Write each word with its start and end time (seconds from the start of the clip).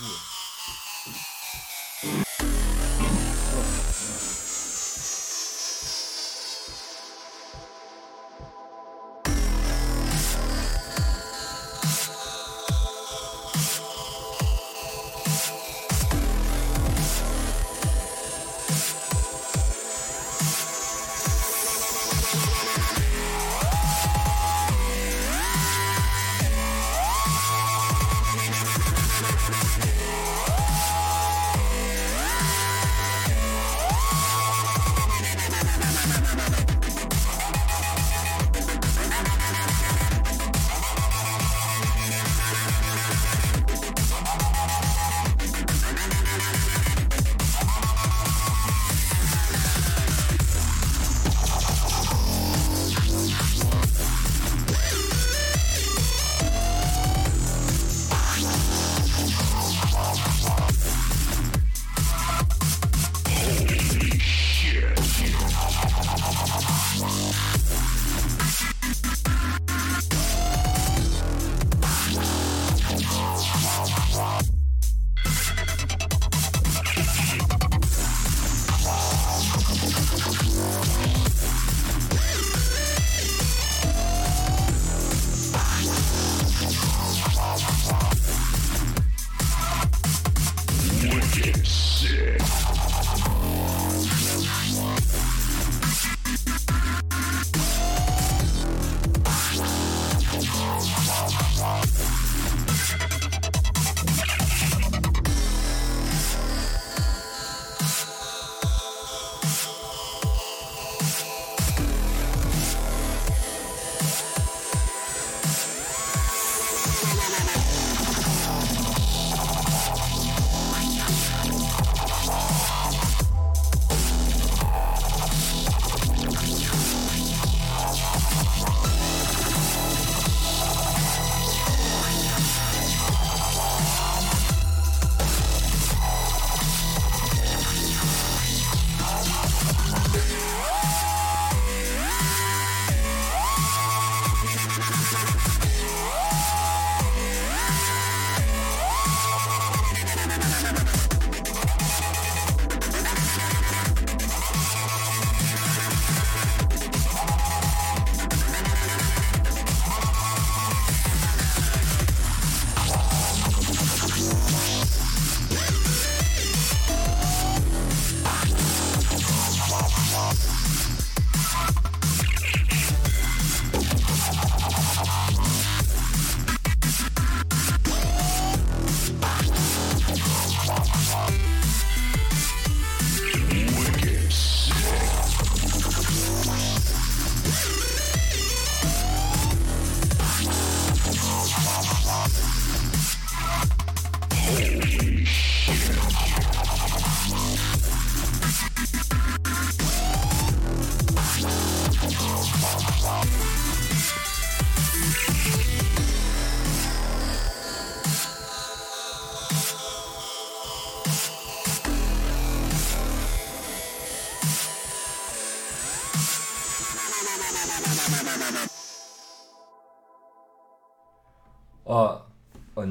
Oh, 0.00 0.33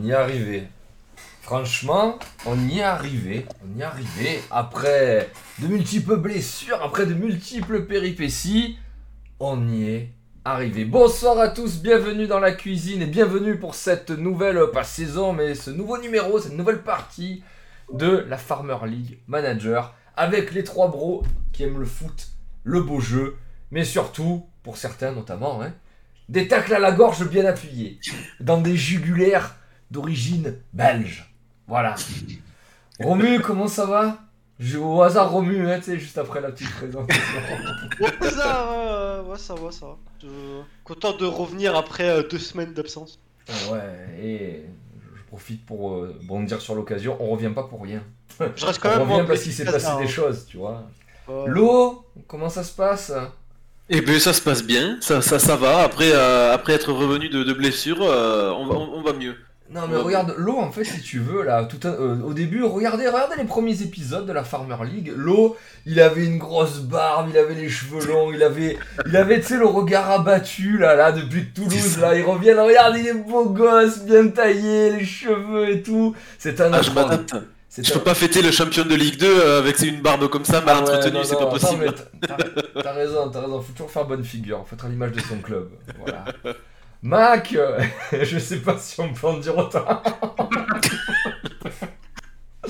y 0.04 0.12
est 0.12 0.16
arrivé. 0.16 0.64
Franchement, 1.42 2.20
on 2.46 2.60
y 2.68 2.80
est 2.80 2.84
arrivé. 2.84 3.46
On 3.64 3.78
y 3.78 3.82
est 3.82 3.86
arrivé. 3.86 4.42
Après 4.52 5.30
de 5.60 5.68
multiples 5.68 6.18
blessures, 6.18 6.82
après 6.84 7.06
de 7.06 7.14
multiples 7.14 7.86
péripéties, 7.86 8.78
on 9.40 9.68
y 9.70 9.90
est 9.90 10.10
arrivé. 10.44 10.84
Bonsoir 10.84 11.40
à 11.40 11.48
tous, 11.48 11.82
bienvenue 11.82 12.28
dans 12.28 12.40
la 12.40 12.52
cuisine 12.52 13.02
et 13.02 13.06
bienvenue 13.06 13.58
pour 13.58 13.76
cette 13.76 14.10
nouvelle, 14.10 14.60
pas 14.74 14.84
saison, 14.84 15.32
mais 15.32 15.56
ce 15.56 15.72
nouveau 15.72 15.98
numéro, 15.98 16.38
cette 16.38 16.58
nouvelle 16.58 16.84
partie 16.84 17.42
de 17.94 18.26
la 18.28 18.38
Farmer 18.38 18.78
League 18.86 19.20
Manager 19.28 19.96
avec 20.18 20.54
les 20.54 20.66
trois 20.66 20.90
bros 20.90 21.24
qui 21.54 21.64
aiment 21.64 21.80
le 21.80 21.86
foot, 21.86 22.28
le 22.64 22.82
beau 22.82 23.00
jeu, 23.00 23.38
mais 23.72 23.86
surtout, 23.86 24.46
pour 24.64 24.76
certains 24.76 25.14
notamment, 25.14 25.62
hein, 25.62 25.74
des 26.28 26.50
tacles 26.50 26.74
à 26.74 26.80
la 26.80 26.92
gorge 26.92 27.30
bien 27.30 27.46
appuyés, 27.46 28.00
dans 28.42 28.60
des 28.60 28.76
jugulaires 28.76 29.56
d'origine 29.94 30.56
belge. 30.74 31.32
Voilà. 31.68 31.96
Romu, 33.00 33.40
comment 33.40 33.68
ça 33.68 33.86
va? 33.86 34.18
Je 34.60 34.78
au 34.78 35.02
hasard 35.02 35.32
Romu, 35.32 35.70
hein, 35.70 35.78
tu 35.80 35.86
sais, 35.86 36.00
juste 36.00 36.18
après 36.18 36.42
la 36.42 36.52
petite 36.52 36.72
présentation. 36.72 37.24
Ouais, 38.00 38.30
ça, 38.30 38.64
va, 38.64 39.24
ouais, 39.24 39.38
ça 39.38 39.56
va, 39.56 39.72
ça 39.72 39.86
va. 39.88 39.98
Euh, 40.26 40.62
content 40.84 41.16
de 41.16 41.26
revenir 41.26 41.76
après 41.76 42.10
euh, 42.10 42.24
deux 42.24 42.38
semaines 42.40 42.74
d'absence. 42.74 43.20
Ah 43.50 43.74
ouais, 43.74 44.20
et 44.22 44.64
je 45.18 45.24
profite 45.28 45.66
pour 45.66 45.94
euh, 45.94 46.16
bondir 46.24 46.62
sur 46.62 46.76
l'occasion, 46.76 47.18
on 47.20 47.30
revient 47.30 47.52
pas 47.54 47.64
pour 47.64 47.82
rien. 47.84 48.02
Je 48.56 48.66
reste 48.66 48.80
quand 48.80 48.90
On 48.90 49.00
même. 49.00 49.10
revient 49.10 49.22
en 49.22 49.26
parce 49.26 49.42
qu'il 49.44 49.54
s'est 49.54 49.66
passé 49.66 49.88
hein. 49.88 50.00
des 50.00 50.08
choses, 50.08 50.46
tu 50.48 50.58
vois. 50.58 50.84
Ouais. 51.28 51.44
L'eau, 51.48 52.06
comment 52.28 52.50
ça 52.50 52.64
se 52.64 52.74
passe? 52.74 53.12
Eh 53.90 54.02
bien, 54.02 54.20
ça 54.20 54.32
se 54.34 54.42
passe 54.42 54.64
bien, 54.64 54.98
ça, 55.02 55.22
ça, 55.22 55.40
ça 55.40 55.56
va. 55.58 55.84
Après, 55.84 56.12
euh, 56.14 56.54
après 56.54 56.74
être 56.74 56.94
revenu 56.94 57.28
de, 57.28 57.44
de 57.44 57.54
blessure, 57.54 58.02
euh, 58.02 58.52
on, 58.52 58.66
va, 58.66 58.76
on, 58.76 58.94
on 59.00 59.02
va 59.02 59.14
mieux. 59.14 59.36
Non 59.74 59.82
mais 59.90 59.98
regarde, 59.98 60.36
l'eau 60.38 60.58
en 60.60 60.72
fait 60.72 60.84
si 60.84 61.02
tu 61.02 61.20
veux 61.20 61.42
là, 61.44 61.64
tout 61.66 61.80
un- 61.88 61.92
euh, 61.94 62.22
au 62.24 62.34
début, 62.34 62.64
regardez, 62.64 63.08
regardez 63.08 63.36
les 63.38 63.44
premiers 63.46 63.82
épisodes 63.82 64.26
de 64.28 64.32
la 64.32 64.44
Farmer 64.44 64.76
League. 64.86 65.12
L'eau, 65.16 65.58
il 65.88 66.00
avait 66.00 66.26
une 66.26 66.38
grosse 66.38 66.80
barbe, 66.80 67.30
il 67.32 67.38
avait 67.38 67.56
les 67.56 67.70
cheveux 67.70 68.06
longs, 68.06 68.32
il 68.32 68.44
avait, 68.44 68.78
il 69.08 69.18
avait 69.18 69.40
tu 69.42 69.48
sais 69.48 69.58
le 69.58 69.66
regard 69.66 70.12
abattu 70.12 70.78
là, 70.78 70.96
là 70.96 71.12
depuis 71.12 71.46
Toulouse 71.54 71.98
là, 72.00 72.16
il 72.16 72.24
revient, 72.24 72.54
regarde, 72.54 72.96
il 72.98 73.08
est 73.08 73.14
beau 73.14 73.46
gosse, 73.50 74.00
bien 74.04 74.28
taillé, 74.28 74.92
les 74.92 75.06
cheveux 75.06 75.70
et 75.70 75.82
tout. 75.82 76.16
C'est 76.38 76.62
un 76.62 76.72
Ah, 76.72 76.82
je 76.82 76.92
enfant. 76.92 77.08
m'adapte. 77.08 77.36
C'est 77.68 77.84
Je 77.84 77.92
un- 77.92 77.96
peux 77.98 78.04
pas 78.04 78.14
fêter 78.14 78.44
le 78.44 78.52
champion 78.52 78.86
de 78.86 78.94
Ligue 78.94 79.18
2 79.18 79.26
euh, 79.42 79.58
avec 79.58 79.80
une 79.80 80.00
barbe 80.02 80.28
comme 80.30 80.46
ça, 80.46 80.62
mal 80.62 80.76
Ah 80.78 80.84
ouais, 80.84 80.90
entretenue, 80.92 81.18
c'est 81.24 81.36
pas 81.36 81.46
non, 81.46 81.50
possible. 81.50 81.92
t'as 82.84 82.92
raison, 82.94 83.30
t'as 83.32 83.42
raison, 83.42 83.60
faut 83.62 83.72
toujours 83.72 83.90
faire 83.90 84.06
bonne 84.06 84.24
figure, 84.24 84.64
faut 84.68 84.76
être 84.76 84.86
à 84.86 84.90
l'image 84.90 85.14
de 85.14 85.20
son 85.22 85.38
club. 85.40 85.70
Voilà. 85.98 86.26
Mac, 87.04 87.54
euh, 87.54 87.80
je 88.24 88.40
sais 88.40 88.60
pas 88.62 88.78
si 88.78 89.00
on 89.02 89.14
peut 89.14 89.28
en 89.28 89.38
dire 89.38 89.58
autant. 89.58 89.86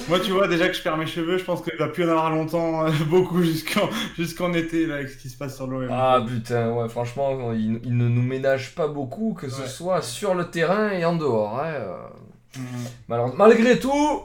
Moi, 0.09 0.19
tu 0.19 0.31
vois, 0.31 0.47
déjà 0.47 0.67
que 0.67 0.73
je 0.73 0.81
perds 0.81 0.97
mes 0.97 1.05
cheveux, 1.05 1.37
je 1.37 1.43
pense 1.43 1.61
qu'il 1.61 1.75
va 1.77 1.87
plus 1.87 2.03
en 2.05 2.09
avoir 2.09 2.31
longtemps, 2.31 2.85
euh, 2.85 2.89
beaucoup 3.09 3.43
jusqu'en 3.43 3.87
jusqu'en 4.17 4.51
été, 4.53 4.85
là, 4.87 4.95
avec 4.95 5.09
ce 5.09 5.17
qui 5.17 5.29
se 5.29 5.37
passe 5.37 5.55
sur 5.55 5.67
l'OM. 5.67 5.87
Ah 5.91 6.23
putain, 6.27 6.71
ouais, 6.71 6.89
franchement, 6.89 7.53
il, 7.53 7.79
il 7.83 7.95
ne 7.95 8.07
nous 8.09 8.21
ménage 8.23 8.73
pas 8.75 8.87
beaucoup, 8.87 9.33
que 9.39 9.49
ce 9.49 9.61
Ouais. 9.61 9.67
soit 9.67 10.01
sur 10.01 10.33
le 10.33 10.49
terrain 10.49 10.89
et 10.89 11.05
en 11.05 11.15
dehors. 11.15 11.59
hein, 11.59 11.73
euh. 11.73 11.97
Malgré 13.37 13.79
tout, 13.79 14.23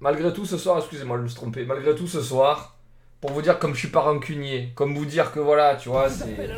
malgré 0.00 0.32
tout 0.32 0.46
ce 0.46 0.56
soir, 0.56 0.78
excusez-moi, 0.78 1.16
je 1.18 1.22
me 1.22 1.28
suis 1.28 1.36
trompé, 1.36 1.64
malgré 1.66 1.94
tout 1.96 2.06
ce 2.06 2.22
soir, 2.22 2.77
pour 3.20 3.32
vous 3.32 3.42
dire 3.42 3.58
comme 3.58 3.74
je 3.74 3.80
suis 3.80 3.88
pas 3.88 4.00
rancunier, 4.00 4.72
comme 4.74 4.94
vous 4.94 5.04
dire 5.04 5.32
que 5.32 5.40
voilà, 5.40 5.76
tu 5.76 5.88
vois, 5.88 6.08
c'est 6.08 6.50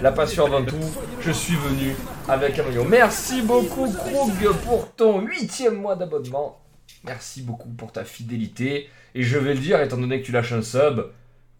la 0.00 0.12
passion 0.12 0.46
avant 0.46 0.64
tout, 0.64 0.76
je 1.20 1.30
suis 1.32 1.56
venu 1.56 1.94
avec 2.28 2.58
un. 2.58 2.64
Merci 2.88 3.42
beaucoup 3.42 3.90
Krug 3.90 4.52
pour 4.64 4.92
ton 4.92 5.20
huitième 5.20 5.76
mois 5.76 5.96
d'abonnement. 5.96 6.60
Merci 7.04 7.42
beaucoup 7.42 7.68
pour 7.68 7.92
ta 7.92 8.04
fidélité. 8.04 8.88
Et 9.14 9.22
je 9.22 9.38
vais 9.38 9.54
le 9.54 9.60
dire, 9.60 9.80
étant 9.80 9.96
donné 9.96 10.20
que 10.20 10.26
tu 10.26 10.32
lâches 10.32 10.52
un 10.52 10.62
sub, 10.62 11.06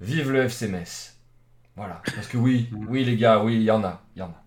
vive 0.00 0.30
le 0.30 0.44
FC 0.44 0.68
Metz. 0.68 1.16
Voilà. 1.76 2.02
Parce 2.14 2.26
que 2.26 2.36
oui, 2.36 2.70
oui 2.88 3.04
les 3.04 3.16
gars, 3.16 3.42
oui, 3.42 3.56
il 3.56 3.62
y 3.62 3.70
en 3.70 3.84
a. 3.84 4.02
Il 4.16 4.20
y 4.20 4.22
en 4.22 4.28
a. 4.28 4.42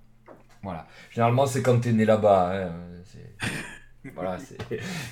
Voilà. 0.64 0.88
Généralement, 1.12 1.46
c'est 1.46 1.62
quand 1.62 1.80
t'es 1.80 1.92
né 1.92 2.06
là-bas. 2.06 2.52
hein, 2.54 2.72
Voilà, 4.16 4.38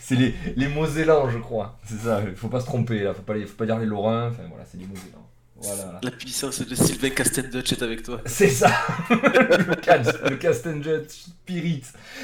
c'est 0.01 0.15
les, 0.15 0.33
les 0.55 0.67
Mosellans, 0.67 1.29
je 1.29 1.37
crois. 1.37 1.77
C'est 1.85 1.97
ça, 1.97 2.21
il 2.27 2.35
faut 2.35 2.47
pas 2.47 2.59
se 2.59 2.65
tromper 2.65 2.99
là, 3.03 3.13
faut 3.13 3.21
pas, 3.21 3.33
les- 3.35 3.45
faut 3.45 3.55
pas 3.55 3.65
dire 3.65 3.77
les 3.79 3.85
Lorrains, 3.85 4.29
enfin 4.29 4.43
voilà, 4.49 4.65
c'est 4.65 4.77
les 4.79 4.85
Mosellans. 4.87 5.21
Voilà. 5.57 5.99
La 6.03 6.11
puissance 6.11 6.61
de 6.61 6.75
Sylvain 6.75 7.09
Castendutch 7.11 7.71
est 7.71 7.81
avec 7.81 8.03
toi. 8.03 8.19
C'est 8.25 8.49
ça 8.49 8.69
Le, 9.09 9.75
Cas- 9.75 10.01
le 10.29 10.35
Castenjet 10.35 11.03
Spirit. 11.07 11.83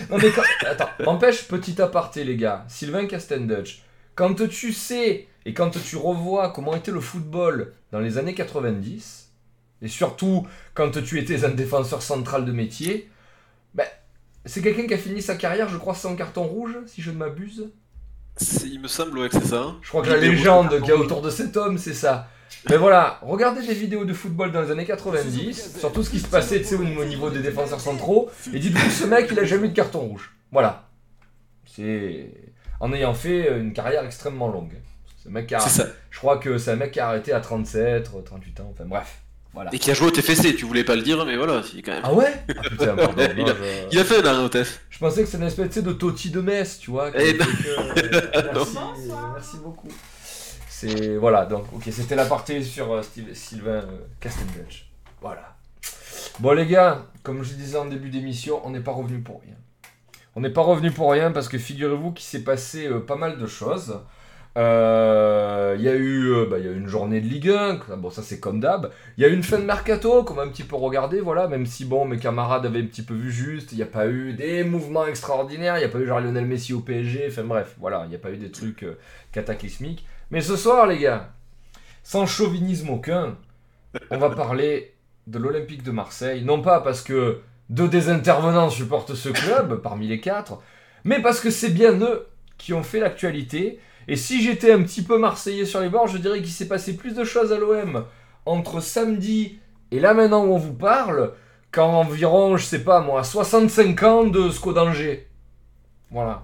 Non 0.09 0.17
mais 0.17 0.29
quand... 0.31 0.41
Attends, 0.67 0.89
n'empêche, 1.05 1.47
petit 1.47 1.81
aparté 1.81 2.23
les 2.25 2.35
gars. 2.35 2.65
Sylvain 2.67 3.05
Castendutch, 3.07 3.83
quand 4.15 4.35
tu 4.49 4.73
sais 4.73 5.27
et 5.45 5.53
quand 5.53 5.71
tu 5.71 5.95
revois 5.95 6.51
comment 6.51 6.75
était 6.75 6.91
le 6.91 6.99
football 6.99 7.73
dans 7.91 7.99
les 7.99 8.17
années 8.17 8.35
90, 8.35 9.31
et 9.81 9.87
surtout 9.87 10.45
quand 10.73 10.91
tu 11.01 11.17
étais 11.17 11.45
un 11.45 11.49
défenseur 11.49 12.01
central 12.01 12.43
de 12.45 12.51
métier, 12.51 13.09
c'est 14.45 14.61
quelqu'un 14.61 14.87
qui 14.87 14.93
a 14.93 14.97
fini 14.97 15.21
sa 15.21 15.35
carrière, 15.35 15.69
je 15.69 15.77
crois, 15.77 15.95
sans 15.95 16.15
carton 16.15 16.43
rouge, 16.43 16.77
si 16.87 17.01
je 17.01 17.11
ne 17.11 17.17
m'abuse. 17.17 17.69
C'est- 18.37 18.67
Il 18.67 18.79
me 18.81 18.87
semble 18.87 19.19
ouais, 19.19 19.29
que 19.29 19.35
c'est 19.39 19.47
ça. 19.47 19.61
hein. 19.61 19.77
Je 19.81 19.89
crois 19.89 20.01
que 20.01 20.09
la 20.09 20.17
légende 20.17 20.77
qu'il 20.79 20.87
y 20.87 20.91
a 20.91 20.95
autour 20.97 21.21
de 21.21 21.29
cet 21.29 21.57
homme, 21.57 21.77
c'est 21.77 21.93
ça. 21.93 22.27
Mais 22.69 22.77
voilà, 22.77 23.19
regardez 23.21 23.65
des 23.65 23.73
vidéos 23.73 24.03
de 24.05 24.13
football 24.13 24.51
dans 24.51 24.61
les 24.61 24.71
années 24.71 24.85
90, 24.85 25.77
sur 25.79 25.91
tout 25.93 26.03
ce 26.03 26.09
qui 26.09 26.19
se 26.19 26.27
passait 26.27 26.61
au 26.73 26.83
niveau- 26.83 27.01
au 27.01 27.05
niveau 27.05 27.29
des 27.29 27.41
défenseurs 27.41 27.79
centraux, 27.79 28.29
et 28.53 28.59
dites-vous, 28.59 28.89
ce 28.89 29.05
mec, 29.05 29.29
il 29.31 29.39
a 29.39 29.45
jamais 29.45 29.67
eu 29.67 29.69
de 29.69 29.75
carton 29.75 29.99
rouge. 29.99 30.31
Voilà. 30.51 30.87
C'est. 31.65 32.31
En 32.79 32.91
ayant 32.93 33.13
fait 33.13 33.57
une 33.59 33.73
carrière 33.73 34.03
extrêmement 34.03 34.47
longue. 34.49 34.73
Ce 35.23 35.29
mec 35.29 35.47
qui 35.47 35.55
a- 35.55 35.59
C'est 35.59 35.81
ça. 35.83 35.87
Je 36.09 36.17
crois 36.17 36.37
que 36.39 36.57
c'est 36.57 36.71
un 36.71 36.75
mec 36.75 36.91
qui 36.91 36.99
a 36.99 37.07
arrêté 37.09 37.31
à 37.31 37.39
37, 37.39 38.09
38 38.25 38.59
ans, 38.59 38.71
enfin 38.73 38.85
bref. 38.85 39.20
Voilà. 39.53 39.69
Et 39.73 39.79
qui 39.79 39.91
a 39.91 39.93
joué 39.93 40.07
au 40.07 40.11
TFC, 40.11 40.55
tu 40.55 40.65
voulais 40.65 40.85
pas 40.85 40.95
le 40.95 41.01
dire, 41.01 41.25
mais 41.25 41.35
voilà, 41.35 41.61
il, 41.75 41.81
quand 41.83 41.91
même. 41.91 42.01
Ah 42.05 42.13
ouais 42.13 42.33
Ah 42.49 42.61
putain, 42.69 42.95
pardon. 42.95 43.13
Il 43.37 43.41
a- 43.49 43.55
je... 43.55 43.87
Il 43.91 43.99
a 43.99 44.03
fait 44.05 44.21
un 44.21 44.25
arrêt 44.25 44.43
au 44.43 44.49
TF. 44.49 44.81
je 44.89 44.97
pensais 44.99 45.21
que 45.21 45.25
c'était 45.27 45.39
une 45.39 45.47
espèce 45.47 45.83
de 45.83 45.91
Totti 45.91 46.29
de 46.29 46.39
Metz, 46.39 46.79
tu 46.79 46.91
vois. 46.91 47.11
qui 47.11 47.17
Eh 47.19 47.33
fait 47.33 47.37
que- 47.37 48.53
merci, 48.53 48.77
merci 49.33 49.57
beaucoup. 49.61 49.89
C'est 50.69 51.17
voilà, 51.17 51.45
donc 51.45 51.65
ok, 51.73 51.83
c'était 51.91 52.15
la 52.15 52.25
partie 52.25 52.63
sur 52.63 52.91
euh, 52.93 53.01
Steve- 53.03 53.33
Sylvain 53.35 53.83
euh. 53.83 54.29
Voilà. 55.21 55.55
Bon 56.39 56.53
les 56.53 56.65
gars, 56.65 57.05
comme 57.23 57.43
je 57.43 57.53
disais 57.53 57.77
en 57.77 57.85
début 57.85 58.09
d'émission, 58.09 58.61
on 58.65 58.71
n'est 58.71 58.79
pas 58.79 58.91
revenu 58.93 59.19
pour 59.19 59.41
rien. 59.41 59.55
On 60.35 60.41
n'est 60.41 60.49
pas 60.49 60.61
revenu 60.61 60.91
pour 60.91 61.11
rien 61.11 61.31
parce 61.31 61.49
que 61.49 61.57
figurez-vous 61.57 62.13
qu'il 62.13 62.25
s'est 62.25 62.43
passé 62.43 62.87
euh, 62.87 62.99
pas 62.99 63.15
mal 63.17 63.37
de 63.37 63.45
choses. 63.47 63.99
Euh, 64.57 65.75
Il 65.77 65.83
y 65.83 65.87
a 65.89 65.95
eu 65.95 66.25
euh, 66.33 66.45
bah, 66.49 66.59
y 66.59 66.67
a 66.67 66.71
eu 66.71 66.77
une 66.77 66.87
journée 66.87 67.21
de 67.21 67.27
Ligue 67.27 67.49
1, 67.49 67.77
que- 67.77 67.93
bon 67.95 68.09
ça 68.09 68.21
c'est 68.21 68.39
comme 68.39 68.59
d'hab. 68.59 68.91
Il 69.17 69.21
y 69.23 69.25
a 69.25 69.29
eu 69.29 69.33
une 69.33 69.43
fin 69.43 69.57
de 69.57 69.63
mercato 69.63 70.23
qu'on 70.25 70.33
va 70.33 70.43
un 70.43 70.49
petit 70.49 70.63
peu 70.63 70.75
regarder, 70.75 71.21
voilà, 71.21 71.47
même 71.47 71.65
si 71.65 71.85
bon 71.85 72.05
mes 72.05 72.17
camarades 72.17 72.65
avaient 72.65 72.81
un 72.81 72.85
petit 72.85 73.01
peu 73.03 73.13
vu 73.13 73.31
juste, 73.31 73.71
il 73.71 73.77
n'y 73.77 73.81
a 73.83 73.85
pas 73.87 74.07
eu 74.07 74.33
des 74.33 74.63
mouvements 74.65 75.05
extraordinaires, 75.07 75.77
il 75.77 75.79
n'y 75.79 75.85
a 75.85 75.89
pas 75.89 75.99
eu 75.99 76.05
genre 76.07 76.19
Lionel 76.19 76.45
Messi 76.45 76.73
au 76.73 76.81
PSG, 76.81 77.27
enfin 77.29 77.43
bref, 77.43 77.75
voilà, 77.79 78.01
il 78.05 78.09
n'y 78.09 78.15
a 78.15 78.19
pas 78.19 78.31
eu 78.31 78.37
des 78.37 78.51
trucs 78.51 78.83
euh, 78.83 78.97
cataclysmiques. 79.31 80.05
Mais 80.31 80.41
ce 80.41 80.55
soir 80.57 80.85
les 80.87 80.99
gars, 80.99 81.29
sans 82.03 82.25
chauvinisme 82.25 82.89
aucun, 82.91 83.37
on 84.09 84.17
va 84.17 84.29
parler 84.31 84.93
de 85.27 85.37
l'Olympique 85.39 85.83
de 85.83 85.91
Marseille, 85.91 86.43
non 86.43 86.61
pas 86.61 86.81
parce 86.81 87.01
que 87.01 87.41
deux 87.69 87.87
des 87.87 88.09
intervenants 88.09 88.69
supportent 88.69 89.15
ce 89.15 89.29
club 89.29 89.81
parmi 89.81 90.07
les 90.07 90.19
quatre, 90.19 90.59
mais 91.03 91.21
parce 91.21 91.39
que 91.39 91.49
c'est 91.51 91.69
bien 91.69 91.93
eux 91.99 92.27
qui 92.57 92.73
ont 92.73 92.83
fait 92.83 92.99
l'actualité. 92.99 93.79
Et 94.07 94.15
si 94.15 94.41
j'étais 94.41 94.71
un 94.71 94.81
petit 94.83 95.03
peu 95.03 95.17
marseillais 95.17 95.65
sur 95.65 95.79
les 95.79 95.89
bords, 95.89 96.07
je 96.07 96.17
dirais 96.17 96.41
qu'il 96.41 96.51
s'est 96.51 96.67
passé 96.67 96.95
plus 96.95 97.13
de 97.13 97.23
choses 97.23 97.53
à 97.53 97.57
l'OM 97.57 98.05
entre 98.45 98.79
samedi 98.79 99.59
et 99.91 99.99
là 99.99 100.13
maintenant 100.13 100.45
où 100.45 100.53
on 100.53 100.57
vous 100.57 100.73
parle 100.73 101.33
qu'en 101.71 101.93
environ, 101.93 102.57
je 102.57 102.65
sais 102.65 102.83
pas 102.83 103.01
moi, 103.01 103.23
65 103.23 104.03
ans 104.03 104.23
de 104.25 104.49
SCO 104.49 104.73
d'Angers. 104.73 105.27
Voilà. 106.09 106.43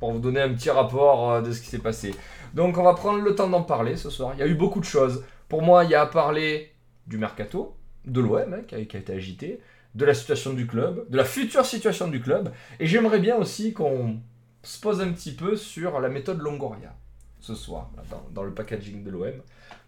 Pour 0.00 0.12
vous 0.12 0.18
donner 0.18 0.40
un 0.40 0.52
petit 0.52 0.70
rapport 0.70 1.32
euh, 1.32 1.42
de 1.42 1.52
ce 1.52 1.60
qui 1.60 1.68
s'est 1.68 1.78
passé. 1.78 2.14
Donc 2.54 2.78
on 2.78 2.82
va 2.82 2.94
prendre 2.94 3.20
le 3.20 3.34
temps 3.34 3.48
d'en 3.48 3.62
parler 3.62 3.96
ce 3.96 4.10
soir. 4.10 4.32
Il 4.34 4.40
y 4.40 4.42
a 4.42 4.46
eu 4.46 4.54
beaucoup 4.54 4.80
de 4.80 4.84
choses. 4.84 5.24
Pour 5.48 5.62
moi, 5.62 5.84
il 5.84 5.90
y 5.90 5.94
a 5.94 6.02
à 6.02 6.06
parler 6.06 6.72
du 7.06 7.18
mercato, 7.18 7.76
de 8.06 8.20
l'OM 8.20 8.54
hein, 8.54 8.62
qui 8.66 8.74
a 8.74 8.78
été 8.78 9.12
agité, 9.12 9.60
de 9.94 10.04
la 10.04 10.14
situation 10.14 10.52
du 10.52 10.66
club, 10.66 11.06
de 11.08 11.16
la 11.16 11.24
future 11.24 11.64
situation 11.64 12.08
du 12.08 12.20
club. 12.20 12.50
Et 12.80 12.86
j'aimerais 12.86 13.18
bien 13.18 13.36
aussi 13.36 13.72
qu'on 13.72 14.18
se 14.64 14.80
pose 14.80 15.00
un 15.00 15.12
petit 15.12 15.32
peu 15.32 15.56
sur 15.56 16.00
la 16.00 16.08
méthode 16.08 16.40
Longoria 16.40 16.94
ce 17.40 17.54
soir, 17.54 17.90
dans, 18.32 18.42
le 18.42 18.52
packaging 18.52 19.04
de 19.04 19.10
l'OM. 19.10 19.34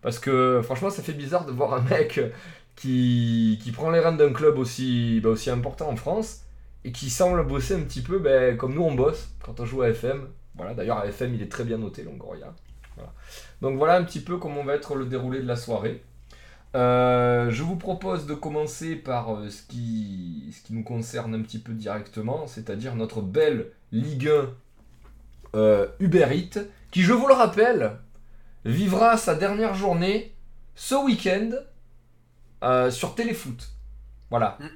Parce 0.03 0.19
que 0.19 0.61
franchement, 0.63 0.91
ça 0.91 1.03
fait 1.03 1.15
bizarre 1.15 1.47
de 1.47 1.53
voir 1.53 1.73
un 1.73 1.81
mec 1.81 2.21
qui, 2.77 3.59
qui 3.63 3.73
prend 3.73 3.91
les 3.91 4.01
rênes 4.01 4.19
d'un 4.19 4.33
club 4.33 4.59
aussi, 4.59 5.21
bah, 5.23 5.31
aussi 5.31 5.51
important 5.51 5.89
en 5.89 5.97
France 5.97 6.43
et 6.85 6.93
qui 6.93 7.11
semble 7.11 7.45
bosser 7.47 7.75
un 7.75 7.81
petit 7.81 8.03
peu 8.03 8.19
ben, 8.19 8.57
comme 8.57 8.75
nous 8.75 8.83
on 8.83 8.95
bosse 8.95 9.31
quand 9.43 9.59
on 9.59 9.65
joue 9.65 9.83
à 9.83 9.89
FM. 9.89 10.29
Voilà, 10.55 10.75
d'ailleurs 10.75 10.99
à 10.99 11.07
FM 11.07 11.35
il 11.35 11.43
est 11.43 11.51
très 11.51 11.65
bien 11.65 11.79
noté, 11.79 12.03
Longoria. 12.03 12.55
Donc 13.61 13.77
voilà 13.77 13.97
un 13.97 14.05
petit 14.05 14.21
peu 14.21 14.39
comment 14.39 14.65
va 14.65 14.75
être 14.75 14.95
le 14.95 15.07
déroulé 15.07 15.41
de 15.41 15.47
la 15.47 15.57
soirée. 15.57 16.03
Euh, 16.75 17.51
je 17.51 17.63
vous 17.63 17.77
propose 17.77 18.27
de 18.27 18.35
commencer 18.35 18.97
par 18.97 19.35
euh, 19.35 19.49
ce, 19.49 19.63
qui, 19.63 20.55
ce 20.55 20.63
qui 20.63 20.75
nous 20.75 20.83
concerne 20.83 21.35
un 21.35 21.41
petit 21.41 21.59
peu 21.59 21.73
directement, 21.73 22.47
c'est-à-dire 22.47 22.95
notre 22.95 23.23
belle 23.23 23.71
Ligue 23.93 24.29
1 24.29 24.51
euh, 25.57 25.87
Uber 25.99 26.29
Eats, 26.33 26.61
qui, 26.91 27.03
je 27.03 27.13
vous 27.13 27.27
le 27.27 27.35
rappelle, 27.35 27.93
vivra 28.65 29.17
sa 29.17 29.35
dernière 29.35 29.75
journée 29.75 30.35
ce 30.75 30.95
week-end 30.95 31.51
euh, 32.63 32.91
sur 32.91 33.15
Téléfoot. 33.15 33.71
Voilà. 34.31 34.59
Mm. 34.61 34.67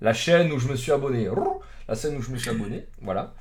La 0.00 0.12
chaîne 0.12 0.50
où 0.52 0.58
je 0.58 0.68
me 0.68 0.74
suis 0.74 0.90
abonné. 0.90 1.28
La 1.88 1.94
chaîne 1.94 2.16
où 2.16 2.22
je 2.22 2.30
me 2.30 2.38
suis 2.38 2.50
abonné. 2.50 2.86
Voilà. 3.00 3.34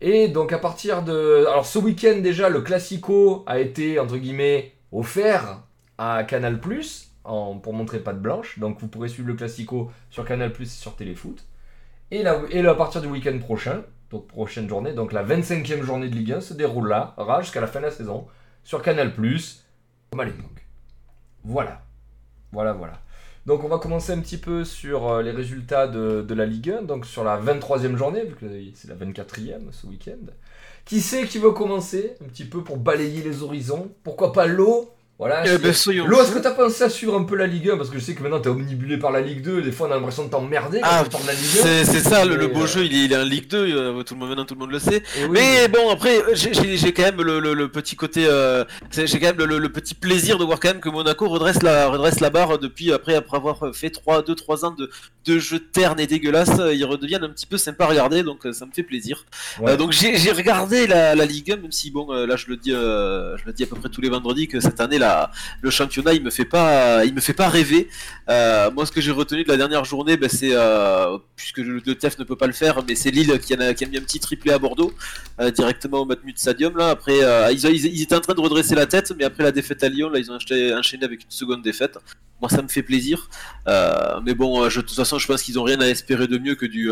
Et 0.00 0.28
donc 0.28 0.52
à 0.52 0.58
partir 0.58 1.02
de... 1.02 1.46
Alors 1.48 1.66
ce 1.66 1.78
week-end 1.78 2.20
déjà, 2.22 2.48
le 2.48 2.60
Classico 2.60 3.42
a 3.46 3.58
été, 3.58 3.98
entre 3.98 4.16
guillemets, 4.18 4.74
offert 4.92 5.62
à 5.98 6.22
Canal⁇ 6.24 6.56
en, 7.24 7.58
pour 7.58 7.72
montrer 7.72 7.98
patte 7.98 8.20
blanche. 8.20 8.58
Donc 8.58 8.78
vous 8.80 8.88
pourrez 8.88 9.08
suivre 9.08 9.28
le 9.28 9.34
Classico 9.34 9.90
sur 10.10 10.24
Canal⁇ 10.24 10.50
et 10.62 10.66
sur 10.66 10.94
Téléfoot. 10.94 11.44
Et, 12.10 12.22
là, 12.22 12.42
et 12.50 12.62
là, 12.62 12.72
à 12.72 12.74
partir 12.74 13.00
du 13.00 13.08
week-end 13.08 13.36
prochain, 13.38 13.82
donc 14.10 14.28
prochaine 14.28 14.68
journée, 14.68 14.92
donc 14.92 15.12
la 15.12 15.24
25e 15.24 15.82
journée 15.82 16.08
de 16.08 16.14
Ligue 16.14 16.32
1 16.32 16.40
se 16.40 16.54
déroule 16.54 16.88
là, 16.88 17.14
jusqu'à 17.40 17.60
la 17.60 17.66
fin 17.66 17.80
de 17.80 17.86
la 17.86 17.90
saison, 17.90 18.26
sur 18.64 18.82
Canal⁇ 18.82 19.12
comme 20.10 20.20
à 20.20 20.24
l'époque. 20.24 20.66
Voilà. 21.44 21.82
Voilà, 22.52 22.72
voilà. 22.72 23.00
Donc 23.46 23.62
on 23.62 23.68
va 23.68 23.78
commencer 23.78 24.12
un 24.12 24.20
petit 24.20 24.38
peu 24.38 24.64
sur 24.64 25.08
euh, 25.08 25.22
les 25.22 25.30
résultats 25.30 25.86
de, 25.86 26.22
de 26.22 26.34
la 26.34 26.46
Ligue 26.46 26.70
1, 26.70 26.82
donc 26.82 27.06
sur 27.06 27.22
la 27.22 27.40
23e 27.40 27.96
journée, 27.96 28.24
vu 28.24 28.34
que 28.34 28.46
c'est 28.74 28.88
la 28.88 28.96
24e 28.96 29.70
ce 29.70 29.86
week-end. 29.86 30.32
Qui 30.84 31.00
c'est 31.00 31.26
qui 31.26 31.38
veut 31.38 31.52
commencer 31.52 32.14
un 32.24 32.28
petit 32.28 32.44
peu 32.44 32.64
pour 32.64 32.76
balayer 32.76 33.22
les 33.22 33.42
horizons? 33.42 33.92
Pourquoi 34.02 34.32
pas 34.32 34.46
l'eau? 34.46 34.95
Voilà. 35.18 35.44
Eh 35.46 35.56
ben, 35.56 35.72
soyons 35.72 36.06
Lo, 36.06 36.20
est-ce 36.20 36.30
que 36.32 36.38
t'as 36.38 36.50
pensé 36.50 36.84
à 36.84 36.90
suivre 36.90 37.16
un 37.18 37.24
peu 37.24 37.36
la 37.36 37.46
Ligue 37.46 37.70
1 37.70 37.78
Parce 37.78 37.88
que 37.88 37.98
je 37.98 38.04
sais 38.04 38.14
que 38.14 38.22
maintenant 38.22 38.38
t'es 38.38 38.50
omnibulé 38.50 38.98
par 38.98 39.10
la 39.10 39.22
Ligue 39.22 39.40
2, 39.40 39.62
des 39.62 39.72
fois 39.72 39.88
on 39.88 39.92
a 39.92 39.94
l'impression 39.94 40.26
de 40.26 40.30
t'emmerder 40.30 40.80
quand 40.82 40.88
Ah, 40.90 41.04
tu 41.04 41.08
tournes 41.10 41.26
la 41.26 41.32
Ligue 41.32 41.42
1. 41.42 41.62
C'est 41.62 41.84
c'est 41.86 42.00
ça, 42.00 42.26
le, 42.26 42.46
beau 42.48 42.64
euh, 42.64 42.66
jeu, 42.66 42.84
il 42.84 42.94
est, 42.94 43.04
il 43.06 43.12
est 43.14 43.16
en 43.16 43.24
Ligue 43.24 43.48
2, 43.48 43.56
euh, 43.56 44.02
tout 44.02 44.12
le 44.12 44.20
monde, 44.20 44.28
maintenant 44.28 44.44
tout 44.44 44.52
le 44.52 44.60
monde 44.60 44.72
le 44.72 44.78
sait. 44.78 45.02
Oui, 45.22 45.28
Mais 45.30 45.68
bon, 45.68 45.88
après, 45.88 46.18
j'ai- 46.34 46.52
j'ai 46.52 46.76
j'ai 46.76 46.92
quand 46.92 47.04
même 47.04 47.22
le, 47.22 47.40
le- 47.40 47.54
le 47.54 47.68
petit 47.68 47.96
côté, 47.96 48.26
euh, 48.28 48.64
j'ai 48.92 49.18
quand 49.18 49.34
même 49.34 49.48
le, 49.48 49.68
petit 49.70 49.94
plaisir 49.94 50.36
de 50.36 50.44
voir 50.44 50.60
quand 50.60 50.68
même 50.68 50.80
que 50.80 50.90
Monaco 50.90 51.26
redresse 51.30 51.62
la, 51.62 51.88
redresse 51.88 52.20
la 52.20 52.28
barre 52.28 52.58
depuis, 52.58 52.92
après, 52.92 53.14
après 53.14 53.38
avoir 53.38 53.74
fait 53.74 53.88
3, 53.88 54.20
2, 54.22 54.34
3 54.34 54.66
ans 54.66 54.72
de, 54.72 54.90
de 55.24 55.38
jeux 55.38 55.60
ternes 55.60 55.98
et 55.98 56.06
dégueulasses, 56.06 56.60
ils 56.74 56.84
redeviennent 56.84 57.24
un 57.24 57.30
petit 57.30 57.46
peu 57.46 57.56
sympa 57.56 57.84
à 57.84 57.86
regarder, 57.88 58.22
donc 58.22 58.46
ça 58.52 58.66
me 58.66 58.70
fait 58.70 58.82
plaisir. 58.82 59.24
Ouais. 59.62 59.78
Donc 59.78 59.92
j'ai 59.92 60.18
j'ai 60.18 60.32
regardé 60.32 60.86
la, 60.86 61.14
la 61.14 61.24
Ligue 61.24 61.52
1, 61.52 61.56
même 61.56 61.72
si 61.72 61.90
bon, 61.90 62.12
là 62.12 62.36
je 62.36 62.48
le 62.48 62.58
dis, 62.58 62.72
je 62.72 63.46
le 63.46 63.52
dis 63.54 63.62
à 63.62 63.66
peu 63.66 63.76
près 63.76 63.88
tous 63.88 64.02
les 64.02 64.10
vendredis 64.10 64.46
que 64.46 64.60
cette 64.60 64.78
année 64.78 64.98
le 65.60 65.70
championnat 65.70 66.14
il 66.14 66.22
me 66.22 66.30
fait 66.30 66.44
pas, 66.44 67.04
il 67.04 67.14
me 67.14 67.20
fait 67.20 67.32
pas 67.32 67.48
rêver. 67.48 67.88
Euh, 68.28 68.70
moi 68.70 68.86
ce 68.86 68.92
que 68.92 69.00
j'ai 69.00 69.12
retenu 69.12 69.44
de 69.44 69.48
la 69.48 69.56
dernière 69.56 69.84
journée, 69.84 70.16
ben, 70.16 70.28
c'est 70.28 70.50
euh, 70.52 71.18
puisque 71.36 71.58
le, 71.58 71.80
le 71.84 71.94
TEF 71.94 72.18
ne 72.18 72.24
peut 72.24 72.36
pas 72.36 72.46
le 72.46 72.52
faire, 72.52 72.82
mais 72.86 72.94
c'est 72.94 73.10
Lille 73.10 73.38
qui, 73.38 73.54
a, 73.54 73.56
mis 73.56 73.98
un 73.98 74.00
petit 74.00 74.20
triplé 74.20 74.52
à 74.52 74.58
Bordeaux 74.58 74.92
euh, 75.40 75.50
directement 75.50 76.00
au 76.00 76.04
Matmut 76.04 76.38
Stadium 76.38 76.76
là. 76.76 76.90
Après 76.90 77.20
ils, 77.52 78.02
étaient 78.02 78.14
en 78.14 78.20
train 78.20 78.34
de 78.34 78.40
redresser 78.40 78.74
la 78.74 78.86
tête, 78.86 79.12
mais 79.16 79.24
après 79.24 79.42
la 79.42 79.52
défaite 79.52 79.82
à 79.82 79.88
Lyon 79.88 80.10
là 80.10 80.18
ils 80.18 80.30
ont 80.30 80.36
enchaîné 80.36 81.04
avec 81.04 81.24
une 81.24 81.30
seconde 81.30 81.62
défaite. 81.62 81.98
Moi 82.40 82.50
ça 82.50 82.62
me 82.62 82.68
fait 82.68 82.82
plaisir. 82.82 83.28
Mais 83.66 84.34
bon, 84.34 84.64
de 84.64 84.70
toute 84.70 84.90
façon 84.92 85.18
je 85.18 85.26
pense 85.26 85.42
qu'ils 85.42 85.58
ont 85.58 85.64
rien 85.64 85.80
à 85.80 85.86
espérer 85.86 86.26
de 86.26 86.38
mieux 86.38 86.54
que 86.54 86.66
du 86.66 86.90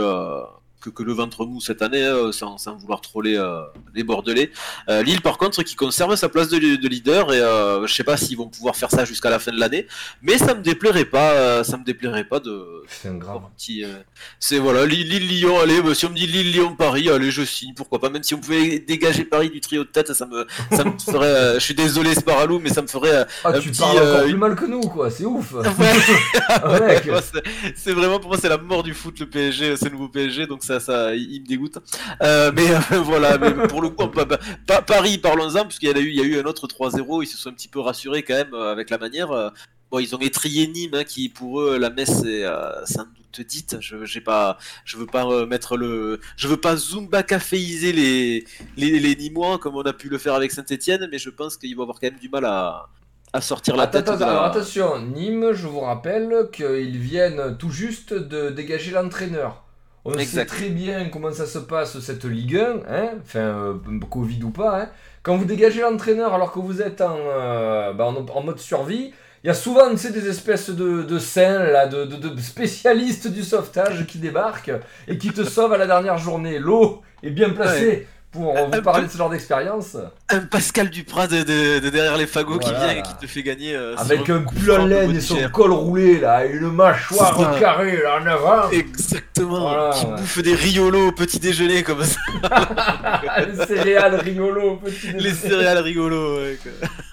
que, 0.85 0.91
que 0.91 1.03
le 1.03 1.13
ventre 1.13 1.47
mou 1.47 1.61
cette 1.61 1.83
année, 1.83 2.05
hein, 2.05 2.31
sans, 2.33 2.59
sans 2.59 2.77
vouloir 2.77 3.01
troller 3.01 3.37
euh, 3.37 3.63
les 3.95 4.05
Bordelais. 4.05 4.51
Euh, 4.89 5.03
Lille, 5.03 5.23
par 5.23 5.39
contre, 5.39 5.63
qui 5.63 5.75
conserve 5.77 6.15
sa 6.17 6.29
place 6.29 6.49
de, 6.49 6.59
de 6.59 6.89
leader, 6.89 7.33
et 7.33 7.41
euh, 7.41 7.87
je 7.87 7.95
sais 7.95 8.05
pas 8.05 8.17
s'ils 8.17 8.37
vont 8.37 8.49
pouvoir 8.49 8.77
faire 8.77 8.91
ça 8.91 9.05
jusqu'à 9.05 9.31
la 9.31 9.39
fin 9.39 9.53
de 9.53 9.59
l'année, 9.59 9.87
mais 10.23 10.39
ça 10.39 10.55
me 10.55 10.61
déplairait 10.63 11.05
pas, 11.07 11.33
euh, 11.33 11.65
ça 11.65 11.77
me 11.79 11.85
déplairait 11.85 12.25
pas 12.25 12.41
de. 12.41 12.83
C'est 12.89 13.09
un 13.09 13.15
grave. 13.15 13.43
euh, 13.71 13.99
c'est 14.39 14.59
voilà, 14.59 14.85
Lille, 14.87 15.09
Lille, 15.09 15.27
Lyon, 15.29 15.59
allez, 15.61 15.81
bah, 15.81 15.95
si 15.95 16.07
on 16.07 16.11
me 16.11 16.15
dit 16.17 16.27
Lille, 16.27 16.53
Lyon, 16.53 16.77
Paris, 16.77 17.09
allez, 17.09 17.31
je 17.31 17.43
signe, 17.45 17.73
pourquoi 17.75 18.01
pas, 18.01 18.11
même 18.11 18.23
si 18.23 18.35
on 18.35 18.39
pouvait 18.41 18.79
dégager 18.79 19.25
Paris 19.25 19.51
du 19.51 19.61
trio 19.61 19.85
de 19.85 19.89
tête, 19.89 20.13
ça 20.13 20.27
me, 20.27 20.47
ça 20.71 20.85
me 20.85 20.93
ferait, 20.99 21.27
euh, 21.27 21.55
je 21.55 21.61
suis 21.65 21.75
désolé, 21.75 22.15
Sparalou, 22.15 22.59
mais 22.59 22.71
ça 22.71 22.83
me 22.83 22.87
ferait. 22.87 23.15
euh, 23.15 23.25
Ah, 23.45 23.49
un 23.55 23.61
tu 23.61 23.71
petit, 23.71 23.81
parles 23.81 23.97
encore 23.99 24.07
euh, 24.17 24.25
plus 24.25 24.37
mal 24.37 24.55
que 24.55 24.65
nous, 24.67 24.81
quoi, 24.83 25.11
c'est 25.11 25.25
ouf. 25.25 25.53
Ouais. 25.55 25.63
Ah, 26.49 26.79
c'est- 27.77 27.93
vraiment 27.93 28.19
pour 28.19 28.29
moi 28.31 28.39
c'est 28.41 28.49
la 28.49 28.59
mort 28.59 28.83
du 28.83 28.93
foot 28.95 29.19
le 29.21 29.27
PSG, 29.27 29.75
le 29.83 29.91
nouveau 29.91 30.09
PSG 30.09 30.47
donc 30.47 30.63
ça 30.65 30.74
ça 30.81 31.15
il 31.15 31.33
il 31.33 31.43
me 31.43 31.47
dégoûte. 31.47 31.79
Euh, 32.23 32.51
mais 32.55 32.71
euh, 32.71 32.79
voilà, 33.03 33.39
mais 33.39 33.53
pour 33.69 33.83
le 33.83 33.89
coup 33.91 34.07
pa- 34.09 34.27
pa- 34.27 34.39
pa- 34.67 34.83
Paris 34.83 35.19
parlons-en 35.19 35.65
puisqu'il 35.67 35.89
y 35.89 35.93
a 35.93 35.99
eu 35.99 36.09
il 36.09 36.17
y 36.17 36.21
a 36.21 36.25
eu 36.25 36.39
un 36.41 36.45
autre 36.45 36.67
3-0, 36.67 37.23
ils 37.23 37.27
se 37.27 37.37
sont 37.37 37.51
un 37.51 37.53
petit 37.53 37.69
peu 37.69 37.81
rassurés 37.81 38.23
quand 38.23 38.35
même 38.35 38.55
euh, 38.55 38.71
avec 38.73 38.91
la 38.91 38.99
manière. 38.99 39.53
Bon, 39.91 39.99
ils 39.99 40.15
ont 40.15 40.19
étrié 40.21 40.67
Nîmes 40.67 40.95
hein, 40.95 41.05
qui 41.05 41.29
pour 41.29 41.61
eux 41.61 41.79
la 41.79 41.91
messe 41.91 42.25
est 42.25 42.45
euh, 42.45 42.85
sans 42.87 43.03
doute 43.05 43.47
dite. 43.47 43.77
Je 43.81 44.05
j'ai 44.05 44.21
pas 44.21 44.59
je 44.85 44.97
veux 44.97 45.07
pas 45.07 45.45
mettre 45.47 45.77
le 45.77 46.21
je 46.37 46.49
veux 46.49 46.57
pas 46.57 46.77
zumba 46.77 47.23
caféiser 47.23 47.93
les 47.93 48.45
les 48.77 48.99
les 48.99 49.15
Nîmois 49.17 49.59
comme 49.59 49.77
on 49.77 49.83
a 49.83 49.93
pu 49.93 50.09
le 50.09 50.19
faire 50.19 50.35
avec 50.35 50.53
Saint-Étienne 50.53 51.09
mais 51.11 51.19
je 51.19 51.31
pense 51.31 51.57
qu'ils 51.57 51.75
vont 51.77 51.83
avoir 51.83 51.99
quand 52.01 52.09
même 52.11 52.19
du 52.21 52.29
mal 52.29 52.45
à 52.45 52.89
à 53.33 53.41
sortir 53.41 53.75
la 53.77 53.83
Attends, 53.85 54.03
tête 54.03 54.21
la- 54.21 54.45
attention, 54.45 55.01
Nîmes, 55.01 55.53
je 55.55 55.67
vous 55.67 55.81
rappelle 55.81 56.49
qu'ils 56.53 56.97
viennent 56.99 57.57
tout 57.59 57.71
juste 57.71 58.15
de 58.15 58.51
dégager 58.51 58.93
l'entraîneur. 58.93 59.64
On 60.05 60.13
sait 60.27 60.45
très 60.47 60.69
bien 60.69 61.09
comment 61.09 61.33
ça 61.33 61.47
se 61.47 61.59
passe 61.59 61.99
cette 62.01 62.25
Ligue 62.25 62.57
1, 62.59 62.81
hein, 62.89 63.09
enfin, 63.23 63.39
euh, 63.41 63.75
Covid 64.11 64.43
ou 64.45 64.51
pas. 64.51 64.83
Hein. 64.83 64.89
Quand 65.23 65.37
vous 65.37 65.47
dégagez 65.47 65.81
l'entraîneur 65.81 66.35
alors 66.35 66.53
que 66.53 66.59
vous 66.59 66.83
êtes 66.83 67.01
en, 67.01 67.17
euh, 67.19 67.93
bah, 67.95 68.05
en, 68.05 68.17
en 68.17 68.43
mode 68.43 68.59
survie, 68.59 69.13
il 69.43 69.47
y 69.49 69.51
a 69.51 69.55
souvent 69.55 69.91
tu 69.91 69.97
sais, 69.99 70.11
des 70.13 70.29
espèces 70.29 70.71
de, 70.71 71.03
de 71.03 71.19
saints, 71.19 71.65
là, 71.65 71.87
de, 71.87 72.05
de- 72.05 72.29
de 72.29 72.41
spécialistes 72.41 73.29
du 73.29 73.43
sauvetage 73.43 74.07
qui 74.07 74.19
débarquent 74.19 74.73
et 75.09 75.17
qui 75.19 75.31
te 75.31 75.45
sauvent 75.45 75.73
à 75.73 75.79
la 75.79 75.87
dernière 75.87 76.19
journée. 76.19 76.59
L'eau 76.59 77.03
est 77.23 77.31
bien 77.31 77.51
placée 77.51 78.07
pour 78.43 78.55
vous 78.55 78.83
parler 78.83 79.07
de 79.07 79.11
ce 79.11 79.17
genre 79.17 79.31
d'expérience. 79.31 79.97
un 80.29 80.41
Pascal 80.41 80.91
Duprat 80.91 81.27
de, 81.29 81.43
de- 81.43 81.79
de 81.79 81.89
derrière 81.91 82.17
les 82.17 82.27
fagots 82.27 82.59
Voilà. 82.61 82.79
qui 82.79 82.85
vient 82.85 82.97
et 82.99 83.03
qui 83.03 83.15
te 83.15 83.27
fait 83.27 83.43
gagner. 83.43 83.75
euh, 83.75 83.95
Avec 83.97 84.29
un 84.29 84.41
pull 84.43 84.71
en 84.73 84.87
laine 84.87 85.15
et 85.17 85.21
son 85.21 85.37
col 85.51 85.73
roulé 85.73 86.21
là, 86.21 86.45
et 86.45 86.51
une 86.51 86.71
mâchoire 86.71 87.59
carrée 87.59 87.97
là 88.03 88.19
en 88.21 88.27
avant. 88.27 88.71
Exactement. 88.71 89.61
Voilà, 89.61 89.91
qui 89.95 90.07
ouais. 90.07 90.13
bouffe 90.17 90.39
des 90.43 90.55
riolos 90.55 91.09
au 91.09 91.13
petit 91.13 91.39
déjeuner 91.41 91.83
comme 91.83 92.03
ça. 92.05 92.19
les 93.47 93.67
céréales 93.67 94.17
rigolo, 94.17 94.77
petit 94.77 95.07
les 95.09 95.13
déjeuner. 95.15 95.35
céréales 95.35 95.79
rigolos. 95.79 96.39
Ouais. 96.41 96.59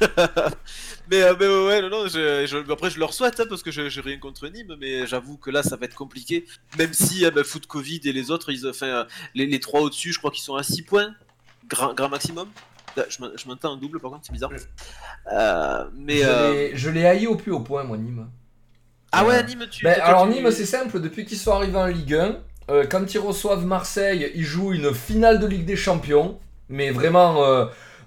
mais, 1.12 1.22
euh, 1.22 1.36
mais 1.40 1.48
ouais, 1.48 1.82
non, 1.82 1.90
non, 1.90 2.08
je, 2.08 2.46
je- 2.48 2.72
après 2.72 2.90
je 2.90 3.00
leur 3.00 3.14
souhaite 3.14 3.40
hein, 3.40 3.46
parce 3.50 3.62
que 3.62 3.70
je- 3.72 3.90
j'ai 3.90 4.02
rien 4.02 4.18
contre 4.18 4.48
Nîmes, 4.48 4.76
mais 4.80 5.06
j'avoue 5.06 5.38
que 5.38 5.52
là 5.52 5.62
ça 5.64 5.76
va 5.76 5.86
être 5.86 5.96
compliqué. 5.96 6.46
Même 6.80 6.94
si 6.94 7.26
euh, 7.26 7.32
bah, 7.32 7.44
foot 7.44 7.68
Covid 7.68 8.02
et 8.06 8.12
les 8.14 8.32
autres, 8.32 8.52
ils, 8.52 8.68
enfin, 8.68 8.86
euh, 8.88 9.04
les, 9.36 9.46
les 9.46 9.60
trois 9.60 9.82
au-dessus, 9.82 10.14
je 10.14 10.18
crois 10.20 10.32
qu'ils 10.32 10.44
sont 10.44 10.56
à 10.56 10.64
6 10.64 10.82
points, 10.84 11.14
grand, 11.68 11.94
grand 11.94 12.10
maximum. 12.10 12.48
Là, 12.98 13.06
Je 13.10 13.22
m'en- 13.22 13.32
je 13.36 13.48
m'entends 13.48 13.74
en 13.74 13.78
double 13.78 14.00
par 14.00 14.12
contre, 14.12 14.26
c'est 14.26 14.34
bizarre. 14.34 14.52
Euh, 15.32 15.86
mais 15.96 16.18
Je 16.18 16.28
euh, 16.28 16.52
l'ai- 16.54 16.76
Je 16.78 16.90
l'ai 16.90 17.06
haï 17.06 17.28
au 17.28 17.36
plus 17.36 17.52
haut 17.52 17.60
point, 17.62 17.84
moi, 17.84 17.98
Nîmes. 17.98 18.28
ah 19.12 19.26
ouais, 19.26 19.36
euh, 19.40 19.44
Nîmes, 19.44 19.68
tu. 19.72 19.84
Ben, 19.84 20.00
alors, 20.02 20.28
tu- 20.28 20.34
Nîmes, 20.34 20.52
c'est 20.52 20.66
simple, 20.66 21.00
depuis 21.00 21.26
qu'ils 21.26 21.38
sont 21.38 21.52
arrivés 21.54 21.78
en 21.78 21.86
Ligue 21.88 22.14
1, 22.16 22.38
euh, 22.70 22.86
quand 22.90 23.14
ils 23.14 23.20
reçoivent 23.20 23.66
Marseille, 23.66 24.32
ils 24.36 24.44
jouent 24.44 24.74
une 24.74 24.94
finale 24.94 25.40
de 25.40 25.48
Ligue 25.48 25.66
des 25.66 25.76
Champions. 25.76 26.40
Mais 26.70 26.90
vraiment, 26.92 27.44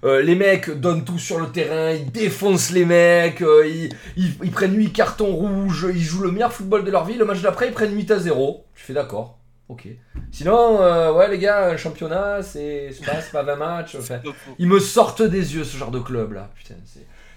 euh, 0.05 0.21
les 0.21 0.35
mecs 0.35 0.69
donnent 0.69 1.03
tout 1.03 1.19
sur 1.19 1.39
le 1.39 1.47
terrain, 1.51 1.91
ils 1.91 2.11
défoncent 2.11 2.71
les 2.71 2.85
mecs, 2.85 3.41
euh, 3.41 3.67
ils, 3.67 3.89
ils- 4.15 4.35
ils 4.43 4.51
prennent 4.51 4.75
8 4.75 4.91
cartons 4.93 5.33
rouges, 5.35 5.87
ils 5.93 6.01
jouent 6.01 6.21
le 6.23 6.31
meilleur 6.31 6.53
football 6.53 6.85
de 6.85 6.91
leur 6.91 7.03
vie. 7.05 7.15
Le 7.15 7.25
match 7.25 7.41
d'après, 7.41 7.67
ils 7.67 7.73
prennent 7.73 7.95
8 7.95 8.11
à 8.11 8.19
0. 8.19 8.65
Je 8.75 8.83
fais 8.83 8.93
d'accord. 8.93 9.39
Ok. 9.67 9.87
Sinon, 10.31 10.79
euh, 10.81 11.11
ouais, 11.11 11.27
les 11.29 11.39
gars, 11.39 11.69
un 11.69 11.77
championnat, 11.77 12.43
c'est 12.43 12.91
pas, 13.05 13.13
pas 13.31 13.43
20 13.43 13.55
matchs. 13.55 13.95
Enfin, 13.99 14.19
ils 14.59 14.67
me 14.67 14.79
sortent 14.79 15.23
des 15.23 15.55
yeux, 15.55 15.63
ce 15.63 15.75
genre 15.75 15.89
de 15.91 15.99
club 15.99 16.33
là. 16.33 16.51
Putain. 16.55 16.75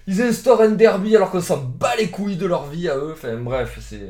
Ils 0.06 0.20
instaurent 0.22 0.60
un 0.62 0.70
derby 0.70 1.16
alors 1.16 1.30
qu'on 1.30 1.40
s'en 1.40 1.56
bat 1.58 1.96
les 1.98 2.08
couilles 2.10 2.36
de 2.36 2.46
leur 2.46 2.66
vie 2.66 2.88
à 2.88 2.96
eux. 2.96 3.12
Enfin, 3.12 3.34
bref, 3.36 3.78
c'est. 3.80 4.08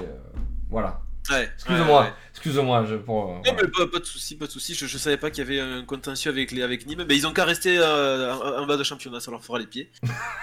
Voilà. 0.70 1.00
Ouais, 1.30 1.50
Excuse-moi. 1.54 2.00
ouais, 2.00 2.06
ouais. 2.06 2.12
Excuse-moi, 2.32 2.84
je. 2.88 2.94
Pour, 2.96 3.26
Non, 3.32 3.42
mais 3.46 3.68
pas, 3.68 3.86
pas 3.88 3.98
de 3.98 4.04
soucis, 4.04 4.36
pas 4.36 4.46
de 4.46 4.50
soucis. 4.50 4.74
Je, 4.74 4.86
je 4.86 4.96
savais 4.98 5.16
pas 5.16 5.30
qu'il 5.30 5.42
y 5.44 5.46
avait 5.46 5.60
un 5.60 5.82
contentieux 5.84 6.30
avec, 6.30 6.52
les, 6.52 6.62
avec 6.62 6.86
Nîmes, 6.86 7.04
mais 7.08 7.16
ils 7.16 7.26
ont 7.26 7.32
qu'à 7.32 7.44
rester 7.44 7.76
euh, 7.78 8.32
en, 8.32 8.62
en 8.62 8.66
bas 8.66 8.76
de 8.76 8.84
championnat, 8.84 9.18
ça 9.20 9.30
leur 9.32 9.42
fera 9.44 9.58
les 9.58 9.66
pieds. 9.66 9.90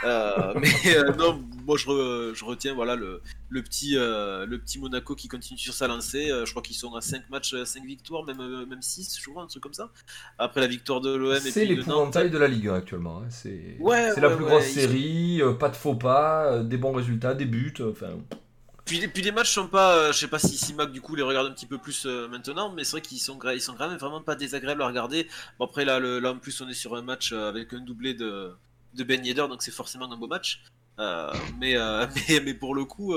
Euh, 0.04 0.54
mais 0.60 0.70
euh, 0.98 1.14
non, 1.14 1.42
moi 1.66 1.78
je, 1.78 1.86
re- 1.88 2.34
je 2.34 2.44
retiens 2.46 2.74
voilà 2.74 2.96
le, 2.96 3.22
le 3.50 3.64
petit 3.64 3.98
euh, 3.98 4.46
le 4.46 4.60
petit 4.60 4.78
Monaco 4.80 5.16
qui 5.16 5.28
continue 5.30 5.58
sur 5.58 5.74
sa 5.74 5.88
lancée. 5.88 6.30
Je 6.44 6.50
crois 6.52 6.62
qu'ils 6.62 6.76
sont 6.76 6.94
à 6.96 7.02
5 7.02 7.30
matchs, 7.30 7.56
5 7.64 7.86
victoires, 7.86 8.24
même 8.26 8.66
même 8.66 8.82
6, 8.82 9.18
je 9.22 9.30
crois, 9.30 9.44
un 9.44 9.48
truc 9.48 9.64
comme 9.64 9.74
ça. 9.74 9.90
Après 10.38 10.60
la 10.62 10.68
victoire 10.68 11.00
de 11.02 11.16
l'OM 11.16 11.34
et 11.36 11.40
C'est 11.40 11.66
l'épouvantail 11.66 12.30
de 12.30 12.38
la 12.38 12.48
Ligue 12.50 12.68
1 12.68 12.74
actuellement. 12.76 13.20
hein. 13.22 13.28
C'est 13.30 13.78
Ouais, 13.80 14.10
la 14.20 14.30
plus 14.32 14.44
grosse 14.46 14.66
série, 14.66 15.42
pas 15.60 15.70
de 15.70 15.76
faux 15.78 15.96
pas, 15.96 16.60
des 16.60 16.78
bons 16.78 16.92
résultats, 16.94 17.34
des 17.34 17.46
buts. 17.46 17.74
Enfin, 17.80 18.18
Puis, 18.86 19.00
les- 19.00 19.32
matchs 19.32 19.52
sont 19.52 19.68
pas, 19.68 19.96
euh, 19.96 20.14
je 20.14 20.20
sais 20.20 20.28
pas 20.28 20.38
si, 20.38 20.58
si 20.58 20.76
Mac 20.76 20.92
du 20.92 21.02
coup 21.02 21.16
les 21.16 21.24
regarde 21.24 21.48
un 21.48 21.52
petit 21.52 21.66
peu 21.66 21.80
plus 21.80 22.06
euh, 22.06 22.28
maintenant, 22.28 22.72
mais 22.72 22.84
c'est 22.84 22.92
vrai 22.92 23.02
qu'ils 23.02 23.20
sont, 23.20 23.40
ils 23.52 23.62
sont 23.62 23.74
quand 23.74 23.90
même 23.90 23.98
vraiment 23.98 24.22
pas 24.22 24.36
désagréables 24.36 24.84
à 24.84 24.88
regarder. 24.88 25.28
Bon 25.58 25.66
après 25.66 25.86
là, 25.86 26.00
en 26.30 26.38
plus 26.38 26.62
on 26.62 26.70
est 26.70 26.76
sur 26.76 26.96
un 26.96 27.02
match 27.02 27.32
euh, 27.34 27.50
avec 27.50 27.74
un 27.74 27.80
doublé 27.80 28.14
de, 28.14 28.54
Ben 28.94 29.26
Yedder, 29.26 29.48
donc 29.50 29.64
c'est 29.64 29.72
forcément 29.72 30.12
un 30.12 30.18
beau 30.18 30.28
match. 30.28 30.64
Mais, 31.60 32.54
pour 32.54 32.76
le 32.76 32.86
coup, 32.86 33.16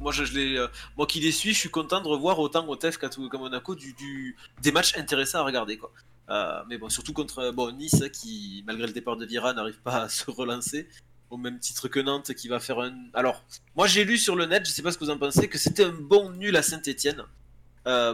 moi 0.00 0.12
je, 0.12 0.22
les, 0.34 0.66
qui 1.08 1.20
les 1.20 1.32
suis, 1.32 1.52
je 1.54 1.58
suis 1.58 1.70
content 1.70 2.00
de 2.00 2.06
revoir 2.06 2.38
autant 2.38 2.68
au 2.68 2.76
TEF 2.76 2.98
qu'à 2.98 3.08
Monaco 3.16 3.74
des 3.74 4.70
matchs 4.70 4.96
intéressants 4.98 5.40
à 5.40 5.42
regarder 5.44 5.78
quoi. 5.78 5.90
Mais 6.68 6.76
bon, 6.76 6.90
surtout 6.90 7.14
contre 7.14 7.52
bon, 7.52 7.72
Nice 7.72 8.04
qui, 8.12 8.62
malgré 8.66 8.86
le 8.86 8.92
départ 8.92 9.16
de 9.16 9.24
Vira, 9.24 9.54
n'arrive 9.54 9.80
pas 9.80 10.02
à 10.02 10.08
se 10.08 10.30
relancer 10.30 10.88
au 11.30 11.36
même 11.36 11.58
titre 11.58 11.88
que 11.88 12.00
Nantes 12.00 12.34
qui 12.34 12.48
va 12.48 12.60
faire 12.60 12.78
un. 12.80 12.92
Alors, 13.14 13.44
moi 13.76 13.86
j'ai 13.86 14.04
lu 14.04 14.18
sur 14.18 14.36
le 14.36 14.46
net, 14.46 14.66
je 14.66 14.70
sais 14.72 14.82
pas 14.82 14.90
ce 14.92 14.98
que 14.98 15.04
vous 15.04 15.10
en 15.10 15.18
pensez, 15.18 15.48
que 15.48 15.58
c'était 15.58 15.84
un 15.84 15.92
bon 15.92 16.30
nul 16.30 16.56
à 16.56 16.62
Saint-Etienne 16.62 17.22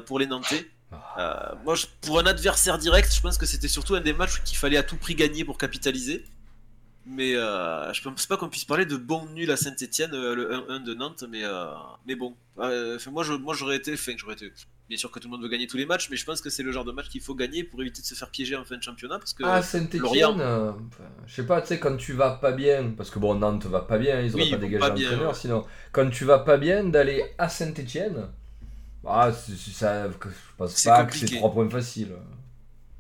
pour 0.07 0.19
les 0.19 0.27
Nantais. 0.27 0.71
Euh, 1.19 1.35
moi, 1.65 1.75
je- 1.75 1.87
pour 2.03 2.21
un 2.21 2.27
adversaire 2.27 2.79
direct, 2.79 3.13
je 3.13 3.21
pense 3.21 3.37
que 3.39 3.45
c'était 3.47 3.67
surtout 3.69 3.97
un 3.97 4.01
des 4.01 4.13
matchs 4.13 4.41
qu'il 4.45 4.57
fallait 4.57 4.77
à 4.77 4.83
tout 4.85 4.97
prix 4.97 5.15
gagner 5.17 5.45
pour 5.45 5.59
capitaliser. 5.59 6.25
Mais 7.05 7.35
euh, 7.35 7.93
je 7.93 8.03
pense 8.03 8.27
pas 8.27 8.37
qu'on 8.37 8.49
puisse 8.49 8.65
parler 8.65 8.85
de 8.87 8.97
bon 8.97 9.27
nul 9.27 9.51
à 9.51 9.57
Saint-Etienne, 9.57 10.11
le 10.13 10.53
1-1 10.53 10.81
de 10.85 10.95
Nantes, 10.95 11.25
mais, 11.29 11.43
euh, 11.45 11.67
mais 12.07 12.15
bon. 12.15 12.37
Euh, 12.59 12.99
moi, 13.11 13.25
je- 13.25 13.33
moi 13.33 13.55
j'aurais 13.55 13.77
été. 13.77 13.95
Enfin, 13.95 14.13
j'aurais 14.17 14.35
été. 14.35 14.53
Bien 14.89 14.97
sûr 14.99 15.11
que 15.11 15.19
tout 15.19 15.27
le 15.29 15.33
monde 15.33 15.43
veut 15.43 15.49
gagner 15.49 15.67
tous 15.67 15.77
les 15.77 15.87
matchs, 15.87 16.09
mais 16.11 16.17
je 16.17 16.25
pense 16.25 16.41
que 16.41 16.49
c'est 16.51 16.63
le 16.63 16.71
genre 16.73 16.85
de 16.85 16.93
match 16.93 17.09
qu'il 17.09 17.21
faut 17.21 17.35
gagner 17.35 17.65
pour 17.65 17.81
éviter 17.83 18.03
de 18.03 18.07
se 18.07 18.15
faire 18.15 18.31
piéger 18.31 18.55
en 18.57 18.65
fin 18.65 18.77
de 18.77 18.83
championnat. 18.83 19.19
Parce 19.19 19.35
que 19.35 19.43
ah, 19.45 19.61
Saint-Etienne, 19.63 20.03
Lorient. 20.03 20.77
je 21.27 21.35
sais 21.35 21.47
pas, 21.47 21.61
tu 21.61 21.69
sais, 21.69 21.81
quand 21.81 21.97
tu 21.97 22.13
vas 22.13 22.31
pas 22.37 22.53
bien, 22.53 22.93
parce 22.97 23.11
que 23.11 23.19
bon, 23.19 23.35
Nantes 23.35 23.67
va 23.67 23.81
pas 23.81 23.99
bien, 23.99 24.21
ils 24.21 24.33
auraient 24.35 24.45
Oui, 24.45 24.51
pas 24.51 24.57
dégagé 24.59 24.79
l'entraîneur, 24.89 25.33
ouais. 25.33 25.35
sinon, 25.35 25.65
quand 25.93 26.09
tu 26.11 26.25
vas 26.25 26.39
pas 26.41 26.57
bien, 26.57 26.85
d'aller 26.85 27.25
à 27.39 27.49
Saint-Etienne, 27.49 28.29
ah, 29.07 29.33
ça, 29.33 30.09
je 30.11 30.17
pense 30.57 30.83
pas 30.85 31.05
que 31.05 31.15
c'est 31.17 31.27
compliqué. 31.27 31.37
trois 31.39 31.53
points 31.53 31.71
faciles. 31.71 32.13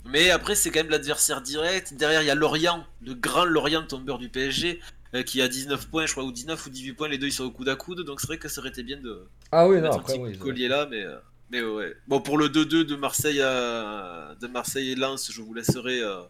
Mais 0.04 0.30
après, 0.30 0.54
c'est 0.54 0.70
quand 0.70 0.80
même 0.80 0.90
l'adversaire 0.90 1.42
direct. 1.42 1.94
Derrière, 1.94 2.22
il 2.22 2.26
y 2.26 2.30
a 2.30 2.34
Lorient, 2.34 2.86
le 3.02 3.14
grand 3.14 3.44
Lorient 3.44 3.86
tombeur 3.86 4.18
du 4.18 4.28
PSG. 4.28 4.80
euh, 5.14 5.22
qui 5.22 5.40
a 5.40 5.48
19 5.48 5.88
points, 5.88 6.06
je 6.06 6.12
crois, 6.12 6.24
ou 6.24 6.32
19 6.32 6.66
ou 6.66 6.70
18 6.70 6.92
points, 6.94 7.08
les 7.08 7.16
deux 7.18 7.28
ils 7.28 7.32
sont 7.32 7.44
au 7.44 7.50
coude 7.52 7.68
à 7.68 7.76
coude, 7.76 8.00
donc 8.04 8.20
c'est 8.20 8.26
vrai 8.26 8.38
que 8.38 8.48
ça 8.48 8.60
aurait 8.60 8.70
été 8.70 8.82
bien 8.82 8.98
de 9.00 9.24
Ah 9.52 9.68
oui, 9.68 9.76
non, 9.76 9.82
mettre 9.82 9.98
un 9.98 10.02
petit 10.02 10.18
oui. 10.18 10.36
collier 10.38 10.66
là, 10.68 10.86
mais, 10.90 11.02
euh, 11.04 11.16
mais 11.50 11.62
ouais. 11.62 11.96
Bon, 12.08 12.20
pour 12.20 12.38
le 12.38 12.48
2-2 12.48 12.84
de 12.84 12.96
Marseille 12.96 13.40
à 13.40 14.34
de 14.40 14.46
Marseille 14.46 14.90
et 14.90 14.94
Lens, 14.96 15.30
je 15.30 15.40
vous 15.40 15.54
laisserai, 15.54 16.00
euh, 16.02 16.22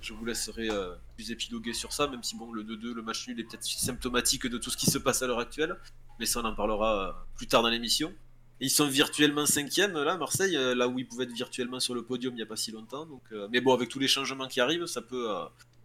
je 0.00 0.12
vous 0.12 0.24
laisserai 0.24 0.70
euh, 0.70 0.94
plus 1.16 1.30
épiloguer 1.30 1.72
sur 1.72 1.92
ça, 1.92 2.06
même 2.06 2.22
si 2.22 2.36
bon, 2.36 2.52
le 2.52 2.62
2-2, 2.62 2.92
le 2.92 3.02
match 3.02 3.26
nul 3.28 3.40
est 3.40 3.44
peut-être 3.44 3.64
symptomatique 3.64 4.46
de 4.46 4.58
tout 4.58 4.70
ce 4.70 4.76
qui 4.76 4.86
se 4.86 4.98
passe 4.98 5.22
à 5.22 5.26
l'heure 5.26 5.40
actuelle, 5.40 5.76
mais 6.18 6.26
ça 6.26 6.40
on 6.40 6.44
en 6.44 6.54
parlera 6.54 7.08
euh, 7.08 7.12
plus 7.36 7.46
tard 7.46 7.62
dans 7.62 7.68
l'émission. 7.68 8.12
Ils 8.60 8.70
sont 8.70 8.86
virtuellement 8.86 9.44
cinquième 9.44 9.98
là, 9.98 10.16
Marseille, 10.16 10.56
là 10.76 10.86
où 10.86 10.96
ils 10.96 11.06
pouvaient 11.06 11.24
être 11.24 11.32
virtuellement 11.32 11.80
sur 11.80 11.96
le 11.96 12.04
podium 12.04 12.32
il 12.34 12.36
n'y 12.36 12.42
a 12.42 12.46
pas 12.46 12.54
si 12.54 12.70
longtemps. 12.70 13.06
Donc, 13.06 13.22
mais 13.50 13.60
bon, 13.60 13.74
avec 13.74 13.88
tous 13.88 13.98
les 13.98 14.06
changements 14.06 14.46
qui 14.46 14.60
arrivent, 14.60 14.86
ça 14.86 15.02
peut, 15.02 15.28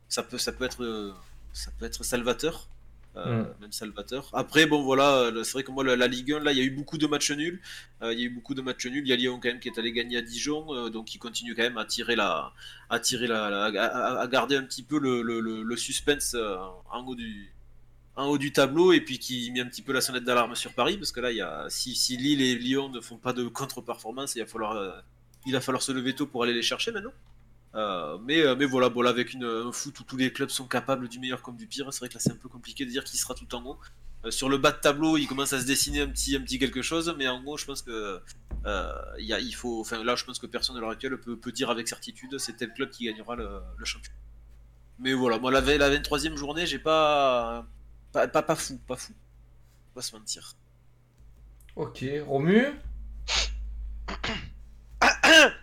ça 0.08 0.22
peut, 0.22 0.38
ça 0.38 0.52
peut 0.52 0.64
être, 0.64 1.16
ça 1.54 1.72
peut 1.72 1.86
être 1.86 2.04
salvateur. 2.04 2.70
Euh, 3.18 3.44
Mm. 3.44 3.48
Même 3.62 3.72
salvateur. 3.72 4.30
Après, 4.34 4.66
bon 4.68 4.84
voilà, 4.84 5.18
euh, 5.18 5.44
c'est 5.44 5.54
vrai 5.54 5.64
que 5.64 5.72
moi 5.72 5.84
la, 5.84 5.96
la 5.96 6.08
Ligue 6.08 6.34
1, 6.34 6.40
là, 6.42 6.52
il 6.52 6.58
y 6.60 6.62
a 6.62 6.64
eu 6.64 6.70
beaucoup 6.70 6.98
de 7.00 7.08
matchs 7.08 7.32
nuls. 7.32 7.60
Euh, 8.04 8.14
il 8.14 8.20
y 8.20 8.24
a 8.24 8.26
eu 8.26 8.30
beaucoup 8.30 8.54
de 8.54 8.62
matchs 8.62 8.86
nuls. 8.86 9.02
Il 9.06 9.10
y 9.10 9.14
a 9.14 9.16
Lyon 9.16 9.40
quand 9.42 9.50
même 9.50 9.60
qui 9.60 9.70
est 9.70 9.80
allé 9.80 9.92
gagner 9.92 10.18
à 10.18 10.22
Dijon, 10.22 10.68
euh, 10.76 10.90
donc 10.90 11.16
il 11.16 11.18
continue 11.18 11.56
quand 11.56 11.64
même 11.64 11.78
à 11.80 11.86
tirer 11.86 12.16
la, 12.16 12.54
à 12.90 13.00
tirer 13.00 13.26
la, 13.28 13.50
la- 13.72 14.20
à, 14.22 14.28
garder 14.28 14.56
un 14.56 14.64
petit 14.64 14.84
peu 14.84 15.00
le, 15.00 15.22
le, 15.24 15.40
le- 15.42 15.64
le 15.64 15.78
suspense 15.78 16.36
en 16.92 17.06
haut 17.08 17.16
du, 17.16 17.52
en 18.16 18.28
haut 18.28 18.38
du 18.38 18.52
tableau 18.52 18.94
et 18.94 19.02
puis 19.02 19.20
qui 19.20 19.52
met 19.52 19.62
un 19.62 19.68
petit 19.68 19.82
peu 19.82 19.94
la 19.94 20.02
sonnette 20.02 20.24
d'alarme 20.24 20.56
sur 20.56 20.74
Paris 20.74 20.98
parce 20.98 21.12
que 21.12 21.20
là, 21.20 21.32
il 21.32 21.38
y 21.38 21.42
a, 21.42 21.66
si, 21.70 21.96
si 21.96 22.18
Lille 22.18 22.42
et 22.42 22.56
Lyon 22.56 22.90
ne 22.90 23.00
font 23.02 23.18
pas 23.18 23.34
de 23.34 23.48
contre-performance, 23.48 24.36
il 24.36 24.40
va 24.42 24.46
falloir, 24.48 25.04
il 25.46 25.54
va 25.54 25.62
falloir 25.62 25.82
se 25.82 25.92
lever 25.92 26.14
tôt 26.14 26.28
pour 26.28 26.44
aller 26.44 26.54
les 26.54 26.62
chercher 26.62 26.92
maintenant. 26.92 27.14
Euh, 27.78 28.18
mais, 28.24 28.42
euh, 28.42 28.56
mais 28.56 28.66
voilà, 28.66 28.90
bon, 28.90 29.06
avec 29.06 29.34
une, 29.34 29.44
un 29.44 29.72
foot 29.72 30.00
où 30.00 30.04
tous 30.04 30.18
les 30.18 30.34
clubs 30.34 30.50
sont 30.50 30.68
capables 30.68 31.08
du 31.08 31.20
meilleur 31.20 31.44
comme 31.44 31.56
du 31.56 31.68
pire, 31.68 31.88
c'est 31.94 32.00
vrai 32.00 32.10
que 32.10 32.16
là 32.16 32.20
c'est 32.20 32.32
un 32.32 32.38
peu 32.38 32.50
compliqué 32.50 32.86
de 32.86 32.90
dire 32.90 33.04
qui 33.04 33.18
sera 33.18 33.36
tout 33.36 33.54
en 33.54 33.64
haut. 33.66 33.80
Euh, 34.26 34.32
sur 34.32 34.50
le 34.50 34.58
bas 34.58 34.72
de 34.72 34.78
tableau, 34.78 35.16
il 35.18 35.28
commence 35.28 35.54
à 35.54 35.60
se 35.60 35.66
dessiner 35.66 36.02
un 36.02 36.08
petit, 36.08 36.58
quelque 36.58 36.82
chose, 36.82 37.14
mais 37.20 37.28
en 37.28 37.42
gros, 37.42 37.56
je 37.58 37.66
pense 37.66 37.84
que 37.84 38.20
il 39.20 39.56
faut, 39.56 39.86
là, 40.04 40.16
je 40.16 40.26
pense 40.26 40.40
que 40.40 40.48
personne 40.48 40.76
à 40.78 40.80
l'heure 40.80 40.90
actuelle 40.90 41.20
peut, 41.20 41.52
dire 41.52 41.70
avec 41.70 41.88
certitude 41.88 42.38
c'est 42.40 42.58
tel 42.58 42.74
club 42.74 42.90
qui 42.90 43.06
gagnera 43.06 43.36
le, 43.36 43.62
championnat. 43.84 44.18
Mais 45.00 45.14
voilà, 45.14 45.38
moi 45.38 45.52
la, 45.52 45.62
la 45.62 46.00
23e 46.00 46.36
journée, 46.36 46.66
j'ai 46.66 46.80
pas, 46.80 47.68
pas, 48.12 48.28
pas, 48.28 48.42
pas 48.42 48.56
fou, 48.56 48.80
pas 48.88 48.96
fou, 48.96 49.14
Faut 49.14 49.94
pas 49.94 50.02
se 50.02 50.16
mentir. 50.16 50.56
Ok, 51.76 52.04
Romu? 52.26 52.74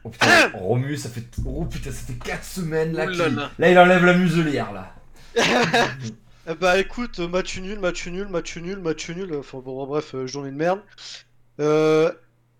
Oh 0.04 0.08
putain, 0.10 0.50
Romu, 0.54 0.96
ça 0.96 1.08
fait. 1.08 1.24
Oh 1.46 1.64
putain, 1.64 1.90
ça 1.92 2.04
fait 2.06 2.14
4 2.14 2.44
semaines 2.44 2.92
là. 2.92 3.06
Qu'il- 3.06 3.18
là 3.18 3.28
là. 3.28 3.50
Là, 3.58 3.70
il 3.70 3.78
enlève 3.78 4.04
la 4.04 4.14
muselière 4.14 4.72
là. 4.72 4.94
Eh 6.46 6.54
bah 6.56 6.78
écoute, 6.78 7.20
match 7.20 7.56
nul, 7.58 7.78
match 7.80 8.06
nul, 8.06 8.28
match 8.28 8.58
nul, 8.58 8.78
match 8.78 9.08
nul, 9.08 9.34
enfin 9.34 9.60
bon 9.60 9.86
bref, 9.86 10.14
euh, 10.14 10.26
journée 10.26 10.50
de 10.50 10.56
merde. 10.56 10.82
Euh, 11.58 12.12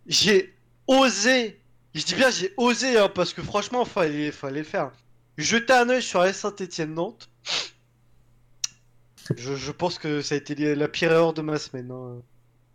j'ai 0.07 0.55
osé, 0.87 1.61
je 1.95 2.03
dis 2.03 2.15
bien 2.15 2.31
j'ai 2.31 2.55
osé 2.57 2.97
hein, 2.99 3.11
parce 3.15 3.35
que 3.35 3.43
franchement 3.43 3.85
fallait, 3.85 4.33
fallait 4.33 4.61
le 4.61 4.65
faire. 4.65 4.91
Jeter 5.37 5.75
un 5.75 5.91
œil 5.91 6.01
sur 6.03 6.21
la 6.21 6.33
Saint-Etienne 6.33 6.95
Nantes. 6.95 7.29
Je, 9.37 9.55
je 9.55 9.71
pense 9.71 9.99
que 9.99 10.23
ça 10.23 10.35
a 10.35 10.39
été 10.39 10.75
la 10.75 10.89
pire 10.89 11.13
erreur 11.13 11.35
de 11.35 11.43
ma 11.43 11.59
semaine. 11.59 11.91
hein. 11.91 12.23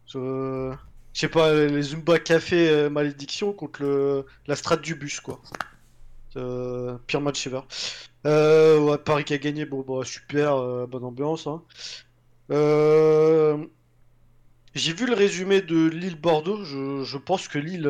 Je, 0.05 0.71
je 1.13 1.19
sais 1.21 1.29
pas, 1.29 1.53
les 1.53 1.81
Zumba 1.81 2.19
Café 2.19 2.69
euh, 2.69 2.89
malédiction 2.89 3.53
contre 3.53 3.81
le, 3.83 4.25
la 4.47 4.55
strate 4.55 4.81
du 4.81 4.95
bus 4.95 5.19
quoi. 5.19 5.41
Euh, 6.37 6.97
pire 7.07 7.21
match 7.21 7.45
ever. 7.47 7.61
Euh, 8.25 8.97
Paris 8.97 9.23
qui 9.25 9.33
a 9.33 9.37
gagné, 9.37 9.65
bon, 9.65 9.81
bah, 9.87 10.05
super, 10.05 10.87
bonne 10.87 11.03
ambiance. 11.05 11.47
hein. 11.47 11.63
J'ai 14.75 14.93
vu 14.93 15.05
le 15.05 15.13
résumé 15.13 15.61
de 15.61 15.87
Lille-Bordeaux, 15.89 16.63
je, 16.63 17.03
je 17.03 17.17
pense 17.17 17.47
que 17.47 17.59
Lille... 17.59 17.87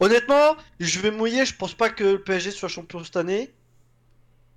Honnêtement, 0.00 0.56
je 0.80 0.98
vais 1.00 1.10
mouiller, 1.12 1.44
je 1.44 1.54
pense 1.54 1.74
pas 1.74 1.90
que 1.90 2.04
le 2.04 2.22
PSG 2.22 2.50
soit 2.50 2.68
champion 2.68 3.02
cette 3.04 3.16
année. 3.16 3.54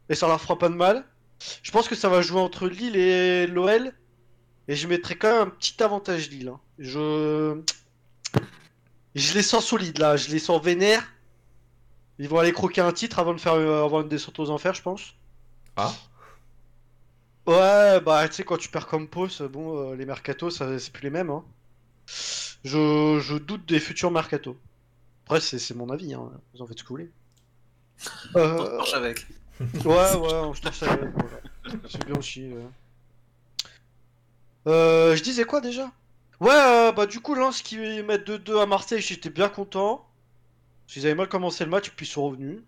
Et 0.09 0.15
ça 0.15 0.27
leur 0.27 0.39
fera 0.41 0.57
pas 0.57 0.69
de 0.69 0.75
mal. 0.75 1.05
Je 1.63 1.71
pense 1.71 1.87
que 1.87 1.95
ça 1.95 2.09
va 2.09 2.21
jouer 2.21 2.39
entre 2.41 2.67
Lille 2.67 2.95
et 2.95 3.47
l'OL. 3.47 3.93
Et 4.67 4.75
je 4.75 4.87
mettrai 4.87 5.15
quand 5.17 5.31
même 5.31 5.47
un 5.47 5.49
petit 5.51 5.81
avantage 5.83 6.29
Lille. 6.29 6.49
hein. 6.49 6.59
Je... 6.79 7.59
Je 9.15 9.33
les 9.33 9.43
sens 9.43 9.65
solides 9.65 9.97
là, 9.97 10.15
je 10.15 10.29
les 10.29 10.39
sens 10.39 10.63
vénères. 10.63 11.05
Ils 12.19 12.29
vont 12.29 12.39
aller 12.39 12.53
croquer 12.53 12.81
un 12.81 12.93
titre 12.93 13.19
avant 13.19 13.33
de 13.33 13.39
faire 13.39 13.53
euh, 13.55 13.83
avant 13.83 14.01
une 14.01 14.07
descente 14.07 14.39
aux 14.39 14.49
enfers, 14.49 14.73
je 14.73 14.81
pense. 14.81 15.15
Ah. 15.75 15.91
Ouais, 17.47 17.99
bah 18.01 18.27
tu 18.29 18.35
sais 18.35 18.43
quand 18.43 18.57
tu 18.57 18.69
perds 18.69 18.87
comme 18.87 19.07
pause, 19.07 19.41
bon 19.51 19.91
euh, 19.91 19.95
les 19.95 20.05
mercatos 20.05 20.51
ça 20.57 20.77
c'est 20.79 20.93
plus 20.93 21.03
les 21.03 21.09
mêmes. 21.09 21.29
Hein. 21.31 21.43
Je, 22.63 23.19
je 23.21 23.35
doute 23.37 23.65
des 23.67 23.79
futurs 23.79 24.11
mercatos. 24.11 24.55
Après 25.25 25.41
c'est 25.41 25.57
c'est 25.59 25.73
mon 25.73 25.89
avis, 25.89 26.13
hein. 26.13 26.29
vous 26.53 26.61
en 26.61 26.67
faites 26.67 26.77
ce 26.79 26.83
que 26.83 26.89
vous 26.89 26.95
voulez. 26.95 27.11
On 28.35 28.39
Euh, 28.39 28.77
marche 28.77 28.93
avec. 28.93 29.25
ouais 29.59 30.15
ouais, 30.15 30.33
on 30.33 30.53
se 30.53 30.61
torche 30.61 30.83
avec, 30.83 31.09
voilà. 31.15 31.79
C'est 31.89 32.05
bien 32.05 32.15
aussi. 32.15 32.45
euh. 32.53 32.61
Euh, 34.67 35.15
je 35.15 35.23
disais 35.23 35.43
quoi 35.45 35.61
déjà? 35.61 35.91
Ouais, 36.39 36.49
euh, 36.51 36.91
bah 36.91 37.05
du 37.05 37.19
coup 37.19 37.35
Lens 37.35 37.61
qui 37.61 37.77
mettent 37.77 38.27
2-2 38.27 38.61
à 38.61 38.65
Marseille, 38.65 39.01
j'étais 39.01 39.29
bien 39.29 39.49
content. 39.49 40.07
Parce 40.85 40.93
qu'ils 40.93 41.05
avaient 41.05 41.15
mal 41.15 41.29
commencé 41.29 41.63
le 41.63 41.69
match, 41.69 41.91
puis 41.95 42.05
ils 42.05 42.09
sont 42.09 42.25
revenus. 42.25 42.59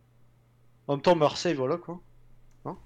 En 0.88 0.94
même 0.96 1.02
temps, 1.02 1.16
Marseille, 1.16 1.54
voilà 1.56 1.78
quoi. 1.78 2.02
Hein? 2.66 2.78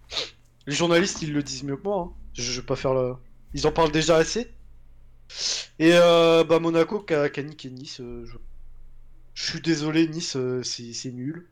Les 0.65 0.73
journalistes, 0.73 1.21
ils 1.21 1.33
le 1.33 1.43
disent 1.43 1.63
mieux 1.63 1.77
que 1.77 1.83
moi. 1.83 2.09
hein. 2.09 2.13
Je, 2.33 2.59
vais 2.61 2.65
pas 2.65 2.75
faire 2.75 2.93
le. 2.93 3.15
Ils 3.53 3.65
en 3.67 3.71
parlent 3.71 3.91
déjà 3.91 4.17
assez. 4.17 4.53
Et 5.79 5.91
euh, 5.93 6.43
bah 6.43 6.59
Monaco 6.59 6.99
qui 7.01 7.13
a, 7.13 7.29
niqué 7.43 7.69
Nice. 7.69 7.99
euh, 7.99 8.25
je... 8.25 8.37
je 9.33 9.51
suis 9.51 9.61
désolé, 9.61 10.07
Nice, 10.07 10.37
c'est 10.63 11.11
nul. 11.11 11.47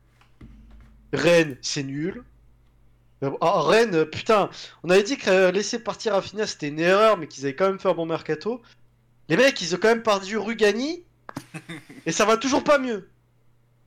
Rennes, 1.12 1.56
c'est 1.62 1.82
nul. 1.82 2.24
Euh, 3.22 3.30
Ah, 3.40 3.62
Rennes, 3.62 4.04
putain, 4.06 4.50
on 4.82 4.90
avait 4.90 5.02
dit 5.02 5.16
que 5.16 5.30
euh, 5.30 5.50
laisser 5.50 5.78
partir 5.78 6.12
Rafinha 6.12 6.46
c'était 6.46 6.68
une 6.68 6.80
erreur, 6.80 7.16
mais 7.16 7.26
qu'ils 7.28 7.44
avaient 7.44 7.54
quand 7.56 7.66
même 7.68 7.78
fait 7.78 7.88
un 7.88 7.94
bon 7.94 8.06
mercato. 8.06 8.60
Les 9.28 9.36
mecs, 9.36 9.60
ils 9.60 9.74
ont 9.74 9.78
quand 9.80 9.88
même 9.88 10.02
perdu 10.02 10.36
Rugani, 10.36 11.02
et 12.06 12.12
ça 12.12 12.24
va 12.24 12.36
toujours 12.36 12.62
pas 12.64 12.78
mieux. 12.78 13.08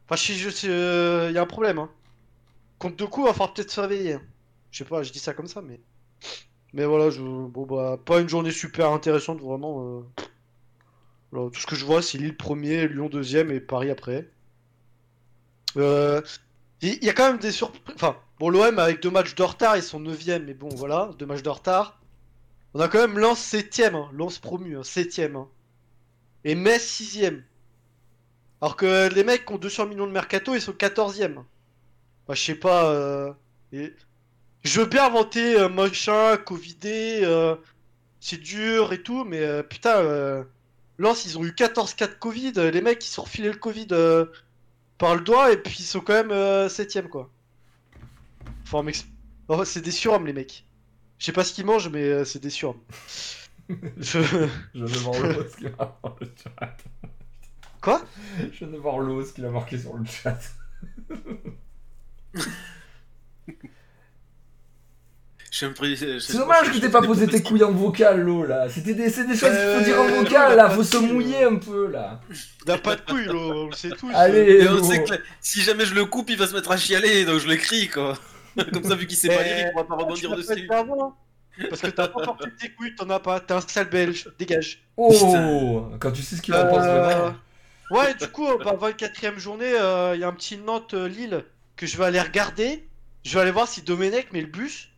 Enfin, 0.09 0.15
je, 0.15 0.33
je, 0.33 0.49
je- 0.49 0.67
euh, 0.69 1.31
y 1.31 1.37
a 1.37 1.41
un 1.41 1.45
problème. 1.45 1.77
Hein. 1.79 1.89
Contre 2.79 2.95
deux 2.95 3.07
coups, 3.07 3.25
il 3.25 3.29
va 3.29 3.33
falloir 3.33 3.53
peut-être 3.53 3.71
se 3.71 3.79
réveiller. 3.79 4.13
hein. 4.13 4.21
Je 4.71 4.79
sais 4.79 4.85
pas, 4.85 5.03
je 5.03 5.11
dis 5.11 5.19
ça 5.19 5.33
comme 5.33 5.47
ça, 5.47 5.61
mais. 5.61 5.79
Mais 6.73 6.85
voilà, 6.85 7.09
je... 7.09 7.21
bon, 7.21 7.65
bah, 7.65 7.97
pas 8.03 8.19
une 8.19 8.29
journée 8.29 8.51
super 8.51 8.91
intéressante, 8.91 9.41
vraiment. 9.41 10.01
euh. 11.33 11.49
Tout 11.49 11.59
ce 11.61 11.67
que 11.67 11.75
je 11.75 11.85
vois, 11.85 12.01
c'est 12.01 12.17
Lille 12.17 12.35
premier, 12.37 12.87
Lyon 12.87 13.07
deuxième 13.09 13.51
et 13.51 13.59
Paris 13.59 13.91
après. 13.91 14.27
Euh, 15.77 16.21
Il 16.81 17.03
y 17.03 17.09
a 17.09 17.13
quand 17.13 17.27
même 17.31 17.39
des 17.39 17.51
surprises. 17.51 17.95
Enfin, 17.95 18.17
bon, 18.39 18.49
l'OM 18.49 18.79
avec 18.79 19.01
deux 19.01 19.09
matchs 19.11 19.35
de 19.35 19.43
retard, 19.43 19.75
ils 19.77 19.83
sont 19.83 19.99
9ème, 19.99 20.43
mais 20.45 20.53
bon, 20.53 20.69
voilà, 20.75 21.11
deux 21.19 21.25
matchs 21.25 21.41
de 21.43 21.49
retard. 21.49 21.99
On 22.73 22.79
a 22.81 22.87
quand 22.89 22.99
même 22.99 23.17
Lens 23.19 23.39
7ème, 23.53 23.95
hein, 23.95 24.09
Lens 24.13 24.39
promu, 24.39 24.77
hein, 24.77 24.83
7ème. 24.83 25.35
hein. 25.37 25.47
Et 26.45 26.55
Metz 26.55 26.81
6ème. 26.83 27.43
Alors 28.61 28.75
que 28.77 29.09
les 29.13 29.23
mecs 29.23 29.45
qui 29.45 29.53
ont 29.53 29.57
200 29.57 29.87
millions 29.87 30.07
de 30.07 30.11
mercato, 30.11 30.55
ils 30.55 30.61
sont 30.61 30.73
14ème. 30.73 31.37
Enfin, 32.25 32.33
je 32.35 32.41
sais 32.43 32.55
pas. 32.55 32.89
euh, 32.91 33.33
Je 34.63 34.79
veux 34.81 34.85
bien 34.87 35.05
inventer 35.05 35.55
euh, 35.59 35.69
machin, 35.69 36.37
Covidé, 36.37 37.21
euh, 37.23 37.55
c'est 38.19 38.37
dur 38.39 38.93
et 38.93 39.01
tout, 39.03 39.23
mais 39.25 39.63
putain, 39.63 40.45
Lens, 40.97 41.25
ils 41.25 41.37
ont 41.37 41.45
eu 41.45 41.53
14 41.55 41.93
cas 41.93 42.07
de 42.07 42.13
Covid. 42.13 42.53
Les 42.71 42.81
mecs, 42.81 43.03
ils 43.05 43.09
sont 43.09 43.23
refilés 43.23 43.49
le 43.51 43.57
Covid 43.57 43.87
par 44.99 45.15
le 45.15 45.21
doigt 45.21 45.51
et 45.51 45.57
puis 45.57 45.77
ils 45.79 45.85
sont 45.85 46.01
quand 46.01 46.13
même 46.13 46.29
euh, 46.31 46.67
7ème, 46.67 47.07
quoi. 47.07 47.31
Enfin, 48.63 48.85
oh, 49.47 49.65
c'est 49.65 49.81
des 49.81 49.89
surhommes, 49.89 50.27
les 50.27 50.33
mecs. 50.33 50.65
Je 51.17 51.25
sais 51.25 51.31
pas 51.31 51.43
ce 51.43 51.53
qu'ils 51.53 51.65
mangent, 51.65 51.89
mais 51.89 52.03
euh, 52.03 52.23
c'est 52.25 52.39
des 52.39 52.51
surhommes. 52.51 52.81
Je... 53.97 54.19
Je 54.73 54.85
viens 54.85 54.85
de 54.85 54.99
voir 54.99 55.19
l'os 55.19 55.55
qui 55.55 55.63
m'a 55.63 55.99
dans 56.03 56.15
le 56.19 56.31
chat. 56.35 56.77
Quoi? 57.81 58.01
Je 58.37 58.59
viens 58.59 58.67
de 58.67 58.77
voir 58.77 58.99
l'os 58.99 59.31
qu'il 59.31 59.45
a 59.45 59.49
marqué 59.49 59.79
sur 59.79 59.95
le 59.95 60.05
chat. 60.05 60.39
C'est 65.51 66.37
dommage 66.37 66.71
que 66.71 66.77
t'aies 66.77 66.89
pas 66.89 67.01
posé 67.01 67.27
tes 67.27 67.41
couilles 67.41 67.63
en 67.63 67.71
vocal, 67.71 68.21
l'eau 68.21 68.45
là. 68.45 68.69
C'était 68.69 68.93
des, 68.93 69.09
c'est 69.09 69.25
des 69.25 69.35
choses 69.35 69.49
qu'il 69.49 69.57
faut 69.57 69.79
Euh, 69.79 69.81
dire 69.81 69.99
en 70.01 70.07
l'eau, 70.07 70.15
vocal 70.23 70.55
là, 70.55 70.69
faut 70.69 70.83
se 70.83 70.97
mouiller 70.97 71.43
un 71.43 71.55
peu 71.55 71.87
là. 71.91 72.21
N'a 72.67 72.77
pas 72.77 72.95
de 72.95 73.01
couilles, 73.01 73.25
là, 73.25 73.33
on 73.33 73.65
le 73.67 73.71
sait 73.75 73.89
tous. 73.89 74.11
Allez, 74.13 74.61
Et 74.63 74.67
on 74.69 74.75
l'eau. 74.75 74.83
sait 74.83 75.03
que 75.03 75.13
si 75.41 75.61
jamais 75.61 75.85
je 75.85 75.95
le 75.95 76.05
coupe, 76.05 76.29
il 76.29 76.37
va 76.37 76.47
se 76.47 76.53
mettre 76.53 76.71
à 76.71 76.77
chialer, 76.77 77.25
donc 77.25 77.39
je 77.39 77.47
le 77.47 77.55
crie 77.55 77.87
quoi. 77.87 78.17
Comme 78.73 78.83
ça, 78.83 78.95
vu 78.95 79.07
qu'il 79.07 79.17
sait 79.17 79.29
pas 79.29 79.41
lire, 79.43 79.67
il 79.67 79.71
pourra 79.71 79.87
pas 79.87 79.95
rebondir 79.95 80.35
dessus. 80.35 80.55
dit 80.55 80.67
avant. 80.69 81.15
Parce 81.69 81.81
que 81.81 81.87
t'as 81.87 82.07
pas 82.07 82.21
porté 82.23 82.45
tes 82.59 82.69
couilles, 82.69 82.95
t'en 82.95 83.09
as 83.09 83.19
pas. 83.19 83.39
T'es 83.39 83.53
un 83.53 83.61
sale 83.61 83.89
belge, 83.89 84.29
dégage. 84.37 84.81
Oh 84.97 85.87
Quand 85.99 86.11
tu 86.11 86.21
sais 86.21 86.35
ce 86.35 86.41
qu'il 86.41 86.53
en 86.53 86.67
pense 86.67 86.85
Euh, 86.85 87.01
vraiment. 87.03 87.35
Ouais, 87.91 88.13
du 88.13 88.27
coup, 88.27 88.47
bah, 88.63 88.77
24ème 88.79 89.39
journée, 89.39 89.71
il 90.13 90.19
y 90.19 90.23
a 90.23 90.27
un 90.27 90.33
petit 90.33 90.57
Nantes-Lille 90.57 91.43
que 91.75 91.85
je 91.87 91.97
vais 91.97 92.05
aller 92.05 92.21
regarder. 92.21 92.87
Je 93.25 93.33
vais 93.33 93.41
aller 93.41 93.51
voir 93.51 93.67
si 93.67 93.81
Domenech 93.81 94.31
met 94.31 94.41
le 94.41 94.47
bus. 94.47 94.89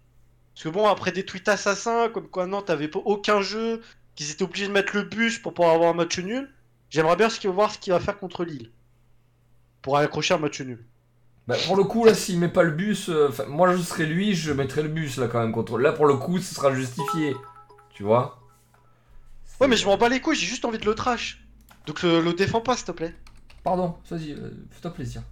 Parce 0.54 0.64
que 0.64 0.70
bon, 0.70 0.88
après 0.88 1.12
des 1.12 1.26
tweets 1.26 1.48
assassins, 1.48 2.10
comme 2.10 2.28
quoi 2.28 2.46
Nantes 2.46 2.70
avait 2.70 2.88
pas 2.88 3.00
aucun 3.06 3.42
jeu, 3.42 3.82
qu'ils 4.16 4.32
étaient 4.32 4.44
obligés 4.44 4.68
de 4.68 4.74
mettre 4.74 4.96
le 4.96 5.04
bus 5.04 5.40
pour 5.40 5.54
pouvoir 5.54 5.74
avoir 5.76 5.92
un 5.92 5.94
match 5.94 6.20
nul, 6.20 6.50
j'aimerais 6.90 7.16
bien 7.16 7.30
voir 7.46 7.72
ce 7.72 7.80
qu'il 7.80 7.94
va 7.94 8.00
faire 8.00 8.20
contre 8.20 8.44
Lille. 8.44 8.70
Pour 9.82 9.98
accrocher 9.98 10.34
un 10.34 10.38
match 10.38 10.62
nul. 10.62 10.86
Bah, 11.48 11.56
pour 11.66 11.76
le 11.76 11.84
coup, 11.84 12.06
là, 12.06 12.14
s'il 12.14 12.38
met 12.40 12.50
pas 12.50 12.64
le 12.64 12.72
bus, 12.72 13.10
euh, 13.10 13.30
moi 13.48 13.76
je 13.76 13.82
serais 13.82 14.06
lui, 14.06 14.36
je 14.36 14.52
mettrais 14.52 14.84
le 14.84 14.90
bus 14.90 15.18
là 15.18 15.28
quand 15.28 15.40
même 15.40 15.52
contre. 15.52 15.80
Là, 15.80 15.92
pour 15.92 16.06
le 16.06 16.16
coup, 16.16 16.38
ce 16.38 16.54
sera 16.54 16.74
justifié. 16.74 17.36
Tu 17.90 18.04
vois? 18.04 18.40
Ouais, 19.60 19.68
mais 19.68 19.76
je 19.78 19.86
m'en 19.86 19.98
bats 19.98 20.10
les 20.10 20.22
couilles, 20.22 20.36
j'ai 20.36 20.46
juste 20.46 20.66
envie 20.66 20.78
de 20.78 20.86
le 20.86 20.96
trash. 20.96 21.44
Donc 21.88 22.04
le, 22.04 22.22
le 22.22 22.34
défends 22.34 22.62
pas, 22.62 22.76
s'il 22.76 22.86
te 22.86 22.92
plaît. 22.92 23.16
Pardon, 23.64 23.96
vas-y, 24.10 24.34
euh, 24.34 24.52
fais-toi 24.72 24.94
plaisir. 24.94 25.24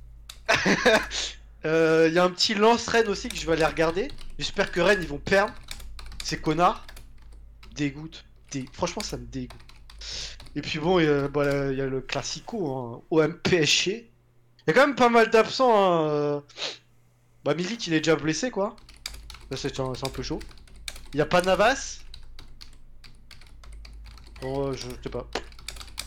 Il 1.63 1.69
Euh, 1.69 2.10
y 2.10 2.17
a 2.19 2.24
un 2.24 2.30
petit 2.30 2.54
lance 2.56 2.88
Rennes 2.88 3.08
aussi 3.10 3.28
que 3.30 3.36
je 3.36 3.45
vais 3.45 3.54
aller 3.54 3.65
regarder. 3.65 4.08
J'espère 4.38 4.72
que 4.72 4.80
Rennes 4.80 5.00
ils 5.02 5.08
vont 5.08 5.17
perdre. 5.17 5.54
Ces 6.24 6.39
connards. 6.39 6.86
Dégoûte. 7.76 8.26
Dé- 8.52 8.65
Franchement, 8.74 9.02
ça 9.02 9.17
me 9.17 9.26
dégoûte. 9.26 9.60
Et 10.56 10.62
puis 10.62 10.80
bon, 10.80 11.00
il 11.00 11.06
y, 11.06 11.10
a- 11.10 11.28
bah, 11.28 11.72
il 11.72 11.78
le 11.78 12.02
classico, 12.02 12.67
hein. 12.78 13.02
Il 13.12 13.17
y 14.67 14.72
a 14.72 14.74
quand 14.74 14.88
même 14.88 14.95
pas 14.95 15.10
mal 15.10 15.30
d'absents. 15.30 15.72
Hein. 15.76 16.43
Bah, 17.43 17.54
Milik 17.56 17.88
il 17.88 17.93
est 17.93 18.00
déjà 18.00 18.15
blessé 18.15 18.52
quoi. 18.52 18.76
Là, 19.52 19.58
c'est 19.58 19.80
un, 19.80 19.91
peu 20.13 20.22
chaud. 20.24 20.39
Il 21.13 21.17
y 21.17 21.22
a 21.22 21.26
pas 21.26 21.41
Navas. 21.41 22.00
Bon, 24.41 24.67
euh, 24.69 24.74
je 24.74 24.88
sais 25.04 25.10
pas. 25.10 25.28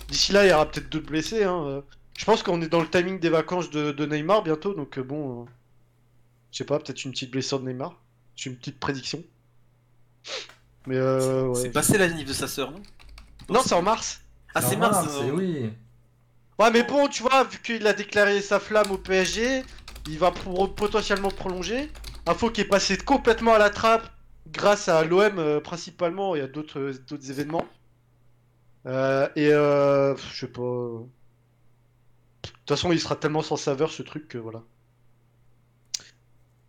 D'ici 0.09 0.33
là, 0.33 0.47
il 0.47 0.51
y 0.51 0.53
aura 0.53 0.71
peut-être 0.71 0.89
d'autres 0.89 1.07
blessés. 1.07 1.45
Hein. 1.45 1.83
Je 2.17 2.25
pense 2.25 2.43
qu'on 2.43 2.61
est 2.63 2.69
dans 2.69 2.81
le 2.81 2.89
timing 2.89 3.19
des 3.19 3.31
vacances 3.31 3.71
de, 3.71 3.91
de 3.93 4.07
Neymar 4.07 4.43
bientôt, 4.43 4.75
donc 4.75 4.99
euh, 4.99 5.03
bon, 5.03 5.43
euh, 5.43 5.45
je 6.51 6.59
sais 6.59 6.65
pas, 6.65 6.79
peut-être 6.79 7.05
une 7.05 7.13
petite 7.13 7.31
blessure 7.31 7.61
de 7.61 7.67
Neymar. 7.69 8.01
J'ai 8.37 8.51
une 8.51 8.57
petite 8.57 8.79
prédiction. 8.79 9.23
Mais 10.87 10.97
euh, 10.97 11.49
ouais. 11.49 11.61
C'est 11.61 11.71
passé 11.71 11.99
la 11.99 12.09
nif 12.09 12.27
de 12.27 12.33
sa 12.33 12.49
sœur, 12.49 12.71
non? 12.71 12.83
Non, 13.49 13.61
c'est 13.65 13.75
en 13.75 13.83
mars. 13.83 14.21
Ah, 14.55 14.63
c'est 14.63 14.77
mars, 14.77 15.07
c'est 15.09 15.29
euh, 15.29 15.33
oui. 15.33 15.71
Ouais, 16.59 16.71
mais 16.71 16.83
bon, 16.85 17.09
tu 17.09 17.23
vois, 17.23 17.45
vu 17.45 17.59
qu'il 17.63 17.87
a 17.87 17.93
déclaré 17.93 18.41
sa 18.41 18.61
flamme 18.61 18.91
au 18.91 18.99
PSG, 18.99 19.63
il 20.09 20.19
va 20.19 20.31
pour- 20.31 20.75
potentiellement 20.75 21.31
prolonger. 21.31 21.91
Info 22.27 22.51
qui 22.51 22.61
est 22.61 22.67
passé 22.67 22.97
complètement 22.99 23.55
à 23.55 23.59
la 23.59 23.71
trappe 23.71 24.09
grâce 24.49 24.89
à 24.89 25.03
l'OM 25.05 25.39
euh, 25.39 25.61
principalement. 25.61 26.37
Il 26.37 26.39
y 26.41 26.43
a 26.43 26.47
d'autres 26.47 26.93
d'autres 27.09 27.31
événements. 27.31 27.67
Euh, 28.87 29.29
et 29.37 29.53
euh, 29.53 30.17
je 30.17 30.41
sais 30.41 30.49
pas. 30.49 30.89
De 32.45 32.49
toute 32.51 32.69
façon, 32.69 32.93
il 32.93 33.01
sera 33.01 33.17
tellement 33.17 33.43
sans 33.43 33.57
saveur 33.57 33.91
ce 33.91 34.03
truc 34.03 34.29
que 34.29 34.39
voilà. 34.39 34.63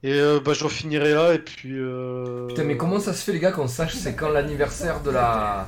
Et 0.06 0.12
euh, 0.12 0.42
bah, 0.44 0.52
j'en 0.54 0.68
finirai 0.70 1.14
là. 1.14 1.34
Et 1.34 1.40
puis. 1.40 1.72
Euh... 1.80 2.48
Putain, 2.48 2.66
mais 2.66 2.76
comment 2.76 3.00
ça 3.00 3.14
se 3.14 3.24
fait, 3.24 3.32
les 3.32 3.40
gars, 3.40 3.52
qu'on 3.54 3.68
sache 3.70 3.94
c'est 3.96 4.16
quand 4.16 4.30
l'anniversaire 4.30 5.02
de 5.02 5.12
la. 5.12 5.68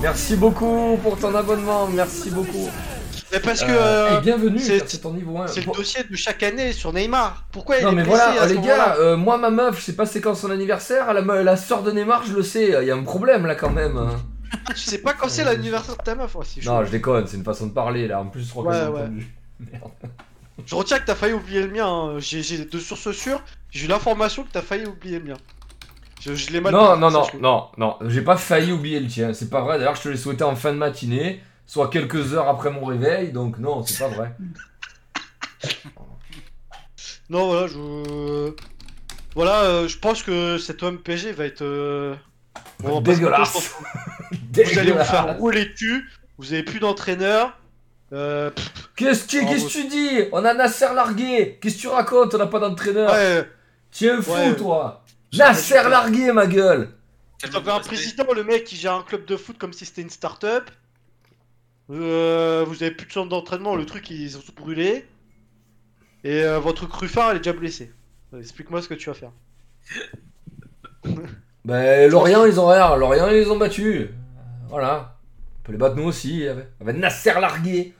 Merci 0.00 0.36
beaucoup 0.36 0.98
pour 1.02 1.18
ton 1.18 1.34
abonnement, 1.34 1.86
merci 1.88 2.30
beaucoup. 2.30 2.70
Mais 3.30 3.40
parce 3.40 3.60
que. 3.62 3.70
Euh, 3.70 4.10
euh, 4.12 4.18
et 4.18 4.20
bienvenue, 4.22 4.58
c'est- 4.58 5.00
ton 5.02 5.12
niveau 5.12 5.38
1. 5.38 5.48
C'est 5.48 5.66
le 5.66 5.72
dossier 5.72 6.02
de 6.04 6.16
chaque 6.16 6.42
année 6.42 6.72
sur 6.72 6.92
Neymar. 6.94 7.44
Pourquoi 7.52 7.76
il 7.78 7.84
Non 7.84 7.92
est 7.92 7.94
mais 7.96 8.02
voilà, 8.04 8.40
à 8.42 8.46
les 8.46 8.58
gars, 8.58 8.96
euh, 8.98 9.16
moi 9.18 9.36
ma 9.36 9.50
meuf, 9.50 9.78
je 9.78 9.84
sais 9.84 9.96
pas 9.96 10.06
c'est 10.06 10.20
quand 10.22 10.34
son 10.34 10.50
anniversaire, 10.50 11.12
la, 11.12 11.42
la 11.42 11.56
soeur 11.58 11.82
de 11.82 11.90
Neymar, 11.92 12.24
je 12.24 12.32
le 12.34 12.42
sais, 12.42 12.74
il 12.80 12.86
y 12.86 12.90
a 12.90 12.96
un 12.96 13.02
problème 13.02 13.44
là 13.46 13.54
quand 13.54 13.70
même. 13.70 14.00
Je 14.74 14.80
sais 14.80 14.98
pas 14.98 15.14
quand 15.14 15.28
c'est 15.28 15.44
l'anniversaire 15.44 15.96
de 15.96 16.02
ta 16.02 16.14
meuf. 16.14 16.32
chaud. 16.32 16.42
Non, 16.64 16.84
je 16.84 16.90
déconne, 16.90 17.26
c'est 17.26 17.36
une 17.36 17.44
façon 17.44 17.66
de 17.68 17.72
parler 17.72 18.06
là, 18.08 18.20
en 18.20 18.26
plus 18.26 18.44
je 18.46 18.50
crois 18.50 18.64
que 18.64 18.68
Ouais, 18.68 18.74
j'ai 18.84 18.88
ouais. 18.90 19.00
entendu. 19.02 19.34
Merde. 19.60 19.90
Je 20.66 20.74
retiens 20.74 20.98
que 20.98 21.06
t'as 21.06 21.14
failli 21.14 21.32
oublier 21.34 21.62
le 21.62 21.68
mien. 21.72 21.86
hein. 21.88 22.18
J'ai 22.18 22.42
j'ai 22.42 22.64
de 22.64 22.78
sources 22.78 23.10
sûres. 23.12 23.42
J'ai 23.70 23.86
eu 23.86 23.88
l'information 23.88 24.44
que 24.44 24.50
t'as 24.50 24.62
failli 24.62 24.86
oublier 24.86 25.18
le 25.18 25.24
mien. 25.26 25.36
Je, 26.20 26.34
je 26.34 26.50
l'ai 26.52 26.60
mal. 26.60 26.72
Non, 26.72 26.96
non, 26.96 27.10
non, 27.10 27.26
non, 27.40 27.68
non, 27.78 27.96
j'ai 28.06 28.22
pas 28.22 28.36
failli 28.36 28.70
oublier 28.72 29.00
le 29.00 29.08
tien, 29.08 29.34
c'est 29.34 29.50
pas 29.50 29.60
vrai, 29.62 29.78
d'ailleurs 29.78 29.96
je 29.96 30.02
te 30.02 30.08
l'ai 30.08 30.16
souhaité 30.16 30.44
en 30.44 30.54
fin 30.54 30.72
de 30.72 30.78
matinée, 30.78 31.42
soit 31.66 31.88
quelques 31.88 32.32
heures 32.34 32.48
après 32.48 32.70
mon 32.70 32.84
réveil, 32.84 33.32
donc 33.32 33.58
non, 33.58 33.82
c'est 33.84 33.98
pas 33.98 34.08
vrai. 34.08 34.32
Non, 37.28 37.46
voilà, 37.46 37.66
je. 37.66 38.52
Voilà, 39.34 39.62
euh, 39.62 39.88
je 39.88 39.98
pense 39.98 40.22
que 40.22 40.58
cet 40.58 40.82
homme 40.82 40.98
PG 40.98 41.32
va 41.32 41.46
être. 41.46 41.62
euh, 41.62 42.14
bon, 42.80 43.00
Dégueulasse. 43.00 43.52
que 43.52 43.58
Vous 44.30 44.78
allez 44.78 44.90
vous 44.92 44.98
Dégueulasse. 44.98 45.10
faire 45.10 45.38
rouler 45.38 45.66
dessus. 45.66 46.08
Vous 46.38 46.52
avez 46.52 46.62
plus 46.62 46.80
d'entraîneur. 46.80 47.58
Euh, 48.12 48.50
Qu'est-ce 48.96 49.24
que 49.24 49.28
tu 49.30 49.40
Oh, 49.42 49.68
tu 49.68 49.88
dis? 49.88 50.20
On 50.32 50.44
a 50.44 50.52
Nasser 50.52 50.92
largué 50.94 51.58
Qu'est-ce 51.60 51.76
que 51.76 51.80
tu 51.80 51.88
racontes? 51.88 52.34
On 52.34 52.38
n'a 52.38 52.46
pas 52.46 52.58
d'entraîneur 52.58 53.10
ouais, 53.10 53.48
Tiens 53.90 54.20
fou 54.20 54.32
Ouais. 54.32 54.54
toi 54.54 55.02
Nasser 55.32 55.82
largué 55.88 56.30
ma 56.32 56.46
gueule 56.46 56.90
T'avais 57.38 57.70
un 57.70 57.80
président, 57.80 58.26
le 58.34 58.44
mec 58.44 58.64
qui 58.64 58.76
gère 58.76 58.94
un 58.94 59.02
club 59.02 59.24
de 59.24 59.36
foot 59.36 59.56
comme 59.58 59.72
si 59.72 59.84
c'était 59.86 60.02
une 60.02 60.10
start-up. 60.10 60.70
Euh, 61.90 62.64
vous 62.68 62.82
avez 62.82 62.92
plus 62.92 63.06
de 63.06 63.12
centre 63.12 63.28
d'entraînement, 63.30 63.74
le 63.74 63.84
truc 63.84 64.08
ils 64.10 64.36
ont 64.36 64.40
tout 64.40 64.52
brûlé. 64.52 65.04
Et 66.22 66.42
euh, 66.44 66.60
votre 66.60 66.86
Cruffard 66.86 67.30
elle 67.30 67.38
est 67.38 67.40
déjà 67.40 67.52
blessée. 67.52 67.90
Explique-moi 68.38 68.80
ce 68.82 68.88
que 68.88 68.94
tu 68.94 69.08
vas 69.10 69.14
faire. 69.14 69.32
Ben 71.64 72.10
Lorient 72.10 72.44
ils 72.44 72.58
ont 72.58 72.66
rien, 72.66 72.96
Lorient 72.96 73.28
ils 73.28 73.34
les 73.34 73.50
ont 73.50 73.56
battus. 73.56 74.08
Voilà. 74.68 75.16
On 75.58 75.62
peut 75.64 75.72
les 75.72 75.78
battre 75.78 75.96
nous 75.96 76.04
aussi, 76.04 76.46
avec, 76.46 76.66
avec 76.80 76.96
Nasser 76.96 77.34
largué. 77.40 77.94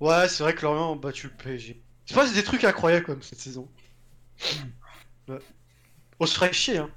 Ouais, 0.00 0.28
c'est 0.28 0.42
vrai 0.42 0.54
que 0.54 0.62
Lorient 0.62 0.92
a 0.92 0.96
battu 0.96 1.28
le 1.28 1.32
PSG. 1.32 1.80
Il 2.06 2.10
se 2.10 2.14
passe 2.14 2.32
des 2.32 2.42
trucs 2.42 2.64
incroyables 2.64 3.06
comme 3.06 3.22
cette 3.22 3.40
saison. 3.40 3.68
Ouais. 5.28 5.38
On 6.20 6.26
se 6.26 6.34
ferait 6.34 6.52
chier, 6.52 6.78
hein. 6.78 6.90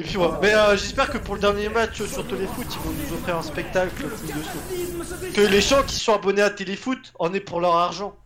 Et 0.00 0.04
puis 0.04 0.14
voilà. 0.14 0.38
Mais 0.40 0.54
euh, 0.54 0.76
j'espère 0.76 1.10
que 1.10 1.18
pour 1.18 1.34
le 1.34 1.40
dernier 1.40 1.68
match 1.68 2.02
sur 2.04 2.26
Téléfoot, 2.26 2.66
ils 2.70 2.78
vont 2.78 2.92
nous 2.92 3.14
offrir 3.14 3.36
un 3.36 3.42
spectacle 3.42 4.04
de. 4.04 5.32
Que 5.32 5.40
les 5.40 5.60
gens 5.60 5.82
qui 5.82 5.96
sont 5.96 6.14
abonnés 6.14 6.42
à 6.42 6.50
Téléfoot 6.50 7.12
en 7.18 7.34
aient 7.34 7.40
pour 7.40 7.60
leur 7.60 7.74
argent. 7.74 8.16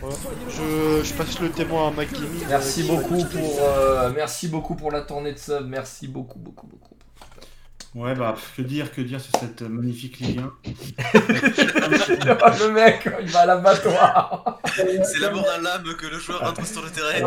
Voilà. 0.00 0.16
Je, 0.48 1.02
je 1.04 1.14
passe 1.14 1.40
le 1.40 1.50
témoin 1.50 1.88
à 1.88 1.92
Gaming. 2.04 2.44
Merci 2.48 2.82
Euh, 2.82 2.86
beaucoup 2.86 3.24
pour 3.24 3.58
euh, 3.62 4.10
merci 4.14 4.48
beaucoup 4.48 4.74
pour 4.74 4.90
la 4.92 5.02
tournée 5.02 5.32
de 5.32 5.38
sub, 5.38 5.66
merci 5.66 6.08
beaucoup 6.08 6.38
beaucoup 6.38 6.66
beaucoup. 6.66 6.94
Ouais, 7.92 8.14
bah, 8.14 8.36
que 8.56 8.62
dire, 8.62 8.92
que 8.92 9.00
dire 9.00 9.20
sur 9.20 9.32
cette 9.40 9.62
magnifique 9.62 10.20
Ligue 10.20 10.38
1 10.38 10.52
le 10.64 12.68
mec, 12.72 13.08
il 13.20 13.26
va 13.30 13.40
à 13.40 13.46
l'abattoir. 13.46 14.60
C'est 14.76 15.18
la 15.18 15.30
mort 15.30 15.44
dans 15.44 15.60
l'âme 15.60 15.96
que 15.96 16.06
le 16.06 16.16
joueur 16.20 16.38
rentre 16.40 16.64
sur 16.64 16.82
le 16.82 16.90
terrain. 16.90 17.20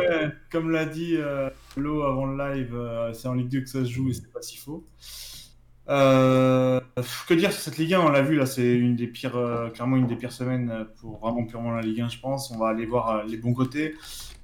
Ouais, 0.00 0.28
Comme 0.50 0.72
l'a 0.72 0.86
dit 0.86 1.14
euh, 1.16 1.48
Lo 1.76 2.02
avant 2.02 2.26
le 2.26 2.36
live, 2.36 2.74
euh, 2.74 3.12
c'est 3.14 3.28
en 3.28 3.34
Ligue 3.34 3.48
2 3.48 3.60
que 3.60 3.68
ça 3.68 3.84
se 3.84 3.90
joue 3.90 4.10
et 4.10 4.14
c'est 4.14 4.32
pas 4.32 4.42
si 4.42 4.56
faux. 4.56 4.84
Euh, 5.90 6.80
que 7.26 7.34
dire 7.34 7.52
sur 7.52 7.62
cette 7.62 7.78
Ligue 7.78 7.94
1 7.94 8.00
On 8.00 8.08
l'a 8.10 8.20
vu 8.20 8.36
là, 8.36 8.44
c'est 8.44 8.74
une 8.74 8.94
des 8.94 9.06
pires, 9.06 9.36
euh, 9.36 9.70
clairement 9.70 9.96
une 9.96 10.06
des 10.06 10.16
pires 10.16 10.32
semaines 10.32 10.70
euh, 10.70 10.84
pour 11.00 11.18
vraiment 11.18 11.44
purement 11.44 11.70
la 11.70 11.80
Ligue 11.80 12.02
1, 12.02 12.08
je 12.10 12.18
pense. 12.18 12.50
On 12.50 12.58
va 12.58 12.68
aller 12.68 12.86
voir 12.86 13.24
les 13.24 13.36
bons 13.36 13.54
côtés. 13.54 13.94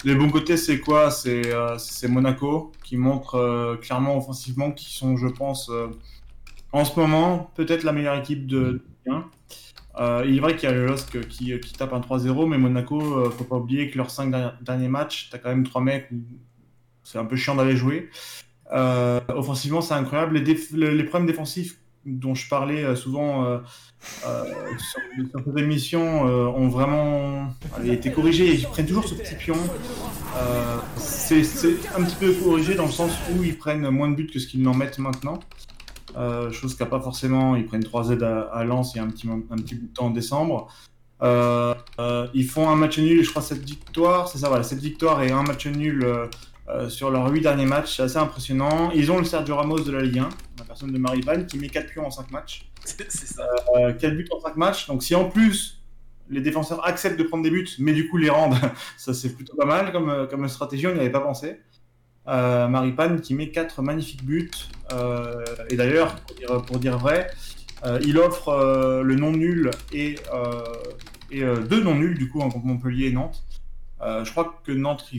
Les 0.05 0.15
bons 0.15 0.31
côtés, 0.31 0.57
c'est 0.57 0.81
quoi? 0.81 1.11
C'est 1.11 2.09
Monaco 2.09 2.73
qui 2.83 2.97
montre 2.97 3.79
clairement 3.81 4.19
offensivement 4.19 4.71
qu'ils 4.71 4.93
sont, 4.93 5.17
je 5.17 5.29
pense, 5.29 5.71
en 6.73 6.85
ce 6.85 6.99
moment 7.01 7.51
peut-être 7.55 7.85
la 7.85 7.93
meilleure 7.93 8.17
équipe 8.17 8.47
de 8.47 8.83
Ligue 9.07 9.15
1. 9.15 9.25
Euh, 9.97 10.25
il 10.27 10.37
est 10.37 10.41
vrai 10.41 10.57
qu'il 10.57 10.69
y 10.69 10.73
a 10.73 10.75
le 10.75 10.87
LOSC 10.87 11.27
qui, 11.29 11.59
tape 11.79 11.95
un 11.95 12.01
3-0, 12.01 12.47
mais 12.47 12.59
Monaco, 12.59 13.31
faut 13.31 13.45
pas 13.45 13.57
oublier 13.57 13.89
que 13.89 13.97
leurs 13.97 14.11
5 14.11 14.31
derniers 14.61 14.89
matchs, 14.89 15.31
t'as 15.31 15.39
quand 15.39 15.49
même 15.49 15.65
3 15.65 15.81
mecs 15.81 16.11
où 16.13 16.17
c'est 17.03 17.19
un 17.19 17.25
peu 17.25 17.37
chiant 17.37 17.55
d'aller 17.55 17.77
jouer. 17.77 18.11
Euh, 18.73 19.21
offensivement, 19.29 19.81
c'est 19.81 19.95
incroyable. 19.95 20.39
Les, 20.39 21.05
problèmes 21.05 21.27
défensifs 21.27 21.79
dont 22.07 22.35
je 22.35 22.47
parlais 22.49 22.85
euh, 22.85 22.97
souvent 22.97 23.47
euh, 23.47 23.59
sur, 24.79 25.01
sur 25.33 25.43
cette 25.43 25.95
ont 25.95 26.69
vraiment 26.69 27.49
été 27.85 28.13
corrigés. 28.13 28.55
Ils 28.55 28.67
prennent 28.67 28.87
toujours 28.87 29.07
ce 29.07 29.15
petit 29.15 29.35
pion. 29.35 29.57
C'est 30.97 31.43
un 31.97 32.03
petit 32.05 32.17
peu 32.17 32.33
corrigé 32.33 32.75
dans 32.75 32.87
le 32.87 32.93
sens 32.93 33.13
où 33.33 33.43
ils 33.43 33.57
prennent 33.57 33.89
moins 33.91 34.09
de 34.09 34.17
buts 34.17 34.27
que 34.27 34.39
ce 34.39 34.47
qu'ils 34.47 34.63
n'en 34.63 34.75
mettent 34.75 34.99
maintenant. 34.99 35.41
Chose 36.53 36.75
qu'il 36.75 36.85
n'y 36.85 36.89
a 36.89 36.91
pas 36.91 37.01
forcément. 37.01 37.57
Ils 37.57 37.67
prennent 37.67 37.85
3 37.85 38.05
Z 38.05 38.23
à, 38.23 38.41
à 38.43 38.65
Lens 38.65 38.95
il 38.95 38.99
y 38.99 39.01
a 39.01 39.05
un 39.05 39.09
petit, 39.09 39.29
un 39.29 39.57
petit 39.57 39.75
bout 39.75 39.87
de 39.87 39.95
temps 39.95 40.07
en 40.07 40.11
décembre. 40.11 40.69
Ils 41.23 42.47
font 42.47 42.69
un 42.69 42.77
match 42.77 42.99
nul, 42.99 43.23
je 43.23 43.31
crois, 43.31 43.43
7 43.43 43.63
victoires. 43.65 44.29
C'est 44.29 44.39
ça, 44.39 44.49
voilà, 44.49 44.65
7 44.65 44.79
victoires 44.79 45.23
et 45.23 45.31
un 45.31 45.43
match 45.43 45.67
nul 45.67 46.05
euh, 46.69 46.85
euh, 46.85 46.89
sur 46.89 47.11
leurs 47.11 47.31
8 47.31 47.41
derniers 47.41 47.67
matchs. 47.67 47.97
C'est 47.97 48.03
assez 48.03 48.17
impressionnant. 48.17 48.91
Ils 48.93 49.11
ont 49.13 49.19
le 49.19 49.25
Sergio 49.25 49.57
Ramos 49.57 49.81
de 49.81 49.93
la 49.93 50.03
Ligue 50.03 50.19
1, 50.19 50.29
la 50.59 50.65
personne 50.65 50.93
de 50.93 50.99
Maribane, 50.99 51.47
qui 51.47 51.59
met 51.59 51.69
4 51.69 51.91
pions 51.91 52.07
en 52.07 52.11
5 52.11 52.31
matchs. 52.31 52.71
C'est 52.85 53.11
ça. 53.11 53.47
Euh, 53.77 53.93
4 53.93 54.15
buts 54.15 54.29
en 54.31 54.41
5 54.41 54.57
matchs. 54.57 54.87
Donc 54.87 55.03
si 55.03 55.15
en 55.15 55.29
plus 55.29 55.83
les 56.31 56.41
défenseurs 56.41 56.87
acceptent 56.87 57.19
de 57.19 57.25
prendre 57.25 57.45
des 57.45 57.51
buts, 57.51 57.69
mais 57.79 57.93
du 57.93 58.09
coup 58.09 58.17
les 58.17 58.31
rendent, 58.31 58.57
ça 58.97 59.13
c'est 59.13 59.35
plutôt 59.35 59.55
pas 59.57 59.67
mal 59.67 59.93
comme, 59.93 60.09
euh, 60.09 60.27
comme 60.27 60.49
stratégie, 60.49 60.87
on 60.87 60.95
n'y 60.95 61.01
avait 61.01 61.11
pas 61.11 61.21
pensé. 61.21 61.61
Euh, 62.27 62.69
Maripane 62.69 63.21
qui 63.21 63.35
met 63.35 63.51
4 63.51 63.83
magnifiques 63.83 64.25
buts. 64.25 64.51
Euh, 64.93 65.45
et 65.69 65.77
d'ailleurs, 65.77 66.17
pour 66.17 66.37
dire, 66.37 66.63
pour 66.63 66.79
dire 66.79 66.99
vrai, 66.99 67.31
euh, 67.85 67.99
il 68.03 68.19
offre 68.19 68.49
euh, 68.49 69.03
le 69.03 69.15
non 69.15 69.33
nul 69.33 69.71
et, 69.93 70.15
euh, 70.33 70.63
et 71.31 71.43
euh, 71.43 71.61
deux 71.61 71.83
non 71.83 71.95
nuls 71.95 72.17
du 72.17 72.31
coup 72.31 72.41
en 72.41 72.49
contre 72.49 72.65
Montpellier 72.65 73.09
et 73.09 73.13
Nantes. 73.13 73.43
Euh, 74.05 74.23
je 74.25 74.31
crois 74.31 74.61
que 74.65 74.73
Nantes, 74.73 75.11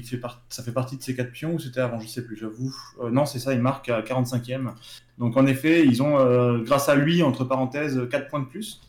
ça 0.49 0.63
fait 0.63 0.71
partie 0.71 0.97
de 0.97 1.01
ces 1.01 1.15
quatre 1.15 1.31
pions 1.31 1.55
ou 1.55 1.59
c'était 1.59 1.79
avant, 1.79 1.99
je 1.99 2.07
sais 2.07 2.23
plus, 2.23 2.37
j'avoue. 2.37 2.75
Euh, 3.01 3.09
non, 3.09 3.25
c'est 3.25 3.39
ça, 3.39 3.53
il 3.53 3.61
marque 3.61 3.89
à 3.89 4.01
45e. 4.01 4.73
Donc 5.17 5.37
en 5.37 5.47
effet, 5.47 5.85
ils 5.85 6.03
ont, 6.03 6.19
euh, 6.19 6.59
grâce 6.59 6.87
à 6.87 6.95
lui, 6.95 7.23
entre 7.23 7.45
parenthèses, 7.45 8.07
4 8.11 8.27
points 8.27 8.41
de 8.41 8.45
plus. 8.45 8.81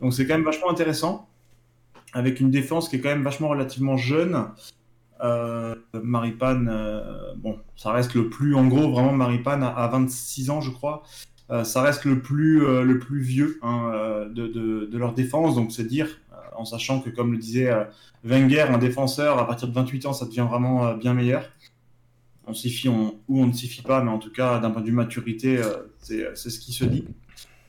Donc 0.00 0.14
c'est 0.14 0.26
quand 0.26 0.34
même 0.34 0.44
vachement 0.44 0.70
intéressant. 0.70 1.28
Avec 2.12 2.40
une 2.40 2.50
défense 2.50 2.88
qui 2.88 2.96
est 2.96 3.00
quand 3.00 3.08
même 3.08 3.24
vachement 3.24 3.48
relativement 3.48 3.96
jeune. 3.96 4.46
Euh, 5.22 5.74
Maripane, 5.92 6.72
bon, 7.36 7.58
ça 7.76 7.92
reste 7.92 8.14
le 8.14 8.30
plus, 8.30 8.54
en 8.54 8.66
gros, 8.66 8.90
vraiment 8.90 9.12
Maripane 9.12 9.62
à, 9.62 9.68
à 9.68 9.88
26 9.88 10.50
ans, 10.50 10.60
je 10.60 10.70
crois. 10.70 11.02
Ça 11.64 11.82
reste 11.82 12.04
le 12.04 12.20
plus, 12.20 12.60
le 12.60 12.98
plus 13.00 13.20
vieux 13.20 13.58
hein, 13.62 14.26
de, 14.30 14.96
leur 14.96 15.14
défense, 15.14 15.56
donc 15.56 15.72
c'est 15.72 15.84
dire, 15.84 16.08
en 16.56 16.64
sachant 16.64 17.00
que, 17.00 17.10
comme 17.10 17.32
le 17.32 17.38
disait 17.38 17.70
euh, 17.70 17.84
Wenger, 18.24 18.62
un 18.62 18.78
défenseur, 18.78 19.38
à 19.38 19.46
partir 19.46 19.68
de 19.68 19.72
28 19.72 20.06
ans, 20.06 20.12
ça 20.12 20.26
devient 20.26 20.46
vraiment 20.48 20.86
euh, 20.86 20.94
bien 20.94 21.14
meilleur. 21.14 21.44
On 22.46 22.54
s'y 22.54 22.70
fie 22.70 22.88
ou 22.88 23.14
on 23.28 23.46
ne 23.46 23.52
s'y 23.52 23.68
fie 23.68 23.82
pas, 23.82 24.02
mais 24.02 24.10
en 24.10 24.18
tout 24.18 24.32
cas, 24.32 24.58
d'un 24.58 24.70
point 24.70 24.82
de 24.82 24.86
vue 24.86 24.92
maturité, 24.92 25.58
euh, 25.58 25.76
c'est 26.00 26.50
ce 26.50 26.58
qui 26.58 26.72
se 26.72 26.84
dit. 26.84 27.04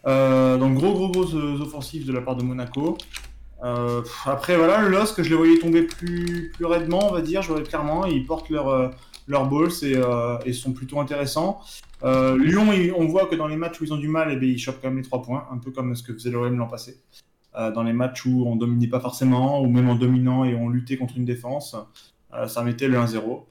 Donc, 0.05 0.75
gros, 0.75 0.93
gros, 0.93 1.09
gros 1.09 1.35
offensifs 1.35 2.05
de 2.05 2.13
la 2.13 2.21
part 2.21 2.35
de 2.35 2.43
Monaco. 2.43 2.97
Euh, 3.63 4.01
après, 4.25 4.57
voilà, 4.57 4.81
LOSC, 4.89 5.21
je 5.21 5.29
les 5.29 5.35
voyais 5.35 5.59
tomber 5.59 5.83
plus, 5.83 6.51
plus 6.55 6.65
raidement, 6.65 7.11
on 7.11 7.13
va 7.13 7.21
dire, 7.21 7.43
je 7.43 7.49
voyais 7.49 7.63
clairement. 7.63 8.07
Ils 8.07 8.25
portent 8.25 8.49
leur, 8.49 8.91
leur 9.27 9.47
balls 9.47 9.69
et, 10.45 10.53
sont 10.53 10.73
plutôt 10.73 10.99
intéressants. 10.99 11.61
Lyon, 12.03 12.67
on 12.97 13.05
voit 13.05 13.27
que 13.27 13.35
dans 13.35 13.47
les 13.47 13.57
matchs 13.57 13.79
où 13.81 13.83
ils 13.83 13.93
ont 13.93 13.97
du 13.97 14.07
mal, 14.07 14.39
eh 14.41 14.45
ils 14.45 14.57
chopent 14.57 14.79
quand 14.81 14.87
même 14.87 14.97
les 14.97 15.03
trois 15.03 15.21
points, 15.21 15.47
un 15.51 15.59
peu 15.59 15.69
comme 15.69 15.95
ce 15.95 16.01
que 16.01 16.13
faisait 16.13 16.31
l'OM 16.31 16.57
l'an 16.57 16.67
passé. 16.67 16.99
Euh, 17.55 17.71
dans 17.71 17.83
les 17.83 17.93
matchs 17.93 18.25
où 18.25 18.45
on 18.47 18.55
dominait 18.55 18.87
pas 18.87 19.01
forcément, 19.01 19.61
ou 19.61 19.67
même 19.67 19.89
en 19.89 19.95
dominant 19.95 20.45
et 20.45 20.55
on 20.55 20.69
luttait 20.69 20.95
contre 20.95 21.17
une 21.17 21.25
défense, 21.25 21.75
euh, 22.33 22.47
ça 22.47 22.63
mettait 22.63 22.87
le 22.87 22.97
1-0. 22.97 23.45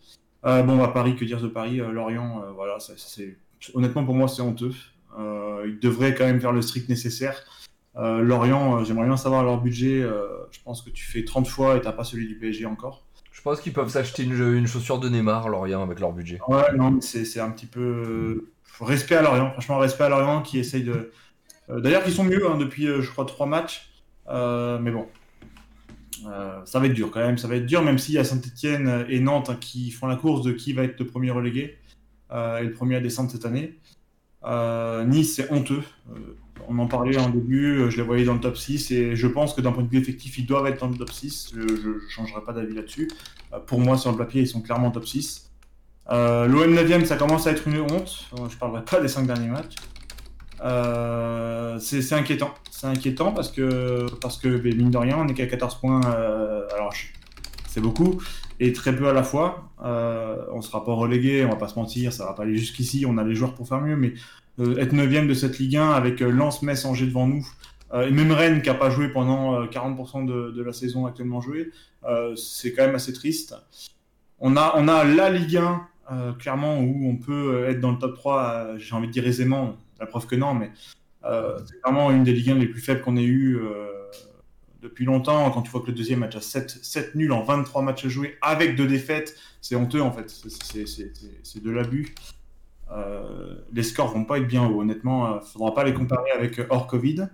Euh, 0.47 0.63
bon, 0.63 0.83
à 0.83 0.89
Paris, 0.89 1.17
que 1.17 1.25
dire 1.25 1.41
de 1.41 1.49
Paris 1.49 1.77
Lorient, 1.77 2.43
voilà, 2.55 2.79
c'est 2.79 3.37
honnêtement 3.75 4.05
pour 4.05 4.15
moi 4.15 4.29
c'est 4.29 4.43
honteux. 4.43 4.73
Euh, 5.19 5.65
ils 5.67 5.79
devraient 5.79 6.15
quand 6.15 6.25
même 6.25 6.41
faire 6.41 6.53
le 6.53 6.63
strict 6.63 6.89
nécessaire. 6.89 7.45
Euh, 7.97 8.21
Lorient, 8.21 8.79
euh, 8.79 8.85
j'aimerais 8.85 9.07
bien 9.07 9.17
savoir 9.17 9.45
leur 9.45 9.61
budget. 9.61 10.03
je 10.51 10.59
pense 10.65 10.83
que 10.83 10.91
tu 10.91 11.05
fais 11.05 11.25
30 11.25 11.47
fois 11.49 11.77
et 11.77 11.81
t'as 11.81 11.93
pas 11.93 12.05
celui 12.05 12.27
du 12.27 12.37
PSG 12.37 12.67
encore. 12.67 13.05
Je 13.33 13.43
pense 13.43 13.61
qu'ils 13.61 13.73
peuvent 13.73 13.89
s'acheter 13.89 14.25
une, 14.25 14.33
une 14.33 14.67
chaussure 14.67 14.99
de 14.99 15.09
Neymar, 15.09 15.49
Lorient, 15.49 15.83
avec 15.83 16.01
leur 16.01 16.13
budget. 16.13 16.39
Ouais, 16.49 16.75
non, 16.77 16.91
mais 16.91 17.01
c'est 17.01 17.41
un 17.41 17.51
petit 17.51 17.67
peu. 17.67 18.51
Respect 18.81 19.17
à 19.17 19.23
Lorient, 19.23 19.51
franchement, 19.53 19.79
respect 19.79 20.05
à 20.05 20.09
Lorient 20.09 20.43
qui 20.43 20.59
essaye 20.59 20.85
de. 20.85 21.13
D'ailleurs, 21.69 22.03
ils 22.07 22.13
sont 22.13 22.25
mieux 22.25 22.51
hein, 22.51 22.57
depuis, 22.57 22.87
je 22.87 23.11
crois, 23.11 23.25
trois 23.25 23.47
matchs. 23.47 23.90
Euh, 24.31 24.79
mais 24.79 24.91
bon. 24.91 25.07
Euh, 26.27 26.61
ça 26.67 26.79
va 26.79 26.87
être 26.87 26.93
dur 26.93 27.11
quand 27.11 27.21
même, 27.21 27.39
ça 27.39 27.49
va 27.49 27.57
être 27.57 27.65
dur, 27.65 27.83
même 27.83 27.99
s'il 27.99 28.15
y 28.15 28.19
a 28.19 28.25
Saint-Etienne 28.25 29.07
et 29.09 29.21
Nantes 29.21 29.49
hein, 29.49 29.57
qui 29.59 29.91
font 29.91 30.07
la 30.07 30.17
course 30.17 30.43
de 30.43 30.53
qui 30.53 30.75
va 30.75 30.83
être 30.83 30.99
le 31.01 31.07
premier 31.07 31.31
relégué 31.31 31.79
euh, 32.31 32.59
et 32.59 32.65
le 32.65 32.73
premier 32.73 32.97
à 32.97 33.01
descendre 33.01 33.31
cette 33.31 33.47
année. 33.47 33.79
Nice, 35.07 35.37
c'est 35.37 35.51
honteux. 35.51 35.83
On 36.69 36.79
en 36.79 36.87
parlait 36.87 37.17
en 37.19 37.31
début, 37.31 37.91
je 37.91 37.97
les 37.97 38.03
voyais 38.03 38.25
dans 38.25 38.35
le 38.35 38.41
top 38.41 38.59
6 38.59 38.91
et 38.91 39.17
je 39.17 39.27
pense 39.27 39.55
que 39.55 39.63
d'un 39.63 39.73
point 39.73 39.83
de 39.83 39.89
vue 39.89 39.99
effectif, 39.99 40.39
ils 40.39 40.47
doivent 40.47 40.67
être 40.67 40.81
dans 40.81 40.89
le 40.89 40.97
top 40.97 41.11
6. 41.11 41.53
Je 41.55 41.61
ne 41.61 41.99
changerai 42.11 42.43
pas 42.43 42.53
d'avis 42.53 42.75
là-dessus. 42.75 43.11
Pour 43.67 43.81
moi, 43.81 43.97
sur 43.97 44.13
le 44.13 44.19
papier, 44.19 44.43
ils 44.43 44.47
sont 44.47 44.61
clairement 44.61 44.91
top 44.91 45.07
6. 45.07 45.51
Euh, 46.11 46.47
L'OM 46.47 46.75
9ème, 46.75 47.05
ça 47.05 47.17
commence 47.17 47.47
à 47.47 47.53
être 47.53 47.69
une 47.69 47.81
honte. 47.81 48.29
Je 48.51 48.57
parlerai 48.57 48.85
pas 48.85 49.01
des 49.01 49.09
5 49.09 49.27
derniers 49.27 49.49
matchs. 49.49 49.77
Euh, 50.63 51.79
c'est 51.79 52.13
inquiétant. 52.13 52.53
C'est 52.71 52.87
inquiétant 52.87 53.33
parce 53.33 53.51
que, 53.51 54.07
parce 54.21 54.37
que 54.37 54.49
ben, 54.59 54.77
mine 54.77 54.91
de 54.91 54.99
rien, 54.99 55.17
on 55.19 55.29
est 55.29 55.35
qu'à 55.35 55.47
14 55.47 55.81
points. 55.81 56.01
euh, 56.15 56.67
alors, 56.75 56.93
c'est 57.69 57.81
beaucoup 57.81 58.21
et 58.59 58.73
très 58.73 58.95
peu 58.95 59.09
à 59.09 59.13
la 59.13 59.23
fois. 59.23 59.71
Euh, 59.83 60.37
on 60.53 60.61
sera 60.61 60.85
pas 60.85 60.93
relégué, 60.93 61.45
on 61.45 61.51
va 61.51 61.57
pas 61.57 61.69
se 61.69 61.79
mentir, 61.79 62.13
ça 62.13 62.27
va 62.27 62.33
pas 62.35 62.43
aller 62.43 62.57
jusqu'ici. 62.57 63.07
On 63.07 63.17
a 63.17 63.25
les 63.25 63.35
joueurs 63.35 63.55
pour 63.55 63.67
faire 63.67 63.81
mieux, 63.81 63.97
mais 63.97 64.13
être 64.59 64.93
9ème 64.93 65.27
de 65.27 65.35
cette 65.35 65.59
Ligue 65.59 65.77
1 65.77 65.91
avec 65.91 66.21
Lens, 66.21 66.63
Metz, 66.63 66.85
Angers 66.85 67.07
devant 67.07 67.27
nous. 67.27 67.49
et 67.95 68.11
même 68.11 68.33
Rennes 68.33 68.61
qui 68.61 68.69
n'a 68.69 68.75
pas 68.75 68.91
joué 68.91 69.09
pendant 69.09 69.55
euh, 69.55 69.67
40% 69.67 70.27
de, 70.27 70.63
la 70.63 70.73
saison 70.73 71.07
actuellement 71.07 71.41
jouée, 71.41 71.71
c'est 72.37 72.73
quand 72.73 72.85
même 72.85 72.97
assez 72.97 73.13
triste. 73.13 73.55
On 74.41 74.57
a, 74.57 74.75
on 74.77 74.89
a 74.89 75.05
la 75.05 75.31
Ligue 75.31 75.59
1, 75.59 75.87
euh, 76.13 76.33
clairement, 76.33 76.81
où 76.81 77.09
on 77.09 77.17
peut 77.17 77.67
être 77.69 77.79
dans 77.79 77.93
le 77.93 77.99
top 77.99 78.17
3, 78.17 78.43
euh, 78.43 78.79
j'ai 78.79 78.97
envie 78.97 79.07
de 79.07 79.13
dire 79.13 79.27
aisément, 79.27 79.77
la 80.01 80.07
preuve 80.07 80.27
que 80.27 80.37
non, 80.37 80.55
mais 80.55 80.71
euh, 81.25 81.59
c'est 81.67 81.81
vraiment 81.85 82.11
une 82.11 82.25
des 82.25 82.33
Ligue 82.33 82.51
1 82.51 82.55
les 82.55 82.67
plus 82.67 82.81
faibles 82.81 83.03
qu'on 83.03 83.17
ait 83.17 83.25
eues 83.25 83.59
euh, 83.59 83.87
depuis 84.83 85.05
longtemps. 85.05 85.51
Quand 85.51 85.63
tu 85.63 85.71
vois 85.71 85.83
que 85.83 85.89
le 85.89 85.93
deuxième 85.93 86.23
a 86.23 86.31
7, 86.41 86.71
7 86.83 87.15
nuls 87.15 87.33
en 87.33 87.43
23 87.43 87.83
matchs 87.83 88.07
joués 88.09 88.39
avec 88.43 88.77
deux 88.77 88.87
défaites, 88.87 89.37
c'est 89.61 89.77
honteux 89.77 90.03
en 90.03 90.11
fait, 90.13 90.31
C'est- 90.31 91.63
de 91.63 91.71
l'abus. 91.71 92.15
Euh, 92.91 93.55
les 93.73 93.83
scores 93.83 94.13
vont 94.13 94.25
pas 94.25 94.39
être 94.39 94.49
bien 94.49 94.67
hauts, 94.67 94.81
honnêtement, 94.81 95.41
il 95.41 95.47
faudra 95.47 95.75
pas 95.75 95.85
les 95.85 95.95
comparer 95.95 96.31
avec 96.33 96.59
euh, 96.59 96.67
hors 96.71 96.87
Covid. 96.87 97.29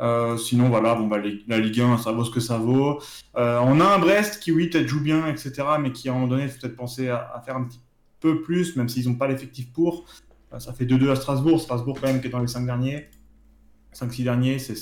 Euh, 0.00 0.36
sinon, 0.36 0.68
voilà, 0.68 0.94
bon, 0.94 1.06
bah, 1.06 1.18
la 1.46 1.58
Ligue 1.58 1.80
1, 1.80 1.98
ça 1.98 2.12
vaut 2.12 2.24
ce 2.24 2.30
que 2.30 2.40
ça 2.40 2.58
vaut. 2.58 3.00
Euh, 3.36 3.58
on 3.62 3.78
a 3.80 3.84
un 3.84 3.98
Brest 3.98 4.42
qui, 4.42 4.50
oui, 4.50 4.68
peut-être 4.68 4.88
joue 4.88 5.00
bien, 5.00 5.26
etc., 5.28 5.52
mais 5.80 5.92
qui, 5.92 6.08
à 6.08 6.12
un 6.12 6.14
moment 6.14 6.26
donné, 6.26 6.46
peut-être 6.46 6.76
penser 6.76 7.08
à, 7.08 7.30
à 7.34 7.40
faire 7.40 7.56
un 7.56 7.64
petit 7.64 7.80
peu 8.20 8.42
plus, 8.42 8.74
même 8.76 8.88
s'ils 8.88 9.08
n'ont 9.08 9.14
pas 9.14 9.28
l'effectif 9.28 9.70
pour. 9.72 10.06
Ça 10.58 10.72
fait 10.72 10.84
2-2 10.84 11.10
à 11.10 11.16
Strasbourg. 11.16 11.60
Strasbourg, 11.60 11.98
quand 12.00 12.06
même, 12.08 12.20
qui 12.20 12.26
est 12.26 12.30
dans 12.30 12.40
les 12.40 12.48
5 12.48 12.66
derniers. 12.66 13.08
5-6 13.92 14.24
derniers, 14.24 14.58
c'est- 14.58 14.74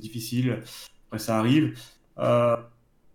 difficile. 0.00 0.62
Après, 1.08 1.18
ça 1.18 1.38
arrive. 1.38 1.78
Euh, 2.18 2.56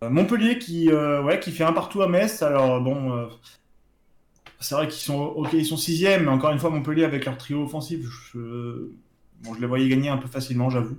Montpellier 0.02 0.60
qui, 0.60 0.90
euh, 0.92 1.22
ouais, 1.24 1.40
qui 1.40 1.52
fait 1.52 1.64
un 1.64 1.74
partout 1.74 2.02
à 2.02 2.08
Metz. 2.08 2.42
Alors, 2.42 2.80
bon, 2.82 3.12
euh, 3.16 3.26
c'est 4.60 4.76
vrai 4.76 4.88
qu'ils 4.88 5.02
sont, 5.02 5.20
ok, 5.20 5.50
ils 5.54 5.66
mais 6.22 6.28
encore 6.28 6.52
une 6.52 6.60
fois, 6.60 6.70
Montpellier, 6.70 7.04
avec 7.04 7.26
leur 7.26 7.38
trio 7.38 7.64
offensif, 7.64 8.06
je, 8.34 8.90
bon, 9.44 9.54
je 9.56 9.60
les 9.60 9.68
voyais 9.68 9.90
gagner 9.90 10.10
un 10.10 10.18
peu 10.18 10.28
facilement, 10.28 10.70
j'avoue. 10.70 10.98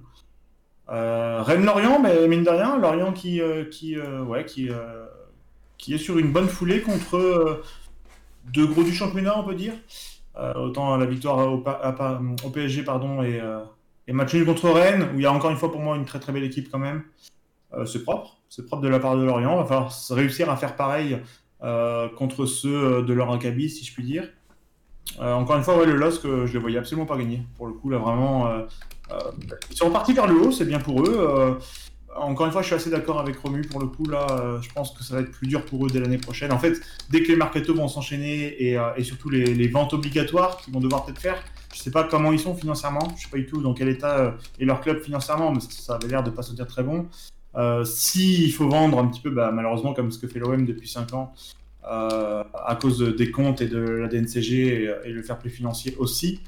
Rennes-Lorient, 0.89 2.01
mais 2.01 2.27
mine 2.27 2.43
de 2.43 2.51
rien, 2.51 2.77
Lorient 2.77 3.13
qui, 3.13 3.41
qui, 3.71 3.97
ouais, 3.99 4.45
qui, 4.45 4.69
qui 5.79 5.95
est 5.95 5.99
sur 5.99 6.19
une 6.19 6.33
bonne 6.33 6.49
foulée 6.49 6.81
contre 6.83 7.63
deux 8.53 8.67
gros 8.67 8.83
du 8.83 8.93
championnat, 8.93 9.39
on 9.39 9.45
peut 9.45 9.55
dire. 9.55 9.75
Euh, 10.41 10.55
autant 10.55 10.97
la 10.97 11.05
victoire 11.05 11.53
au, 11.53 12.51
PSG 12.51 12.83
pardon, 12.83 13.23
et, 13.23 13.39
euh, 13.41 13.61
et 14.07 14.13
match 14.13 14.33
nul 14.33 14.47
contre 14.47 14.71
Rennes, 14.71 15.11
où 15.15 15.19
il 15.19 15.23
y 15.23 15.27
a 15.27 15.33
encore 15.33 15.51
une 15.51 15.59
fois 15.59 15.71
pour 15.71 15.81
moi 15.81 15.97
une 15.97 16.07
très 16.07 16.19
très 16.19 16.33
belle 16.33 16.45
équipe 16.45 16.71
quand 16.71 16.79
même. 16.79 17.03
Euh, 17.75 17.85
c'est 17.85 18.03
propre, 18.03 18.39
c'est 18.49 18.65
propre 18.65 18.83
de 18.83 18.89
la 18.89 19.01
part 19.01 19.17
de 19.17 19.23
Lorient. 19.23 19.57
Il 19.57 19.59
va 19.59 19.65
falloir 19.67 19.93
réussir 20.11 20.49
à 20.51 20.57
faire 20.57 20.77
pareil 20.77 21.19
contre 22.17 22.47
ceux 22.47 23.03
de 23.03 23.13
leur 23.13 23.31
acabit, 23.31 23.69
si 23.69 23.85
je 23.85 23.93
puis 23.93 24.03
dire. 24.03 24.27
Encore 25.19 25.57
une 25.57 25.63
fois, 25.63 25.85
le 25.85 25.95
LOSC, 25.95 26.25
euh, 26.25 26.47
je 26.47 26.55
les 26.55 26.59
voyais 26.59 26.79
absolument 26.79 27.05
pas 27.05 27.19
gagner. 27.19 27.43
Pour 27.59 27.67
le 27.67 27.75
coup, 27.75 27.91
là 27.91 27.99
vraiment, 27.99 28.51
ils 29.71 29.77
sont 29.77 29.87
repartis 29.87 30.15
vers 30.15 30.27
le 30.27 30.41
haut, 30.41 30.53
c'est 30.53 30.65
bien 30.65 30.79
pour 30.79 31.03
eux. 31.03 31.59
Encore 32.17 32.47
une 32.47 32.53
fois, 32.53 32.63
je 32.63 32.67
suis 32.67 32.75
assez 32.75 32.91
d'accord 32.91 33.21
avec 33.21 33.37
Romu. 33.39 33.63
Pour 33.63 33.81
le 33.81 33.87
coup, 33.87 34.05
là, 34.05 34.27
euh, 34.31 34.61
je 34.61 34.71
pense 34.73 34.91
que 34.93 35.05
ça 35.05 35.15
va 35.15 35.21
être 35.21 35.31
plus 35.31 35.47
dur 35.47 35.65
pour 35.65 35.87
eux 35.87 35.91
dès 35.91 36.01
l'année 36.01 36.19
prochaine. 36.19 36.53
En 36.53 36.59
fait, 36.59 36.81
dès 37.09 37.23
que 37.23 37.29
les 37.29 37.37
mercatos 37.37 37.77
vont 37.77 37.89
s'enchaîner 37.89 38.63
et, 38.63 38.77
euh, 38.77 39.03
surtout 39.03 39.31
les, 39.31 39.69
ventes 39.69 39.93
obligatoires 39.93 40.57
qu'ils 40.57 40.75
vont 40.75 40.81
devoir 40.81 41.05
peut-être 41.05 41.21
faire, 41.21 41.43
je 41.73 41.79
sais 41.79 41.93
pas 41.93 42.05
comment 42.05 42.33
ils 42.33 42.41
sont 42.41 42.55
financièrement. 42.55 43.13
Je 43.17 43.23
sais 43.23 43.31
pas 43.31 43.37
du 43.37 43.47
tout 43.47 43.63
dans 43.63 43.75
quel 43.75 43.89
état 43.89 44.19
euh, 44.19 44.31
est 44.59 44.65
leur 44.65 44.81
club 44.81 45.01
financièrement, 45.01 45.53
mais 45.53 45.61
ça, 45.61 45.69
ça 45.71 45.95
avait 45.95 46.09
l'air 46.09 46.25
de 46.25 46.31
pas 46.31 46.43
se 46.43 46.53
dire 46.53 46.67
très 46.67 46.83
bon. 46.83 47.07
S'il 47.85 48.53
faut 48.53 48.69
vendre 48.69 48.99
un 48.99 49.07
petit 49.07 49.21
peu, 49.21 49.31
bah, 49.31 49.51
malheureusement, 49.53 49.93
comme 49.95 50.11
ce 50.11 50.19
que 50.19 50.27
fait 50.27 50.39
l'OM 50.39 50.65
depuis 50.67 50.89
5 50.89 51.15
ans, 51.15 51.33
à 51.83 52.77
cause 52.81 52.99
de- 52.99 53.11
des 53.11 53.31
comptes 53.31 53.61
et 53.61 53.67
de 53.67 53.79
la 53.79 54.09
DNCG 54.09 54.91
et, 55.05 55.11
le 55.11 55.23
fair 55.23 55.39
play 55.39 55.51
financier 55.51 55.97
aussi, 55.99 56.41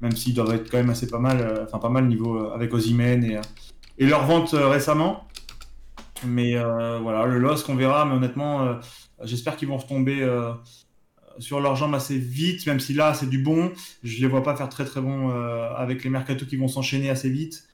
même 0.00 0.12
s'ils 0.12 0.34
doivent 0.34 0.54
être 0.54 0.70
quand 0.70 0.78
même 0.78 0.90
assez 0.90 1.08
pas 1.08 1.18
mal, 1.18 1.64
enfin 1.64 1.78
pas 1.78 1.88
mal 1.88 2.06
niveau 2.06 2.50
avec 2.50 2.72
Ozymen 2.72 3.24
et, 3.24 3.38
et 3.98 4.06
leur 4.06 4.26
vente 4.26 4.54
euh, 4.54 4.68
récemment. 4.68 5.26
Mais 6.26 6.56
euh, 6.56 6.98
voilà, 6.98 7.26
le 7.26 7.38
LOSC, 7.38 7.68
on 7.68 7.74
verra, 7.74 8.04
mais 8.04 8.14
honnêtement, 8.14 8.62
euh, 8.62 8.74
j'espère 9.22 9.56
qu'ils 9.56 9.68
vont 9.68 9.76
retomber 9.76 10.26
sur 11.38 11.60
leurs 11.60 11.76
jambes 11.76 11.94
assez 11.94 12.16
vite, 12.16 12.66
même 12.66 12.80
si 12.80 12.94
là, 12.94 13.12
c'est 13.12 13.28
du 13.28 13.38
bon. 13.38 13.72
Je 14.02 14.20
les 14.22 14.26
vois 14.26 14.42
pas 14.42 14.56
faire 14.56 14.70
très 14.70 14.86
très 14.86 15.02
bon 15.02 15.28
avec 15.76 16.04
les 16.04 16.10
mercatos 16.10 16.48
qui 16.48 16.56
vont 16.56 16.68
s'enchaîner 16.68 17.10
assez 17.10 17.28
vite. 17.28 17.68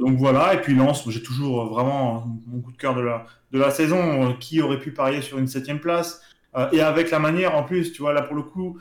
Donc 0.00 0.16
voilà, 0.18 0.54
et 0.54 0.60
puis 0.60 0.74
moi, 0.74 0.92
j'ai 1.06 1.22
toujours 1.22 1.66
vraiment 1.66 2.26
mon 2.48 2.60
coup 2.60 2.72
de 2.72 2.76
cœur 2.76 2.96
de 2.96 3.02
la, 3.02 3.26
de 3.52 3.58
la 3.60 3.70
saison. 3.70 4.34
Qui 4.40 4.60
aurait 4.60 4.80
pu 4.80 4.90
parier 4.90 5.22
sur 5.22 5.38
une 5.38 5.46
septième 5.46 5.78
place 5.78 6.20
Et 6.72 6.80
avec 6.80 7.12
la 7.12 7.20
manière, 7.20 7.54
en 7.54 7.62
plus, 7.62 7.92
tu 7.92 8.02
vois, 8.02 8.12
là 8.12 8.22
pour 8.22 8.34
le 8.34 8.42
coup, 8.42 8.78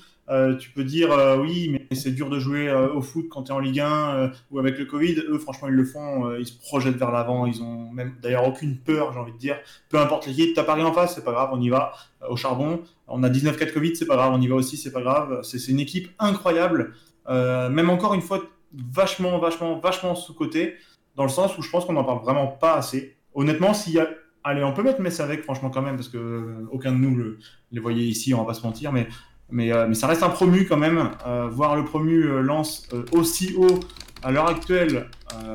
tu 0.60 0.72
peux 0.72 0.84
dire 0.84 1.12
euh, 1.12 1.38
oui, 1.38 1.70
mais 1.72 1.96
c'est 1.96 2.12
dur 2.12 2.30
de 2.30 2.40
jouer 2.40 2.68
euh, 2.68 2.94
au 2.94 3.02
foot 3.02 3.28
quand 3.30 3.44
tu 3.44 3.52
es 3.52 3.56
en 3.56 3.60
Ligue 3.60 3.80
1 3.80 4.16
euh, 4.16 4.30
ou 4.52 4.60
avec 4.60 4.78
le 4.78 4.86
Covid. 4.86 5.16
Eux, 5.30 5.38
franchement, 5.38 5.68
ils 5.70 5.74
le 5.74 5.86
font, 5.86 6.28
euh, 6.28 6.40
ils 6.40 6.48
se 6.48 6.58
projettent 6.58 6.98
vers 6.98 7.12
l'avant, 7.12 7.46
ils 7.46 7.62
ont 7.63 7.90
même 7.92 8.16
d'ailleurs 8.22 8.48
aucune 8.48 8.78
peur, 8.78 9.13
j'ai 9.13 9.20
envie 9.20 9.32
de 9.32 9.38
dire. 9.38 9.58
Peu 9.90 9.98
importe 9.98 10.28
l'équipe, 10.28 10.54
t'as 10.54 10.63
Paris 10.63 10.84
en 10.84 10.94
face, 10.94 11.16
c'est 11.16 11.24
pas 11.24 11.32
grave, 11.32 11.50
on 11.54 11.62
y 11.62 11.70
va 11.70 11.94
euh, 12.24 12.28
au 12.30 12.36
charbon. 12.36 12.82
On 13.08 13.24
a 13.24 13.30
19 13.30 13.58
cas 13.58 13.66
de 13.66 13.72
Covid, 13.72 13.96
c'est 13.96 14.06
pas 14.06 14.18
grave, 14.18 14.34
on 14.34 14.42
y 14.42 14.48
va 14.48 14.56
aussi, 14.56 14.76
c'est 14.76 14.92
pas 14.92 15.02
grave. 15.02 15.42
C'est 15.44 15.66
une 15.70 15.80
équipe 15.80 16.10
incroyable, 16.20 16.94
euh, 17.30 17.70
même 17.70 17.90
encore 17.90 18.13
une 18.13 18.22
fois, 18.22 18.42
vachement, 18.74 19.40
vachement, 19.40 19.80
vachement 19.80 20.13
sous-côté, 20.13 20.76
dans 21.16 21.24
le 21.24 21.30
sens 21.30 21.58
où 21.58 21.62
je 21.62 21.70
pense 21.70 21.86
qu'on 21.86 21.94
n'en 21.94 22.04
parle 22.04 22.22
vraiment 22.22 22.48
pas 22.48 22.76
assez. 22.76 23.16
Honnêtement, 23.34 23.74
s'il 23.74 23.94
y 23.94 24.00
a 24.00 24.08
allez, 24.48 24.63
on 24.63 24.74
peut 24.74 24.84
mettre 24.84 25.02
Metz 25.02 25.20
avec, 25.20 25.44
franchement, 25.44 25.70
quand 25.70 25.82
même, 25.82 25.96
parce 25.96 26.10
que 26.10 26.18
euh, 26.18 26.68
aucun 26.72 26.92
de 26.92 26.98
nous 26.98 27.16
le, 27.16 27.40
les 27.72 27.80
voyait 27.80 28.06
ici, 28.06 28.34
on 28.34 28.40
va 28.40 28.46
pas 28.46 28.54
se 28.54 28.63
mentir, 28.63 28.92
mais, 28.92 29.08
mais, 29.50 29.72
euh, 29.72 29.88
mais 29.88 29.96
ça 29.96 30.08
reste 30.08 30.24
un 30.24 30.30
promu 30.30 30.66
quand 30.66 30.78
même. 30.78 31.12
Euh, 31.26 31.48
voir 31.48 31.76
le 31.76 31.86
promu 31.86 32.24
euh, 32.24 32.42
lance 32.42 32.88
aussi 33.12 33.54
haut 33.58 33.80
à 34.24 34.32
l'heure 34.32 34.48
actuelle, 34.48 35.10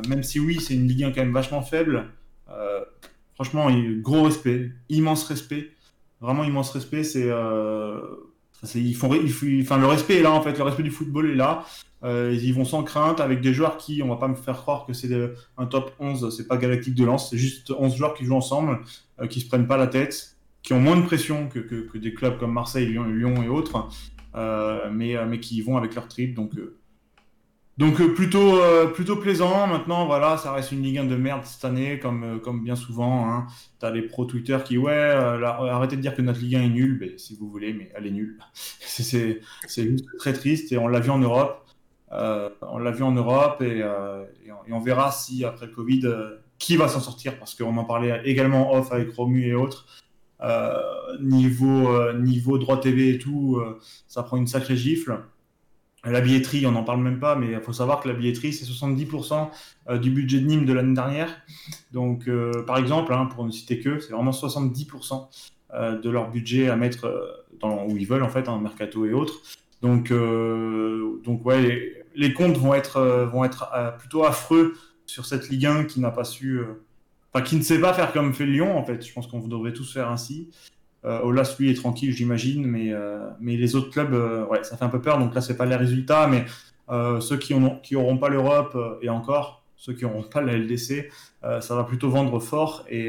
même 0.08 0.22
si 0.22 0.38
oui, 0.38 0.60
c'est 0.60 0.74
une 0.74 0.86
Ligue 0.86 1.02
1 1.02 1.12
quand 1.12 1.20
même 1.20 1.32
vachement 1.32 1.62
faible, 1.62 2.06
franchement, 3.34 3.68
gros 4.00 4.22
respect, 4.22 4.70
immense 4.88 5.24
respect, 5.24 5.72
vraiment 6.20 6.44
immense 6.44 6.70
respect. 6.70 7.02
C'est, 7.02 7.28
ils 8.76 8.94
font, 8.94 9.12
ils 9.14 9.62
enfin, 9.62 9.78
le 9.78 9.86
respect 9.86 10.18
est 10.18 10.22
là 10.22 10.30
en 10.30 10.40
fait, 10.42 10.56
le 10.56 10.62
respect 10.62 10.84
du 10.84 10.92
football 10.92 11.28
est 11.30 11.34
là. 11.34 11.64
Ils 12.04 12.52
vont 12.54 12.64
sans 12.64 12.84
crainte 12.84 13.20
avec 13.20 13.40
des 13.40 13.52
joueurs 13.52 13.78
qui, 13.78 14.00
on 14.00 14.08
va 14.08 14.16
pas 14.16 14.28
me 14.28 14.36
faire 14.36 14.58
croire 14.58 14.86
que 14.86 14.92
c'est 14.92 15.10
un 15.58 15.66
top 15.66 15.92
11, 15.98 16.34
c'est 16.34 16.46
pas 16.46 16.56
Galactique 16.56 16.94
de 16.94 17.04
Lens, 17.04 17.30
c'est 17.30 17.38
juste 17.38 17.72
11 17.76 17.96
joueurs 17.96 18.14
qui 18.14 18.24
jouent 18.24 18.36
ensemble, 18.36 18.78
qui 19.28 19.40
se 19.40 19.48
prennent 19.48 19.66
pas 19.66 19.76
la 19.76 19.88
tête, 19.88 20.31
qui 20.62 20.72
ont 20.72 20.80
moins 20.80 20.96
de 20.96 21.02
pression 21.02 21.48
que, 21.48 21.58
que- 21.58 21.98
des 21.98 22.14
clubs 22.14 22.38
comme 22.38 22.52
Marseille, 22.52 22.86
Lyon, 22.86 23.42
et 23.42 23.48
autres, 23.48 23.88
euh, 24.34 24.88
mais, 24.90 25.16
euh, 25.16 25.26
mais 25.26 25.40
qui 25.40 25.56
y 25.56 25.60
vont 25.60 25.76
avec 25.76 25.94
leur 25.94 26.08
trip. 26.08 26.34
Donc, 26.34 26.54
euh, 26.56 26.78
donc 27.78 27.96
plutôt, 28.14 29.16
plaisant. 29.16 29.66
Maintenant, 29.66 30.06
voilà, 30.06 30.36
ça 30.36 30.52
reste 30.52 30.72
une 30.72 30.82
Ligue 30.82 30.98
1 30.98 31.04
de 31.04 31.16
merde 31.16 31.44
cette 31.44 31.64
année, 31.64 31.98
comme, 31.98 32.40
comme 32.40 32.62
bien 32.62 32.76
souvent. 32.76 33.28
Hein. 33.30 33.46
T'as 33.80 33.90
les 33.90 34.02
pros 34.02 34.24
Twitter 34.24 34.58
qui, 34.64 34.78
ouais, 34.78 34.92
arrêtez 34.92 35.96
de 35.96 36.00
dire 36.02 36.14
que 36.14 36.22
notre 36.22 36.38
Ligue 36.40 36.56
1 36.56 36.62
est 36.62 36.68
nulle, 36.68 36.98
mais, 37.00 37.18
si 37.18 37.34
vous 37.34 37.48
voulez, 37.50 37.72
mais 37.72 37.90
elle 37.96 38.06
est 38.06 38.10
nulle. 38.10 38.38
C'est- 38.80 39.40
juste 39.66 40.04
très 40.18 40.32
triste 40.32 40.70
et 40.72 40.78
on 40.78 40.86
l'a 40.86 41.00
vu 41.00 41.10
en 41.10 41.18
Europe. 41.18 41.66
On 42.10 42.78
l'a 42.78 42.90
vu 42.90 43.02
en 43.02 43.12
Europe 43.12 43.62
et, 43.62 43.78
et, 43.78 44.52
on, 44.52 44.68
et 44.68 44.72
on 44.72 44.80
verra 44.80 45.10
si 45.10 45.44
après 45.44 45.66
le 45.66 45.72
Covid, 45.72 46.02
qui 46.58 46.76
va 46.76 46.86
s'en 46.88 47.00
sortir 47.00 47.38
parce 47.38 47.54
qu'on 47.54 47.76
en 47.76 47.84
parlait 47.84 48.20
également 48.26 48.72
off 48.74 48.92
avec 48.92 49.12
Romu 49.14 49.46
et 49.46 49.54
autres. 49.54 49.86
Euh, 50.42 50.72
niveau, 51.20 51.88
euh, 51.88 52.18
niveau 52.18 52.58
droit 52.58 52.80
TV 52.80 53.10
et 53.10 53.18
tout, 53.18 53.58
euh, 53.58 53.78
ça 54.08 54.22
prend 54.22 54.36
une 54.36 54.46
sacrée 54.46 54.76
gifle. 54.76 55.18
La 56.04 56.20
billetterie, 56.20 56.66
on 56.66 56.72
n'en 56.72 56.82
parle 56.82 57.00
même 57.00 57.20
pas, 57.20 57.36
mais 57.36 57.52
il 57.52 57.60
faut 57.60 57.72
savoir 57.72 58.00
que 58.00 58.08
la 58.08 58.14
billetterie, 58.14 58.52
c'est 58.52 58.64
70% 58.64 59.50
euh, 59.88 59.98
du 59.98 60.10
budget 60.10 60.40
de 60.40 60.46
Nîmes 60.46 60.66
de 60.66 60.72
l'année 60.72 60.94
dernière. 60.94 61.30
Donc, 61.92 62.28
par 62.66 62.78
exemple, 62.78 63.14
hein, 63.14 63.26
pour 63.26 63.44
ne 63.44 63.52
citer 63.52 63.78
que, 63.78 64.00
c'est 64.00 64.12
vraiment 64.12 64.32
70% 64.32 65.28
euh, 65.74 66.00
de 66.00 66.10
leur 66.10 66.30
budget 66.30 66.68
à 66.68 66.76
mettre 66.76 67.38
où 67.62 67.96
ils 67.96 68.06
veulent, 68.06 68.24
en 68.24 68.28
fait, 68.28 68.48
en 68.48 68.58
mercato 68.58 69.06
et 69.06 69.12
autres. 69.12 69.42
Donc, 69.80 70.10
euh, 70.10 71.20
donc 71.24 71.46
ouais, 71.46 71.62
les, 71.62 72.04
les 72.16 72.34
comptes 72.34 72.56
vont 72.56 72.74
être, 72.74 73.28
vont 73.32 73.44
être 73.44 73.70
plutôt 73.98 74.24
affreux 74.24 74.74
sur 75.06 75.24
cette 75.24 75.48
Ligue 75.50 75.66
1 75.66 75.84
qui 75.84 76.00
n'a 76.00 76.10
pas 76.10 76.24
su, 76.24 76.60
enfin, 77.32 77.44
qui 77.44 77.56
ne 77.56 77.62
sait 77.62 77.80
pas 77.80 77.94
faire 77.94 78.12
comme 78.12 78.34
fait 78.34 78.46
Lyon, 78.46 78.76
en 78.76 78.84
fait. 78.84 79.06
Je 79.06 79.12
pense 79.12 79.26
qu'on 79.26 79.46
devrait 79.46 79.72
tous 79.72 79.92
faire 79.92 80.10
ainsi. 80.10 80.50
Euh, 81.04 81.20
Olas, 81.22 81.56
lui, 81.58 81.70
est 81.70 81.74
tranquille, 81.74 82.12
j'imagine, 82.12 82.64
mais, 82.64 82.92
euh, 82.92 83.28
mais 83.40 83.56
les 83.56 83.74
autres 83.74 83.90
clubs, 83.90 84.14
euh, 84.14 84.46
ouais, 84.46 84.62
ça 84.62 84.76
fait 84.76 84.84
un 84.84 84.88
peu 84.88 85.00
peur. 85.00 85.18
Donc 85.18 85.34
là, 85.34 85.40
c'est 85.40 85.56
pas 85.56 85.66
les 85.66 85.76
résultats, 85.76 86.28
mais 86.28 86.44
euh, 86.90 87.20
ceux 87.20 87.36
qui 87.36 87.54
n'auront 87.54 87.78
qui 87.80 87.96
auront 87.96 88.18
pas 88.18 88.28
l'Europe, 88.28 88.76
et 89.02 89.08
encore, 89.08 89.64
ceux 89.76 89.94
qui 89.94 90.04
n'auront 90.04 90.22
pas 90.22 90.42
la 90.42 90.56
LDC, 90.56 91.10
ça 91.60 91.74
va 91.74 91.82
plutôt 91.82 92.08
vendre 92.08 92.38
fort 92.38 92.84
et, 92.88 93.08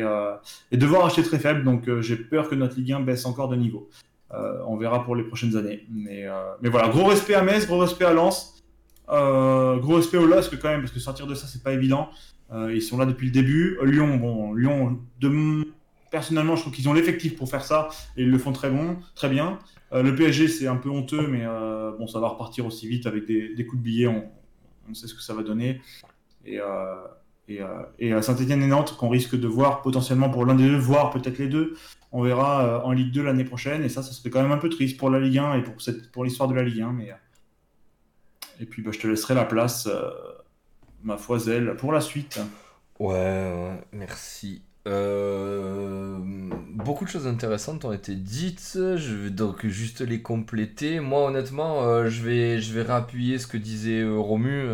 et 0.72 0.78
devoir 0.78 1.06
acheter 1.06 1.22
très 1.22 1.38
faible. 1.38 1.64
Donc 1.64 1.88
j'ai 2.02 2.16
peur 2.16 2.50
que 2.50 2.56
notre 2.56 2.76
Ligue 2.78 2.94
1 2.94 3.02
baisse 3.02 3.28
encore 3.28 3.48
de 3.48 3.56
niveau. 3.56 3.90
On 4.32 4.76
verra 4.78 5.04
pour 5.04 5.16
les 5.16 5.24
prochaines 5.24 5.56
années. 5.56 5.86
Mais, 5.92 6.26
mais 6.62 6.70
voilà, 6.70 6.90
gros 6.90 7.06
respect 7.06 7.36
à 7.36 7.44
Metz, 7.44 7.68
gros 7.68 7.78
respect 7.78 8.06
à 8.06 8.14
Lens, 8.14 8.64
gros 9.08 9.96
respect 9.98 10.18
au 10.18 10.26
LOSC 10.26 10.60
quand 10.60 10.70
même, 10.70 10.82
parce 10.82 10.92
que 10.92 11.00
sortir 11.00 11.28
de 11.28 11.36
ça, 11.36 11.46
c'est 11.46 11.62
pas 11.62 11.74
évident. 11.74 12.10
Euh, 12.54 12.74
ils 12.74 12.82
sont 12.82 12.98
là 12.98 13.06
depuis 13.06 13.28
le 13.28 13.32
début. 13.32 13.78
Lyon, 13.84 14.18
bon, 14.18 14.54
Lyon, 14.54 15.00
personnellement, 16.12 16.56
je 16.56 16.62
trouve 16.62 16.74
qu'ils 16.74 16.88
ont 16.90 16.94
l'effectif 16.94 17.36
pour 17.36 17.50
faire 17.50 17.64
ça 17.64 17.90
et 18.16 18.24
ils 18.24 18.30
le 18.30 18.38
font 18.38 18.52
très 18.52 18.70
bon, 18.70 18.98
très 19.16 19.30
bien. 19.30 19.60
Euh, 19.92 20.04
le 20.04 20.16
PSG, 20.16 20.48
c'est 20.48 20.68
un 20.68 20.76
peu 20.76 20.90
honteux, 20.90 21.28
mais 21.28 21.44
euh, 21.44 21.92
bon, 21.98 22.08
ça 22.08 22.20
va 22.20 22.28
repartir 22.28 22.66
aussi 22.66 22.88
vite 22.88 23.06
avec 23.06 23.26
des, 23.26 23.66
coups 23.66 23.80
de 23.80 23.84
billets. 23.84 24.08
On, 24.08 24.94
sait 24.94 25.08
ce 25.08 25.16
que 25.16 25.22
ça 25.22 25.34
va 25.34 25.44
donner. 25.44 25.82
Et, 26.46 26.60
euh, 26.60 26.96
et, 27.48 27.62
euh, 27.62 27.84
et 28.00 28.22
Saint-Etienne 28.22 28.64
et 28.64 28.68
Nantes, 28.68 28.96
qu'on 28.98 29.10
risque 29.10 29.36
de 29.36 29.48
voir 29.48 29.82
potentiellement 29.82 30.30
pour 30.30 30.46
l'un 30.46 30.56
des 30.56 30.68
deux, 30.68 30.78
voire 30.78 31.10
peut-être 31.10 31.38
les 31.38 31.48
deux, 31.48 31.76
on 32.14 32.22
verra 32.22 32.66
euh, 32.66 32.80
en 32.82 32.92
Ligue 32.92 33.12
2 33.12 33.24
l'année 33.24 33.44
prochaine. 33.44 33.84
Et 33.84 33.90
ça, 33.90 34.04
ça 34.04 34.14
serait 34.14 34.30
quand 34.30 34.42
même 34.42 34.52
un 34.52 34.58
peu 34.58 34.70
triste 34.70 34.98
pour 34.98 35.10
la 35.10 35.20
Ligue 35.20 35.40
1 35.40 35.56
et 35.56 35.64
pour, 36.12 36.24
l'histoire 36.24 36.48
de 36.48 36.54
la 36.54 36.64
Ligue 36.64 36.82
1. 36.82 36.94
Mais, 36.94 37.12
euh, 37.12 37.16
et 38.60 38.66
puis, 38.66 38.82
bah, 38.82 38.92
je 38.94 39.00
te 39.00 39.08
laisserai 39.08 39.34
la 39.34 39.46
place, 39.46 39.88
euh, 39.88 40.10
ma 41.04 41.18
foi, 41.18 41.40
Zelle, 41.40 41.76
pour 41.76 41.92
la 41.92 42.02
suite. 42.02 42.40
Ouais, 43.00 43.72
merci. 43.92 44.62
Euh, 44.86 46.18
beaucoup 46.74 47.06
de 47.06 47.10
choses 47.10 47.26
intéressantes 47.28 47.86
ont 47.86 47.94
été 47.94 48.16
dites, 48.16 48.72
je 48.74 49.16
vais 49.16 49.30
donc 49.30 49.66
juste 49.66 50.02
les 50.02 50.22
compléter. 50.22 51.00
Moi, 51.00 51.26
honnêtement, 51.26 51.84
euh, 51.84 52.10
je 52.10 52.22
vais, 52.22 52.60
je 52.60 52.74
vais 52.74 52.82
réappuyer 52.82 53.40
ce 53.40 53.48
que 53.48 53.58
disait 53.58 54.02
euh, 54.02 54.18
Romu. 54.18 54.66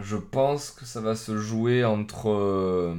Je 0.00 0.16
pense 0.16 0.70
que 0.70 0.84
ça 0.84 1.00
va 1.00 1.14
se 1.14 1.36
jouer 1.36 1.84
entre, 1.84 2.94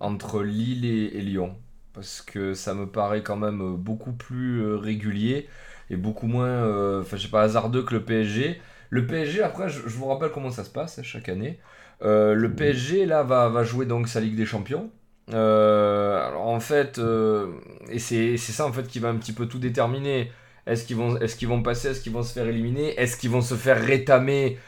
entre 0.00 0.42
Lille 0.42 0.84
et, 0.86 1.20
Lyon. 1.20 1.56
Parce 1.92 2.22
que 2.22 2.54
ça 2.54 2.72
me 2.74 2.86
paraît 2.86 3.22
quand 3.22 3.36
même 3.36 3.76
beaucoup 3.76 4.12
plus 4.12 4.74
régulier 4.74 5.48
et 5.90 5.96
beaucoup 5.96 6.26
moins, 6.26 7.00
enfin, 7.00 7.16
je 7.16 7.22
sais 7.22 7.28
pas, 7.28 7.42
hasardeux 7.42 7.82
que 7.82 7.94
le 7.94 8.02
PSG. 8.04 8.60
Le 8.88 9.06
PSG, 9.06 9.42
après, 9.42 9.68
je, 9.68 9.80
vous 9.80 10.06
rappelle 10.06 10.30
comment 10.30 10.50
ça 10.50 10.64
se 10.64 10.70
passe 10.70 11.02
chaque 11.02 11.28
année. 11.28 11.58
Euh, 12.04 12.34
le 12.34 12.52
PSG, 12.54 13.06
là, 13.06 13.22
va, 13.22 13.48
va 13.48 13.64
jouer 13.64 13.86
donc 13.86 14.08
sa 14.08 14.20
Ligue 14.20 14.36
des 14.36 14.46
Champions. 14.46 14.90
Euh, 15.32 16.26
alors 16.26 16.48
en 16.48 16.60
fait, 16.60 16.98
euh, 16.98 17.46
et 17.90 17.98
c'est 18.00 18.36
ça 18.36 18.66
en 18.66 18.72
fait 18.72 18.86
qui 18.88 18.98
va 18.98 19.08
un 19.08 19.16
petit 19.16 19.32
peu 19.32 19.46
tout 19.46 19.58
déterminer. 19.58 20.32
Est-ce 20.66 20.84
qu'ils 20.84 20.96
vont, 20.96 21.16
est 21.18 21.44
vont 21.44 21.62
passer, 21.62 21.88
est-ce 21.88 22.00
qu'ils 22.00 22.12
vont 22.12 22.22
se 22.22 22.32
faire 22.32 22.46
éliminer, 22.46 22.94
est-ce 23.00 23.16
qu'ils 23.16 23.30
vont 23.30 23.40
se 23.40 23.54
faire 23.54 23.80
rétamer 23.80 24.58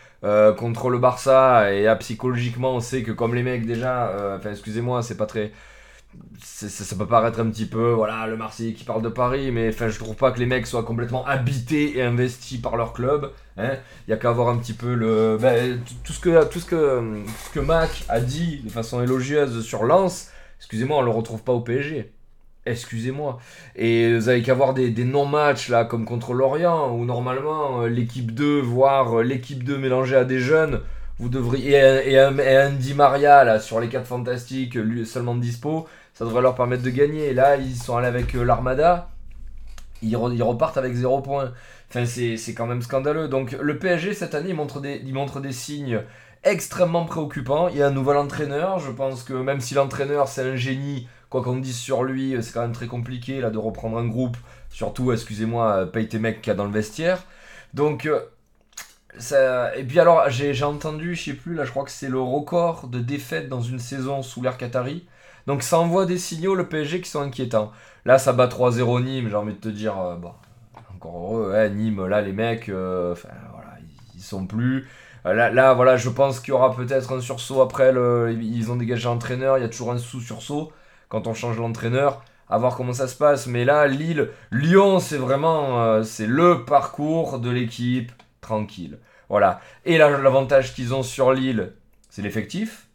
contre 0.57 0.89
le 0.89 0.99
Barça? 0.99 1.73
Et 1.73 1.83
là, 1.85 1.97
psychologiquement, 1.97 2.75
on 2.75 2.81
sait 2.81 3.03
que 3.03 3.13
comme 3.13 3.35
les 3.35 3.43
mecs 3.43 3.67
déjà, 3.67 4.37
enfin 4.37 4.51
excusez-moi, 4.51 5.03
c'est 5.03 5.17
pas 5.17 5.27
très. 5.27 5.53
Ça, 6.43 6.97
peut 6.97 7.07
paraître 7.07 7.41
un 7.41 7.49
petit 7.51 7.67
peu, 7.67 7.93
voilà, 7.93 8.27
le 8.27 8.37
Marseillais 8.37 8.75
qui 8.75 8.85
parle 8.85 9.03
de 9.03 9.09
Paris, 9.09 9.51
mais 9.51 9.69
enfin, 9.71 9.89
je 9.89 9.99
trouve 9.99 10.15
pas 10.15 10.31
que 10.31 10.39
les 10.39 10.47
mecs 10.47 10.67
soient 10.67 10.83
complètement 10.83 11.25
habités 11.27 11.97
et 11.99 12.03
investis 12.03 12.61
par 12.61 12.77
leur 12.77 12.93
club. 12.93 13.33
Hein. 13.57 13.73
Il 14.07 14.11
y 14.11 14.15
a 14.15 14.17
qu'à 14.17 14.31
voir 14.31 14.49
un 14.49 14.59
petit 14.59 14.73
peu 14.75 14.95
le, 14.95 15.39
ben, 15.41 15.81
tout- 16.05 16.13
ce 16.13 16.21
que, 16.21 16.45
tout 16.45 16.61
ce 16.61 16.67
que, 16.67 17.23
que 17.53 17.61
Mac 17.61 18.05
a 18.09 18.21
dit 18.21 18.61
de 18.65 18.71
façon 18.71 19.03
élogieuse 19.03 19.65
sur 19.65 19.85
Lens. 19.85 20.31
Excusez-moi, 20.59 20.99
on 20.99 21.03
le 21.03 21.11
retrouve 21.11 21.43
pas 21.43 21.53
au 21.53 21.61
PSG. 21.61 22.13
Excusez-moi. 22.67 23.39
Et 23.77 24.15
vous 24.17 24.29
avez 24.29 24.43
qu'à 24.43 24.55
voir 24.55 24.75
des, 24.75 24.91
non-matchs 25.05 25.69
là, 25.69 25.85
comme 25.85 26.05
contre 26.07 26.33
Lorient, 26.33 26.95
où 26.95 27.05
normalement 27.05 27.83
euh, 27.83 27.89
l'équipe 27.89 28.33
2, 28.33 28.61
voire 28.61 29.21
euh, 29.21 29.23
l'équipe 29.23 29.63
2 29.65 29.77
mélangée 29.79 30.17
à 30.17 30.25
des 30.25 30.41
jeunes, 30.41 30.81
vous 31.19 31.29
devriez. 31.29 31.77
Et, 32.07 32.13
et 32.15 32.59
Andy 32.63 32.95
Maria 32.95 33.45
là, 33.45 33.61
sur 33.61 33.81
les 33.81 33.89
4 33.89 34.07
fantastiques, 34.07 34.75
lui 34.77 35.05
seulement 35.07 35.35
dispo, 35.35 35.87
ça 36.15 36.25
devrait 36.25 36.43
leur 36.43 36.55
permettre 36.55 36.83
de 36.83 36.91
gagner. 36.91 37.27
Et 37.29 37.35
là, 37.35 37.57
ils 37.57 37.77
sont 37.77 37.97
allés 37.97 38.09
avec 38.09 38.35
euh, 38.35 38.45
l'Armada, 38.45 39.11
ils, 40.03 40.15
re- 40.17 40.35
ils 40.35 40.43
repartent 40.43 40.77
avec 40.77 40.95
0 40.95 41.21
points. 41.23 41.53
Enfin, 41.91 42.07
c'est 42.07 42.55
quand 42.55 42.67
même 42.67 42.83
scandaleux. 42.83 43.29
Donc, 43.29 43.53
le 43.53 43.79
PSG 43.79 44.15
cette 44.15 44.35
année, 44.35 44.51
il 44.51 44.57
montre 44.57 44.81
des, 44.81 45.01
montre 45.13 45.41
des 45.41 45.53
signes 45.53 46.03
extrêmement 46.43 47.05
préoccupants. 47.05 47.69
Il 47.69 47.77
y 47.77 47.83
a 47.83 47.87
un 47.89 47.91
nouvel 47.91 48.17
entraîneur. 48.17 48.79
Je 48.81 48.91
pense 48.91 49.23
que 49.25 49.33
même 49.35 49.61
si 49.61 49.75
l'entraîneur 49.75 50.29
c'est 50.29 50.43
un 50.43 50.57
génie, 50.57 51.09
quoi 51.31 51.43
qu'on 51.43 51.57
dise 51.59 51.77
sur 51.79 52.03
lui, 52.05 52.37
c'est 52.43 52.53
quand 52.53 52.63
même 52.63 52.73
très 52.73 52.87
compliqué 52.87 53.41
là 53.41 53.51
de 53.51 53.59
reprendre 53.59 53.99
un 53.99 54.07
groupe. 54.07 54.37
Surtout, 54.71 55.13
excusez-moi, 55.13 55.73
euh, 55.77 55.87
paye 55.87 56.09
tes 56.09 56.19
mecs 56.19 56.43
qu'il 56.43 56.51
y 56.51 56.55
a 56.55 56.57
dans 56.57 56.65
le 56.67 56.73
vestiaire. 56.73 57.25
Donc, 57.75 58.07
euh, 58.07 58.21
ça... 59.19 59.77
et 59.77 59.85
puis 59.85 60.01
alors, 60.01 60.29
j'ai 60.31 60.55
j'ai 60.55 60.65
entendu, 60.65 61.15
je 61.15 61.25
sais 61.25 61.33
plus, 61.35 61.55
là 61.55 61.65
je 61.65 61.71
crois 61.71 61.85
que 61.85 61.91
c'est 61.91 62.09
le 62.09 62.21
record 62.21 62.89
de 62.89 62.99
défaites 63.01 63.49
dans 63.49 63.61
une 63.63 63.79
saison 63.79 64.23
sous 64.23 64.43
l'ère 64.43 64.57
Qatari. 64.59 65.07
Donc 65.47 65.63
ça 65.63 65.79
envoie 65.79 66.07
des 66.07 66.19
signaux, 66.19 66.55
le 66.55 66.69
PSG, 66.69 67.01
qui 67.01 67.11
sont 67.11 67.21
inquiétants. 67.21 67.73
Là, 68.05 68.19
ça 68.19 68.33
bat 68.33 68.47
3-0 68.47 69.03
Nîmes, 69.03 69.29
j'ai 69.29 69.37
envie 69.37 69.55
de 69.55 69.59
te 69.59 69.69
dire, 69.69 69.99
euh, 69.99 70.17
encore 70.95 71.17
heureux, 71.17 71.53
ouais, 71.53 71.71
Nîmes, 71.71 72.07
là, 72.07 72.21
les 72.21 72.33
mecs, 72.33 72.69
euh, 72.69 73.15
voilà, 73.53 73.79
ils, 74.15 74.23
sont 74.23 74.47
plus. 74.47 74.89
Euh, 75.27 75.35
Là, 75.35 75.51
là, 75.51 75.75
voilà, 75.75 75.97
je 75.97 76.11
pense 76.11 76.41
qu'il 76.41 76.51
y 76.51 76.53
aura 76.53 76.75
peut-être 76.75 77.13
un 77.15 77.21
sursaut 77.21 77.63
après, 77.63 77.93
ils 77.93 78.71
ont 78.71 78.77
dégagé 78.77 79.05
l'entraîneur, 79.05 79.59
il 79.59 79.63
y 79.63 79.65
a 79.65 79.69
toujours 79.69 79.93
un 79.93 79.99
sous-sursaut 79.99 80.73
quand 81.09 81.27
on 81.27 81.35
change 81.35 81.59
l'entraîneur, 81.59 82.23
à 82.49 82.59
voir 82.59 82.77
comment 82.77 82.93
ça 82.93 83.09
se 83.09 83.17
passe. 83.17 83.47
Mais 83.47 83.65
là, 83.65 83.87
Lille, 83.87 84.31
Lyon, 84.51 84.99
c'est 85.01 85.17
vraiment, 85.17 86.03
c'est 86.03 86.27
le 86.27 86.65
parcours 86.65 87.39
de 87.39 87.51
l'équipe 87.51 88.13
tranquille. 88.43 88.99
Voilà. 89.31 89.61
Et 89.87 89.97
là, 89.99 90.11
l'avantage 90.11 90.75
qu'ils 90.75 90.95
ont 90.95 91.03
sur 91.03 91.33
Lille, 91.33 91.73
c'est 92.11 92.23
l'effectif. 92.23 92.87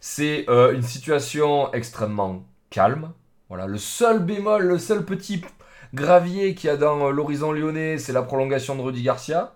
C'est 0.00 0.44
euh, 0.48 0.74
une 0.74 0.82
situation 0.82 1.72
extrêmement 1.72 2.44
calme. 2.70 3.12
Voilà, 3.48 3.66
le 3.66 3.78
seul 3.78 4.20
bémol, 4.20 4.62
le 4.62 4.78
seul 4.78 5.04
petit 5.04 5.42
gravier 5.94 6.54
qu'il 6.54 6.68
y 6.68 6.70
a 6.70 6.76
dans 6.76 7.06
euh, 7.06 7.10
l'horizon 7.10 7.52
lyonnais, 7.52 7.98
c'est 7.98 8.12
la 8.12 8.22
prolongation 8.22 8.76
de 8.76 8.82
Rudy 8.82 9.02
Garcia. 9.02 9.54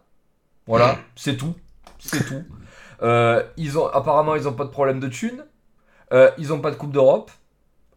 Voilà, 0.67 0.99
c'est 1.17 1.37
tout. 1.37 1.55
C'est 1.99 2.25
tout. 2.27 2.43
Euh, 3.03 3.43
ils 3.57 3.79
ont, 3.79 3.87
apparemment, 3.87 4.37
ils 4.37 4.45
n'ont 4.45 4.53
pas 4.53 4.65
de 4.65 4.71
problème 4.71 5.01
de 5.01 5.09
thunes. 5.09 5.45
Euh, 6.13 6.31
ils 6.39 6.49
n'ont 6.49 6.61
pas 6.61 6.71
de 6.71 6.77
Coupe 6.77 6.93
d'Europe. 6.93 7.31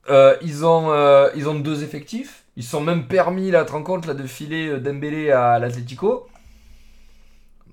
Euh, 0.09 0.35
ils, 0.41 0.65
ont, 0.65 0.91
ils 1.35 1.47
ont 1.47 1.55
deux 1.55 1.83
effectifs. 1.83 2.45
Ils 2.55 2.63
sont 2.63 2.81
même 2.81 3.07
permis, 3.07 3.51
là, 3.51 3.65
te 3.65 3.71
rends 3.71 3.83
compte, 3.83 4.05
là, 4.05 4.13
de 4.13 4.25
filer 4.25 4.79
Dembélé 4.79 5.31
à 5.31 5.59
l'Atlético. 5.59 6.27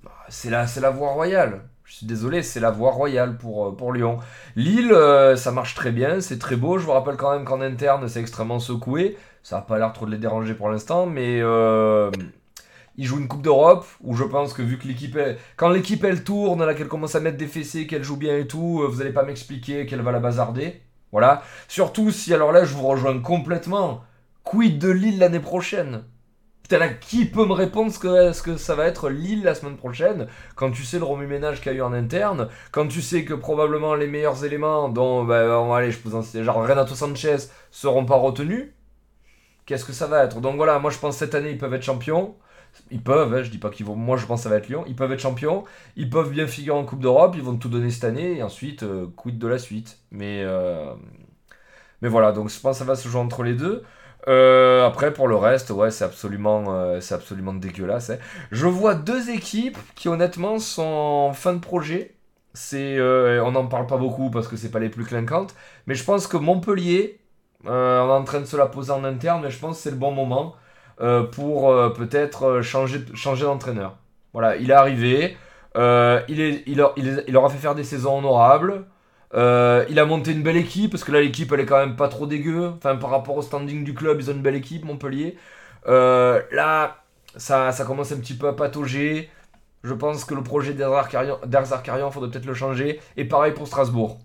Bah, 0.03 0.11
C'est 0.29 0.51
la, 0.51 0.67
c'est 0.67 0.81
la 0.81 0.91
voie 0.91 1.13
royale. 1.13 1.63
Je 1.93 1.99
suis 1.99 2.07
désolé, 2.07 2.43
c'est 2.43 2.59
la 2.59 2.71
voie 2.71 2.91
royale 2.91 3.37
pour, 3.37 3.67
euh, 3.69 3.77
pour 3.77 3.93
Lyon. 3.93 4.19
Lille, 4.57 4.93
euh, 4.93 5.37
ça 5.37 5.53
marche 5.53 5.75
très 5.75 5.93
bien, 5.93 6.23
c'est 6.23 6.39
très 6.39 6.57
beau. 6.57 6.79
Je 6.79 6.87
vous 6.87 6.93
rappelle 6.93 7.17
quand 7.17 7.31
même 7.33 7.45
qu'en 7.45 7.61
interne, 7.61 8.09
c'est 8.09 8.19
extrêmement 8.21 8.61
secoué. 8.61 9.19
Ça 9.43 9.57
n'a 9.57 9.63
pas 9.63 9.77
l'air 9.79 9.93
trop 9.93 10.07
de 10.07 10.11
les 10.11 10.17
déranger 10.17 10.55
pour 10.55 10.71
l'instant, 10.71 11.05
mais 11.05 11.41
euh, 11.43 12.11
ils 12.97 13.05
jouent 13.05 13.19
une 13.19 13.29
Coupe 13.29 13.43
d'Europe 13.43 13.87
où 14.01 14.15
je 14.17 14.25
pense 14.25 14.55
que 14.55 14.63
vu 14.63 14.79
que 14.79 14.89
l'équipe, 14.89 15.17
est- 15.17 15.37
quand 15.57 15.69
l'équipe 15.69 16.03
elle 16.05 16.25
tourne, 16.25 16.65
là 16.65 16.73
qu'elle 16.75 16.89
commence 16.89 17.15
à 17.15 17.21
mettre 17.21 17.37
des 17.37 17.47
fessées, 17.47 17.87
qu'elle 17.87 18.05
joue 18.05 18.17
bien 18.17 18.39
et 18.39 18.47
tout, 18.47 18.83
vous 18.89 19.03
allez 19.03 19.13
pas 19.13 19.25
m'expliquer 19.25 19.85
qu'elle 19.85 20.01
va 20.01 20.13
la 20.13 20.21
bazarder. 20.21 20.81
Voilà. 21.13 21.43
Surtout 21.69 22.11
si 22.11 22.33
alors 22.33 22.53
là, 22.53 22.65
je 22.65 22.75
vous 22.75 22.87
rejoins 22.87 23.21
complètement. 23.21 24.03
Quid 24.45 24.79
de 24.79 24.89
Lille 24.91 25.19
l'année 25.19 25.41
prochaine? 25.41 26.05
Là, 26.79 26.89
qui 26.89 27.27
peut 27.27 27.45
me 27.45 27.53
répondre 27.53 27.93
ce 27.93 27.99
que, 27.99 28.33
ce 28.33 28.43
que 28.43 28.57
ça 28.57 28.75
va 28.75 28.87
être 28.87 29.11
Lille 29.11 29.43
la 29.45 29.55
semaine 29.55 29.77
prochaine 29.77 30.27
quand 30.57 30.71
tu 30.71 30.85
sais 30.85 30.99
le 30.99 31.05
remue-ménage 31.05 31.61
qu'il 31.61 31.73
y 31.73 31.75
a 31.75 31.79
eu 31.79 31.83
en 31.83 31.93
interne, 31.93 32.49
quand 32.71 32.89
tu 32.89 33.03
sais 33.03 33.25
que 33.25 33.35
probablement 33.35 33.95
les 33.95 34.07
meilleurs 34.07 34.45
éléments 34.45 34.89
dont, 34.89 35.25
bah, 35.25 35.61
on 35.61 35.69
va 35.69 35.77
aller, 35.77 35.91
je 35.91 35.99
peux 35.99 36.15
en 36.15 36.23
citer, 36.23 36.45
genre 36.45 36.67
Renato 36.67 36.95
Sanchez, 36.95 37.37
seront 37.71 38.07
pas 38.07 38.17
retenus, 38.17 38.71
qu'est-ce 39.67 39.85
que 39.85 39.93
ça 39.93 40.07
va 40.07 40.25
être? 40.25 40.41
Donc 40.41 40.57
voilà, 40.57 40.79
moi 40.79 40.91
je 40.91 40.99
pense 40.99 41.17
cette 41.17 41.35
année 41.35 41.51
ils 41.51 41.59
peuvent 41.59 41.75
être 41.75 41.83
champions. 41.83 42.37
Ils 42.91 43.03
peuvent, 43.03 43.35
hein, 43.35 43.43
je 43.43 43.51
dis 43.51 43.59
pas 43.59 43.71
qu'ils 43.71 43.87
vont. 43.87 43.97
Moi 43.97 44.17
je 44.17 44.27
pense 44.27 44.41
que 44.41 44.45
ça 44.45 44.49
va 44.49 44.57
être 44.57 44.69
Lyon. 44.69 44.85
Ils 44.87 44.97
peuvent 44.97 45.13
être 45.13 45.21
champions. 45.21 45.65
Ils 45.97 46.09
peuvent 46.09 46.31
bien 46.31 46.47
figurer 46.47 46.79
en 46.79 46.85
Coupe 46.85 47.01
d'Europe. 47.01 47.35
Ils 47.37 47.43
vont 47.43 47.57
tout 47.57 47.69
donner 47.69 47.91
cette 47.91 48.05
année. 48.05 48.39
Et 48.39 48.43
ensuite, 48.43 48.83
euh, 48.83 49.07
quid 49.17 49.39
de 49.39 49.47
la 49.47 49.59
suite? 49.59 49.99
Mais, 50.11 50.43
euh, 50.43 50.95
mais 52.01 52.09
voilà, 52.09 52.33
donc 52.33 52.49
je 52.49 52.59
pense 52.61 52.77
que 52.77 52.79
ça 52.79 52.85
va 52.85 52.97
se 52.97 53.09
jouer 53.09 53.21
entre 53.21 53.43
les 53.43 53.55
deux. 53.55 53.83
Euh, 54.29 54.87
après, 54.87 55.13
pour 55.13 55.27
le 55.29 55.35
reste, 55.37 55.71
ouais, 55.71 55.91
c'est 55.91 56.05
absolument, 56.05 56.65
euh, 56.69 57.01
c'est 57.01 57.15
absolument 57.15 57.55
dégueulasse. 57.55 58.11
hein. 58.11 58.19
Je 58.53 58.67
vois 58.67 58.95
deux 58.95 59.31
équipes 59.31 59.79
qui, 59.97 60.09
honnêtement, 60.09 60.59
sont 60.59 61.33
fin 61.35 61.55
de 61.55 61.59
projet. 61.59 62.15
C'est, 62.55 62.99
euh, 62.99 63.43
on 63.45 63.53
n'en 63.53 63.67
parle 63.67 63.87
pas 63.87 63.97
beaucoup 63.97 64.31
parce 64.31 64.47
que 64.49 64.57
c'est 64.57 64.71
pas 64.71 64.79
les 64.79 64.91
plus 64.91 65.05
clinquantes. 65.05 65.55
Mais 65.87 65.95
je 65.95 66.05
pense 66.05 66.27
que 66.29 66.37
Montpellier, 66.37 67.19
euh, 67.67 68.01
on 68.03 68.09
est 68.09 68.13
en 68.13 68.25
train 68.25 68.41
de 68.41 68.45
se 68.45 68.57
la 68.57 68.67
poser 68.67 68.93
en 68.93 69.03
interne, 69.05 69.43
mais 69.43 69.51
je 69.51 69.59
pense 69.59 69.77
que 69.79 69.83
c'est 69.83 69.91
le 69.91 69.97
bon 69.97 70.13
moment 70.13 70.55
euh, 71.01 71.25
pour 71.25 71.71
euh, 71.71 71.91
peut-être 71.91 72.45
euh, 72.45 72.63
changer, 72.63 73.01
changer 73.15 73.45
d'entraîneur. 73.45 73.97
Voilà, 74.33 74.57
il 74.57 74.71
est 74.71 74.75
arrivé, 74.75 75.37
euh, 75.77 76.21
il, 76.29 76.41
est, 76.41 76.63
il, 76.67 76.77
leur, 76.79 76.93
il, 76.97 77.09
est- 77.09 77.25
il 77.27 77.33
leur 77.35 77.51
fait 77.51 77.59
faire 77.59 77.75
des 77.75 77.85
saisons 77.85 78.19
honorables. 78.19 78.85
Euh, 79.35 79.85
il 79.89 79.99
a 79.99 80.05
monté 80.05 80.33
une 80.33 80.43
belle 80.43 80.59
équipe 80.59 80.91
parce 80.91 81.05
que 81.05 81.13
là 81.13 81.21
l'équipe 81.21 81.51
elle 81.53 81.61
est 81.61 81.67
quand 81.67 81.79
même 81.79 81.97
pas 81.97 82.09
trop 82.09 82.27
dégueu. 82.27 82.73
Enfin 82.77 82.97
par 82.97 83.11
rapport 83.11 83.37
au 83.37 83.43
standing 83.43 83.85
du 83.85 83.95
club 83.95 84.21
ils 84.21 84.31
ont 84.31 84.35
une 84.35 84.43
belle 84.43 84.57
équipe 84.57 84.85
Montpellier. 84.85 85.37
Euh, 85.89 86.43
là 86.53 87.03
ça, 87.37 87.73
ça 87.73 87.85
commence 87.85 88.13
un 88.13 88.19
petit 88.19 88.35
peu 88.35 88.49
à 88.49 88.53
patauger. 88.53 89.31
Je 89.85 89.95
pense 89.95 90.25
que 90.25 90.35
le 90.35 90.43
projet 90.43 90.75
d'Erzarkarian 90.75 92.11
faudrait 92.11 92.31
peut-être 92.31 92.47
le 92.47 92.55
changer. 92.55 93.01
Et 93.17 93.25
pareil 93.25 93.53
pour 93.53 93.67
Strasbourg. 93.67 94.19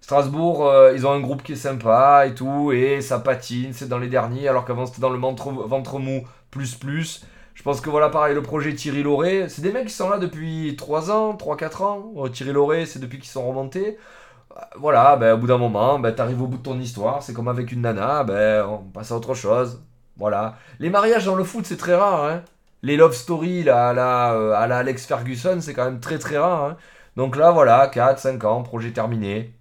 Strasbourg, 0.00 0.66
euh, 0.66 0.92
ils 0.94 1.06
ont 1.06 1.12
un 1.12 1.20
groupe 1.20 1.42
qui 1.42 1.52
est 1.52 1.56
sympa 1.56 2.26
et 2.26 2.34
tout, 2.34 2.72
et 2.72 3.00
ça 3.00 3.18
patine, 3.18 3.72
c'est 3.72 3.88
dans 3.88 3.98
les 3.98 4.08
derniers, 4.08 4.48
alors 4.48 4.64
qu'avant 4.64 4.86
c'était 4.86 5.00
dans 5.00 5.10
le 5.10 5.18
ventre, 5.18 5.98
mou 5.98 6.24
plus 6.50 6.74
plus. 6.76 7.24
Je 7.54 7.62
pense 7.62 7.80
que 7.80 7.90
voilà, 7.90 8.08
pareil, 8.08 8.34
le 8.34 8.42
projet 8.42 8.72
Thierry 8.74 9.02
Lauré, 9.02 9.48
c'est 9.48 9.62
des 9.62 9.72
mecs 9.72 9.88
qui 9.88 9.92
sont 9.92 10.08
là 10.08 10.18
depuis 10.18 10.76
3 10.78 11.10
ans, 11.10 11.34
3-4 11.34 11.82
ans. 11.82 12.12
Euh, 12.16 12.28
Thierry 12.28 12.52
Lauré, 12.52 12.86
c'est 12.86 13.00
depuis 13.00 13.18
qu'ils 13.18 13.28
sont 13.28 13.46
remontés. 13.46 13.98
Voilà, 14.76 15.16
ben, 15.16 15.34
au 15.34 15.38
bout 15.38 15.46
d'un 15.46 15.58
moment, 15.58 15.98
ben, 15.98 16.12
t'arrives 16.14 16.42
au 16.42 16.46
bout 16.46 16.58
de 16.58 16.62
ton 16.62 16.78
histoire, 16.80 17.22
c'est 17.22 17.32
comme 17.32 17.48
avec 17.48 17.72
une 17.72 17.82
nana, 17.82 18.24
ben, 18.24 18.64
on 18.66 18.78
passe 18.78 19.12
à 19.12 19.16
autre 19.16 19.34
chose. 19.34 19.82
Voilà. 20.16 20.56
Les 20.80 20.90
mariages 20.90 21.26
dans 21.26 21.36
le 21.36 21.44
foot, 21.44 21.64
c'est 21.66 21.76
très 21.76 21.94
rare. 21.94 22.24
Hein. 22.24 22.42
Les 22.82 22.96
love 22.96 23.14
stories 23.14 23.64
là, 23.64 23.88
à, 23.90 23.92
la, 23.92 24.32
euh, 24.34 24.52
à 24.52 24.66
la 24.66 24.78
Alex 24.78 25.06
Ferguson, 25.06 25.58
c'est 25.60 25.74
quand 25.74 25.84
même 25.84 26.00
très 26.00 26.18
très 26.18 26.38
rare. 26.38 26.64
hein. 26.64 26.76
Donc 27.16 27.36
là, 27.36 27.50
voilà, 27.50 27.88
4-5 27.88 28.44
ans, 28.46 28.62
projet 28.62 28.90
terminé. 28.92 29.54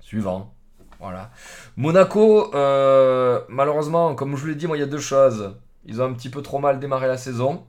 Suivant. 0.00 0.54
Voilà. 1.00 1.30
Monaco, 1.76 2.54
euh, 2.54 3.40
malheureusement, 3.48 4.14
comme 4.14 4.36
je 4.36 4.42
vous 4.42 4.48
l'ai 4.48 4.54
dit, 4.54 4.66
moi, 4.66 4.76
il 4.76 4.80
y 4.80 4.82
a 4.82 4.86
deux 4.86 4.98
choses. 4.98 5.54
Ils 5.84 6.02
ont 6.02 6.06
un 6.06 6.12
petit 6.12 6.30
peu 6.30 6.42
trop 6.42 6.58
mal 6.58 6.80
démarré 6.80 7.06
la 7.06 7.16
saison. 7.18 7.64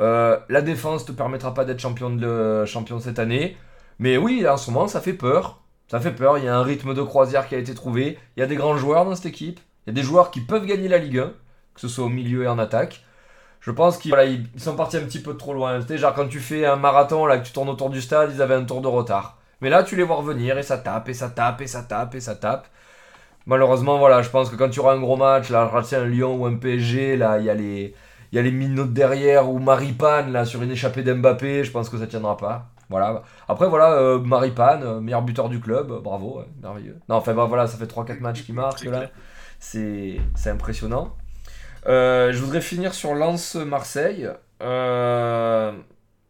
Euh, 0.00 0.38
la 0.48 0.62
défense 0.62 1.04
te 1.04 1.12
permettra 1.12 1.54
pas 1.54 1.64
d'être 1.64 1.80
champion, 1.80 2.10
de, 2.10 2.64
champion 2.66 2.98
cette 3.00 3.18
année. 3.18 3.56
Mais 3.98 4.16
oui, 4.16 4.46
en 4.48 4.56
ce 4.56 4.70
moment, 4.70 4.88
ça 4.88 5.00
fait 5.00 5.12
peur. 5.12 5.61
Ça 5.92 6.00
fait 6.00 6.12
peur. 6.12 6.38
Il 6.38 6.44
y 6.44 6.48
a 6.48 6.56
un 6.56 6.62
rythme 6.62 6.94
de 6.94 7.02
croisière 7.02 7.46
qui 7.46 7.54
a 7.54 7.58
été 7.58 7.74
trouvé. 7.74 8.18
Il 8.34 8.40
y 8.40 8.42
a 8.42 8.46
des 8.46 8.56
grands 8.56 8.78
joueurs 8.78 9.04
dans 9.04 9.14
cette 9.14 9.26
équipe. 9.26 9.60
Il 9.86 9.90
y 9.90 9.92
a 9.92 9.94
des 9.94 10.02
joueurs 10.02 10.30
qui 10.30 10.40
peuvent 10.40 10.64
gagner 10.64 10.88
la 10.88 10.96
Ligue 10.96 11.18
1, 11.18 11.32
que 11.74 11.80
ce 11.82 11.86
soit 11.86 12.06
au 12.06 12.08
milieu 12.08 12.44
et 12.44 12.48
en 12.48 12.58
attaque. 12.58 13.04
Je 13.60 13.70
pense 13.70 13.98
qu'ils 13.98 14.46
sont 14.56 14.74
partis 14.74 14.96
un 14.96 15.02
petit 15.02 15.20
peu 15.20 15.36
trop 15.36 15.52
loin. 15.52 15.78
Tu 15.82 15.88
sais, 15.88 15.98
genre 15.98 16.14
quand 16.14 16.28
tu 16.28 16.40
fais 16.40 16.64
un 16.64 16.76
marathon, 16.76 17.26
là, 17.26 17.36
que 17.36 17.46
tu 17.46 17.52
tournes 17.52 17.68
autour 17.68 17.90
du 17.90 18.00
stade, 18.00 18.32
ils 18.34 18.40
avaient 18.40 18.54
un 18.54 18.64
tour 18.64 18.80
de 18.80 18.88
retard. 18.88 19.36
Mais 19.60 19.68
là, 19.68 19.82
tu 19.82 19.94
les 19.94 20.02
vois 20.02 20.16
revenir 20.16 20.56
et 20.56 20.62
ça 20.62 20.78
tape, 20.78 21.10
et 21.10 21.14
ça 21.14 21.28
tape, 21.28 21.60
et 21.60 21.66
ça 21.66 21.82
tape, 21.82 22.14
et 22.14 22.20
ça 22.20 22.36
tape. 22.36 22.68
Malheureusement, 23.44 23.98
voilà, 23.98 24.22
je 24.22 24.30
pense 24.30 24.48
que 24.48 24.56
quand 24.56 24.70
tu 24.70 24.80
auras 24.80 24.94
un 24.94 25.00
gros 25.00 25.18
match, 25.18 25.50
là, 25.50 25.70
un 25.70 26.04
Lyon 26.06 26.36
ou 26.36 26.46
un 26.46 26.54
PSG, 26.56 27.18
là, 27.18 27.38
il 27.38 27.44
y 27.44 27.50
a 27.50 27.54
les, 27.54 27.94
il 28.32 28.42
minutes 28.54 28.94
derrière 28.94 29.50
ou 29.50 29.58
Maripane, 29.58 30.32
là, 30.32 30.46
sur 30.46 30.62
une 30.62 30.70
échappée 30.70 31.02
d'Mbappé, 31.02 31.64
je 31.64 31.70
pense 31.70 31.90
que 31.90 31.98
ça 31.98 32.06
tiendra 32.06 32.38
pas. 32.38 32.71
Voilà. 32.92 33.22
Après, 33.48 33.66
voilà, 33.68 33.94
euh, 33.94 34.18
Maripane, 34.20 34.82
euh, 34.84 35.00
meilleur 35.00 35.22
buteur 35.22 35.48
du 35.48 35.60
club, 35.60 35.90
euh, 35.90 36.00
bravo, 36.00 36.38
ouais, 36.38 36.46
merveilleux. 36.62 36.98
Non, 37.08 37.16
enfin, 37.16 37.34
bah, 37.34 37.46
voilà, 37.46 37.66
ça 37.66 37.78
fait 37.78 37.86
3-4 37.86 38.20
matchs 38.20 38.44
qui 38.44 38.52
marquent, 38.52 38.80
C'est 38.80 38.90
là. 38.90 39.10
C'est 39.58 40.20
c'est 40.36 40.50
impressionnant. 40.50 41.16
Euh, 41.86 42.32
je 42.32 42.38
voudrais 42.38 42.60
finir 42.60 42.94
sur 42.94 43.14
Lens-Marseille. 43.14 44.28
Euh, 44.62 45.72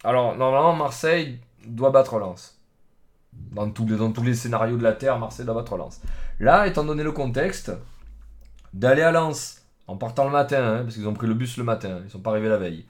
alors, 0.04 0.36
normalement, 0.36 0.74
Marseille 0.74 1.40
doit 1.66 1.90
battre 1.90 2.18
Lens. 2.18 2.58
Dans 3.32 3.68
tous, 3.70 3.86
les, 3.86 3.96
dans 3.96 4.12
tous 4.12 4.22
les 4.22 4.34
scénarios 4.34 4.76
de 4.76 4.82
la 4.82 4.92
Terre, 4.92 5.18
Marseille 5.18 5.44
doit 5.44 5.54
battre 5.54 5.76
Lens. 5.76 6.00
Là, 6.40 6.66
étant 6.66 6.84
donné 6.84 7.02
le 7.02 7.12
contexte, 7.12 7.72
d'aller 8.72 9.02
à 9.02 9.10
Lens 9.10 9.62
en 9.86 9.96
partant 9.96 10.24
le 10.24 10.30
matin, 10.30 10.62
hein, 10.62 10.82
parce 10.84 10.94
qu'ils 10.94 11.08
ont 11.08 11.14
pris 11.14 11.26
le 11.26 11.34
bus 11.34 11.56
le 11.56 11.64
matin, 11.64 12.00
ils 12.04 12.10
sont 12.10 12.20
pas 12.20 12.30
arrivés 12.30 12.48
la 12.48 12.56
veille, 12.56 12.86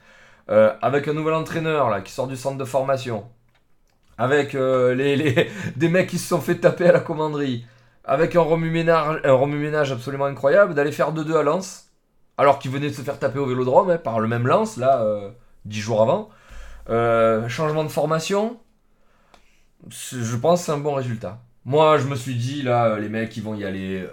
euh, 0.51 0.73
avec 0.83 1.09
un 1.09 1.15
nouvel 1.15 1.35
entraîneur 1.35 1.91
là, 1.91 2.01
qui 2.01 2.13
sort 2.13 2.29
du 2.29 2.37
centre 2.37 2.59
de 2.59 2.65
formation, 2.65 3.25
avec 4.19 4.55
euh, 4.55 4.95
les, 4.95 5.49
des 5.77 5.89
mecs 5.89 6.09
qui 6.09 6.19
se 6.19 6.29
sont 6.29 6.41
fait 6.41 6.57
taper 6.57 6.89
à 6.89 6.93
la 6.93 7.01
commanderie, 7.01 7.65
avec 8.05 8.37
un 8.37 8.41
remue-ménage, 8.41 9.93
absolument 9.93 10.27
incroyable, 10.27 10.75
d'aller 10.75 10.93
faire 10.93 11.13
2-2 11.13 11.37
à 11.37 11.43
Lens, 11.43 11.91
alors 12.37 12.59
qu'ils 12.59 12.71
venaient 12.71 12.91
de 12.91 12.95
se 12.95 13.03
faire 13.03 13.19
taper 13.19 13.39
au 13.39 13.47
vélodrome 13.47 13.91
hein, 13.91 13.99
par 13.99 14.21
le 14.21 14.29
même 14.29 14.47
Lens, 14.47 14.77
là, 14.77 15.03
euh, 15.03 15.31
10 15.65 15.81
jours 15.81 16.03
avant. 16.03 16.29
Euh, 16.91 17.49
changement 17.49 17.85
de 17.85 17.89
formation, 17.89 18.59
je 19.89 20.37
pense 20.37 20.65
c'est 20.65 20.73
un 20.73 20.79
bon 20.79 20.95
résultat. 20.95 21.41
Moi, 21.65 21.99
je 21.99 22.07
me 22.07 22.17
suis 22.17 22.35
dit, 22.35 22.63
là, 22.63 22.99
les 22.99 23.09
mecs, 23.09 23.37
ils 23.37 23.43
vont 23.43 23.55
y 23.55 23.65
aller. 23.65 24.05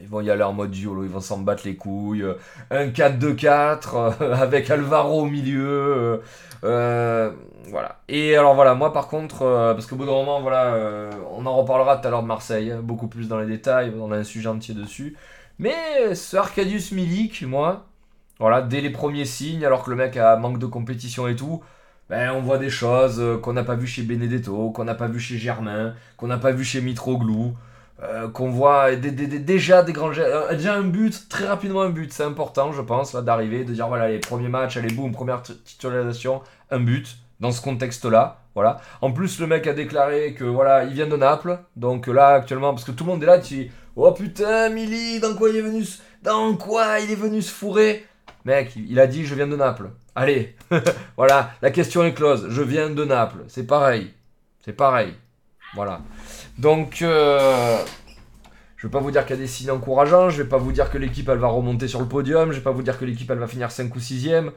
Ils 0.00 0.08
vont 0.08 0.20
y 0.20 0.30
aller 0.30 0.42
en 0.42 0.52
mode 0.52 0.74
YOLO, 0.76 1.04
ils 1.04 1.10
vont 1.10 1.20
s'en 1.20 1.38
battre 1.38 1.62
les 1.64 1.76
couilles. 1.76 2.24
un 2.70 2.86
4-2-4 2.88 4.20
euh, 4.22 4.34
avec 4.40 4.70
Alvaro 4.70 5.22
au 5.22 5.26
milieu. 5.26 5.68
euh, 5.68 6.18
euh, 6.64 7.32
voilà. 7.70 8.00
Et 8.08 8.36
alors 8.36 8.54
voilà, 8.54 8.74
moi 8.74 8.92
par 8.92 9.08
contre, 9.08 9.42
euh, 9.42 9.74
parce 9.74 9.86
qu'au 9.86 9.96
bout 9.96 10.06
d'un 10.06 10.12
moment, 10.12 10.40
voilà, 10.40 10.74
on 11.32 11.44
en 11.46 11.56
reparlera 11.56 11.98
tout 11.98 12.06
à 12.08 12.10
l'heure 12.10 12.22
de 12.22 12.26
Marseille, 12.28 12.72
hein, 12.72 12.80
beaucoup 12.82 13.08
plus 13.08 13.28
dans 13.28 13.38
les 13.38 13.46
détails, 13.46 13.92
on 13.98 14.10
a 14.12 14.16
un 14.16 14.24
sujet 14.24 14.48
entier 14.48 14.74
dessus. 14.74 15.16
Mais 15.58 16.14
ce 16.14 16.36
Arcadius 16.36 16.92
Milik, 16.92 17.42
moi, 17.42 17.86
voilà, 18.38 18.62
dès 18.62 18.80
les 18.80 18.90
premiers 18.90 19.24
signes, 19.24 19.64
alors 19.64 19.82
que 19.84 19.90
le 19.90 19.96
mec 19.96 20.16
a 20.16 20.36
manque 20.36 20.58
de 20.58 20.66
compétition 20.66 21.26
et 21.28 21.36
tout, 21.36 21.62
ben, 22.10 22.32
on 22.32 22.40
voit 22.40 22.58
des 22.58 22.70
choses 22.70 23.22
qu'on 23.42 23.52
n'a 23.52 23.64
pas 23.64 23.74
vu 23.74 23.86
chez 23.86 24.02
Benedetto, 24.02 24.70
qu'on 24.70 24.84
n'a 24.84 24.94
pas 24.94 25.08
vu 25.08 25.20
chez 25.20 25.36
Germain, 25.38 25.94
qu'on 26.16 26.26
n'a 26.28 26.38
pas 26.38 26.52
vu 26.52 26.64
chez 26.64 26.80
Mitroglou, 26.80 27.54
euh, 28.00 28.28
qu'on 28.28 28.50
voit 28.50 28.94
déjà 28.94 29.82
des 29.82 29.92
grands 29.92 30.12
euh, 30.16 30.54
déjà 30.54 30.74
un 30.74 30.82
but, 30.82 31.28
très 31.28 31.46
rapidement 31.46 31.82
un 31.82 31.90
but, 31.90 32.12
c'est 32.12 32.22
important 32.22 32.72
je 32.72 32.80
pense 32.80 33.12
là, 33.12 33.22
d'arriver, 33.22 33.64
de 33.64 33.72
dire 33.72 33.88
voilà 33.88 34.08
les 34.08 34.18
premiers 34.20 34.48
matchs, 34.48 34.76
allez 34.76 34.94
boum, 34.94 35.12
première 35.12 35.42
titularisation, 35.42 36.42
un 36.70 36.80
but, 36.80 37.18
dans 37.40 37.50
ce 37.50 37.60
contexte-là, 37.60 38.38
voilà. 38.54 38.80
En 39.00 39.12
plus 39.12 39.40
le 39.40 39.46
mec 39.46 39.66
a 39.66 39.72
déclaré 39.72 40.34
que 40.34 40.44
voilà, 40.44 40.84
il 40.84 40.92
vient 40.92 41.08
de 41.08 41.16
Naples, 41.16 41.58
donc 41.76 42.06
là 42.06 42.34
actuellement, 42.34 42.70
parce 42.70 42.84
que 42.84 42.92
tout 42.92 43.04
le 43.04 43.10
monde 43.10 43.22
est 43.22 43.26
là, 43.26 43.38
tu 43.38 43.70
oh 43.96 44.12
putain 44.12 44.68
Mili, 44.68 45.18
dans 45.18 45.34
quoi 45.34 45.50
il 45.50 45.56
est 45.56 45.62
venu, 45.62 45.84
dans 46.22 46.54
quoi 46.54 47.00
il 47.00 47.10
est 47.10 47.16
venu 47.16 47.42
se 47.42 47.50
fourrer? 47.52 48.06
Mec, 48.44 48.76
il 48.76 49.00
a 49.00 49.06
dit 49.06 49.26
je 49.26 49.34
viens 49.34 49.48
de 49.48 49.56
Naples. 49.56 49.90
Allez, 50.14 50.56
voilà, 51.16 51.50
la 51.62 51.70
question 51.70 52.04
est 52.04 52.14
close. 52.14 52.46
Je 52.48 52.62
viens 52.62 52.90
de 52.90 53.04
Naples. 53.04 53.44
C'est 53.48 53.66
pareil. 53.66 54.14
C'est 54.64 54.72
pareil. 54.72 55.14
Voilà. 55.74 56.00
Donc, 56.58 57.02
euh, 57.02 57.78
je 58.76 58.86
vais 58.86 58.90
pas 58.90 58.98
vous 58.98 59.10
dire 59.10 59.24
qu'il 59.24 59.36
y 59.36 59.38
a 59.38 59.42
des 59.42 59.48
signes 59.48 59.70
encourageants. 59.70 60.30
Je 60.30 60.42
vais 60.42 60.48
pas 60.48 60.58
vous 60.58 60.72
dire 60.72 60.90
que 60.90 60.98
l'équipe 60.98 61.28
elle 61.28 61.38
va 61.38 61.48
remonter 61.48 61.88
sur 61.88 62.00
le 62.00 62.06
podium. 62.06 62.50
Je 62.52 62.58
vais 62.58 62.64
pas 62.64 62.72
vous 62.72 62.82
dire 62.82 62.98
que 62.98 63.04
l'équipe 63.04 63.30
elle 63.30 63.38
va 63.38 63.46
finir 63.48 63.70
5 63.70 63.94
ou 63.94 63.98
6ème. 63.98 64.50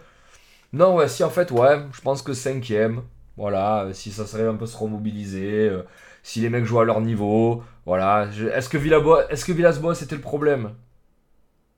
Non, 0.73 0.95
ouais, 0.95 1.07
si 1.07 1.23
en 1.23 1.29
fait, 1.29 1.51
ouais, 1.51 1.79
je 1.93 2.01
pense 2.01 2.21
que 2.21 2.31
5ème. 2.31 3.01
Voilà, 3.37 3.87
si 3.93 4.11
ça 4.11 4.25
serait 4.27 4.47
un 4.47 4.55
peu 4.55 4.65
se 4.65 4.77
remobiliser. 4.77 5.69
euh, 5.69 5.83
si 6.23 6.39
les 6.41 6.49
mecs 6.49 6.65
jouent 6.65 6.79
à 6.79 6.85
leur 6.85 7.01
niveau. 7.01 7.63
Voilà. 7.85 8.27
Est-ce 8.53 8.69
que, 8.69 8.77
est-ce 9.31 9.45
que 9.45 9.51
Villas-Boas 9.51 9.95
c'était 9.95 10.15
le 10.15 10.21
problème? 10.21 10.71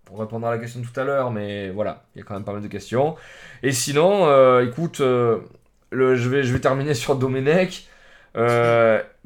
Pour 0.06 0.20
répondre 0.20 0.46
à 0.48 0.52
la 0.52 0.58
question 0.58 0.82
tout 0.82 1.00
à 1.00 1.06
l'heure, 1.06 1.32
mais 1.32 1.70
voilà, 1.70 2.04
il 2.14 2.20
y 2.20 2.22
a 2.22 2.26
quand 2.26 2.34
même 2.34 2.44
pas 2.44 2.52
mal 2.54 2.62
de 2.62 2.68
questions. 2.68 3.16
Et 3.64 3.72
sinon, 3.72 4.28
euh, 4.28 4.66
écoute, 4.68 4.98
je, 5.00 6.30
vais, 6.30 6.60
terminer 6.60 6.94
sur 6.94 7.16
Domenech. 7.16 7.88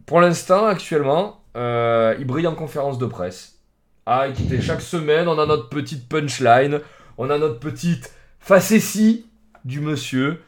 Pour 0.08 0.22
l'instant, 0.22 0.66
actuellement, 0.66 1.42
euh, 1.58 2.16
il 2.18 2.26
brille 2.26 2.48
en 2.48 2.56
conférence 2.56 2.98
de 2.98 3.06
presse. 3.06 3.60
Ah, 4.06 4.30
écoutez, 4.30 4.62
chaque 4.62 4.82
semaine, 4.82 5.28
on 5.28 5.38
a 5.38 5.46
notre 5.46 5.68
petite 5.68 6.08
punchline, 6.08 6.80
on 7.18 7.30
a 7.30 7.38
notre 7.38 7.60
petite 7.60 8.14
facétie 8.40 9.30
du 9.66 9.82
monsieur. 9.82 10.42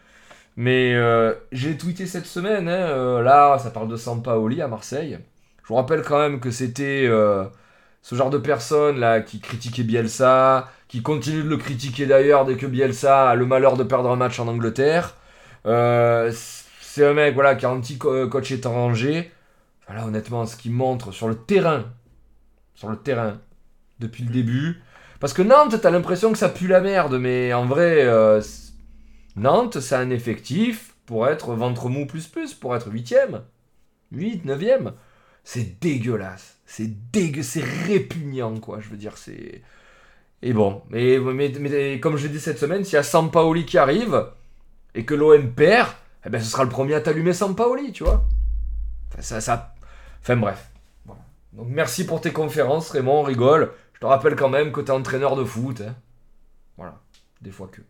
Mais 0.55 0.93
euh, 0.95 1.34
j'ai 1.51 1.76
tweeté 1.78 2.05
cette 2.05 2.26
semaine, 2.26 2.70
hein, 2.70 2.72
euh, 2.72 3.22
là, 3.22 3.60
ça 3.60 3.70
parle 3.70 3.89
de 3.89 3.97
Sampaoli 3.97 4.62
à 4.62 4.70
Marseille. 4.70 5.20
Je 5.62 5.68
vous 5.68 5.76
rappelle 5.76 6.03
quand 6.03 6.20
même 6.20 6.39
que 6.39 6.51
c'était 6.51 7.07
ce 8.01 8.16
genre 8.16 8.30
de 8.30 8.38
personne 8.38 8.97
là 8.97 9.20
qui 9.20 9.41
critiquait 9.41 9.84
Bielsa, 9.84 10.70
qui 10.88 11.01
continue 11.01 11.43
de 11.43 11.49
le 11.49 11.57
critiquer 11.57 12.05
d'ailleurs 12.05 12.45
dès 12.45 12.55
que 12.55 12.66
Bielsa 12.66 13.30
a 13.30 13.36
le 13.36 13.45
malheur 13.45 13.76
de 13.76 13.84
perdre 13.84 14.10
un 14.10 14.16
match 14.16 14.39
en 14.39 14.47
Angleterre. 14.47 15.16
C'est 15.66 17.05
un 17.05 17.14
mec 17.14 17.36
voilà, 17.36 17.55
qui 17.55 17.66
est 17.66 17.68
anti-coach 17.68 18.51
étranger. 18.51 19.32
Voilà, 19.89 20.05
honnêtement, 20.05 20.45
ce 20.45 20.55
qu'il 20.55 20.71
montre 20.71 21.11
sur 21.11 21.27
le 21.27 21.33
terrain, 21.33 21.85
sur 22.75 22.89
le 22.89 22.95
terrain, 22.95 23.41
depuis 23.99 24.23
le 24.23 24.29
début. 24.29 24.83
Parce 25.19 25.33
que 25.33 25.41
Nantes, 25.41 25.81
t'as 25.81 25.89
l'impression 25.89 26.31
que 26.31 26.37
ça 26.37 26.47
pue 26.47 26.67
la 26.67 26.79
merde, 26.79 27.17
mais 27.19 27.53
en 27.53 27.65
vrai, 27.65 28.05
euh, 28.05 28.39
Nantes, 29.35 29.79
c'est 29.79 29.95
un 29.95 30.11
effectif 30.11 30.93
pour 31.07 31.27
être 31.27 31.55
ventre 31.55 31.89
mou 31.89 32.05
plus 32.05 32.27
plus, 32.27 32.53
pour 32.53 32.75
être 32.75 32.91
8ème, 32.91 33.41
8, 34.11 34.45
9ème. 34.45 34.93
C'est 35.43 35.81
dégueulasse. 35.81 36.59
C'est 36.67 37.11
dégueu, 37.11 37.41
c'est 37.41 37.63
répugnant, 37.63 38.59
quoi. 38.59 38.81
Je 38.81 38.89
veux 38.89 38.97
dire, 38.97 39.17
c'est. 39.17 39.63
Et 40.43 40.53
bon, 40.53 40.83
mais, 40.91 41.17
mais, 41.17 41.51
mais 41.59 41.99
comme 41.99 42.15
je 42.15 42.27
l'ai 42.27 42.33
dit 42.33 42.39
cette 42.39 42.59
semaine, 42.59 42.83
s'il 42.83 42.93
y 42.93 42.97
a 42.97 43.03
Sampaoli 43.03 43.65
qui 43.65 43.79
arrive 43.79 44.23
et 44.93 45.03
que 45.03 45.15
l'OM 45.15 45.51
perd, 45.51 45.89
eh 46.27 46.29
ben 46.29 46.39
ce 46.39 46.51
sera 46.51 46.63
le 46.63 46.69
premier 46.69 46.93
à 46.93 47.01
t'allumer 47.01 47.33
Sampaoli, 47.33 47.91
tu 47.91 48.03
vois. 48.03 48.23
Enfin, 49.11 49.23
ça, 49.23 49.41
ça... 49.41 49.73
enfin 50.22 50.36
bref. 50.38 50.70
Voilà. 51.05 51.22
Donc 51.53 51.67
merci 51.70 52.05
pour 52.05 52.22
tes 52.22 52.32
conférences, 52.32 52.91
Raymond, 52.91 53.22
on 53.22 53.24
rigole. 53.24 53.72
Je 53.93 53.99
te 53.99 54.05
rappelle 54.05 54.36
quand 54.36 54.49
même 54.49 54.72
que 54.72 54.82
t'es 54.82 54.91
entraîneur 54.91 55.36
de 55.36 55.43
foot. 55.43 55.82
hein. 55.82 55.95
Voilà, 56.78 56.99
des 57.41 57.51
fois 57.51 57.70
que. 57.72 57.82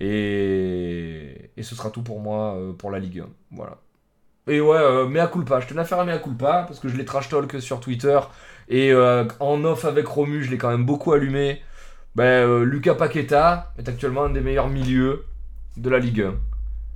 Et... 0.00 1.50
et 1.56 1.62
ce 1.62 1.74
sera 1.74 1.90
tout 1.90 2.02
pour 2.02 2.20
moi 2.20 2.54
euh, 2.56 2.72
pour 2.72 2.90
la 2.90 2.98
Ligue 2.98 3.20
1. 3.20 3.28
Voilà. 3.52 3.78
Et 4.48 4.60
ouais, 4.60 4.76
euh, 4.76 5.06
mea 5.06 5.28
culpa. 5.28 5.60
Je 5.60 5.68
tenais 5.68 5.82
à 5.82 5.84
faire 5.84 6.00
un 6.00 6.04
mea 6.04 6.18
culpa 6.18 6.64
parce 6.66 6.80
que 6.80 6.88
je 6.88 6.96
l'ai 6.96 7.04
trash 7.04 7.28
talk 7.28 7.60
sur 7.60 7.80
Twitter. 7.80 8.18
Et 8.68 8.92
euh, 8.92 9.24
en 9.38 9.62
off 9.64 9.84
avec 9.84 10.06
Romu, 10.06 10.42
je 10.42 10.50
l'ai 10.50 10.58
quand 10.58 10.70
même 10.70 10.84
beaucoup 10.84 11.12
allumé. 11.12 11.62
Ben, 12.16 12.24
euh, 12.24 12.64
Lucas 12.64 12.94
Paqueta 12.94 13.72
est 13.78 13.88
actuellement 13.88 14.24
un 14.24 14.30
des 14.30 14.40
meilleurs 14.40 14.68
milieux 14.68 15.24
de 15.76 15.88
la 15.88 15.98
Ligue 15.98 16.22
1. 16.22 16.34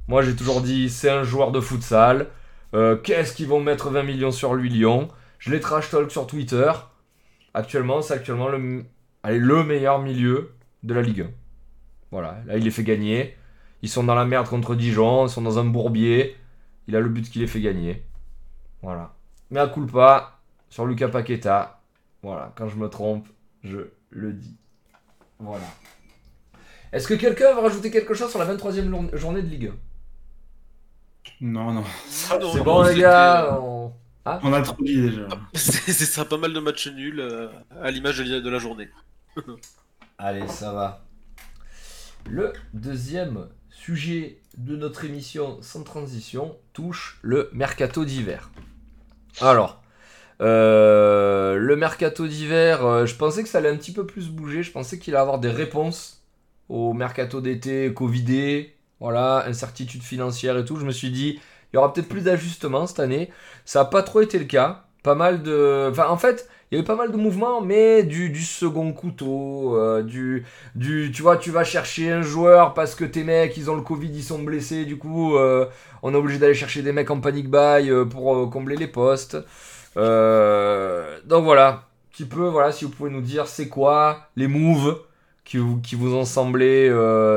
Moi, 0.09 0.23
j'ai 0.23 0.35
toujours 0.35 0.61
dit, 0.61 0.91
c'est 0.91 1.11
un 1.11 1.23
joueur 1.23 1.53
de 1.53 1.61
futsal. 1.61 2.29
Euh, 2.77 2.97
Qu'est-ce 2.97 3.35
qu'ils 3.35 3.49
vont 3.49 3.61
mettre 3.61 3.91
20 3.91 4.03
millions 4.03 4.31
sur 4.31 4.55
lui, 4.55 4.69
Lyon? 4.69 5.09
Je 5.39 5.51
l'ai 5.51 5.61
trash 5.61 5.91
talk 5.91 6.11
sur 6.11 6.27
Twitter. 6.27 6.71
Actuellement, 7.55 8.03
c'est 8.03 8.15
actuellement 8.15 8.49
le, 8.49 8.85
meilleur 9.65 10.01
milieu 10.01 10.53
de 10.83 10.95
la 10.95 11.01
Ligue 11.03 11.23
1. 11.23 11.31
Voilà, 12.11 12.39
là, 12.47 12.57
il 12.57 12.65
les 12.65 12.71
fait 12.71 12.85
gagner. 12.85 13.37
Ils 13.83 13.89
sont 13.89 14.05
dans 14.05 14.15
la 14.15 14.25
merde 14.25 14.47
contre 14.47 14.75
Dijon, 14.75 15.27
ils 15.27 15.31
sont 15.31 15.43
dans 15.43 15.59
un 15.59 15.65
bourbier. 15.65 16.37
Il 16.87 16.95
a 16.97 17.01
le 17.01 17.09
but 17.09 17.29
qui 17.31 17.39
les 17.39 17.47
fait 17.47 17.61
gagner. 17.61 18.03
Voilà. 18.83 19.15
Mais 19.51 19.61
à 19.61 19.69
culpa 19.69 20.39
sur 20.69 20.87
Lucas 20.87 21.09
Paqueta. 21.09 21.81
Voilà, 22.23 22.53
quand 22.57 22.69
je 22.69 22.77
me 22.77 22.89
trompe, 22.89 23.27
je 23.65 23.79
le 24.11 24.33
dis. 24.33 24.57
Voilà. 25.39 25.65
Est-ce 26.93 27.09
que 27.09 27.15
quelqu'un 27.15 27.55
va 27.55 27.63
rajouter 27.63 27.91
quelque 27.91 28.15
chose 28.15 28.31
sur 28.31 28.39
la 28.39 28.47
23e 28.55 28.89
jour- 28.89 29.17
journée 29.17 29.43
de 29.43 29.49
Ligue 29.49 29.67
1 29.67 29.75
Non, 31.41 31.73
non. 31.73 31.85
Ah 32.31 32.39
non, 32.39 32.53
C'est 32.53 32.63
bon 32.63 32.83
les 32.83 33.01
gars 33.01 33.45
euh, 33.55 33.59
on- 33.61 33.93
On 34.25 34.53
a 34.53 34.63
trop 34.63 34.83
dit 34.83 35.01
déjà. 35.01 35.29
C'est 35.55 35.93
c'est 35.93 36.05
ça, 36.07 36.25
pas 36.25 36.39
mal 36.39 36.53
de 36.53 36.61
matchs 36.61 36.89
nuls 36.89 37.21
euh, 37.21 37.49
à 37.83 37.91
l'image 37.91 38.19
de, 38.19 38.25
la- 38.25 38.41
de 38.41 38.51
la 38.51 38.59
journée. 38.59 38.89
Allez, 40.19 40.47
ça 40.49 40.73
va. 40.73 41.05
Le 42.29 42.53
deuxième 42.73 43.47
sujet 43.71 44.39
de 44.57 44.77
notre 44.77 45.05
émission 45.05 45.59
sans 45.61 45.83
transition 45.85 46.57
touche 46.73 47.19
le 47.23 47.51
mercato 47.53 48.05
d'hiver. 48.05 48.51
Alors, 49.41 49.83
euh, 50.41 51.57
le 51.57 51.77
mercato 51.77 52.27
d'hiver, 52.27 52.85
euh, 52.85 53.07
je 53.07 53.15
pensais 53.15 53.43
que 53.43 53.49
ça 53.49 53.59
allait 53.59 53.69
un 53.71 53.77
petit 53.77 53.93
peu 53.93 54.07
plus 54.07 54.29
bouger. 54.31 54.63
Je 54.63 54.73
pensais 54.73 54.99
qu'il 54.99 55.15
allait 55.15 55.23
avoir 55.23 55.39
des 55.39 55.51
réponses 55.51 56.23
au 56.69 56.95
mercato 56.95 57.41
d'été 57.41 57.93
Covidé, 57.95 58.76
voilà, 59.01 59.45
incertitude 59.47 60.03
financière 60.03 60.57
et 60.59 60.65
tout. 60.65 60.77
Je 60.77 60.85
me 60.85 60.93
suis 60.93 61.11
dit, 61.11 61.41
il 61.73 61.77
y 61.77 61.79
aura 61.79 61.93
peut-être 61.93 62.09
plus 62.09 62.23
d'ajustements 62.23 62.87
cette 62.87 63.01
année. 63.01 63.31
Ça 63.65 63.81
n'a 63.81 63.85
pas 63.87 64.03
trop 64.03 64.21
été 64.21 64.39
le 64.39 64.45
cas. 64.45 64.85
Pas 65.03 65.15
mal 65.15 65.43
de. 65.43 65.89
Enfin, 65.91 66.09
en 66.09 66.17
fait, 66.17 66.49
il 66.71 66.79
y 66.79 66.81
a 66.81 66.85
pas 66.85 66.97
mal 66.97 67.13
de 67.13 67.17
mouvements, 67.17 67.61
mais 67.61 68.03
du, 68.03 68.35
second 68.43 68.93
couteau, 68.93 69.77
euh, 69.77 70.03
du, 70.03 70.45
du. 70.75 71.13
Tu 71.15 71.23
vois, 71.23 71.37
tu 71.37 71.51
vas 71.51 71.63
chercher 71.63 72.11
un 72.11 72.23
joueur 72.23 72.75
parce 72.75 72.95
que 72.95 73.05
tes 73.05 73.23
mecs, 73.23 73.57
ils 73.57 73.71
ont 73.71 73.77
le 73.77 73.83
Covid, 73.83 74.11
ils 74.13 74.25
sont 74.25 74.43
blessés, 74.43 74.85
du 74.85 74.99
coup, 74.99 75.37
euh, 75.37 75.67
on 76.03 76.13
est 76.13 76.17
obligé 76.17 76.39
d'aller 76.39 76.55
chercher 76.55 76.83
des 76.83 76.93
mecs 76.93 77.11
en 77.11 77.21
panic 77.21 77.49
buy 77.49 77.91
euh, 77.91 78.05
pour 78.05 78.51
combler 78.51 78.77
les 78.77 78.89
postes. 78.89 79.37
Donc 79.95 81.45
voilà, 81.45 81.85
petit 82.11 82.25
peu, 82.25 82.49
voilà, 82.49 82.73
si 82.73 82.85
vous 82.85 82.91
pouvez 82.91 83.11
nous 83.11 83.21
dire 83.21 83.47
c'est 83.47 83.69
quoi 83.69 84.29
les 84.37 84.49
moves 84.49 84.99
qui 85.45 85.59
vous, 85.59 85.81
qui 85.81 85.95
vous 85.95 86.15
ont 86.15 86.25
semblé. 86.25 86.91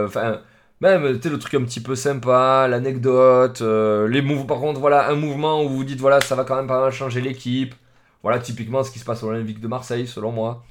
Enfin. 0.05 0.41
Même, 0.81 1.19
tu 1.19 1.29
le 1.29 1.37
truc 1.39 1.53
un 1.55 1.63
petit 1.63 1.81
peu 1.81 1.95
sympa, 1.95 2.67
l'anecdote, 2.69 3.61
euh, 3.61 4.07
les 4.07 4.21
moves, 4.21 4.45
par 4.45 4.59
contre, 4.59 4.79
voilà, 4.79 5.09
un 5.09 5.15
mouvement 5.15 5.63
où 5.63 5.69
vous 5.69 5.83
dites, 5.83 5.99
voilà, 5.99 6.21
ça 6.21 6.35
va 6.35 6.45
quand 6.45 6.55
même 6.55 6.67
pas 6.67 6.79
mal 6.81 6.91
changer 6.91 7.21
l'équipe. 7.21 7.75
Voilà, 8.23 8.39
typiquement 8.39 8.83
ce 8.83 8.91
qui 8.91 8.99
se 8.99 9.05
passe 9.05 9.23
au 9.23 9.31
l'Olympique 9.31 9.59
de 9.61 9.67
Marseille, 9.67 10.07
selon 10.07 10.31
moi. 10.31 10.63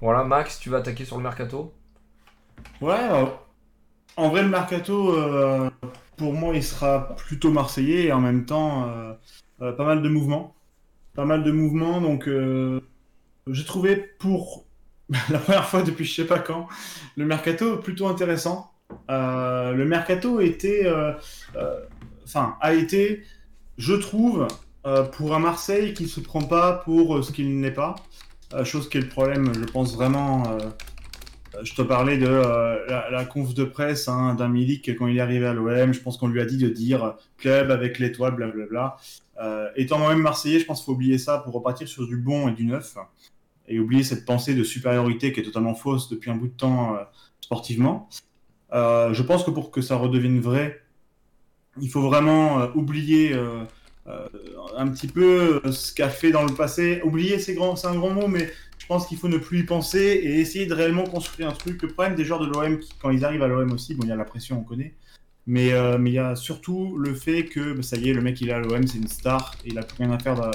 Voilà, 0.00 0.24
Max, 0.24 0.58
tu 0.58 0.70
vas 0.70 0.78
attaquer 0.78 1.04
sur 1.04 1.16
le 1.16 1.22
mercato? 1.22 1.72
Ouais, 2.80 2.94
euh, 2.94 3.26
en 4.16 4.28
vrai, 4.30 4.42
le 4.42 4.48
mercato, 4.48 5.14
euh, 5.16 5.70
pour 6.16 6.34
moi, 6.34 6.54
il 6.54 6.62
sera 6.62 7.16
plutôt 7.16 7.50
marseillais 7.50 8.06
et 8.06 8.12
en 8.12 8.20
même 8.20 8.44
temps, 8.46 8.90
pas 9.58 9.84
mal 9.84 10.02
de 10.02 10.08
mouvements. 10.08 10.54
Pas 11.14 11.24
mal 11.24 11.42
de 11.42 11.50
mouvements, 11.50 12.00
donc 12.00 12.28
j'ai 13.50 13.64
trouvé 13.64 13.96
pour 14.18 14.66
la 15.30 15.38
première 15.38 15.66
fois 15.66 15.82
depuis 15.82 16.04
je 16.04 16.14
sais 16.14 16.26
pas 16.26 16.38
quand, 16.38 16.68
le 17.16 17.24
mercato 17.24 17.78
plutôt 17.78 18.06
intéressant. 18.08 18.70
Euh, 19.10 19.72
le 19.72 19.84
mercato 19.84 20.40
était, 20.40 20.86
euh, 20.86 21.12
euh, 21.56 21.80
a 22.60 22.74
été, 22.74 23.22
je 23.76 23.94
trouve, 23.94 24.46
pour 25.12 25.34
un 25.34 25.38
Marseille 25.38 25.92
qui 25.92 26.08
se 26.08 26.20
prend 26.20 26.40
pas 26.40 26.72
pour 26.72 27.22
ce 27.22 27.30
qu'il 27.30 27.60
n'est 27.60 27.72
pas. 27.72 27.96
Chose 28.64 28.88
qui 28.88 28.96
est 28.96 29.02
le 29.02 29.08
problème, 29.08 29.52
je 29.54 29.64
pense 29.64 29.94
vraiment. 29.94 30.56
je 31.62 31.74
te 31.74 31.82
parlais 31.82 32.16
de 32.16 32.26
la, 32.26 33.10
la 33.10 33.24
conf 33.26 33.52
de 33.52 33.64
presse 33.64 34.08
hein, 34.08 34.34
d'un 34.34 34.48
Milik 34.48 34.96
quand 34.96 35.06
il 35.06 35.18
est 35.18 35.20
arrivé 35.20 35.46
à 35.46 35.52
l'OM. 35.52 35.92
Je 35.92 36.00
pense 36.00 36.16
qu'on 36.16 36.28
lui 36.28 36.40
a 36.40 36.46
dit 36.46 36.56
de 36.56 36.70
dire 36.70 37.16
club 37.36 37.70
avec 37.70 37.98
l'étoile, 37.98 38.34
blablabla. 38.34 38.96
Euh, 39.42 39.68
étant 39.76 39.98
moi-même 39.98 40.22
Marseillais, 40.22 40.58
je 40.58 40.64
pense 40.64 40.78
qu'il 40.78 40.86
faut 40.86 40.92
oublier 40.92 41.18
ça 41.18 41.38
pour 41.38 41.52
repartir 41.52 41.86
sur 41.86 42.06
du 42.06 42.16
bon 42.16 42.48
et 42.48 42.52
du 42.52 42.64
neuf. 42.64 42.96
Et 43.66 43.78
oublier 43.78 44.02
cette 44.02 44.24
pensée 44.24 44.54
de 44.54 44.64
supériorité 44.64 45.34
qui 45.34 45.40
est 45.40 45.44
totalement 45.44 45.74
fausse 45.74 46.08
depuis 46.08 46.30
un 46.30 46.36
bout 46.36 46.48
de 46.48 46.56
temps 46.56 46.96
sportivement. 47.42 48.08
Euh, 48.72 49.14
je 49.14 49.22
pense 49.22 49.44
que 49.44 49.50
pour 49.50 49.70
que 49.70 49.80
ça 49.80 49.96
redevienne 49.96 50.40
vrai, 50.40 50.82
il 51.80 51.88
faut 51.88 52.02
vraiment 52.02 52.60
euh, 52.60 52.68
oublier 52.74 53.32
euh, 53.32 53.64
un 54.76 54.88
petit 54.88 55.06
peu 55.06 55.60
ce 55.70 55.92
qu'a 55.94 56.08
fait 56.08 56.30
dans 56.30 56.44
le 56.44 56.54
passé. 56.54 57.00
Oublier, 57.04 57.38
c'est 57.38 57.56
un 57.58 57.94
grand 57.94 58.10
mot, 58.10 58.28
mais 58.28 58.50
je 58.78 58.86
pense 58.86 59.06
qu'il 59.06 59.18
faut 59.18 59.28
ne 59.28 59.38
plus 59.38 59.60
y 59.60 59.64
penser 59.64 59.98
et 59.98 60.40
essayer 60.40 60.66
de 60.66 60.74
réellement 60.74 61.04
construire 61.04 61.48
un 61.48 61.52
truc. 61.52 61.82
Le 61.82 61.88
problème 61.88 62.14
des 62.14 62.24
joueurs 62.24 62.40
de 62.40 62.46
l'OM, 62.46 62.78
quand 63.00 63.10
ils 63.10 63.24
arrivent 63.24 63.42
à 63.42 63.48
l'OM 63.48 63.72
aussi, 63.72 63.94
bon, 63.94 64.04
il 64.04 64.08
y 64.08 64.12
a 64.12 64.16
la 64.16 64.24
pression, 64.24 64.58
on 64.58 64.64
connaît. 64.64 64.94
Mais 65.46 65.68
il 65.68 66.12
y 66.12 66.18
a 66.18 66.36
surtout 66.36 66.98
le 66.98 67.14
fait 67.14 67.46
que 67.46 67.72
bah, 67.72 67.82
ça 67.82 67.96
y 67.96 68.10
est, 68.10 68.12
le 68.12 68.20
mec 68.20 68.40
il 68.40 68.50
est 68.50 68.52
à 68.52 68.58
l'OM, 68.58 68.86
c'est 68.86 68.98
une 68.98 69.08
star, 69.08 69.54
il 69.64 69.78
a 69.78 69.82
plus 69.82 70.04
rien 70.04 70.12
à 70.12 70.18
faire. 70.18 70.50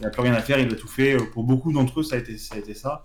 Il 0.00 0.06
a 0.06 0.10
plus 0.10 0.22
rien 0.22 0.34
à 0.34 0.40
faire, 0.40 0.58
il 0.58 0.72
a 0.72 0.76
tout 0.76 0.88
fait. 0.88 1.16
Pour 1.32 1.44
beaucoup 1.44 1.72
d'entre 1.72 2.00
eux, 2.00 2.02
ça 2.02 2.16
a 2.16 2.18
été 2.18 2.36
ça. 2.36 3.04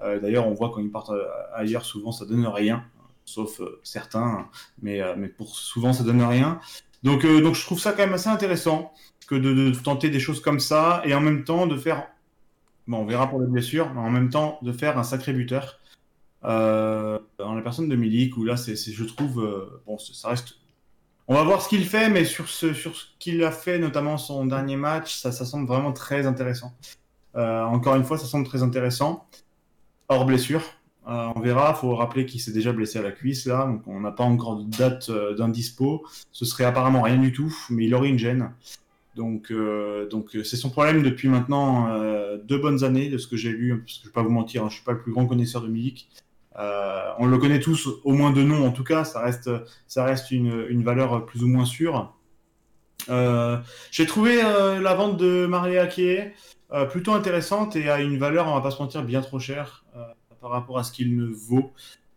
D'ailleurs, 0.00 0.46
on 0.46 0.54
voit 0.54 0.70
quand 0.70 0.80
ils 0.80 0.90
partent 0.90 1.12
ailleurs, 1.52 1.84
souvent 1.84 2.12
ça 2.12 2.24
donne 2.24 2.46
rien, 2.46 2.84
sauf 3.28 3.60
euh, 3.60 3.80
certains, 3.82 4.48
mais, 4.82 5.00
euh, 5.00 5.14
mais 5.16 5.28
pour 5.28 5.54
souvent 5.56 5.92
ça 5.92 6.02
donne 6.02 6.22
rien. 6.22 6.60
Donc, 7.02 7.24
euh, 7.24 7.40
donc 7.40 7.54
je 7.54 7.64
trouve 7.64 7.78
ça 7.78 7.92
quand 7.92 7.98
même 7.98 8.14
assez 8.14 8.28
intéressant 8.28 8.92
que 9.26 9.34
de, 9.34 9.72
tenter 9.82 10.10
des 10.10 10.20
choses 10.20 10.40
comme 10.40 10.58
ça 10.58 11.02
et 11.04 11.14
en 11.14 11.20
même 11.20 11.44
temps 11.44 11.66
de 11.66 11.76
faire, 11.76 12.08
bon, 12.86 12.98
on 12.98 13.04
verra 13.04 13.28
pour 13.28 13.40
les 13.40 13.46
blessures, 13.46 13.92
mais 13.92 14.00
en 14.00 14.10
même 14.10 14.30
temps 14.30 14.58
de 14.62 14.72
faire 14.72 14.98
un 14.98 15.04
sacré 15.04 15.32
buteur. 15.32 15.78
Euh, 16.44 17.18
dans 17.38 17.54
la 17.54 17.62
personne 17.62 17.88
de 17.88 17.96
Milik, 17.96 18.36
où 18.36 18.44
là, 18.44 18.56
c'est, 18.56 18.76
je 18.76 19.04
trouve, 19.04 19.70
bon, 19.86 19.98
ça 19.98 20.28
reste 20.28 20.54
on 21.30 21.34
va 21.34 21.42
voir 21.42 21.60
ce 21.60 21.68
qu'il 21.68 21.84
fait, 21.84 22.08
mais 22.08 22.24
sur 22.24 22.48
ce, 22.48 22.72
sur 22.72 22.96
ce 22.96 23.04
qu'il 23.18 23.44
a 23.44 23.50
fait, 23.50 23.78
notamment 23.78 24.16
son 24.16 24.46
dernier 24.46 24.76
match, 24.76 25.14
ça, 25.14 25.30
ça 25.30 25.44
semble 25.44 25.66
vraiment 25.66 25.92
très 25.92 26.26
intéressant. 26.26 26.72
Encore 27.34 27.96
une 27.96 28.04
fois, 28.04 28.16
ça 28.16 28.24
semble 28.24 28.46
très 28.46 28.62
intéressant. 28.62 29.28
Hors 30.08 30.24
blessure, 30.24 30.62
euh, 31.08 31.28
on 31.34 31.40
verra. 31.40 31.74
Il 31.76 31.80
faut 31.80 31.94
rappeler 31.94 32.26
qu'il 32.26 32.40
s'est 32.40 32.52
déjà 32.52 32.72
blessé 32.72 32.98
à 32.98 33.02
la 33.02 33.12
cuisse 33.12 33.46
là, 33.46 33.66
donc 33.66 33.86
on 33.86 34.00
n'a 34.00 34.12
pas 34.12 34.24
encore 34.24 34.56
de 34.56 34.76
date 34.76 35.08
euh, 35.08 35.34
d'un 35.34 35.48
dispo. 35.48 36.06
Ce 36.32 36.44
serait 36.44 36.64
apparemment 36.64 37.02
rien 37.02 37.16
du 37.16 37.32
tout, 37.32 37.54
mais 37.70 37.86
il 37.86 37.94
aurait 37.94 38.08
une 38.08 38.18
gêne. 38.18 38.52
Donc, 39.16 39.50
euh, 39.50 40.08
donc 40.08 40.36
euh, 40.36 40.44
c'est 40.44 40.56
son 40.56 40.70
problème 40.70 41.02
depuis 41.02 41.28
maintenant 41.28 41.88
deux 42.44 42.58
bonnes 42.58 42.84
années, 42.84 43.08
de 43.08 43.18
ce 43.18 43.26
que 43.26 43.36
j'ai 43.36 43.50
lu. 43.50 43.80
Parce 43.80 43.98
que 43.98 44.02
je 44.02 44.08
vais 44.08 44.12
pas 44.12 44.22
vous 44.22 44.30
mentir, 44.30 44.64
hein, 44.64 44.68
je 44.68 44.74
suis 44.76 44.84
pas 44.84 44.92
le 44.92 45.00
plus 45.00 45.12
grand 45.12 45.26
connaisseur 45.26 45.62
de 45.62 45.68
Milik. 45.68 46.08
On 47.20 47.26
le 47.26 47.38
connaît 47.38 47.60
tous, 47.60 47.88
au 48.04 48.12
moins 48.12 48.30
de 48.32 48.42
nom 48.42 48.66
en 48.66 48.70
tout 48.70 48.84
cas. 48.84 49.04
Ça 49.04 49.20
reste, 49.20 49.50
ça 49.86 50.04
reste 50.04 50.30
une, 50.30 50.66
une 50.68 50.84
valeur 50.84 51.24
plus 51.26 51.42
ou 51.42 51.48
moins 51.48 51.64
sûre. 51.64 52.14
J'ai 53.90 54.06
trouvé 54.06 54.42
la 54.42 54.94
vente 54.94 55.16
de 55.16 55.46
Maria 55.46 55.82
Ake 55.82 56.34
euh, 56.70 56.84
plutôt 56.84 57.14
intéressante 57.14 57.76
et 57.76 57.88
à 57.88 57.98
une 58.00 58.18
valeur, 58.18 58.46
on 58.46 58.54
va 58.54 58.60
pas 58.60 58.70
se 58.70 58.82
mentir, 58.82 59.02
bien 59.02 59.22
trop 59.22 59.38
chère 59.38 59.84
par 60.40 60.50
rapport 60.50 60.78
à 60.78 60.84
ce 60.84 60.92
qu'il 60.92 61.16
ne 61.16 61.26
vaut, 61.26 61.72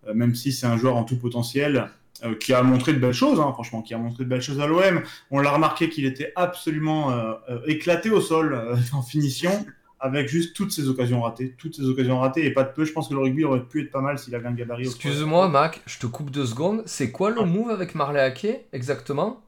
euh, 0.07 0.13
même 0.13 0.35
si 0.35 0.51
c'est 0.51 0.67
un 0.67 0.77
joueur 0.77 0.95
en 0.95 1.03
tout 1.03 1.17
potentiel 1.17 1.89
euh, 2.23 2.35
qui 2.35 2.53
a 2.53 2.61
montré 2.61 2.93
de 2.93 2.99
belles 2.99 3.13
choses, 3.13 3.39
hein, 3.39 3.51
franchement, 3.53 3.81
qui 3.81 3.95
a 3.95 3.97
montré 3.97 4.25
de 4.25 4.29
belles 4.29 4.43
choses 4.43 4.59
à 4.59 4.67
l'OM. 4.67 5.01
On 5.31 5.39
l'a 5.39 5.51
remarqué 5.51 5.89
qu'il 5.89 6.05
était 6.05 6.31
absolument 6.35 7.11
euh, 7.11 7.33
euh, 7.49 7.59
éclaté 7.65 8.11
au 8.11 8.21
sol 8.21 8.77
en 8.93 9.01
finition, 9.01 9.65
avec 9.99 10.27
juste 10.27 10.55
toutes 10.55 10.71
ses 10.71 10.87
occasions 10.87 11.21
ratées, 11.21 11.55
toutes 11.57 11.75
ses 11.75 11.85
occasions 11.85 12.19
ratées 12.19 12.45
et 12.45 12.51
pas 12.51 12.63
de 12.63 12.71
peu. 12.73 12.85
Je 12.85 12.91
pense 12.91 13.07
que 13.07 13.15
le 13.15 13.21
rugby 13.21 13.43
aurait 13.43 13.63
pu 13.63 13.81
être 13.81 13.91
pas 13.91 14.01
mal 14.01 14.19
s'il 14.19 14.35
avait 14.35 14.47
un 14.47 14.53
gabarit. 14.53 14.85
Excuse-moi, 14.85 15.47
Mac, 15.47 15.81
je 15.87 15.97
te 15.97 16.05
coupe 16.05 16.29
deux 16.29 16.45
secondes. 16.45 16.83
C'est 16.85 17.09
quoi 17.09 17.31
le 17.31 17.43
move 17.43 17.71
avec 17.71 17.95
Marley 17.95 18.19
Ake 18.19 18.67
exactement? 18.71 19.41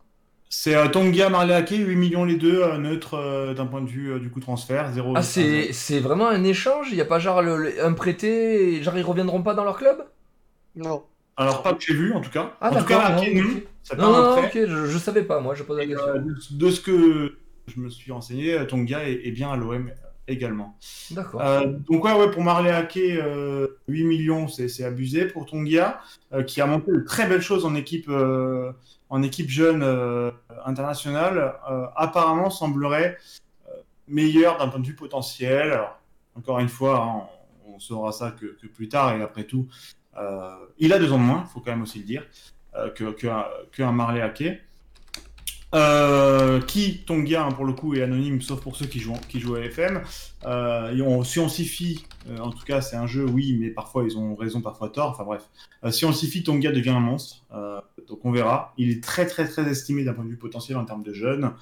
C'est 0.56 0.76
euh, 0.76 0.88
Tonga, 0.88 1.30
Marley 1.30 1.56
Ake, 1.56 1.72
8 1.72 1.95
millions 1.95 2.26
les 2.26 2.36
deux, 2.36 2.62
euh, 2.62 2.78
neutre 2.78 3.16
euh, 3.16 3.56
d'un 3.56 3.66
point 3.66 3.82
de 3.82 3.89
vue 3.89 4.12
euh, 4.12 4.20
du 4.20 4.30
coup 4.30 4.39
transfert, 4.39 4.93
0. 4.93 5.14
Ah, 5.16 5.24
c'est 5.24 5.74
c'est 5.74 5.99
vraiment 5.99 6.28
un 6.30 6.43
échange? 6.43 6.89
Il 6.91 6.95
n'y 6.95 7.01
a 7.01 7.06
pas 7.06 7.18
genre 7.18 7.41
le- 7.41 7.58
le- 7.58 7.84
un 7.84 7.93
prêté 7.93 8.76
et 8.76 8.84
genre 8.84 8.95
ils 8.95 9.01
reviendront 9.04 9.41
pas 9.41 9.56
dans 9.56 9.64
leur 9.64 9.78
club? 9.78 10.06
Non. 10.76 11.04
Alors 11.38 11.64
pas 11.64 11.74
que 11.74 11.82
j'ai 11.84 11.95
vu 11.95 12.14
en 12.14 12.22
tout 12.22 12.30
cas. 12.30 12.54
Ah, 12.62 12.70
en 12.72 12.76
tout 12.76 12.86
cas, 12.86 13.16
non, 13.16 13.24
non. 13.97 14.12
Non, 14.12 14.38
ok, 14.43 14.51
je, 14.54 14.86
je 14.86 14.97
savais 14.99 15.24
pas, 15.24 15.39
moi 15.39 15.56
je 15.56 15.64
pose 15.64 15.78
la 15.80 15.88
question. 15.88 16.08
euh, 16.08 16.20
de, 16.51 16.70
ce 16.70 16.82
que 16.82 17.36
je 17.66 17.80
me 17.80 17.89
suis 17.89 18.12
renseigné, 18.12 18.66
Tonga 18.68 19.10
est, 19.10 19.26
est 19.26 19.32
bien 19.32 19.51
à 19.51 19.58
l'OM 19.58 19.89
également. 20.28 20.78
D'accord. 21.12 21.41
Euh, 21.41 21.66
donc 21.89 22.06
ouais, 22.06 22.14
ouais, 22.14 22.30
pour 22.32 22.43
Marley 22.43 22.72
Ake, 22.72 22.97
euh, 22.97 23.68
8 23.88 24.04
millions, 24.04 24.47
c'est 24.47 24.68
c'est 24.68 24.84
abusé. 24.84 25.26
Pour 25.26 25.47
Tonga, 25.47 25.99
euh, 26.32 26.43
qui 26.43 26.62
a 26.62 26.68
monté 26.68 26.91
de 26.91 26.99
très 26.99 27.28
belles 27.28 27.41
choses 27.41 27.66
en 27.66 27.76
équipe, 27.76 28.06
euh, 28.08 28.72
en 29.14 29.22
équipe 29.22 29.47
jeune 29.47 29.84
euh, 29.84 30.32
internationale, 30.66 31.53
euh, 31.70 31.86
apparemment 31.95 32.49
semblerait 32.49 33.20
euh, 33.68 33.72
meilleur 34.07 34.57
d'un 34.57 34.70
point 34.70 34.80
de 34.80 34.88
vue 34.88 34.95
potentiel. 34.95 35.80
Encore 36.36 36.57
une 36.59 36.68
fois, 36.68 36.99
hein, 36.99 37.28
on, 37.68 37.80
saura 37.80 38.11
ça 38.11 38.32
que, 38.32 38.57
plus 38.66 38.89
tard, 38.89 39.16
et 39.16 39.22
après 39.22 39.43
tout, 39.43 39.68
il 40.80 40.93
a 40.93 40.99
deux 40.99 41.11
ans 41.11 41.20
de 41.20 41.24
moins, 41.24 41.45
faut 41.45 41.59
quand 41.59 41.72
même 41.72 41.84
aussi 41.84 41.99
le 41.99 42.05
dire, 42.05 42.24
euh, 42.76 42.89
que, 42.89 43.84
Marley. 43.84 44.61
Euh, 45.74 46.62
qui, 46.62 47.00
Tonga, 47.00 47.46
hein, 47.46 47.52
pour 47.52 47.66
le 47.66 47.74
coup, 47.74 47.96
est 47.96 48.04
anonyme, 48.04 48.42
sauf 48.42 48.62
pour 48.62 48.76
ceux 48.76 48.86
qui 48.86 49.00
jouent, 49.00 49.14
qui 49.28 49.40
jouent 49.40 49.56
à 49.56 49.62
FM. 49.62 50.02
Euh, 50.46 50.96
et 50.96 51.02
on- 51.02 51.24
si 51.24 51.40
on 51.40 51.50
s'y 51.50 51.66
fie, 51.66 52.06
euh, 52.30 52.38
en 52.38 52.52
tout 52.52 52.64
cas, 52.64 52.82
c'est 52.82 52.96
un 52.96 53.08
jeu, 53.08 53.26
oui, 53.26 53.58
mais 53.60 53.70
parfois 53.72 54.04
ils 54.04 54.16
ont 54.18 54.36
raison, 54.36 54.62
parfois 54.62 54.90
tort. 54.90 55.10
Enfin 55.12 55.24
bref, 55.24 55.50
si 55.92 56.06
on 56.06 56.14
s'y 56.14 56.28
fie, 56.28 56.44
Tonga 56.44 56.72
devient 56.72 56.92
un 56.92 57.00
monstre. 57.00 57.44
Euh, 57.56 57.82
donc 58.08 58.20
on 58.24 58.32
verra. 58.32 58.74
Il 58.78 58.92
est 58.92 59.04
très, 59.04 59.26
très, 59.26 59.48
très 59.48 59.64
estimé 59.70 60.04
d'un 60.04 60.14
point 60.14 60.26
de 60.26 60.30
vue 60.30 60.38
potentiel 60.38 60.78
en 60.78 60.86
termes 60.86 61.04
de 61.04 61.14
jeunes. 61.14 61.54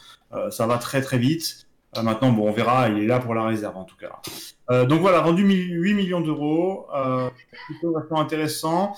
Ça 0.49 0.67
va 0.67 0.77
très, 0.77 1.01
très 1.01 1.17
vite. 1.17 1.67
Maintenant, 2.01 2.31
bon, 2.31 2.47
on 2.49 2.51
verra. 2.51 2.89
Il 2.89 2.97
est 2.99 3.07
là 3.07 3.19
pour 3.19 3.33
la 3.35 3.43
réserve, 3.45 3.77
en 3.77 3.83
tout 3.85 3.95
cas. 3.97 4.19
Donc 4.85 5.01
voilà, 5.01 5.21
vendu 5.21 5.43
8 5.43 5.93
millions 5.93 6.21
d'euros. 6.21 6.87
Plutôt 7.67 7.93
vachement 7.93 8.19
intéressant. 8.19 8.93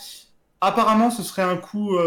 Apparemment, 0.61 1.11
ce 1.11 1.21
serait 1.23 1.41
un 1.41 1.57
coup 1.57 1.97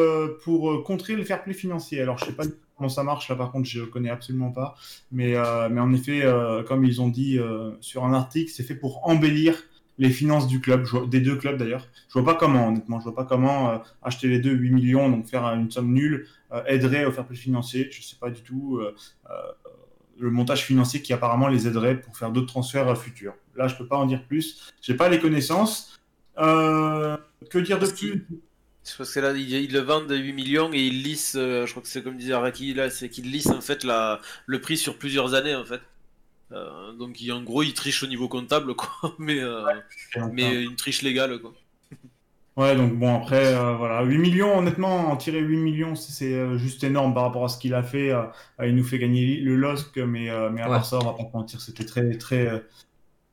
pour 0.45 0.83
contrer 0.85 1.15
le 1.17 1.25
fair 1.25 1.43
play 1.45 1.53
financier. 1.55 2.01
Alors, 2.01 2.19
je 2.19 2.25
sais 2.27 2.33
pas 2.33 2.45
comment 2.77 2.89
ça 2.89 3.03
marche, 3.03 3.29
là, 3.29 3.37
par 3.37 3.51
contre, 3.53 3.69
je 3.69 3.83
connais 3.83 4.11
absolument 4.11 4.51
pas. 4.53 4.75
Mais, 5.11 5.35
euh, 5.37 5.69
mais 5.71 5.81
en 5.81 5.93
effet, 5.93 6.23
euh, 6.25 6.63
comme 6.63 6.85
ils 6.85 7.01
ont 7.01 7.09
dit 7.09 7.39
euh, 7.39 7.73
sur 7.81 8.05
un 8.05 8.13
article, 8.13 8.51
c'est 8.51 8.63
fait 8.63 8.75
pour 8.75 9.07
embellir 9.09 9.57
les 9.99 10.11
finances 10.11 10.47
du 10.47 10.61
club, 10.61 10.85
vois- 10.85 11.07
des 11.07 11.21
deux 11.21 11.37
clubs 11.37 11.57
d'ailleurs. 11.57 11.89
Je 12.09 12.13
vois 12.19 12.25
pas 12.25 12.35
comment, 12.39 12.69
honnêtement, 12.69 12.99
je 13.01 13.05
vois 13.05 13.15
pas 13.15 13.25
comment 13.25 13.81
acheter 14.03 14.29
les 14.29 14.39
deux 14.39 14.53
8 14.53 14.71
millions, 14.71 15.09
donc 15.09 15.27
faire 15.27 15.45
une 15.47 15.71
somme 15.71 15.91
nulle, 15.93 16.27
aiderait 16.67 17.07
au 17.07 17.13
fair 17.13 17.27
play 17.27 17.37
financier. 17.37 17.89
Je 17.91 18.03
sais 18.03 18.17
pas 18.21 18.29
du 18.31 18.43
tout 18.43 18.79
le 20.19 20.31
montage 20.31 20.65
financier 20.65 21.01
qui 21.01 21.15
apparemment 21.15 21.49
les 21.49 21.67
aiderait 21.67 21.99
pour 21.99 22.15
faire 22.17 22.31
d'autres 22.31 22.47
transferts 22.47 22.95
futurs. 22.99 23.33
Là, 23.55 23.69
je 23.69 23.77
peux 23.77 23.87
pas 23.87 23.97
en 23.97 24.05
dire 24.05 24.23
plus. 24.27 24.71
J'ai 24.83 24.95
pas 24.95 25.09
les 25.09 25.19
connaissances. 25.19 25.99
Que 26.37 27.59
dire 27.59 27.79
de 27.79 27.87
plus? 27.87 28.27
C'est 28.87 28.97
parce 28.99 29.13
que 29.13 29.19
là, 29.19 29.33
ils, 29.33 29.51
ils 29.51 29.73
le 29.73 29.81
vendent 29.81 30.13
à 30.13 30.15
8 30.15 30.33
millions 30.33 30.73
et 30.73 30.79
ils 30.79 31.03
lissent, 31.03 31.35
euh, 31.37 31.67
je 31.67 31.73
crois 31.73 31.83
que 31.83 31.89
c'est 31.89 32.05
comme 32.05 32.17
disait 32.17 32.35
Araki, 32.35 32.73
là, 32.73 32.89
c'est 32.89 33.09
qu'ils 33.09 33.33
lissent 33.33 33.49
en 33.49 33.61
fait 33.61 33.83
la, 33.83 34.21
le 34.47 34.61
prix 34.61 34.77
sur 34.77 34.97
plusieurs 34.97 35.35
années 35.35 35.57
en 35.57 35.65
fait. 35.65 35.81
Euh, 36.53 36.93
donc 36.93 37.19
en 37.33 37.43
gros, 37.43 37.65
ils 37.65 37.75
trichent 37.75 38.05
au 38.05 38.07
niveau 38.07 38.29
comptable, 38.29 38.77
quoi, 38.77 39.17
mais, 39.19 39.41
euh, 39.41 39.65
mais 40.33 40.63
une 40.63 40.77
triche 40.77 41.03
légale, 41.03 41.41
quoi. 41.41 41.53
Ouais, 42.57 42.75
donc 42.75 42.95
bon, 42.95 43.15
après, 43.17 43.53
voilà. 43.77 44.03
8 44.03 44.17
millions, 44.17 44.57
honnêtement, 44.59 45.11
en 45.11 45.17
tirer 45.19 45.41
8 45.41 45.59
millions, 45.59 45.95
c'est- 45.95 46.57
juste 46.57 46.83
énorme 46.85 47.13
par 47.13 47.25
rapport 47.25 47.45
à 47.45 47.49
ce 47.51 47.59
qu'il 47.59 47.75
a 47.75 47.83
fait. 47.83 48.13
il 48.65 48.75
nous 48.75 48.85
fait 48.85 48.99
gagner 48.99 49.37
le 49.37 49.57
LOSC, 49.57 49.99
mais, 49.99 50.31
mais 50.53 50.63
à 50.63 50.65
Ouais. 50.65 50.77
part 50.77 50.87
ça, 50.87 50.99
on 51.03 51.05
va 51.05 51.13
pas 51.13 51.29
mentir, 51.35 51.61
c'était 51.61 51.85
très, 51.85 52.17
très, 52.17 52.65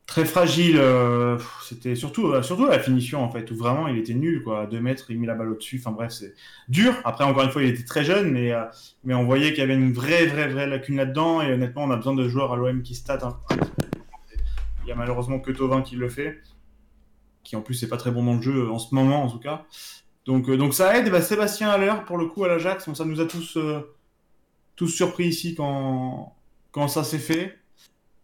très 0.06 0.26
fragile. 0.26 0.78
euh, 0.78 1.38
C'était 1.64 1.96
surtout, 1.96 2.28
euh, 2.28 2.42
surtout 2.44 2.66
la 2.68 2.80
finition, 2.80 3.24
en 3.24 3.30
fait, 3.32 3.50
où 3.52 3.56
vraiment 3.56 3.88
il 3.88 3.98
était 3.98 4.14
nul, 4.14 4.44
quoi. 4.44 4.62
À 4.62 4.66
2 4.68 4.80
mètres, 4.80 5.06
il 5.10 5.20
met 5.20 5.28
la 5.28 5.36
balle 5.36 5.50
au-dessus. 5.50 5.78
Enfin 5.80 5.92
bref, 5.92 6.12
c'est 6.12 6.34
dur. 6.68 6.94
Après, 7.06 7.24
encore 7.24 7.44
une 7.44 7.52
fois, 7.52 7.64
il 7.64 7.70
était 7.70 7.84
très 7.86 8.04
jeune, 8.04 8.32
mais, 8.32 8.52
euh, 8.52 8.64
mais 9.04 9.14
on 9.14 9.26
voyait 9.26 9.50
qu'il 9.52 9.60
y 9.60 9.64
avait 9.64 9.76
une 9.76 9.94
vraie, 9.94 10.26
vraie, 10.26 10.48
vraie 10.48 10.68
lacune 10.68 10.98
là-dedans. 10.98 11.42
Et 11.42 11.52
honnêtement, 11.54 11.84
on 11.84 11.92
a 11.92 11.96
besoin 11.98 12.14
de 12.16 12.28
joueurs 12.28 12.54
à 12.54 12.56
l'OM 12.58 12.82
qui 12.84 12.96
statent. 12.96 13.22
peu. 13.50 13.56
Il 14.84 14.90
y 14.90 14.92
a 14.92 14.96
malheureusement 14.96 15.40
que 15.40 15.52
Tovin 15.52 15.82
qui 15.82 15.96
le 15.96 16.10
fait 16.10 16.42
qui 17.44 17.58
en 17.58 17.62
plus 17.62 17.82
n'est 17.82 17.90
pas 17.90 17.98
très 17.98 18.10
bon 18.12 18.24
dans 18.24 18.36
le 18.36 18.42
jeu 18.42 18.70
en 18.70 18.80
ce 18.80 18.96
moment 18.96 19.24
en 19.24 19.30
tout 19.30 19.40
cas. 19.40 19.66
Donc, 20.26 20.50
donc 20.50 20.74
ça 20.74 20.98
aide. 20.98 21.12
Bah, 21.12 21.22
Sébastien 21.22 21.70
Haller, 21.70 21.94
pour 22.08 22.18
le 22.18 22.28
coup, 22.28 22.46
à 22.46 22.48
l'Ajax, 22.48 22.88
bon, 22.88 22.96
ça 22.96 23.04
nous 23.04 23.20
a 23.20 23.26
tous, 23.26 23.58
tous 24.78 24.88
surpris 24.88 25.26
ici 25.28 25.54
quand, 25.56 26.36
quand 26.72 26.88
ça 26.88 27.04
s'est 27.04 27.20
fait. 27.20 27.58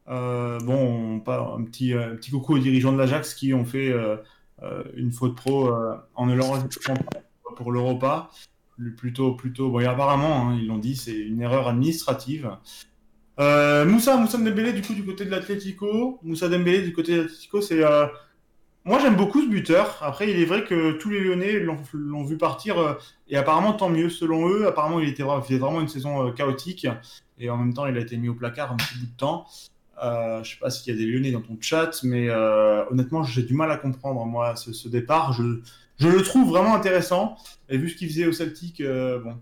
Euh, 0.09 0.59
bon, 0.59 1.21
un, 1.27 1.63
petit, 1.63 1.93
euh, 1.93 2.15
petit 2.15 2.31
coucou 2.31 2.55
aux 2.55 2.59
dirigeants 2.59 2.91
de 2.91 2.97
l'Ajax 2.97 3.35
qui 3.35 3.53
ont 3.53 3.65
fait 3.65 3.91
euh, 3.91 4.17
une 4.95 5.11
faute 5.11 5.35
pro 5.35 5.71
en 6.15 6.25
ne 6.25 6.35
l'enregistrant 6.35 6.95
pas 6.95 7.55
pour 7.55 7.71
l'Europa. 7.71 8.29
Plutôt, 8.97 9.33
plutôt, 9.33 9.69
bon, 9.69 9.85
apparemment, 9.85 10.49
hein, 10.49 10.57
ils 10.59 10.67
l'ont 10.67 10.77
dit, 10.77 10.95
c'est 10.95 11.17
une 11.17 11.41
erreur 11.41 11.67
administrative. 11.67 12.49
Euh, 13.39 13.85
Moussa, 13.85 14.17
Moussa 14.17 14.37
Dembélé 14.37 14.73
du 14.73 14.81
coup 14.81 14.93
du 14.93 15.05
côté 15.05 15.25
de 15.25 15.31
l'Atlético. 15.31 16.19
Moussa 16.23 16.49
Dembélé 16.49 16.81
du 16.81 16.93
côté 16.93 17.15
de 17.15 17.21
l'Atlético, 17.23 17.61
c'est 17.61 17.83
moi, 18.85 18.97
j'aime 18.99 19.17
beaucoup 19.17 19.41
ce 19.41 19.47
buteur. 19.47 19.99
Après, 20.01 20.31
il 20.31 20.39
est 20.39 20.45
vrai 20.45 20.63
que 20.63 20.93
tous 20.93 21.09
les 21.09 21.19
Lyonnais 21.19 21.59
l'ont 21.59 22.23
vu 22.23 22.37
partir, 22.37 22.97
et 23.27 23.35
apparemment, 23.35 23.73
tant 23.73 23.89
mieux. 23.89 24.09
Selon 24.09 24.49
eux, 24.49 24.67
apparemment, 24.67 24.99
il 24.99 25.09
était 25.09 25.21
il 25.21 25.43
faisait 25.43 25.59
vraiment 25.59 25.81
une 25.81 25.89
saison 25.89 26.31
chaotique, 26.31 26.87
et 27.37 27.49
en 27.49 27.57
même 27.57 27.73
temps, 27.73 27.85
il 27.85 27.97
a 27.97 27.99
été 27.99 28.17
mis 28.17 28.29
au 28.29 28.33
placard 28.33 28.71
un 28.71 28.77
petit 28.77 28.97
bout 28.99 29.05
de 29.05 29.17
temps. 29.17 29.45
Euh, 30.01 30.43
je 30.43 30.51
sais 30.51 30.59
pas 30.59 30.69
s'il 30.69 30.93
y 30.93 30.95
a 30.95 30.99
des 30.99 31.05
Lyonnais 31.05 31.31
dans 31.31 31.41
ton 31.41 31.57
chat, 31.59 31.91
mais 32.03 32.29
euh, 32.29 32.83
honnêtement, 32.89 33.23
j'ai 33.23 33.43
du 33.43 33.53
mal 33.53 33.71
à 33.71 33.77
comprendre, 33.77 34.23
moi, 34.25 34.55
ce, 34.55 34.87
départ. 34.87 35.33
Je, 35.33 36.07
le 36.07 36.23
trouve 36.23 36.49
vraiment 36.49 36.73
intéressant, 36.73 37.37
et 37.67 37.77
vu 37.77 37.89
ce 37.89 37.95
qu'il 37.95 38.07
faisait 38.07 38.25
au 38.25 38.31
Celtic, 38.31 38.81
euh, 38.81 39.19
bon. 39.19 39.35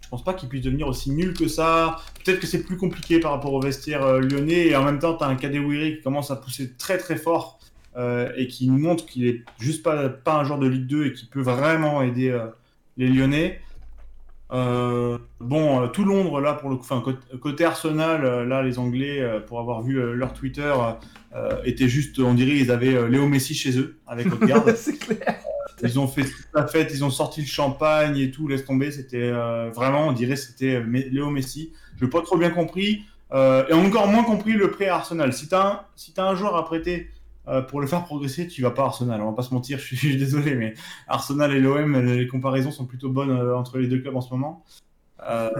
Je 0.00 0.10
pense 0.10 0.22
pas 0.22 0.34
qu'il 0.34 0.48
puisse 0.50 0.62
devenir 0.62 0.86
aussi 0.86 1.10
nul 1.10 1.32
que 1.32 1.48
ça. 1.48 1.96
Peut-être 2.22 2.38
que 2.38 2.46
c'est 2.46 2.62
plus 2.62 2.76
compliqué 2.76 3.20
par 3.20 3.32
rapport 3.32 3.52
au 3.54 3.60
vestiaire 3.60 4.04
euh, 4.04 4.20
lyonnais, 4.20 4.68
et 4.68 4.76
en 4.76 4.84
même 4.84 4.98
temps, 4.98 5.16
tu 5.16 5.24
as 5.24 5.26
un 5.26 5.34
Kadewere 5.34 5.96
qui 5.96 6.02
commence 6.02 6.30
à 6.30 6.36
pousser 6.36 6.72
très 6.74 6.98
très 6.98 7.16
fort 7.16 7.58
euh, 7.96 8.30
et 8.36 8.46
qui 8.46 8.68
nous 8.68 8.78
montre 8.78 9.06
qu'il 9.06 9.26
est 9.26 9.42
juste 9.58 9.82
pas, 9.82 10.08
pas 10.10 10.36
un 10.36 10.44
joueur 10.44 10.58
de 10.58 10.66
Ligue 10.66 10.86
2 10.86 11.06
et 11.06 11.12
qui 11.14 11.26
peut 11.26 11.40
vraiment 11.40 12.02
aider 12.02 12.38
les 12.96 13.08
Lyonnais. 13.08 13.60
Euh, 14.54 15.18
bon, 15.40 15.82
euh, 15.82 15.86
tout 15.88 16.04
Londres, 16.04 16.40
là, 16.40 16.54
pour 16.54 16.70
le 16.70 16.76
coup, 16.76 16.86
enfin, 16.88 17.02
côté, 17.40 17.64
Arsenal, 17.64 18.24
euh, 18.24 18.44
là, 18.44 18.62
les 18.62 18.78
Anglais, 18.78 19.20
pour 19.46 19.58
avoir 19.58 19.82
vu 19.82 20.00
leur 20.14 20.32
Twitter, 20.32 20.72
euh, 21.34 21.60
étaient 21.64 21.88
juste, 21.88 22.18
on 22.20 22.34
dirait, 22.34 22.56
ils 22.56 22.70
avaient 22.70 23.08
Léo 23.08 23.26
Messi 23.26 23.54
chez 23.54 23.76
eux, 23.78 23.98
avec 24.06 24.26
Odegaard. 24.32 24.64
c'est 24.76 24.98
clair. 24.98 25.36
Ils 25.82 25.98
ont 25.98 26.06
fait 26.06 26.24
la 26.54 26.66
fête, 26.66 26.92
ils 26.94 27.04
ont 27.04 27.10
sorti 27.10 27.40
le 27.40 27.48
champagne 27.48 28.16
et 28.16 28.30
tout, 28.30 28.46
laisse 28.46 28.64
tomber. 28.64 28.92
C'était 28.92 29.16
euh, 29.18 29.70
vraiment, 29.74 30.06
on 30.08 30.12
dirait, 30.12 30.36
c'était 30.36 30.80
Léo 30.82 31.30
Messi. 31.30 31.72
Je 31.96 32.04
n'ai 32.04 32.10
pas 32.10 32.22
trop 32.22 32.38
bien 32.38 32.50
compris. 32.50 33.04
et 33.32 33.72
encore 33.72 34.06
moins 34.06 34.22
compris 34.22 34.52
le 34.52 34.70
prêt 34.70 34.86
à 34.86 34.96
Arsenal. 34.96 35.32
Si 35.32 35.48
tu 35.48 35.54
as, 35.56 35.88
si 35.96 36.14
t'as 36.14 36.28
un 36.28 36.36
joueur 36.36 36.54
à 36.54 36.64
prêter 36.64 37.10
euh, 37.48 37.62
pour 37.62 37.80
le 37.80 37.86
faire 37.86 38.04
progresser, 38.04 38.48
tu 38.48 38.62
vas 38.62 38.70
pas 38.70 38.82
à 38.82 38.86
Arsenal. 38.86 39.20
On 39.20 39.30
va 39.30 39.36
pas 39.36 39.42
se 39.42 39.52
mentir, 39.52 39.78
je 39.82 39.94
suis, 39.94 40.16
désolé, 40.16 40.54
mais 40.54 40.74
Arsenal 41.08 41.54
et 41.54 41.60
l'OM, 41.60 41.98
les 42.00 42.26
comparaisons 42.26 42.70
sont 42.70 42.86
plutôt 42.86 43.10
bonnes 43.10 43.30
euh, 43.30 43.56
entre 43.56 43.78
les 43.78 43.86
deux 43.86 44.00
clubs 44.00 44.16
en 44.16 44.20
ce 44.20 44.30
moment. 44.32 44.64
Euh, 45.28 45.50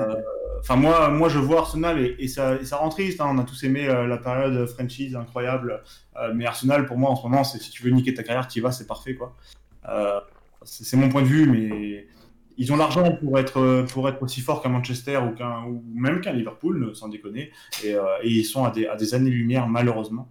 Enfin, 0.61 0.77
moi, 0.77 1.11
moi, 1.11 1.29
je 1.29 1.39
vois 1.39 1.59
Arsenal 1.59 2.01
et, 2.19 2.27
ça, 2.27 2.65
ça 2.65 2.79
rend 2.79 2.89
triste. 2.89 3.21
hein. 3.21 3.27
On 3.29 3.37
a 3.37 3.45
tous 3.45 3.65
aimé 3.65 3.87
la 3.87 4.17
période 4.17 4.67
franchise 4.67 5.15
incroyable, 5.15 5.83
mais 6.33 6.47
Arsenal, 6.47 6.87
pour 6.87 6.97
moi, 6.97 7.11
en 7.11 7.17
ce 7.17 7.23
moment, 7.25 7.45
c'est 7.45 7.59
si 7.61 7.71
tu 7.71 7.83
veux 7.83 7.91
niquer 7.91 8.15
ta 8.15 8.23
carrière, 8.23 8.49
tu 8.49 8.61
y 8.61 8.63
vas, 8.63 8.73
c'est 8.73 8.87
parfait, 8.87 9.15
quoi. 9.15 9.37
C'est 10.63 10.97
mon 10.97 11.11
point 11.11 11.21
de 11.21 11.27
vue, 11.27 11.47
mais 11.47 12.07
ils 12.57 12.73
ont 12.73 12.77
l'argent 12.77 13.15
pour 13.17 13.39
être 13.39 13.85
pour 13.93 14.09
être 14.09 14.23
aussi 14.23 14.41
fort 14.41 14.63
qu'un 14.63 14.71
Manchester 14.71 15.19
ou 15.19 15.35
qu'un 15.35 15.65
ou 15.65 15.85
même 15.95 16.23
qu'un 16.23 16.33
Liverpool, 16.33 16.97
sans 16.97 17.09
déconner. 17.09 17.51
Et, 17.85 17.91
et 17.91 17.99
ils 18.31 18.45
sont 18.45 18.65
à 18.65 18.71
des, 18.71 18.87
à 18.87 18.97
des 18.97 19.13
années-lumière, 19.13 19.69
malheureusement. 19.69 20.31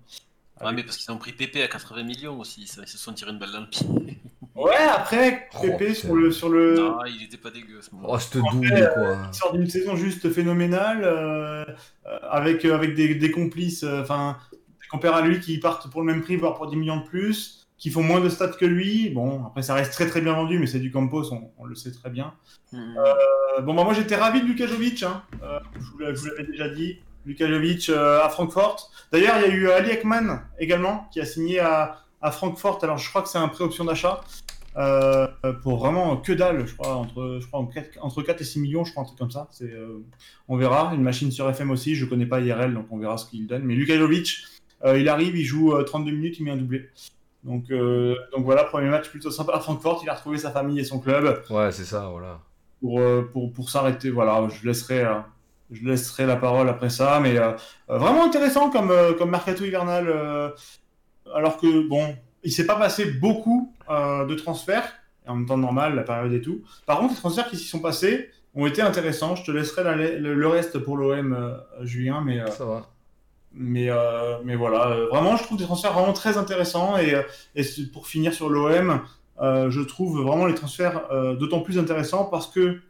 Ouais, 0.64 0.72
mais 0.74 0.84
parce 0.84 0.98
qu'ils 0.98 1.12
ont 1.12 1.18
pris 1.18 1.32
Pépé 1.34 1.62
à 1.64 1.68
80 1.68 2.04
millions 2.04 2.40
aussi, 2.40 2.68
ça, 2.68 2.82
ils 2.84 2.88
se 2.88 2.98
sont 2.98 3.14
tiré 3.14 3.32
une 3.32 3.40
balle 3.40 3.52
dans 3.52 3.62
le 3.62 3.68
pied. 3.70 3.88
Ouais, 4.56 4.76
après, 4.76 5.50
Oh, 5.56 5.62
Pépé 5.64 5.78
putain. 5.88 5.94
sur 5.96 6.16
le 6.16 6.32
sur 6.32 6.48
le. 6.48 6.76
Non, 6.76 7.00
il 7.06 7.24
était 7.24 7.38
pas 7.38 7.50
dégueu 7.50 7.80
à 7.80 7.82
ce 7.82 7.90
moment. 7.94 8.08
Oh, 8.12 8.20
cette 8.20 8.36
En 8.40 8.52
double, 8.52 8.68
fait, 8.68 8.94
quoi. 8.94 9.18
Il 9.28 9.34
sort 9.34 9.52
d'une 9.52 9.68
saison 9.68 9.96
juste 9.96 10.32
phénoménale, 10.32 11.02
euh, 11.04 11.66
euh, 12.06 12.20
avec, 12.30 12.64
euh, 12.64 12.76
avec 12.76 12.94
des, 12.94 13.16
des 13.16 13.32
complices, 13.32 13.84
euh, 13.84 14.02
enfin, 14.04 14.38
des 14.52 14.88
compères 14.92 15.16
à 15.16 15.22
lui 15.22 15.40
qui 15.40 15.58
partent 15.60 15.90
pour 15.90 16.02
le 16.02 16.06
même 16.14 16.22
prix, 16.22 16.36
voire 16.36 16.54
pour 16.54 16.68
10 16.68 16.76
millions 16.76 16.98
de 16.98 17.04
plus, 17.04 17.68
qui 17.80 17.90
font 17.90 18.04
moins 18.04 18.22
de 18.22 18.30
stats 18.30 18.50
que 18.50 18.66
lui. 18.66 19.10
Bon, 19.10 19.44
après, 19.44 19.64
ça 19.64 19.74
reste 19.74 19.92
très 19.92 20.06
très 20.08 20.22
bien 20.22 20.34
vendu, 20.34 20.60
mais 20.60 20.68
c'est 20.68 20.80
du 20.80 20.92
Campos, 20.92 21.34
on, 21.34 21.50
on 21.58 21.66
le 21.66 21.74
sait 21.74 21.92
très 21.92 22.12
bien. 22.12 22.36
Euh, 22.76 23.60
bon, 23.64 23.74
bah, 23.74 23.84
moi 23.84 23.94
j'étais 23.94 24.16
ravi 24.16 24.42
de 24.42 24.46
Luka 24.46 24.68
Jovic, 24.68 25.02
hein. 25.02 25.24
Euh, 25.42 25.60
je 26.00 26.14
je 26.14 26.20
vous 26.22 26.28
l'avais 26.28 26.44
déjà 26.46 26.70
dit. 26.70 27.00
Luka 27.26 27.48
Jovic 27.48 27.90
euh, 27.90 28.22
à 28.24 28.30
Francfort. 28.30 28.90
D'ailleurs, 29.12 29.36
il 29.38 29.42
y 29.48 29.52
a 29.52 29.54
eu 29.56 29.70
Ali 29.70 29.92
Ekman 29.92 30.42
également, 30.60 31.08
qui 31.12 31.20
a 31.22 31.26
signé 31.26 31.60
à, 31.60 32.00
à 32.22 32.32
Francfort. 32.32 32.80
Alors, 32.84 32.98
je 32.98 33.10
crois 33.10 33.22
que 33.22 33.30
c'est 33.30 33.38
un 33.38 33.48
pré-option 33.48 33.86
d'achat. 33.86 34.22
euh, 34.76 35.28
pour 35.62 35.78
vraiment 35.78 36.18
que 36.18 36.34
dalle, 36.34 36.66
je 36.66 36.74
crois, 36.76 36.96
entre, 36.96 37.38
je 37.42 37.46
crois, 37.48 37.60
entre 38.02 38.22
4 38.24 38.42
et 38.42 38.44
6 38.44 38.60
millions, 38.60 38.84
je 38.84 38.92
crois, 38.92 39.04
un 39.04 39.06
truc 39.06 39.20
comme 39.20 39.32
ça. 39.32 39.48
C'est, 39.52 39.72
euh, 39.72 40.00
on 40.48 40.58
verra. 40.58 40.94
Une 40.96 41.04
machine 41.04 41.32
sur 41.32 41.48
FM 41.50 41.70
aussi, 41.72 41.96
je 41.96 42.06
connais 42.06 42.26
pas 42.26 42.40
IRL, 42.42 42.74
donc 42.74 42.88
on 42.90 42.98
verra 42.98 43.18
ce 43.18 43.26
qu'il 43.30 43.46
donne. 43.48 43.64
Mais 43.64 43.76
Luka 43.76 43.96
Jovic, 43.98 44.44
euh, 44.84 44.98
il 45.00 45.08
arrive, 45.10 45.38
il 45.38 45.46
joue 45.46 45.74
euh, 45.76 45.84
32 45.84 46.12
minutes, 46.12 46.40
il 46.40 46.46
met 46.46 46.52
un 46.52 46.58
doublé. 46.58 46.90
Donc, 47.44 47.66
euh, 47.72 48.16
donc 48.36 48.46
voilà, 48.46 48.64
premier 48.64 48.90
match 48.90 49.10
plutôt 49.10 49.30
sympa 49.30 49.54
à 49.54 49.60
Francfort. 49.60 50.00
Il 50.04 50.10
a 50.10 50.16
retrouvé 50.16 50.38
sa 50.40 50.50
famille 50.50 50.80
et 50.80 50.84
son 50.86 51.00
club 51.00 51.44
Ouais, 51.52 51.72
c'est 51.72 51.84
ça, 51.86 52.08
voilà. 52.10 52.40
pour, 52.82 53.00
euh, 53.00 53.30
pour, 53.32 53.52
pour 53.54 53.70
s'arrêter. 53.70 54.10
Voilà, 54.10 54.48
je 54.50 54.66
laisserai, 54.68 55.04
euh, 55.06 55.16
je 55.74 55.86
laisserai 55.88 56.26
la 56.26 56.36
parole 56.36 56.70
après 56.70 56.90
ça. 56.90 57.20
Mais 57.22 57.38
euh, 57.38 57.52
euh, 57.90 57.98
vraiment 57.98 58.24
intéressant 58.26 58.70
comme, 58.70 58.92
euh, 58.92 59.14
comme 59.14 59.30
mercato 59.32 59.64
hivernal. 59.66 60.06
euh, 60.08 60.50
alors 61.34 61.58
que, 61.58 61.88
bon, 61.88 62.16
il 62.44 62.52
s'est 62.52 62.66
pas 62.66 62.76
passé 62.76 63.06
beaucoup 63.06 63.74
de 63.90 64.36
transferts. 64.36 64.94
Et 65.26 65.30
en 65.30 65.36
même 65.36 65.46
temps, 65.46 65.58
normal, 65.58 65.96
la 65.96 66.04
période 66.04 66.34
et 66.34 66.42
tout. 66.42 66.62
Par 66.86 67.00
contre, 67.00 67.14
les 67.14 67.20
transferts 67.20 67.48
qui 67.48 67.58
s'y 67.58 67.66
sont 67.68 67.80
passés 67.80 68.30
ont 68.56 68.66
été 68.68 68.82
intéressants. 68.82 69.36
Je 69.36 69.44
te 69.46 69.52
laisserai 69.52 69.84
la- 69.84 69.96
le, 69.96 70.34
le 70.36 70.48
reste 70.48 70.78
pour 70.80 70.98
l'OM, 70.98 71.58
Julien. 71.82 72.22
Mais, 72.26 72.40
Ça 72.52 72.66
va. 72.66 72.90
mais, 73.54 73.90
mais 74.44 74.56
voilà, 74.56 74.96
vraiment, 75.10 75.38
je 75.38 75.44
trouve 75.44 75.58
des 75.58 75.64
transferts 75.64 75.94
vraiment 75.94 76.14
très 76.14 76.38
intéressants. 76.38 76.98
Et, 76.98 77.16
pour 77.94 78.06
finir 78.08 78.34
sur 78.34 78.50
l'OM, 78.50 79.00
je 79.42 79.82
trouve 79.82 80.22
vraiment 80.22 80.46
les 80.46 80.56
transferts 80.56 81.02
d'autant 81.40 81.62
plus 81.62 81.80
intéressants 81.80 82.26
parce 82.26 82.48
que 82.48 82.82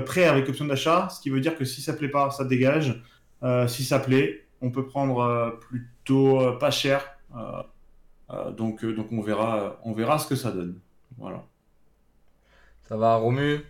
prêt 0.00 0.24
avec 0.24 0.48
option 0.48 0.64
d'achat, 0.66 1.08
ce 1.10 1.20
qui 1.20 1.30
veut 1.30 1.40
dire 1.40 1.56
que 1.56 1.64
si 1.64 1.80
ça 1.82 1.92
plaît 1.92 2.08
pas, 2.08 2.30
ça 2.30 2.44
dégage. 2.44 3.02
Euh, 3.42 3.66
si 3.68 3.84
ça 3.84 3.98
plaît, 3.98 4.46
on 4.60 4.70
peut 4.70 4.86
prendre 4.86 5.18
euh, 5.20 5.50
plutôt 5.50 6.40
euh, 6.40 6.58
pas 6.58 6.70
cher. 6.70 7.04
Euh, 7.36 7.62
euh, 8.30 8.50
donc, 8.52 8.84
euh, 8.84 8.94
donc 8.94 9.10
on 9.12 9.20
verra, 9.20 9.78
on 9.84 9.92
verra 9.92 10.18
ce 10.18 10.26
que 10.26 10.36
ça 10.36 10.52
donne. 10.52 10.78
Voilà. 11.18 11.44
Ça 12.88 12.96
va, 12.96 13.16
Romu? 13.16 13.60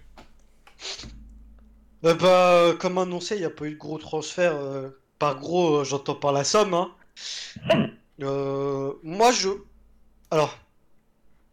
Euh, 2.05 2.15
bah, 2.15 2.53
euh, 2.55 2.77
comme 2.77 2.99
annoncé, 2.99 3.37
il 3.37 3.41
n'y 3.41 3.45
a 3.45 3.51
pas 3.51 3.67
eu 3.67 3.73
de 3.73 3.79
gros 3.79 3.99
transfert. 3.99 4.55
euh, 4.57 4.91
par 5.19 5.39
gros, 5.39 5.79
euh, 5.81 5.85
j'entends 5.85 6.15
par 6.17 6.33
la 6.33 6.45
somme. 6.45 6.75
hein. 6.75 6.91
Euh, 8.21 8.93
moi, 9.03 9.33
je. 9.33 9.49
Alors. 10.31 10.57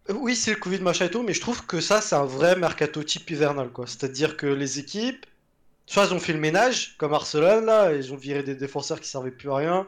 Oui, 0.10 0.36
c'est 0.36 0.52
le 0.52 0.58
Covid 0.58 0.80
machin 0.80 1.06
et 1.06 1.12
tout, 1.12 1.22
mais 1.22 1.34
je 1.34 1.42
trouve 1.42 1.66
que 1.68 1.82
ça, 1.82 2.02
c'est 2.02 2.16
un 2.16 2.26
vrai 2.26 2.56
mercato 2.56 3.04
type 3.04 3.30
hivernal, 3.30 3.70
quoi. 3.70 3.86
C'est-à-dire 3.86 4.38
que 4.38 4.48
les 4.48 4.80
équipes, 4.80 5.26
soit 5.86 6.06
elles 6.06 6.14
ont 6.14 6.20
fait 6.20 6.34
le 6.34 6.40
ménage, 6.40 6.96
comme 6.98 7.14
Arsenal, 7.14 7.66
là, 7.66 7.94
ils 7.94 8.12
ont 8.12 8.18
viré 8.18 8.42
des 8.42 8.56
défenseurs 8.56 9.00
qui 9.00 9.08
servaient 9.08 9.32
plus 9.32 9.52
à 9.52 9.56
rien. 9.58 9.88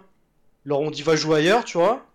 Leur 0.65 0.80
ont 0.80 0.91
dit 0.91 1.01
va 1.01 1.15
jouer 1.15 1.38
ailleurs, 1.38 1.65
tu 1.65 1.78
vois. 1.80 2.05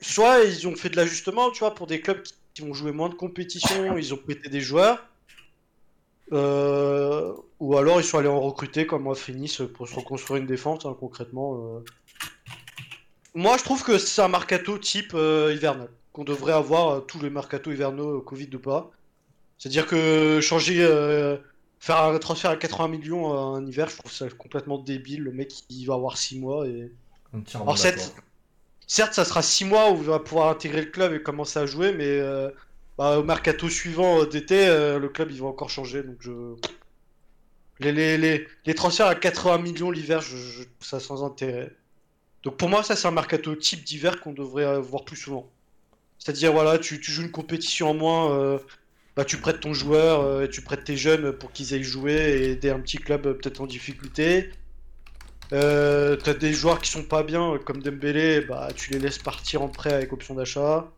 Soit 0.00 0.44
ils 0.44 0.68
ont 0.68 0.76
fait 0.76 0.90
de 0.90 0.96
l'ajustement, 0.96 1.50
tu 1.50 1.60
vois, 1.60 1.74
pour 1.74 1.86
des 1.86 2.00
clubs 2.00 2.22
qui, 2.54 2.62
vont 2.62 2.74
jouer 2.74 2.92
moins 2.92 3.08
de 3.08 3.14
compétition, 3.14 3.96
ils 3.96 4.12
ont 4.12 4.16
prêté 4.18 4.48
des 4.50 4.60
joueurs. 4.60 5.06
Euh, 6.32 7.32
ou 7.60 7.78
alors 7.78 8.00
ils 8.00 8.04
sont 8.04 8.18
allés 8.18 8.28
en 8.28 8.40
recruter 8.40 8.86
comme 8.86 9.04
moi 9.04 9.14
Phoenix 9.14 9.62
pour 9.74 9.88
se 9.88 9.94
reconstruire 9.94 10.40
une 10.40 10.46
défense 10.46 10.84
hein, 10.84 10.94
concrètement. 10.98 11.54
euh. 11.54 11.84
Moi 13.34 13.56
je 13.56 13.64
trouve 13.64 13.82
que 13.82 13.96
c'est 13.96 14.20
un 14.20 14.28
mercato 14.28 14.76
type 14.76 15.12
euh, 15.14 15.54
hivernal 15.54 15.88
qu'on 16.18 16.24
devrait 16.24 16.52
avoir 16.52 16.88
euh, 16.88 17.00
tous 17.00 17.20
les 17.20 17.30
mercato 17.30 17.70
hivernaux 17.70 18.18
euh, 18.18 18.20
Covid 18.20 18.50
ou 18.56 18.58
pas. 18.58 18.90
C'est-à-dire 19.56 19.86
que 19.86 20.40
changer, 20.40 20.82
euh, 20.82 21.36
faire 21.78 22.02
un 22.02 22.18
transfert 22.18 22.50
à 22.50 22.56
80 22.56 22.88
millions 22.88 23.32
euh, 23.32 23.36
en 23.36 23.64
hiver, 23.64 23.88
je 23.88 23.98
trouve 23.98 24.10
ça 24.10 24.28
complètement 24.30 24.78
débile. 24.78 25.22
Le 25.22 25.30
mec 25.32 25.52
il 25.70 25.86
va 25.86 25.94
avoir 25.94 26.16
6 26.18 26.40
mois 26.40 26.66
et 26.66 26.90
alors, 27.54 27.78
certes, 27.78 28.16
certes, 28.88 29.14
ça 29.14 29.24
sera 29.24 29.42
6 29.42 29.66
mois 29.66 29.92
où 29.92 29.98
il 29.98 30.04
va 30.04 30.18
pouvoir 30.18 30.48
intégrer 30.48 30.80
le 30.80 30.90
club 30.90 31.12
et 31.12 31.22
commencer 31.22 31.60
à 31.60 31.66
jouer, 31.66 31.92
mais 31.92 32.08
euh, 32.08 32.50
bah, 32.96 33.18
au 33.18 33.22
mercato 33.22 33.68
suivant 33.68 34.24
d'été, 34.24 34.66
euh, 34.66 34.98
le 34.98 35.08
club 35.08 35.30
il 35.30 35.40
va 35.40 35.46
encore 35.46 35.70
changer. 35.70 36.02
Donc 36.02 36.16
je... 36.18 36.56
les, 37.78 37.92
les, 37.92 38.18
les, 38.18 38.48
les 38.66 38.74
transferts 38.74 39.06
à 39.06 39.14
80 39.14 39.58
millions 39.58 39.92
l'hiver, 39.92 40.20
je, 40.20 40.36
je 40.36 40.62
trouve 40.64 40.88
ça 40.88 40.98
sans 40.98 41.22
intérêt. 41.22 41.76
Donc 42.42 42.56
pour 42.56 42.68
moi, 42.68 42.82
ça 42.82 42.96
c'est 42.96 43.06
un 43.06 43.12
mercato 43.12 43.54
type 43.54 43.84
d'hiver 43.84 44.20
qu'on 44.20 44.32
devrait 44.32 44.80
voir 44.80 45.04
plus 45.04 45.16
souvent. 45.16 45.48
C'est-à-dire, 46.18 46.52
voilà, 46.52 46.78
tu, 46.78 47.02
joues 47.02 47.22
une 47.22 47.30
compétition 47.30 47.90
en 47.90 47.94
moins, 47.94 48.32
euh, 48.32 48.58
bah, 49.16 49.24
tu 49.24 49.36
prêtes 49.38 49.60
ton 49.60 49.72
joueur, 49.72 50.20
euh, 50.20 50.44
et 50.44 50.48
tu 50.48 50.62
prêtes 50.62 50.84
tes 50.84 50.96
jeunes 50.96 51.32
pour 51.32 51.52
qu'ils 51.52 51.74
aillent 51.74 51.82
jouer 51.82 52.14
et 52.14 52.50
aider 52.50 52.70
un 52.70 52.80
petit 52.80 52.98
club 52.98 53.26
euh, 53.26 53.34
peut-être 53.34 53.60
en 53.60 53.66
difficulté. 53.66 54.50
T'as 55.50 56.34
des 56.34 56.52
joueurs 56.52 56.80
qui 56.80 56.90
sont 56.90 57.04
pas 57.04 57.22
bien, 57.22 57.58
comme 57.64 57.82
Dembélé, 57.82 58.42
bah 58.42 58.68
tu 58.76 58.92
les 58.92 58.98
laisses 58.98 59.18
partir 59.18 59.62
en 59.62 59.68
prêt 59.68 59.92
avec 59.92 60.12
option 60.12 60.34
d'achat. 60.34 60.90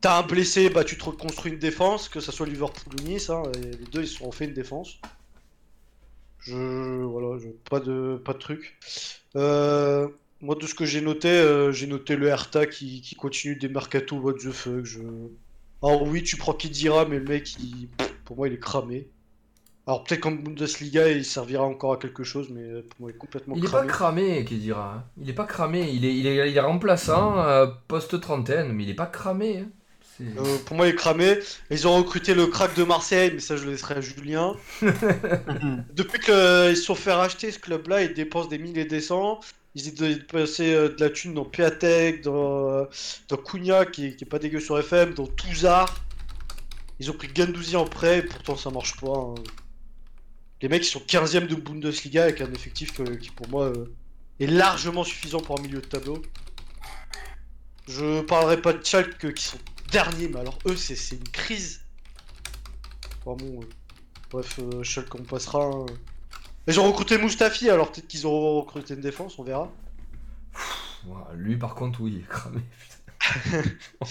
T'as 0.00 0.18
un 0.18 0.22
blessé, 0.22 0.70
bah 0.70 0.84
tu 0.84 0.96
te 0.96 1.04
reconstruis 1.04 1.52
une 1.52 1.58
défense, 1.58 2.08
que 2.08 2.20
ça 2.20 2.30
soit 2.30 2.46
Liverpool 2.46 2.94
ou 3.00 3.02
Nice, 3.02 3.30
hein, 3.30 3.42
les 3.56 3.86
deux 3.90 4.02
ils 4.02 4.06
se 4.06 4.18
sont 4.18 4.26
refait 4.26 4.44
une 4.44 4.54
défense. 4.54 5.00
Je 6.38 7.02
voilà, 7.02 7.38
je, 7.38 7.48
pas 7.68 7.80
de 7.80 8.20
pas 8.24 8.34
de 8.34 8.38
truc. 8.38 8.78
Euh, 9.34 10.08
moi 10.44 10.54
de 10.56 10.66
ce 10.66 10.74
que 10.74 10.84
j'ai 10.84 11.00
noté, 11.00 11.28
euh, 11.28 11.72
j'ai 11.72 11.86
noté 11.86 12.16
le 12.16 12.28
Hertha 12.28 12.66
qui, 12.66 13.00
qui 13.02 13.14
continue 13.16 13.56
des 13.56 13.68
mercato 13.68 14.16
what 14.18 14.34
the 14.34 14.50
fuck. 14.52 14.84
Je... 14.84 15.00
Alors 15.82 16.02
oui, 16.04 16.22
tu 16.22 16.36
prends 16.36 16.54
Kidira, 16.54 17.04
mais 17.06 17.18
le 17.18 17.24
mec, 17.24 17.56
il- 17.58 17.88
pour 18.24 18.36
moi, 18.36 18.48
il 18.48 18.54
est 18.54 18.58
cramé. 18.60 19.08
Alors 19.86 20.04
peut-être 20.04 20.20
qu'en 20.22 20.32
Bundesliga, 20.32 21.10
il 21.10 21.24
servira 21.26 21.64
encore 21.64 21.92
à 21.94 21.96
quelque 21.98 22.24
chose, 22.24 22.48
mais 22.50 22.62
euh, 22.62 22.82
pour 22.88 23.00
moi, 23.02 23.10
il 23.10 23.14
est 23.16 23.18
complètement 23.18 23.54
Il 23.56 23.64
est 23.64 23.68
pas 23.68 23.84
cramé. 23.84 23.88
cramé, 23.88 24.44
qui 24.46 24.56
dira. 24.58 24.94
hein. 24.94 25.04
Il 25.20 25.28
est 25.28 25.34
pas 25.34 25.44
cramé. 25.46 25.90
Il 25.92 26.04
est, 26.06 26.16
il 26.16 26.26
est, 26.26 26.50
il 26.50 26.56
est 26.56 26.60
remplaçant, 26.60 27.38
euh, 27.40 27.66
post-trentaine, 27.88 28.72
mais 28.72 28.84
il 28.84 28.90
est 28.90 28.94
pas 28.94 29.06
cramé. 29.06 29.58
hein. 29.58 29.68
Euh, 30.38 30.58
pour 30.64 30.76
moi, 30.76 30.86
il 30.86 30.90
est 30.92 30.94
cramé. 30.96 31.38
Ils 31.70 31.86
ont 31.86 31.96
recruté 31.98 32.34
le 32.34 32.46
crack 32.46 32.74
de 32.76 32.84
Marseille, 32.84 33.30
mais 33.34 33.40
ça, 33.40 33.56
je 33.56 33.64
le 33.64 33.72
laisserai 33.72 33.96
à 33.96 34.00
Julien. 34.00 34.56
Depuis 35.94 36.18
qu'ils 36.20 36.76
se 36.76 36.82
sont 36.82 36.94
fait 36.94 37.12
racheter 37.12 37.50
ce 37.50 37.58
club-là, 37.58 38.02
ils 38.02 38.14
dépensent 38.14 38.48
des 38.48 38.58
milliers 38.58 38.82
et 38.82 38.86
des 38.86 39.00
cents. 39.00 39.40
Ils 39.76 39.88
ont 39.90 40.06
dépensé 40.08 40.72
euh, 40.72 40.88
de 40.94 41.00
la 41.02 41.10
thune 41.10 41.34
dans 41.34 41.44
Piatek, 41.44 42.22
dans, 42.22 42.68
euh, 42.70 42.84
dans 43.28 43.36
Cunha, 43.36 43.84
qui, 43.86 44.06
est- 44.06 44.24
pas 44.24 44.38
dégueu 44.38 44.60
sur 44.60 44.78
FM, 44.78 45.14
dans 45.14 45.26
Touzard. 45.26 46.04
Ils 47.00 47.10
ont 47.10 47.14
pris 47.14 47.28
Gendouzi 47.34 47.76
en 47.76 47.84
prêt, 47.86 48.18
et 48.18 48.22
pourtant 48.22 48.56
ça 48.56 48.70
marche 48.70 48.96
pas. 49.00 49.08
hein. 49.16 49.34
Les 50.62 50.68
mecs, 50.68 50.82
ils 50.86 50.90
sont 50.90 51.00
15ème 51.00 51.46
de 51.48 51.56
Bundesliga 51.56 52.22
avec 52.24 52.40
un 52.40 52.52
effectif 52.52 52.92
que- 52.94 53.02
qui, 53.16 53.30
pour 53.30 53.48
moi, 53.48 53.64
euh, 53.66 53.92
est 54.40 54.46
largement 54.46 55.02
suffisant 55.04 55.40
pour 55.40 55.58
un 55.58 55.62
milieu 55.62 55.80
de 55.80 55.86
tableau. 55.86 56.22
Je 57.88 58.22
parlerai 58.22 58.62
pas 58.62 58.72
de 58.72 58.84
Schalke 58.84 59.34
qui 59.34 59.44
sont 59.44 59.58
derniers, 59.90 60.28
mais 60.28 60.40
alors 60.40 60.58
eux, 60.66 60.76
c'est 60.76 60.94
une 61.16 61.28
crise. 61.28 61.80
Euh, 63.26 63.34
bref, 64.30 64.58
euh, 64.60 64.82
Schalke, 64.82 65.14
on 65.16 65.24
passera. 65.24 65.64
hein. 65.64 65.86
Ils 66.66 66.80
ont 66.80 66.84
recruté 66.90 67.18
Mustafi, 67.18 67.68
alors 67.68 67.92
peut-être 67.92 68.08
qu'ils 68.08 68.26
auront 68.26 68.60
recruté 68.60 68.94
une 68.94 69.00
défense, 69.00 69.38
on 69.38 69.42
verra. 69.42 69.70
Lui, 71.34 71.56
par 71.56 71.74
contre, 71.74 72.00
oui, 72.00 72.14
il 72.16 72.20
est 72.20 72.28
cramé. 72.28 72.60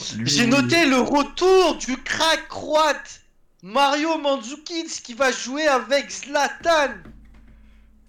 Lui, 0.17 0.27
J'ai 0.29 0.45
noté 0.47 0.85
le 0.85 0.97
retour 0.97 1.77
du 1.77 1.97
crack 1.97 2.47
croate 2.47 3.21
Mario 3.63 4.17
Mandzukic 4.17 4.87
qui 5.03 5.13
va 5.13 5.31
jouer 5.31 5.67
avec 5.67 6.09
Zlatan. 6.11 6.93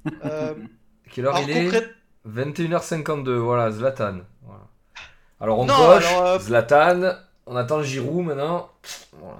Euh, 0.27 0.53
Quelle 1.11 1.25
heure 1.25 1.35
alors 1.35 1.49
il 1.49 1.57
est 1.57 1.65
concrète- 1.65 1.95
21h52, 2.29 3.31
voilà, 3.37 3.71
Zlatan. 3.71 4.19
Voilà. 4.43 4.61
Alors 5.41 5.61
on 5.61 5.65
Non, 5.65 5.75
alors, 5.93 6.27
euh, 6.27 6.39
Zlatan, 6.39 7.15
on 7.47 7.57
attend 7.57 7.83
Giroud 7.83 8.27
maintenant. 8.27 8.71
Voilà. 9.19 9.39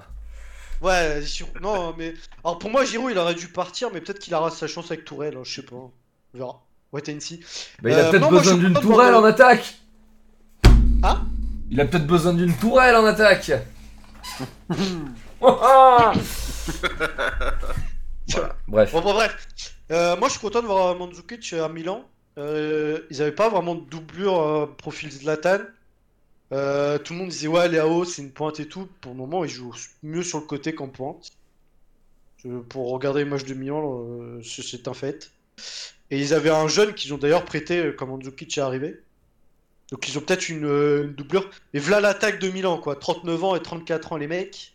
Ouais, 0.85 1.23
sur- 1.23 1.47
non, 1.63 1.95
mais. 1.97 2.15
Alors 2.45 2.59
pour 2.59 2.71
moi, 2.71 2.85
Giroud, 2.85 3.11
il 3.13 3.19
aurait 3.19 3.35
dû 3.35 3.49
partir, 3.49 3.91
mais 3.93 4.01
peut-être 4.01 4.19
qu'il 4.19 4.35
aura 4.35 4.51
sa 4.51 4.67
chance 4.67 4.91
avec 4.91 5.05
Tourelle, 5.05 5.37
hein, 5.37 5.43
je 5.45 5.55
sais 5.55 5.63
pas. 5.63 5.77
On 5.77 5.91
verra. 6.35 6.61
Wait 6.93 7.09
and 7.13 7.21
see. 7.21 7.41
Bah, 7.83 7.91
il 7.91 7.95
a 7.95 7.99
Euh, 7.99 8.11
peut-être 8.11 8.29
besoin 8.31 8.55
d'une 8.57 8.73
de 8.75 8.79
tourelle 8.81 9.11
le- 9.13 9.17
en 9.19 9.25
attaque 9.25 9.75
Hein? 11.03 11.23
Il 11.71 11.81
a 11.81 11.85
peut-être 11.87 12.07
besoin 12.07 12.35
d'une 12.35 12.55
tourelle 12.57 12.95
en 12.97 13.05
attaque 13.05 13.51
Voilà. 15.41 16.13
Bref. 18.69 18.93
Bon, 18.93 19.01
bon, 19.01 19.13
bref. 19.15 19.47
Euh, 19.91 20.17
moi, 20.17 20.29
je 20.29 20.33
suis 20.33 20.41
content 20.41 20.63
de 20.63 20.67
voir 20.67 20.95
Mandzukic 20.97 21.53
à 21.55 21.69
Milan. 21.69 22.05
Euh, 22.39 23.01
ils 23.11 23.21
avaient 23.23 23.33
pas 23.33 23.49
vraiment 23.49 23.75
de 23.75 23.83
doublure 23.89 24.41
euh, 24.41 24.67
profil 24.79 25.11
Zlatan. 25.11 25.59
Euh, 26.55 26.99
tout 26.99 27.13
le 27.15 27.19
monde 27.21 27.29
disait 27.31 27.49
ouais, 27.49 27.69
Léao, 27.69 28.05
c'est 28.05 28.23
une 28.23 28.31
pointe 28.33 28.61
et 28.61 28.69
tout. 28.69 28.89
Pour 29.01 29.13
le 29.13 29.19
moment, 29.19 29.45
il 29.45 29.51
joue 29.51 29.75
mieux 30.03 30.23
sur 30.23 30.39
le 30.41 30.47
côté 30.47 30.75
qu'en 30.75 30.89
pointe. 30.89 31.33
Je- 32.39 32.61
pour 32.61 32.91
regarder 32.91 33.25
les 33.25 33.31
matchs 33.31 33.45
de 33.45 33.55
Milan, 33.55 34.05
euh, 34.09 34.43
c'est 34.43 34.87
un 34.89 34.95
fait. 34.95 35.33
Et 36.11 36.19
ils 36.21 36.33
avaient 36.35 36.51
un 36.51 36.69
jeune 36.69 36.95
qu'ils 36.95 37.13
ont 37.15 37.19
d'ailleurs 37.19 37.45
prêté 37.45 37.79
euh, 37.79 37.93
quand 37.93 38.07
Mandzukic 38.07 38.57
est 38.57 38.61
arrivé. 38.61 39.01
Donc 39.91 40.09
ils 40.09 40.17
ont 40.17 40.21
peut-être 40.21 40.49
une, 40.49 40.65
euh, 40.67 41.05
une 41.05 41.15
doublure. 41.15 41.51
Mais 41.73 41.81
voilà 41.81 42.01
l'attaque 42.01 42.39
de 42.39 42.49
Milan, 42.51 42.79
quoi. 42.79 42.97
39 42.97 43.43
ans 43.45 43.57
et 43.57 43.63
34 43.63 44.13
ans, 44.13 44.17
les 44.17 44.29
mecs. 44.29 44.75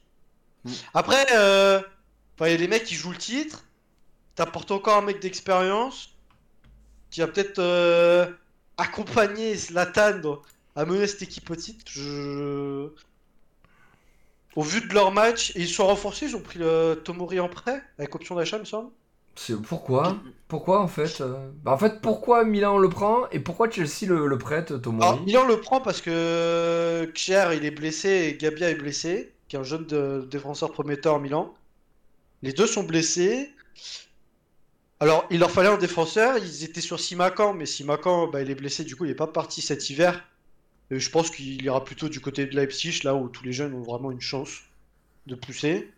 Mm. 0.66 0.72
Après, 0.94 1.24
enfin, 1.24 2.48
il 2.48 2.52
y 2.52 2.54
a 2.54 2.58
les 2.58 2.68
mecs 2.68 2.84
qui 2.84 2.96
jouent 2.96 3.12
le 3.12 3.18
titre. 3.18 3.64
T'apportes 4.36 4.72
encore 4.72 4.98
un 4.98 5.02
mec 5.02 5.20
d'expérience 5.22 6.16
qui 7.12 7.22
va 7.22 7.28
peut-être 7.28 7.60
accompagner 8.78 9.56
Zlatan 9.56 10.22
à 10.76 10.86
mener 10.86 11.08
cette 11.08 11.22
équipe 11.24 11.50
au 11.50 11.56
titre. 11.56 11.84
Je... 11.88 12.90
Au 14.56 14.64
vu 14.64 14.82
de 14.82 14.94
leur 14.94 15.12
match, 15.12 15.52
et 15.56 15.62
ils 15.62 15.70
sont 15.70 15.86
renforcés, 15.86 16.26
ils 16.28 16.36
ont 16.36 16.42
pris 16.42 16.60
le 16.60 17.00
Tomori 17.04 17.40
en 17.40 17.50
prêt, 17.50 17.82
avec 17.98 18.14
option 18.16 18.36
d'achat, 18.36 18.58
me 18.58 18.66
semble. 18.66 18.90
C'est- 19.36 19.56
Pourquoi? 19.62 20.18
Pourquoi 20.48 20.82
en 20.82 20.88
fait 20.88 21.22
euh 21.22 21.50
bah, 21.64 21.72
En 21.72 21.78
fait, 21.78 22.02
pourquoi 22.02 22.44
Milan 22.44 22.78
le 22.78 22.90
prend 22.90 23.30
et 23.30 23.40
pourquoi 23.40 23.70
Chelsea 23.70 24.06
le, 24.08 24.26
le 24.28 24.38
prête, 24.38 24.72
Alors, 24.72 24.82
Tomori 24.82 25.20
Milan 25.26 25.46
le 25.48 25.62
prend 25.62 25.80
parce 25.80 26.02
que 26.02 27.10
Kjaer 27.14 27.54
il 27.56 27.64
est 27.64 27.72
blessé 27.72 28.10
et 28.10 28.38
Gabia 28.38 28.70
est 28.70 28.76
blessé, 28.76 29.34
qui 29.48 29.56
est 29.56 29.60
un 29.60 29.64
jeune 29.64 29.86
de- 29.86 30.28
défenseur 30.30 30.72
prometteur 30.72 31.16
à 31.16 31.20
Milan. 31.20 31.54
Les 32.42 32.52
deux 32.52 32.68
sont 32.68 32.84
blessés. 32.84 33.54
Alors, 35.00 35.26
il 35.30 35.40
leur 35.40 35.52
fallait 35.52 35.70
un 35.70 35.78
défenseur. 35.78 36.38
Ils 36.38 36.64
étaient 36.66 36.82
sur 36.82 37.00
Simakan, 37.00 37.54
mais 37.54 37.66
Simakan, 37.66 38.28
bah, 38.28 38.42
il 38.42 38.50
est 38.50 38.56
blessé, 38.56 38.84
du 38.84 38.96
coup, 38.96 39.06
il 39.06 39.10
n'est 39.10 39.16
pas 39.16 39.28
parti 39.28 39.62
cet 39.62 39.90
hiver. 39.90 40.26
Je 40.92 41.10
pense 41.10 41.30
qu'il 41.30 41.62
ira 41.64 41.84
plutôt 41.84 42.10
du 42.10 42.20
côté 42.20 42.46
de 42.46 42.56
Leipzig, 42.56 43.02
là 43.04 43.16
où 43.16 43.30
tous 43.30 43.44
les 43.44 43.54
jeunes 43.54 43.74
ont 43.74 43.84
vraiment 43.84 44.12
une 44.12 44.22
chance 44.22 44.62
de 45.28 45.36
pousser. 45.36 45.92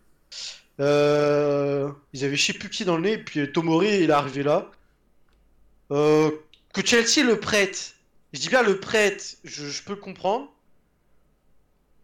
Euh, 0.80 1.90
ils 2.12 2.24
avaient 2.24 2.36
je 2.36 2.44
sais 2.44 2.52
plus 2.52 2.70
qui 2.70 2.84
dans 2.84 2.96
le 2.96 3.02
nez, 3.02 3.12
et 3.12 3.18
puis 3.18 3.50
Tomori, 3.52 4.02
il 4.02 4.10
est 4.10 4.12
arrivé 4.12 4.42
là. 4.42 4.70
Euh, 5.90 6.30
que 6.72 6.84
Chelsea 6.84 7.24
le 7.24 7.38
prête, 7.38 7.94
je 8.32 8.40
dis 8.40 8.48
bien 8.48 8.62
le 8.62 8.80
prête, 8.80 9.38
je, 9.44 9.82
peux 9.82 9.92
le 9.92 10.00
comprendre. 10.00 10.50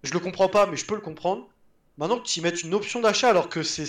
Je 0.03 0.13
le 0.13 0.21
comprends 0.21 0.49
pas, 0.49 0.67
mais 0.67 0.77
je 0.77 0.85
peux 0.85 0.95
le 0.95 1.01
comprendre. 1.01 1.49
Maintenant 1.97 2.23
y 2.25 2.41
mettes 2.41 2.63
une 2.63 2.75
option 2.75 3.01
d'achat 3.01 3.31
alors 3.31 3.49
que 3.49 3.63
c'est 3.63 3.87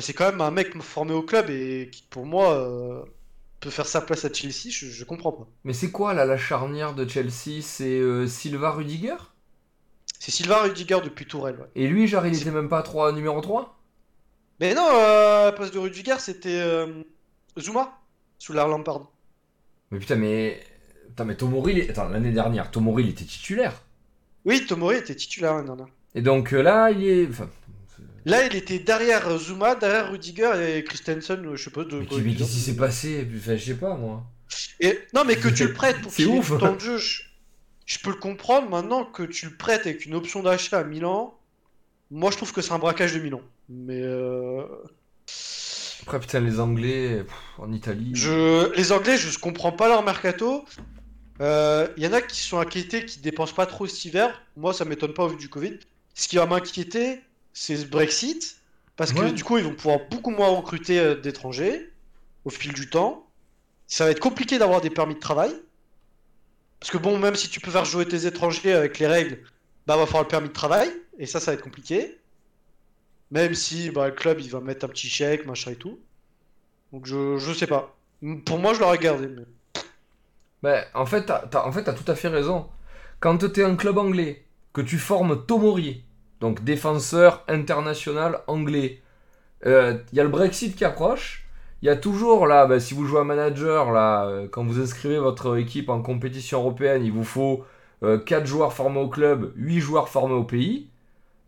c'est 0.00 0.12
quand 0.12 0.30
même 0.30 0.40
un 0.40 0.50
mec 0.50 0.76
formé 0.82 1.12
au 1.12 1.22
club 1.22 1.50
et 1.50 1.88
qui 1.90 2.04
pour 2.10 2.26
moi 2.26 2.52
euh, 2.52 3.02
peut 3.60 3.70
faire 3.70 3.86
sa 3.86 4.00
place 4.00 4.24
à 4.24 4.32
Chelsea, 4.32 4.70
je, 4.70 4.86
je 4.86 5.04
comprends 5.04 5.32
pas. 5.32 5.46
Mais 5.64 5.72
c'est 5.72 5.90
quoi 5.90 6.14
là 6.14 6.24
la 6.24 6.36
charnière 6.36 6.94
de 6.94 7.08
Chelsea? 7.08 7.60
C'est 7.62 7.98
euh, 7.98 8.26
Silva 8.26 8.70
Rudiger? 8.72 9.16
C'est 10.18 10.30
Sylvain 10.30 10.62
Rudiger 10.62 10.98
depuis 11.02 11.26
Tourelle. 11.26 11.56
ouais. 11.56 11.66
Et 11.74 11.86
lui, 11.86 12.06
genre, 12.08 12.26
il 12.26 12.36
était 12.36 12.50
même 12.50 12.68
pas 12.68 12.82
3, 12.82 13.12
numéro 13.12 13.40
3 13.40 13.78
Mais 14.60 14.74
non, 14.74 14.86
euh, 14.92 15.42
à 15.42 15.44
la 15.46 15.52
place 15.52 15.70
de 15.70 15.78
Rudiger, 15.78 16.16
c'était 16.18 16.60
euh, 16.60 17.02
Zuma 17.58 17.98
sous 18.38 18.52
la 18.52 18.66
Lampard. 18.66 19.10
Mais 19.90 19.98
putain, 19.98 20.16
mais. 20.16 20.60
Putain, 21.08 21.24
mais 21.24 21.36
Tomori, 21.36 21.88
attends, 21.88 22.08
l'année 22.08 22.32
dernière, 22.32 22.70
Tomori, 22.70 23.04
il 23.04 23.10
était 23.10 23.24
titulaire. 23.24 23.82
Oui, 24.44 24.66
Tomori 24.66 24.96
était 24.96 25.14
titulaire 25.14 25.54
l'année 25.54 25.66
dernière. 25.66 25.88
Et 26.14 26.22
donc 26.22 26.52
euh, 26.52 26.62
là, 26.62 26.90
il 26.90 27.04
est. 27.04 27.28
Enfin. 27.28 27.48
Là, 28.28 28.44
il 28.46 28.54
était 28.56 28.78
derrière 28.78 29.26
euh, 29.28 29.38
Zuma, 29.38 29.74
derrière 29.74 30.10
Rudiger 30.10 30.76
et 30.76 30.84
Christensen, 30.84 31.44
euh, 31.46 31.56
je 31.56 31.64
sais 31.64 31.70
pas 31.70 31.84
de 31.84 31.98
Mais 31.98 32.34
qu'est-ce 32.34 32.52
qui 32.52 32.60
s'est 32.60 32.76
passé? 32.76 33.26
Enfin, 33.36 33.56
je 33.56 33.64
sais 33.64 33.74
pas, 33.74 33.94
moi. 33.96 34.24
Et 34.80 34.98
non, 35.14 35.24
mais 35.24 35.36
que 35.36 35.48
tu 35.48 35.64
le 35.66 35.72
prêtes 35.72 36.00
pour 36.02 36.12
C'est 36.12 36.24
qu'il 36.24 36.32
ouf. 36.32 36.58
temps 36.58 36.74
de 36.74 36.80
jeu, 36.80 36.98
je, 36.98 37.22
je 37.86 37.98
peux 38.00 38.10
le 38.10 38.16
comprendre. 38.16 38.68
Maintenant 38.68 39.04
que 39.04 39.22
tu 39.22 39.46
le 39.46 39.56
prêtes 39.56 39.86
avec 39.86 40.04
une 40.04 40.14
option 40.14 40.42
d'achat 40.42 40.78
à 40.80 40.84
Milan, 40.84 41.38
moi 42.10 42.30
je 42.30 42.36
trouve 42.36 42.52
que 42.52 42.60
c'est 42.60 42.72
un 42.72 42.78
braquage 42.78 43.14
de 43.14 43.18
Milan. 43.20 43.40
Mais 43.70 44.00
euh, 44.02 44.62
Après, 46.02 46.20
putain, 46.20 46.40
les 46.40 46.60
Anglais, 46.60 47.24
pff, 47.24 47.34
en 47.58 47.72
Italie. 47.72 48.10
je, 48.14 48.74
les 48.74 48.92
Anglais, 48.92 49.16
je 49.16 49.38
comprends 49.38 49.72
pas 49.72 49.88
leur 49.88 50.02
mercato. 50.02 50.64
Il 51.40 51.92
y 52.02 52.06
en 52.06 52.12
a 52.12 52.20
qui 52.20 52.40
sont 52.42 52.58
inquiétés, 52.58 53.04
qui 53.06 53.20
dépensent 53.20 53.54
pas 53.54 53.66
trop 53.66 53.86
cet 53.86 54.04
hiver. 54.04 54.42
Moi, 54.56 54.74
ça 54.74 54.84
m'étonne 54.84 55.14
pas 55.14 55.24
au 55.24 55.28
vu 55.28 55.36
du 55.36 55.48
Covid. 55.48 55.78
Ce 56.14 56.26
qui 56.26 56.36
va 56.36 56.46
m'inquiéter, 56.46 57.20
c'est 57.52 57.76
ce 57.76 57.86
Brexit. 57.86 58.56
Parce 58.96 59.12
que 59.12 59.20
Ouais. 59.20 59.32
du 59.32 59.44
coup, 59.44 59.58
ils 59.58 59.64
vont 59.64 59.74
pouvoir 59.74 60.00
beaucoup 60.10 60.30
moins 60.30 60.48
recruter 60.48 60.98
euh, 60.98 61.14
d'étrangers 61.14 61.92
au 62.44 62.50
fil 62.50 62.72
du 62.72 62.90
temps. 62.90 63.26
Ça 63.86 64.04
va 64.04 64.10
être 64.10 64.18
compliqué 64.20 64.58
d'avoir 64.58 64.80
des 64.80 64.90
permis 64.90 65.14
de 65.14 65.20
travail. 65.20 65.52
Parce 66.80 66.90
que 66.90 66.98
bon, 66.98 67.18
même 67.18 67.34
si 67.36 67.48
tu 67.48 67.60
peux 67.60 67.70
faire 67.70 67.84
jouer 67.84 68.06
tes 68.06 68.26
étrangers 68.26 68.72
avec 68.72 68.98
les 68.98 69.06
règles, 69.06 69.38
bah 69.86 69.96
va 69.96 70.04
falloir 70.06 70.24
le 70.24 70.28
permis 70.28 70.48
de 70.48 70.52
travail. 70.52 70.90
Et 71.18 71.26
ça, 71.26 71.40
ça 71.40 71.50
va 71.52 71.54
être 71.56 71.62
compliqué. 71.64 72.18
Même 73.30 73.54
si 73.54 73.90
bah, 73.90 74.08
le 74.08 74.14
club, 74.14 74.40
il 74.40 74.50
va 74.50 74.60
mettre 74.60 74.84
un 74.84 74.88
petit 74.88 75.08
chèque, 75.08 75.46
machin 75.46 75.72
et 75.72 75.76
tout. 75.76 75.98
Donc 76.92 77.06
je, 77.06 77.38
je 77.38 77.52
sais 77.52 77.66
pas. 77.66 77.96
Pour 78.46 78.58
moi, 78.58 78.74
je 78.74 78.80
l'aurais 78.80 78.98
gardé. 78.98 79.28
mais- 79.28 79.44
Ben, 80.62 80.84
en 80.94 81.06
fait, 81.06 81.24
t'as, 81.26 81.48
en 81.64 81.70
fait, 81.72 81.84
t'as 81.84 81.92
tout 81.92 82.10
à 82.10 82.16
fait 82.16 82.28
raison. 82.28 82.68
Quand 83.20 83.38
t'es 83.38 83.62
un 83.64 83.76
club 83.76 83.98
anglais, 83.98 84.44
que 84.72 84.80
tu 84.80 84.98
formes 84.98 85.46
Tomori, 85.46 86.04
donc 86.40 86.64
défenseur 86.64 87.44
international 87.48 88.40
anglais, 88.46 89.02
il 89.64 89.70
y 90.12 90.20
a 90.20 90.22
le 90.24 90.28
Brexit 90.28 90.76
qui 90.76 90.84
approche. 90.84 91.44
Il 91.82 91.86
y 91.86 91.90
a 91.90 91.96
toujours 91.96 92.46
là, 92.48 92.66
ben, 92.66 92.80
si 92.80 92.94
vous 92.94 93.06
jouez 93.06 93.20
à 93.20 93.24
manager, 93.24 93.92
là, 93.92 94.26
euh, 94.26 94.48
quand 94.50 94.64
vous 94.64 94.80
inscrivez 94.80 95.18
votre 95.18 95.56
équipe 95.56 95.88
en 95.90 96.02
compétition 96.02 96.58
européenne, 96.60 97.04
il 97.04 97.12
vous 97.12 97.24
faut 97.24 97.64
4 98.26 98.46
joueurs 98.46 98.72
formés 98.72 99.00
au 99.00 99.08
club, 99.08 99.52
8 99.56 99.80
joueurs 99.80 100.08
formés 100.08 100.34
au 100.34 100.44
pays. 100.44 100.88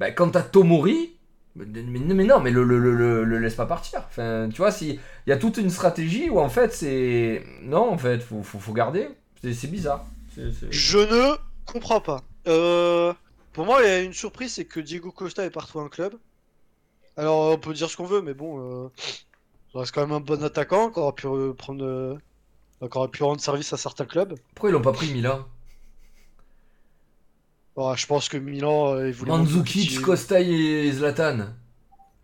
Ben, 0.00 0.12
quand 0.14 0.30
t'as 0.30 0.42
Tomori, 0.42 1.16
mais, 1.56 1.64
mais- 1.66 2.14
mais 2.14 2.24
non, 2.24 2.40
mais 2.40 2.50
le, 2.50 2.62
le, 2.64 2.78
le, 2.78 2.94
le- 2.94 3.24
le 3.24 3.38
laisse 3.38 3.54
pas 3.56 3.66
partir. 3.66 4.02
Enfin, 4.08 4.48
tu 4.52 4.58
vois, 4.58 4.70
si, 4.72 4.98
il 5.26 5.30
y 5.30 5.32
a 5.32 5.36
toute 5.36 5.56
une 5.58 5.70
stratégie 5.70 6.30
où 6.30 6.38
en 6.40 6.48
fait 6.48 6.72
c'est. 6.72 7.44
Non, 7.62 7.90
en 7.92 7.98
fait, 7.98 8.20
faut, 8.22 8.42
faut, 8.42 8.58
faut 8.60 8.72
garder. 8.72 9.08
C'est 9.42 9.70
bizarre. 9.70 10.04
Je 10.70 10.98
ne 10.98 11.34
comprends 11.66 12.00
pas. 12.00 12.22
Euh, 12.48 13.12
pour 13.60 13.66
moi, 13.66 13.82
il 13.82 13.86
y 13.86 13.90
a 13.90 14.00
une 14.00 14.14
surprise, 14.14 14.54
c'est 14.54 14.64
que 14.64 14.80
Diego 14.80 15.12
Costa 15.12 15.44
est 15.44 15.50
partout 15.50 15.80
un 15.80 15.90
club. 15.90 16.14
Alors, 17.18 17.52
on 17.52 17.58
peut 17.58 17.74
dire 17.74 17.90
ce 17.90 17.96
qu'on 17.98 18.06
veut, 18.06 18.22
mais 18.22 18.32
bon, 18.32 18.58
euh, 18.86 18.88
ça 19.70 19.80
reste 19.80 19.92
quand 19.94 20.00
même 20.00 20.12
un 20.16 20.20
bon 20.20 20.42
attaquant 20.42 20.90
qui 20.90 20.98
aurait 20.98 21.12
pu 21.12 21.26
euh, 21.26 21.52
prendre, 21.52 21.84
euh, 21.84 22.16
qui 22.80 22.96
aurait 22.96 23.08
pu 23.10 23.22
rendre 23.22 23.38
service 23.38 23.70
à 23.74 23.76
certains 23.76 24.06
clubs. 24.06 24.34
Pourquoi 24.54 24.70
ils 24.70 24.72
l'ont 24.72 24.80
pas 24.80 24.92
pris 24.94 25.12
Milan? 25.12 25.44
Bon, 27.76 27.94
je 27.94 28.06
pense 28.06 28.30
que 28.30 28.38
Milan, 28.38 28.94
euh, 28.94 29.08
ils 29.08 29.14
voulaient 29.14 29.32
Mandzukic, 29.32 30.00
Costa 30.00 30.40
et 30.40 30.90
Zlatan. 30.92 31.24
À 31.26 31.34
Non, 31.36 31.44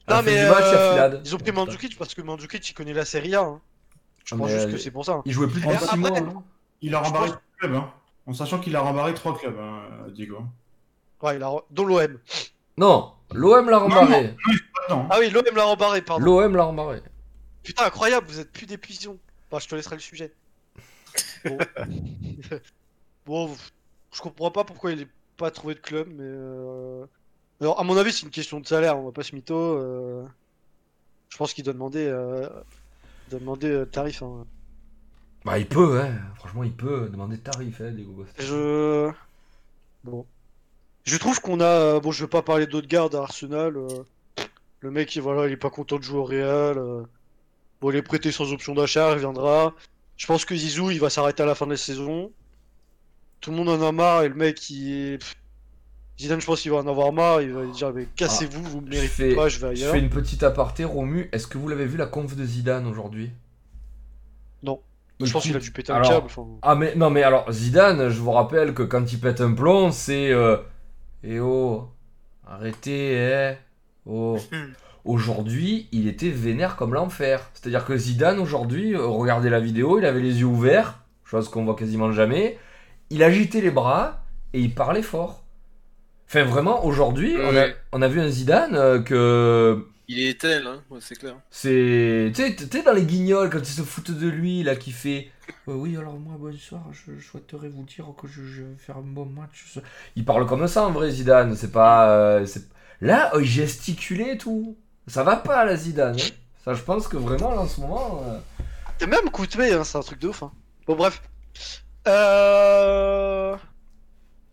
la 0.08 0.16
fin 0.16 0.22
mais 0.22 0.42
du 0.42 0.50
match, 0.50 0.64
il 0.68 0.72
y 0.72 0.74
a 0.74 0.80
euh, 0.80 0.92
Filade. 0.94 1.22
ils 1.22 1.34
ont 1.34 1.38
pris 1.38 1.52
Mandzukic 1.52 1.98
parce 1.98 2.14
que 2.14 2.22
Mandzukic, 2.22 2.66
il 2.70 2.72
connaît 2.72 2.94
la 2.94 3.04
Serie 3.04 3.34
A. 3.34 3.42
hein. 3.42 3.60
Je 4.24 4.34
Ah, 4.34 4.38
pense 4.38 4.46
mais, 4.48 4.54
juste 4.54 4.68
euh, 4.68 4.72
que 4.72 4.78
c'est 4.78 4.90
pour 4.90 5.04
ça. 5.04 5.20
Il 5.26 5.32
jouait 5.32 5.48
plus 5.48 5.60
de 5.60 5.66
Et 5.66 5.76
6 5.76 5.84
après- 5.84 5.96
mois. 5.98 6.18
non 6.18 6.42
Il 6.80 6.94
a 6.94 7.00
rembarré 7.00 7.28
trois 7.28 7.42
clubs, 7.58 7.74
hein. 7.74 7.92
En 8.24 8.32
sachant 8.32 8.58
qu'il 8.58 8.74
a 8.74 8.80
rembarré 8.80 9.12
trois 9.12 9.38
clubs, 9.38 9.58
hein, 9.60 9.82
Diego. 10.14 10.38
Ouais, 11.22 11.36
il 11.36 11.42
a... 11.42 11.50
Dont 11.70 11.84
l'OM. 11.84 12.18
Non, 12.78 13.12
l'OM 13.32 13.68
l'a 13.70 13.78
rembarré. 13.78 14.34
Non, 14.90 15.06
Ah 15.10 15.18
oui, 15.18 15.30
l'OM 15.30 15.44
l'a 15.54 15.64
rembarré, 15.64 16.02
pardon. 16.02 16.24
L'OM 16.24 16.54
l'a 16.56 16.64
rembarré. 16.64 17.02
Putain, 17.62 17.84
incroyable, 17.86 18.26
vous 18.28 18.38
êtes 18.40 18.52
plus 18.52 18.66
des 18.66 18.78
pigeons. 18.78 19.18
Enfin, 19.50 19.60
je 19.62 19.68
te 19.68 19.74
laisserai 19.74 19.96
le 19.96 20.00
sujet. 20.00 20.32
Bon, 21.44 21.58
bon 23.26 23.56
je 24.12 24.20
comprends 24.20 24.50
pas 24.50 24.64
pourquoi 24.64 24.92
il 24.92 25.02
est 25.02 25.08
pas 25.36 25.50
trouvé 25.50 25.74
de 25.74 25.80
club, 25.80 26.08
mais. 26.10 26.22
euh, 26.24 27.04
Alors, 27.60 27.78
à 27.80 27.84
mon 27.84 27.96
avis, 27.96 28.12
c'est 28.12 28.22
une 28.24 28.30
question 28.30 28.60
de 28.60 28.66
salaire, 28.66 28.98
on 28.98 29.04
va 29.04 29.12
pas 29.12 29.22
se 29.22 29.34
mytho. 29.34 29.54
euh, 29.54 30.24
Je 31.30 31.36
pense 31.36 31.52
qu'il 31.54 31.64
doit 31.64 31.72
demander. 31.72 32.06
euh, 32.06 32.48
il 33.26 33.30
doit 33.30 33.40
demander 33.40 33.70
euh, 33.70 33.84
tarif. 33.86 34.22
hein. 34.22 34.46
Bah, 35.44 35.58
il 35.58 35.66
peut, 35.68 36.00
hein. 36.00 36.12
Franchement, 36.36 36.64
il 36.64 36.72
peut 36.72 37.08
demander 37.10 37.38
tarif, 37.38 37.80
hein, 37.80 37.92
Diego 37.92 38.12
Costa. 38.12 38.42
Je. 38.42 39.10
Bon. 40.04 40.26
Je 41.06 41.16
trouve 41.16 41.40
qu'on 41.40 41.60
a. 41.60 42.00
Bon, 42.00 42.10
je 42.12 42.24
vais 42.24 42.28
pas 42.28 42.42
parler 42.42 42.66
d'autres 42.66 42.88
gardes 42.88 43.14
à 43.14 43.22
Arsenal. 43.22 43.76
euh, 43.76 43.86
Le 44.80 44.90
mec, 44.90 45.14
il, 45.16 45.22
voilà, 45.22 45.46
il 45.46 45.52
est 45.52 45.56
pas 45.56 45.70
content 45.70 45.96
de 45.96 46.02
jouer 46.02 46.18
au 46.18 46.24
Real. 46.24 46.76
euh, 46.78 47.02
Bon, 47.80 47.90
il 47.90 47.96
est 47.96 48.02
prêté 48.02 48.32
sans 48.32 48.52
option 48.52 48.74
d'achat, 48.74 49.10
il 49.10 49.14
reviendra. 49.14 49.74
Je 50.16 50.26
pense 50.26 50.44
que 50.44 50.54
Zizou, 50.56 50.90
il 50.90 50.98
va 51.00 51.10
s'arrêter 51.10 51.42
à 51.42 51.46
la 51.46 51.54
fin 51.54 51.66
de 51.66 51.72
la 51.72 51.76
saison. 51.76 52.30
tout 53.40 53.50
le 53.50 53.56
monde 53.56 53.68
en 53.68 53.86
a 53.86 53.92
marre 53.92 54.22
et 54.22 54.28
le 54.28 54.34
mec 54.34 54.68
il. 54.70 55.18
Zidane, 56.18 56.40
je 56.40 56.46
pense 56.46 56.62
qu'il 56.62 56.70
va 56.70 56.78
en 56.78 56.86
avoir 56.86 57.12
marre. 57.12 57.42
Il 57.42 57.52
va 57.52 57.66
dire 57.66 57.92
mais 57.92 58.06
cassez-vous, 58.16 58.62
vous 58.62 58.80
me 58.80 58.86
Je 58.86 58.90
méritez 58.96 59.08
fais, 59.30 59.34
pas, 59.34 59.48
je 59.50 59.58
vais 59.60 59.76
je 59.76 59.82
ailleurs. 59.82 59.92
fais 59.94 60.00
une 60.00 60.08
petite 60.10 60.42
aparté, 60.42 60.84
Romu. 60.84 61.28
Est-ce 61.32 61.46
que 61.46 61.58
vous 61.58 61.68
l'avez 61.68 61.84
vu 61.86 61.98
la 61.98 62.06
conf 62.06 62.34
de 62.34 62.44
Zidane 62.44 62.86
aujourd'hui? 62.86 63.30
Non. 64.62 64.80
Je 65.20 65.30
pense 65.30 65.44
qu'il 65.44 65.56
a 65.56 65.60
dû 65.60 65.70
péter 65.70 65.92
un 65.92 66.00
câble. 66.02 66.26
enfin. 66.26 66.46
Ah 66.62 66.74
mais 66.74 66.94
non 66.94 67.10
mais 67.10 67.22
alors 67.22 67.50
Zidane, 67.52 68.08
je 68.08 68.18
vous 68.20 68.32
rappelle 68.32 68.74
que 68.74 68.82
quand 68.82 69.12
il 69.12 69.20
pète 69.20 69.40
un 69.42 69.52
plomb, 69.52 69.90
c'est 69.92 70.30
euh, 70.32 70.56
eh 71.22 71.40
oh, 71.40 71.88
arrêtez, 72.46 73.12
eh, 73.14 73.54
oh. 74.06 74.38
Aujourd'hui, 75.04 75.88
il 75.92 76.08
était 76.08 76.30
vénère 76.30 76.74
comme 76.74 76.92
l'enfer. 76.92 77.48
C'est-à-dire 77.54 77.84
que 77.84 77.96
Zidane 77.96 78.40
aujourd'hui, 78.40 78.94
euh, 78.94 79.06
regardez 79.06 79.48
la 79.50 79.60
vidéo, 79.60 80.00
il 80.00 80.04
avait 80.04 80.20
les 80.20 80.40
yeux 80.40 80.46
ouverts, 80.46 80.98
chose 81.24 81.48
qu'on 81.48 81.64
voit 81.64 81.76
quasiment 81.76 82.10
jamais. 82.10 82.58
Il 83.10 83.22
agitait 83.22 83.60
les 83.60 83.70
bras 83.70 84.24
et 84.52 84.60
il 84.60 84.74
parlait 84.74 85.02
fort. 85.02 85.44
Enfin 86.28 86.42
vraiment, 86.42 86.84
aujourd'hui, 86.84 87.36
on, 87.38 87.50
a, 87.50 87.52
Ouais. 87.52 87.76
on 87.92 88.02
a 88.02 88.08
vu 88.08 88.20
un 88.20 88.28
Zidane 88.28 88.74
euh, 88.74 89.00
que 89.00 89.86
Il 90.08 90.20
est 90.20 90.28
éternel, 90.30 90.66
hein, 90.68 90.82
ouais, 90.90 91.00
c'est 91.00 91.16
clair. 91.16 91.34
c'est. 91.50 92.32
Tu 92.34 92.42
sais, 92.56 92.82
dans 92.82 92.92
les 92.92 93.02
guignols, 93.04 93.50
quand 93.50 93.58
ils 93.58 93.66
se 93.66 93.82
foutent 93.82 94.12
de 94.12 94.28
lui, 94.28 94.62
là, 94.62 94.76
qui 94.76 94.92
fait. 94.92 95.30
Euh, 95.68 95.74
oui, 95.74 95.96
alors 95.96 96.14
moi, 96.18 96.36
bonsoir, 96.38 96.84
je, 96.92 97.18
je 97.18 97.24
souhaiterais 97.26 97.68
vous 97.68 97.82
dire 97.84 98.06
que 98.20 98.28
je, 98.28 98.44
je 98.44 98.62
vais 98.62 98.76
faire 98.76 98.98
un 98.98 99.02
bon 99.02 99.26
match. 99.26 99.78
Il 100.14 100.24
parle 100.24 100.46
comme 100.46 100.66
ça, 100.68 100.86
en 100.86 100.92
vrai, 100.92 101.10
Zidane. 101.10 101.56
C'est 101.56 101.72
pas. 101.72 102.10
euh, 102.10 102.46
Là, 103.00 103.34
euh, 103.34 103.42
il 103.42 103.46
gesticulait 103.46 104.34
et 104.34 104.38
tout. 104.38 104.76
Ça 105.08 105.24
va 105.24 105.36
pas, 105.36 105.64
la 105.64 105.76
Zidane. 105.76 106.16
hein. 106.20 106.30
Ça, 106.64 106.74
je 106.74 106.82
pense 106.82 107.08
que 107.08 107.16
vraiment, 107.16 107.50
là, 107.50 107.60
en 107.62 107.66
ce 107.68 107.80
moment. 107.80 108.22
euh, 109.00 109.06
même 109.06 109.30
Coutmé, 109.30 109.72
hein, 109.72 109.84
c'est 109.84 109.98
un 109.98 110.02
truc 110.02 110.20
de 110.20 110.28
ouf. 110.28 110.42
Hein. 110.44 110.52
Bon, 110.86 110.94
bref. 110.96 111.20
Euh... 112.06 113.56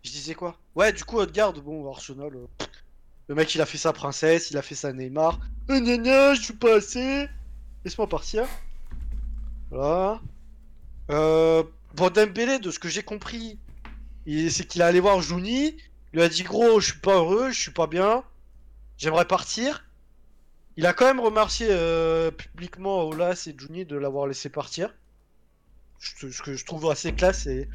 Je 0.02 0.10
disais 0.10 0.34
quoi? 0.34 0.56
Ouais, 0.74 0.92
du 0.92 1.04
coup, 1.04 1.18
Odegaard, 1.18 1.52
bon, 1.54 1.88
Arsenal. 1.90 2.32
Le 3.28 3.34
mec, 3.34 3.54
il 3.54 3.60
a 3.60 3.66
fait 3.66 3.78
sa 3.78 3.92
princesse, 3.92 4.50
il 4.50 4.58
a 4.58 4.62
fait 4.62 4.74
sa 4.74 4.92
Neymar. 4.92 5.40
Euh, 5.70 5.80
gna 5.80 6.34
je 6.34 6.42
suis 6.42 6.54
pas 6.54 6.76
assez. 6.76 7.26
Laisse-moi 7.84 8.08
partir. 8.08 8.46
Voilà. 9.70 10.20
Euh... 11.10 11.62
Bon, 11.94 12.10
Dembélé, 12.10 12.58
de 12.58 12.70
ce 12.72 12.80
que 12.80 12.88
j'ai 12.88 13.04
compris, 13.04 13.58
c'est 14.26 14.66
qu'il 14.66 14.80
est 14.80 14.84
allé 14.84 14.98
voir 14.98 15.22
Juni. 15.22 15.76
Il 16.12 16.16
lui 16.16 16.22
a 16.22 16.28
dit, 16.28 16.42
gros, 16.42 16.80
je 16.80 16.90
suis 16.90 17.00
pas 17.00 17.14
heureux, 17.14 17.50
je 17.50 17.60
suis 17.60 17.70
pas 17.70 17.86
bien. 17.86 18.24
J'aimerais 18.98 19.26
partir. 19.26 19.84
Il 20.76 20.86
a 20.86 20.92
quand 20.92 21.06
même 21.06 21.20
remercié 21.20 21.68
euh, 21.70 22.32
publiquement 22.32 23.04
Olas 23.04 23.44
et 23.46 23.54
Juni 23.56 23.84
de 23.84 23.96
l'avoir 23.96 24.26
laissé 24.26 24.48
partir. 24.48 24.92
Ce 26.00 26.42
que 26.42 26.56
je 26.56 26.64
trouve 26.64 26.90
assez 26.90 27.12
classe 27.12 27.46
et 27.46 27.68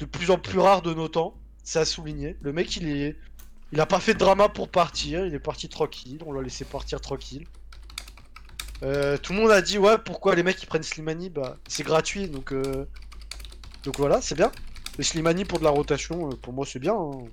de 0.00 0.04
plus 0.04 0.30
en 0.30 0.38
plus 0.38 0.58
rare 0.58 0.82
de 0.82 0.92
nos 0.92 1.08
temps. 1.08 1.34
C'est 1.62 1.78
à 1.78 1.84
souligner. 1.84 2.36
Le 2.42 2.52
mec, 2.52 2.76
il 2.76 2.88
est. 2.88 3.16
Il 3.72 3.80
a 3.80 3.86
pas 3.86 4.00
fait 4.00 4.14
de 4.14 4.18
drama 4.18 4.48
pour 4.48 4.68
partir. 4.68 5.26
Il 5.26 5.34
est 5.34 5.40
parti 5.40 5.68
tranquille. 5.68 6.18
On 6.26 6.32
l'a 6.32 6.42
laissé 6.42 6.64
partir 6.64 7.00
tranquille. 7.00 7.46
Euh, 8.82 9.18
tout 9.18 9.32
le 9.34 9.40
monde 9.40 9.50
a 9.50 9.60
dit 9.60 9.76
ouais 9.76 9.98
pourquoi 9.98 10.34
les 10.34 10.42
mecs 10.42 10.62
ils 10.62 10.66
prennent 10.66 10.82
Slimani? 10.82 11.28
Bah 11.28 11.58
c'est 11.68 11.82
gratuit 11.82 12.28
donc 12.28 12.50
euh, 12.50 12.86
donc 13.84 13.98
voilà 13.98 14.22
c'est 14.22 14.34
bien 14.34 14.50
le 14.96 15.04
Slimani 15.04 15.44
pour 15.44 15.58
de 15.58 15.64
la 15.64 15.70
rotation 15.70 16.30
euh, 16.30 16.34
pour 16.34 16.54
moi 16.54 16.64
c'est 16.64 16.78
bien 16.78 16.94
hein. 16.94 17.24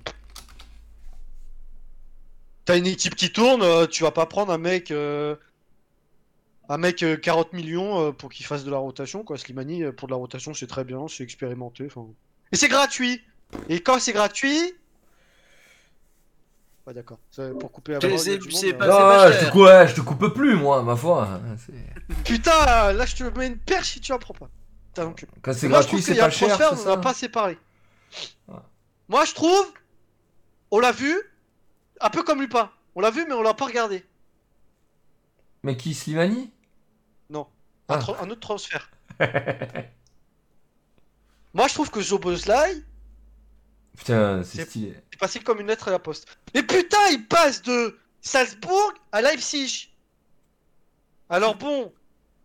T'as 2.68 2.76
une 2.76 2.86
équipe 2.86 3.14
qui 3.14 3.32
tourne, 3.32 3.62
euh, 3.62 3.86
tu 3.86 4.02
vas 4.02 4.10
pas 4.10 4.26
prendre 4.26 4.52
un 4.52 4.58
mec, 4.58 4.90
euh, 4.90 5.36
un 6.68 6.76
mec 6.76 7.02
euh, 7.02 7.16
40 7.16 7.54
millions 7.54 8.12
pour 8.12 8.28
qu'il 8.28 8.44
fasse 8.44 8.62
de 8.62 8.70
la 8.70 8.76
rotation 8.76 9.24
quoi. 9.24 9.38
Slimani 9.38 9.90
pour 9.92 10.06
de 10.06 10.12
la 10.12 10.18
rotation 10.18 10.52
c'est 10.52 10.66
très 10.66 10.84
bien, 10.84 11.08
c'est 11.08 11.24
expérimenté. 11.24 11.88
Et 12.52 12.56
c'est 12.56 12.68
gratuit. 12.68 13.22
Et 13.70 13.80
quand 13.80 13.98
c'est 13.98 14.12
gratuit, 14.12 14.74
ouais 16.88 16.94
d'accord. 16.94 17.18
Pour 17.60 17.70
couper 17.70 17.92
la 17.92 18.00
C'est- 18.00 18.06
parole 18.08 18.18
c'est- 18.24 18.38
du 18.38 18.50
c'est 18.50 18.72
monde, 18.72 18.78
pas- 18.78 18.86
c'est 18.86 18.92
Ah, 18.92 19.30
je 19.32 19.36
te, 19.38 19.42
cher. 19.44 19.52
cou- 19.52 19.64
ouais, 19.64 19.88
je 19.88 19.94
te 19.94 20.00
coupe 20.00 20.28
plus, 20.34 20.56
moi, 20.56 20.82
ma 20.82 20.96
foi. 20.96 21.40
Putain, 22.24 22.92
là 22.92 23.04
je 23.06 23.14
te 23.16 23.24
mets 23.38 23.46
une 23.46 23.58
perche 23.58 23.92
si 23.92 24.00
tu 24.00 24.12
en 24.12 24.18
prends 24.18 24.34
pas. 24.34 24.48
Putain, 24.88 25.04
donc, 25.04 25.26
Quand 25.42 25.52
c'est 25.52 25.68
Moi, 25.68 25.80
je 25.82 25.86
gratuit, 25.86 26.02
trouve 26.02 26.14
c'est 26.14 26.20
pas 26.20 26.30
cher. 26.30 26.48
transfert, 26.48 26.70
c'est 26.78 26.86
on 26.86 26.88
en 26.88 26.92
a 26.92 26.96
ça 26.96 27.00
pas 27.00 27.10
assez 27.10 27.28
parlé. 27.28 27.58
Ouais. 28.48 28.56
Moi, 29.08 29.24
je 29.26 29.34
trouve, 29.34 29.72
on 30.70 30.80
l'a 30.80 30.92
vu, 30.92 31.14
un 32.00 32.10
peu 32.10 32.22
comme 32.22 32.40
Lupin. 32.40 32.70
On 32.94 33.00
l'a 33.00 33.10
vu, 33.10 33.24
mais 33.28 33.34
on 33.34 33.42
l'a 33.42 33.54
pas 33.54 33.66
regardé. 33.66 34.04
Mais 35.62 35.76
qui, 35.76 35.92
Slimani? 35.94 36.50
Non, 37.30 37.46
Ah. 37.88 37.98
un 38.22 38.30
autre 38.30 38.40
transfert. 38.40 38.90
Moi, 41.54 41.66
je 41.68 41.74
trouve 41.74 41.90
que 41.90 42.00
Zoboslai 42.00 42.82
Putain, 43.98 44.42
c'est 44.44 44.58
C'est- 44.58 44.64
stylé. 44.70 44.94
est 45.12 45.16
passé 45.18 45.40
comme 45.40 45.60
une 45.60 45.66
lettre 45.66 45.88
à 45.88 45.90
la 45.90 45.98
poste. 45.98 46.26
Mais 46.54 46.62
putain, 46.62 47.06
il 47.10 47.26
passe 47.26 47.62
de 47.62 47.98
Salzbourg 48.20 48.94
à 49.12 49.20
Leipzig. 49.22 49.90
Alors 51.28 51.56
bon, 51.56 51.92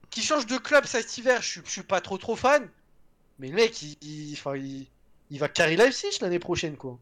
qui 0.10 0.22
change 0.22 0.46
de 0.46 0.58
club 0.58 0.86
cet 0.86 1.18
hiver, 1.18 1.42
je 1.42 1.62
suis, 1.66 1.84
pas 1.84 2.02
trop 2.02 2.18
trop 2.18 2.36
fan. 2.36 2.70
Mais 3.40 3.48
le 3.50 3.56
mec, 3.56 3.82
il, 3.82 3.98
il, 4.02 4.34
enfin, 4.34 4.56
il, 4.58 4.88
il 5.30 5.40
va 5.40 5.48
carrer 5.48 5.76
Leipzig 5.76 6.18
l'année 6.22 6.40
prochaine, 6.40 6.76
quoi. 6.78 7.00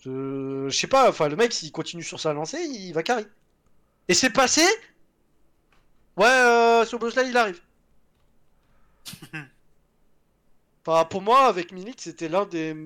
Je, 0.00 0.66
je 0.68 0.76
sais 0.76 0.86
pas, 0.86 1.08
enfin, 1.08 1.28
le 1.28 1.36
mec, 1.36 1.52
s'il 1.52 1.72
continue 1.72 2.02
sur 2.02 2.20
sa 2.20 2.32
lancée, 2.32 2.60
il 2.62 2.92
va 2.92 3.02
carrer. 3.02 3.26
Et 4.08 4.14
c'est 4.14 4.30
passé 4.30 4.62
Ouais, 6.16 6.26
euh, 6.26 6.84
Soboslai, 6.86 7.28
il 7.28 7.36
arrive. 7.36 7.60
Enfin, 10.86 11.04
pour 11.04 11.20
moi, 11.22 11.46
avec 11.46 11.72
Milik, 11.72 12.00
c'était 12.00 12.28
l'un 12.28 12.46
des 12.46 12.76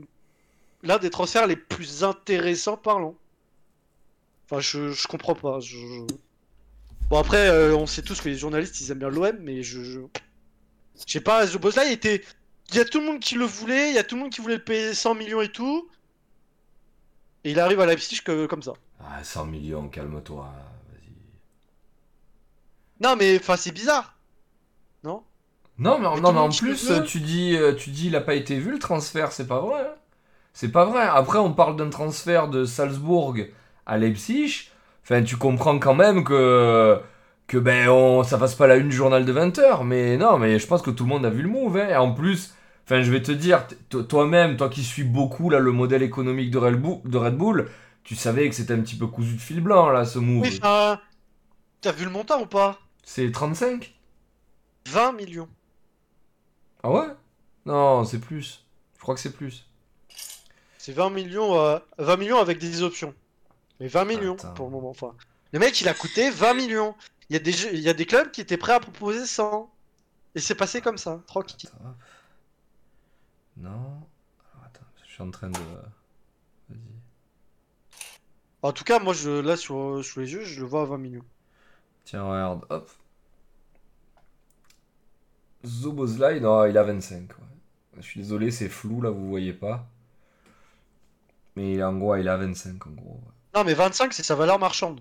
l'un 0.82 0.98
des 0.98 1.10
transferts 1.10 1.46
les 1.46 1.56
plus 1.56 2.04
intéressants 2.04 2.76
parlant. 2.76 3.14
Enfin, 4.46 4.60
je, 4.60 4.92
je 4.92 5.06
comprends 5.06 5.34
pas. 5.34 5.60
Je... 5.60 5.76
je- 5.76 6.14
Bon, 7.08 7.18
après, 7.18 7.48
euh, 7.48 7.74
on 7.76 7.86
sait 7.86 8.02
tous 8.02 8.20
que 8.20 8.28
les 8.28 8.36
journalistes 8.38 8.80
ils 8.80 8.90
aiment 8.92 9.00
bien 9.00 9.08
l'OM, 9.10 9.36
mais 9.40 9.62
je. 9.62 9.82
Je 9.82 10.00
je 11.06 11.12
sais 11.12 11.20
pas, 11.20 11.46
Zoboslai 11.46 11.92
était. 11.92 12.22
Il 12.70 12.76
y 12.76 12.80
a 12.80 12.84
tout 12.84 13.00
le 13.00 13.06
monde 13.06 13.20
qui 13.20 13.34
le 13.34 13.44
voulait, 13.44 13.90
il 13.90 13.94
y 13.96 13.98
a 13.98 14.04
tout 14.04 14.14
le 14.14 14.20
monde 14.22 14.30
qui 14.32 14.40
voulait 14.40 14.56
le 14.58 14.64
payer 14.64 14.94
100 14.94 15.14
millions 15.14 15.40
et 15.40 15.50
tout. 15.50 15.88
Et 17.42 17.50
il 17.52 17.58
arrive 17.58 17.80
à 17.80 17.86
Leipzig 17.86 18.20
que, 18.22 18.46
comme 18.46 18.62
ça. 18.62 18.74
Ah, 19.00 19.24
100 19.24 19.46
millions, 19.46 19.88
calme-toi. 19.88 20.44
Vas-y. 20.92 21.12
Non, 23.00 23.16
mais 23.16 23.38
enfin, 23.38 23.56
c'est 23.56 23.72
bizarre. 23.72 24.16
Non? 25.02 25.24
Non, 25.78 25.98
mais, 25.98 26.08
Mais 26.14 26.20
non, 26.20 26.32
mais 26.32 26.38
en 26.40 26.50
plus, 26.50 26.92
tu 27.06 27.20
dis, 27.20 27.56
euh, 27.56 27.74
tu 27.74 27.90
dis, 27.90 28.08
il 28.08 28.14
a 28.16 28.20
pas 28.20 28.34
été 28.34 28.58
vu 28.58 28.70
le 28.70 28.78
transfert, 28.78 29.32
c'est 29.32 29.46
pas 29.46 29.60
vrai. 29.60 29.80
hein. 29.80 29.94
C'est 30.52 30.72
pas 30.72 30.84
vrai. 30.84 31.02
Après, 31.02 31.38
on 31.38 31.52
parle 31.52 31.76
d'un 31.76 31.90
transfert 31.90 32.48
de 32.48 32.64
Salzbourg 32.64 33.36
à 33.86 33.98
Leipzig. 33.98 34.70
Enfin, 35.02 35.22
tu 35.22 35.36
comprends 35.36 35.78
quand 35.78 35.94
même 35.94 36.24
que, 36.24 37.00
que 37.46 37.56
ben, 37.58 37.88
on, 37.88 38.22
ça 38.22 38.38
fasse 38.38 38.54
pas 38.54 38.66
la 38.66 38.76
une 38.76 38.88
du 38.88 38.96
journal 38.96 39.24
de 39.24 39.32
20h. 39.32 39.84
Mais 39.84 40.16
non, 40.16 40.38
mais 40.38 40.58
je 40.58 40.66
pense 40.66 40.82
que 40.82 40.90
tout 40.90 41.04
le 41.04 41.10
monde 41.10 41.24
a 41.26 41.30
vu 41.30 41.42
le 41.42 41.48
move. 41.48 41.76
hein. 41.78 41.88
Et 41.88 41.96
en 41.96 42.12
plus, 42.12 42.54
enfin, 42.84 43.02
je 43.02 43.10
vais 43.10 43.22
te 43.22 43.32
dire, 43.32 43.66
toi-même, 44.08 44.56
toi 44.56 44.68
qui 44.68 44.82
suis 44.84 45.04
beaucoup 45.04 45.50
là, 45.50 45.58
le 45.58 45.72
modèle 45.72 46.02
économique 46.02 46.50
de 46.50 46.58
Red 46.58 47.36
Bull, 47.36 47.68
tu 48.04 48.14
savais 48.16 48.48
que 48.48 48.54
c'était 48.54 48.74
un 48.74 48.80
petit 48.80 48.96
peu 48.96 49.06
cousu 49.06 49.34
de 49.36 49.40
fil 49.40 49.60
blanc, 49.60 49.88
là, 49.90 50.04
ce 50.04 50.18
move. 50.18 50.42
Oui, 50.42 50.58
enfin. 50.62 51.00
T'as 51.80 51.92
vu 51.92 52.04
le 52.04 52.10
montant 52.10 52.42
ou 52.42 52.46
pas? 52.46 52.78
C'est 53.04 53.30
35 53.32 53.94
20 54.88 55.12
millions. 55.12 55.48
Ah 56.82 56.90
ouais? 56.90 57.06
Non, 57.66 58.04
c'est 58.04 58.18
plus. 58.20 58.64
Je 58.96 59.00
crois 59.00 59.14
que 59.14 59.20
c'est 59.20 59.32
plus. 59.34 59.66
C'est 60.82 60.92
20 60.92 61.10
millions, 61.10 61.60
euh, 61.60 61.78
20 61.98 62.16
millions 62.16 62.38
avec 62.38 62.58
des 62.58 62.80
options. 62.80 63.14
Mais 63.80 63.88
20 63.88 64.06
millions 64.06 64.32
Attends. 64.32 64.54
pour 64.54 64.64
le 64.64 64.72
moment. 64.72 64.88
Enfin, 64.88 65.14
le 65.52 65.58
mec, 65.58 65.78
il 65.82 65.88
a 65.88 65.92
coûté 65.92 66.30
20 66.30 66.54
millions. 66.54 66.94
Il 67.28 67.34
y, 67.34 67.36
a 67.36 67.38
des 67.38 67.52
jeux- 67.52 67.74
il 67.74 67.80
y 67.80 67.90
a 67.90 67.92
des 67.92 68.06
clubs 68.06 68.30
qui 68.30 68.40
étaient 68.40 68.56
prêts 68.56 68.72
à 68.72 68.80
proposer 68.80 69.26
100. 69.26 69.70
Et 70.34 70.40
c'est 70.40 70.54
passé 70.54 70.80
comme 70.80 70.96
ça, 70.96 71.20
tranquille. 71.26 71.68
Attends. 71.74 71.94
Non. 73.58 74.00
Attends, 74.64 74.86
je 75.04 75.12
suis 75.12 75.22
en 75.22 75.30
train 75.30 75.50
de. 75.50 75.58
Vas-y. 76.70 76.78
En 78.62 78.72
tout 78.72 78.84
cas, 78.84 79.00
moi, 79.00 79.12
je, 79.12 79.28
là, 79.28 79.58
sur, 79.58 80.02
sous 80.02 80.20
les 80.20 80.32
yeux, 80.32 80.44
je 80.44 80.60
le 80.60 80.66
vois 80.66 80.80
à 80.80 80.86
20 80.86 80.96
millions. 80.96 81.24
Tiens, 82.06 82.22
regarde, 82.24 82.64
hop. 82.70 82.90
Zobozlai, 85.66 86.40
non, 86.40 86.64
il 86.64 86.78
a 86.78 86.84
25. 86.84 87.28
ouais. 87.28 87.44
Je 87.98 88.00
suis 88.00 88.20
désolé, 88.20 88.50
c'est 88.50 88.70
flou 88.70 89.02
là, 89.02 89.10
vous 89.10 89.28
voyez 89.28 89.52
pas. 89.52 89.86
Mais 91.60 91.74
il 91.74 91.84
en 91.84 91.92
gros, 91.92 92.16
il 92.16 92.26
a 92.26 92.38
25 92.38 92.86
en 92.86 92.90
gros. 92.90 93.20
Non, 93.54 93.64
mais 93.64 93.74
25, 93.74 94.14
c'est 94.14 94.22
sa 94.22 94.34
valeur 94.34 94.58
marchande. 94.58 95.00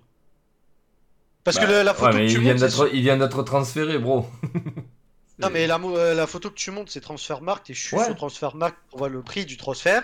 Parce 1.46 1.58
que 1.58 1.66
Bah, 1.66 1.84
la 1.84 1.94
photo 1.94 2.18
ouais, 2.18 2.26
que 2.26 2.32
tu 2.32 2.38
il 2.38 2.40
vient 2.42 2.54
montes, 2.54 2.90
il 2.92 3.02
vient 3.02 3.16
d'être 3.18 3.44
transféré, 3.44 3.98
bro. 3.98 4.26
Non 5.40 5.50
mais 5.50 5.68
la, 5.68 5.80
euh, 5.80 6.14
la 6.16 6.28
photo 6.28 6.50
que 6.50 6.56
tu 6.56 6.70
montes 6.70 6.90
c'est 6.90 7.00
Transfermarkt 7.00 7.70
et 7.70 7.74
je 7.74 7.82
suis 7.82 7.96
Ouais. 7.96 8.04
sur 8.04 8.16
Transfermarkt 8.18 8.78
pour 8.90 8.98
voir 9.00 9.10
le 9.10 9.22
prix 9.22 9.46
du 9.46 9.56
transfert. 9.56 10.04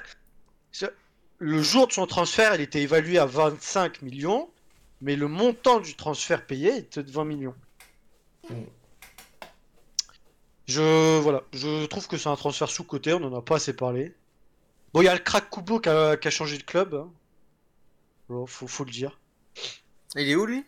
Le 1.40 1.62
jour 1.62 1.88
de 1.88 1.92
son 1.92 2.08
transfert 2.08 2.56
il 2.56 2.62
était 2.62 2.82
évalué 2.82 3.18
à 3.18 3.26
25 3.26 4.02
millions 4.02 4.50
mais 5.02 5.18
le 5.18 5.28
montant 5.28 5.82
du 5.82 5.96
transfert 5.96 6.46
payé 6.46 6.78
était 6.78 7.04
de 7.04 7.12
20 7.12 7.26
millions. 7.26 7.56
Mm. 8.50 8.54
Je 10.68 11.20
voilà, 11.20 11.44
je 11.52 11.86
trouve 11.88 12.08
que 12.08 12.16
c'est 12.16 12.30
un 12.30 12.38
transfert 12.38 12.70
sous-coté, 12.70 13.14
on 13.14 13.22
en 13.24 13.38
a 13.38 13.42
pas 13.42 13.58
assez 13.58 13.74
parlé. 13.76 14.16
Bon, 14.96 15.02
il 15.02 15.06
y 15.06 15.10
a 15.10 15.14
le 15.14 15.20
crack 15.20 15.50
Kubo 15.50 15.82
qui 15.82 15.90
a, 15.90 16.16
qui 16.16 16.28
a 16.30 16.32
changé 16.32 16.58
de 16.58 16.64
club. 16.64 16.94
hein. 16.96 17.12
Bon, 18.30 18.48
faut, 18.48 18.66
faut 18.66 18.86
le 18.86 18.92
dire. 18.92 19.20
Il 20.16 20.30
est 20.30 20.36
où 20.36 20.46
lui? 20.46 20.64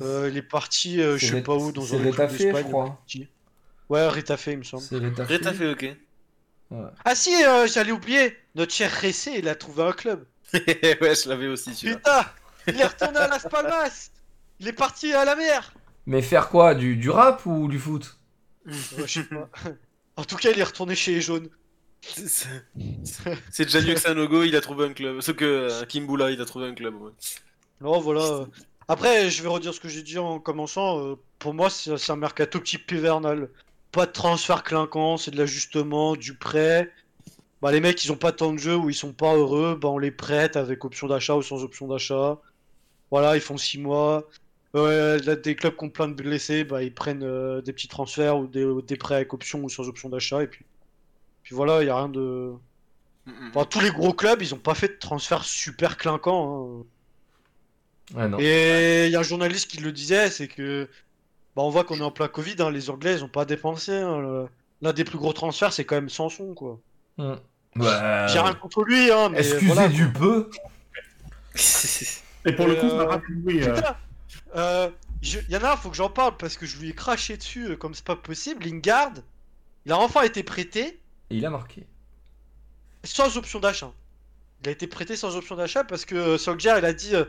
Euh, 0.00 0.28
il 0.30 0.36
est 0.38 0.42
parti, 0.42 1.00
euh, 1.00 1.18
je 1.18 1.26
sais 1.26 1.42
pas 1.42 1.54
où, 1.54 1.72
dans 1.72 1.94
un 1.94 2.10
club 2.10 2.30
je 2.32 2.38
d'Espagne, 2.38 2.64
crois. 2.68 2.86
parti. 2.86 3.28
Ouais, 3.90 4.08
Retafe, 4.08 4.46
il 4.46 4.58
me 4.58 4.62
semble. 4.64 4.82
C'est 4.82 4.96
Retafe. 4.96 5.60
Ok. 5.60 5.96
Ah 7.04 7.14
si, 7.14 7.44
euh, 7.44 7.66
j'allais 7.66 7.92
oublier, 7.92 8.34
notre 8.54 8.72
cher 8.72 8.90
Ressé, 9.02 9.32
il 9.36 9.46
a 9.48 9.54
trouvé 9.54 9.82
un 9.82 9.92
club. 9.92 10.24
ouais, 10.54 11.14
je 11.14 11.28
l'avais 11.28 11.48
aussi 11.48 11.74
celui-là. 11.74 11.98
Putain, 11.98 12.24
il 12.68 12.80
est 12.80 12.86
retourné 12.86 13.18
à 13.18 13.28
Las 13.28 13.42
Palmas. 13.46 14.10
Il 14.58 14.68
est 14.68 14.72
parti 14.72 15.12
à 15.12 15.26
la 15.26 15.36
mer. 15.36 15.74
Mais 16.06 16.22
faire 16.22 16.48
quoi? 16.48 16.74
Du, 16.74 16.96
du 16.96 17.10
rap 17.10 17.44
ou 17.44 17.68
du 17.68 17.78
foot? 17.78 18.18
Ouais, 18.66 18.72
je 19.06 19.20
sais 19.20 19.24
pas. 19.24 19.50
En 20.16 20.24
tout 20.24 20.36
cas, 20.36 20.50
il 20.50 20.58
est 20.58 20.64
retourné 20.64 20.94
chez 20.94 21.12
les 21.14 21.20
jaunes. 21.22 21.48
C'est 22.02 23.64
déjà 23.64 23.80
mieux 23.80 23.94
que 23.94 24.00
Sanogo, 24.00 24.42
il 24.42 24.56
a 24.56 24.60
trouvé 24.60 24.86
un 24.86 24.92
club. 24.92 25.20
Sauf 25.20 25.36
que 25.36 25.44
euh, 25.44 25.84
Kimbula, 25.86 26.30
il 26.30 26.40
a 26.40 26.44
trouvé 26.44 26.66
un 26.66 26.74
club. 26.74 26.94
Ouais. 27.00 27.10
Non, 27.80 28.00
voilà. 28.00 28.22
euh. 28.22 28.46
Après, 28.88 29.30
je 29.30 29.42
vais 29.42 29.48
redire 29.48 29.72
ce 29.72 29.80
que 29.80 29.88
j'ai 29.88 30.02
dit 30.02 30.18
en 30.18 30.40
commençant. 30.40 31.00
euh, 31.00 31.14
Pour 31.38 31.54
moi, 31.54 31.70
c'est 31.70 32.10
un 32.10 32.16
mercato 32.16 32.58
type 32.58 32.90
hivernal. 32.90 33.48
Pas 33.92 34.06
de 34.06 34.12
transfert 34.12 34.64
clinquant, 34.64 35.16
c'est 35.16 35.30
de 35.30 35.36
l'ajustement, 35.38 36.16
du 36.16 36.34
prêt. 36.34 36.90
Bah, 37.60 37.70
les 37.72 37.80
mecs, 37.80 38.04
ils 38.04 38.10
ont 38.12 38.16
pas 38.16 38.32
tant 38.32 38.52
de 38.52 38.58
jeux 38.58 38.76
ou 38.76 38.90
ils 38.90 38.94
sont 38.94 39.12
pas 39.12 39.36
heureux, 39.36 39.76
bah, 39.80 39.88
on 39.88 39.98
les 39.98 40.10
prête 40.10 40.56
avec 40.56 40.84
option 40.84 41.06
d'achat 41.06 41.36
ou 41.36 41.42
sans 41.42 41.62
option 41.62 41.86
d'achat. 41.86 42.40
Voilà, 43.10 43.36
ils 43.36 43.40
font 43.42 43.56
6 43.56 43.78
mois. 43.78 44.28
Là, 44.74 45.18
des 45.36 45.54
clubs 45.54 45.76
qui 45.76 45.84
ont 45.84 45.90
plein 45.90 46.08
de 46.08 46.14
blessés, 46.14 46.64
bah, 46.64 46.82
ils 46.82 46.92
prennent 46.94 47.22
euh, 47.22 47.60
des 47.62 47.72
petits 47.72 47.88
transferts 47.88 48.38
ou 48.38 48.46
des, 48.46 48.66
des 48.86 48.96
prêts 48.96 49.16
avec 49.16 49.32
option 49.34 49.62
ou 49.62 49.68
sans 49.68 49.88
option 49.88 50.08
d'achat. 50.08 50.42
Et 50.42 50.46
puis, 50.48 50.64
puis 51.42 51.54
voilà, 51.54 51.82
il 51.82 51.86
y 51.86 51.90
a 51.90 51.96
rien 51.96 52.08
de. 52.08 52.52
Enfin, 53.50 53.64
tous 53.64 53.80
les 53.80 53.90
gros 53.90 54.12
clubs, 54.12 54.42
ils 54.42 54.52
ont 54.54 54.58
pas 54.58 54.74
fait 54.74 54.88
de 54.88 54.98
transfert 54.98 55.44
super 55.44 55.96
clinquant. 55.96 56.80
hein. 56.80 56.84
Ah 58.16 58.28
non. 58.28 58.38
Et 58.40 59.06
il 59.06 59.12
y 59.12 59.16
a 59.16 59.20
un 59.20 59.22
journaliste 59.22 59.70
qui 59.70 59.78
le 59.78 59.92
disait, 59.92 60.28
c'est 60.30 60.48
que 60.48 60.88
bah, 61.56 61.62
on 61.62 61.70
voit 61.70 61.84
qu'on 61.84 61.98
est 61.98 62.02
en 62.02 62.10
plein 62.10 62.28
Covid, 62.28 62.56
hein, 62.58 62.70
les 62.70 62.90
Anglais 62.90 63.14
ils 63.14 63.24
ont 63.24 63.28
pas 63.28 63.44
dépensé. 63.44 63.92
hein, 63.92 64.18
le- 64.18 64.46
L'un 64.82 64.92
des 64.92 65.04
plus 65.04 65.16
gros 65.18 65.32
transferts, 65.32 65.72
c'est 65.72 65.84
quand 65.84 65.94
même 65.94 66.08
Sanson 66.08 66.54
quoi. 66.54 66.80
Ouais. 67.18 67.36
J'ai 67.76 68.40
rien 68.40 68.52
contre 68.54 68.82
lui, 68.82 69.10
hein, 69.12 69.28
mais 69.28 69.38
Excusez 69.38 69.66
voilà, 69.66 69.88
du 69.88 70.10
peu. 70.12 70.50
Et 72.44 72.52
pour 72.52 72.66
le 72.66 72.74
coup, 72.74 72.86
Euh, 72.86 73.08
ça 73.08 73.20
euh, 73.70 73.74
Putain, 73.74 73.96
euh, 74.56 74.90
je- 75.22 75.38
y 75.48 75.56
en 75.56 75.62
a 75.62 75.72
un, 75.72 75.76
faut 75.76 75.90
que 75.90 75.96
j'en 75.96 76.10
parle 76.10 76.36
parce 76.36 76.56
que 76.56 76.66
je 76.66 76.78
lui 76.78 76.90
ai 76.90 76.94
craché 76.94 77.36
dessus 77.36 77.66
euh, 77.70 77.76
comme 77.76 77.94
c'est 77.94 78.04
pas 78.04 78.16
possible. 78.16 78.64
Lingard, 78.64 79.12
il 79.86 79.92
a 79.92 79.98
enfin 79.98 80.22
été 80.22 80.42
prêté 80.42 80.98
Et 81.32 81.36
il 81.36 81.46
a 81.46 81.50
marqué. 81.50 81.86
sans 83.04 83.36
option 83.36 83.58
d'achat. 83.58 83.92
Il 84.62 84.68
a 84.68 84.72
été 84.72 84.86
prêté 84.86 85.16
sans 85.16 85.34
option 85.36 85.56
d'achat 85.56 85.82
parce 85.82 86.04
que 86.04 86.14
euh, 86.14 86.38
Solskjaer 86.38 86.78
il 86.78 86.84
a 86.84 86.92
dit 86.92 87.14
euh, 87.16 87.24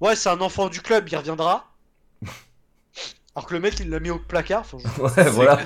ouais 0.00 0.16
c'est 0.16 0.30
un 0.30 0.40
enfant 0.40 0.68
du 0.68 0.80
club, 0.80 1.08
il 1.10 1.16
reviendra. 1.16 1.70
Alors 3.34 3.46
que 3.46 3.54
le 3.54 3.60
mec 3.60 3.78
il 3.80 3.90
l'a 3.90 4.00
mis 4.00 4.10
au 4.10 4.18
placard. 4.18 4.60
enfin, 4.60 4.78
je- 4.78 5.02
Ouais, 5.02 5.28
voilà. 5.30 5.60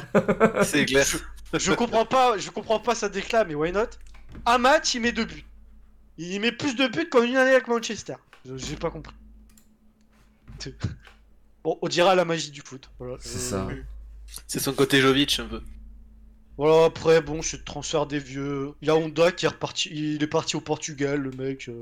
C'est 0.64 0.84
clair. 0.86 1.06
Je 1.54 1.72
comprends 1.72 2.06
pas, 2.06 2.38
je 2.38 2.50
comprends 2.50 2.80
pas 2.80 2.94
sa 2.94 3.08
déclat, 3.08 3.44
mais 3.44 3.54
why 3.54 3.72
not? 3.72 3.86
Un 4.46 4.58
match, 4.58 4.94
il 4.94 5.02
met 5.02 5.12
deux 5.12 5.26
buts. 5.26 5.44
Il 6.18 6.40
met 6.40 6.52
plus 6.52 6.74
de 6.74 6.86
buts 6.88 7.08
qu'en 7.10 7.22
une 7.22 7.36
année 7.36 7.50
avec 7.52 7.68
Manchester. 7.68 8.14
Je- 8.46 8.56
J'ai 8.56 8.76
pas 8.76 8.90
compris. 8.90 9.14
Bon, 11.64 11.78
on 11.80 11.86
dira 11.88 12.16
la 12.16 12.24
magie 12.24 12.50
du 12.50 12.60
foot. 12.60 12.90
Voilà. 12.98 13.16
C'est 13.20 13.36
Euh, 13.54 13.66
ça. 13.66 13.68
C'est 14.48 14.58
son 14.58 14.72
côté 14.72 15.00
Jovic 15.00 15.38
un 15.38 15.46
peu. 15.46 15.62
Voilà, 16.58 16.84
après, 16.86 17.20
bon, 17.22 17.40
c'est 17.42 17.56
le 17.58 17.64
transfert 17.64 18.06
des 18.06 18.18
vieux. 18.18 18.72
Il 18.82 18.88
y 18.88 18.90
a 18.90 18.94
Honda 18.96 19.32
qui 19.32 19.46
est 19.46 19.48
reparti, 19.48 19.88
il 19.92 20.22
est 20.22 20.26
parti 20.26 20.56
au 20.56 20.60
Portugal, 20.60 21.20
le 21.20 21.30
mec. 21.32 21.68
euh. 21.68 21.80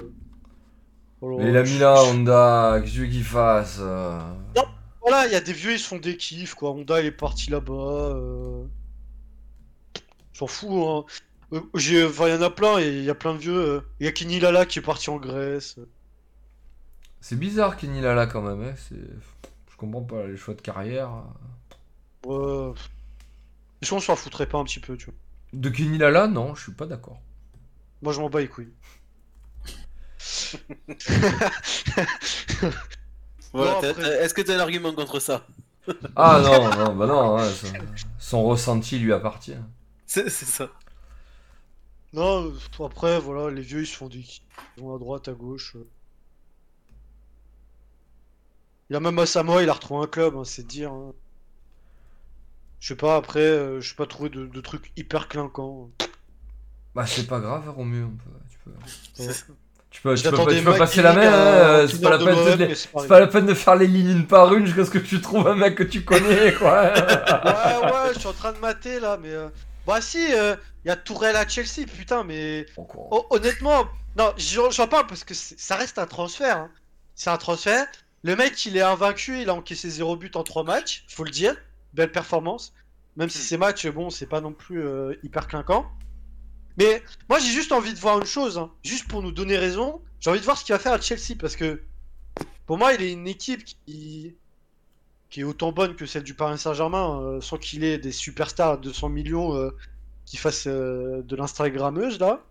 Voilà. 1.20 1.44
Mais 1.44 1.50
il 1.50 1.56
a 1.56 1.62
mis 1.62 1.78
là, 1.78 2.02
Honda, 2.04 2.78
qu'est-ce 2.80 2.92
que 2.92 2.96
tu 2.96 3.00
veux 3.04 3.10
qu'il 3.12 3.24
fasse 3.24 3.78
euh 3.80 4.18
Voilà, 5.02 5.26
il 5.26 5.32
y 5.32 5.36
a 5.36 5.40
des 5.40 5.52
vieux, 5.52 5.72
ils 5.72 5.78
se 5.78 5.88
font 5.88 5.98
des 5.98 6.16
kiffs, 6.16 6.54
quoi. 6.54 6.70
Honda, 6.70 7.00
il 7.00 7.06
est 7.06 7.10
parti 7.10 7.50
là-bas. 7.50 7.72
Euh... 8.14 8.64
S'en 10.32 10.46
fout, 10.46 10.70
hein. 10.72 11.04
Euh, 11.52 11.60
j'ai- 11.74 12.06
enfin, 12.06 12.28
il 12.28 12.34
y 12.34 12.36
en 12.38 12.42
a 12.42 12.50
plein, 12.50 12.78
et 12.78 12.88
il 12.88 13.04
y 13.04 13.10
a 13.10 13.14
plein 13.14 13.34
de 13.34 13.38
vieux. 13.40 13.52
euh. 13.58 13.80
Il 13.98 14.06
y 14.06 14.08
a 14.08 14.12
Kenny 14.12 14.38
Lala 14.40 14.64
qui 14.66 14.78
est 14.78 14.82
parti 14.82 15.10
en 15.10 15.16
Grèce. 15.16 15.76
C'est 17.20 17.36
bizarre 17.38 17.76
Kenny 17.76 18.00
Lala 18.00 18.26
quand 18.26 18.40
même. 18.40 18.62
Hein. 18.62 18.74
c'est- 18.88 18.94
Je 19.70 19.76
comprends 19.76 20.02
pas 20.02 20.26
les 20.26 20.36
choix 20.36 20.54
de 20.54 20.60
carrière. 20.62 21.10
Ouais. 22.24 22.72
Est-ce 23.82 23.90
qu'on 23.90 24.00
s'en 24.00 24.16
foutrait 24.16 24.46
pas 24.48 24.58
un 24.58 24.64
petit 24.64 24.80
peu, 24.80 24.96
tu 24.96 25.06
vois 25.06 25.14
De 25.52 25.68
Kenny 25.70 25.98
Lala, 25.98 26.26
non, 26.28 26.54
je 26.54 26.62
suis 26.64 26.72
pas 26.72 26.86
d'accord. 26.86 27.20
Moi, 28.02 28.12
je 28.12 28.20
m'en 28.20 28.30
bats 28.30 28.40
les 28.40 28.48
couilles. 28.48 28.72
Voilà, 33.52 33.74
Bon, 33.74 33.80
t'as- 33.80 33.90
après- 33.90 34.02
t'as- 34.02 34.20
Est-ce 34.22 34.34
que 34.34 34.42
t'as 34.42 34.56
un 34.56 34.60
argument 34.60 34.92
contre 34.94 35.18
ça 35.18 35.46
Ah 36.16 36.40
non, 36.42 36.70
non, 36.76 36.94
bah 36.94 37.06
non, 37.06 37.34
ouais, 37.36 37.48
ça- 37.50 37.68
son 38.18 38.44
ressenti 38.44 38.98
lui 38.98 39.12
appartient. 39.12 39.56
C'est 40.06 40.28
c'est 40.30 40.46
ça. 40.46 40.68
Non, 42.12 42.46
euh, 42.46 42.84
après, 42.84 43.18
voilà, 43.18 43.52
les 43.54 43.62
vieux, 43.62 43.80
ils 43.82 43.86
se 43.86 43.96
font 43.96 44.08
des. 44.08 44.24
Ils 44.76 44.82
vont 44.82 44.94
à 44.94 44.98
droite, 44.98 45.28
à 45.28 45.32
gauche. 45.32 45.74
euh. 45.76 45.86
Il 48.88 48.94
y 48.94 48.96
a 48.96 49.00
même 49.00 49.18
Asamoah, 49.18 49.62
il 49.62 49.68
a 49.68 49.72
retrouvé 49.72 50.04
un 50.04 50.08
club, 50.08 50.36
hein, 50.36 50.44
c'est 50.44 50.66
dire. 50.66 50.92
hein. 50.92 51.12
Je 52.80 52.88
sais 52.88 52.96
pas, 52.96 53.16
après, 53.16 53.40
euh, 53.40 53.80
je 53.80 53.88
sais 53.90 53.94
pas 53.94 54.06
trouvé 54.06 54.30
de, 54.30 54.46
de 54.46 54.60
trucs 54.60 54.90
hyper 54.96 55.28
clinquants. 55.28 55.90
Bah 56.94 57.06
c'est 57.06 57.26
pas 57.26 57.38
grave, 57.38 57.68
Romu, 57.70 58.02
on 58.04 58.08
peut, 58.10 58.30
tu 58.50 58.58
peux, 58.64 58.70
tu 59.14 59.22
peux, 59.22 59.32
tu 59.90 60.02
peux, 60.02 60.16
J'attendais 60.16 60.56
tu 60.56 60.64
peux 60.64 60.70
Mike 60.70 60.78
passer 60.80 61.02
la 61.02 61.12
main, 61.12 61.20
hein, 61.28 61.32
euh, 61.32 61.88
c'est 61.88 62.00
pas 62.02 62.10
la 62.10 62.18
peine 62.18 62.26
de 62.36 62.40
de, 62.40 62.50
l'OM, 62.50 62.58
les- 62.58 62.66
mais 62.68 62.74
c'est 62.74 63.08
pas 63.08 63.20
la 63.20 63.26
peine 63.28 63.46
de 63.46 63.54
faire 63.54 63.76
les 63.76 63.86
lignes 63.86 64.10
une 64.10 64.26
par 64.26 64.52
une 64.54 64.66
jusqu'à 64.66 64.84
ce 64.84 64.90
que 64.90 64.98
tu 64.98 65.20
trouves 65.20 65.46
un 65.46 65.54
mec 65.54 65.76
que 65.76 65.82
tu 65.84 66.04
connais, 66.04 66.52
quoi. 66.58 66.92
Ouais, 67.44 67.92
ouais, 67.92 68.14
je 68.14 68.18
suis 68.18 68.28
en 68.28 68.32
train 68.32 68.52
de 68.52 68.58
mater 68.58 68.98
là, 68.98 69.18
mais. 69.22 69.30
euh, 69.30 69.48
Bah, 69.86 70.00
si, 70.00 70.18
il 70.30 70.56
y 70.84 70.90
a 70.90 70.96
Tourelle 70.96 71.36
à 71.36 71.46
Chelsea, 71.46 71.86
putain, 71.86 72.24
mais. 72.24 72.66
Oh, 73.12 73.26
honnêtement, 73.30 73.88
non, 74.16 74.32
j'en 74.70 74.88
parle 74.88 75.06
parce 75.06 75.22
que 75.24 75.34
ça 75.34 75.76
reste 75.76 75.98
un 75.98 76.06
transfert. 76.06 76.56
hein. 76.58 76.70
C'est 77.14 77.30
un 77.30 77.36
transfert. 77.36 77.86
Le 78.22 78.34
mec, 78.36 78.66
il 78.66 78.76
est 78.76 78.82
invaincu, 78.82 79.40
il 79.42 79.48
a 79.48 79.54
encaissé 79.54 79.88
0 79.90 80.16
but 80.16 80.34
en 80.36 80.42
3 80.42 80.64
matchs, 80.64 81.04
faut 81.08 81.24
le 81.24 81.30
dire. 81.30 81.56
Belle 81.94 82.12
performance. 82.12 82.72
Même 83.16 83.28
si 83.28 83.38
ces 83.38 83.56
matchs, 83.56 83.86
bon, 83.88 84.10
c'est 84.10 84.26
pas 84.26 84.40
non 84.40 84.52
plus 84.52 84.82
euh, 84.82 85.14
hyper 85.22 85.48
clinquant. 85.48 85.90
Mais 86.76 87.02
moi, 87.28 87.38
j'ai 87.38 87.50
juste 87.50 87.72
envie 87.72 87.92
de 87.92 87.98
voir 87.98 88.18
une 88.18 88.26
chose, 88.26 88.56
hein. 88.56 88.70
juste 88.84 89.08
pour 89.08 89.22
nous 89.22 89.32
donner 89.32 89.58
raison. 89.58 90.00
J'ai 90.20 90.30
envie 90.30 90.40
de 90.40 90.44
voir 90.44 90.56
ce 90.56 90.64
qu'il 90.64 90.74
va 90.74 90.78
faire 90.78 90.92
à 90.92 91.00
Chelsea 91.00 91.36
parce 91.38 91.56
que 91.56 91.82
pour 92.66 92.78
moi, 92.78 92.94
il 92.94 93.02
est 93.02 93.12
une 93.12 93.26
équipe 93.26 93.64
qui, 93.64 94.36
qui 95.28 95.40
est 95.40 95.44
autant 95.44 95.72
bonne 95.72 95.96
que 95.96 96.06
celle 96.06 96.22
du 96.22 96.34
Paris 96.34 96.58
Saint-Germain, 96.58 97.20
euh, 97.20 97.40
sans 97.40 97.58
qu'il 97.58 97.84
ait 97.84 97.98
des 97.98 98.12
superstars 98.12 98.72
à 98.72 98.76
200 98.76 99.08
millions 99.08 99.56
euh, 99.56 99.76
qui 100.24 100.36
fassent 100.36 100.68
de 100.68 101.36
l'Instagrammeuse 101.36 102.20
là. 102.20 102.44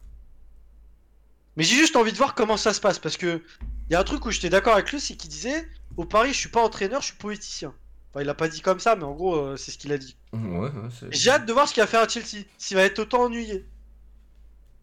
Mais 1.55 1.63
j'ai 1.63 1.75
juste 1.75 1.95
envie 1.95 2.11
de 2.11 2.17
voir 2.17 2.35
comment 2.35 2.57
ça 2.57 2.73
se 2.73 2.81
passe 2.81 2.99
parce 2.99 3.17
que 3.17 3.41
il 3.89 3.93
y 3.93 3.95
a 3.95 3.99
un 3.99 4.03
truc 4.03 4.25
où 4.25 4.31
j'étais 4.31 4.49
d'accord 4.49 4.73
avec 4.73 4.91
lui, 4.91 4.99
c'est 4.99 5.15
qu'il 5.15 5.29
disait 5.29 5.67
au 5.97 6.05
Paris, 6.05 6.31
je 6.31 6.37
suis 6.37 6.49
pas 6.49 6.63
entraîneur, 6.63 7.01
je 7.01 7.07
suis 7.07 7.17
politicien. 7.17 7.73
Enfin, 8.11 8.23
il 8.23 8.29
a 8.29 8.33
pas 8.33 8.47
dit 8.47 8.61
comme 8.61 8.79
ça, 8.79 8.95
mais 8.95 9.03
en 9.03 9.13
gros, 9.13 9.35
euh, 9.35 9.55
c'est 9.57 9.71
ce 9.71 9.77
qu'il 9.77 9.91
a 9.91 9.97
dit. 9.97 10.17
Ouais, 10.33 10.39
ouais, 10.49 10.71
c'est- 10.99 11.11
J'ai 11.11 11.29
hâte 11.29 11.45
de 11.45 11.53
voir 11.53 11.67
ce 11.67 11.73
qu'il 11.73 11.81
va 11.83 11.87
faire 11.87 12.01
à 12.01 12.07
Chelsea, 12.07 12.43
s'il 12.57 12.75
va 12.77 12.83
être 12.83 12.99
autant 12.99 13.23
ennuyé. 13.23 13.65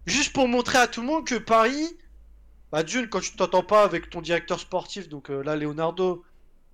Juste 0.07 0.33
pour 0.33 0.47
montrer 0.47 0.79
à 0.79 0.87
tout 0.87 1.01
le 1.01 1.07
monde 1.09 1.27
que 1.27 1.35
Paris, 1.35 1.97
bah 2.70 2.83
d'une, 2.85 3.09
quand 3.09 3.20
tu 3.20 3.35
t'entends 3.35 3.64
pas 3.64 3.83
avec 3.83 4.09
ton 4.11 4.20
directeur 4.22 4.61
sportif, 4.61 5.09
donc 5.09 5.30
euh, 5.30 5.42
là 5.42 5.57
Leonardo, 5.57 6.25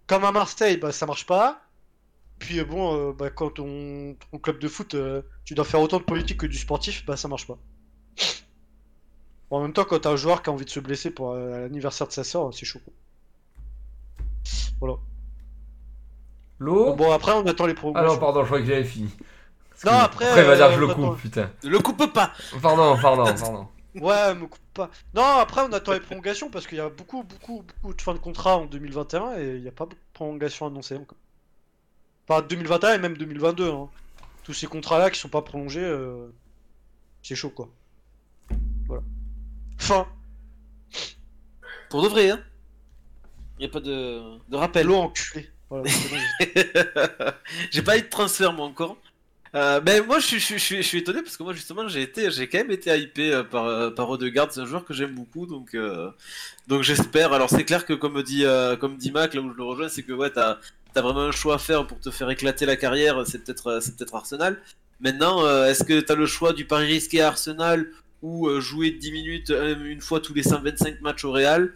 comme 0.06 0.24
à 0.24 0.32
Marseille, 0.32 0.77
bah 0.77 0.93
ça 0.93 1.06
marche 1.06 1.24
pas. 1.27 1.62
Puis 2.39 2.60
euh, 2.60 2.64
bon, 2.64 3.12
bah, 3.12 3.31
quand 3.31 3.51
ton, 3.51 4.16
ton 4.31 4.39
club 4.39 4.59
de 4.59 4.68
foot, 4.68 4.94
tu 5.47 5.55
dois 5.55 5.64
faire 5.64 5.81
autant 5.81 5.98
de 5.98 6.05
politique 6.05 6.39
que 6.40 6.47
du 6.47 6.59
sportif, 6.59 7.06
bah 7.06 7.16
ça 7.16 7.28
marche 7.28 7.47
pas. 7.47 7.56
Bon, 9.51 9.59
en 9.59 9.62
même 9.62 9.72
temps, 9.72 9.85
quand 9.85 10.01
t'as 10.01 10.10
un 10.10 10.16
joueur 10.16 10.43
qui 10.43 10.51
a 10.51 10.52
envie 10.52 10.64
de 10.66 10.70
se 10.70 10.81
blesser 10.81 11.10
pour 11.10 11.35
l'anniversaire 11.35 12.09
de 12.09 12.12
sa 12.12 12.24
soeur, 12.24 12.52
c'est 12.52 12.66
chaud. 12.66 12.81
quoi. 12.85 12.93
Voilà. 14.81 14.94
L'eau 16.62 16.94
Bon, 16.94 17.10
après, 17.12 17.32
on 17.32 17.44
attend 17.47 17.66
les 17.66 17.72
Ah 17.72 17.76
prolongations. 17.76 18.12
non, 18.14 18.18
pardon, 18.18 18.40
je 18.43 18.47
croyais 18.47 18.64
que 18.64 18.70
j'avais 18.70 18.84
fini. 18.84 19.10
Parce 19.70 19.84
Non, 19.84 19.90
que- 20.01 20.05
après, 20.05 20.26
Après, 20.28 20.40
il 20.43 20.47
va 20.47 20.56
dire 20.56 20.68
que 20.68 20.74
je 20.74 20.80
le 20.80 20.90
attend. 20.90 21.09
coupe, 21.10 21.20
putain. 21.20 21.51
Le 21.64 21.78
coupe 21.80 22.12
pas 22.12 22.32
Pardon, 22.60 22.97
pardon, 23.01 23.24
pardon. 23.40 23.68
Ouais, 23.97 24.34
me 24.34 24.47
coupe 24.47 24.60
pas. 24.72 24.90
Non, 25.14 25.39
après, 25.39 25.60
on 25.62 25.72
attend 25.72 25.93
les 25.93 26.01
prolongations 26.01 26.51
parce 26.51 26.66
qu'il 26.66 26.78
y 26.78 26.80
a 26.80 26.89
beaucoup, 26.89 27.24
beaucoup, 27.24 27.62
beaucoup 27.82 27.93
de 27.94 28.01
fins 28.01 28.14
de 28.14 28.18
contrat 28.18 28.56
en 28.59 28.66
2021 28.66 29.36
et 29.39 29.56
il 29.56 29.62
n'y 29.62 29.68
a 29.68 29.72
pas 29.72 29.84
beaucoup 29.84 29.97
de 29.97 30.12
prolongations 30.14 30.66
annoncées 30.66 30.97
encore. 30.97 31.18
Enfin, 32.28 32.43
2021 32.48 32.94
et 32.94 32.98
même 32.98 33.16
2022. 33.16 33.70
Hein. 33.70 33.89
Tous 34.44 34.55
ces 34.55 34.66
contrats-là 34.66 35.10
qui 35.10 35.18
sont 35.20 35.28
pas 35.28 35.43
prolongés, 35.43 35.84
euh, 35.84 36.28
c'est 37.22 37.34
chaud 37.34 37.51
quoi. 37.51 37.68
Voilà. 38.86 39.02
Fin. 39.78 40.06
Pour 41.90 42.02
de 42.02 42.09
vrai, 42.09 42.30
hein 42.30 42.40
Y 43.59 43.66
a 43.66 43.68
pas 43.68 43.80
de, 43.80 44.39
de 44.48 44.56
rappel. 44.56 44.86
L'eau 44.86 44.97
enculé. 44.97 45.48
J'ai 47.70 47.82
pas 47.82 47.99
eu 47.99 48.03
de 48.03 48.09
transfert 48.09 48.53
moi 48.53 48.66
encore. 48.66 48.97
Euh, 49.55 49.81
ben 49.81 50.03
moi 50.07 50.19
je 50.19 50.39
suis, 50.39 50.97
étonné 50.97 51.20
parce 51.20 51.36
que 51.36 51.43
moi 51.43 51.53
justement 51.53 51.86
j'ai 51.86 52.09
quand 52.11 52.59
même 52.59 52.70
été 52.70 52.99
hypé 52.99 53.35
euh, 53.35 53.44
par 53.44 53.66
euh, 53.66 53.90
par 53.90 54.09
c'est 54.51 54.61
un 54.61 54.65
joueur 54.65 54.86
que 54.86 54.94
j'aime 54.94 55.15
beaucoup 55.15 55.44
donc 55.44 55.74
euh, 55.74 56.11
donc 56.69 56.82
j'espère. 56.82 57.35
Alors 57.35 57.51
c'est 57.51 57.65
clair 57.65 57.85
que 57.85 57.93
comme 57.93 58.23
dit 58.23 58.44
comme 58.81 58.97
dit 58.97 59.11
Mac 59.11 59.35
là 59.35 59.43
où 59.43 59.53
je 59.53 59.57
le 59.57 59.62
rejoins 59.62 59.89
c'est 59.89 60.03
que 60.03 60.12
ouais 60.12 60.31
t'as 60.31 60.59
t'as 60.94 61.03
vraiment 61.03 61.20
un 61.20 61.32
choix 61.32 61.57
à 61.57 61.59
faire 61.59 61.86
pour 61.86 62.01
te 62.01 62.11
faire 62.11 62.31
éclater 62.31 62.65
la 62.65 62.77
carrière. 62.77 63.27
C'est 63.27 63.44
peut-être 63.44 63.81
c'est 63.82 63.97
peut-être 63.97 64.15
Arsenal. 64.15 64.59
Maintenant 65.01 65.47
est-ce 65.66 65.85
que 65.85 66.01
t'as 66.01 66.15
le 66.15 66.27
choix 66.27 66.55
du 66.55 66.65
pari 66.65 66.86
risqué 66.86 67.20
à 67.20 67.28
Arsenal 67.28 67.90
ou 68.23 68.49
jouer 68.61 68.90
10 68.93 69.12
minutes 69.12 69.51
une 69.51 70.01
fois 70.01 70.20
tous 70.20 70.32
les 70.32 70.44
125 70.44 71.03
matchs 71.03 71.24
au 71.24 71.32
Real? 71.32 71.74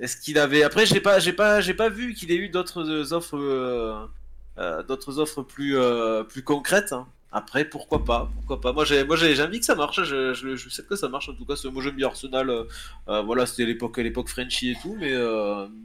Est-ce 0.00 0.16
qu'il 0.18 0.38
avait 0.38 0.62
après 0.62 0.86
j'ai 0.86 1.00
pas 1.00 1.18
j'ai 1.18 1.32
pas 1.32 1.60
j'ai 1.60 1.74
pas 1.74 1.88
vu 1.88 2.14
qu'il 2.14 2.30
ait 2.30 2.36
eu 2.36 2.48
d'autres 2.48 2.82
euh, 2.88 3.12
offres 3.12 3.36
euh, 3.38 3.94
euh, 4.58 4.82
d'autres 4.82 5.18
offres 5.18 5.42
plus 5.42 5.76
euh, 5.76 6.22
plus 6.24 6.42
concrètes. 6.42 6.92
hein. 6.92 7.06
Après, 7.32 7.66
pourquoi 7.66 8.02
pas, 8.02 8.30
pourquoi 8.36 8.60
pas. 8.62 8.72
Moi, 8.72 8.86
j'ai, 8.86 9.04
moi, 9.04 9.14
j'ai, 9.16 9.38
envie 9.42 9.58
que 9.58 9.66
ça 9.66 9.74
marche. 9.74 10.02
Je, 10.04 10.32
je, 10.32 10.56
je 10.56 10.68
sais 10.70 10.82
que 10.84 10.96
ça 10.96 11.08
marche 11.10 11.28
en 11.28 11.34
tout 11.34 11.44
cas. 11.44 11.54
Moi, 11.70 11.82
j'aime 11.82 11.96
bien 11.96 12.06
Arsenal. 12.06 12.48
euh, 12.48 13.22
voilà, 13.22 13.44
c'était 13.44 13.66
l'époque, 13.66 13.98
l'époque 13.98 14.28
Frenchy 14.30 14.70
et 14.70 14.76
tout, 14.80 14.96
mais 14.98 15.12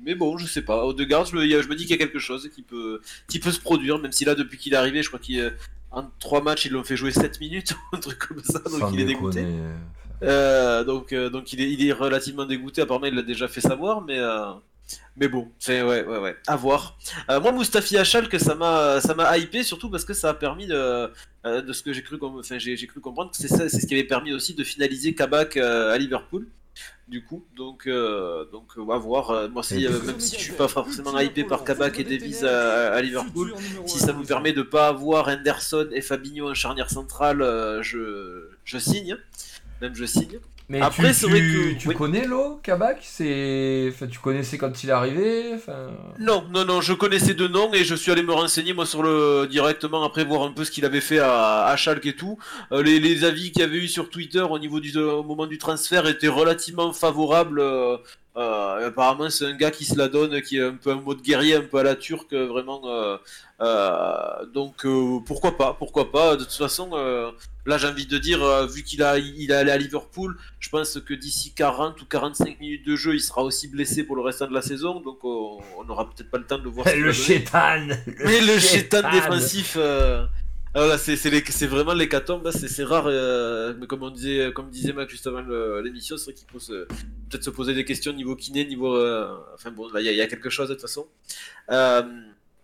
mais 0.05 0.15
bon, 0.15 0.37
je 0.37 0.45
sais 0.45 0.61
pas. 0.61 0.85
Odegaard, 0.85 1.25
je, 1.25 1.35
me- 1.35 1.43
il 1.43 1.49
y 1.49 1.55
a- 1.55 1.61
je 1.61 1.67
me 1.67 1.75
dis 1.75 1.83
qu'il 1.83 1.91
y 1.91 1.95
a 1.95 1.97
quelque 1.97 2.19
chose 2.19 2.49
qui 2.55 2.61
peut 2.61 3.01
qui 3.27 3.39
peut 3.39 3.51
se 3.51 3.59
produire, 3.59 3.97
même 3.99 4.13
si 4.13 4.23
là, 4.23 4.35
depuis 4.35 4.57
qu'il 4.57 4.73
est 4.73 4.77
arrivé, 4.77 5.03
je 5.03 5.09
crois 5.09 5.19
qu'il 5.19 5.53
en 5.91 6.09
trois 6.19 6.41
matchs, 6.41 6.65
ils 6.67 6.71
l'ont 6.71 6.85
fait 6.85 6.95
jouer 6.95 7.11
7 7.11 7.41
minutes, 7.41 7.73
un 7.91 7.97
truc 7.97 8.19
comme 8.19 8.41
ça, 8.43 8.59
donc 8.59 8.79
Sans 8.79 8.93
il 8.93 9.01
est 9.01 9.05
dégoûté. 9.05 9.43
Euh, 10.23 10.83
donc, 10.83 11.13
euh, 11.13 11.29
donc 11.29 11.51
il 11.53 11.61
est, 11.61 11.71
il 11.71 11.87
est 11.87 11.91
relativement 11.93 12.45
dégoûté. 12.45 12.81
Apparemment, 12.81 13.07
il 13.07 13.15
l'a 13.15 13.21
déjà 13.23 13.47
fait 13.47 13.61
savoir, 13.61 14.01
mais 14.01 14.19
euh, 14.19 14.51
mais 15.17 15.27
bon, 15.27 15.49
c'est 15.59 15.81
ouais, 15.81 16.03
ouais, 16.05 16.17
ouais, 16.19 16.35
à 16.47 16.55
voir. 16.55 16.97
Euh, 17.29 17.39
moi, 17.39 17.51
Mustafi 17.51 17.97
Achal, 17.97 18.29
que 18.29 18.37
ça 18.37 18.55
m'a, 18.55 19.01
ça 19.01 19.13
m'a 19.15 19.37
hypé 19.37 19.63
surtout 19.63 19.89
parce 19.89 20.05
que 20.05 20.13
ça 20.13 20.29
a 20.29 20.33
permis 20.33 20.67
de, 20.67 21.09
de 21.45 21.73
ce 21.73 21.81
que 21.81 21.93
j'ai 21.93 22.03
cru, 22.03 22.17
com- 22.17 22.37
enfin, 22.39 22.57
j'ai, 22.57 22.75
j'ai 22.77 22.87
cru 22.87 22.99
comprendre 22.99 23.31
que 23.31 23.37
c'est 23.37 23.47
ça, 23.47 23.67
c'est 23.69 23.79
ce 23.79 23.87
qui 23.87 23.93
avait 23.93 24.03
permis 24.03 24.33
aussi 24.33 24.53
de 24.53 24.63
finaliser 24.63 25.13
Kabak 25.15 25.57
à 25.57 25.97
Liverpool. 25.97 26.47
Du 27.07 27.25
coup, 27.25 27.43
donc, 27.57 27.87
euh, 27.87 28.45
donc, 28.53 28.71
à 28.77 28.97
voir. 28.97 29.49
Moi, 29.49 29.61
si, 29.63 29.85
euh, 29.85 29.91
même 30.05 30.19
si 30.19 30.37
je 30.37 30.41
suis 30.41 30.53
pas 30.53 30.69
forcément 30.69 31.19
hypé 31.19 31.43
par 31.43 31.65
Kabak 31.65 31.99
et 31.99 32.05
Davies 32.05 32.45
à, 32.45 32.93
à 32.93 33.01
Liverpool, 33.01 33.53
si 33.85 33.99
ça 33.99 34.13
nous 34.13 34.23
permet 34.23 34.53
de 34.53 34.61
pas 34.61 34.87
avoir 34.87 35.27
Henderson 35.27 35.89
et 35.91 36.01
Fabinho 36.01 36.49
en 36.49 36.53
charnière 36.53 36.89
centrale, 36.89 37.39
je, 37.81 38.47
je 38.63 38.77
signe. 38.77 39.17
Même 39.81 39.95
je 39.95 40.05
signe. 40.05 40.39
Mais 40.69 40.79
Après, 40.79 41.09
tu, 41.09 41.13
c'est 41.15 41.27
vrai 41.27 41.39
que- 41.41 41.73
tu 41.73 41.89
oui. 41.89 41.95
connais 41.95 42.25
l'eau, 42.25 42.59
Kabak? 42.63 42.99
C'est, 43.01 43.89
enfin, 43.91 44.07
tu 44.07 44.19
connaissais 44.19 44.57
quand 44.57 44.83
il 44.83 44.89
est 44.89 44.93
arrivé? 44.93 45.51
Enfin... 45.55 45.89
Non, 46.19 46.45
non, 46.49 46.63
non, 46.63 46.79
je 46.79 46.93
connaissais 46.93 47.33
deux 47.33 47.49
noms 47.49 47.73
et 47.73 47.83
je 47.83 47.93
suis 47.93 48.09
allé 48.09 48.23
me 48.23 48.31
renseigner 48.31 48.71
moi 48.73 48.85
sur 48.85 49.03
le 49.03 49.47
directement 49.49 50.03
après 50.03 50.23
voir 50.23 50.43
un 50.43 50.51
peu 50.53 50.63
ce 50.63 50.71
qu'il 50.71 50.85
avait 50.85 51.01
fait 51.01 51.19
à, 51.19 51.65
à 51.65 51.75
Schalke 51.75 52.05
et 52.05 52.15
tout. 52.15 52.37
Euh, 52.71 52.83
les, 52.83 52.99
les 53.01 53.25
avis 53.25 53.51
qu'il 53.51 53.61
y 53.63 53.65
avait 53.65 53.79
eu 53.79 53.89
sur 53.89 54.09
Twitter 54.09 54.39
au 54.41 54.59
niveau 54.59 54.79
du 54.79 54.97
au 54.97 55.23
moment 55.23 55.45
du 55.47 55.57
transfert 55.57 56.07
étaient 56.07 56.29
relativement 56.29 56.93
favorables. 56.93 57.59
euh, 57.59 57.97
euh, 58.37 58.87
apparemment, 58.87 59.29
c'est 59.29 59.45
un 59.45 59.55
gars 59.55 59.71
qui 59.71 59.83
se 59.83 59.97
la 59.97 60.07
donne, 60.07 60.41
qui 60.41 60.57
est 60.57 60.63
un 60.63 60.75
peu 60.75 60.91
un 60.91 61.01
mode 61.01 61.21
guerrier, 61.21 61.55
un 61.55 61.61
peu 61.61 61.79
à 61.79 61.83
la 61.83 61.95
turque, 61.95 62.33
vraiment. 62.33 62.81
euh, 62.85 63.17
euh, 63.61 64.45
donc 64.53 64.85
pourquoi 65.25 65.57
pas, 65.57 65.73
pourquoi 65.73 66.11
pas. 66.11 66.35
De 66.37 66.43
toute 66.45 66.53
façon, 66.53 66.91
là 67.65 67.77
j'ai 67.77 67.87
envie 67.87 68.07
de 68.07 68.17
dire, 68.17 68.39
vu 68.67 68.83
qu'il 68.83 69.03
a, 69.03 69.17
il 69.19 69.51
est 69.51 69.53
allé 69.53 69.71
à 69.71 69.77
Liverpool, 69.77 70.37
je 70.59 70.69
pense 70.69 70.99
que 70.99 71.13
d'ici 71.13 71.53
40 71.53 72.01
ou 72.01 72.05
45 72.05 72.59
minutes 72.59 72.87
de 72.87 72.95
jeu, 72.95 73.13
il 73.15 73.21
sera 73.21 73.43
aussi 73.43 73.67
blessé 73.67 74.03
pour 74.03 74.15
le 74.15 74.21
restant 74.21 74.47
de 74.47 74.53
la 74.53 74.61
saison, 74.61 75.01
donc 75.01 75.23
on 75.23 75.83
n'aura 75.85 76.09
peut-être 76.09 76.31
pas 76.31 76.37
le 76.37 76.45
temps 76.45 76.57
de 76.57 76.69
voir. 76.69 76.87
Le 76.95 76.95
va 76.95 77.01
donner. 77.01 77.13
chétan 77.13 77.87
Mais 78.23 78.41
le 78.41 78.57
chétan. 78.59 79.11
défensif, 79.11 79.77
euh, 80.77 80.87
là, 80.87 80.97
c'est 80.97 81.67
vraiment 81.67 81.93
l'hécatombe, 81.93 82.49
c'est 82.51 82.83
rare, 82.83 83.05
euh, 83.07 83.73
mais 83.77 83.87
comme 83.87 84.03
on 84.03 84.09
disait, 84.09 84.51
comme 84.53 84.69
disait 84.69 84.93
Mac 84.93 85.09
juste 85.09 85.27
avant 85.27 85.41
l'émission, 85.81 86.17
c'est 86.17 86.25
vrai 86.25 86.33
qu'il 86.33 86.47
faut 86.49 86.59
se- 86.59 86.85
peut-être 87.29 87.43
se 87.43 87.49
poser 87.49 87.73
des 87.73 87.83
questions 87.85 88.13
niveau 88.13 88.35
kiné, 88.37 88.65
niveau, 88.65 88.95
euh, 88.95 89.35
enfin 89.53 89.71
bon, 89.71 89.89
il 89.99 90.05
y, 90.05 90.15
y 90.15 90.21
a 90.21 90.27
quelque 90.27 90.49
chose 90.49 90.69
de 90.69 90.73
toute 90.73 90.81
façon. 90.81 91.07
Euh, 91.71 92.03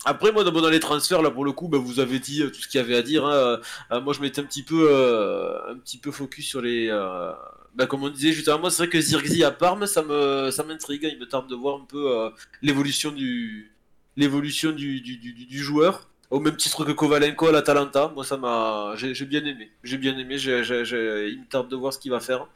après 0.05 0.31
moi 0.31 0.43
dans, 0.43 0.69
les 0.69 0.79
transferts 0.79 1.21
là 1.21 1.31
pour 1.31 1.43
le 1.45 1.51
coup 1.51 1.67
bah, 1.67 1.79
vous 1.79 1.99
avez 1.99 2.19
dit 2.19 2.41
euh, 2.43 2.49
tout 2.49 2.61
ce 2.61 2.67
qu'il 2.67 2.79
y 2.79 2.83
avait 2.83 2.95
à 2.95 3.01
dire 3.01 3.25
hein. 3.25 3.59
Euh, 3.91 4.01
moi 4.01 4.13
je 4.13 4.21
m'étais 4.21 4.41
un 4.41 4.45
petit 4.45 4.63
peu 4.63 4.87
euh, 4.91 5.71
un 5.71 5.77
petit 5.77 5.97
peu 5.97 6.11
focus 6.11 6.47
sur 6.47 6.61
les 6.61 6.87
euh, 6.89 7.31
bah, 7.75 7.87
comme 7.87 8.03
on 8.03 8.09
disait 8.09 8.31
juste 8.31 8.47
avant 8.47 8.59
moi 8.59 8.71
c'est 8.71 8.83
vrai 8.83 8.89
que 8.89 9.01
Zirgzi 9.01 9.43
à 9.43 9.51
Parme 9.51 9.87
ça 9.87 10.03
me 10.03 10.51
ça 10.51 10.63
m'intrigue 10.63 11.09
il 11.11 11.19
me 11.19 11.27
tarde 11.27 11.49
de 11.49 11.55
voir 11.55 11.81
un 11.81 11.85
peu 11.85 12.11
euh, 12.15 12.29
l'évolution 12.61 13.11
du 13.11 13.73
l'évolution 14.17 14.71
du, 14.71 15.01
du, 15.01 15.17
du, 15.17 15.33
du 15.33 15.59
joueur 15.59 16.07
au 16.29 16.39
même 16.39 16.55
titre 16.57 16.83
que 16.85 16.91
Kovalenko 16.91 17.47
à 17.47 17.51
l'Atalanta 17.51 18.11
moi 18.13 18.23
ça 18.25 18.37
m'a 18.37 18.93
j'ai 18.95 19.25
bien 19.25 19.43
aimé 19.45 19.71
j'ai 19.83 19.97
bien 19.97 20.17
aimé 20.17 20.37
j'ai 20.37 20.63
j'ai- 20.63 20.85
j'ai- 20.85 21.29
il 21.29 21.41
me 21.41 21.45
tarde 21.47 21.69
de 21.69 21.75
voir 21.75 21.93
ce 21.93 21.99
qu'il 21.99 22.11
va 22.11 22.19
faire 22.19 22.47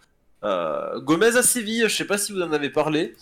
euh, 0.44 1.00
Gomez 1.02 1.38
à 1.38 1.44
Séville 1.44 1.84
je 1.88 1.96
sais 1.96 2.06
pas 2.06 2.18
si 2.18 2.32
vous 2.34 2.42
en 2.42 2.52
avez 2.52 2.70
parlé 2.70 3.16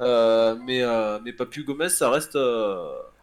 euh, 0.00 0.56
mais 0.64 0.82
euh, 0.82 1.18
mais 1.24 1.32
Papu 1.32 1.64
Gomez 1.64 1.88
ça 1.88 2.10
reste 2.10 2.36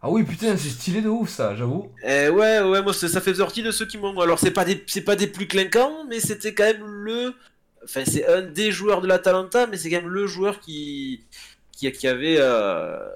Ah 0.04 0.10
oui, 0.10 0.24
putain, 0.24 0.58
c'est 0.58 0.70
stylé 0.70 1.02
de 1.02 1.10
ouf 1.10 1.30
ça, 1.30 1.56
j'avoue. 1.56 1.92
eh 2.04 2.30
ouais, 2.30 2.62
ouais, 2.62 2.82
moi 2.82 2.94
ça 2.94 3.22
fait 3.22 3.36
sortie 3.36 3.62
de 3.62 3.70
ceux 3.72 3.86
qui 3.86 3.98
m'ont. 4.00 4.20
Alors 4.20 4.40
c'est 4.40 4.52
pas 4.52 4.66
des, 4.66 4.84
c'est 4.88 5.04
pas 5.04 5.16
des 5.16 5.28
plus 5.28 5.48
clinquants, 5.48 6.06
mais 6.10 6.20
c'était 6.20 6.54
quand 6.56 6.64
même 6.64 6.84
le. 6.86 7.36
Enfin, 7.84 8.04
c'est 8.06 8.26
un 8.28 8.42
des 8.42 8.72
joueurs 8.72 9.02
de 9.02 9.08
l'Atalanta, 9.08 9.68
mais 9.68 9.78
c'est 9.78 9.90
quand 9.92 10.02
même 10.02 10.10
le 10.10 10.26
joueur 10.28 10.60
qui, 10.60 11.24
qui, 11.72 11.92
qui 11.92 12.08
avait, 12.08 12.40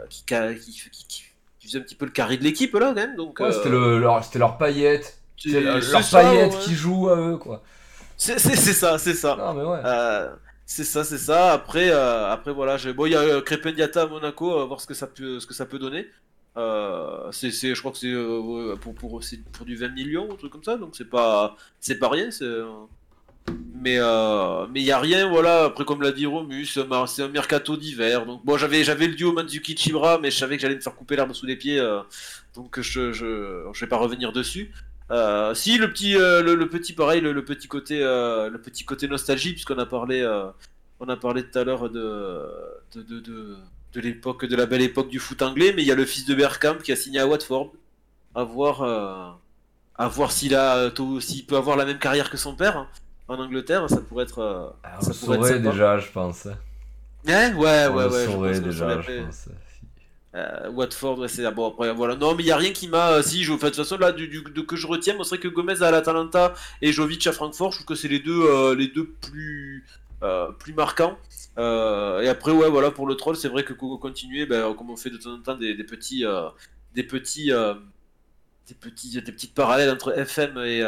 qui, 0.09 0.23
qui, 0.25 0.91
qui, 1.07 1.24
faisait 1.65 1.79
un 1.79 1.81
petit 1.81 1.95
peu 1.95 2.05
le 2.05 2.11
carré 2.11 2.37
de 2.37 2.43
l'équipe 2.43 2.73
là, 2.73 2.87
quand 2.87 2.93
même. 2.95 3.15
Donc. 3.15 3.39
Ouais, 3.39 3.47
euh, 3.47 3.51
c'était 3.51 3.69
le, 3.69 3.99
leur, 3.99 4.23
c'était 4.23 4.39
leur 4.39 4.57
paillette. 4.57 5.19
c'est- 5.37 5.59
leur 5.61 5.81
ça, 6.03 6.21
paillette 6.21 6.53
ouais. 6.53 6.59
qui 6.59 6.73
joue 6.75 7.09
à 7.09 7.17
eux, 7.17 7.37
quoi. 7.37 7.61
C'est 8.17 8.39
c'est- 8.39 8.55
c'est 8.55 8.73
ça, 8.73 8.97
c'est 8.97 9.13
ça. 9.13 9.35
Non, 9.35 9.53
mais 9.53 9.63
ouais. 9.63 9.79
Euh, 9.83 10.29
c'est 10.65 10.83
ça, 10.85 11.03
c'est 11.03 11.17
ça. 11.17 11.51
Après, 11.53 11.89
euh, 11.91 12.31
après 12.31 12.53
voilà, 12.53 12.77
j'ai- 12.77 12.93
bon, 12.93 13.05
il 13.05 13.11
y 13.11 13.15
a 13.15 13.19
euh, 13.19 13.41
Crépin 13.41 13.71
Diatta 13.73 14.03
à 14.03 14.07
Monaco, 14.07 14.51
on 14.53 14.57
va 14.59 14.65
voir 14.65 14.79
ce 14.81 14.87
que 14.87 14.93
ça 14.93 15.07
peut, 15.07 15.39
ce 15.39 15.45
que 15.45 15.53
ça 15.53 15.65
peut 15.65 15.79
donner. 15.79 16.07
Euh, 16.57 17.29
c'est, 17.31 17.51
c'est- 17.51 17.75
je 17.75 17.79
crois 17.81 17.91
que 17.91 17.97
c'est 17.97 18.07
euh, 18.13 18.75
pour, 18.77 18.95
pour, 18.95 19.21
c'est 19.23 19.43
pour 19.51 19.65
du 19.65 19.75
20 19.75 19.89
millions, 19.89 20.31
un 20.31 20.35
truc 20.37 20.51
comme 20.53 20.63
ça, 20.63 20.77
donc 20.77 20.95
c'est 20.95 21.09
pas, 21.09 21.57
c'est 21.81 21.99
pas 21.99 22.07
rien. 22.09 22.31
c'est, 22.31 22.45
euh, 22.45 22.65
Mais 23.85 23.97
euh, 23.99 24.65
mais 24.71 24.81
il 24.81 24.85
y 24.85 24.91
a 24.91 24.99
rien, 24.99 25.29
voilà. 25.29 25.65
Après, 25.65 25.85
comme 25.85 26.01
l'a 26.01 26.11
dit 26.11 26.25
Romus, 26.25 26.65
c'est 26.65 26.81
un- 27.21 27.27
mercato 27.27 27.77
d'hiver. 27.77 28.25
Donc 28.25 28.43
bon, 28.43 28.57
j'avais 28.57 28.83
j'avais 28.83 29.07
le 29.07 29.13
duo 29.13 29.31
Manzuki 29.31 29.77
Chibra, 29.77 30.17
mais 30.19 30.31
je 30.31 30.37
savais 30.39 30.55
que 30.55 30.61
j'allais 30.63 30.75
me 30.75 30.81
faire 30.81 30.95
couper 30.95 31.15
l'herbe 31.15 31.33
sous 31.33 31.45
les 31.45 31.55
pieds, 31.55 31.79
euh, 31.79 32.01
donc 32.55 32.79
je, 32.81 33.11
je 33.13 33.63
je 33.71 33.79
vais 33.79 33.87
pas 33.87 33.97
revenir 33.97 34.31
dessus. 34.31 34.71
Euh, 35.11 35.53
si 35.53 35.77
le 35.77 35.91
petit 35.93 36.13
le, 36.13 36.65
petit 36.65 36.93
pareil 36.93 37.21
le, 37.21 37.45
petit 37.45 37.67
côté 37.67 37.99
le 37.99 38.57
petit 38.57 38.85
côté 38.85 39.07
nostalgie 39.07 39.51
puisqu'on 39.53 39.77
a 39.77 39.85
parlé 39.85 40.25
on 40.99 41.07
a 41.07 41.15
parlé 41.15 41.43
tout 41.47 41.59
à 41.59 41.63
l'heure 41.63 41.91
de 41.91 42.41
de, 42.95 43.03
de, 43.03 43.57
de, 43.93 44.01
l'époque 44.01 44.45
de 44.45 44.55
la 44.55 44.65
belle 44.65 44.81
époque 44.81 45.09
du 45.09 45.19
foot 45.19 45.43
anglais 45.43 45.73
mais 45.75 45.83
il 45.83 45.87
y 45.87 45.91
a 45.91 45.95
le 45.95 46.05
fils 46.05 46.25
de 46.25 46.33
Bergkamp 46.33 46.77
qui 46.79 46.91
a 46.91 46.95
signé 46.95 47.19
à 47.19 47.27
Watford 47.27 47.71
à 48.33 48.43
voir 48.43 48.81
à 49.95 50.07
voir 50.07 50.31
s'il 50.31 50.57
s'il 51.19 51.45
peut 51.45 51.57
avoir 51.57 51.77
la 51.77 51.85
même 51.85 51.99
carrière 51.99 52.31
que 52.31 52.37
son 52.37 52.55
père 52.55 52.77
hein, 52.77 52.87
en 53.27 53.39
Angleterre 53.39 53.89
ça 53.89 54.01
pourrait 54.01 54.23
être 54.25 54.39
euh, 54.39 54.69
Ah, 54.83 55.01
ça 55.01 55.11
on 55.11 55.13
pourrait 55.25 55.37
saurait 55.37 55.59
déjà, 55.59 55.97
je 55.99 56.11
pense. 56.11 56.47
Ouais, 57.25 57.53
ouais, 57.53 57.87
on 57.89 57.95
ouais, 57.95 58.05
ouais. 58.05 58.25
pense 58.25 58.25
qu'on 58.25 58.41
déjà, 58.61 59.01
je 59.01 59.11
pense. 59.11 59.49
euh, 60.35 60.69
Watford, 60.71 61.19
ouais, 61.19 61.27
c'est 61.27 61.49
bon 61.51 61.69
après 61.69 61.93
voilà. 61.93 62.15
Non, 62.15 62.35
mais 62.35 62.43
il 62.43 62.47
y 62.47 62.51
a 62.51 62.57
rien 62.57 62.73
qui 62.73 62.87
m'a. 62.87 63.11
euh, 63.13 63.21
Si, 63.23 63.43
je, 63.43 63.53
enfin, 63.53 63.67
de 63.67 63.71
toute 63.75 63.83
façon 63.83 63.97
là, 63.97 64.11
du, 64.11 64.27
du- 64.27 64.43
de 64.43 64.61
que 64.61 64.75
je 64.75 64.85
retiens, 64.87 65.15
c'est 65.23 65.29
vrai 65.29 65.39
que 65.39 65.47
Gomez 65.47 65.81
à 65.81 65.91
l'Atalanta 65.91 66.53
et 66.81 66.91
Jovic 66.91 67.25
à 67.27 67.31
Francfort, 67.31 67.71
je 67.71 67.77
trouve 67.77 67.87
que 67.87 67.95
c'est 67.95 68.07
les 68.09 68.19
deux, 68.19 68.41
euh, 68.43 68.75
les 68.75 68.87
deux 68.89 69.05
plus, 69.21 69.85
euh, 70.23 70.51
plus 70.51 70.73
marquants. 70.73 71.17
Et 71.57 72.27
après, 72.27 72.51
ouais, 72.51 72.69
voilà, 72.69 72.91
pour 72.91 73.07
le 73.07 73.15
troll, 73.15 73.37
c'est 73.37 73.47
vrai 73.47 73.63
que 73.63 73.73
co- 73.73 73.97
continuer, 73.97 74.45
ben, 74.45 74.73
comme 74.73 74.89
on 74.89 74.97
fait 74.97 75.09
de 75.09 75.17
temps 75.17 75.31
en 75.33 75.41
temps 75.41 75.55
des, 75.55 75.73
des 75.73 75.83
petits, 75.85 76.25
des 76.93 77.03
petits, 77.03 77.51
des 78.67 78.75
petits, 78.75 79.21
des 79.21 79.31
petites 79.31 79.53
parallèles 79.53 79.89
entre 79.89 80.17
FM 80.17 80.57
et, 80.59 80.81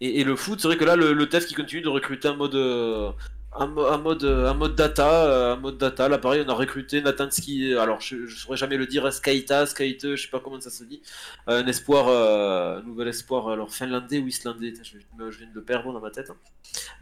et, 0.00 0.24
le 0.24 0.36
foot. 0.36 0.60
C'est 0.60 0.68
vrai 0.68 0.76
que 0.76 0.84
là, 0.84 0.96
le, 0.96 1.12
le 1.12 1.26
qui 1.26 1.54
continue 1.54 1.82
de 1.82 1.88
recruter 1.88 2.28
un 2.28 2.34
mode. 2.34 2.54
euh, 2.54 3.10
un, 3.56 3.66
mo- 3.68 3.86
un 3.86 3.98
mode, 3.98 4.24
un 4.24 4.54
mode 4.54 4.74
data, 4.74 5.26
euh, 5.26 5.52
un 5.54 5.56
mode 5.56 5.78
data. 5.78 6.08
Là, 6.08 6.18
pareil, 6.18 6.42
on 6.46 6.50
a 6.50 6.54
recruté 6.54 7.00
Natanski. 7.02 7.74
Alors, 7.74 8.00
je, 8.00 8.16
ne 8.16 8.26
saurais 8.28 8.56
jamais 8.56 8.76
le 8.76 8.86
dire. 8.86 9.10
Skaita, 9.12 9.66
Skaite, 9.66 10.16
je 10.16 10.22
sais 10.22 10.28
pas 10.28 10.40
comment 10.40 10.60
ça 10.60 10.70
se 10.70 10.84
dit. 10.84 11.00
Euh, 11.48 11.62
un 11.62 11.66
espoir, 11.66 12.08
euh, 12.08 12.78
un 12.78 12.82
nouvel 12.82 13.08
espoir, 13.08 13.48
alors 13.48 13.72
finlandais 13.72 14.18
ou 14.18 14.26
islandais. 14.26 14.74
Je, 14.82 14.98
viens 14.98 15.48
de 15.48 15.54
le 15.54 15.62
perdre 15.62 15.92
dans 15.92 16.00
ma 16.00 16.10
tête. 16.10 16.30
hein. 16.30 16.36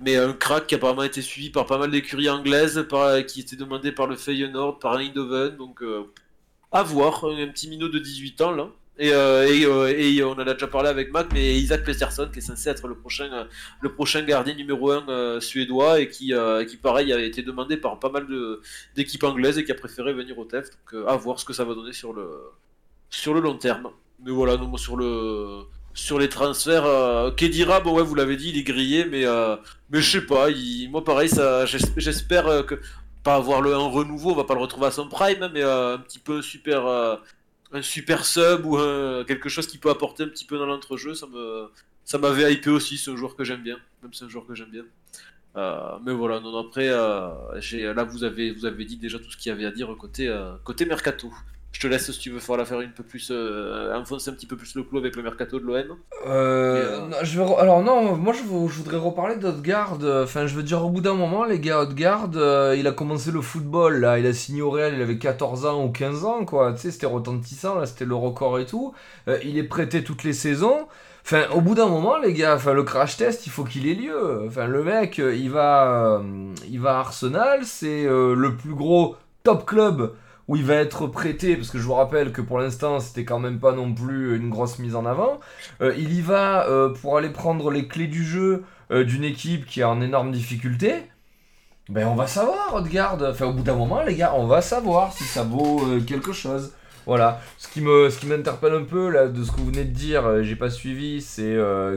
Mais 0.00 0.16
un 0.16 0.32
crack 0.34 0.66
qui 0.66 0.74
a 0.74 0.78
apparemment 0.78 1.04
été 1.04 1.22
suivi 1.22 1.50
par 1.50 1.66
pas 1.66 1.78
mal 1.78 1.90
d'écuries 1.90 2.28
anglaises, 2.28 2.84
par, 2.88 3.24
qui 3.24 3.40
était 3.40 3.56
demandé 3.56 3.92
par 3.92 4.06
le 4.06 4.16
Feyenoord, 4.16 4.78
par 4.78 4.96
Eindhoven. 4.98 5.56
Donc, 5.56 5.82
euh, 5.82 6.04
à 6.70 6.82
voir. 6.82 7.24
Un 7.24 7.48
petit 7.48 7.68
minot 7.68 7.88
de 7.88 7.98
18 7.98 8.40
ans 8.42 8.52
là. 8.52 8.68
Et, 8.98 9.10
euh, 9.12 9.46
euh, 9.48 9.88
et 9.88 10.22
on 10.22 10.32
en 10.32 10.38
a 10.38 10.52
déjà 10.52 10.66
parlé 10.66 10.88
avec 10.90 11.12
Mac, 11.12 11.28
mais 11.32 11.56
Isaac 11.56 11.82
Peterson 11.84 12.28
qui 12.30 12.40
est 12.40 12.42
censé 12.42 12.68
être 12.68 12.86
le 12.88 12.94
prochain, 12.94 13.32
euh, 13.32 13.44
le 13.80 13.92
prochain 13.92 14.22
gardien 14.22 14.54
numéro 14.54 14.90
1 14.90 15.40
suédois 15.40 16.00
et 16.00 16.08
qui, 16.08 16.34
euh, 16.34 16.64
qui 16.64 16.76
pareil 16.76 17.12
a 17.12 17.18
été 17.20 17.42
demandé 17.42 17.78
par 17.78 17.98
pas 17.98 18.10
mal 18.10 18.26
d'équipes 18.94 19.24
anglaises 19.24 19.58
et 19.58 19.64
qui 19.64 19.72
a 19.72 19.74
préféré 19.74 20.12
venir 20.12 20.38
au 20.38 20.44
TEF. 20.44 20.66
Donc 20.70 20.94
euh, 20.94 21.06
à 21.06 21.16
voir 21.16 21.40
ce 21.40 21.44
que 21.46 21.54
ça 21.54 21.64
va 21.64 21.74
donner 21.74 21.92
sur 21.94 22.12
le, 22.12 22.28
sur 23.10 23.34
le 23.34 23.40
long 23.40 23.56
terme. 23.56 23.90
Mais 24.24 24.30
voilà, 24.30 24.58
sur 24.76 24.96
le. 24.96 25.62
sur 25.94 26.18
les 26.18 26.28
transferts. 26.28 26.84
Euh, 26.86 27.30
Kedira, 27.32 27.80
bon 27.80 27.94
ouais, 27.96 28.02
vous 28.02 28.14
l'avez 28.14 28.36
dit, 28.36 28.50
il 28.50 28.58
est 28.58 28.62
grillé, 28.62 29.04
mais 29.06 29.24
euh, 29.26 29.56
mais 29.90 30.00
je 30.00 30.10
sais 30.20 30.26
pas. 30.26 30.48
Moi 30.90 31.04
pareil, 31.04 31.30
j'espère 31.96 32.46
euh, 32.46 32.62
que 32.62 32.80
pas 33.22 33.36
avoir 33.36 33.60
le 33.62 33.74
un 33.74 33.88
renouveau, 33.88 34.32
on 34.32 34.34
va 34.34 34.44
pas 34.44 34.54
le 34.54 34.60
retrouver 34.60 34.86
à 34.86 34.90
son 34.90 35.08
prime, 35.08 35.50
mais 35.52 35.62
euh, 35.62 35.94
un 35.94 35.98
petit 35.98 36.18
peu 36.18 36.42
super 36.42 36.86
euh, 36.86 37.16
un 37.72 37.82
super 37.82 38.24
sub 38.24 38.66
ou 38.66 38.76
quelque 39.24 39.48
chose 39.48 39.66
qui 39.66 39.78
peut 39.78 39.90
apporter 39.90 40.24
un 40.24 40.28
petit 40.28 40.44
peu 40.44 40.58
dans 40.58 40.66
l'entrejeu. 40.66 41.14
Ça 41.14 41.26
me 41.26 41.68
ça 42.04 42.18
m'avait 42.18 42.52
hypé 42.52 42.70
aussi. 42.70 42.98
C'est 42.98 43.10
un 43.10 43.16
joueur 43.16 43.36
que 43.36 43.44
j'aime 43.44 43.62
bien, 43.62 43.78
même 44.02 44.12
c'est 44.12 44.24
un 44.24 44.28
joueur 44.28 44.46
que 44.46 44.54
j'aime 44.54 44.70
bien. 44.70 44.84
Mais 45.54 46.12
voilà, 46.12 46.40
non, 46.40 46.56
après, 46.58 46.88
euh, 46.88 47.94
là 47.94 48.04
vous 48.04 48.24
avez, 48.24 48.52
vous 48.52 48.64
avez 48.64 48.84
dit 48.84 48.96
déjà 48.96 49.18
tout 49.18 49.30
ce 49.30 49.36
qu'il 49.36 49.50
y 49.50 49.52
avait 49.52 49.66
à 49.66 49.70
dire 49.70 49.94
côté, 49.98 50.28
euh, 50.28 50.54
côté 50.64 50.86
mercato. 50.86 51.32
Je 51.72 51.80
te 51.80 51.86
laisse 51.86 52.10
si 52.12 52.18
tu 52.18 52.30
veux 52.30 52.38
faire 52.38 52.58
la 52.58 52.64
faire 52.66 52.80
une 52.82 52.92
peu 52.92 53.02
plus, 53.02 53.28
euh, 53.32 53.96
enfoncer 53.96 54.30
un 54.30 54.34
petit 54.34 54.46
peu 54.46 54.56
plus 54.56 54.74
le 54.74 54.82
clou 54.82 54.98
avec 54.98 55.16
le 55.16 55.22
mercato 55.22 55.58
de 55.58 55.64
l'OM. 55.64 55.96
Euh, 56.26 57.00
euh, 57.10 57.10
je 57.22 57.40
re- 57.40 57.58
alors 57.58 57.82
non, 57.82 58.14
moi 58.14 58.34
je, 58.34 58.42
vou- 58.42 58.68
je 58.68 58.76
voudrais 58.76 58.98
reparler 58.98 59.36
d'Odegaard. 59.36 59.98
Enfin, 60.22 60.46
je 60.46 60.54
veux 60.54 60.62
dire, 60.62 60.84
au 60.84 60.90
bout 60.90 61.00
d'un 61.00 61.14
moment, 61.14 61.44
les 61.44 61.58
gars, 61.60 61.80
Odegaard, 61.80 62.28
euh, 62.36 62.76
il 62.78 62.86
a 62.86 62.92
commencé 62.92 63.30
le 63.32 63.40
football, 63.40 64.00
là, 64.00 64.18
il 64.18 64.26
a 64.26 64.34
signé 64.34 64.60
au 64.62 64.70
Real, 64.70 64.92
il 64.94 65.02
avait 65.02 65.16
14 65.18 65.64
ans 65.66 65.82
ou 65.84 65.88
15 65.90 66.24
ans, 66.24 66.44
quoi. 66.44 66.72
Tu 66.74 66.80
sais, 66.82 66.90
c'était 66.90 67.06
retentissant, 67.06 67.76
là, 67.78 67.86
c'était 67.86 68.04
le 68.04 68.14
record 68.14 68.58
et 68.58 68.66
tout. 68.66 68.92
Euh, 69.28 69.38
il 69.42 69.56
est 69.58 69.64
prêté 69.64 70.04
toutes 70.04 70.24
les 70.24 70.34
saisons. 70.34 70.86
Enfin, 71.24 71.44
au 71.54 71.60
bout 71.62 71.74
d'un 71.74 71.86
moment, 71.88 72.18
les 72.18 72.34
gars, 72.34 72.54
enfin, 72.56 72.74
le 72.74 72.82
crash 72.82 73.16
test, 73.16 73.46
il 73.46 73.50
faut 73.50 73.64
qu'il 73.64 73.88
ait 73.88 73.94
lieu. 73.94 74.44
Enfin, 74.46 74.66
le 74.66 74.84
mec, 74.84 75.18
euh, 75.20 75.34
il 75.34 75.50
va, 75.50 76.18
euh, 76.18 76.22
il 76.68 76.80
va 76.80 76.96
à 76.96 77.00
Arsenal, 77.00 77.60
c'est 77.64 78.04
euh, 78.06 78.34
le 78.34 78.56
plus 78.56 78.74
gros 78.74 79.16
top 79.44 79.64
club 79.64 80.12
où 80.52 80.56
il 80.56 80.64
va 80.64 80.74
être 80.74 81.06
prêté, 81.06 81.56
parce 81.56 81.70
que 81.70 81.78
je 81.78 81.84
vous 81.84 81.94
rappelle 81.94 82.30
que 82.30 82.42
pour 82.42 82.58
l'instant, 82.58 83.00
c'était 83.00 83.24
quand 83.24 83.38
même 83.38 83.58
pas 83.58 83.72
non 83.72 83.94
plus 83.94 84.36
une 84.36 84.50
grosse 84.50 84.78
mise 84.80 84.94
en 84.94 85.06
avant. 85.06 85.40
Euh, 85.80 85.94
il 85.96 86.12
y 86.12 86.20
va 86.20 86.68
euh, 86.68 86.90
pour 86.90 87.16
aller 87.16 87.30
prendre 87.30 87.70
les 87.70 87.88
clés 87.88 88.06
du 88.06 88.22
jeu 88.22 88.62
euh, 88.90 89.02
d'une 89.02 89.24
équipe 89.24 89.64
qui 89.64 89.80
est 89.80 89.84
en 89.84 90.02
énorme 90.02 90.30
difficulté. 90.30 90.96
Ben 91.88 92.06
on 92.06 92.14
va 92.14 92.26
savoir, 92.26 92.74
Odegaard. 92.74 93.16
Enfin, 93.22 93.46
au 93.46 93.54
bout 93.54 93.62
d'un 93.62 93.76
moment, 93.76 94.02
les 94.02 94.14
gars, 94.14 94.34
on 94.36 94.46
va 94.46 94.60
savoir 94.60 95.14
si 95.14 95.24
ça 95.24 95.42
vaut 95.42 95.80
quelque 96.06 96.34
chose. 96.34 96.74
Voilà. 97.06 97.40
Ce 97.56 97.66
qui 97.68 97.80
me, 97.80 98.10
ce 98.10 98.18
qui 98.18 98.26
m'interpelle 98.26 98.74
un 98.74 98.84
peu 98.84 99.08
là 99.08 99.28
de 99.28 99.42
ce 99.42 99.52
que 99.52 99.56
vous 99.56 99.68
venez 99.68 99.84
de 99.84 99.94
dire, 99.94 100.42
j'ai 100.42 100.56
pas 100.56 100.68
suivi, 100.68 101.22
c'est 101.22 101.56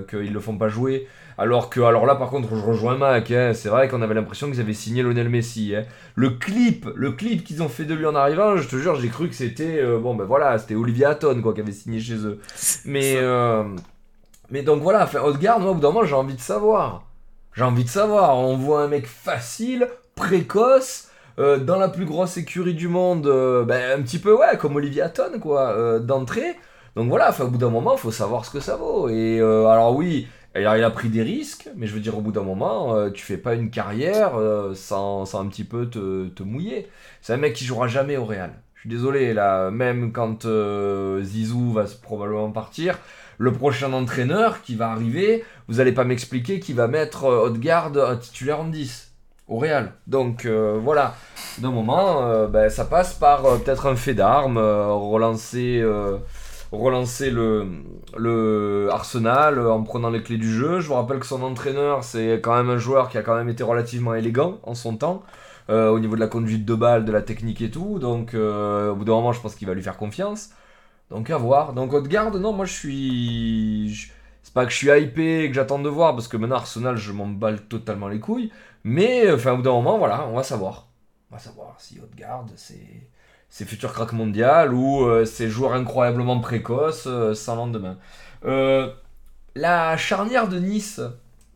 qu'ils 0.09 0.31
le 0.31 0.39
font 0.39 0.57
pas 0.57 0.69
jouer. 0.69 1.09
Alors 1.37 1.69
que, 1.69 1.81
alors 1.81 2.05
là, 2.05 2.15
par 2.15 2.29
contre, 2.29 2.55
je 2.55 2.61
rejoins 2.61 2.97
Mac. 2.97 3.29
hein. 3.31 3.51
C'est 3.53 3.69
vrai 3.69 3.87
qu'on 3.89 4.01
avait 4.01 4.13
l'impression 4.13 4.47
qu'ils 4.49 4.61
avaient 4.61 4.73
signé 4.73 5.03
Lionel 5.03 5.29
Messi. 5.29 5.75
hein. 5.75 5.83
Le 6.15 6.29
clip, 6.31 6.87
le 6.95 7.11
clip 7.11 7.43
qu'ils 7.43 7.61
ont 7.61 7.67
fait 7.67 7.83
de 7.83 7.93
lui 7.93 8.05
en 8.05 8.15
arrivant, 8.15 8.55
je 8.55 8.67
te 8.67 8.77
jure, 8.77 8.95
j'ai 8.95 9.09
cru 9.09 9.27
que 9.27 9.35
c'était, 9.35 9.79
euh, 9.81 9.99
bon 9.99 10.15
ben 10.15 10.23
voilà, 10.23 10.57
c'était 10.57 10.75
Olivier 10.75 11.05
Hatton 11.05 11.41
quoi 11.41 11.53
qui 11.53 11.59
avait 11.59 11.73
signé 11.73 11.99
chez 11.99 12.15
eux. 12.25 12.39
Mais, 12.85 13.15
euh, 13.17 13.63
mais 14.49 14.61
donc 14.61 14.81
voilà, 14.81 15.03
enfin, 15.03 15.19
Odegaard, 15.21 15.59
moi, 15.59 15.71
au 15.71 15.73
bout 15.73 15.81
d'un 15.81 15.91
moment, 15.91 16.05
j'ai 16.05 16.15
envie 16.15 16.35
de 16.35 16.39
savoir. 16.41 17.03
J'ai 17.53 17.63
envie 17.63 17.83
de 17.83 17.89
savoir. 17.89 18.37
On 18.37 18.55
voit 18.57 18.83
un 18.83 18.87
mec 18.87 19.05
facile, 19.07 19.87
précoce, 20.15 21.09
euh, 21.37 21.57
dans 21.57 21.77
la 21.77 21.89
plus 21.89 22.05
grosse 22.05 22.37
écurie 22.37 22.73
du 22.75 22.87
monde, 22.87 23.27
euh, 23.27 23.65
ben, 23.65 23.99
un 23.99 24.01
petit 24.01 24.19
peu, 24.19 24.33
ouais, 24.33 24.57
comme 24.57 24.75
Olivier 24.77 25.01
Hatton, 25.01 25.39
quoi, 25.41 25.71
euh, 25.71 25.99
d'entrée. 25.99 26.55
Donc 26.95 27.09
voilà, 27.09 27.33
au 27.41 27.47
bout 27.47 27.57
d'un 27.57 27.69
moment, 27.69 27.95
il 27.95 27.99
faut 27.99 28.11
savoir 28.11 28.45
ce 28.45 28.51
que 28.51 28.61
ça 28.61 28.77
vaut. 28.77 29.09
Et 29.09 29.39
alors, 29.41 29.93
oui, 29.95 30.27
il 30.55 30.83
a 30.83 30.89
pris 30.89 31.09
des 31.09 31.21
risques, 31.21 31.69
mais 31.75 31.85
je 31.85 31.93
veux 31.93 31.99
dire, 31.99 32.17
au 32.17 32.21
bout 32.21 32.31
d'un 32.31 32.43
moment, 32.43 32.95
euh, 32.95 33.09
tu 33.09 33.23
fais 33.23 33.37
pas 33.37 33.55
une 33.55 33.69
carrière 33.69 34.35
euh, 34.35 34.73
sans, 34.73 35.35
un 35.35 35.47
petit 35.47 35.65
peu 35.65 35.89
te, 35.89 36.43
mouiller. 36.43 36.87
C'est 37.21 37.33
un 37.33 37.37
mec 37.37 37.53
qui 37.53 37.65
jouera 37.65 37.87
jamais 37.87 38.15
au 38.15 38.25
Real. 38.25 38.53
Je 38.75 38.81
suis 38.81 38.89
désolé, 38.89 39.33
là, 39.33 39.69
même 39.69 40.13
quand 40.13 40.45
euh, 40.45 41.21
Zizou 41.23 41.73
va 41.73 41.85
probablement 42.01 42.51
partir, 42.51 42.99
le 43.37 43.51
prochain 43.51 43.91
entraîneur 43.91 44.61
qui 44.61 44.75
va 44.75 44.91
arriver, 44.91 45.43
vous 45.67 45.81
allez 45.81 45.91
pas 45.91 46.05
m'expliquer 46.05 46.61
qu'il 46.61 46.75
va 46.75 46.87
mettre 46.87 47.25
Odegaard 47.25 47.91
titulaire 48.21 48.61
en 48.61 48.65
10 48.65 49.11
au 49.49 49.57
Real. 49.57 49.91
Donc 50.07 50.45
voilà, 50.45 51.15
d'un 51.57 51.71
moment, 51.71 52.47
ben, 52.47 52.69
ça 52.69 52.85
passe 52.85 53.13
par 53.13 53.41
peut-être 53.59 53.87
un 53.87 53.97
fait 53.97 54.13
d'armes, 54.13 54.57
relancer, 54.57 55.83
relancer 56.79 57.31
le, 57.31 58.87
Arsenal 58.91 59.59
euh, 59.59 59.71
en 59.71 59.83
prenant 59.83 60.09
les 60.09 60.21
clés 60.23 60.37
du 60.37 60.51
jeu. 60.51 60.79
Je 60.79 60.87
vous 60.87 60.93
rappelle 60.95 61.19
que 61.19 61.25
son 61.25 61.41
entraîneur, 61.43 62.03
c'est 62.03 62.39
quand 62.41 62.55
même 62.55 62.69
un 62.69 62.77
joueur 62.77 63.09
qui 63.09 63.17
a 63.17 63.21
quand 63.23 63.35
même 63.35 63.49
été 63.49 63.63
relativement 63.63 64.13
élégant 64.15 64.59
en 64.63 64.75
son 64.75 64.97
temps. 64.97 65.23
euh, 65.69 65.89
au 65.89 65.99
niveau 65.99 66.15
de 66.15 66.19
la 66.19 66.27
conduite 66.27 66.65
de 66.65 66.75
balle, 66.75 67.05
de 67.05 67.11
la 67.11 67.21
technique 67.23 67.61
et 67.61 67.71
tout, 67.71 67.99
donc 67.99 68.33
euh, 68.35 68.91
au 68.91 68.95
bout 68.95 69.05
d'un 69.05 69.13
moment, 69.13 69.33
je 69.33 69.41
pense 69.41 69.55
qu'il 69.55 69.67
va 69.67 69.73
lui 69.73 69.81
faire 69.83 69.97
confiance. 69.97 70.51
Donc 71.09 71.29
à 71.29 71.37
voir. 71.37 71.73
Donc 71.73 71.93
Odegaard, 71.93 72.33
non, 72.39 72.53
moi 72.53 72.65
je 72.65 72.73
suis. 72.73 74.11
C'est 74.43 74.53
pas 74.53 74.65
que 74.65 74.71
je 74.71 74.77
suis 74.77 74.89
hypé 74.89 75.43
et 75.43 75.49
que 75.49 75.55
j'attends 75.55 75.79
de 75.79 75.89
voir, 75.89 76.13
parce 76.15 76.27
que 76.27 76.37
maintenant 76.37 76.57
Arsenal, 76.57 76.97
je 76.97 77.11
m'en 77.11 77.27
balle 77.27 77.61
totalement 77.67 78.07
les 78.07 78.19
couilles. 78.19 78.51
Mais 78.83 79.31
enfin, 79.31 79.53
au 79.53 79.57
bout 79.57 79.63
d'un 79.63 79.71
moment, 79.71 79.97
voilà, 79.97 80.27
on 80.27 80.35
va 80.35 80.43
savoir. 80.43 80.87
On 81.31 81.35
va 81.35 81.41
savoir 81.41 81.75
si 81.79 81.99
Odegaard, 81.99 82.45
c'est. 82.55 83.09
C'est 83.49 83.65
futur 83.65 83.93
crack 83.93 84.11
mondial 84.13 84.73
ou 84.73 85.05
euh, 85.05 85.25
c'est 85.25 85.49
joueur 85.49 85.73
incroyablement 85.73 86.39
précoce 86.39 87.05
euh, 87.07 87.33
sans 87.33 87.55
lendemain. 87.55 87.97
Euh, 88.45 88.89
la 89.55 89.95
charnière 89.97 90.49
de 90.49 90.59
Nice. 90.59 90.99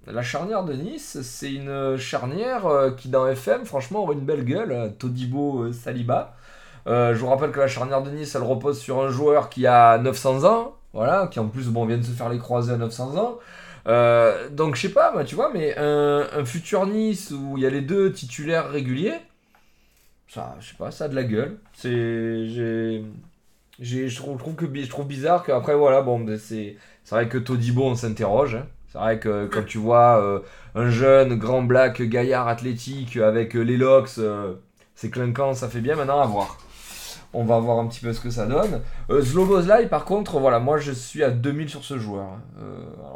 La 0.07 0.23
charnière 0.23 0.63
de 0.63 0.73
Nice, 0.73 1.19
c'est 1.21 1.51
une 1.51 1.97
charnière 1.97 2.65
euh, 2.65 2.91
qui 2.91 3.09
dans 3.09 3.27
FM, 3.27 3.65
franchement, 3.65 4.03
aurait 4.03 4.15
une 4.15 4.25
belle 4.25 4.45
gueule. 4.45 4.93
Todibo 4.97 5.71
Saliba. 5.73 6.35
Je 6.87 7.13
vous 7.13 7.27
rappelle 7.27 7.51
que 7.51 7.59
la 7.59 7.67
charnière 7.67 8.01
de 8.01 8.09
Nice, 8.09 8.33
elle 8.33 8.43
repose 8.43 8.79
sur 8.79 9.01
un 9.03 9.09
joueur 9.11 9.49
qui 9.49 9.67
a 9.67 9.99
900 9.99 10.43
ans, 10.45 10.75
voilà, 10.93 11.27
qui 11.27 11.39
en 11.39 11.47
plus 11.47 11.67
bon, 11.67 11.85
vient 11.85 11.97
de 11.97 12.03
se 12.03 12.11
faire 12.11 12.29
les 12.29 12.39
croisés 12.39 12.73
à 12.73 12.77
900 12.77 13.17
ans. 13.17 13.37
Donc 14.51 14.75
je 14.75 14.81
sais 14.81 14.89
pas, 14.89 15.13
tu 15.23 15.35
vois, 15.35 15.51
mais 15.53 15.77
un, 15.77 16.27
un 16.33 16.45
futur 16.45 16.87
Nice 16.87 17.31
où 17.31 17.57
il 17.57 17.63
y 17.63 17.67
a 17.67 17.69
les 17.69 17.81
deux 17.81 18.11
titulaires 18.11 18.71
réguliers, 18.71 19.19
ça, 20.29 20.55
je 20.59 20.69
sais 20.69 20.75
pas, 20.77 20.91
ça 20.91 21.05
a 21.05 21.07
de 21.07 21.15
la 21.15 21.23
gueule. 21.23 21.57
C'est, 21.73 22.47
j'ai, 22.47 23.03
je 23.79 24.15
trouve, 24.15 24.37
que 24.55 24.65
je 24.73 24.89
trouve 24.89 25.07
bizarre 25.07 25.43
qu'après 25.43 25.75
voilà, 25.75 26.01
bon, 26.01 26.19
ben, 26.19 26.37
c'est, 26.37 26.77
c'est 27.03 27.15
vrai 27.15 27.27
que 27.27 27.37
Todibo, 27.37 27.83
on 27.83 27.95
s'interroge. 27.95 28.55
hein. 28.55 28.67
C'est 28.91 28.97
vrai 28.97 29.19
que 29.19 29.45
quand 29.45 29.63
tu 29.65 29.77
vois 29.77 30.21
euh, 30.23 30.39
un 30.75 30.89
jeune 30.89 31.35
grand 31.35 31.61
black 31.63 32.01
gaillard 32.01 32.47
athlétique 32.47 33.17
avec 33.17 33.55
euh, 33.55 33.61
les 33.61 33.77
locks, 33.77 34.17
euh, 34.17 34.55
c'est 34.95 35.09
clinquant, 35.09 35.53
ça 35.53 35.69
fait 35.69 35.81
bien. 35.81 35.95
Maintenant 35.95 36.19
à 36.19 36.25
voir. 36.25 36.57
On 37.33 37.43
va 37.43 37.59
voir 37.59 37.77
un 37.79 37.87
petit 37.87 37.99
peu 37.99 38.11
ce 38.13 38.19
que 38.19 38.31
ça 38.31 38.47
donne. 38.47 38.81
Euh, 39.11 39.85
par 39.89 40.05
contre, 40.05 40.39
voilà, 40.39 40.59
moi 40.59 40.79
je 40.79 40.91
suis 40.91 41.23
à 41.23 41.29
2000 41.29 41.69
sur 41.69 41.83
ce 41.83 41.99
joueur. 41.99 42.25
hein. 42.25 42.41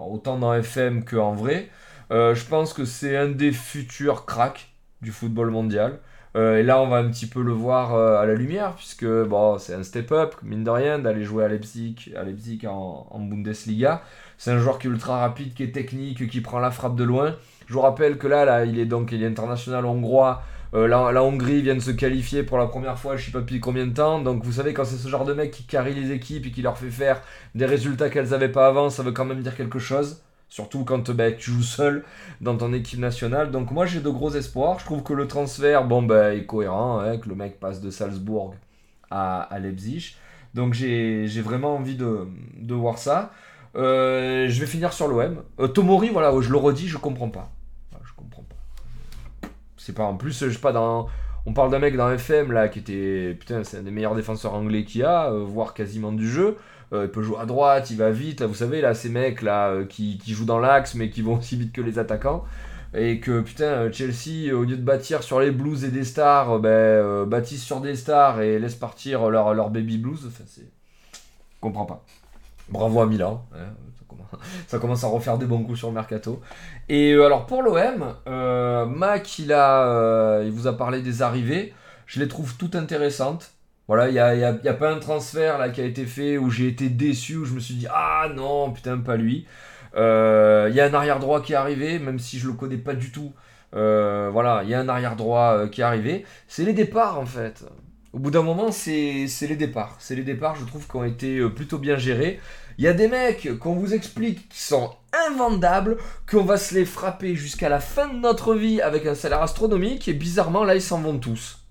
Autant 0.07 0.38
dans 0.38 0.53
FM 0.53 1.03
qu'en 1.06 1.34
vrai. 1.34 1.69
Je 2.11 2.45
pense 2.48 2.73
que 2.73 2.85
c'est 2.85 3.18
un 3.18 3.30
des 3.30 3.52
futurs 3.52 4.26
cracks 4.26 4.72
du 5.02 5.11
football 5.11 5.49
mondial. 5.49 5.99
Euh, 6.35 6.57
et 6.57 6.64
là, 6.64 6.81
on 6.81 6.88
va 6.88 6.97
un 6.97 7.10
petit 7.10 7.27
peu 7.27 7.41
le 7.41 7.51
voir 7.51 7.93
euh, 7.93 8.18
à 8.18 8.26
la 8.26 8.34
lumière, 8.34 8.73
puisque 8.76 9.05
bon, 9.05 9.57
c'est 9.60 9.76
un 9.76 9.84
step-up, 9.84 10.35
mine 10.43 10.64
de 10.64 10.69
rien, 10.69 10.99
d'aller 10.99 11.23
jouer 11.23 11.43
à 11.45 11.47
Leipzig, 11.47 12.11
à 12.15 12.23
Leipzig 12.23 12.61
en, 12.68 13.19
Bundesliga. 13.19 14.01
C'est 14.38 14.51
un 14.51 14.60
joueur 14.60 14.80
qui 14.80 14.88
est 14.88 14.89
ultra 14.89 15.19
rapide, 15.19 15.53
qui 15.53 15.64
est 15.64 15.72
technique, 15.72 16.27
qui 16.27 16.41
prend 16.41 16.60
la 16.60 16.72
frappe 16.72 16.95
de 16.95 17.03
loin. 17.03 17.35
Je 17.68 17.73
vous 17.73 17.81
rappelle 17.81 18.18
que 18.18 18.27
là, 18.27 18.65
il 18.65 18.80
est 18.80 18.85
donc 18.85 19.14
international 19.14 19.85
hongrois. 19.85 20.43
Euh, 20.73 20.88
la, 20.88 21.23
Hongrie 21.23 21.61
vient 21.61 21.76
de 21.76 21.80
se 21.80 21.91
qualifier 21.91 22.41
pour 22.41 22.57
la 22.57 22.65
première 22.65 22.97
fois, 22.97 23.15
je 23.15 23.26
sais 23.26 23.31
pas 23.31 23.41
depuis 23.41 23.60
combien 23.60 23.85
de 23.85 23.93
temps. 23.93 24.19
Donc 24.19 24.43
vous 24.43 24.53
savez, 24.53 24.73
quand 24.73 24.85
c'est 24.85 24.97
ce 24.97 25.07
genre 25.07 25.23
de 25.26 25.34
mec 25.34 25.51
qui 25.51 25.64
carry 25.64 25.93
les 25.93 26.11
équipes 26.11 26.47
et 26.47 26.51
qui 26.51 26.64
leur 26.64 26.77
fait 26.77 26.89
faire 26.89 27.22
des 27.53 27.65
résultats 27.65 28.10
qu'elles 28.10 28.30
n'avaient 28.30 28.51
pas 28.51 28.68
avant, 28.68 28.89
ça 28.89 29.03
veut 29.03 29.11
quand 29.11 29.26
même 29.26 29.41
dire 29.41 29.55
quelque 29.55 29.80
chose. 29.80 30.23
Surtout 30.53 30.84
quand 30.84 31.09
ben, 31.09 31.35
tu 31.35 31.49
joues 31.49 31.63
seul 31.63 32.03
dans 32.39 32.55
ton 32.55 32.73
équipe 32.73 32.99
nationale. 32.99 33.49
Donc 33.49 33.71
moi 33.71 33.88
j'ai 33.88 34.01
de 34.01 34.09
gros 34.11 34.30
espoirs. 34.35 34.77
Je 34.77 34.85
trouve 34.85 35.01
que 35.01 35.11
le 35.13 35.27
transfert 35.27 35.84
bon, 35.85 36.03
ben, 36.03 36.31
est 36.38 36.45
cohérent, 36.45 36.99
hein, 36.99 37.17
que 37.17 37.27
le 37.27 37.34
mec 37.34 37.59
passe 37.59 37.81
de 37.81 37.89
Salzbourg 37.89 38.53
à, 39.09 39.49
Leipzig. 39.59 40.15
Donc 40.53 40.75
j'ai 40.75 41.41
vraiment 41.41 41.75
envie 41.75 41.95
de, 41.95 42.27
voir 42.69 42.99
ça. 42.99 43.31
Euh, 43.75 44.47
je 44.47 44.59
vais 44.59 44.67
finir 44.67 44.93
sur 44.93 45.07
l'OM. 45.07 45.41
Euh, 45.59 45.67
Tomori, 45.67 46.09
voilà, 46.09 46.31
je 46.39 46.51
le 46.51 46.57
redis, 46.57 46.88
je 46.88 46.99
comprends 46.99 47.30
pas. 47.30 47.49
Je 48.03 48.13
comprends 48.15 48.43
pas. 48.43 49.49
C'est 49.75 49.95
pas 49.95 50.03
en 50.03 50.17
plus, 50.17 50.47
je 50.47 50.59
pas 50.59 50.71
dans. 50.71 51.07
On 51.47 51.53
parle 51.53 51.71
d'un 51.71 51.80
mec 51.80 51.97
dans 51.97 52.11
FM 52.11 52.69
qui 52.69 52.77
était 52.77 53.35
putain, 53.39 53.63
c'est 53.63 53.77
un 53.77 53.81
des 53.81 53.89
meilleurs 53.89 54.13
défenseurs 54.13 54.53
anglais 54.53 54.85
qu'il 54.85 55.01
y 55.01 55.03
a, 55.03 55.31
euh, 55.31 55.43
voire 55.43 55.73
quasiment 55.73 56.11
du 56.11 56.30
jeu. 56.30 56.57
Euh, 56.94 57.06
il 57.06 57.10
peut 57.10 57.24
jouer 57.24 57.38
à 57.40 57.45
droite, 57.45 57.90
il 57.90 57.98
va 57.98 58.11
vite. 58.11 58.44
Vous 58.44 58.53
savez 58.53 58.82
là, 58.82 58.94
ces 58.94 59.10
mecs 59.10 59.44
euh, 59.44 59.86
qui, 59.86 60.20
jouent 60.28 60.45
dans 60.45 60.60
l'axe 60.60 60.95
mais 60.95 61.10
qui 61.10 61.22
vont 61.22 61.38
aussi 61.40 61.56
vite 61.56 61.74
que 61.74 61.82
les 61.82 61.99
attaquants. 61.99 62.45
Et 62.95 63.20
que 63.20 63.41
putain, 63.41 63.65
euh, 63.65 63.91
Chelsea, 63.91 64.53
au 64.53 64.64
lieu 64.64 64.78
de 64.78 64.84
bâtir 64.84 65.24
sur 65.24 65.40
les 65.40 65.49
blues 65.49 65.84
et 65.84 65.90
des 65.90 66.03
stars, 66.03 66.60
ben, 66.60 67.26
bâtissent 67.26 67.64
sur 67.64 67.82
des 67.82 67.95
stars 67.95 68.41
et 68.41 68.60
laissent 68.60 68.76
partir 68.76 69.30
leur, 69.30 69.53
leur 69.56 69.72
baby 69.72 69.98
blues. 69.98 70.26
Enfin, 70.28 70.44
c'est. 70.45 70.70
Comprends 71.60 71.86
pas. 71.86 72.03
Bravo 72.70 73.02
à 73.02 73.07
Milan. 73.07 73.45
hein, 73.56 73.74
ça, 74.68 74.80
commence, 74.80 75.03
à 75.03 75.07
refaire 75.07 75.38
des 75.38 75.45
bons 75.45 75.64
coups 75.64 75.80
sur 75.80 75.88
le 75.88 75.95
mercato. 75.95 76.41
Et 76.88 77.14
alors 77.14 77.45
pour 77.45 77.64
l'OM, 77.64 78.15
Mac, 78.95 79.40
il, 79.40 79.52
a, 79.53 80.41
il 80.44 80.52
vous 80.52 80.68
a 80.68 80.78
parlé 80.78 81.02
des 81.02 81.22
arrivées. 81.22 81.74
Je 82.06 82.20
les 82.20 82.28
trouve 82.28 82.56
toutes 82.57 82.76
intéressantes. 82.76 83.53
Voilà, 83.88 84.07
il 84.10 84.15
y 84.15 84.19
a- 84.19 84.73
pas 84.73 84.91
un 84.91 84.99
transfert 84.99 85.57
là 85.57 85.69
qui 85.69 85.81
a 85.81 85.85
été 85.85 86.05
fait 86.05 86.38
où 86.38 86.49
j'ai 86.49 86.68
été 86.69 86.89
déçu, 86.89 87.35
où 87.38 87.45
je 87.45 87.53
me 87.53 87.60
suis 87.60 87.76
dit 87.76 87.88
ah 87.91 88.27
non, 88.34 88.72
putain, 88.72 88.97
pas 88.99 89.18
lui. 89.18 89.45
Euh, 89.95 90.68
Il 90.69 90.76
y 90.76 90.80
a 90.81 90.85
un 90.85 90.93
arrière 90.93 91.19
droit 91.19 91.41
qui 91.41 91.53
est 91.53 91.55
arrivé, 91.55 91.99
même 91.99 92.19
si 92.19 92.39
je 92.39 92.47
le 92.47 92.53
connais 92.53 92.77
pas 92.77 92.93
du 92.93 93.11
tout. 93.11 93.34
Euh, 93.76 94.30
voilà, 94.31 94.61
il 94.64 94.69
y 94.69 94.73
a 94.73 94.80
un 94.80 94.88
arrière 94.89 95.15
droit 95.15 95.53
euh, 95.57 95.68
qui 95.68 95.81
est 95.81 95.84
arrivé. 95.84 96.26
C'est 96.47 96.64
les 96.64 96.73
départs 96.73 97.19
en 97.19 97.26
fait. 97.26 97.65
Au 98.14 98.19
bout 98.19 98.31
d'un 98.31 98.43
moment, 98.43 98.72
c'est 98.72 99.26
les 99.41 99.55
départs. 99.55 99.95
C'est 99.99 100.15
les 100.15 100.23
départs, 100.23 100.55
je 100.55 100.65
trouve, 100.65 100.88
qui 100.88 100.95
ont 100.95 101.03
été 101.03 101.47
plutôt 101.49 101.80
bien 101.80 101.97
gérés. 101.97 102.39
Il 102.77 102.84
y 102.85 102.88
a 102.88 102.93
des 102.93 103.07
mecs 103.07 103.57
qu'on 103.60 103.73
vous 103.76 103.93
explique 103.95 104.49
qui 104.49 104.61
sont 104.61 104.91
invendables, 105.27 105.97
qu'on 106.30 106.43
va 106.43 106.57
se 106.57 106.76
les 106.76 106.85
frapper 106.85 107.35
jusqu'à 107.35 107.69
la 107.69 107.80
fin 107.80 108.07
de 108.07 108.19
notre 108.19 108.53
vie 108.55 108.81
avec 108.81 109.05
un 109.07 109.15
salaire 109.15 109.41
astronomique, 109.41 110.07
et 110.07 110.14
bizarrement, 110.14 110.64
là, 110.64 110.76
ils 110.76 110.81
s'en 110.81 111.01
vont 111.01 111.18
tous. 111.18 111.62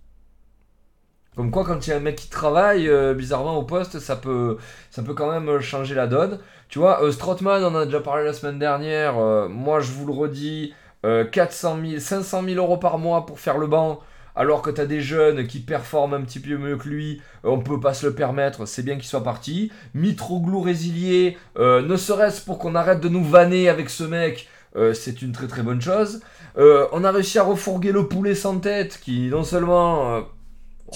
Comme 1.35 1.51
quoi, 1.51 1.65
quand 1.65 1.87
il 1.87 1.91
y 1.91 1.93
a 1.95 1.97
un 1.97 2.01
mec 2.01 2.17
qui 2.17 2.29
travaille, 2.29 2.89
euh, 2.89 3.15
bizarrement 3.15 3.57
au 3.57 3.63
poste, 3.63 3.99
ça 4.01 4.17
peut, 4.17 4.59
ça 4.91 5.03
peut 5.03 5.15
quand 5.15 5.31
même 5.33 5.61
changer 5.61 5.95
la 5.95 6.07
donne. 6.07 6.39
Tu 6.69 6.79
vois, 6.79 7.03
euh, 7.03 7.13
on 7.21 7.65
en 7.65 7.75
a 7.75 7.85
déjà 7.87 8.01
parlé 8.01 8.25
la 8.25 8.35
semaine 8.35 8.59
dernière. 8.59 9.19
euh, 9.19 9.49
moi, 9.49 9.81
je 9.81 9.93
vous 9.93 10.07
le 10.07 10.13
redis, 10.13 10.75
euh, 11.07 11.25
400 11.25 11.79
000, 11.83 12.01
500 12.01 12.43
000 12.45 12.57
euros 12.57 12.77
par 12.77 12.99
mois 12.99 13.25
pour 13.25 13.41
faire 13.41 13.57
le 13.57 13.67
banc. 13.67 14.01
Alors 14.37 14.61
que 14.63 14.71
tu 14.71 14.81
as 14.81 14.87
des 14.87 15.01
jeunes 15.01 15.47
qui 15.47 15.61
performent 15.61 16.15
un 16.15 16.23
petit 16.23 16.41
peu 16.41 16.57
mieux 16.57 16.77
que 16.77 16.89
lui, 16.89 17.21
on 17.45 17.61
peut 17.61 17.81
pas 17.81 17.95
se 17.95 18.07
le 18.07 18.15
permettre, 18.15 18.67
c'est 18.67 18.83
bien 18.83 18.97
qu'il 18.97 19.05
soit 19.05 19.25
parti. 19.25 19.71
Mitroglou 19.95 20.61
résilié, 20.61 21.37
euh, 21.59 21.83
ne 21.83 21.97
serait-ce 21.97 22.45
pour 22.45 22.59
qu'on 22.59 22.75
arrête 22.75 23.01
de 23.01 23.09
nous 23.09 23.25
vanner 23.25 23.69
avec 23.69 23.91
ce 23.91 24.05
mec, 24.05 24.49
c'est 24.95 25.21
une 25.21 25.33
très 25.33 25.49
très 25.49 25.63
bonne 25.63 25.83
chose. 25.83 26.23
On 26.57 27.05
a 27.05 27.11
réussi 27.11 27.39
à 27.39 27.43
refourguer 27.43 27.93
le 27.93 28.09
poulet 28.09 28.35
sans 28.35 28.59
tête, 28.59 29.01
qui 29.03 29.29
non 29.29 29.45
seulement... 29.45 30.23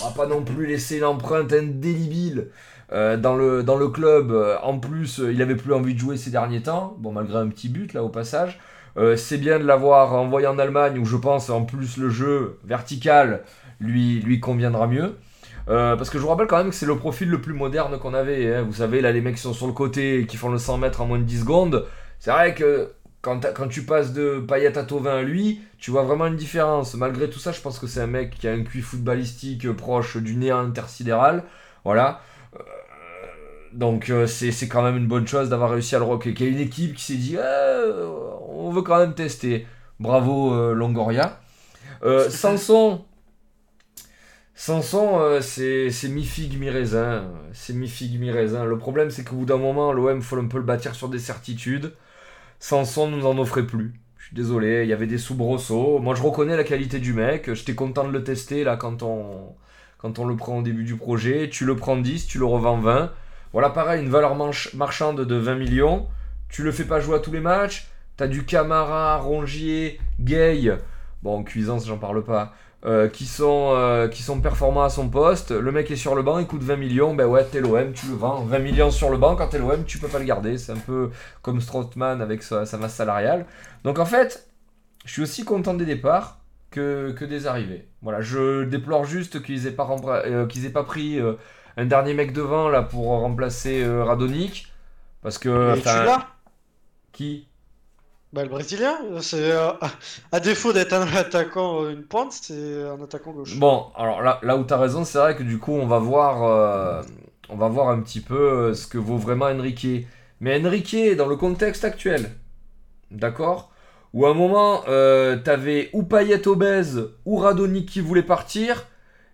on 0.02 0.08
va 0.08 0.14
pas 0.14 0.26
non 0.26 0.42
plus 0.42 0.66
laisser 0.66 0.98
l'empreinte 0.98 1.52
indélébile 1.52 2.48
euh, 2.92 3.16
dans, 3.16 3.34
le, 3.36 3.62
dans 3.62 3.76
le 3.76 3.88
club. 3.88 4.30
Euh, 4.30 4.56
en 4.62 4.78
plus, 4.78 5.20
euh, 5.20 5.32
il 5.32 5.40
avait 5.42 5.56
plus 5.56 5.72
envie 5.72 5.94
de 5.94 5.98
jouer 5.98 6.16
ces 6.16 6.30
derniers 6.30 6.62
temps. 6.62 6.96
Bon, 6.98 7.12
malgré 7.12 7.38
un 7.38 7.48
petit 7.48 7.68
but 7.68 7.92
là 7.94 8.02
au 8.02 8.08
passage. 8.08 8.58
Euh, 8.98 9.16
c'est 9.16 9.38
bien 9.38 9.58
de 9.58 9.64
l'avoir 9.64 10.14
envoyé 10.14 10.46
en 10.46 10.58
Allemagne 10.58 10.98
où 10.98 11.04
je 11.04 11.16
pense 11.16 11.50
en 11.50 11.64
plus 11.64 11.98
le 11.98 12.08
jeu 12.08 12.58
vertical 12.64 13.42
lui, 13.80 14.20
lui 14.20 14.40
conviendra 14.40 14.86
mieux. 14.86 15.16
Parce 15.66 16.10
que 16.10 16.18
je 16.18 16.22
vous 16.22 16.28
rappelle 16.28 16.46
quand 16.46 16.58
même 16.58 16.68
que 16.70 16.76
c'est 16.76 16.86
le 16.86 16.96
profil 16.96 17.28
le 17.28 17.40
plus 17.40 17.52
moderne 17.52 17.98
qu'on 17.98 18.14
avait. 18.14 18.54
hein. 18.54 18.62
Vous 18.62 18.74
savez, 18.74 19.00
là, 19.00 19.10
les 19.10 19.20
mecs 19.20 19.34
qui 19.34 19.40
sont 19.42 19.52
sur 19.52 19.66
le 19.66 19.72
côté 19.72 20.20
et 20.20 20.26
qui 20.26 20.36
font 20.36 20.48
le 20.48 20.58
100 20.58 20.78
mètres 20.78 21.00
en 21.00 21.06
moins 21.06 21.18
de 21.18 21.24
10 21.24 21.40
secondes. 21.40 21.86
C'est 22.20 22.30
vrai 22.30 22.54
que 22.54 22.92
quand, 23.26 23.68
tu 23.68 23.82
passes 23.82 24.12
de 24.12 24.38
Payet 24.38 24.78
à 24.78 24.84
Tovin 24.84 25.16
à 25.16 25.22
lui, 25.22 25.60
tu 25.78 25.90
vois 25.90 26.02
vraiment 26.04 26.26
une 26.26 26.36
différence. 26.36 26.94
Malgré 26.94 27.28
tout 27.28 27.40
ça, 27.40 27.50
je 27.50 27.60
pense 27.60 27.80
que 27.80 27.88
c'est 27.88 28.00
un 28.00 28.06
mec 28.06 28.38
qui 28.38 28.46
a 28.46 28.52
un 28.52 28.62
QI 28.62 28.80
footballistique 28.80 29.66
euh, 29.66 29.74
proche 29.74 30.16
du 30.16 30.36
néant 30.36 30.60
intersidéral. 30.60 31.42
Voilà. 31.84 32.20
Euh, 32.54 32.58
donc 33.72 34.10
euh, 34.10 34.26
c'est 34.28 34.68
quand 34.68 34.82
même 34.82 34.96
une 34.96 35.08
bonne 35.08 35.26
chose 35.26 35.48
d'avoir 35.48 35.70
réussi 35.70 35.96
à 35.96 35.98
le 35.98 36.04
rocker. 36.04 36.34
Qu'il 36.34 36.46
y 36.46 36.48
a 36.48 36.52
une 36.52 36.60
équipe 36.60 36.94
qui 36.94 37.02
s'est 37.02 37.14
dit 37.14 37.36
Euh, 37.36 38.06
on 38.48 38.70
veut 38.70 38.82
quand 38.82 38.98
même 38.98 39.14
tester. 39.14 39.66
Bravo 39.98 40.54
euh, 40.54 40.72
Longoria. 40.72 41.40
Euh, 42.04 42.28
euh, 44.68 45.40
c'est 45.40 45.90
c'est 45.90 46.08
mi-figue, 46.08 46.60
mi-raisin. 46.60 47.28
C'est 47.52 47.72
mi-figue, 47.72 48.20
mi-raisin. 48.20 48.64
Le 48.64 48.78
problème, 48.78 49.10
c'est 49.10 49.24
qu'au 49.24 49.36
bout 49.36 49.46
d'un 49.46 49.56
moment, 49.56 49.92
l'OM, 49.92 50.22
faut 50.22 50.36
un 50.36 50.46
peu 50.46 50.58
le 50.58 50.64
bâtir 50.64 50.94
sur 50.94 51.08
des 51.08 51.18
certitudes. 51.18 51.92
Sanson 52.58 53.08
nous 53.08 53.26
en 53.26 53.38
offrait 53.38 53.66
plus. 53.66 53.94
Je 54.18 54.26
suis 54.26 54.34
désolé, 54.34 54.82
il 54.82 54.88
y 54.88 54.92
avait 54.92 55.06
des 55.06 55.18
soubresauts. 55.18 55.98
Moi, 56.00 56.14
je 56.14 56.22
reconnais 56.22 56.56
la 56.56 56.64
qualité 56.64 56.98
du 56.98 57.12
mec. 57.12 57.52
J'étais 57.54 57.74
content 57.74 58.04
de 58.04 58.12
le 58.12 58.24
tester 58.24 58.64
là 58.64 58.76
quand 58.76 59.02
on, 59.02 59.54
le 60.02 60.36
prend 60.36 60.58
au 60.58 60.62
début 60.62 60.84
du 60.84 60.96
projet. 60.96 61.48
Tu 61.48 61.64
le 61.64 61.76
prends 61.76 61.96
10, 61.96 62.26
tu 62.26 62.38
le 62.38 62.44
revends 62.44 62.78
20. 62.78 63.12
Voilà, 63.52 63.70
pareil, 63.70 64.02
une 64.02 64.08
valeur 64.08 64.34
marchande 64.74 65.20
de 65.20 65.34
20 65.36 65.54
millions. 65.54 66.08
Tu 66.48 66.62
le 66.62 66.72
fais 66.72 66.84
pas 66.84 67.00
jouer 67.00 67.16
à 67.16 67.20
tous 67.20 67.32
les 67.32 67.40
matchs. 67.40 67.88
T'as 68.16 68.26
du 68.26 68.44
Camara, 68.44 69.18
Rongier, 69.18 70.00
Gay. 70.18 70.76
Bon, 71.22 71.44
Cuisance, 71.44 71.86
j'en 71.86 71.98
parle 71.98 72.24
pas. 72.24 72.54
Euh, 72.86 73.08
qui, 73.08 73.26
sont, 73.26 73.72
euh, 73.74 74.06
qui 74.06 74.22
sont 74.22 74.40
performants 74.40 74.84
à 74.84 74.90
son 74.90 75.08
poste. 75.08 75.50
Le 75.50 75.72
mec 75.72 75.90
est 75.90 75.96
sur 75.96 76.14
le 76.14 76.22
banc, 76.22 76.38
il 76.38 76.46
coûte 76.46 76.62
20 76.62 76.76
millions. 76.76 77.14
Ben 77.14 77.26
ouais, 77.26 77.44
t'es 77.44 77.60
l'OM, 77.60 77.92
tu 77.92 78.06
le 78.06 78.14
vends. 78.14 78.44
20 78.44 78.60
millions 78.60 78.90
sur 78.92 79.10
le 79.10 79.16
banc, 79.16 79.34
quand 79.34 79.48
t'es 79.48 79.58
l'OM, 79.58 79.84
tu 79.84 79.98
peux 79.98 80.06
pas 80.06 80.20
le 80.20 80.24
garder. 80.24 80.56
C'est 80.56 80.70
un 80.70 80.78
peu 80.78 81.10
comme 81.42 81.60
Strootman 81.60 82.22
avec 82.22 82.44
sa, 82.44 82.64
sa 82.64 82.78
masse 82.78 82.94
salariale. 82.94 83.44
Donc 83.82 83.98
en 83.98 84.04
fait, 84.04 84.48
je 85.04 85.12
suis 85.14 85.22
aussi 85.22 85.44
content 85.44 85.74
des 85.74 85.84
départs 85.84 86.38
que, 86.70 87.10
que 87.10 87.24
des 87.24 87.48
arrivées. 87.48 87.88
Voilà, 88.02 88.20
je 88.20 88.62
déplore 88.62 89.04
juste 89.04 89.42
qu'ils 89.42 89.66
aient 89.66 89.72
pas, 89.72 89.88
euh, 90.24 90.46
qu'ils 90.46 90.64
aient 90.64 90.70
pas 90.70 90.84
pris 90.84 91.18
un 91.76 91.86
dernier 91.86 92.14
mec 92.14 92.32
devant 92.32 92.68
là 92.68 92.82
pour 92.82 93.06
remplacer 93.06 93.84
Radonic. 93.84 94.72
Parce 95.22 95.38
que. 95.38 95.76
Tu 95.80 95.84
l'as? 95.84 96.28
Qui? 97.10 97.48
Bah, 98.32 98.42
le 98.42 98.48
Brésilien, 98.48 98.98
c'est 99.20 99.52
euh, 99.52 99.70
à 100.32 100.40
défaut 100.40 100.72
d'être 100.72 100.92
un 100.92 101.06
attaquant, 101.14 101.84
euh, 101.84 101.92
une 101.92 102.02
pointe, 102.02 102.32
c'est 102.32 102.82
un 102.82 103.02
attaquant 103.02 103.32
gauche. 103.32 103.56
Bon, 103.58 103.86
alors 103.96 104.20
là, 104.22 104.40
là 104.42 104.56
où 104.56 104.64
tu 104.64 104.74
as 104.74 104.78
raison, 104.78 105.04
c'est 105.04 105.18
vrai 105.18 105.36
que 105.36 105.42
du 105.42 105.58
coup, 105.58 105.72
on 105.72 105.86
va 105.86 105.98
voir, 105.98 106.42
euh, 106.42 107.02
on 107.48 107.56
va 107.56 107.68
voir 107.68 107.88
un 107.88 108.00
petit 108.00 108.20
peu 108.20 108.74
ce 108.74 108.86
que 108.86 108.98
vaut 108.98 109.16
vraiment 109.16 109.46
Enrique. 109.46 110.06
Mais 110.40 110.60
Enrique, 110.60 111.16
dans 111.16 111.26
le 111.26 111.36
contexte 111.36 111.84
actuel, 111.84 112.30
d'accord? 113.10 113.70
Où 114.12 114.26
à 114.26 114.30
un 114.30 114.34
moment, 114.34 114.82
euh, 114.88 115.36
t'avais 115.36 115.90
ou 115.92 116.02
Payet 116.02 116.46
obèse 116.48 117.10
ou 117.24 117.36
Radonic 117.36 117.88
qui 117.88 118.00
voulait 118.00 118.22
partir, 118.22 118.86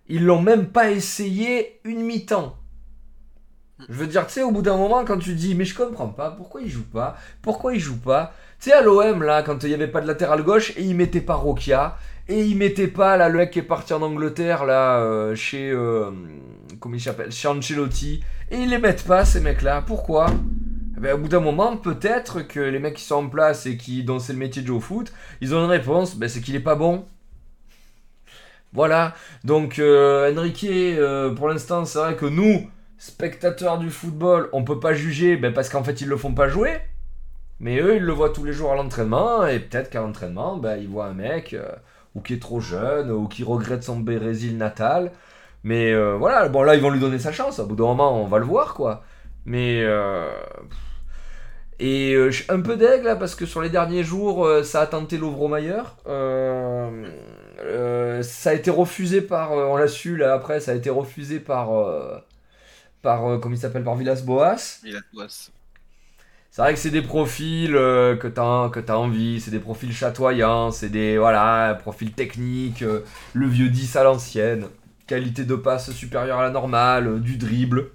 ils 0.07 0.23
l'ont 0.25 0.41
même 0.41 0.67
pas 0.67 0.91
essayé 0.91 1.79
une 1.83 2.01
mi-temps. 2.01 2.55
Je 3.89 3.93
veux 3.93 4.07
dire, 4.07 4.27
tu 4.27 4.33
sais, 4.33 4.43
au 4.43 4.51
bout 4.51 4.61
d'un 4.61 4.77
moment, 4.77 5.03
quand 5.03 5.17
tu 5.17 5.33
dis, 5.33 5.55
mais 5.55 5.65
je 5.65 5.75
comprends 5.75 6.07
pas, 6.07 6.31
pourquoi 6.31 6.61
il 6.61 6.69
joue 6.69 6.83
pas? 6.83 7.17
Pourquoi 7.41 7.73
il 7.73 7.79
joue 7.79 7.99
pas? 7.99 8.33
Sais, 8.63 8.71
à 8.71 8.81
l'OM, 8.81 9.23
là, 9.23 9.43
quand 9.43 9.61
il 9.65 9.71
y 9.71 9.73
avait 9.73 9.89
pas 9.89 9.99
de 9.99 10.07
latéral 10.07 10.41
gauche, 10.41 10.71
et 10.77 10.83
il 10.83 10.95
mettait 10.95 11.19
pas 11.19 11.33
Rokia, 11.33 11.97
et 12.29 12.45
il 12.45 12.55
mettait 12.55 12.87
pas 12.87 13.17
là, 13.17 13.27
le 13.27 13.39
mec 13.39 13.51
qui 13.51 13.59
est 13.59 13.61
parti 13.61 13.91
en 13.91 14.01
Angleterre, 14.01 14.63
là, 14.63 14.99
euh, 15.01 15.35
chez. 15.35 15.69
euh, 15.69 16.11
comment 16.79 16.95
il 16.95 17.01
s'appelle 17.01 17.29
Chez 17.29 17.49
Ancelotti. 17.49 18.23
Et 18.51 18.59
ils 18.59 18.69
les 18.69 18.77
mettent 18.77 19.03
pas, 19.03 19.25
ces 19.25 19.41
mecs-là. 19.41 19.83
Pourquoi? 19.85 20.27
Eh 20.95 21.01
ben, 21.01 21.13
Au 21.13 21.17
bout 21.17 21.27
d'un 21.27 21.41
moment, 21.41 21.75
peut-être 21.75 22.41
que 22.47 22.61
les 22.61 22.79
mecs 22.79 22.93
qui 22.93 23.03
sont 23.03 23.15
en 23.15 23.27
place 23.27 23.65
et 23.65 23.75
qui, 23.75 24.05
dont 24.05 24.19
c'est 24.19 24.31
le 24.31 24.39
métier 24.39 24.61
de 24.61 24.67
jouer 24.67 24.79
foot, 24.79 25.11
ils 25.41 25.53
ont 25.53 25.61
une 25.65 25.69
réponse 25.69 26.15
ben, 26.15 26.29
c'est 26.29 26.39
qu'il 26.39 26.55
est 26.55 26.61
pas 26.61 26.75
bon. 26.75 27.03
Voilà. 28.71 29.13
Donc, 29.43 29.77
euh, 29.77 30.33
Enrique, 30.37 30.65
pour 31.35 31.49
l'instant, 31.49 31.83
c'est 31.83 31.99
vrai 31.99 32.15
que 32.15 32.27
nous, 32.27 32.65
spectateurs 32.97 33.77
du 33.77 33.89
football, 33.89 34.47
on 34.53 34.63
peut 34.63 34.79
pas 34.79 34.93
juger 34.93 35.35
ben, 35.35 35.51
parce 35.51 35.67
qu'en 35.67 35.83
fait, 35.83 35.99
ils 35.99 36.07
le 36.07 36.15
font 36.15 36.33
pas 36.33 36.47
jouer. 36.47 36.79
Mais 37.63 37.79
eux, 37.79 37.97
ils 37.97 38.03
le 38.03 38.13
voient 38.13 38.31
tous 38.31 38.45
les 38.45 38.53
jours 38.53 38.71
à 38.73 38.75
l'entraînement, 38.75 39.47
et 39.47 39.59
peut-être 39.59 39.89
qu'à 39.89 40.01
l'entraînement, 40.01 40.57
ben, 40.57 40.77
ils 40.77 40.87
voient 40.89 41.07
un 41.07 41.13
mec 41.15 41.53
euh, 41.55 41.71
ou 42.15 42.21
qui 42.21 42.35
est 42.35 42.41
trop 42.41 42.59
jeune, 42.61 43.11
ou 43.11 43.27
qui 43.27 43.43
regrette 43.43 43.83
son 43.83 43.99
Brésil 44.01 44.57
natal. 44.57 45.11
Mais 45.63 45.93
euh, 45.93 46.15
voilà, 46.17 46.49
bon 46.49 46.63
là, 46.63 46.75
ils 46.75 46.81
vont 46.81 46.91
lui 46.91 46.99
donner 47.01 47.19
sa 47.19 47.31
chance. 47.33 47.59
Au 47.59 47.65
bout 47.67 47.75
d'un 47.75 47.85
moment, 47.85 48.21
on 48.21 48.27
va 48.27 48.39
le 48.39 48.45
voir, 48.45 48.75
quoi. 48.75 49.03
Mais. 49.45 49.81
euh, 49.85 50.31
Et 51.79 52.15
un 52.49 52.61
peu 52.61 52.77
deg 52.77 53.03
là, 53.03 53.15
parce 53.15 53.35
que 53.35 53.45
sur 53.45 53.61
les 53.61 53.69
derniers 53.69 54.03
jours, 54.03 54.47
ça 54.63 54.81
a 54.81 54.87
tenté 54.87 55.19
euh, 57.61 58.23
ça 58.23 58.49
a 58.51 58.53
été 58.53 58.69
refusé 58.71 59.21
par. 59.21 59.51
on 59.51 59.75
l'a 59.77 59.87
su 59.87 60.17
là 60.17 60.33
après, 60.33 60.59
ça 60.59 60.71
a 60.71 60.75
été 60.75 60.89
refusé 60.89 61.39
par. 61.39 61.69
par. 63.01 63.39
comment 63.39 63.55
il 63.55 63.59
s'appelle 63.59 63.83
Par 63.83 63.95
Villas-Boas. 63.95 64.79
Il 64.83 64.95
a 64.95 65.01
Boas. 65.13 65.49
C'est 66.53 66.61
vrai 66.61 66.73
que 66.75 66.79
c'est 66.79 66.91
des 66.91 67.01
profils 67.01 67.75
euh, 67.75 68.15
que 68.15 68.27
t'as 68.27 68.69
que 68.69 68.79
t'as 68.79 68.95
envie, 68.95 69.41
c'est 69.41 69.49
des 69.49 69.57
profils 69.57 69.91
chatoyants, 69.91 70.69
c'est 70.69 70.89
des 70.89 71.17
voilà 71.17 71.73
profils 71.81 72.11
techniques, 72.11 72.83
euh, 72.83 73.03
le 73.33 73.47
vieux 73.47 73.69
10 73.69 73.95
à 73.95 74.03
l'ancienne, 74.03 74.67
qualité 75.07 75.45
de 75.45 75.55
passe 75.55 75.89
supérieure 75.93 76.37
à 76.37 76.43
la 76.43 76.51
normale, 76.51 77.07
euh, 77.07 77.17
du 77.17 77.37
dribble, 77.37 77.89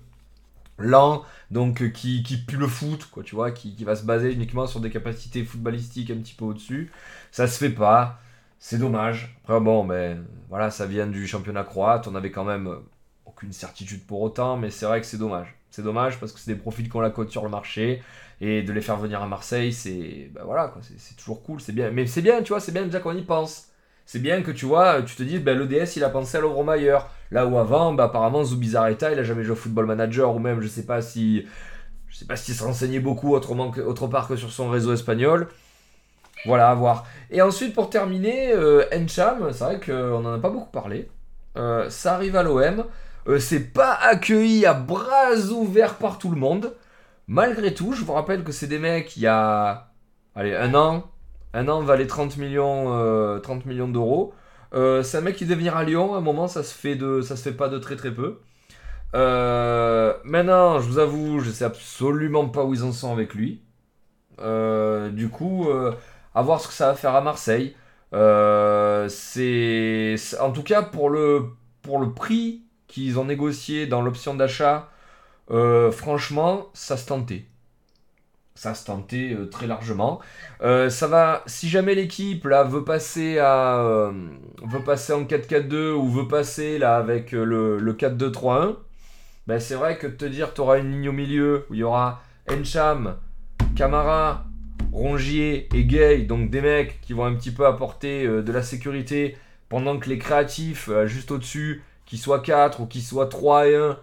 lent, 0.77 1.23
donc 1.53 1.93
qui, 1.93 2.25
qui 2.25 2.37
pue 2.37 2.57
le 2.57 2.67
foot, 2.67 3.09
quoi, 3.13 3.23
tu 3.23 3.37
vois, 3.37 3.53
qui, 3.53 3.77
va 3.85 3.95
se 3.95 4.05
baser 4.05 4.33
uniquement 4.33 4.67
sur 4.67 4.81
des 4.81 4.91
capacités 4.91 5.45
footballistiques 5.45 6.11
un 6.11 6.17
petit 6.17 6.35
peu 6.35 6.47
au-dessus. 6.47 6.91
Ça 7.31 7.47
se 7.47 7.59
fait 7.59 7.71
pas, 7.71 8.19
c'est 8.59 8.79
dommage. 8.79 9.39
Après 9.45 9.61
bon, 9.61 9.85
mais 9.85 10.17
voilà, 10.49 10.73
ça 10.73 10.87
vient 10.87 11.07
du 11.07 11.29
championnat 11.29 11.63
croate, 11.63 12.09
on 12.09 12.17
avait 12.17 12.33
quand 12.33 12.45
même 12.45 12.69
aucune 13.25 13.53
certitude 13.53 14.05
pour 14.05 14.21
autant, 14.21 14.57
mais 14.57 14.71
c'est 14.71 14.87
vrai 14.87 15.01
que 15.01 15.07
c'est 15.07 15.17
dommage. 15.17 15.55
C'est 15.71 15.83
dommage 15.83 16.19
parce 16.19 16.33
que 16.33 16.41
c'est 16.41 16.53
des 16.53 16.59
profils 16.59 16.89
qu'on 16.89 17.01
la 17.01 17.11
cote 17.11 17.31
sur 17.31 17.45
le 17.45 17.51
marché 17.51 18.03
et 18.41 18.63
de 18.63 18.73
les 18.73 18.81
faire 18.81 18.97
venir 18.99 19.23
à 19.23 19.27
Marseille, 19.27 19.73
c'est 19.73 20.31
bah 20.33 20.43
voilà 20.45 20.73
c'est- 20.83 21.17
toujours 21.17 21.43
cool, 21.43 21.61
c'est 21.61 21.73
bien. 21.73 21.91
Mais 21.91 22.07
c'est 22.07 22.23
bien, 22.23 22.43
tu 22.43 22.51
vois, 22.51 22.61
c'est 22.61 22.73
bien 22.73 22.85
déjà 22.85 23.01
qu'on 23.01 23.17
y 23.17 23.23
pense. 23.23 23.67
C'est 24.07 24.21
bien 24.21 24.43
que 24.43 24.51
tu 24.51 24.65
vois, 24.67 25.03
tu 25.03 25.17
te 25.17 25.23
dises, 25.23 25.41
ben, 25.43 25.59
l'EDS 25.59 25.97
il 25.97 26.05
a 26.05 26.09
pensé 26.11 26.39
à 26.39 26.41
Lovromayer. 26.41 26.99
Là 27.31 27.47
où 27.47 27.59
avant, 27.59 27.93
bah, 27.93 28.05
apparemment 28.05 28.45
Zubizarreta 28.45 29.13
il 29.13 29.19
a 29.19 29.25
jamais 29.25 29.43
joué 29.45 29.53
au 29.53 29.57
football 29.57 29.87
manager 29.87 30.35
ou 30.35 30.39
même 30.39 30.61
je 30.61 30.69
sais 30.69 30.87
pas 30.87 31.03
si. 31.03 31.47
Je 32.09 32.17
sais 32.19 32.27
pas 32.27 32.37
s'il 32.37 32.55
se 32.55 32.65
renseignait 32.65 33.01
beaucoup 33.01 33.35
autrement 33.35 33.71
que, 33.71 33.81
autre 33.83 34.07
part 34.09 34.29
que 34.29 34.37
sur 34.37 34.51
son 34.53 34.71
réseau 34.71 34.93
espagnol. 34.95 35.49
Voilà, 36.47 36.71
à 36.71 36.75
voir. 36.75 37.07
Et 37.31 37.43
ensuite, 37.43 37.75
pour 37.75 37.91
terminer, 37.91 38.53
euh, 38.53 38.85
Encham, 38.95 39.53
c'est 39.53 39.65
vrai 39.65 39.81
qu'on 39.81 40.25
en 40.25 40.35
a 40.35 40.39
pas 40.39 40.51
beaucoup 40.51 40.71
parlé. 40.71 41.09
Euh, 41.57 41.91
ça 41.91 42.15
arrive 42.15 42.37
à 42.37 42.43
l'OM. 42.43 42.85
Euh, 43.29 43.39
c'est 43.41 43.73
pas 43.73 43.93
accueilli 43.95 44.65
à 44.65 44.73
bras 44.75 45.35
ouverts 45.51 45.95
par 45.97 46.19
tout 46.19 46.31
le 46.31 46.37
monde. 46.37 46.73
Malgré 47.29 47.75
tout, 47.75 47.93
je 47.93 48.05
vous 48.05 48.13
rappelle 48.15 48.43
que 48.45 48.53
c'est 48.53 48.67
des 48.67 48.79
mecs, 48.79 49.17
il 49.17 49.23
y 49.23 49.27
a 49.27 49.91
allez, 50.35 50.55
un 50.57 50.75
an, 50.75 51.05
un 51.53 51.69
an 51.69 51.83
valait 51.83 52.07
30 52.07 52.37
millions, 52.39 52.95
euh, 52.95 53.39
30 53.39 53.67
millions 53.67 53.89
d'euros. 53.89 54.33
Euh, 54.75 55.03
c'est 55.03 55.19
un 55.19 55.21
mec 55.21 55.37
qui 55.37 55.45
devait 55.45 55.57
venir 55.57 55.77
à 55.77 55.85
Lyon, 55.85 56.15
à 56.15 56.19
un 56.19 56.21
moment, 56.23 56.49
ça 56.49 56.63
se 56.63 56.75
fait, 56.75 56.97
de, 56.97 57.21
ça 57.21 57.37
se 57.37 57.43
fait 57.43 57.53
pas 57.57 57.69
de 57.69 57.79
très 57.79 57.97
très 57.97 58.13
peu. 58.15 58.41
Euh, 59.15 60.15
maintenant, 60.25 60.81
je 60.81 60.89
vous 60.89 60.99
avoue, 60.99 61.41
je 61.41 61.51
sais 61.51 61.65
absolument 61.65 62.49
pas 62.49 62.65
où 62.65 62.75
ils 62.75 62.85
en 62.85 62.93
sont 62.93 63.13
avec 63.13 63.35
lui. 63.35 63.63
Du 64.39 65.29
coup, 65.31 65.69
à 66.35 66.43
voir 66.43 66.61
ce 66.61 66.69
que 66.69 66.75
ça 66.75 66.89
va 66.89 66.95
faire 66.95 67.15
à 67.15 67.21
Marseille. 67.23 67.77
C'est- 69.09 70.17
en 70.41 70.53
tout 70.53 70.63
cas 70.63 70.83
pour 70.83 71.11
le 71.11 71.47
pour 71.83 71.99
le 72.01 72.13
prix 72.13 72.65
qu'ils 72.87 73.19
ont 73.19 73.25
négocié 73.25 73.87
dans 73.87 74.03
l'option 74.03 74.35
d'achat. 74.35 74.89
Euh, 75.51 75.91
franchement, 75.91 76.69
ça 76.75 76.97
se 76.97 77.07
tentait. 77.07 77.45
Ça 78.55 78.75
se 78.75 78.85
tentait 78.85 79.35
euh, 79.35 79.47
très 79.47 79.67
largement. 79.67 80.21
Euh, 80.63 80.91
ça 80.91 81.07
va. 81.07 81.43
Si 81.47 81.69
jamais 81.69 81.95
l'équipe 81.95 82.45
là 82.45 82.65
veut 82.65 82.85
passer 82.85 83.39
à 83.39 84.11
veut 84.63 84.83
passer 84.85 85.13
en 85.13 85.25
4-4-2 85.25 85.93
ou 85.93 86.09
veut 86.09 86.29
passer 86.29 86.79
là 86.79 86.97
avec 86.97 87.33
le, 87.33 87.79
le 87.79 87.93
4-2-3-1, 87.93 88.77
ben 89.47 89.61
c'est 89.61 89.77
vrai 89.77 89.97
que 89.97 90.07
de 90.07 90.13
te 90.13 90.25
dire 90.25 90.53
tu 90.53 90.61
auras 90.61 90.79
une 90.79 90.91
ligne 90.93 91.09
au 91.09 91.13
milieu 91.13 91.67
où 91.71 91.75
il 91.75 91.81
y 91.81 91.83
aura 91.85 92.23
Encham, 92.51 93.17
Camara, 93.77 94.45
Rongier 94.93 95.69
et 95.73 95.85
Gay, 95.85 96.23
donc 96.23 96.51
des 96.51 96.61
mecs 96.61 97.01
qui 97.01 97.13
vont 97.13 97.25
un 97.25 97.35
petit 97.35 97.53
peu 97.53 97.65
apporter 97.67 98.27
de 98.27 98.53
la 98.53 98.63
sécurité 98.63 99.37
pendant 99.69 99.99
que 99.99 100.09
les 100.09 100.19
créatifs 100.19 100.91
juste 101.05 101.31
au-dessus, 101.31 101.83
qu'ils 102.07 102.19
soient 102.19 102.41
4 102.41 102.81
ou 102.81 102.87
qu'ils 102.87 103.03
soient 103.03 103.27
3 103.27 103.69
et 103.69 103.77
1, 103.77 103.99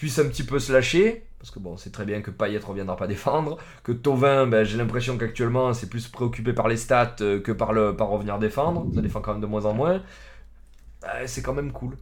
puissent 0.00 0.18
un 0.18 0.28
petit 0.28 0.44
peu 0.44 0.58
se 0.58 0.72
lâcher. 0.72 1.26
Parce 1.38 1.50
que 1.50 1.58
bon, 1.58 1.76
c'est 1.76 1.90
très 1.90 2.06
bien 2.06 2.22
que 2.22 2.30
Payet 2.30 2.58
reviendra 2.58 2.96
pas 2.96 3.06
défendre, 3.06 3.58
que 3.82 3.92
Tovin, 3.92 4.46
ben, 4.46 4.64
j'ai 4.64 4.76
l'impression 4.76 5.16
qu'actuellement 5.16 5.72
c'est 5.74 5.88
plus 5.88 6.08
préoccupé 6.08 6.52
par 6.52 6.68
les 6.68 6.76
stats 6.76 7.16
euh, 7.20 7.40
que 7.40 7.52
par, 7.52 7.72
le, 7.72 7.94
par 7.94 8.08
revenir 8.08 8.38
défendre. 8.38 8.86
Ça 8.94 9.02
défend 9.02 9.20
quand 9.20 9.32
même 9.32 9.42
de 9.42 9.46
moins 9.46 9.66
en 9.66 9.74
moins. 9.74 10.02
Euh, 11.04 11.22
c'est 11.26 11.42
quand 11.42 11.52
même 11.52 11.70
cool. 11.72 11.96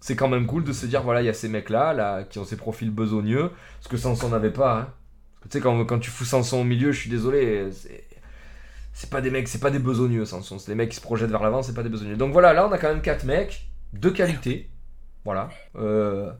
C'est 0.00 0.16
quand 0.16 0.28
même 0.28 0.46
cool 0.46 0.64
de 0.64 0.72
se 0.72 0.86
dire, 0.86 1.02
voilà, 1.02 1.22
il 1.22 1.26
y 1.26 1.28
a 1.28 1.34
ces 1.34 1.48
mecs-là, 1.48 1.92
là, 1.92 2.24
qui 2.24 2.38
ont 2.38 2.44
ces 2.44 2.56
profils 2.56 2.90
besogneux, 2.90 3.50
parce 3.78 3.88
que 3.88 3.96
Sanson 3.96 4.28
n'avait 4.28 4.52
pas. 4.52 4.78
Hein. 4.78 4.88
Tu 5.42 5.48
sais, 5.50 5.60
quand, 5.60 5.84
quand 5.84 5.98
tu 6.00 6.10
fous 6.10 6.24
Sanson 6.24 6.58
au 6.60 6.64
milieu, 6.64 6.92
je 6.92 7.00
suis 7.00 7.10
désolé, 7.10 7.70
c'est. 7.72 8.04
C'est 8.94 9.10
pas 9.10 9.20
des 9.20 9.30
mecs, 9.30 9.46
c'est 9.46 9.60
pas 9.60 9.70
des 9.70 9.78
besogneux, 9.78 10.24
Sanson. 10.24 10.58
C'est 10.58 10.72
des 10.72 10.74
mecs 10.74 10.88
qui 10.88 10.96
se 10.96 11.00
projettent 11.00 11.30
vers 11.30 11.44
l'avant, 11.44 11.62
c'est 11.62 11.74
pas 11.74 11.84
des 11.84 11.88
besogneux. 11.88 12.16
Donc 12.16 12.32
voilà, 12.32 12.52
là, 12.52 12.66
on 12.66 12.72
a 12.72 12.78
quand 12.78 12.88
même 12.88 13.00
4 13.00 13.24
mecs 13.26 13.68
de 13.92 14.10
qualité. 14.10 14.70
Voilà. 15.24 15.50
Euh, 15.76 16.32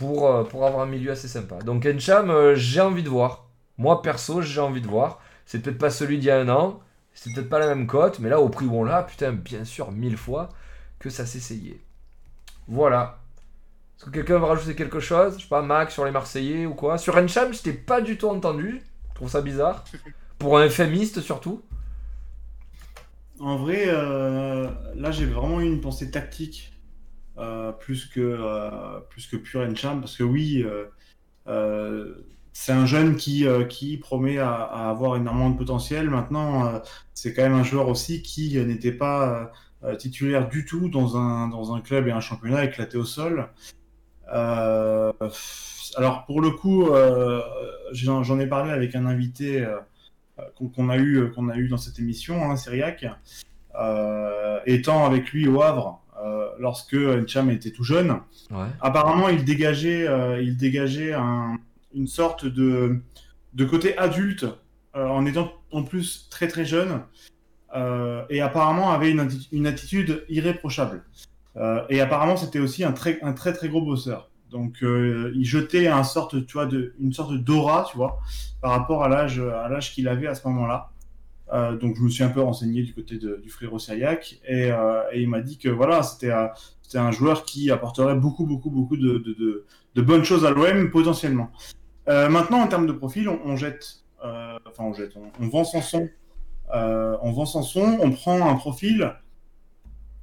pour, 0.00 0.26
euh, 0.26 0.44
pour 0.44 0.66
avoir 0.66 0.82
un 0.82 0.86
milieu 0.86 1.12
assez 1.12 1.28
sympa. 1.28 1.58
Donc 1.58 1.84
Encham, 1.84 2.30
euh, 2.30 2.54
j'ai 2.54 2.80
envie 2.80 3.02
de 3.02 3.10
voir. 3.10 3.44
Moi, 3.76 4.00
perso, 4.00 4.40
j'ai 4.40 4.60
envie 4.60 4.80
de 4.80 4.88
voir. 4.88 5.20
C'est 5.44 5.60
peut-être 5.60 5.76
pas 5.76 5.90
celui 5.90 6.18
d'il 6.18 6.26
y 6.26 6.30
a 6.30 6.40
un 6.40 6.48
an. 6.48 6.80
C'est 7.12 7.34
peut-être 7.34 7.50
pas 7.50 7.58
la 7.58 7.66
même 7.66 7.86
cote. 7.86 8.18
Mais 8.18 8.30
là, 8.30 8.40
au 8.40 8.48
prix 8.48 8.64
où 8.64 8.74
on 8.76 8.84
l'a, 8.84 9.02
putain, 9.02 9.32
bien 9.32 9.66
sûr, 9.66 9.92
mille 9.92 10.16
fois 10.16 10.48
que 10.98 11.10
ça 11.10 11.26
s'essayait. 11.26 11.80
Voilà. 12.66 13.18
Est-ce 13.98 14.06
que 14.06 14.10
quelqu'un 14.10 14.38
va 14.38 14.46
rajouter 14.46 14.74
quelque 14.74 15.00
chose? 15.00 15.34
Je 15.36 15.42
sais 15.42 15.48
pas, 15.48 15.60
Max 15.60 15.92
sur 15.92 16.06
les 16.06 16.12
Marseillais 16.12 16.64
ou 16.64 16.72
quoi? 16.72 16.96
Sur 16.96 17.18
Encham, 17.18 17.52
je 17.52 17.60
t'ai 17.60 17.74
pas 17.74 18.00
du 18.00 18.16
tout 18.16 18.28
entendu. 18.28 18.82
Je 19.10 19.14
trouve 19.16 19.28
ça 19.28 19.42
bizarre. 19.42 19.84
Pour 20.38 20.58
un 20.58 20.66
FMiste 20.70 21.20
surtout. 21.20 21.62
En 23.38 23.56
vrai, 23.56 23.84
euh, 23.88 24.66
là 24.94 25.10
j'ai 25.10 25.26
vraiment 25.26 25.60
eu 25.60 25.66
une 25.66 25.80
pensée 25.80 26.10
tactique 26.10 26.72
plus 27.72 28.06
que 28.06 28.20
euh, 28.20 29.00
plus 29.10 29.26
que 29.26 29.36
pure 29.36 29.62
Encham 29.62 30.00
parce 30.00 30.16
que 30.16 30.22
oui, 30.22 30.62
euh, 30.62 30.86
euh, 31.48 32.14
c'est 32.52 32.72
un 32.72 32.86
jeune 32.86 33.16
qui 33.16 33.46
euh, 33.46 33.64
qui 33.64 33.96
promet 33.96 34.38
à, 34.38 34.52
avoir 34.54 35.16
énormément 35.16 35.50
de 35.50 35.56
potentiel. 35.56 36.10
Maintenant, 36.10 36.66
euh, 36.66 36.78
c'est 37.14 37.34
quand 37.34 37.42
même 37.42 37.54
un 37.54 37.64
joueur 37.64 37.88
aussi 37.88 38.22
qui 38.22 38.58
euh, 38.58 38.64
n'était 38.64 38.92
pas 38.92 39.52
euh, 39.84 39.96
titulaire 39.96 40.48
du 40.48 40.64
tout 40.64 40.88
dans 40.88 41.16
un 41.16 41.48
dans 41.48 41.74
un 41.74 41.80
club 41.80 42.08
et 42.08 42.12
un 42.12 42.20
championnat 42.20 42.64
éclaté 42.64 42.96
au 42.98 43.04
sol. 43.04 43.48
Euh, 44.32 45.12
alors 45.96 46.24
pour 46.26 46.40
le 46.40 46.50
coup, 46.50 46.88
euh, 46.88 47.42
j'en 47.92 48.38
ai 48.38 48.46
parlé 48.46 48.70
avec 48.70 48.94
un 48.94 49.06
invité. 49.06 49.62
euh, 49.64 49.78
qu'on 50.74 50.88
a 50.88 50.96
eu 50.96 51.30
qu'on 51.32 51.48
a 51.48 51.56
eu 51.56 51.68
dans 51.68 51.76
cette 51.76 51.98
émission, 51.98 52.50
hein, 52.50 52.56
Cyriac, 52.56 53.04
euh, 53.78 54.58
étant 54.66 55.04
avec 55.04 55.30
lui 55.32 55.46
au 55.48 55.62
Havre 55.62 56.00
euh, 56.09 56.09
lorsque 56.58 56.94
Encham 56.94 57.50
était 57.50 57.70
tout 57.70 57.84
jeune. 57.84 58.10
Ouais. 58.50 58.66
Apparemment, 58.80 59.28
il 59.28 59.44
dégageait, 59.44 60.06
euh, 60.08 60.42
il 60.42 60.56
dégageait 60.56 61.12
un- 61.14 61.56
une 61.94 62.06
sorte 62.06 62.44
de, 62.46 63.00
de 63.54 63.64
côté 63.64 63.96
adulte 63.98 64.46
euh, 64.96 65.06
en 65.06 65.24
étant 65.26 65.52
en 65.72 65.82
plus 65.82 66.28
très 66.30 66.48
très 66.48 66.64
jeune 66.64 67.00
euh, 67.76 68.22
et 68.28 68.40
apparemment 68.40 68.90
avait 68.92 69.10
une, 69.10 69.20
atti- 69.22 69.48
une 69.52 69.66
attitude 69.66 70.24
irréprochable. 70.28 71.04
Euh, 71.56 71.82
et 71.88 72.00
apparemment, 72.00 72.36
c'était 72.36 72.58
aussi 72.60 72.84
un 72.84 72.92
très, 72.92 73.18
un 73.22 73.32
très 73.32 73.52
très 73.52 73.68
gros 73.68 73.82
bosseur. 73.82 74.28
Donc, 74.50 74.82
euh, 74.82 75.32
il 75.36 75.44
jetait 75.44 75.86
un 75.86 76.02
sorte, 76.02 76.44
tu 76.46 76.52
vois, 76.54 76.66
de, 76.66 76.94
une 77.00 77.12
sorte 77.12 77.34
d'aura, 77.36 77.86
tu 77.90 77.96
vois, 77.96 78.18
par 78.60 78.72
rapport 78.72 79.04
à 79.04 79.08
l'âge, 79.08 79.38
à 79.40 79.68
l'âge 79.68 79.92
qu'il 79.94 80.08
avait 80.08 80.26
à 80.26 80.34
ce 80.34 80.46
moment-là. 80.48 80.90
Euh, 81.52 81.76
donc, 81.76 81.96
je 81.96 82.02
me 82.02 82.08
suis 82.08 82.22
un 82.22 82.28
peu 82.28 82.40
renseigné 82.40 82.82
du 82.82 82.94
côté 82.94 83.18
du 83.18 83.50
frérot 83.50 83.78
Syriac 83.78 84.38
et, 84.46 84.70
euh, 84.70 85.02
et 85.12 85.22
il 85.22 85.28
m'a 85.28 85.40
dit 85.40 85.58
que 85.58 85.68
voilà, 85.68 86.02
c'était 86.02 86.30
un 86.94 87.10
joueur 87.10 87.44
qui 87.44 87.70
apporterait 87.70 88.14
beaucoup, 88.14 88.46
beaucoup, 88.46 88.70
beaucoup 88.70 88.96
de, 88.96 89.64
bonnes 89.96 90.24
choses 90.24 90.44
à 90.44 90.50
l'OM 90.50 90.90
potentiellement. 90.90 91.50
Euh, 92.08 92.28
maintenant, 92.28 92.60
en 92.60 92.68
termes 92.68 92.86
de 92.86 92.92
profil, 92.92 93.28
on, 93.28 93.56
jette, 93.56 94.02
enfin, 94.22 94.84
on 94.84 94.94
jette, 94.94 95.14
on, 95.40 95.48
vend 95.48 95.64
Sanson, 95.64 96.08
on 96.72 97.32
vend 97.32 97.46
Sanson, 97.46 97.98
on 98.00 98.10
prend 98.12 98.48
un 98.48 98.54
profil, 98.54 99.12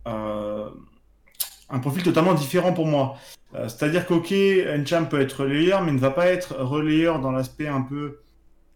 un 0.05 1.79
profil 1.81 2.03
totalement 2.03 2.35
différent 2.35 2.71
pour 2.73 2.87
moi. 2.87 3.17
C'est-à-dire 3.53 4.05
qu'ok, 4.05 4.31
Encham 4.31 5.09
peut 5.09 5.19
être 5.19 5.43
relayeur, 5.43 5.83
mais 5.83 5.91
ne 5.91 5.99
va 5.99 6.11
pas 6.11 6.27
être 6.27 6.55
relayeur 6.55 7.19
dans 7.19 7.31
l'aspect 7.31 7.67
un 7.67 7.81
peu, 7.81 8.19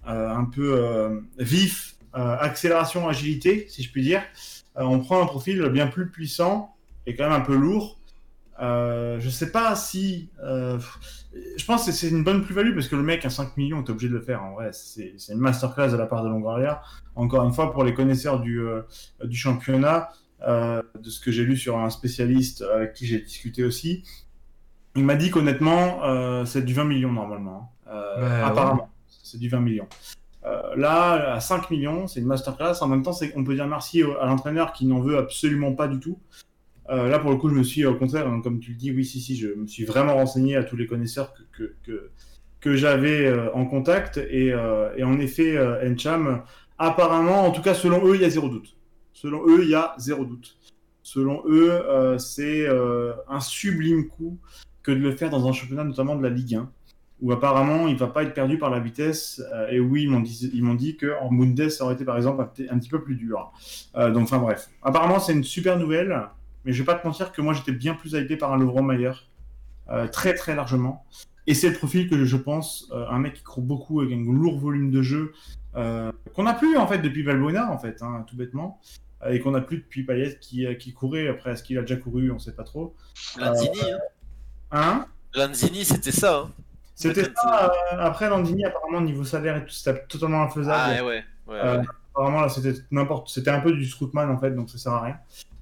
un 0.05 0.45
peu 0.45 1.21
vif, 1.37 1.95
accélération, 2.13 3.07
agilité, 3.07 3.65
si 3.69 3.83
je 3.83 3.91
puis 3.91 4.01
dire. 4.03 4.21
Euh, 4.77 4.83
on 4.83 4.99
prend 4.99 5.21
un 5.21 5.25
profil 5.25 5.61
bien 5.69 5.87
plus 5.87 6.09
puissant 6.09 6.75
et 7.05 7.15
quand 7.15 7.23
même 7.23 7.33
un 7.33 7.41
peu 7.41 7.55
lourd. 7.55 7.97
Euh, 8.61 9.19
je 9.19 9.29
sais 9.29 9.51
pas 9.51 9.75
si. 9.75 10.29
euh, 10.43 10.77
je 11.57 11.65
pense 11.65 11.85
que 11.85 11.91
c'est 11.91 12.09
une 12.09 12.23
bonne 12.23 12.43
plus-value 12.43 12.73
parce 12.75 12.87
que 12.87 12.95
le 12.95 13.03
mec 13.03 13.25
à 13.25 13.29
5 13.29 13.57
millions, 13.57 13.81
t'es 13.83 13.91
obligé 13.91 14.09
de 14.09 14.13
le 14.13 14.21
faire 14.21 14.43
en 14.43 14.53
vrai. 14.53 14.69
C'est 14.73 15.13
une 15.29 15.39
masterclass 15.39 15.89
de 15.89 15.95
la 15.97 16.05
part 16.05 16.23
de 16.23 16.29
Longoria. 16.29 16.81
Encore 17.15 17.43
une 17.45 17.53
fois, 17.53 17.71
pour 17.71 17.83
les 17.83 17.93
connaisseurs 17.93 18.39
du, 18.39 18.59
euh, 18.59 18.81
du 19.23 19.35
championnat, 19.37 20.09
euh, 20.47 20.81
de 20.99 21.09
ce 21.09 21.19
que 21.19 21.31
j'ai 21.31 21.43
lu 21.43 21.55
sur 21.57 21.77
un 21.79 21.89
spécialiste 21.89 22.61
avec 22.63 22.93
qui 22.93 23.05
j'ai 23.07 23.19
discuté 23.21 23.63
aussi, 23.63 24.03
il 24.95 25.05
m'a 25.05 25.15
dit 25.15 25.31
qu'honnêtement, 25.31 26.03
euh, 26.03 26.45
c'est 26.45 26.63
du 26.63 26.73
20 26.73 26.83
millions 26.83 27.11
normalement. 27.13 27.71
hein. 27.87 27.91
Euh, 27.93 28.21
Bah, 28.41 28.47
apparemment, 28.47 28.89
c'est 29.07 29.37
du 29.39 29.49
20 29.49 29.59
millions. 29.61 29.87
Euh, 30.45 30.75
là, 30.75 31.33
à 31.33 31.39
5 31.39 31.69
millions, 31.69 32.07
c'est 32.07 32.19
une 32.19 32.25
masterclass. 32.25 32.81
En 32.81 32.87
même 32.87 33.03
temps, 33.03 33.17
on 33.35 33.43
peut 33.43 33.55
dire 33.55 33.67
merci 33.67 34.01
à 34.01 34.25
l'entraîneur 34.25 34.73
qui 34.73 34.85
n'en 34.85 34.99
veut 34.99 35.17
absolument 35.17 35.73
pas 35.73 35.87
du 35.87 35.99
tout. 35.99 36.19
Euh, 36.89 37.07
là, 37.09 37.19
pour 37.19 37.31
le 37.31 37.37
coup, 37.37 37.49
je 37.49 37.53
me 37.53 37.63
suis, 37.63 37.85
au 37.85 37.95
contraire, 37.95 38.27
hein, 38.27 38.41
comme 38.41 38.59
tu 38.59 38.71
le 38.71 38.77
dis, 38.77 38.91
oui, 38.91 39.05
si, 39.05 39.21
si, 39.21 39.35
je 39.35 39.49
me 39.49 39.67
suis 39.67 39.85
vraiment 39.85 40.15
renseigné 40.15 40.55
à 40.55 40.63
tous 40.63 40.75
les 40.75 40.87
connaisseurs 40.87 41.33
que, 41.55 41.75
que, 41.83 42.09
que, 42.59 42.75
j'avais 42.75 43.27
euh, 43.27 43.53
en 43.53 43.65
contact. 43.65 44.17
Et, 44.17 44.47
et 44.97 45.03
en 45.03 45.19
effet, 45.19 45.57
Encham, 45.85 46.43
apparemment, 46.77 47.45
en 47.45 47.51
tout 47.51 47.61
cas, 47.61 47.75
selon 47.75 48.05
eux, 48.05 48.15
il 48.15 48.21
y 48.21 48.25
a 48.25 48.29
zéro 48.29 48.49
doute. 48.49 48.75
Selon 49.13 49.47
eux, 49.47 49.63
il 49.63 49.69
y 49.69 49.75
a 49.75 49.93
zéro 49.99 50.25
doute. 50.25 50.57
Selon 51.03 51.43
eux, 51.47 52.17
c'est 52.17 52.67
un 53.27 53.39
sublime 53.39 54.07
coup 54.07 54.39
que 54.83 54.91
de 54.91 54.97
le 54.97 55.15
faire 55.15 55.29
dans 55.29 55.47
un 55.47 55.51
championnat, 55.51 55.83
notamment 55.83 56.15
de 56.15 56.23
la 56.23 56.29
Ligue 56.29 56.55
1 56.55 56.71
où 57.21 57.31
apparemment 57.31 57.87
il 57.87 57.95
va 57.95 58.07
pas 58.07 58.23
être 58.23 58.33
perdu 58.33 58.57
par 58.57 58.69
la 58.69 58.79
vitesse. 58.79 59.41
euh, 59.53 59.67
et 59.69 59.79
oui, 59.79 60.03
ils 60.03 60.09
m'ont 60.09 60.19
dit, 60.21 60.49
ils 60.53 60.63
m'ont 60.63 60.73
dit 60.73 60.97
que 60.97 61.13
en 61.21 61.31
Bundes 61.31 61.69
ça 61.69 61.83
aurait 61.85 61.93
été 61.93 62.03
par 62.05 62.17
exemple 62.17 62.41
un, 62.41 62.77
petit- 62.79 62.89
peu 62.89 63.01
plus 63.03 63.15
dur. 63.15 63.51
Euh, 63.95 64.11
donc 64.11 64.23
enfin 64.23 64.39
bref. 64.39 64.69
Apparemment 64.81 65.19
c'est 65.19 65.33
une 65.33 65.43
super 65.43 65.77
nouvelle, 65.77 66.19
mais 66.65 66.73
je 66.73 66.79
vais 66.81 66.85
pas 66.85 66.95
te 66.95 67.05
mentir 67.05 67.31
que 67.31 67.41
moi 67.41 67.53
j'étais 67.53 67.71
bien 67.71 67.93
plus 67.93 68.13
hypé 68.13 68.37
par 68.37 68.51
un 68.53 68.57
Lovro 68.57 68.81
Mayer, 68.81 69.11
euh, 69.89 70.07
très 70.07 70.33
très 70.33 70.55
largement. 70.55 71.05
Et 71.47 71.53
c'est 71.53 71.69
le 71.69 71.75
profil 71.75 72.09
que 72.09 72.23
je 72.23 72.37
pense, 72.37 72.91
un 72.93 73.17
mec 73.17 73.33
qui 73.33 73.43
court 73.43 73.63
beaucoup 73.63 73.99
avec 74.01 74.13
un 74.13 74.23
lourd 74.31 74.59
volume 74.59 74.91
de 74.91 75.01
jeu, 75.01 75.33
qu'on 75.73 76.43
n'a 76.43 76.53
plus 76.53 76.77
en 76.77 76.85
fait 76.87 76.99
depuis 76.99 77.23
Valbuena 77.23 77.71
en 77.71 77.79
fait, 77.79 78.01
hein, 78.03 78.23
tout 78.27 78.35
bêtement. 78.35 78.79
Et 79.29 79.39
qu'on 79.39 79.51
n'a 79.51 79.61
plus 79.61 79.77
depuis 79.77 80.03
Payet 80.03 80.39
qui, 80.41 80.65
qui 80.77 80.93
courait, 80.93 81.27
après 81.27 81.51
est-ce 81.51 81.61
qu'il 81.61 81.77
a 81.77 81.81
déjà 81.81 81.95
couru, 81.95 82.31
on 82.31 82.39
sait 82.39 82.53
pas 82.55 82.63
trop. 82.63 82.95
Lanzini, 83.37 83.79
hein. 83.91 83.99
Hein? 84.71 85.05
Lanzini, 85.35 85.85
c'était 85.85 86.11
ça. 86.11 86.47
Hein. 86.47 86.51
C'était 87.01 87.23
ça, 87.35 87.71
euh, 87.93 87.97
après 87.99 88.29
Landini, 88.29 88.65
apparemment, 88.65 89.01
niveau 89.01 89.23
salaire 89.23 89.57
et 89.57 89.61
tout, 89.65 89.71
c'était 89.71 90.03
totalement 90.07 90.43
infaisable. 90.43 90.93
Ah 90.99 91.03
ouais, 91.03 91.09
ouais. 91.09 91.23
ouais, 91.47 91.59
Euh. 91.63 91.81
Apparemment, 92.13 92.41
là, 92.41 92.49
c'était 92.49 92.73
n'importe, 92.91 93.29
c'était 93.29 93.51
un 93.51 93.61
peu 93.61 93.71
du 93.71 93.85
Strootman, 93.85 94.29
en 94.29 94.37
fait, 94.37 94.51
donc 94.51 94.69
ça 94.69 94.77
sert 94.77 94.91
à 94.91 95.01
rien. 95.01 95.15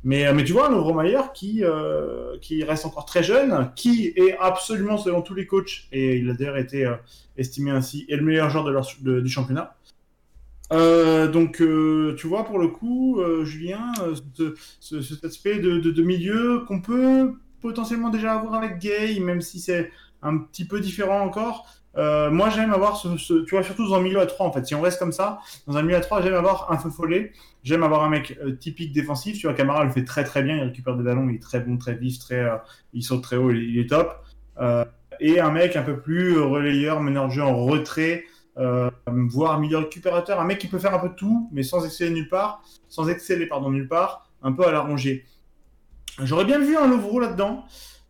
Mais, 0.03 0.25
euh, 0.25 0.33
mais 0.33 0.43
tu 0.43 0.53
vois, 0.53 0.67
un 0.69 0.73
Ovromayer 0.73 1.19
qui, 1.33 1.63
euh, 1.63 2.37
qui 2.41 2.63
reste 2.63 2.85
encore 2.87 3.05
très 3.05 3.21
jeune, 3.21 3.69
qui 3.75 4.13
est 4.15 4.35
absolument, 4.39 4.97
selon 4.97 5.21
tous 5.21 5.35
les 5.35 5.45
coachs, 5.45 5.83
et 5.91 6.17
il 6.17 6.29
a 6.29 6.33
d'ailleurs 6.33 6.57
été 6.57 6.85
euh, 6.85 6.95
estimé 7.37 7.69
ainsi, 7.69 8.05
est 8.09 8.15
le 8.15 8.23
meilleur 8.23 8.49
joueur 8.49 8.63
de 8.63 8.71
leur- 8.71 8.87
de- 9.01 9.19
du 9.21 9.29
championnat. 9.29 9.75
Euh, 10.71 11.27
donc, 11.27 11.61
euh, 11.61 12.15
tu 12.17 12.27
vois, 12.27 12.45
pour 12.45 12.59
le 12.59 12.67
coup, 12.67 13.19
euh, 13.19 13.43
Julien, 13.43 13.91
euh, 14.01 14.15
ce- 14.35 14.53
ce- 14.79 15.01
cet 15.01 15.25
aspect 15.25 15.59
de, 15.59 15.79
de- 15.79 15.91
de 15.91 16.03
milieu 16.03 16.63
qu'on 16.67 16.79
peut 16.81 17.33
potentiellement 17.61 18.09
déjà 18.09 18.33
avoir 18.39 18.53
avec 18.55 18.77
Gay, 18.79 19.19
même 19.19 19.41
si 19.41 19.59
c'est 19.59 19.91
un 20.21 20.37
petit 20.37 20.65
peu 20.65 20.79
différent 20.79 21.21
encore. 21.21 21.67
Euh, 21.97 22.29
moi, 22.29 22.49
j'aime 22.49 22.71
avoir 22.71 22.97
ce, 22.97 23.43
tu 23.43 23.55
vois, 23.55 23.63
surtout 23.63 23.87
dans 23.87 23.95
un 23.95 24.01
milieu 24.01 24.19
à 24.19 24.25
3, 24.25 24.45
en 24.45 24.51
fait. 24.51 24.65
Si 24.65 24.75
on 24.75 24.81
reste 24.81 24.99
comme 24.99 25.11
ça, 25.11 25.39
dans 25.67 25.77
un 25.77 25.81
milieu 25.81 25.97
à 25.97 26.01
3, 26.01 26.21
j'aime 26.21 26.35
avoir 26.35 26.71
un 26.71 26.77
feu 26.77 26.89
follet. 26.89 27.33
J'aime 27.63 27.83
avoir 27.83 28.03
un 28.03 28.09
mec 28.09 28.37
euh, 28.43 28.55
typique 28.55 28.93
défensif. 28.93 29.37
Tu 29.37 29.47
vois, 29.47 29.55
Camara 29.55 29.83
le 29.83 29.91
fait 29.91 30.03
très 30.03 30.23
très 30.23 30.43
bien. 30.43 30.55
Il 30.55 30.63
récupère 30.63 30.95
des 30.95 31.03
ballons, 31.03 31.27
il 31.29 31.35
est 31.35 31.41
très 31.41 31.59
bon, 31.59 31.77
très 31.77 31.95
vif, 31.95 32.19
très, 32.19 32.39
euh, 32.39 32.55
il 32.93 33.03
saute 33.03 33.23
très 33.23 33.35
haut, 33.35 33.51
il, 33.51 33.79
est 33.79 33.89
top. 33.89 34.23
Et 35.21 35.39
un 35.39 35.51
mec 35.51 35.75
un 35.75 35.81
peu 35.81 35.99
plus 35.99 36.39
relayeur, 36.39 37.01
meneur 37.01 37.27
de 37.27 37.33
jeu 37.33 37.43
en 37.43 37.65
retrait, 37.65 38.23
voire 38.55 39.59
milieu 39.59 39.79
récupérateur. 39.79 40.39
Un 40.39 40.45
mec 40.45 40.59
qui 40.59 40.67
peut 40.67 40.79
faire 40.79 40.93
un 40.93 40.99
peu 40.99 41.09
tout, 41.15 41.49
mais 41.51 41.63
sans 41.63 41.83
exceller 41.85 42.11
nulle 42.11 42.29
part, 42.29 42.61
sans 42.87 43.09
exceller 43.09 43.45
pardon 43.45 43.69
nulle 43.69 43.89
part, 43.89 44.29
un 44.41 44.53
peu 44.53 44.65
à 44.65 44.71
la 44.71 44.79
rongée. 44.79 45.25
J'aurais 46.23 46.45
bien 46.45 46.59
vu 46.59 46.77
un 46.77 46.87
Lovro 46.87 47.19
là-dedans. 47.19 47.65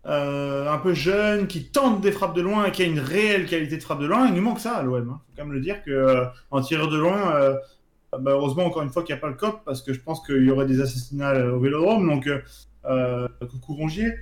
Euh, 0.10 0.68
un 0.72 0.80
peu 0.80 0.94
jeune, 0.96 1.46
qui 1.46 1.66
tente 1.66 2.02
des 2.02 2.12
frappes 2.12 2.36
de 2.36 2.42
loin 2.42 2.66
et 2.66 2.72
qui 2.72 2.82
a 2.82 2.86
une 2.86 3.00
réelle 3.00 3.46
qualité 3.46 3.78
de 3.78 3.84
frappe 3.84 4.00
de 4.00 4.08
loin. 4.08 4.28
Il 4.28 4.34
nous 4.34 4.42
manque 4.42 4.60
ça 4.60 4.76
à 4.76 4.82
l'OM. 4.82 5.08
Hein. 5.08 5.22
Faut 5.28 5.34
quand 5.38 5.44
même 5.44 5.54
le 5.54 5.62
dire 5.62 5.84
que 5.84 5.92
euh, 5.92 6.26
en 6.50 6.62
tireur 6.62 6.88
de 6.88 6.98
loin, 6.98 7.36
euh, 7.36 7.56
bah, 8.12 8.32
heureusement 8.32 8.66
encore 8.66 8.82
une 8.82 8.90
fois 8.90 9.04
qu'il 9.04 9.14
n'y 9.14 9.20
a 9.20 9.22
pas 9.22 9.28
le 9.28 9.36
COP 9.36 9.62
parce 9.66 9.84
que 9.84 9.94
je 9.94 10.00
pense 10.00 10.26
qu'il 10.26 10.44
y 10.44 10.50
aurait 10.50 10.66
des 10.66 10.82
assassinats 10.82 11.36
euh, 11.36 11.52
au 11.52 11.60
Vélodrome. 11.60 12.10
Donc 12.10 12.28
euh, 12.86 13.28
coucou 13.52 13.76
Rongier. 13.76 14.16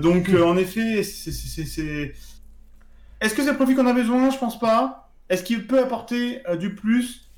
Donc 0.00 0.30
en 0.30 0.56
effet, 0.56 1.02
c'est-. 1.02 2.14
Est-ce 3.20 3.34
que 3.34 3.42
c'est 3.42 3.50
le 3.50 3.56
profil 3.56 3.76
qu'on 3.76 3.86
a 3.86 3.92
besoin? 3.92 4.30
Je 4.30 4.38
pense 4.38 4.58
pas. 4.58 5.10
Est-ce 5.28 5.42
qu'il 5.42 5.66
peut 5.66 5.80
apporter 5.80 6.40
du 6.58 6.74
plus? 6.74 7.30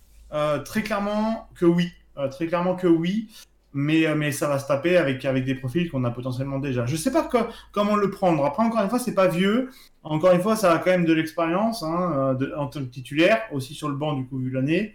Très 0.64 0.82
clairement 0.82 1.48
que 1.56 1.64
oui. 1.64 1.90
Très 2.30 2.46
clairement 2.46 2.76
que 2.76 2.86
oui. 2.86 3.28
Mais, 3.72 4.06
euh, 4.06 4.14
mais 4.16 4.32
ça 4.32 4.48
va 4.48 4.58
se 4.58 4.66
taper 4.66 4.96
avec, 4.96 5.24
des 5.44 5.54
profils 5.54 5.88
qu'on 5.90 6.02
a 6.04 6.10
potentiellement 6.10 6.58
déjà. 6.58 6.86
Je 6.86 6.96
sais 6.96 7.12
pas 7.12 7.22
co- 7.22 7.46
comment 7.72 7.94
le 7.96 8.10
prendre. 8.10 8.44
Après, 8.44 8.64
encore 8.64 8.82
une 8.82 8.88
fois, 8.90 8.98
c'est 8.98 9.14
pas 9.14 9.28
vieux. 9.28 9.70
Encore 10.02 10.32
une 10.32 10.40
fois, 10.42 10.56
ça 10.56 10.72
a 10.72 10.78
quand 10.78 10.90
même 10.90 11.04
de 11.04 11.12
l'expérience 11.12 11.82
hein, 11.84 12.36
euh, 12.40 12.56
en 12.56 12.66
tant 12.66 12.80
que 12.80 12.86
titulaire, 12.86 13.40
aussi 13.52 13.74
sur 13.74 13.88
le 13.88 13.94
banc, 13.94 14.14
du 14.14 14.26
coup, 14.26 14.38
vu 14.38 14.50
l'année. 14.50 14.94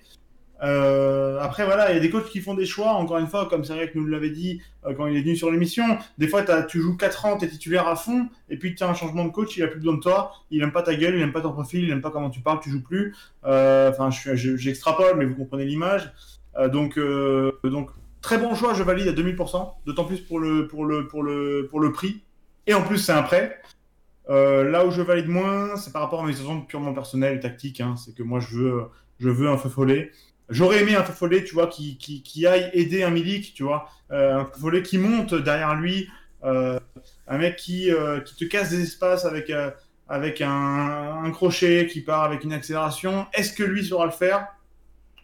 Euh, 0.64 1.38
après, 1.42 1.66
voilà, 1.66 1.92
il 1.92 1.96
y 1.96 1.98
a 1.98 2.02
des 2.02 2.10
coachs 2.10 2.30
qui 2.30 2.40
font 2.40 2.54
des 2.54 2.66
choix. 2.66 2.94
Encore 2.94 3.18
une 3.18 3.28
fois, 3.28 3.48
comme 3.50 3.64
c'est 3.66 3.74
vrai 3.74 3.92
que 3.92 3.98
nous 3.98 4.08
l'avait 4.08 4.30
dit 4.30 4.62
euh, 4.86 4.94
quand 4.94 5.06
il 5.06 5.18
est 5.18 5.22
venu 5.22 5.36
sur 5.36 5.52
l'émission, 5.52 5.84
des 6.18 6.28
fois, 6.28 6.44
tu 6.64 6.82
joues 6.82 6.96
4 6.98 7.26
ans, 7.26 7.38
tu 7.38 7.46
es 7.46 7.48
titulaire 7.50 7.88
à 7.88 7.96
fond, 7.96 8.28
et 8.50 8.58
puis 8.58 8.74
tu 8.74 8.84
as 8.84 8.90
un 8.90 8.94
changement 8.94 9.26
de 9.26 9.32
coach, 9.32 9.58
il 9.58 9.64
a 9.64 9.68
plus 9.68 9.80
besoin 9.80 9.96
de 9.96 10.00
toi, 10.00 10.32
il 10.52 10.62
aime 10.64 10.72
pas 10.72 10.82
ta 10.82 10.96
gueule, 10.96 11.16
il 11.16 11.22
aime 11.22 11.34
pas 11.34 11.42
ton 11.42 11.52
profil, 11.52 11.84
il 11.84 11.92
aime 11.92 12.02
pas 12.02 12.10
comment 12.12 12.30
tu 12.30 12.40
parles, 12.42 12.60
tu 12.62 12.70
joues 12.70 12.84
plus. 12.84 13.14
Euh, 13.46 13.90
Enfin, 13.92 14.10
je- 14.10 14.56
j'extrapole, 14.56 15.18
mais 15.18 15.26
vous 15.26 15.36
comprenez 15.36 15.66
l'image. 15.66 16.12
Euh, 16.58 16.70
euh, 16.98 17.52
donc, 17.70 17.90
très 18.26 18.38
bon 18.40 18.56
choix, 18.56 18.74
je 18.74 18.84
valide 18.84 19.08
à 19.08 19.14
2000%, 19.14 19.76
d'autant 19.86 20.06
plus 20.06 20.20
pour 20.20 20.40
le, 20.40 20.68
pour, 20.68 20.86
le, 20.86 21.08
pour, 21.08 21.24
le, 21.24 21.68
pour 21.70 21.80
le 21.80 21.92
prix. 21.92 22.24
Et 22.68 22.74
en 22.74 22.82
plus, 22.82 22.98
c'est 22.98 23.12
un 23.12 23.22
prêt. 23.24 23.62
Euh, 24.30 24.64
là 24.70 24.86
où 24.86 24.92
je 24.92 25.02
valide 25.04 25.28
moins, 25.28 25.76
c'est 25.78 25.94
par 25.94 26.02
rapport 26.02 26.22
à 26.24 26.26
mes 26.26 26.34
raisons 26.34 26.62
purement 26.62 26.94
personnelles 26.94 27.38
et 27.38 27.40
tactiques. 27.40 27.82
hein. 27.82 27.96
C'est 27.98 28.16
que 28.16 28.24
moi, 28.24 28.40
je 28.40 28.56
veux, 28.58 28.84
je 29.20 29.30
veux 29.30 29.48
un 29.50 29.58
feu 29.58 29.70
follet. 29.70 30.12
J'aurais 30.50 30.82
aimé 30.82 30.96
un 30.96 31.04
feu 31.04 31.14
follet, 31.14 31.44
tu 31.44 31.54
vois, 31.54 31.68
qui, 31.68 31.98
qui, 31.98 32.24
qui 32.24 32.48
aille 32.48 32.70
aider 32.74 33.04
un 33.04 33.12
Milik, 33.12 33.54
tu 33.54 33.64
vois. 33.64 33.88
Euh, 34.12 34.40
un 34.40 34.46
feu 34.46 34.60
follet 34.60 34.82
qui 34.84 34.98
monte 34.98 35.36
derrière 35.36 35.76
lui. 35.76 36.10
euh, 36.44 36.80
un 37.28 37.38
mec 37.38 37.56
qui, 37.58 37.90
qui 38.26 38.36
te 38.36 38.46
casse 38.46 38.72
des 38.72 38.82
espaces 38.84 39.26
avec, 39.26 39.52
avec 40.10 40.42
un, 40.42 41.22
un 41.24 41.32
crochet, 41.32 41.88
qui 41.88 42.02
part 42.02 42.24
avec 42.24 42.44
une 42.44 42.54
accélération. 42.54 43.28
Est-ce 43.34 43.54
que 43.54 43.64
lui 43.64 43.86
saura 43.86 44.06
le 44.06 44.12
faire? 44.12 44.48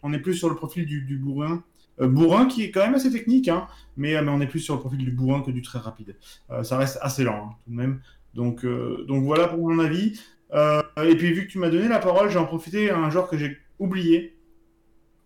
On 0.02 0.12
est 0.12 0.18
plus 0.18 0.34
sur 0.34 0.48
le 0.48 0.56
profil 0.56 0.86
du, 0.86 1.02
du 1.02 1.16
bourrin. 1.18 1.62
Euh, 2.00 2.08
bourrin 2.08 2.46
qui 2.46 2.64
est 2.64 2.70
quand 2.70 2.80
même 2.80 2.94
assez 2.94 3.10
technique, 3.12 3.48
hein, 3.48 3.66
mais, 3.96 4.20
mais 4.22 4.30
on 4.30 4.40
est 4.40 4.46
plus 4.46 4.60
sur 4.60 4.74
le 4.74 4.80
profil 4.80 4.98
du 4.98 5.10
bourrin 5.10 5.42
que 5.42 5.50
du 5.50 5.60
très 5.62 5.78
rapide. 5.78 6.16
Euh, 6.50 6.62
ça 6.62 6.78
reste 6.78 6.98
assez 7.02 7.22
lent, 7.24 7.50
hein, 7.50 7.56
tout 7.64 7.70
de 7.70 7.76
même. 7.76 8.00
Donc, 8.34 8.64
euh, 8.64 9.04
donc 9.06 9.24
voilà 9.24 9.48
pour 9.48 9.58
mon 9.58 9.78
avis. 9.78 10.18
Euh, 10.54 10.82
et 11.04 11.14
puis 11.16 11.32
vu 11.32 11.46
que 11.46 11.52
tu 11.52 11.58
m'as 11.58 11.68
donné 11.70 11.88
la 11.88 11.98
parole, 11.98 12.30
j'ai 12.30 12.38
en 12.38 12.46
profité 12.46 12.90
un 12.90 13.10
joueur 13.10 13.28
que 13.28 13.36
j'ai 13.36 13.58
oublié. 13.78 14.38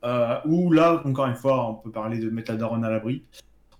Euh, 0.05 0.36
où 0.44 0.70
là, 0.72 1.02
encore 1.05 1.26
une 1.26 1.34
fois, 1.36 1.68
on 1.70 1.74
peut 1.74 1.90
parler 1.90 2.18
de 2.18 2.30
mettre 2.30 2.51
la 2.52 2.56
daronne 2.59 2.84
à 2.84 2.90
l'abri. 2.90 3.24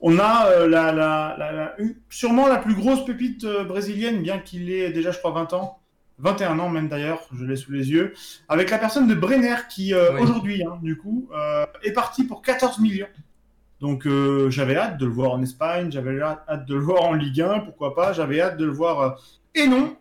On 0.01 0.19
a 0.19 0.47
euh, 0.51 0.69
la, 0.69 0.93
la, 0.93 1.37
la- 1.39 1.77
sûrement 2.11 2.49
la 2.49 2.59
plus 2.59 2.75
grosse 2.75 3.05
pépite 3.05 3.45
euh, 3.45 3.65
brésilienne, 3.65 4.23
bien 4.23 4.39
qu'il 4.39 4.71
ait 4.71 4.91
déjà, 4.93 5.11
je 5.11 5.19
crois, 5.19 5.31
20 5.33 5.53
ans. 5.53 5.79
21 6.19 6.59
ans 6.59 6.69
même 6.69 6.89
d'ailleurs, 6.89 7.21
je 7.35 7.45
l'ai 7.45 7.57
sous 7.57 7.73
les 7.73 7.91
yeux. 7.91 8.15
Avec 8.49 8.71
la 8.71 8.79
personne 8.79 9.07
de 9.07 9.15
Brenner 9.15 9.57
qui, 9.69 9.93
euh, 9.93 10.15
Oui. 10.15 10.21
aujourd'hui, 10.23 10.63
hein, 10.65 10.79
du 10.83 10.97
coup, 10.97 11.29
euh, 11.37 11.67
est 11.83 11.93
parti 11.93 12.25
pour 12.25 12.43
14 12.43 12.79
millions. 12.81 13.09
Donc 13.81 14.07
euh, 14.07 14.49
j'avais 14.51 14.77
hâte 14.77 14.97
de 14.97 15.05
le 15.05 15.13
voir 15.13 15.33
en 15.33 15.43
Espagne, 15.43 15.91
j'avais 15.91 16.19
hâte 16.21 16.67
de 16.67 16.75
le 16.75 16.81
voir 16.81 17.03
en 17.03 17.13
Ligue 17.13 17.43
1, 17.43 17.61
pourquoi 17.61 17.95
pas, 17.95 18.15
j'avais 18.15 18.41
hâte 18.41 18.57
de 18.57 18.65
le 18.65 18.73
voir. 18.73 19.21
Et 19.55 19.67
non, 19.67 19.97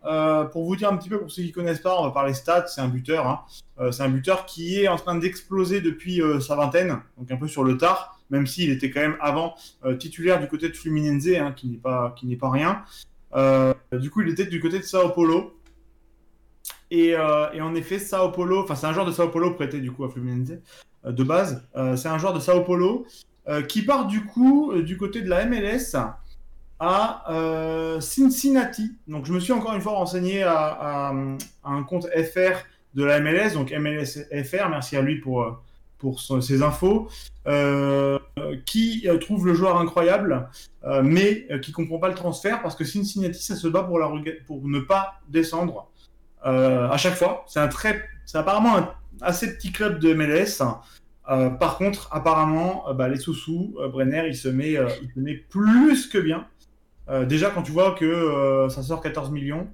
pour 0.51 0.65
vous 0.65 0.75
dire 0.75 0.89
un 0.91 0.97
petit 0.97 1.07
peu, 1.09 1.17
pour 1.19 1.31
ceux 1.31 1.43
qui 1.43 1.51
connaissent 1.53 1.79
pas, 1.79 1.97
on 1.99 2.03
va 2.03 2.11
parler 2.11 2.33
stats, 2.33 2.67
c'est 2.67 2.81
un 2.81 2.89
buteur. 2.89 3.25
hein. 3.27 3.91
C'est 3.91 4.03
un 4.03 4.09
buteur 4.09 4.45
qui 4.45 4.81
est 4.81 4.87
en 4.89 4.97
train 4.97 5.15
d'exploser 5.15 5.79
depuis 5.79 6.21
sa 6.41 6.55
vingtaine, 6.57 6.99
donc 7.17 7.31
un 7.31 7.37
peu 7.37 7.47
sur 7.47 7.63
le 7.63 7.77
tard, 7.77 8.19
même 8.29 8.47
s'il 8.47 8.69
était 8.69 8.89
quand 8.91 8.99
même 8.99 9.15
avant 9.21 9.55
titulaire 9.97 10.41
du 10.41 10.47
côté 10.47 10.67
de 10.67 10.73
Fluminense, 10.75 11.27
hein, 11.37 11.53
qui 11.55 11.67
n'est 11.67 11.77
pas, 11.77 12.13
qui 12.17 12.33
pas 12.35 12.49
rien. 12.49 12.83
Du 13.93 14.09
coup, 14.09 14.21
il 14.21 14.29
était 14.29 14.45
du 14.45 14.59
côté 14.59 14.79
de 14.79 14.83
Sao 14.83 15.09
Paulo. 15.09 15.57
Et, 16.91 17.15
euh, 17.15 17.51
et 17.53 17.61
en 17.61 17.73
effet, 17.75 17.99
Sao 17.99 18.31
Paulo, 18.31 18.63
enfin 18.63 18.75
c'est 18.75 18.85
un 18.85 18.93
joueur 18.93 19.05
de 19.05 19.11
Sao 19.11 19.29
Paulo 19.29 19.51
prêté 19.51 19.79
du 19.79 19.91
coup 19.91 20.03
à 20.05 20.09
Fluminense 20.09 20.51
euh, 21.05 21.11
de 21.11 21.23
base. 21.23 21.63
Euh, 21.75 21.95
c'est 21.95 22.09
un 22.09 22.17
joueur 22.17 22.33
de 22.33 22.39
Sao 22.39 22.61
Paulo 22.61 23.05
qui 23.67 23.83
part 23.83 24.07
du 24.07 24.25
coup 24.25 24.73
du 24.73 24.97
côté 24.97 25.21
de 25.21 25.29
la 25.29 25.45
MLS 25.45 25.95
à 26.79 27.99
Cincinnati. 28.01 28.95
Donc 29.07 29.27
je 29.27 29.33
me 29.33 29.39
suis 29.39 29.53
encore 29.53 29.75
une 29.75 29.81
fois 29.81 29.91
renseigné 29.91 30.41
à, 30.41 31.13
un 31.63 31.83
compte 31.83 32.07
FR 32.07 32.57
de 32.95 33.03
la 33.03 33.19
MLS, 33.19 33.53
donc 33.53 33.71
MLS 33.71 34.25
FR, 34.43 34.69
merci 34.71 34.97
à 34.97 35.03
lui 35.03 35.19
pour, 35.19 35.61
pour 35.99 36.19
ses 36.41 36.63
infos, 36.63 37.07
qui 38.65 39.07
trouve 39.21 39.45
le 39.45 39.53
joueur 39.53 39.77
incroyable, 39.77 40.49
mais 41.03 41.47
qui 41.61 41.71
comprend 41.71 41.99
pas 41.99 42.09
le 42.09 42.15
transfert 42.15 42.63
parce 42.63 42.75
que 42.75 42.83
Cincinnati, 42.83 43.43
ça 43.43 43.55
se 43.55 43.67
bat 43.67 43.83
pour, 43.83 43.99
la, 43.99 44.11
pour 44.47 44.67
ne 44.67 44.79
pas 44.79 45.21
descendre 45.29 45.91
euh, 46.45 46.87
à 46.89 46.97
chaque 46.97 47.15
fois. 47.15 47.43
C'est 47.47 47.59
un 47.59 47.67
très, 47.67 48.03
c'est 48.25 48.37
apparemment 48.37 48.77
un 48.77 48.89
assez 49.21 49.55
petit 49.55 49.71
club 49.71 49.99
de 49.99 50.13
MLS. 50.13 50.61
Euh, 51.29 51.49
par 51.49 51.77
contre, 51.77 52.07
apparemment, 52.11 52.87
euh, 52.87 52.93
bah, 52.93 53.09
les 53.09 53.17
sous-sous, 53.17 53.75
Brenner, 53.91 54.25
il 54.27 54.35
se, 54.35 54.47
met, 54.47 54.73
il 54.73 55.09
se 55.13 55.19
met 55.19 55.35
plus 55.35 56.07
que 56.07 56.17
bien. 56.17 56.47
Déjà, 57.27 57.51
quand 57.51 57.61
tu 57.61 57.71
vois 57.71 57.93
que 57.93 58.65
ça 58.71 58.81
sort 58.81 58.99
14 58.99 59.29
millions, 59.29 59.67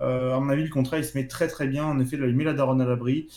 à 0.00 0.40
mon 0.40 0.48
avis, 0.48 0.62
le 0.62 0.70
contrat, 0.70 0.96
il 0.96 1.04
se 1.04 1.16
met 1.16 1.26
très 1.26 1.46
très 1.46 1.66
bien. 1.66 1.84
En 1.84 1.98
effet, 2.00 2.16
là, 2.16 2.26
il 2.26 2.34
met 2.34 2.44
la 2.44 2.54
daronne 2.54 2.80
à 2.80 2.86
l'abri. 2.86 3.28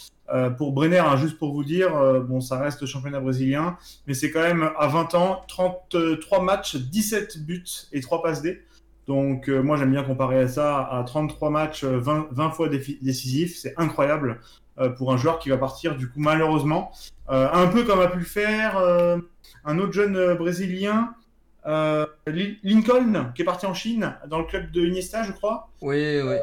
Pour 0.58 0.72
Brenner, 0.72 1.00
hein, 1.00 1.18
juste 1.18 1.38
pour 1.38 1.52
vous 1.52 1.66
dire, 1.66 1.92
bon, 2.24 2.40
ça 2.40 2.58
reste 2.58 2.86
championnat 2.86 3.20
brésilien, 3.20 3.78
mais 4.08 4.14
c'est 4.14 4.32
quand 4.32 4.40
même 4.40 4.70
à 4.80 4.88
20 4.88 5.14
ans, 5.16 5.42
33 5.50 6.42
matchs, 6.42 6.78
17 6.78 7.46
buts 7.46 7.66
et 7.92 8.00
3 8.00 8.24
passes 8.24 8.42
D. 8.42 8.62
Donc, 9.08 9.50
euh, 9.50 9.62
moi, 9.62 9.76
j'aime 9.78 9.92
bien 9.92 10.04
comparer 10.04 10.40
à 10.40 10.48
ça 10.48 10.80
à 10.90 11.04
33 11.04 11.50
matchs, 11.50 11.84
euh, 11.84 11.98
20, 12.00 12.28
20 12.32 12.52
fois 12.52 12.70
décisifs. 12.70 13.58
C'est 13.58 13.74
incroyable 13.78 14.40
euh, 14.80 14.90
pour 14.90 15.12
un 15.14 15.18
joueur 15.18 15.40
qui 15.40 15.50
va 15.50 15.58
partir, 15.58 15.96
du 15.98 16.08
coup, 16.08 16.20
malheureusement. 16.20 16.92
Euh, 17.30 17.48
un 17.52 17.68
peu 17.68 17.84
comme 17.84 18.00
a 18.00 18.08
pu 18.08 18.20
le 18.20 18.26
faire 18.26 18.78
euh, 18.78 19.18
un 19.66 19.80
autre 19.80 19.94
jeune 19.94 20.16
euh, 20.16 20.36
brésilien, 20.36 21.14
euh, 21.66 22.06
Li- 22.28 22.60
Lincoln, 22.64 23.32
qui 23.36 23.42
est 23.42 23.46
parti 23.46 23.66
en 23.66 23.74
Chine, 23.74 24.14
dans 24.28 24.40
le 24.40 24.46
club 24.46 24.72
de 24.72 24.82
Iniesta, 24.86 25.24
je 25.24 25.32
crois. 25.32 25.70
Oui, 25.82 26.20
oui. 26.22 26.36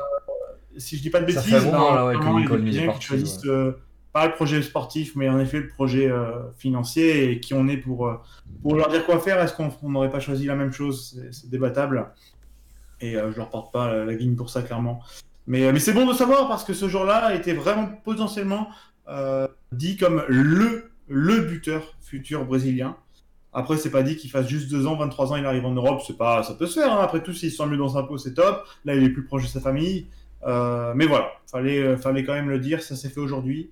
Si 0.76 0.96
je 0.96 1.02
dis 1.02 1.10
pas 1.10 1.20
de 1.20 1.30
Ça 1.32 1.40
bêtises, 1.40 1.52
fait 1.54 1.68
un 1.68 1.72
moment, 1.72 1.90
ben, 1.90 1.94
là, 1.96 2.06
ouais, 2.06 2.14
que 2.14 2.20
Lincoln, 2.24 2.62
il 2.66 2.78
est 2.78 2.86
parti, 2.86 3.06
euh, 3.46 3.72
pas 4.12 4.26
le 4.26 4.32
projet 4.32 4.62
sportif, 4.62 5.14
mais 5.16 5.28
en 5.28 5.38
effet 5.40 5.58
le 5.60 5.68
projet 5.68 6.08
euh, 6.10 6.48
financier 6.58 7.30
et 7.32 7.40
qui 7.40 7.54
on 7.54 7.68
est 7.68 7.76
pour, 7.76 8.06
euh, 8.08 8.14
pour 8.62 8.74
leur 8.76 8.88
dire 8.88 9.04
quoi 9.04 9.18
faire. 9.20 9.40
Est-ce 9.40 9.52
qu'on 9.54 9.70
on 9.82 9.90
n'aurait 9.90 10.10
pas 10.10 10.20
choisi 10.20 10.46
la 10.46 10.54
même 10.54 10.72
chose? 10.72 11.12
C'est- 11.14 11.32
C'est 11.32 11.50
débattable. 11.50 12.06
Et 13.00 13.16
euh, 13.16 13.32
je 13.32 13.36
leur 13.38 13.50
porte 13.50 13.72
pas 13.72 13.92
la, 13.92 14.04
la 14.04 14.14
guigne 14.14 14.36
pour 14.36 14.50
ça, 14.50 14.62
clairement. 14.62 15.00
Mais, 15.46 15.64
euh, 15.66 15.72
mais 15.72 15.80
c'est 15.80 15.92
bon 15.92 16.06
de 16.06 16.12
savoir 16.12 16.48
parce 16.48 16.64
que 16.64 16.74
ce 16.74 16.88
jour-là 16.88 17.34
était 17.34 17.54
vraiment 17.54 17.88
potentiellement 18.04 18.68
euh, 19.08 19.48
dit 19.72 19.96
comme 19.96 20.22
le, 20.28 20.90
le 21.08 21.40
buteur 21.40 21.94
futur 22.00 22.44
brésilien. 22.44 22.96
Après, 23.52 23.76
c'est 23.76 23.90
pas 23.90 24.02
dit 24.04 24.16
qu'il 24.16 24.30
fasse 24.30 24.46
juste 24.46 24.70
2 24.70 24.86
ans, 24.86 24.96
23 24.96 25.32
ans, 25.32 25.36
il 25.36 25.44
arrive 25.44 25.64
en 25.66 25.72
Europe. 25.72 26.02
C'est 26.06 26.16
pas, 26.16 26.42
ça 26.44 26.54
peut 26.54 26.66
se 26.66 26.78
faire. 26.78 26.92
hein. 26.92 27.00
Après 27.02 27.22
tout, 27.22 27.32
s'il 27.32 27.50
se 27.50 27.56
sent 27.56 27.66
mieux 27.66 27.76
dans 27.76 27.88
sa 27.88 28.04
peau, 28.04 28.16
c'est 28.16 28.34
top. 28.34 28.64
Là, 28.84 28.94
il 28.94 29.02
est 29.02 29.08
plus 29.10 29.24
proche 29.24 29.42
de 29.42 29.48
sa 29.48 29.60
famille. 29.60 30.06
Euh, 30.46 30.92
mais 30.94 31.06
voilà, 31.06 31.32
fallait, 31.50 31.82
euh, 31.82 31.96
fallait 31.96 32.22
quand 32.24 32.32
même 32.34 32.48
le 32.48 32.60
dire. 32.60 32.82
Ça 32.82 32.94
s'est 32.94 33.08
fait 33.08 33.20
aujourd'hui. 33.20 33.70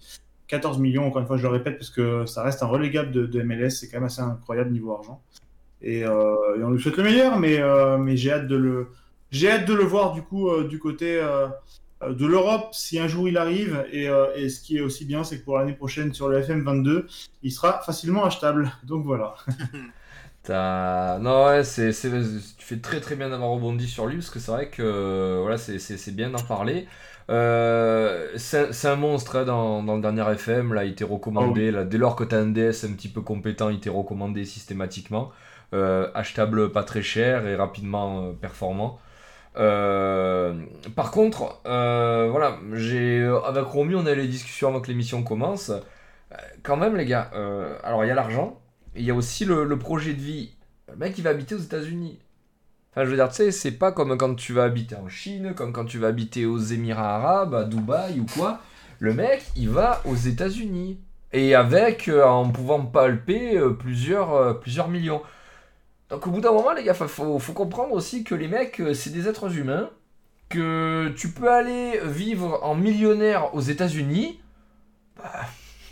14 0.49 0.79
millions, 0.79 1.07
encore 1.07 1.21
une 1.21 1.29
fois, 1.29 1.37
je 1.37 1.43
le 1.43 1.51
répète, 1.51 1.79
parce 1.79 1.91
que 1.91 2.27
ça 2.27 2.43
reste 2.43 2.63
un 2.63 2.67
relégable 2.67 3.13
de, 3.13 3.43
MLS. 3.43 3.71
C'est 3.71 3.89
quand 3.89 3.99
même 3.99 4.07
assez 4.07 4.23
incroyable 4.23 4.73
niveau 4.73 4.93
argent. 4.95 5.23
Et, 5.81 6.05
euh, 6.05 6.35
et 6.59 6.65
on 6.65 6.71
lui 6.71 6.83
souhaite 6.83 6.97
le 6.97 7.05
meilleur, 7.05 7.39
mais, 7.39 7.61
euh, 7.61 7.99
mais 7.99 8.17
j'ai 8.17 8.33
hâte 8.33 8.49
de 8.49 8.57
le, 8.57 8.89
j'ai 9.31 9.51
hâte 9.51 9.67
de 9.67 9.75
le 9.75 9.85
voir 9.85 10.13
du 10.13 10.23
coup 10.23 10.49
euh, 10.49 10.67
du 10.67 10.79
côté 10.79 11.21
euh, 11.21 11.49
euh, 12.03 12.15
de 12.15 12.27
l'Europe 12.27 12.69
si 12.73 12.99
un 12.99 13.09
jour 13.09 13.29
il 13.29 13.37
arrive. 13.37 13.85
Et, 13.93 14.09
et 14.37 14.49
ce 14.49 14.61
qui 14.61 14.79
est 14.79 14.81
aussi 14.81 15.05
bien, 15.05 15.25
c'est 15.25 15.41
que 15.41 15.45
pour 15.45 15.59
l'année 15.59 15.75
prochaine 15.75 16.13
sur 16.13 16.29
le 16.29 16.41
FM22, 16.41 17.05
il 17.43 17.53
sera 17.53 17.81
facilement 17.81 18.25
achetable. 18.25 18.73
Donc 18.85 19.05
voilà. 19.05 19.35
Non, 20.51 21.47
ouais, 21.47 21.63
c'est, 21.63 21.91
tu 21.93 22.65
fais 22.65 22.79
très 22.79 23.01
très 23.01 23.17
bien 23.17 23.29
d'avoir 23.29 23.51
rebondi 23.51 23.87
sur 23.87 24.07
lui 24.07 24.17
parce 24.17 24.31
que 24.31 24.39
c'est 24.39 24.51
vrai 24.51 24.69
que 24.71 25.41
voilà, 25.43 25.59
c'est, 25.59 26.15
bien 26.15 26.31
d'en 26.31 26.43
parler. 26.43 26.87
Euh, 27.31 28.29
c'est, 28.37 28.87
un 28.87 28.97
monstre 28.97 29.37
hein, 29.37 29.45
dans, 29.45 29.83
dans 29.83 29.97
le 29.97 30.01
dernier 30.01 30.31
FM, 30.33 30.73
là, 30.73 30.85
il 30.85 30.95
t'est 30.95 31.05
recommandé. 31.05 31.71
là, 31.71 31.85
dès 31.85 31.99
lors 31.99 32.17
que 32.17 32.25
t'as 32.25 32.39
un 32.39 32.47
DS 32.47 32.85
un 32.85 32.93
petit 32.95 33.09
peu 33.09 33.21
compétent, 33.21 33.69
il 33.69 33.81
t'est 33.81 33.91
recommandé 33.91 34.45
systématiquement. 34.45 35.33
Euh, 35.75 36.11
achetable 36.15 36.73
pas 36.73 36.83
très 36.83 37.03
cher 37.03 37.47
et 37.47 37.55
rapidement 37.55 38.23
euh, 38.23 38.33
performant. 38.33 38.99
Euh, 39.57 40.55
par 40.95 41.11
contre, 41.11 41.61
euh, 41.67 42.29
voilà, 42.31 42.59
j'ai 42.75 43.25
avec 43.45 43.65
Romu, 43.65 43.97
on 43.97 44.07
a 44.07 44.15
les 44.15 44.29
discussions 44.29 44.69
avant 44.69 44.81
que 44.81 44.89
l'émission 44.89 45.23
commence. 45.23 45.71
Euh, 45.71 46.37
Quand 46.63 46.77
même, 46.77 46.97
les 46.97 47.07
gars, 47.07 47.31
euh, 47.35 47.77
alors 47.83 48.05
il 48.05 48.09
y 48.09 48.11
a 48.11 48.15
l'argent. 48.15 48.61
Il 48.95 49.05
y 49.05 49.11
a 49.11 49.15
aussi 49.15 49.45
le, 49.45 49.79
projet 49.79 50.13
de 50.13 50.21
vie. 50.21 50.55
Le 50.89 50.97
mec, 50.97 51.17
il 51.19 51.25
va 51.25 51.31
habiter 51.31 51.55
aux 51.55 51.59
États-Unis. 51.59 52.19
Enfin, 52.93 53.05
je 53.05 53.11
veux 53.11 53.17
dire, 53.17 53.29
tu 53.29 53.37
sais, 53.37 53.51
c'est 53.53 53.73
pas 53.73 53.93
comme 53.93 54.17
quand 54.17 54.35
tu 54.35 54.53
vas 54.53 54.65
habiter 54.65 54.97
en 54.97 55.09
Chine, 55.09 55.53
comme 55.55 55.73
quand 55.73 55.85
tu 55.85 55.99
vas 55.99 56.09
habiter 56.09 56.47
aux 56.47 56.59
Émirats 56.59 57.17
Arabes, 57.17 57.55
à 57.55 57.65
Dubaï 57.65 58.21
ou 58.21 58.27
quoi. 58.27 58.61
Le 58.99 59.15
mec, 59.15 59.45
il 59.57 59.69
va 59.69 60.03
aux 60.05 60.17
États-Unis. 60.17 60.99
Et 61.33 61.55
avec, 61.55 62.09
euh, 62.09 62.25
en 62.25 62.49
pouvant 62.49 62.81
palper 62.85 63.57
euh, 63.57 63.71
plusieurs, 63.71 64.35
euh, 64.35 64.55
plusieurs 64.55 64.89
millions. 64.89 65.23
Donc 66.11 66.27
au 66.27 66.31
bout 66.31 66.41
d'un 66.41 66.53
moment, 66.53 66.73
les 66.73 66.85
gars, 66.85 66.95
faut, 66.95 67.39
faut, 67.39 67.53
comprendre 67.53 67.93
aussi 67.93 68.25
que 68.25 68.35
les 68.35 68.49
mecs, 68.49 68.81
euh, 68.81 68.95
c'est 68.95 69.11
des 69.11 69.29
êtres 69.29 69.57
humains. 69.57 69.91
Que 70.49 71.13
tu 71.15 71.29
peux 71.29 71.51
aller 71.51 72.01
vivre 72.05 72.61
en 72.63 72.75
millionnaire 72.75 73.55
aux 73.55 73.61
États-Unis. 73.61 74.41
Bah, 75.17 75.43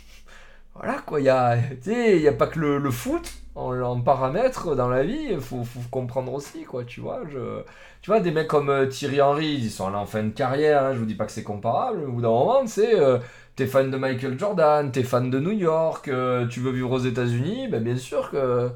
voilà 0.75 0.95
quoi, 1.05 1.19
il 1.19 1.25
y 1.25 1.29
a, 1.29 1.51
a 1.51 2.31
pas 2.31 2.47
que 2.47 2.59
le, 2.59 2.91
foot 2.91 3.31
en, 3.53 3.79
en 3.79 4.01
paramètre 4.01 4.75
dans 4.75 4.89
la 4.89 5.03
vie, 5.03 5.35
faut, 5.39 5.63
faut 5.63 5.81
comprendre 5.91 6.33
aussi 6.33 6.63
quoi, 6.63 6.83
tu 6.85 7.01
vois. 7.01 7.21
Tu 8.01 8.11
vois, 8.11 8.19
des 8.19 8.31
mecs 8.31 8.47
comme 8.47 8.69
euh, 8.69 8.85
Thierry 8.87 9.21
Henry, 9.21 9.53
ils 9.55 9.69
sont 9.69 9.89
là 9.89 9.99
en 9.99 10.05
fin 10.05 10.23
de 10.23 10.29
carrière, 10.29 10.83
hein, 10.83 10.93
je 10.93 10.99
vous 10.99 11.05
dis 11.05 11.15
pas 11.15 11.25
que 11.25 11.31
c'est 11.31 11.43
comparable, 11.43 11.99
mais 11.99 12.05
au 12.05 12.11
bout 12.13 12.21
d'un 12.21 12.29
moment, 12.29 12.65
sais, 12.65 12.99
euh, 12.99 13.17
t'es 13.55 13.67
fan 13.67 13.91
de 13.91 13.97
Michael 13.97 14.39
Jordan, 14.39 14.91
t'es 14.91 15.03
fan 15.03 15.29
de 15.29 15.39
New 15.39 15.51
York, 15.51 16.07
euh, 16.07 16.47
tu 16.47 16.61
veux 16.61 16.71
vivre 16.71 16.91
aux 16.91 16.99
États-Unis, 16.99 17.67
ben 17.67 17.83
bien 17.83 17.97
sûr 17.97 18.31
que. 18.31 18.69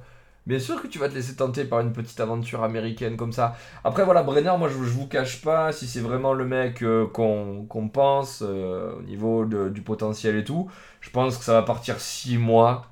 Bien 0.48 0.58
sûr 0.60 0.82
que 0.82 0.88
tu 0.88 0.98
vas 0.98 1.08
te 1.08 1.14
laisser 1.14 1.36
tenter 1.36 1.66
par 1.66 1.82
une 1.82 1.94
petite 1.94 2.20
aventure 2.20 2.64
américaine 2.64 3.16
comme 3.16 3.32
ça. 3.32 3.56
Après 3.84 4.04
voilà, 4.04 4.24
Brenner, 4.24 4.54
moi 4.58 4.70
je, 4.70 4.74
je 4.74 4.90
vous 4.92 5.08
cache 5.08 5.42
pas 5.42 5.72
si 5.72 5.88
c'est 5.88 6.00
vraiment 6.00 6.34
le 6.34 6.46
mec 6.46 6.82
euh, 6.82 7.06
qu'on 7.08 7.90
pense 7.94 8.42
euh, 8.46 8.96
au 8.98 9.02
niveau 9.04 9.46
du 9.46 9.82
potentiel 9.82 10.36
et 10.38 10.44
tout. 10.44 10.70
Je 11.00 11.12
pense 11.12 11.38
que 11.38 11.44
ça 11.44 11.54
va 11.54 11.62
partir 11.62 12.00
6 12.00 12.38
mois. 12.40 12.88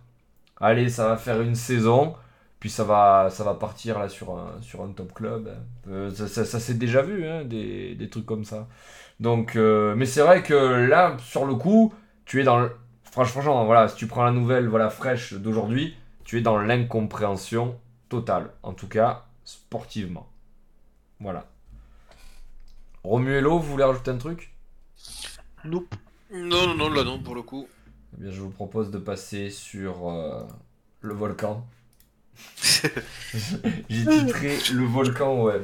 Allez, 0.62 0.90
ça 0.90 1.10
va 1.10 1.18
faire 1.18 1.42
une 1.42 1.56
saison. 1.56 2.16
Puis 2.60 2.70
ça 2.70 2.84
va, 2.84 3.30
ça 3.32 3.44
va 3.46 3.54
partir 3.56 4.00
là 4.00 4.10
sur 4.10 4.32
un, 4.38 4.62
sur 4.62 4.84
un 4.84 4.90
top 4.90 5.14
club. 5.14 5.50
Euh, 5.90 6.12
ça 6.12 6.28
ça, 6.28 6.46
ça 6.46 6.60
s'est 6.60 6.74
déjà 6.76 7.02
vu, 7.02 7.26
hein, 7.28 7.46
des, 7.46 7.96
des 7.96 8.10
trucs 8.10 8.26
comme 8.26 8.44
ça. 8.44 8.68
Donc, 9.20 9.56
euh, 9.56 9.96
mais 9.96 10.06
c'est 10.06 10.22
vrai 10.22 10.44
que 10.44 10.54
là, 10.88 11.18
sur 11.20 11.46
le 11.46 11.56
coup, 11.56 11.94
tu 12.26 12.42
es 12.42 12.44
dans 12.44 12.60
le... 12.60 12.72
Franchement, 13.04 13.66
voilà, 13.66 13.88
si 13.88 13.96
tu 13.96 14.08
prends 14.08 14.24
la 14.24 14.32
nouvelle 14.32 14.68
voilà, 14.68 14.90
fraîche 14.90 15.34
d'aujourd'hui, 15.34 15.96
tu 16.30 16.38
es 16.38 16.42
dans 16.42 16.60
l'incompréhension 16.60 17.76
totale. 18.08 18.52
En 18.62 18.74
tout 18.74 18.88
cas, 18.88 19.26
sportivement. 19.44 20.30
Voilà. 21.20 21.48
Romuelo, 23.04 23.58
vous 23.58 23.72
voulez 23.72 23.84
rajouter 23.84 24.12
un 24.12 24.20
truc? 24.20 24.54
Nope. 25.66 25.96
Non, 26.32 26.68
non, 26.68 26.76
non, 26.76 26.90
là 26.92 27.04
non, 27.04 27.18
pour 27.18 27.34
le 27.34 27.42
coup. 27.42 27.68
Eh 28.14 28.22
bien, 28.22 28.32
je 28.32 28.42
vous 28.42 28.52
propose 28.52 28.92
de 28.92 29.00
passer 29.00 29.50
sur 29.50 30.08
euh, 30.08 30.46
le 31.02 31.16
volcan. 31.16 31.66
J'ai 33.90 34.06
titré 34.06 34.56
le 34.72 34.86
volcan 34.86 35.42
web. 35.42 35.64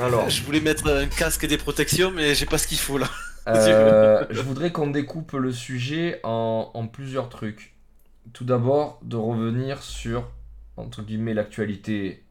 Alors, 0.00 0.30
Je 0.30 0.42
voulais 0.42 0.60
mettre 0.60 0.88
un 0.88 1.06
casque 1.06 1.44
et 1.44 1.48
des 1.48 1.58
protections, 1.58 2.12
mais 2.12 2.34
j'ai 2.34 2.46
pas 2.46 2.56
ce 2.56 2.66
qu'il 2.66 2.78
faut 2.78 2.96
là. 2.96 3.10
euh, 3.46 4.24
je 4.30 4.40
voudrais 4.40 4.72
qu'on 4.72 4.86
découpe 4.88 5.32
le 5.32 5.52
sujet 5.52 6.20
en, 6.24 6.70
en 6.72 6.86
plusieurs 6.86 7.28
trucs. 7.28 7.74
Tout 8.38 8.44
d'abord, 8.44 9.00
de 9.02 9.16
revenir 9.16 9.82
sur, 9.82 10.30
entre 10.76 11.02
guillemets, 11.02 11.34
l'actualité 11.34 12.22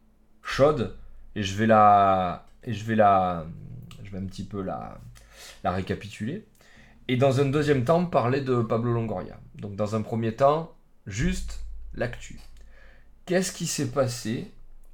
chaude. 0.41 0.95
Et 1.35 1.43
je 1.43 1.53
vais 1.57 1.65
la... 1.67 2.45
Et 2.63 2.73
je 2.73 2.85
vais 2.85 2.95
la... 2.95 3.45
Je 4.05 4.11
vais 4.11 4.17
un 4.17 4.25
petit 4.25 4.45
peu 4.45 4.61
la, 4.61 5.01
la 5.65 5.71
récapituler. 5.73 6.47
Et 7.09 7.17
dans 7.17 7.41
un 7.41 7.45
deuxième 7.47 7.83
temps, 7.83 8.05
parler 8.05 8.39
de 8.39 8.61
Pablo 8.61 8.93
Longoria. 8.93 9.37
Donc 9.55 9.75
dans 9.75 9.97
un 9.97 10.01
premier 10.01 10.33
temps, 10.33 10.73
juste 11.07 11.59
l'actu. 11.93 12.39
Qu'est-ce 13.25 13.51
qui 13.51 13.67
s'est 13.67 13.91
passé 13.91 14.49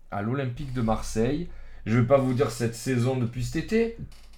à 0.10 0.24
l'Olympique 0.24 0.74
de 0.74 0.82
Marseille? 0.82 1.48
Je 1.86 2.00
vais 2.00 2.08
pas 2.08 2.18
vous 2.18 2.34
dire 2.34 2.50
cette 2.50 2.74
saison 2.74 3.18
depuis 3.18 3.44
cet 3.44 3.66
été. 3.66 3.98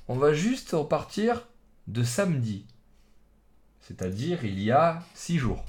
On 0.09 0.17
va 0.17 0.33
juste 0.33 0.71
repartir 0.71 1.47
de 1.87 2.03
samedi. 2.03 2.65
C'est-à-dire 3.79 4.43
il 4.43 4.59
y 4.59 4.71
a 4.71 5.01
6 5.13 5.37
jours. 5.37 5.63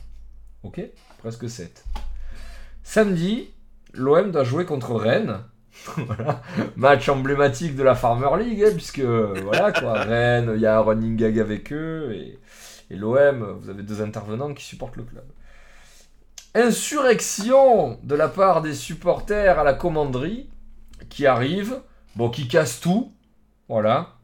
Ok 0.67 0.81
Presque 1.19 1.49
7. 1.49 1.85
Samedi, 2.83 3.51
l'OM 3.95 4.33
doit 4.33 4.43
jouer 4.43 4.65
contre 4.65 4.97
Rennes. 4.97 5.39
Match 6.77 7.09
emblématique 7.09 7.77
de 7.77 7.85
la 7.85 7.95
Farmer 7.95 8.43
League, 8.43 8.65
hein, 8.65 8.73
puisque 8.75 8.99
voilà 8.99 9.71
quoi, 9.71 9.93
Rennes, 9.93 10.53
il 10.57 10.61
y 10.61 10.67
a 10.67 10.77
un 10.77 10.81
running 10.81 11.17
gag 11.17 11.39
avec 11.39 11.73
eux, 11.73 12.13
et, 12.15 12.41
et 12.91 12.97
l'OM, 12.97 13.59
vous 13.61 13.71
avez 13.71 13.85
deux 13.85 14.03
intervenants 14.03 14.55
qui 14.55 14.65
supportent 14.65 14.97
le 14.97 15.05
club. 15.05 15.25
Insurrection 16.57 18.01
de 18.03 18.15
la 18.17 18.29
part 18.29 18.61
des 18.61 18.75
supporters 18.75 19.61
à 19.61 19.63
la 19.63 19.75
commanderie 19.75 20.51
qui 21.09 21.27
arrivent, 21.27 21.81
bon, 22.17 22.29
qui 22.29 22.49
cassent 22.49 22.81
tout, 22.81 23.13
voilà, 23.69 24.17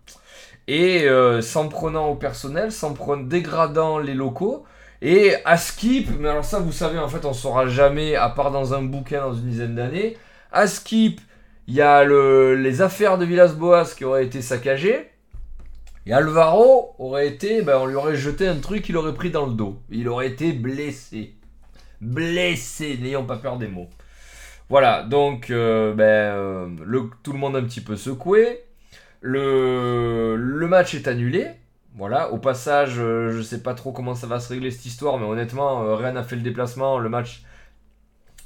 et 0.66 1.04
euh, 1.08 1.40
s'en 1.40 1.68
prenant 1.68 2.08
au 2.08 2.16
personnel, 2.16 2.72
s'en 2.72 2.94
prenant, 2.94 3.22
dégradant 3.22 3.98
les 3.98 4.14
locaux, 4.14 4.64
et 5.02 5.34
à 5.44 5.56
skip, 5.58 6.08
mais 6.18 6.28
alors 6.30 6.44
ça 6.44 6.60
vous 6.60 6.72
savez, 6.72 6.98
en 6.98 7.08
fait, 7.08 7.24
on 7.26 7.34
saura 7.34 7.66
jamais, 7.66 8.14
à 8.16 8.30
part 8.30 8.50
dans 8.52 8.72
un 8.74 8.82
bouquin 8.82 9.20
dans 9.22 9.34
une 9.34 9.48
dizaine 9.50 9.74
d'années, 9.74 10.16
à 10.52 10.66
skip, 10.66 11.20
il 11.68 11.74
y 11.74 11.82
a 11.82 12.04
le- 12.04 12.56
les 12.56 12.82
affaires 12.82 13.18
de 13.18 13.24
Villas-Boas 13.26 13.94
qui 13.96 14.04
auraient 14.04 14.24
été 14.24 14.42
saccagées. 14.42 15.08
Et 16.06 16.12
Alvaro 16.12 16.94
aurait 16.98 17.28
été, 17.28 17.62
ben, 17.62 17.78
on 17.78 17.86
lui 17.86 17.94
aurait 17.96 18.16
jeté 18.16 18.48
un 18.48 18.56
truc 18.58 18.82
qu'il 18.82 18.96
aurait 18.96 19.14
pris 19.14 19.30
dans 19.30 19.46
le 19.46 19.52
dos. 19.54 19.80
Il 19.90 20.08
aurait 20.08 20.28
été 20.28 20.52
blessé. 20.52 21.34
Blessé, 22.00 22.98
n'ayons 23.00 23.24
pas 23.24 23.36
peur 23.36 23.56
des 23.58 23.68
mots. 23.68 23.88
Voilà, 24.68 25.04
donc 25.04 25.50
euh, 25.50 25.94
ben, 25.94 26.04
euh, 26.04 26.68
tout 27.22 27.32
le 27.32 27.38
monde 27.38 27.56
un 27.56 27.62
petit 27.64 27.80
peu 27.80 27.96
secoué. 27.96 28.64
Le 29.20 30.66
match 30.68 30.94
est 30.94 31.06
annulé. 31.08 31.46
Voilà, 31.94 32.32
au 32.32 32.38
passage, 32.38 32.94
euh, 32.98 33.32
je 33.32 33.42
sais 33.42 33.62
pas 33.62 33.74
trop 33.74 33.92
comment 33.92 34.14
ça 34.14 34.26
va 34.26 34.40
se 34.40 34.48
régler 34.48 34.70
cette 34.70 34.86
histoire, 34.86 35.18
mais 35.18 35.26
honnêtement, 35.26 35.82
euh, 35.82 35.94
Rennes 35.94 36.16
a 36.16 36.22
fait 36.22 36.36
le 36.36 36.42
déplacement, 36.42 36.98
le 36.98 37.10
match 37.10 37.44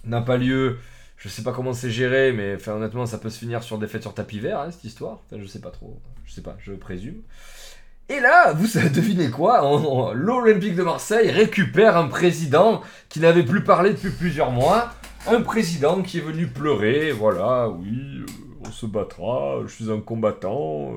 n'a 0.05 0.21
pas 0.21 0.37
lieu. 0.37 0.79
Je 1.17 1.29
sais 1.29 1.43
pas 1.43 1.53
comment 1.53 1.73
c'est 1.73 1.91
géré, 1.91 2.33
mais 2.33 2.57
honnêtement, 2.69 3.07
ça 3.07 3.19
peut 3.19 3.31
se 3.31 3.39
finir 3.39 3.63
sur 3.63 3.79
des 3.79 3.87
fêtes 3.87 4.03
sur 4.03 4.15
tapis 4.15 4.41
vert, 4.41 4.61
hein, 4.61 4.71
cette 4.71 4.85
histoire. 4.85 5.21
Enfin, 5.27 5.41
je 5.41 5.47
sais 5.47 5.61
pas 5.61 5.71
trop. 5.71 5.99
Je 6.25 6.33
sais 6.33 6.43
pas, 6.43 6.57
je 6.59 6.73
présume. 6.73 7.23
Et 8.09 8.21
là, 8.21 8.53
vous 8.53 8.67
devinez 8.95 9.31
quoi? 9.31 10.13
L'Olympique 10.15 10.75
de 10.75 10.83
Marseille 10.83 11.31
récupère 11.31 11.97
un 11.97 12.09
président 12.09 12.83
qui 13.09 13.21
n'avait 13.21 13.45
plus 13.45 13.65
parlé 13.65 13.91
depuis 13.91 14.11
plusieurs 14.11 14.51
mois. 14.51 14.93
Un 15.29 15.41
président 15.41 16.03
qui 16.03 16.19
est 16.19 16.23
venu 16.23 16.47
pleurer, 16.47 17.11
voilà, 17.11 17.69
oui, 17.69 18.21
euh, 18.21 18.27
on 18.67 18.73
se 18.73 18.87
battra, 18.87 19.61
je 19.67 19.73
suis 19.73 19.91
un 19.91 20.01
combattant, 20.01 20.95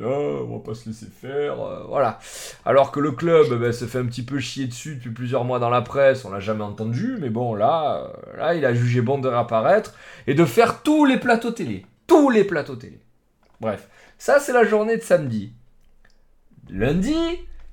euh, 0.00 0.44
on 0.46 0.58
va 0.58 0.64
pas 0.64 0.74
se 0.74 0.88
laisser 0.88 1.06
faire, 1.06 1.60
euh, 1.60 1.84
voilà. 1.88 2.18
Alors 2.64 2.92
que 2.92 3.00
le 3.00 3.12
club 3.12 3.46
eh 3.52 3.56
ben, 3.56 3.72
se 3.72 3.84
fait 3.86 3.98
un 3.98 4.06
petit 4.06 4.24
peu 4.24 4.38
chier 4.38 4.66
dessus 4.66 4.96
depuis 4.96 5.10
plusieurs 5.10 5.44
mois 5.44 5.58
dans 5.58 5.70
la 5.70 5.82
presse, 5.82 6.24
on 6.24 6.30
l'a 6.30 6.40
jamais 6.40 6.64
entendu, 6.64 7.16
mais 7.20 7.30
bon, 7.30 7.54
là, 7.54 8.04
euh, 8.04 8.36
là, 8.36 8.54
il 8.54 8.64
a 8.64 8.74
jugé 8.74 9.00
bon 9.00 9.18
de 9.18 9.28
réapparaître 9.28 9.94
et 10.26 10.34
de 10.34 10.44
faire 10.44 10.82
tous 10.82 11.04
les 11.04 11.18
plateaux 11.18 11.50
télé. 11.50 11.86
Tous 12.06 12.30
les 12.30 12.44
plateaux 12.44 12.76
télé. 12.76 13.00
Bref, 13.60 13.88
ça 14.18 14.40
c'est 14.40 14.52
la 14.52 14.64
journée 14.64 14.96
de 14.96 15.02
samedi. 15.02 15.52
Lundi, 16.68 17.16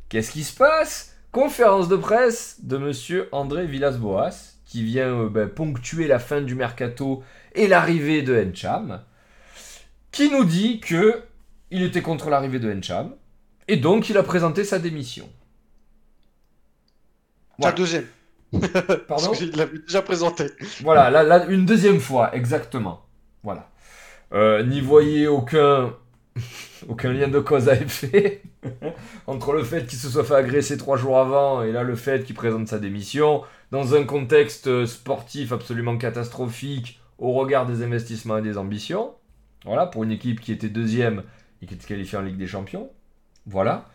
qu'est-ce 0.10 0.32
qui 0.32 0.44
se 0.44 0.56
passe? 0.56 1.16
Conférence 1.32 1.88
de 1.88 1.98
presse 1.98 2.58
de 2.64 2.78
monsieur 2.78 3.30
André 3.32 3.68
Villas-Boas, 3.68 4.56
qui 4.66 4.84
vient 4.84 5.24
euh, 5.24 5.30
ben, 5.30 5.48
ponctuer 5.48 6.08
la 6.08 6.20
fin 6.20 6.42
du 6.42 6.56
mercato 6.56 7.24
et 7.56 7.68
l'arrivée 7.68 8.22
de 8.22 8.36
Encham, 8.36 9.02
qui 10.12 10.32
nous 10.32 10.44
dit 10.44 10.80
que 10.80 11.24
il 11.72 11.84
était 11.84 12.02
contre 12.02 12.30
l'arrivée 12.30 12.60
de 12.60 12.72
Encham, 12.74 13.14
et 13.68 13.78
donc 13.78 14.10
il 14.10 14.18
a 14.18 14.24
présenté 14.24 14.64
sa 14.64 14.80
démission. 14.80 15.30
Voilà. 17.58 17.72
la 17.72 17.78
deuxième. 17.78 18.06
Pardon 19.08 19.34
je 19.40 19.46
l'avais 19.58 19.80
déjà 19.80 20.02
présenté. 20.02 20.46
Voilà, 20.82 21.10
là, 21.10 21.24
là, 21.24 21.46
une 21.48 21.66
deuxième 21.66 22.00
fois, 22.00 22.34
exactement. 22.36 23.06
Voilà. 23.44 23.70
Euh, 24.34 24.64
N'y 24.64 24.82
voyez 24.82 25.28
aucun, 25.28 25.94
aucun 26.88 27.12
lien 27.12 27.28
de 27.28 27.40
cause 27.40 27.70
à 27.70 27.76
effet 27.76 28.42
entre 29.28 29.54
le 29.54 29.64
fait 29.64 29.86
qu'il 29.86 29.98
se 29.98 30.10
soit 30.10 30.24
fait 30.24 30.36
agresser 30.36 30.78
trois 30.78 30.98
jours 30.98 31.18
avant 31.18 31.64
et 31.64 31.72
là 31.72 31.84
le 31.84 31.96
fait 31.96 32.24
qu'il 32.24 32.36
présente 32.36 32.68
sa 32.68 32.80
démission 32.80 33.44
dans 33.72 33.96
un 33.96 34.04
contexte 34.04 34.86
sportif 34.86 35.52
absolument 35.52 35.98
catastrophique 35.98 37.00
au 37.18 37.34
regard 37.34 37.66
des 37.66 37.84
investissements 37.84 38.38
et 38.38 38.42
des 38.42 38.58
ambitions. 38.58 39.14
Voilà, 39.66 39.86
pour 39.86 40.04
une 40.04 40.12
équipe 40.12 40.40
qui 40.40 40.52
était 40.52 40.70
deuxième 40.70 41.24
et 41.62 41.66
qui 41.66 41.74
était 41.74 41.88
qualifiée 41.88 42.18
en 42.18 42.22
Ligue 42.22 42.38
des 42.38 42.48
Champions. 42.48 42.90
Voilà. 43.46 43.86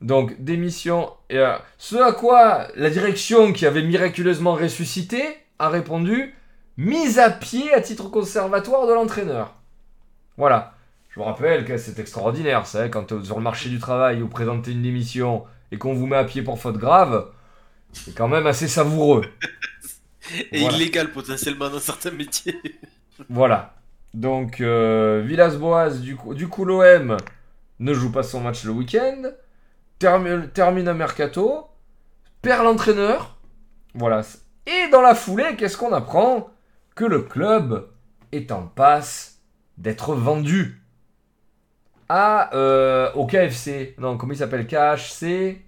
Donc, 0.00 0.42
démission. 0.42 1.10
Et, 1.30 1.38
euh, 1.38 1.56
ce 1.78 1.96
à 1.96 2.12
quoi 2.12 2.68
la 2.74 2.90
direction 2.90 3.52
qui 3.52 3.66
avait 3.66 3.82
miraculeusement 3.82 4.54
ressuscité 4.54 5.22
a 5.58 5.68
répondu 5.68 6.34
mise 6.76 7.18
à 7.18 7.30
pied 7.30 7.72
à 7.72 7.80
titre 7.80 8.08
conservatoire 8.08 8.86
de 8.86 8.92
l'entraîneur. 8.94 9.54
Voilà. 10.36 10.74
Je 11.10 11.16
vous 11.20 11.24
rappelle 11.24 11.64
que 11.66 11.76
c'est 11.76 11.98
extraordinaire, 11.98 12.66
ça, 12.66 12.84
hein, 12.84 12.88
quand 12.88 13.22
sur 13.22 13.36
le 13.36 13.42
marché 13.42 13.68
du 13.68 13.78
travail 13.78 14.20
vous 14.20 14.28
présentez 14.28 14.72
une 14.72 14.80
démission 14.82 15.44
et 15.70 15.76
qu'on 15.76 15.92
vous 15.92 16.06
met 16.06 16.16
à 16.16 16.24
pied 16.24 16.42
pour 16.42 16.58
faute 16.58 16.78
grave, 16.78 17.28
c'est 17.92 18.14
quand 18.14 18.28
même 18.28 18.46
assez 18.46 18.66
savoureux. 18.66 19.24
Et 20.52 20.60
Voilà. 20.60 20.76
illégal 20.76 21.10
potentiellement 21.12 21.68
dans 21.68 21.80
certains 21.80 22.12
métiers. 22.12 22.58
Voilà. 23.28 23.74
Donc, 24.14 24.60
euh, 24.60 25.22
Villas-Boas, 25.24 25.90
du 25.90 26.16
coup, 26.16 26.64
l'OM 26.64 27.16
ne 27.78 27.94
joue 27.94 28.12
pas 28.12 28.22
son 28.22 28.40
match 28.40 28.64
le 28.64 28.72
week-end, 28.72 29.22
termine, 29.98 30.48
termine 30.48 30.88
un 30.88 30.94
mercato, 30.94 31.66
perd 32.42 32.64
l'entraîneur. 32.64 33.38
Voilà. 33.94 34.22
Et 34.66 34.88
dans 34.90 35.00
la 35.00 35.14
foulée, 35.14 35.56
qu'est-ce 35.56 35.76
qu'on 35.76 35.92
apprend? 35.92 36.50
Que 36.94 37.04
le 37.04 37.22
club 37.22 37.88
est 38.32 38.52
en 38.52 38.62
passe 38.62 39.40
d'être 39.78 40.14
vendu 40.14 40.82
à, 42.08 42.54
euh, 42.54 43.10
au 43.14 43.26
KFC. 43.26 43.94
Non, 43.98 44.18
comment 44.18 44.34
il 44.34 44.36
s'appelle? 44.36 44.66
KHC 44.66 45.62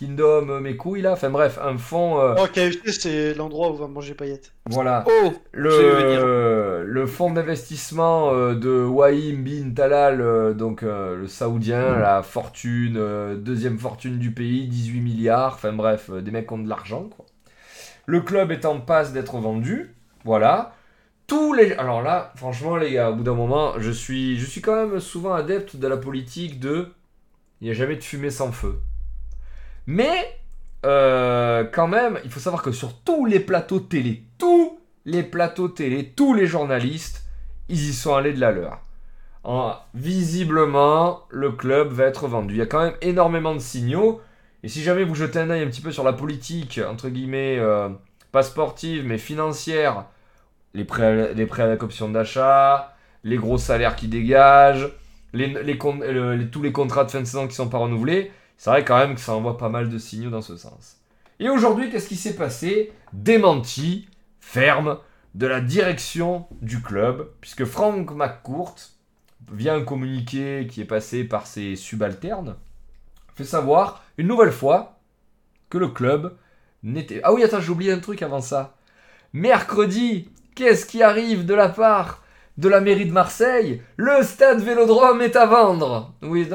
Kingdom, 0.00 0.48
euh, 0.48 0.60
mes 0.60 0.76
couilles 0.76 1.02
là. 1.02 1.12
Enfin 1.12 1.30
bref, 1.30 1.58
un 1.62 1.76
fonds. 1.78 2.18
euh, 2.18 2.34
Oh, 2.38 2.46
KFC, 2.52 2.90
c'est 2.92 3.34
l'endroit 3.34 3.68
où 3.68 3.74
on 3.74 3.74
va 3.76 3.86
manger 3.86 4.14
paillettes. 4.14 4.52
voilà. 4.68 5.04
Oh. 5.06 5.32
Le, 5.52 6.84
le 6.86 7.06
fonds 7.06 7.30
d'investissement 7.30 8.32
euh, 8.32 8.54
de 8.54 8.82
Wahim 8.84 9.44
bin 9.44 9.70
Talal, 9.74 10.20
euh, 10.20 10.54
donc 10.54 10.82
euh, 10.82 11.16
le 11.16 11.26
saoudien, 11.28 11.98
la 11.98 12.22
fortune, 12.22 12.96
euh, 12.96 13.36
deuxième 13.36 13.78
fortune 13.78 14.18
du 14.18 14.32
pays, 14.32 14.66
18 14.66 15.00
milliards, 15.00 15.54
enfin 15.54 15.72
bref, 15.72 16.10
euh, 16.10 16.20
des 16.22 16.30
mecs 16.30 16.46
qui 16.46 16.54
ont 16.54 16.58
de 16.58 16.68
l'argent. 16.68 17.04
quoi. 17.04 17.26
Le 18.06 18.20
club 18.22 18.50
est 18.50 18.64
en 18.64 18.80
passe 18.80 19.12
d'être 19.12 19.36
vendu, 19.36 19.94
voilà. 20.24 20.74
Tous 21.26 21.52
les... 21.52 21.74
Alors 21.74 22.02
là, 22.02 22.32
franchement 22.34 22.76
les 22.76 22.92
gars, 22.92 23.10
au 23.10 23.14
bout 23.14 23.22
d'un 23.22 23.34
moment, 23.34 23.74
je 23.78 23.90
suis, 23.92 24.36
je 24.38 24.46
suis 24.46 24.60
quand 24.60 24.74
même 24.74 24.98
souvent 24.98 25.32
adepte 25.34 25.76
de 25.76 25.86
la 25.86 25.96
politique 25.96 26.58
de... 26.58 26.88
Il 27.60 27.66
n'y 27.66 27.70
a 27.70 27.74
jamais 27.74 27.94
de 27.96 28.02
fumée 28.02 28.30
sans 28.30 28.50
feu. 28.50 28.80
Mais 29.86 30.38
euh, 30.86 31.64
quand 31.64 31.88
même, 31.88 32.18
il 32.24 32.30
faut 32.30 32.40
savoir 32.40 32.62
que 32.62 32.72
sur 32.72 32.94
tous 33.02 33.26
les 33.26 33.40
plateaux 33.40 33.80
télé, 33.80 34.22
tous 34.38 34.78
les 35.04 35.22
plateaux 35.22 35.68
télé, 35.68 36.12
tous 36.16 36.34
les 36.34 36.46
journalistes, 36.46 37.24
ils 37.68 37.90
y 37.90 37.92
sont 37.92 38.14
allés 38.14 38.32
de 38.32 38.40
la 38.40 38.52
leur. 38.52 38.80
En- 39.44 39.74
visiblement, 39.94 41.22
le 41.30 41.52
club 41.52 41.92
va 41.92 42.04
être 42.04 42.28
vendu. 42.28 42.54
Il 42.54 42.58
y 42.58 42.62
a 42.62 42.66
quand 42.66 42.82
même 42.82 42.94
énormément 43.00 43.54
de 43.54 43.60
signaux. 43.60 44.20
Et 44.62 44.68
si 44.68 44.82
jamais 44.82 45.04
vous 45.04 45.14
jetez 45.14 45.38
un 45.38 45.50
œil 45.50 45.62
un 45.62 45.68
petit 45.68 45.80
peu 45.80 45.92
sur 45.92 46.04
la 46.04 46.12
politique, 46.12 46.80
entre 46.86 47.08
guillemets, 47.08 47.58
euh, 47.58 47.88
pas 48.32 48.42
sportive, 48.42 49.06
mais 49.06 49.16
financière, 49.18 50.04
les 50.74 50.84
prêts, 50.84 51.34
les 51.34 51.46
prêts 51.46 51.62
avec 51.62 51.82
option 51.82 52.08
d'achat, 52.10 52.94
les 53.24 53.36
gros 53.36 53.58
salaires 53.58 53.96
qui 53.96 54.08
dégagent, 54.08 54.90
tous 55.32 56.62
les 56.62 56.72
contrats 56.72 57.04
de 57.04 57.10
fin 57.10 57.20
de 57.20 57.24
saison 57.24 57.48
qui 57.48 57.54
sont 57.54 57.68
pas 57.68 57.78
renouvelés, 57.78 58.30
c'est 58.60 58.68
vrai 58.68 58.84
quand 58.84 58.98
même 58.98 59.14
que 59.14 59.22
ça 59.22 59.32
envoie 59.32 59.56
pas 59.56 59.70
mal 59.70 59.88
de 59.88 59.96
signaux 59.96 60.28
dans 60.28 60.42
ce 60.42 60.54
sens. 60.54 60.98
Et 61.38 61.48
aujourd'hui, 61.48 61.88
qu'est-ce 61.88 62.08
qui 62.10 62.16
s'est 62.16 62.36
passé? 62.36 62.92
Démenti 63.14 64.06
ferme 64.38 64.98
de 65.34 65.46
la 65.46 65.62
direction 65.62 66.46
du 66.60 66.82
club, 66.82 67.30
puisque 67.40 67.64
Frank 67.64 68.14
McCourt, 68.14 68.76
via 69.50 69.72
un 69.72 69.82
communiqué 69.82 70.68
qui 70.70 70.82
est 70.82 70.84
passé 70.84 71.24
par 71.24 71.46
ses 71.46 71.74
subalternes, 71.74 72.54
fait 73.34 73.44
savoir 73.44 74.04
une 74.18 74.26
nouvelle 74.26 74.52
fois 74.52 75.00
que 75.70 75.78
le 75.78 75.88
club 75.88 76.36
n'était... 76.82 77.22
Ah 77.24 77.32
oui, 77.32 77.42
attends, 77.42 77.62
j'ai 77.62 77.70
oublié 77.70 77.92
un 77.92 78.00
truc 78.00 78.20
avant 78.20 78.42
ça. 78.42 78.76
Mercredi, 79.32 80.28
qu'est-ce 80.54 80.84
qui 80.84 81.02
arrive 81.02 81.46
de 81.46 81.54
la 81.54 81.70
part 81.70 82.22
de 82.60 82.68
la 82.68 82.80
mairie 82.80 83.06
de 83.06 83.12
Marseille 83.12 83.82
Le 83.96 84.22
stade 84.22 84.60
Vélodrome 84.60 85.22
est 85.22 85.34
à 85.36 85.46
vendre 85.46 86.12
Oui, 86.22 86.46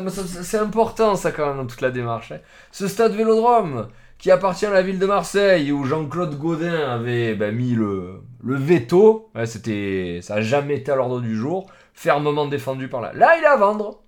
c'est 0.44 0.58
important 0.60 1.16
ça 1.16 1.32
quand 1.32 1.48
même 1.48 1.58
dans 1.58 1.66
toute 1.68 1.82
la 1.82 1.92
démarche. 1.92 2.32
hein. 2.32 2.40
Ce 2.72 2.88
stade 2.88 3.14
Vélodrome 3.14 3.88
qui 4.18 4.32
appartient 4.32 4.66
à 4.66 4.72
la 4.72 4.82
ville 4.82 4.98
de 4.98 5.06
Marseille, 5.06 5.72
où 5.74 5.84
Jean-Claude 5.84 6.40
Godin 6.40 6.74
avait 6.90 7.36
ben, 7.36 7.54
mis 7.54 7.72
le, 7.76 8.22
le 8.44 8.56
veto, 8.56 9.30
c'était, 9.46 10.20
ça 10.22 10.36
n'a 10.36 10.42
jamais 10.42 10.78
été 10.78 10.92
à 10.92 10.96
l'ordre 10.96 11.20
du 11.20 11.36
jour, 11.36 11.70
fermement 11.94 12.46
défendu 12.46 12.88
par 12.88 13.02
là. 13.02 13.12
Là, 13.14 13.36
il 13.38 13.44
est 13.44 13.48
à 13.48 13.58
vendre. 13.58 14.00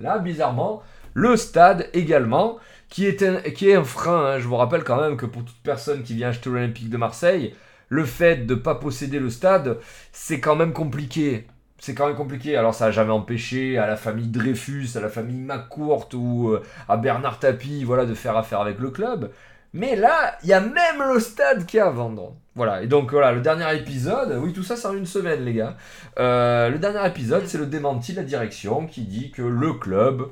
Là, 0.00 0.18
bizarrement, 0.18 0.82
le 1.14 1.36
stade 1.36 1.88
également, 1.94 2.56
qui 2.88 3.06
est 3.06 3.22
un, 3.22 3.36
qui 3.40 3.70
est 3.70 3.76
un 3.76 3.84
frein. 3.84 4.32
hein. 4.32 4.38
Je 4.40 4.48
vous 4.48 4.56
rappelle 4.56 4.82
quand 4.84 5.00
même 5.00 5.16
que 5.16 5.26
pour 5.26 5.44
toute 5.44 5.62
personne 5.62 6.02
qui 6.02 6.14
vient 6.14 6.30
acheter 6.30 6.50
l'Olympique 6.50 6.90
de 6.90 6.96
Marseille, 6.96 7.54
le 7.88 8.04
fait 8.04 8.46
de 8.46 8.54
ne 8.54 8.60
pas 8.60 8.74
posséder 8.74 9.18
le 9.18 9.30
stade, 9.30 9.78
c'est 10.12 10.40
quand 10.40 10.56
même 10.56 10.72
compliqué. 10.72 11.46
C'est 11.78 11.94
quand 11.94 12.06
même 12.06 12.16
compliqué. 12.16 12.56
Alors, 12.56 12.74
ça 12.74 12.86
n'a 12.86 12.90
jamais 12.90 13.12
empêché 13.12 13.78
à 13.78 13.86
la 13.86 13.96
famille 13.96 14.28
Dreyfus, 14.28 14.88
à 14.96 15.00
la 15.00 15.08
famille 15.08 15.38
McCourt 15.38 16.08
ou 16.14 16.48
euh, 16.48 16.62
à 16.88 16.96
Bernard 16.96 17.38
Tapie 17.38 17.84
voilà, 17.84 18.06
de 18.06 18.14
faire 18.14 18.36
affaire 18.36 18.60
avec 18.60 18.78
le 18.78 18.90
club. 18.90 19.30
Mais 19.74 19.94
là, 19.94 20.38
il 20.42 20.48
y 20.48 20.54
a 20.54 20.60
même 20.60 21.02
le 21.12 21.20
stade 21.20 21.66
qui 21.66 21.76
est 21.76 21.80
à 21.80 21.90
vendre. 21.90 22.34
Voilà, 22.54 22.82
et 22.82 22.86
donc 22.86 23.10
voilà, 23.10 23.32
le 23.32 23.42
dernier 23.42 23.76
épisode, 23.76 24.38
oui, 24.42 24.54
tout 24.54 24.62
ça, 24.62 24.76
c'est 24.76 24.86
en 24.86 24.96
une 24.96 25.04
semaine, 25.04 25.44
les 25.44 25.52
gars. 25.52 25.76
Euh, 26.18 26.70
le 26.70 26.78
dernier 26.78 27.06
épisode, 27.06 27.46
c'est 27.46 27.58
le 27.58 27.66
démenti 27.66 28.12
de 28.12 28.16
la 28.16 28.24
direction 28.24 28.86
qui 28.86 29.02
dit 29.02 29.30
que 29.30 29.42
le 29.42 29.74
club 29.74 30.30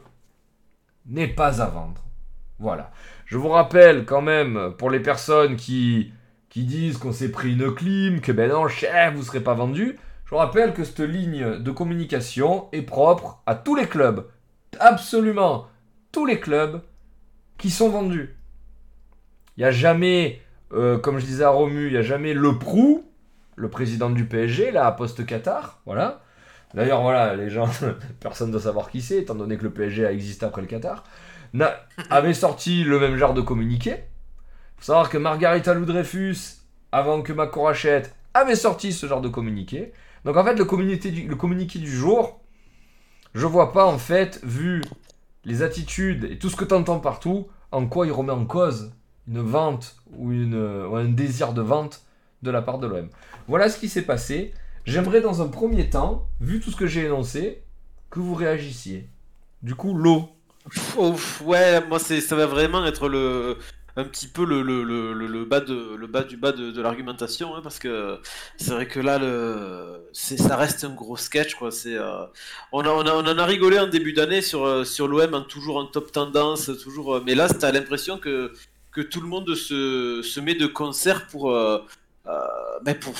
n'est 1.06 1.28
pas 1.28 1.60
à 1.60 1.66
vendre. 1.66 2.02
Voilà. 2.58 2.90
Je 3.26 3.36
vous 3.36 3.50
rappelle 3.50 4.06
quand 4.06 4.22
même, 4.22 4.72
pour 4.78 4.88
les 4.88 5.00
personnes 5.00 5.56
qui, 5.56 6.13
qui 6.54 6.62
disent 6.62 6.98
qu'on 6.98 7.10
s'est 7.10 7.32
pris 7.32 7.54
une 7.54 7.74
clim, 7.74 8.20
que 8.20 8.30
ben 8.30 8.48
non, 8.48 8.68
chef, 8.68 9.12
vous 9.12 9.24
serez 9.24 9.40
pas 9.40 9.54
vendu, 9.54 9.98
je 10.24 10.30
vous 10.30 10.36
rappelle 10.36 10.72
que 10.72 10.84
cette 10.84 11.00
ligne 11.00 11.58
de 11.58 11.70
communication 11.72 12.68
est 12.70 12.82
propre 12.82 13.42
à 13.44 13.56
tous 13.56 13.74
les 13.74 13.88
clubs. 13.88 14.28
Absolument 14.78 15.66
tous 16.12 16.26
les 16.26 16.38
clubs 16.38 16.80
qui 17.58 17.70
sont 17.70 17.88
vendus. 17.88 18.36
Il 19.56 19.62
n'y 19.62 19.64
a 19.64 19.72
jamais, 19.72 20.40
euh, 20.72 20.96
comme 20.96 21.18
je 21.18 21.26
disais 21.26 21.42
à 21.42 21.50
Romu, 21.50 21.86
il 21.88 21.92
n'y 21.92 21.98
a 21.98 22.02
jamais 22.02 22.34
le 22.34 22.56
Prou, 22.56 23.04
le 23.56 23.68
président 23.68 24.08
du 24.08 24.24
PSG, 24.24 24.70
là, 24.70 24.86
à 24.86 24.92
post-Qatar, 24.92 25.82
voilà. 25.86 26.22
D'ailleurs, 26.72 27.02
voilà, 27.02 27.34
les 27.34 27.50
gens, 27.50 27.68
personne 28.20 28.46
ne 28.46 28.52
doit 28.52 28.62
savoir 28.62 28.90
qui 28.90 29.02
c'est, 29.02 29.18
étant 29.18 29.34
donné 29.34 29.56
que 29.56 29.64
le 29.64 29.72
PSG 29.72 30.06
a 30.06 30.12
existé 30.12 30.46
après 30.46 30.62
le 30.62 30.68
Qatar, 30.68 31.02
avait 32.10 32.32
sorti 32.32 32.84
le 32.84 33.00
même 33.00 33.16
genre 33.16 33.34
de 33.34 33.40
communiqué. 33.40 34.04
Faut 34.84 34.92
savoir 34.92 35.08
que 35.08 35.16
Margarita 35.16 35.74
Dreyfus, 35.74 36.58
avant 36.92 37.22
que 37.22 37.32
Macron 37.32 37.66
achète, 37.66 38.14
avait 38.34 38.54
sorti 38.54 38.92
ce 38.92 39.06
genre 39.06 39.22
de 39.22 39.30
communiqué. 39.30 39.94
Donc 40.26 40.36
en 40.36 40.44
fait, 40.44 40.56
le 40.56 40.66
communiqué 40.66 41.78
du, 41.78 41.90
jour, 41.90 42.38
je 43.32 43.46
vois 43.46 43.72
pas 43.72 43.86
en 43.86 43.96
fait, 43.96 44.40
vu 44.44 44.82
les 45.46 45.62
attitudes 45.62 46.24
et 46.30 46.38
tout 46.38 46.50
ce 46.50 46.56
que 46.56 46.66
tu 46.66 46.74
entends 46.74 47.00
partout, 47.00 47.48
en 47.72 47.86
quoi 47.86 48.06
il 48.06 48.12
remet 48.12 48.32
en 48.32 48.44
cause 48.44 48.92
une 49.26 49.40
vente 49.40 49.96
ou, 50.18 50.32
une, 50.32 50.54
ou 50.54 50.96
un 50.96 51.06
désir 51.06 51.54
de 51.54 51.62
vente 51.62 52.02
de 52.42 52.50
la 52.50 52.60
part 52.60 52.78
de 52.78 52.86
l'OM. 52.86 53.08
Voilà 53.48 53.70
ce 53.70 53.78
qui 53.78 53.88
s'est 53.88 54.02
passé. 54.02 54.52
J'aimerais 54.84 55.22
dans 55.22 55.40
un 55.40 55.48
premier 55.48 55.88
temps, 55.88 56.28
vu 56.42 56.60
tout 56.60 56.70
ce 56.70 56.76
que 56.76 56.86
j'ai 56.86 57.06
énoncé, 57.06 57.62
que 58.10 58.20
vous 58.20 58.34
réagissiez. 58.34 59.08
Du 59.62 59.74
coup, 59.74 59.94
l'eau. 59.94 60.28
Ouais, 61.42 61.86
moi 61.88 61.98
ça 61.98 62.36
va 62.36 62.44
vraiment 62.44 62.84
être 62.84 63.08
le 63.08 63.56
un 63.96 64.04
petit 64.04 64.26
peu 64.28 64.44
le, 64.44 64.62
le, 64.62 64.82
le, 64.82 65.12
le- 65.14 65.44
bas 65.44 65.60
de 65.60 65.94
le 65.94 66.06
bas 66.08 66.24
du 66.24 66.36
bas 66.36 66.50
de, 66.52 66.70
de 66.72 66.82
l'argumentation 66.82 67.54
hein, 67.54 67.60
parce 67.62 67.78
que 67.78 68.18
c'est 68.56 68.72
vrai 68.72 68.88
que 68.88 68.98
là 69.00 69.18
le 69.18 70.08
ça 70.12 70.56
reste 70.56 70.84
un 70.84 70.90
gros 70.94 71.16
sketch 71.16 71.54
quoi. 71.54 71.70
C'est 71.70 71.94
euh, 71.96 72.24
on, 72.72 72.80
a, 72.82 72.88
on, 72.88 73.02
a- 73.06 73.12
on 73.14 73.26
en 73.26 73.38
a 73.38 73.44
rigolé 73.46 73.78
en 73.78 73.86
début 73.86 74.12
d'année 74.12 74.42
sur 74.42 74.64
euh, 74.64 74.84
sur 74.84 75.06
l'OM 75.08 75.46
toujours 75.46 75.76
en 75.76 75.86
top 75.86 76.10
tendance 76.12 76.70
toujours 76.82 77.14
euh, 77.16 77.22
mais 77.24 77.34
là 77.36 77.48
t'as 77.48 77.70
l'impression 77.72 78.18
que 78.18 78.52
que 78.90 79.00
tout 79.00 79.20
le 79.20 79.28
monde 79.28 79.54
se, 79.54 80.22
se 80.22 80.40
met 80.40 80.54
de 80.54 80.66
concert 80.66 81.26
pour 81.28 81.50
euh, 81.52 81.78
ben 82.82 82.94
pour, 82.98 83.14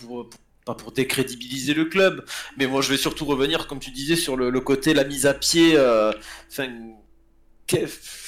pour, 0.00 0.28
pour- 0.64 0.76
pour 0.76 0.92
décrédibiliser 0.92 1.74
le 1.74 1.86
club 1.86 2.24
mais 2.56 2.66
moi 2.66 2.80
je 2.82 2.90
vais 2.90 2.96
surtout 2.96 3.24
revenir 3.24 3.66
comme 3.66 3.80
tu 3.80 3.90
disais 3.90 4.14
sur 4.14 4.36
le, 4.36 4.50
le 4.50 4.60
côté 4.60 4.94
la 4.94 5.02
mise 5.04 5.26
à 5.26 5.34
pied 5.34 5.76
enfin 6.50 6.68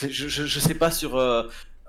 je, 0.08 0.28
je, 0.28 0.60
sais 0.60 0.74
pas 0.74 0.90
sur 0.90 1.16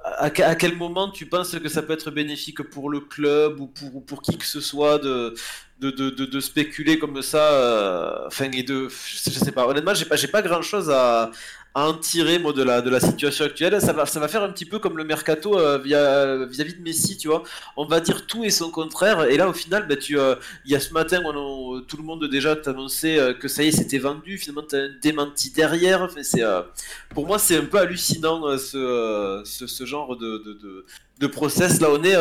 à, 0.04 0.30
que- 0.30 0.42
à 0.44 0.56
quel 0.56 0.76
moment 0.78 1.10
tu 1.12 1.26
penses 1.26 1.52
que 1.58 1.70
ça 1.70 1.82
peut 1.82 1.94
être 1.94 2.12
bénéfique 2.12 2.62
pour 2.64 2.90
le 2.90 3.00
club 3.00 3.60
ou 3.60 3.68
pour, 3.68 3.96
ou 3.96 4.02
pour 4.02 4.22
qui 4.22 4.38
que 4.38 4.46
ce 4.46 4.62
soit 4.62 5.00
de, 5.00 5.34
de, 5.80 5.92
de, 5.92 6.10
de, 6.26 6.40
spéculer 6.40 7.00
comme 7.00 7.22
ça 7.22 7.52
euh, 7.54 8.28
enfin, 8.28 8.50
et 8.52 8.64
de, 8.64 8.90
je 8.90 9.30
sais 9.32 9.52
pas, 9.52 9.66
honnêtement, 9.68 9.94
j'ai 9.94 10.06
pas, 10.06 10.16
pas 10.32 10.42
grand 10.42 10.62
chose 10.62 10.90
à, 10.90 11.32
à 11.76 11.88
en 11.88 11.94
tirer 11.96 12.38
moi, 12.38 12.54
de, 12.54 12.62
la, 12.62 12.82
de 12.82 12.90
la 12.90 13.00
situation 13.00 13.46
actuelle. 13.46 13.80
Ça 13.82 13.94
va, 13.94 14.06
ça 14.06 14.20
va 14.20 14.28
faire 14.28 14.44
un 14.44 14.52
petit 14.52 14.66
peu 14.66 14.80
comme 14.80 14.98
le 14.98 15.04
mercato 15.04 15.58
euh, 15.58 15.80
vis-à-vis 15.80 16.76
de 16.76 16.82
Messi, 16.82 17.18
tu 17.18 17.28
vois. 17.28 17.44
On 17.78 17.86
va 17.86 18.00
dire 18.00 18.28
tout 18.28 18.44
et 18.44 18.52
son 18.52 18.70
contraire, 18.70 19.24
et 19.24 19.38
là 19.38 19.50
au 19.50 19.54
final, 19.54 19.88
bah, 19.88 19.96
tu, 19.96 20.20
euh, 20.20 20.36
il 20.66 20.72
y 20.72 20.76
a 20.76 20.80
ce 20.80 20.94
matin, 20.94 21.22
on 21.26 21.82
tout 21.82 21.98
le 21.98 22.04
monde 22.04 22.24
déjà 22.30 22.56
t'annonçait 22.56 23.18
euh, 23.18 23.34
que 23.34 23.48
ça 23.48 23.64
y 23.64 23.70
est, 23.70 23.72
c'était 23.72 23.98
vendu. 23.98 24.38
Finalement, 24.38 24.68
t'as 24.68 24.84
un 24.84 24.90
démenti 25.02 25.52
derrière. 25.52 26.04
Enfin, 26.04 26.22
c'est, 26.22 26.44
euh, 26.44 26.62
pour 27.10 27.26
moi, 27.26 27.40
c'est 27.40 27.58
un 27.58 27.66
peu 27.66 27.80
hallucinant 27.80 28.58
ce, 28.58 29.42
ce, 29.46 29.86
genre 29.86 30.16
de, 30.16 30.38
de, 30.38 30.86
de, 31.20 31.28
process. 31.28 31.82
Là, 31.82 31.88
on 31.92 32.04
est, 32.04 32.16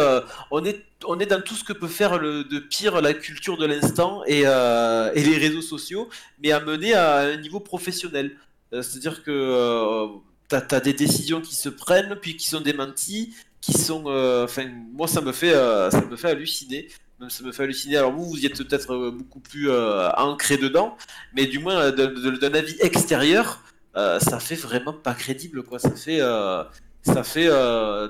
on 0.51 0.65
est, 0.65 0.83
on 1.05 1.19
est 1.19 1.27
dans 1.27 1.43
tout 1.43 1.55
ce 1.55 1.65
que 1.65 1.73
peut 1.73 1.89
faire 1.89 2.19
de 2.21 2.59
pire 2.59 3.01
la 3.01 3.13
culture 3.13 3.57
de 3.59 3.67
l'instant 3.67 4.23
et, 4.27 4.41
et 4.41 5.25
les 5.25 5.37
réseaux 5.39 5.63
sociaux, 5.63 6.09
mais 6.43 6.53
amené 6.53 6.95
à 6.95 7.19
un 7.19 7.37
niveau 7.37 7.61
professionnel. 7.61 8.37
Euh, 8.73 8.83
C'est-à-dire 8.83 9.23
que 9.23 9.31
euh, 9.31 10.07
t'as 10.49 10.65
as 10.77 10.81
des 10.81 10.93
décisions 10.95 11.41
qui 11.41 11.55
se 11.55 11.69
prennent, 11.69 12.17
puis 12.21 12.37
qui 12.37 12.49
sont 12.49 12.61
démenties, 12.61 13.35
qui 13.61 13.73
sont, 13.73 14.05
euh, 14.07 14.45
enfin, 14.45 14.67
moi, 14.93 15.07
ça 15.09 15.21
me 15.21 15.33
fait, 15.33 15.53
ça 15.53 16.01
me 16.11 16.17
fait 16.17 16.31
halluciner. 16.31 16.89
Ça 17.29 17.45
me 17.45 17.53
fait 17.53 17.63
halluciner. 17.63 17.97
Alors 17.99 18.13
vous, 18.13 18.25
vous 18.25 18.39
y 18.41 18.47
êtes 18.47 18.57
peut-être 18.59 19.11
beaucoup 19.11 19.39
plus 19.39 19.71
ancré 20.17 20.57
dedans, 20.57 20.97
mais 21.37 21.47
du 21.47 21.61
moins 21.61 21.93
d'un- 21.93 22.55
avis 22.55 22.77
extérieur, 22.81 23.63
ça 23.95 24.41
fait 24.41 24.57
vraiment 24.57 24.93
pas 24.93 25.15
crédible, 25.15 25.63
quoi. 25.63 25.79
Ça 25.79 25.91
fait, 25.93 26.21
euh, 26.21 26.65
ça 27.03 27.23
fait, 27.23 27.47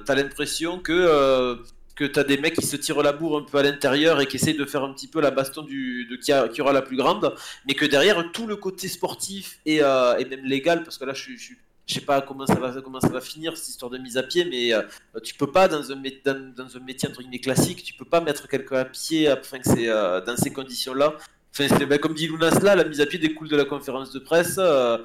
t'as 0.06 0.14
l'impression 0.14 0.78
que 0.78 1.58
que 1.94 2.04
t'as 2.04 2.24
des 2.24 2.38
mecs 2.38 2.54
qui 2.54 2.66
se 2.66 2.76
tirent 2.76 3.02
la 3.02 3.12
bourre 3.12 3.38
un 3.38 3.42
peu 3.42 3.58
à 3.58 3.62
l'intérieur 3.62 4.20
et 4.20 4.26
qui 4.26 4.36
essayent 4.36 4.56
de 4.56 4.64
faire 4.64 4.82
un 4.82 4.92
petit 4.92 5.08
peu 5.08 5.20
la 5.20 5.30
baston 5.30 5.62
du, 5.62 6.06
de 6.06 6.16
qui, 6.16 6.60
aura 6.60 6.72
la 6.72 6.82
plus 6.82 6.96
grande, 6.96 7.34
mais 7.66 7.74
que 7.74 7.84
derrière 7.84 8.32
tout 8.32 8.46
le 8.46 8.56
côté 8.56 8.88
sportif 8.88 9.58
et, 9.66 9.82
euh, 9.82 10.18
même 10.28 10.44
légal, 10.44 10.82
parce 10.84 10.98
que 10.98 11.04
là 11.04 11.12
je 11.12 11.22
suis, 11.22 11.58
sais 11.86 12.00
pas 12.00 12.22
comment 12.22 12.46
ça 12.46 12.54
va 12.54 13.20
finir 13.20 13.56
cette 13.56 13.68
histoire 13.68 13.90
de 13.90 13.98
mise 13.98 14.16
à 14.16 14.22
pied, 14.22 14.44
mais 14.44 14.72
euh, 14.72 14.82
tu 15.22 15.34
peux 15.34 15.50
pas 15.50 15.68
dans 15.68 15.92
un, 15.92 16.02
dans, 16.24 16.54
dans 16.54 16.76
un 16.76 16.80
métier 16.80 17.08
entre 17.08 17.20
guillemets 17.20 17.40
classique, 17.40 17.82
tu 17.82 17.94
peux 17.94 18.04
pas 18.04 18.20
mettre 18.20 18.48
quelqu'un 18.48 18.78
à 18.78 18.84
pied 18.84 19.28
afin 19.28 19.58
que 19.58 19.68
euh, 19.78 20.20
dans 20.20 20.36
ces 20.36 20.52
conditions-là. 20.52 21.16
Enfin, 21.54 21.84
ben, 21.84 21.98
comme 21.98 22.14
dit 22.14 22.28
Lounas 22.28 22.60
là, 22.62 22.74
la 22.74 22.84
mise 22.84 23.00
à 23.00 23.06
pied 23.06 23.18
découle 23.18 23.48
de 23.48 23.56
la 23.56 23.66
conférence 23.66 24.10
de 24.12 24.18
presse. 24.18 24.56
euh, 24.58 24.98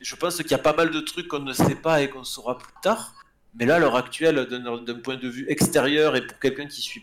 je 0.00 0.16
pense 0.16 0.36
qu'il 0.38 0.50
y 0.50 0.54
a 0.54 0.58
pas 0.58 0.74
mal 0.74 0.90
de 0.90 1.00
trucs 1.00 1.28
qu'on 1.28 1.40
ne 1.40 1.52
sait 1.52 1.74
pas 1.74 2.02
et 2.02 2.08
qu'on 2.08 2.24
saura 2.24 2.58
plus 2.58 2.72
tard. 2.82 3.14
Mais 3.58 3.66
là, 3.66 3.76
à 3.76 3.78
l'heure 3.78 3.96
actuelle, 3.96 4.46
d'un 4.46 4.94
point 5.00 5.16
de 5.16 5.28
vue 5.28 5.44
extérieur 5.48 6.14
et 6.14 6.24
pour 6.26 6.38
quelqu'un 6.38 6.66
qui 6.66 6.80
suit 6.80 7.02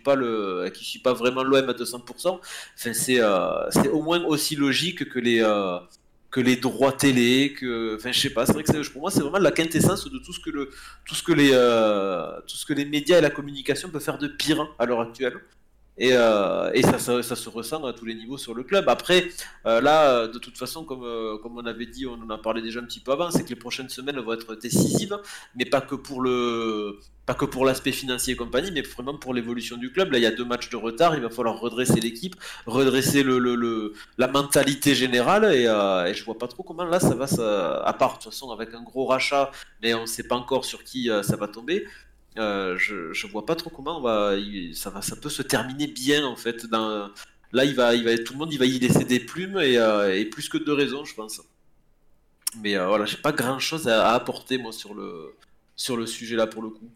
suit 0.74 0.99
pas 0.99 1.14
vraiment 1.14 1.44
l'OM 1.44 1.69
à 1.69 1.74
200%, 1.74 2.28
enfin, 2.28 2.40
c'est 2.76 3.19
euh, 3.19 3.69
c'est 3.69 3.90
au 3.90 4.02
moins 4.02 4.24
aussi 4.24 4.56
logique 4.56 5.10
que 5.10 5.19
les 5.19 5.41
euh, 5.41 5.78
que 6.32 6.40
les 6.41 6.56
droits 6.57 6.91
télé, 6.91 7.53
que, 7.57 7.98
je 8.03 8.11
sais 8.11 8.30
pas. 8.30 8.45
C'est 8.45 8.53
vrai 8.53 8.64
que 8.64 8.90
pour 8.91 9.02
moi, 9.02 9.11
c'est 9.11 9.22
vraiment 9.22 9.40
la 9.40 9.52
quintessence 9.52 10.10
de 10.10 10.19
tout 10.19 10.34
ce 10.34 10.40
que 10.40 10.49
le, 10.49 10.69
tout 11.06 11.15
ce 11.15 11.24
que 11.24 11.32
les, 11.32 11.52
euh, 11.53 12.40
tout 12.48 12.57
ce 12.57 12.65
que 12.65 12.74
les 12.74 12.86
médias 12.86 13.18
et 13.18 13.22
la 13.22 13.30
communication 13.30 13.90
peuvent 13.90 14.03
faire 14.03 14.18
de 14.18 14.28
pire 14.28 14.68
à 14.78 14.86
l'heure 14.86 15.02
actuelle. 15.02 15.40
Et, 15.98 16.11
euh, 16.14 16.69
et 16.74 16.84
ça, 16.84 16.99
se 16.99 17.49
ressent 17.49 17.84
à 17.84 17.94
tous 17.94 18.06
les 18.06 18.14
niveaux 18.14 18.38
sur 18.38 18.53
le 18.53 18.64
club. 18.64 18.88
Après, 18.88 19.30
euh, 19.65 19.82
là, 19.82 20.11
euh, 20.11 20.28
de 20.28 20.38
toute 20.38 20.57
façon, 20.57 20.84
comme, 20.84 21.03
on 21.03 21.65
avait 21.65 21.88
dit, 21.88 22.06
on 22.06 22.22
en 22.24 22.30
a 22.30 22.38
parlé 22.38 22.61
déjà 22.61 22.80
un 22.80 22.84
petit 22.84 22.99
peu 22.99 23.11
avant, 23.11 23.32
c'est 23.32 23.44
que 23.44 23.49
les 23.49 23.56
prochaines 23.56 23.90
semaines 23.90 24.19
vont 24.19 24.34
être 24.34 24.56
décisives, 24.56 25.18
mais 25.56 25.65
pas 25.65 25.82
que 25.82 25.95
pour 25.95 26.22
l'aspect 27.65 27.91
financier 27.91 28.34
et 28.34 28.38
compagnie, 28.38 28.72
mais 28.72 28.82
vraiment 28.82 29.18
pour 29.18 29.34
l'évolution 29.34 29.78
du 29.78 29.91
club. 29.91 30.11
Là, 30.11 30.19
il 30.19 30.22
y 30.22 30.28
a 30.28 30.32
deux 30.32 30.45
matchs 30.45 30.69
de 30.69 30.78
retard, 30.78 31.15
il 31.15 31.22
va 31.22 31.32
falloir 31.32 31.60
redresser 31.60 31.99
l'équipe, 31.99 32.36
redresser 32.68 33.26
la 34.18 34.28
mentalité 34.28 34.94
générale, 34.94 35.45
et, 35.45 35.64
et 35.64 36.14
je 36.14 36.24
vois 36.26 36.38
pas 36.38 36.48
trop 36.48 36.61
comment 36.61 36.86
là 36.86 36.99
ça 36.99 37.15
va, 37.15 37.26
à 37.84 37.94
part 37.94 38.18
de 38.18 38.24
toute 38.24 38.32
façon 38.32 38.52
avec 38.52 38.74
un 38.76 38.84
gros 38.84 39.06
rachat, 39.06 39.52
mais 39.82 39.95
on 39.95 40.06
sait 40.06 40.28
pas 40.28 40.36
encore 40.36 40.64
sur 40.65 40.84
qui 40.84 41.10
ça 41.24 41.36
va 41.36 41.48
tomber. 41.48 41.86
Euh, 42.38 42.77
je, 42.77 43.14
je 43.14 43.27
vois 43.27 43.45
pas 43.45 43.55
trop 43.55 43.69
comment 43.69 43.97
on 43.97 44.01
va, 44.01 44.35
il- 44.35 44.76
ça 44.76 44.89
va, 44.89 45.01
ça 45.01 45.15
peut 45.15 45.30
se 45.30 45.41
terminer 45.41 45.88
bien 45.88 46.26
en 46.26 46.35
fait. 46.35 46.65
Dans, 46.68 47.09
là, 47.51 47.65
il 47.65 47.76
va, 47.76 47.95
il 47.95 48.03
va, 48.05 48.18
tout 48.18 48.34
le 48.34 48.39
monde, 48.39 48.53
il 48.53 48.59
va 48.59 48.65
y 48.65 48.80
laisser 48.80 49.05
des 49.05 49.19
plumes 49.19 49.57
et, 49.59 49.77
euh, 49.77 50.15
et 50.18 50.26
plus 50.26 50.49
que 50.49 50.57
de 50.57 50.72
raisons, 50.72 51.03
je 51.05 51.15
pense. 51.15 51.41
Mais 52.61 52.76
euh, 52.76 52.88
voilà, 52.88 53.05
j'ai 53.05 53.18
pas 53.18 53.31
grand 53.31 53.59
chose 53.59 53.88
à, 53.88 54.09
à 54.09 54.14
apporter 54.15 54.57
moi 54.57 54.72
sur 54.73 54.93
le, 54.93 55.35
sur 55.76 55.95
le 55.97 56.05
sujet 56.05 56.35
là 56.35 56.47
pour 56.47 56.61
le 56.61 56.69
coup. 56.69 56.89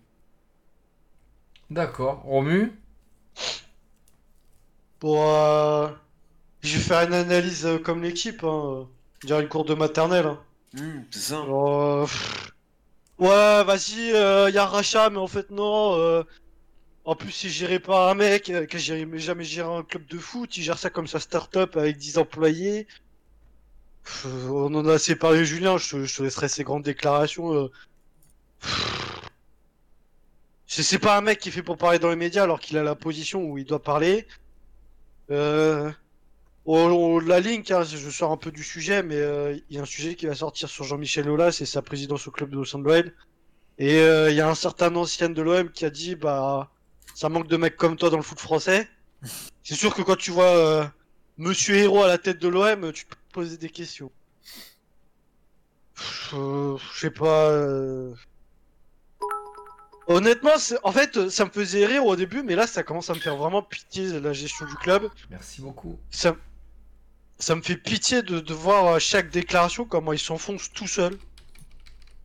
D'accord. 1.71 2.21
Romu? 2.23 2.71
Euh, 5.03 5.89
je 6.61 6.77
vais 6.77 6.83
faire 6.83 7.07
une 7.07 7.13
analyse 7.13 7.67
comme 7.83 8.03
l'équipe, 8.03 8.43
hein. 8.43 8.87
Dirais 9.23 9.43
une 9.43 9.49
cour 9.49 9.65
de 9.65 9.73
maternelle. 9.75 10.25
hein. 10.27 10.39
Hmm, 10.73 11.01
c'est 11.11 11.19
ça. 11.19 11.37
Euh, 11.41 12.03
pff, 12.05 12.50
ouais, 13.21 13.63
vas-y, 13.63 14.11
euh, 14.13 14.49
y 14.49 14.57
a 14.57 15.09
mais 15.09 15.17
en 15.17 15.27
fait, 15.27 15.49
non. 15.51 15.95
euh, 15.97 16.23
En 17.05 17.15
plus, 17.15 17.31
c'est 17.31 17.49
géré 17.49 17.79
par 17.79 18.09
un 18.09 18.15
mec 18.15 18.49
euh, 18.49 18.65
qui 18.67 18.77
a 18.77 18.79
jamais 18.79 19.43
géré 19.45 19.67
un 19.69 19.83
club 19.83 20.05
de 20.07 20.17
foot. 20.19 20.57
Il 20.57 20.63
gère 20.63 20.77
ça 20.79 20.89
comme 20.89 21.07
sa 21.07 21.19
start-up 21.19 21.77
avec 21.77 21.97
10 21.97 22.17
employés. 22.19 22.87
On 24.25 24.73
en 24.75 24.87
a 24.87 24.93
assez 24.93 25.15
parlé, 25.15 25.45
Julien. 25.45 25.77
Je, 25.77 25.89
te- 26.17 26.23
laisserai 26.23 26.47
ces 26.49 26.63
grandes 26.63 26.83
déclarations. 26.83 27.53
euh. 27.53 27.71
C'est 30.67 30.99
pas 30.99 31.17
un 31.17 31.21
mec 31.21 31.39
qui 31.39 31.51
fait 31.51 31.63
pour 31.63 31.77
parler 31.77 31.99
dans 31.99 32.09
les 32.09 32.15
médias 32.15 32.43
alors 32.43 32.59
qu'il 32.59 32.77
a 32.77 32.83
la 32.83 32.95
position 32.95 33.43
où 33.43 33.57
il 33.57 33.65
doit 33.65 33.83
parler. 33.83 34.27
Euh... 35.31 35.91
La 36.65 37.39
link, 37.39 37.71
hein, 37.71 37.83
je 37.83 38.09
sors 38.09 38.31
un 38.31 38.37
peu 38.37 38.51
du 38.51 38.63
sujet, 38.63 39.01
mais 39.01 39.15
euh, 39.17 39.57
il 39.69 39.75
y 39.75 39.79
a 39.79 39.81
un 39.81 39.85
sujet 39.85 40.15
qui 40.15 40.27
va 40.27 40.35
sortir 40.35 40.69
sur 40.69 40.83
Jean-Michel 40.83 41.27
Aulas 41.29 41.57
et 41.61 41.65
sa 41.65 41.81
présidence 41.81 42.27
au 42.27 42.31
club 42.31 42.51
de 42.51 42.55
Los 42.55 42.75
Angeles. 42.75 43.11
Et 43.79 43.99
euh, 43.99 44.29
il 44.29 44.35
y 44.35 44.41
a 44.41 44.49
un 44.49 44.55
certain 44.55 44.95
ancien 44.95 45.29
de 45.29 45.41
l'OM 45.41 45.71
qui 45.71 45.85
a 45.85 45.89
dit 45.89 46.15
bah 46.15 46.69
ça 47.15 47.29
manque 47.29 47.47
de 47.47 47.57
mecs 47.57 47.77
comme 47.77 47.97
toi 47.97 48.09
dans 48.11 48.17
le 48.17 48.23
foot 48.23 48.39
français. 48.39 48.87
C'est 49.63 49.75
sûr 49.75 49.95
que 49.95 50.03
quand 50.03 50.17
tu 50.17 50.31
vois 50.31 50.55
euh, 50.55 50.85
Monsieur 51.37 51.75
Héros 51.75 52.03
à 52.03 52.07
la 52.07 52.17
tête 52.19 52.39
de 52.39 52.47
l'OM, 52.47 52.91
tu 52.93 53.05
peux 53.05 53.15
te 53.15 53.33
poser 53.33 53.57
des 53.57 53.69
questions. 53.69 54.11
Je 56.31 56.77
sais 56.93 57.11
pas. 57.11 57.51
Honnêtement, 60.07 60.51
en 60.83 60.91
fait, 60.91 61.29
ça 61.29 61.45
me 61.45 61.51
faisait 61.51 61.85
rire 61.85 62.05
au 62.05 62.15
début, 62.15 62.43
mais 62.43 62.55
là, 62.55 62.67
ça 62.67 62.83
commence 62.83 63.09
à 63.09 63.13
me 63.13 63.19
faire 63.19 63.37
vraiment 63.37 63.61
pitié 63.61 64.19
la 64.19 64.33
gestion 64.33 64.65
du 64.65 64.75
club 64.75 65.09
Merci 65.29 65.61
beaucoup. 65.61 65.97
ça, 66.09 66.35
ça 67.41 67.55
me 67.55 67.61
fait 67.61 67.77
pitié 67.77 68.23
de, 68.23 68.39
de 68.39 68.53
voir 68.53 68.87
à 68.95 68.99
chaque 68.99 69.29
déclaration 69.31 69.85
comment 69.85 70.13
il 70.13 70.19
s'enfonce 70.19 70.71
tout 70.73 70.87
seul. 70.87 71.19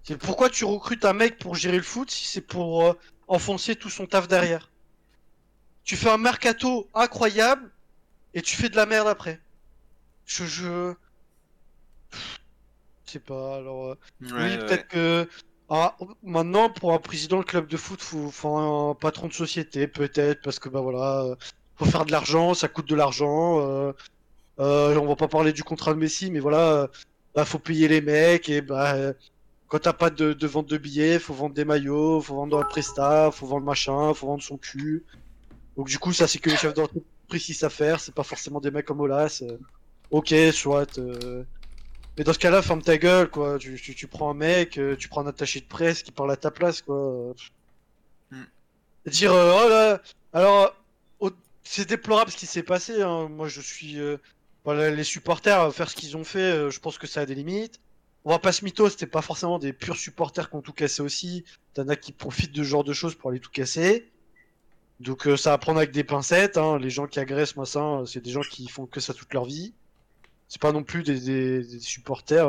C'est 0.04 0.16
pourquoi 0.16 0.48
tu 0.50 0.64
recrutes 0.64 1.04
un 1.04 1.12
mec 1.12 1.38
pour 1.38 1.54
gérer 1.54 1.76
le 1.78 1.82
foot 1.82 2.10
si 2.10 2.26
c'est 2.26 2.40
pour 2.40 2.84
euh, 2.86 2.94
enfoncer 3.28 3.76
tout 3.76 3.90
son 3.90 4.06
taf 4.06 4.28
derrière. 4.28 4.72
Tu 5.84 5.96
fais 5.96 6.10
un 6.10 6.18
mercato 6.18 6.90
incroyable 6.94 7.72
et 8.34 8.42
tu 8.42 8.56
fais 8.56 8.68
de 8.68 8.76
la 8.76 8.86
merde 8.86 9.08
après. 9.08 9.42
Je 10.26 10.44
je 10.46 10.94
je 13.06 13.12
sais 13.12 13.20
pas 13.20 13.56
alors. 13.56 13.86
euh, 13.92 13.94
Ouais, 14.20 14.32
oui, 14.32 14.56
ouais. 14.58 14.58
peut-être 14.58 14.88
que 14.88 15.28
ah, 15.68 15.96
maintenant 16.22 16.70
pour 16.70 16.92
un 16.94 16.98
président 16.98 17.38
de 17.40 17.44
club 17.44 17.66
de 17.68 17.76
foot, 17.76 18.00
faut, 18.02 18.30
faut 18.30 18.56
un 18.56 18.94
patron 18.94 19.28
de 19.28 19.32
société, 19.32 19.88
peut-être 19.88 20.42
parce 20.42 20.58
que 20.60 20.68
bah 20.68 20.80
voilà, 20.80 21.22
euh, 21.24 21.36
faut 21.76 21.84
faire 21.86 22.04
de 22.06 22.12
l'argent, 22.12 22.54
ça 22.54 22.68
coûte 22.68 22.88
de 22.88 22.94
l'argent. 22.94 23.60
Euh, 23.60 23.92
euh, 24.60 24.96
on 24.98 25.06
va 25.06 25.16
pas 25.16 25.28
parler 25.28 25.52
du 25.52 25.64
contrat 25.64 25.94
de 25.94 25.98
Messi, 25.98 26.30
mais 26.30 26.40
voilà, 26.40 26.82
euh, 26.84 26.88
bah, 27.34 27.44
faut 27.44 27.58
payer 27.58 27.88
les 27.88 28.00
mecs 28.00 28.48
et 28.48 28.62
bah 28.62 28.94
euh, 28.96 29.12
quand 29.68 29.80
t'as 29.80 29.92
pas 29.92 30.10
de, 30.10 30.32
de 30.32 30.46
vente 30.46 30.68
de 30.68 30.78
billets, 30.78 31.18
faut 31.18 31.34
vendre 31.34 31.54
des 31.54 31.64
maillots, 31.64 32.20
faut 32.22 32.36
vendre 32.36 32.58
un 32.60 32.64
presta, 32.64 33.30
faut 33.32 33.46
vendre 33.46 33.66
machin, 33.66 34.14
faut 34.14 34.26
vendre 34.28 34.42
son 34.42 34.58
cul. 34.58 35.04
Donc 35.76 35.88
du 35.88 35.98
coup, 35.98 36.12
ça 36.12 36.28
c'est 36.28 36.38
que 36.38 36.50
les 36.50 36.56
chefs 36.56 36.74
d'entreprise 36.74 37.58
savent 37.58 37.72
faire, 37.72 38.00
c'est 38.00 38.14
pas 38.14 38.22
forcément 38.24 38.60
des 38.60 38.70
mecs 38.70 38.86
comme 38.86 39.00
Olas. 39.00 39.40
euh. 39.42 39.58
Ok, 40.10 40.34
soit. 40.52 40.98
euh, 40.98 41.44
mais 42.16 42.24
dans 42.24 42.32
ce 42.32 42.38
cas-là, 42.38 42.62
ferme 42.62 42.82
ta 42.82 42.98
gueule, 42.98 43.30
quoi. 43.30 43.58
Tu, 43.58 43.76
tu, 43.80 43.94
tu 43.94 44.08
prends 44.08 44.30
un 44.30 44.34
mec, 44.34 44.78
euh, 44.78 44.96
tu 44.96 45.08
prends 45.08 45.22
un 45.22 45.26
attaché 45.28 45.60
de 45.60 45.66
presse 45.66 46.02
qui 46.02 46.12
parle 46.12 46.32
à 46.32 46.36
ta 46.36 46.50
place, 46.50 46.82
quoi. 46.82 47.34
Hmm. 48.30 48.44
Dire, 49.06 49.32
euh, 49.32 49.52
oh 49.64 49.68
là, 49.68 50.02
alors, 50.32 50.74
c'est 51.64 51.88
déplorable 51.88 52.30
ce 52.30 52.36
qui 52.36 52.46
s'est 52.46 52.62
passé. 52.62 53.02
hein. 53.02 53.28
Moi, 53.28 53.48
je 53.48 53.60
suis, 53.60 53.98
euh, 53.98 54.18
voilà, 54.66 54.90
les 54.90 55.04
supporters 55.04 55.60
euh, 55.60 55.70
faire 55.70 55.88
ce 55.88 55.94
qu'ils 55.94 56.16
ont 56.16 56.24
fait. 56.24 56.40
euh, 56.40 56.70
je 56.70 56.80
pense 56.80 56.98
que 56.98 57.06
ça 57.06 57.20
a 57.20 57.26
des 57.26 57.36
limites. 57.36 57.80
On 58.24 58.30
va 58.30 58.40
pas 58.40 58.50
se 58.50 58.64
mytho, 58.64 58.88
c'était 58.90 59.06
pas 59.06 59.22
forcément 59.22 59.60
des 59.60 59.72
purs 59.72 59.96
supporters 59.96 60.50
qui 60.50 60.56
ont 60.56 60.60
tout 60.60 60.72
cassé 60.72 61.02
aussi. 61.02 61.44
T'en 61.74 61.86
as 61.88 61.94
qui 61.94 62.10
profitent 62.10 62.50
de 62.50 62.64
ce 62.64 62.68
genre 62.68 62.82
de 62.82 62.92
choses 62.92 63.14
pour 63.14 63.30
aller 63.30 63.38
tout 63.38 63.52
casser. 63.52 64.10
Donc 64.98 65.28
euh, 65.28 65.36
ça 65.36 65.50
va 65.50 65.58
prendre 65.58 65.78
avec 65.78 65.92
des 65.92 66.02
pincettes. 66.02 66.56
Hein. 66.56 66.80
Les 66.80 66.90
gens 66.90 67.06
qui 67.06 67.20
agressent, 67.20 67.54
moi 67.54 67.64
ça, 67.64 68.02
c'est 68.06 68.20
des 68.20 68.32
gens 68.32 68.40
qui 68.40 68.66
font 68.66 68.86
que 68.86 68.98
ça 68.98 69.14
toute 69.14 69.32
leur 69.32 69.44
vie. 69.44 69.72
C'est 70.48 70.60
pas 70.60 70.72
non 70.72 70.82
plus 70.82 71.04
des, 71.04 71.62
supporters 71.78 72.48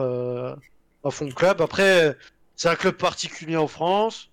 à 1.04 1.12
fond 1.12 1.26
de 1.26 1.34
club. 1.34 1.62
Après, 1.62 2.18
c'est 2.56 2.70
un 2.70 2.76
club 2.76 2.96
particulier 2.98 3.58
en 3.58 3.68
France. 3.68 4.30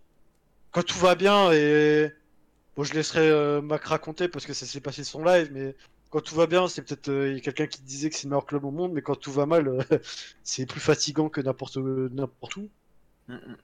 quand 0.70 0.82
tout 0.82 0.98
va 0.98 1.14
bien 1.14 1.52
et 1.52 2.12
bon, 2.76 2.84
je 2.84 2.94
laisserai 2.94 3.60
Mac 3.62 3.84
raconter 3.84 4.28
parce 4.28 4.46
que 4.46 4.54
ça 4.54 4.66
s'est 4.66 4.80
passé 4.80 5.04
son 5.04 5.24
live, 5.24 5.50
mais 5.52 5.74
quand 6.14 6.20
tout 6.22 6.36
va 6.36 6.46
bien, 6.46 6.68
c'est 6.68 6.82
peut-être 6.82 7.08
euh, 7.10 7.40
quelqu'un 7.40 7.66
qui 7.66 7.82
disait 7.82 8.08
que 8.08 8.16
c'est 8.16 8.24
le 8.24 8.30
meilleur 8.30 8.46
club 8.46 8.64
au 8.64 8.70
monde, 8.70 8.92
mais 8.92 9.02
quand 9.02 9.16
tout 9.16 9.32
va 9.32 9.46
mal, 9.46 9.68
euh, 9.68 9.82
c'est 10.44 10.64
plus 10.66 10.80
fatigant 10.80 11.28
que 11.28 11.40
n'importe 11.40 11.76
n'importe 11.78 12.56
où. 12.56 12.70
Mm, 13.28 13.34
mm. 13.34 13.56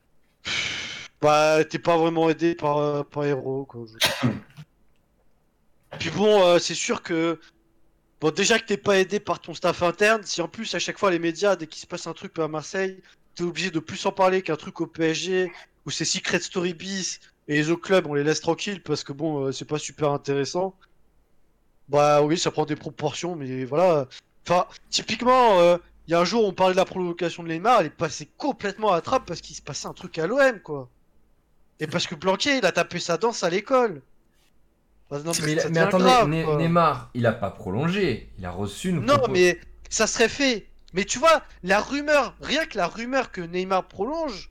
Bah, 1.21 1.65
t'es 1.65 1.79
pas 1.79 1.97
vraiment 1.97 2.31
aidé 2.31 2.55
par, 2.55 2.79
euh, 2.79 3.03
par 3.05 3.25
héros, 3.25 3.67
quoi. 3.67 3.85
je- 3.87 4.29
Puis 5.99 6.11
bon, 6.11 6.43
euh, 6.45 6.59
c'est 6.59 6.75
sûr 6.75 7.03
que. 7.03 7.39
Bon, 8.21 8.31
déjà 8.33 8.59
que 8.59 8.67
t'es 8.67 8.79
pas 8.79 8.99
aidé 9.01 9.21
par 9.21 9.41
ton 9.41 9.55
staff 9.55 9.83
interne, 9.83 10.23
si 10.25 10.43
en 10.43 10.49
plus 10.49 10.75
à 10.75 10.81
chaque 10.81 10.99
fois 10.99 11.11
les 11.11 11.19
médias, 11.21 11.57
dès 11.57 11.69
qu'il 11.69 11.81
se 11.83 11.87
passe 11.87 12.07
un 12.07 12.15
truc 12.15 12.39
à 12.39 12.49
Marseille, 12.49 13.03
t'es 13.35 13.45
obligé 13.45 13.71
de 13.71 13.81
plus 13.81 14.05
en 14.07 14.13
parler 14.13 14.43
qu'un 14.43 14.57
truc 14.57 14.81
au 14.81 14.87
PSG, 14.89 15.53
où 15.87 15.91
c'est 15.91 16.05
Secret 16.07 16.41
Story 16.41 16.75
bis, 16.75 17.21
et 17.49 17.55
les 17.57 17.71
autres 17.71 17.83
clubs, 17.83 18.07
on 18.07 18.15
les 18.15 18.25
laisse 18.25 18.41
tranquilles 18.41 18.83
parce 18.83 19.05
que 19.05 19.13
bon, 19.13 19.47
euh, 19.47 19.53
c'est 19.53 19.67
pas 19.67 19.79
super 19.79 20.13
intéressant. 20.13 20.79
Bah 21.91 22.23
oui, 22.23 22.39
ça 22.39 22.51
prend 22.51 22.65
des 22.67 22.77
proportions, 22.77 23.35
mais 23.35 23.65
voilà. 23.65 24.07
Enfin, 24.47 24.67
typiquement, 24.91 25.59
euh, 25.61 25.77
il 26.07 26.13
y 26.13 26.15
a 26.15 26.21
un 26.21 26.25
jour, 26.25 26.45
on 26.45 26.53
parlait 26.53 26.75
de 26.75 26.79
la 26.79 26.85
provocation 26.85 27.43
de 27.43 27.49
Neymar, 27.49 27.81
elle 27.81 27.87
est 27.87 27.91
passée 27.91 28.29
complètement 28.39 28.93
à 28.93 29.01
trappe 29.01 29.27
parce 29.27 29.41
qu'il 29.41 29.57
se 29.57 29.63
passait 29.63 29.89
un 29.89 29.93
truc 29.93 30.17
à 30.19 30.27
l'OM, 30.27 30.61
quoi. 30.61 30.89
Et 31.81 31.87
parce 31.87 32.07
que 32.07 32.15
Blanquet, 32.15 32.59
il 32.59 32.67
a 32.67 32.73
tapé 32.73 33.01
sa 33.01 33.17
danse 33.17 33.43
à 33.43 33.51
l'école. 33.51 34.03
Bah, 35.11 35.19
non, 35.25 35.33
Mais, 35.43 35.59
attendez, 35.81 36.05
grave, 36.05 36.29
Ne- 36.29 36.45
quoi. 36.45 36.57
Neymar, 36.57 37.11
il 37.15 37.27
a 37.27 37.33
pas 37.33 37.51
prolongé. 37.51 38.31
Il 38.39 38.47
a 38.47 38.53
reçu 38.53 38.91
une 38.91 39.01
Non, 39.01 39.21
mais 39.33 39.59
ça 39.89 40.07
serait 40.07 40.29
fait. 40.29 40.69
Mais 40.93 41.05
tu 41.05 41.19
vois, 41.19 41.43
la 41.65 41.81
rumeur, 41.81 42.35
rien 42.41 42.67
que 42.67 42.77
la 42.77 42.87
rumeur 42.87 43.33
que 43.33 43.41
Neymar 43.41 43.89
prolonge, 43.89 44.51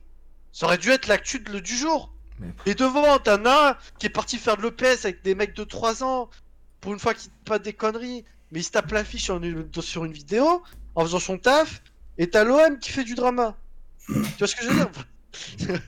ça 0.52 0.66
aurait 0.66 0.78
dû 0.78 0.90
être 0.90 1.06
l'actu 1.06 1.40
du 1.40 1.76
jour. 1.76 2.12
Mais- 2.38 2.48
Et 2.66 2.74
devant, 2.74 3.18
t'en 3.18 3.44
as 3.46 3.70
un 3.70 3.76
qui 3.98 4.06
est 4.06 4.10
parti 4.10 4.36
faire 4.38 4.56
de 4.56 4.62
l'EPS 4.62 5.04
avec 5.04 5.22
des 5.22 5.34
mecs 5.34 5.54
de 5.54 5.64
3 5.64 6.02
ans, 6.02 6.28
pour 6.80 6.92
une 6.92 6.98
fois 6.98 7.14
qu'il 7.14 7.30
dit 7.30 7.36
pas 7.44 7.58
des 7.58 7.72
conneries, 7.72 8.24
mais 8.52 8.60
il 8.60 8.64
se 8.64 8.70
tape 8.70 8.90
l'affiche 8.92 9.24
sur 9.24 9.36
une, 9.36 9.68
sur 9.80 10.04
une 10.04 10.12
vidéo, 10.12 10.62
en 10.94 11.02
faisant 11.04 11.18
son 11.20 11.38
taf, 11.38 11.82
et 12.18 12.28
t'as 12.30 12.44
l'OM 12.44 12.78
qui 12.78 12.90
fait 12.90 13.04
du 13.04 13.14
drama. 13.14 13.56
tu 14.06 14.12
vois 14.38 14.46
ce 14.48 14.56
que 14.56 14.64
je 14.64 14.68
veux 14.70 14.74
dire? 14.74 15.78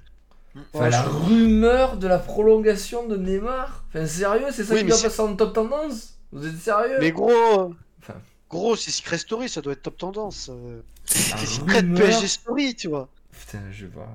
Enfin, 0.74 0.90
la 0.90 1.02
rumeur 1.02 1.97
de 1.97 2.06
la 2.06 2.19
prolongation 2.19 3.06
de 3.09 3.16
Neymar 3.16 3.85
Enfin, 3.89 4.06
sérieux, 4.06 4.47
c'est 4.52 4.64
ça 4.64 4.74
Oui, 4.74 4.85
qui 4.85 4.93
c'est- 4.93 5.05
passer 5.05 5.20
en 5.23 5.35
top 5.35 5.55
tendance? 5.55 6.19
Vous 6.31 6.47
êtes 6.47 6.59
sérieux? 6.59 6.98
Mais 7.01 7.10
gros, 7.10 7.31
euh, 7.31 7.69
Enfin. 8.02 8.14
gros, 8.51 8.77
c'est 8.77 8.90
Secret 8.90 9.16
Story, 9.19 9.48
ça 9.48 9.62
doit 9.62 9.73
être 9.73 9.82
top 9.82 9.97
tendance. 9.97 10.51
euh. 10.52 10.81
C'est 11.06 11.47
Secret 11.47 11.81
rumeur- 11.81 11.98
PSG 12.06 12.28
Story, 12.28 12.74
tu 12.74 12.89
vois. 12.89 13.09
Putain, 13.39 13.62
je 13.70 13.86
vois. 13.86 14.09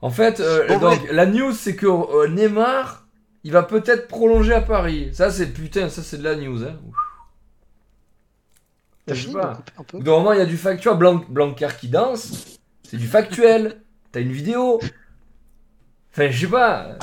En 0.00 0.10
fait, 0.10 0.40
euh, 0.40 0.66
Bon, 0.66 0.78
donc, 0.80 1.08
la 1.10 1.26
news, 1.26 1.52
c'est 1.52 1.76
que 1.76 1.86
euh, 1.86 2.28
Neymar, 2.28 3.03
il 3.44 3.52
va 3.52 3.62
peut-être 3.62 4.08
prolonger 4.08 4.54
à 4.54 4.62
Paris. 4.62 5.10
Ça, 5.12 5.30
c'est 5.30 5.52
putain, 5.52 5.88
ça, 5.88 6.02
c'est 6.02 6.18
de 6.18 6.24
la 6.24 6.34
news. 6.34 6.64
Hein. 6.64 6.76
T'as 9.06 9.14
Je 9.14 9.20
sais 9.20 9.28
fini 9.28 9.40
pas. 9.40 9.62
de 9.92 10.10
moment, 10.10 10.32
il 10.32 10.38
y 10.38 10.42
a 10.42 10.46
du 10.46 10.56
factuel. 10.56 10.96
Blanc 10.96 11.22
Blanquer 11.28 11.68
qui 11.78 11.88
danse, 11.88 12.58
c'est 12.82 12.96
du 12.96 13.06
factuel. 13.06 13.80
T'as 14.12 14.20
une 14.20 14.32
vidéo. 14.32 14.80
Enfin, 16.12 16.30
je 16.30 16.40
sais 16.46 16.50
pas. 16.50 16.96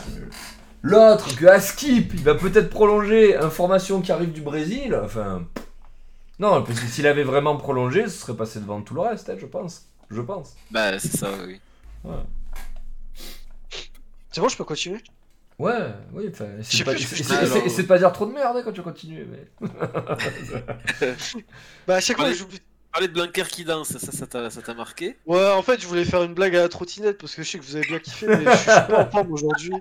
L'autre, 0.81 1.35
que 1.35 1.45
Askip, 1.45 2.13
il 2.13 2.23
va 2.23 2.35
peut-être 2.35 2.69
prolonger. 2.69 3.35
Information 3.35 4.01
qui 4.01 4.11
arrive 4.11 4.31
du 4.31 4.41
Brésil. 4.41 4.99
Enfin. 5.03 5.45
Non, 6.39 6.63
parce 6.63 6.80
que 6.80 6.88
s'il 6.88 7.05
avait 7.05 7.23
vraiment 7.23 7.55
prolongé, 7.57 8.03
ce 8.07 8.18
serait 8.18 8.35
passé 8.35 8.59
devant 8.59 8.81
tout 8.81 8.95
le 8.95 9.01
reste, 9.01 9.30
hein, 9.30 9.35
je 9.38 9.45
pense. 9.45 9.85
Je 10.09 10.22
pense. 10.22 10.55
Bah, 10.72 10.97
c'est 10.97 11.15
ça, 11.15 11.30
oui. 11.45 11.61
C'est 14.31 14.41
bon, 14.41 14.47
je 14.49 14.57
peux 14.57 14.63
continuer? 14.63 15.03
Ouais, 15.61 15.93
oui, 16.13 16.25
enfin, 16.31 16.45
c'est 16.63 16.83
pas, 16.83 16.91
alors- 16.91 17.88
pas 17.88 17.97
dire 17.99 18.11
trop 18.13 18.25
de 18.25 18.31
merde 18.31 18.57
hein, 18.57 18.61
quand 18.63 18.71
tu 18.71 18.81
continues, 18.81 19.27
mais... 19.29 19.67
Bah, 21.88 21.95
à 21.95 21.99
chaque 22.01 22.17
fois, 22.17 22.33
j'oublie. 22.33 22.59
Parler 22.91 23.07
de 23.07 23.13
Blanquer 23.13 23.43
qui 23.49 23.63
danse, 23.63 23.88
ça, 23.97 24.11
ça 24.11 24.27
t'a 24.27 24.49
ça 24.49 24.61
t'a 24.61 24.73
marqué? 24.73 25.17
Ouais, 25.25 25.49
en 25.51 25.61
fait, 25.61 25.79
je 25.81 25.88
voulais 25.88 26.03
faire 26.03 26.23
une 26.23 26.33
blague 26.33 26.55
à 26.57 26.61
la 26.63 26.67
trottinette 26.67 27.17
parce 27.17 27.33
que 27.35 27.41
je 27.43 27.49
sais 27.49 27.57
que 27.57 27.63
vous 27.63 27.77
avez 27.77 27.88
bien 27.88 27.99
kiffé, 27.99 28.27
mais 28.27 28.43
je 28.43 28.57
suis 28.57 28.65
pas 28.65 29.05
en 29.07 29.09
forme 29.09 29.31
aujourd'hui. 29.31 29.71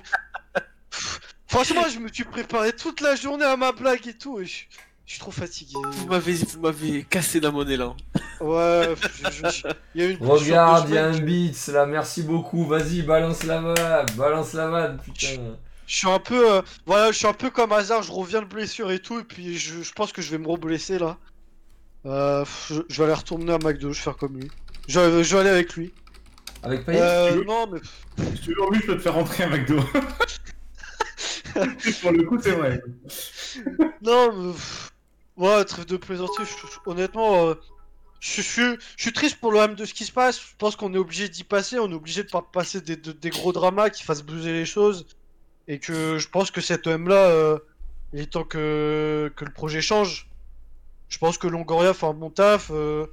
Franchement, 1.49 1.83
je 1.93 1.99
me 1.99 2.07
suis 2.13 2.23
préparé 2.25 2.73
toute 2.73 3.01
la 3.01 3.17
journée 3.17 3.45
à 3.45 3.57
ma 3.57 3.73
blague 3.73 4.07
et 4.07 4.15
tout, 4.17 4.39
et 4.39 4.45
je, 4.45 4.63
je 5.07 5.11
suis 5.13 5.19
trop 5.19 5.33
fatigué. 5.33 5.73
Vous 5.91 6.07
m'avez 6.07 6.35
vous 6.35 6.61
m'avez 6.61 7.03
cassé 7.03 7.41
dans 7.41 7.51
mon 7.51 7.67
élan. 7.67 7.97
Ouais, 8.41 8.95
je- 9.25 9.31
je- 9.31 9.51
je- 9.51 9.67
il 9.97 10.03
y 10.03 10.05
a 10.05 10.09
eu 10.09 10.13
une 10.17 10.25
Regarde, 10.25 10.89
il 10.89 10.95
y 10.95 10.99
a 10.99 11.07
un 11.07 11.19
beat, 11.19 11.67
là, 11.67 11.87
merci 11.87 12.23
beaucoup, 12.23 12.65
vas-y, 12.65 13.03
balance 13.03 13.43
la 13.43 13.61
vanne, 13.61 14.07
balance 14.17 14.53
la 14.53 14.69
vanne, 14.69 14.99
putain. 15.03 15.57
Je 15.91 15.97
suis 15.97 16.09
un 16.09 16.21
peu, 16.21 16.53
euh, 16.53 16.63
voilà, 16.87 17.11
je 17.11 17.19
suis 17.19 17.27
un 17.27 17.33
peu 17.33 17.51
comme 17.51 17.73
hasard, 17.73 18.05
je 18.05 18.13
reviens 18.13 18.43
de 18.43 18.47
blessure 18.47 18.93
et 18.93 19.01
tout, 19.01 19.19
et 19.19 19.25
puis 19.25 19.59
je, 19.59 19.83
je 19.83 19.93
pense 19.93 20.13
que 20.13 20.23
je 20.23 20.31
vais 20.31 20.39
me 20.39 20.47
reblesser 20.47 21.01
là. 21.01 21.19
Euh, 22.07 22.45
je, 22.69 22.83
je 22.89 22.97
vais 22.99 23.05
aller 23.07 23.15
retourner 23.19 23.53
à 23.53 23.59
McDo, 23.59 23.93
je 23.93 23.99
vais 23.99 24.05
faire 24.05 24.17
comme 24.17 24.39
lui. 24.39 24.49
Je, 24.87 25.01
vais- 25.01 25.25
je 25.25 25.35
vais 25.35 25.41
aller 25.41 25.51
avec 25.51 25.75
lui. 25.75 25.93
Avec 26.63 26.87
Payet 26.87 27.01
Euh, 27.03 27.43
non, 27.45 27.67
mais 27.73 27.81
Si 28.37 28.43
tu 28.43 28.51
veux, 28.51 28.69
plus, 28.71 28.81
je 28.83 28.87
peux 28.87 28.97
te 28.99 29.03
faire 29.03 29.15
rentrer 29.15 29.43
à 29.43 29.49
McDo. 29.49 29.79
Pour 32.03 32.13
le 32.13 32.23
coup, 32.23 32.39
c'est 32.41 32.53
vrai. 32.53 32.81
Non, 34.01 34.33
mais... 34.33 34.55
Ouais, 35.45 35.65
trêve 35.65 35.87
de 35.87 35.97
plaisanter, 35.97 36.45
je- 36.45 36.67
je- 36.69 36.79
honnêtement, 36.89 37.49
euh, 37.49 37.55
je, 38.21 38.43
suis, 38.43 38.77
je 38.97 39.03
suis 39.03 39.13
triste 39.13 39.41
pour 39.41 39.51
le 39.51 39.75
de 39.75 39.85
ce 39.85 39.93
qui 39.95 40.05
se 40.05 40.13
passe. 40.13 40.39
Je 40.41 40.55
pense 40.57 40.77
qu'on 40.77 40.95
est 40.95 40.99
obligé 40.99 41.29
d'y 41.29 41.43
passer, 41.43 41.81
on 41.81 41.91
est 41.91 41.95
obligé 41.95 42.23
de 42.23 42.31
pas 42.31 42.43
passer 42.43 42.81
des, 42.81 42.95
de- 42.95 43.11
des 43.11 43.31
gros 43.31 43.53
dramas 43.53 43.91
qui 43.91 44.05
fassent 44.05 44.23
bouger 44.23 44.53
les 44.53 44.67
choses. 44.67 45.05
Et 45.71 45.79
que 45.79 46.19
je 46.19 46.29
pense 46.29 46.51
que 46.51 46.61
cet 46.61 46.87
homme 46.87 47.09
là 47.09 47.59
il 48.13 48.21
est 48.21 48.27
temps 48.33 48.45
que, 48.45 49.33
que 49.37 49.45
le 49.45 49.53
projet 49.53 49.81
change. 49.81 50.29
Je 51.09 51.19
pense 51.19 51.39
que 51.39 51.47
Longoria 51.49 51.95
fait 51.95 52.07
un 52.07 52.15
bon 52.15 52.31
taf. 52.31 52.71
euh, 52.73 53.07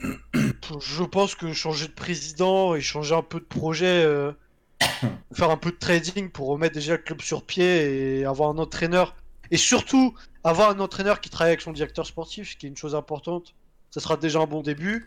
je 0.34 1.04
pense 1.04 1.34
que 1.34 1.52
changer 1.52 1.88
de 1.88 1.92
président 1.92 2.74
et 2.74 2.80
changer 2.80 3.14
un 3.14 3.22
peu 3.22 3.40
de 3.40 3.44
projet, 3.44 4.04
euh, 4.04 4.32
faire 5.34 5.50
un 5.50 5.56
peu 5.56 5.70
de 5.70 5.76
trading 5.76 6.30
pour 6.30 6.48
remettre 6.48 6.74
déjà 6.74 6.92
le 6.92 6.98
club 7.02 7.20
sur 7.22 7.44
pied 7.44 8.20
et 8.20 8.24
avoir 8.24 8.50
un 8.50 8.58
entraîneur. 8.58 9.16
Et 9.50 9.56
surtout, 9.58 10.14
avoir 10.44 10.70
un 10.70 10.80
entraîneur 10.80 11.20
qui 11.20 11.30
travaille 11.30 11.52
avec 11.52 11.60
son 11.62 11.72
directeur 11.72 12.06
sportif, 12.06 12.52
ce 12.52 12.56
qui 12.56 12.66
est 12.66 12.70
une 12.70 12.76
chose 12.76 12.94
importante, 12.94 13.54
ça 13.90 14.00
sera 14.00 14.16
déjà 14.16 14.40
un 14.40 14.46
bon 14.46 14.62
début. 14.62 15.06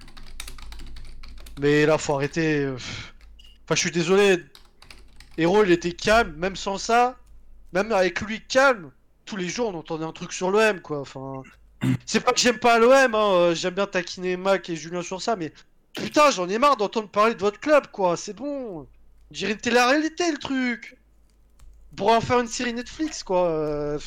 Mais 1.59 1.85
là, 1.85 1.97
faut 1.97 2.13
arrêter. 2.15 2.59
euh, 2.63 2.75
Enfin, 3.65 3.75
je 3.75 3.79
suis 3.79 3.91
désolé. 3.91 4.37
Hero, 5.37 5.63
il 5.63 5.71
était 5.71 5.93
calme, 5.93 6.33
même 6.37 6.55
sans 6.55 6.77
ça, 6.77 7.17
même 7.73 7.91
avec 7.91 8.21
lui 8.21 8.41
calme, 8.47 8.91
tous 9.25 9.37
les 9.37 9.49
jours 9.49 9.69
on 9.73 9.79
entendait 9.79 10.05
un 10.05 10.13
truc 10.13 10.33
sur 10.33 10.51
l'OM, 10.51 10.81
quoi. 10.81 10.99
Enfin, 11.01 11.43
c'est 12.05 12.21
pas 12.21 12.33
que 12.33 12.39
j'aime 12.39 12.59
pas 12.59 12.79
l'OM, 12.79 13.15
hein, 13.15 13.33
euh, 13.33 13.55
j'aime 13.55 13.75
bien 13.75 13.87
taquiner 13.87 14.37
Mac 14.37 14.69
et 14.69 14.75
Julien 14.75 15.01
sur 15.03 15.21
ça, 15.21 15.35
mais 15.35 15.53
putain, 15.95 16.31
j'en 16.31 16.49
ai 16.49 16.59
marre 16.59 16.77
d'entendre 16.77 17.09
parler 17.09 17.35
de 17.35 17.39
votre 17.41 17.59
club, 17.59 17.87
quoi. 17.91 18.17
C'est 18.17 18.33
bon. 18.33 18.81
On 18.81 18.87
dirait 19.31 19.57
la 19.71 19.87
réalité, 19.89 20.31
le 20.31 20.37
truc. 20.37 20.97
Pour 21.95 22.11
en 22.11 22.21
faire 22.21 22.39
une 22.41 22.47
série 22.47 22.73
Netflix, 22.73 23.23
quoi. 23.23 23.47
euh, 23.49 23.99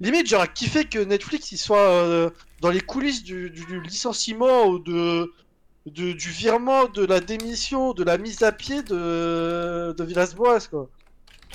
Limite, 0.00 0.28
j'aurais 0.28 0.52
kiffé 0.52 0.84
que 0.86 0.98
Netflix 1.00 1.52
il 1.52 1.58
soit 1.58 1.80
euh, 1.90 2.30
dans 2.60 2.70
les 2.70 2.80
coulisses 2.80 3.22
du, 3.24 3.50
du- 3.50 3.64
du 3.66 3.80
licenciement 3.82 4.66
ou 4.66 4.78
de, 4.78 5.32
de- 5.90 6.12
du 6.12 6.30
virement, 6.30 6.86
de 6.86 7.04
la 7.04 7.20
démission, 7.20 7.92
de 7.92 8.04
la 8.04 8.18
mise 8.18 8.42
à 8.42 8.52
pied 8.52 8.82
de, 8.82 9.94
de 9.96 10.04
Villas-Boas, 10.04 10.68
quoi. 10.70 10.88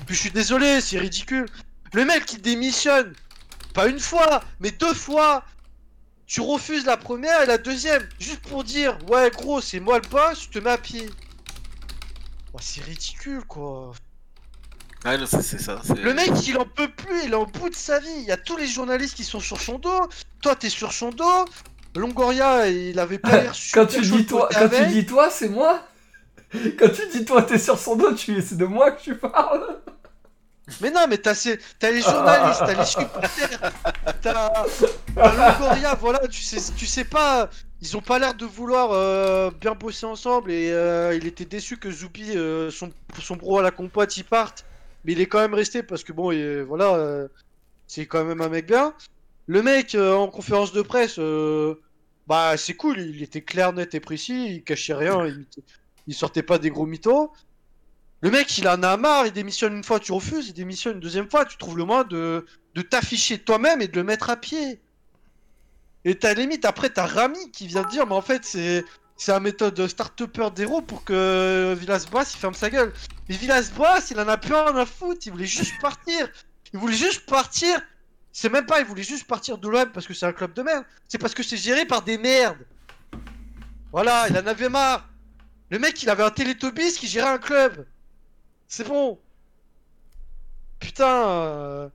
Puis 0.06 0.16
je 0.16 0.22
suis 0.22 0.32
désolé, 0.32 0.82
c'est 0.82 0.98
ridicule. 1.00 1.46
Le 1.94 2.06
mec 2.06 2.26
qui 2.26 2.38
démissionne, 2.38 3.14
pas 3.74 3.88
une 3.88 4.00
fois, 4.00 4.44
mais 4.60 4.72
deux 4.72 4.94
fois. 4.94 5.44
Tu 6.26 6.42
refuses 6.42 6.86
la 6.86 6.98
première 6.98 7.42
et 7.42 7.46
la 7.46 7.58
deuxième, 7.58 8.08
juste 8.20 8.40
pour 8.48 8.64
dire, 8.64 8.98
ouais 9.10 9.30
gros, 9.30 9.62
c'est 9.62 9.80
moi 9.80 10.00
le 10.00 10.08
boss, 10.10 10.44
je 10.46 10.50
te 10.50 10.60
mets 10.60 10.72
à 10.72 10.78
pied. 10.78 11.08
Oh, 12.54 12.58
c'est 12.62 12.82
ridicule, 12.84 13.44
quoi. 13.46 13.92
Ouais, 15.06 15.18
non, 15.18 15.26
c'est 15.26 15.60
ça. 15.62 15.82
Le 16.02 16.14
mec, 16.14 16.32
il 16.48 16.58
en 16.58 16.66
peut 16.66 16.88
plus, 16.88 17.26
il 17.26 17.34
est 17.34 17.36
en 17.36 17.46
bout 17.46 17.70
de 17.70 17.76
sa 17.76 18.00
vie. 18.00 18.08
Il 18.20 18.24
y 18.26 18.32
a 18.32 18.38
tous 18.38 18.56
les 18.56 18.68
journalistes 18.68 19.16
qui 19.16 19.26
sont 19.26 19.42
sur 19.42 19.60
son 19.60 19.78
dos. 19.78 20.08
Toi, 20.42 20.56
t'es 20.56 20.70
sur 20.70 20.94
son 20.94 21.10
dos. 21.10 21.46
Longoria, 21.96 22.68
il 22.70 22.98
avait 23.00 23.20
pas 23.20 23.42
l'air 23.44 23.56
super 23.56 23.84
Quand 23.88 23.88
tu 23.94 24.02
dis 24.02 24.26
toi, 24.26 24.50
quand 24.52 24.70
tu 24.70 24.86
dis 24.92 25.06
toi, 25.06 25.30
c'est 25.30 25.50
moi 25.50 25.82
Quand 26.80 26.90
tu 26.90 27.08
dis 27.12 27.26
toi, 27.26 27.42
t'es 27.44 27.58
sur 27.60 27.78
son 27.78 27.96
dos, 27.96 28.14
tu... 28.14 28.42
c'est 28.42 28.58
de 28.58 28.66
moi 28.66 28.92
que 28.92 29.02
tu 29.02 29.16
parles 29.16 29.80
Mais 30.82 30.92
non, 30.92 31.06
mais 31.10 31.18
t'as 31.18 31.34
ces- 31.36 31.60
les 31.82 32.02
journalistes, 32.02 32.62
t'as 32.66 32.74
les 32.74 32.86
supporters, 32.86 33.72
t'as 34.22 34.52
Longoria, 35.16 35.96
voilà, 35.96 36.20
tu 36.28 36.42
sais, 36.42 36.60
tu 36.76 36.86
sais 36.86 37.04
pas. 37.06 37.50
Ils 37.82 37.98
ont 37.98 38.02
pas 38.02 38.18
l'air 38.18 38.34
de 38.34 38.46
vouloir 38.46 38.92
euh, 38.94 39.52
bien 39.60 39.74
bosser 39.76 40.06
ensemble 40.06 40.52
et 40.52 40.72
euh, 40.72 41.14
il 41.16 41.28
était 41.28 41.44
déçu 41.46 41.76
que 41.78 41.92
Zoubi, 41.92 42.32
euh, 42.38 42.72
son, 42.72 42.92
son 43.22 43.36
bro 43.36 43.60
à 43.60 43.62
la 43.62 43.72
compote, 43.72 44.16
il 44.16 44.24
parte. 44.24 44.64
Mais 45.04 45.12
il 45.12 45.20
est 45.22 45.26
quand 45.26 45.40
même 45.40 45.54
resté 45.54 45.84
parce 45.84 46.04
que 46.04 46.14
bon, 46.14 46.32
il- 46.32 46.62
voilà, 46.62 47.28
c'est 47.88 48.06
quand 48.06 48.24
même 48.24 48.40
un 48.42 48.48
mec 48.50 48.66
bien. 48.68 48.94
Le 49.48 49.62
mec 49.62 49.96
euh, 49.96 50.14
en 50.14 50.28
conférence 50.28 50.72
de 50.72 50.82
presse, 50.82 51.20
euh, 51.20 51.76
bah 52.28 52.56
c'est 52.58 52.76
cool, 52.76 53.00
il 53.00 53.22
était 53.22 53.42
clair, 53.42 53.74
net 53.74 53.94
et 53.94 54.00
précis, 54.00 54.56
il 54.56 54.64
cachait 54.64 54.94
rien, 54.94 55.26
il, 55.26 55.46
il 56.08 56.14
sortait 56.14 56.44
pas 56.44 56.58
des 56.58 56.70
gros 56.70 56.86
mythos. 56.86 57.32
Le 58.22 58.32
mec, 58.32 58.58
il 58.58 58.70
en 58.70 58.82
a 58.84 58.96
marre, 58.96 59.26
il 59.26 59.34
démissionne 59.34 59.76
une 59.76 59.84
fois, 59.84 60.00
tu 60.00 60.14
refuses, 60.14 60.48
il 60.48 60.54
démissionne 60.54 60.94
une 60.94 61.02
deuxième 61.02 61.30
fois, 61.30 61.44
tu 61.44 61.58
trouves 61.58 61.78
le 61.78 61.84
moyen 61.84 62.06
de, 62.06 62.46
t'afficher 62.90 63.38
toi-même 63.38 63.82
et 63.82 63.90
de 63.90 63.98
le 63.98 64.04
mettre 64.06 64.30
à 64.30 64.38
pied. 64.38 64.80
Et 66.06 66.18
t'as 66.18 66.34
limite, 66.34 66.64
après, 66.64 66.90
t'as 66.90 67.06
Rami 67.06 67.52
qui 67.52 67.68
vient 67.68 67.84
dire, 67.84 68.08
mais 68.08 68.16
en 68.16 68.22
fait, 68.22 68.44
c'est. 68.46 68.84
C'est 69.16 69.32
la 69.32 69.40
méthode 69.40 69.88
start-upper 69.88 70.50
d'héros 70.56 70.82
pour 70.82 71.04
que 71.04 71.76
Villas-Boas 71.80 72.24
il 72.34 72.38
ferme 72.38 72.56
sa 72.56 72.72
gueule. 72.72 72.92
Mais 73.30 73.36
Villas-Boas, 73.36 74.08
il 74.10 74.20
en 74.20 74.28
a 74.28 74.38
plus 74.38 74.56
rien 74.56 74.76
à 74.76 74.88
foutre, 74.88 75.22
il 75.28 75.32
voulait 75.32 75.46
juste 75.46 75.80
partir. 75.80 76.28
Il 76.74 76.80
voulait 76.80 76.96
juste 76.96 77.28
partir. 77.28 77.80
C'est 78.34 78.50
même 78.50 78.66
pas, 78.66 78.80
il 78.82 78.86
voulait 78.86 79.04
juste 79.04 79.26
partir 79.28 79.58
de 79.60 79.70
l'OM 79.70 79.92
parce 79.92 80.08
que 80.08 80.14
c'est 80.14 80.26
un 80.26 80.34
club 80.34 80.54
de 80.54 80.64
merde. 80.64 80.84
C'est 81.08 81.20
parce 81.20 81.34
que 81.36 81.44
c'est 81.44 81.56
géré 81.56 81.86
par 81.86 82.02
des 82.02 82.18
merdes. 82.18 82.66
Voilà, 83.92 84.28
il 84.28 84.38
en 84.38 84.48
avait 84.48 84.70
marre. 84.70 85.08
Le 85.70 85.80
mec, 85.80 86.02
il 86.04 86.10
avait 86.10 86.24
un 86.24 86.32
Télétobis 86.32 86.94
qui 86.98 87.08
gérait 87.08 87.30
un 87.30 87.38
club. 87.38 87.86
C'est 88.68 88.88
bon. 88.88 89.20
Putain, 90.80 91.30
euh, 91.30 91.90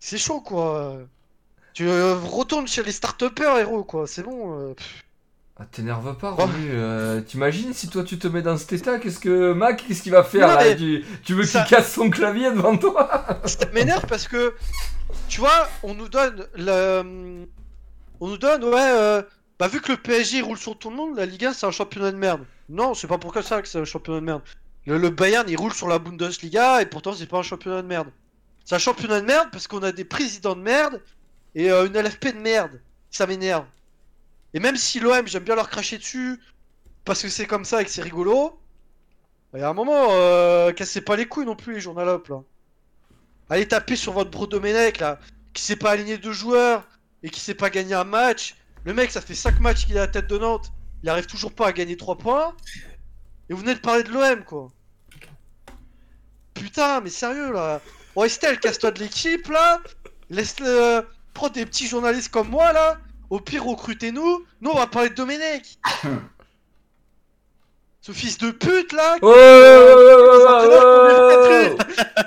c'est 0.00 0.18
chaud 0.18 0.40
quoi. 0.40 0.98
Tu 1.74 1.86
euh, 1.88 2.14
retournes 2.16 2.66
chez 2.66 2.82
les 2.82 2.92
start-upers 2.92 3.58
héros 3.58 3.84
quoi, 3.84 4.06
c'est 4.06 4.22
bon. 4.22 4.70
euh. 4.70 4.74
Ah, 5.60 5.64
t'énerve 5.72 6.16
pas, 6.16 6.34
Oh. 6.38 6.42
Romu. 6.42 6.68
euh, 6.70 7.20
T'imagines 7.20 7.72
si 7.74 7.88
toi 7.88 8.04
tu 8.04 8.16
te 8.18 8.28
mets 8.28 8.42
dans 8.42 8.56
cet 8.56 8.72
état, 8.74 8.98
qu'est-ce 8.98 9.18
que 9.18 9.52
Mac, 9.52 9.82
qu'est-ce 9.86 10.02
qu'il 10.02 10.12
va 10.12 10.22
faire 10.22 10.46
Non, 10.48 10.54
là 10.54 10.64
mais 10.64 10.76
tu, 10.76 11.04
tu 11.24 11.34
veux 11.34 11.42
ça- 11.44 11.62
qu'il 11.64 11.76
casse 11.76 11.92
son 11.92 12.10
clavier 12.10 12.50
devant 12.52 12.76
toi? 12.76 13.40
Ça 13.44 13.66
m'énerve 13.72 14.06
parce 14.06 14.28
que, 14.28 14.54
tu 15.28 15.40
vois, 15.40 15.68
on 15.82 15.94
nous 15.94 16.08
donne 16.08 16.46
le. 16.56 17.46
On 18.20 18.28
nous 18.28 18.38
donne, 18.38 18.64
ouais, 18.64 18.74
euh, 18.80 19.22
bah 19.58 19.66
vu 19.68 19.80
que 19.80 19.92
le 19.92 19.98
PSG 19.98 20.42
roule 20.42 20.58
sur 20.58 20.78
tout 20.78 20.90
le 20.90 20.96
monde, 20.96 21.16
la 21.16 21.26
Ligue 21.26 21.44
1 21.46 21.52
c'est 21.52 21.66
un 21.66 21.70
championnat 21.72 22.12
de 22.12 22.16
merde. 22.16 22.42
Non, 22.68 22.94
c'est 22.94 23.06
pas 23.08 23.18
pour 23.18 23.32
ça 23.42 23.60
que 23.62 23.66
c'est 23.68 23.78
un 23.78 23.84
championnat 23.84 24.20
de 24.20 24.24
merde. 24.26 24.42
Le, 24.86 24.96
le 24.98 25.10
Bayern 25.10 25.48
il 25.48 25.56
roule 25.56 25.72
sur 25.72 25.88
la 25.88 25.98
Bundesliga 25.98 26.80
et 26.82 26.86
pourtant 26.86 27.12
c'est 27.14 27.26
pas 27.26 27.38
un 27.38 27.42
championnat 27.42 27.82
de 27.82 27.86
merde. 27.88 28.08
C'est 28.64 28.74
un 28.76 28.78
championnat 28.78 29.20
de 29.20 29.26
merde 29.26 29.48
parce 29.50 29.66
qu'on 29.66 29.82
a 29.82 29.90
des 29.92 30.04
présidents 30.04 30.54
de 30.54 30.60
merde 30.62 31.00
et 31.56 31.70
euh, 31.70 31.86
une 31.86 31.94
LFP 32.00 32.34
de 32.34 32.40
merde. 32.40 32.80
Ça 33.10 33.26
m'énerve. 33.26 33.64
Et 34.54 34.60
même 34.60 34.76
si 34.76 35.00
l'OM, 35.00 35.26
j'aime 35.26 35.44
bien 35.44 35.54
leur 35.54 35.68
cracher 35.68 35.98
dessus 35.98 36.40
parce 37.04 37.22
que 37.22 37.28
c'est 37.28 37.46
comme 37.46 37.64
ça 37.64 37.82
et 37.82 37.84
que 37.84 37.90
c'est 37.90 38.02
rigolo, 38.02 38.60
il 39.54 39.60
y 39.60 39.62
a 39.62 39.68
un 39.68 39.74
moment, 39.74 40.08
euh, 40.10 40.72
cassez 40.72 41.00
pas 41.00 41.16
les 41.16 41.26
couilles 41.26 41.46
non 41.46 41.56
plus 41.56 41.74
les 41.74 41.80
journalopes 41.80 42.28
là. 42.28 42.42
Allez 43.50 43.66
taper 43.66 43.96
sur 43.96 44.12
votre 44.12 44.30
bro 44.30 44.46
Domenech 44.46 45.00
là, 45.00 45.18
qui 45.54 45.62
sait 45.62 45.76
pas 45.76 45.92
aligner 45.92 46.18
deux 46.18 46.32
joueurs 46.32 46.86
et 47.22 47.30
qui 47.30 47.40
sait 47.40 47.54
pas 47.54 47.70
gagner 47.70 47.94
un 47.94 48.04
match. 48.04 48.56
Le 48.84 48.92
mec, 48.92 49.10
ça 49.10 49.20
fait 49.20 49.34
5 49.34 49.60
matchs 49.60 49.86
qu'il 49.86 49.96
est 49.96 49.98
à 49.98 50.02
la 50.02 50.08
tête 50.08 50.26
de 50.26 50.36
Nantes, 50.36 50.70
il 51.02 51.08
arrive 51.08 51.26
toujours 51.26 51.52
pas 51.52 51.68
à 51.68 51.72
gagner 51.72 51.96
3 51.96 52.18
points. 52.18 52.54
Et 53.48 53.54
vous 53.54 53.60
venez 53.60 53.74
de 53.74 53.80
parler 53.80 54.02
de 54.02 54.10
l'OM 54.10 54.44
quoi. 54.44 54.68
Putain, 56.52 57.00
mais 57.00 57.10
sérieux 57.10 57.52
là. 57.52 57.80
Bon, 58.14 58.24
Estelle, 58.24 58.60
casse-toi 58.60 58.90
de 58.90 58.98
l'équipe 59.00 59.48
là. 59.48 59.80
Laisse-le. 60.28 60.66
euh, 60.66 61.02
prends 61.32 61.48
des 61.48 61.64
petits 61.64 61.86
journalistes 61.86 62.30
comme 62.30 62.48
moi 62.48 62.72
là. 62.72 62.98
Au 63.30 63.40
pire, 63.40 63.64
recrutez-nous. 63.64 64.44
Nous, 64.60 64.70
on 64.70 64.76
va 64.76 64.86
parler 64.86 65.10
de 65.10 65.14
Domenech. 65.14 65.78
Ce 68.00 68.12
fils 68.12 68.38
de 68.38 68.50
pute 68.52 68.92
là. 68.92 69.16
Oh 69.20 69.34
Euh, 69.36 70.68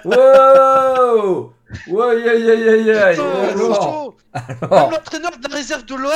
Wow 0.06 1.54
Wow 1.88 2.02
Aïe 2.10 2.30
aïe 2.30 2.52
aïe 2.52 2.70
aïe 2.70 2.92
aïe 2.92 3.16
Putain, 3.16 3.32
c'est 3.56 3.62
Alors, 3.62 3.82
chaud. 3.84 4.18
Même 4.34 4.56
alors. 4.72 4.92
l'entraîneur 4.92 5.32
de 5.38 5.48
la 5.50 5.56
réserve 5.56 5.86
de 5.86 5.96
l'OM, 5.96 6.12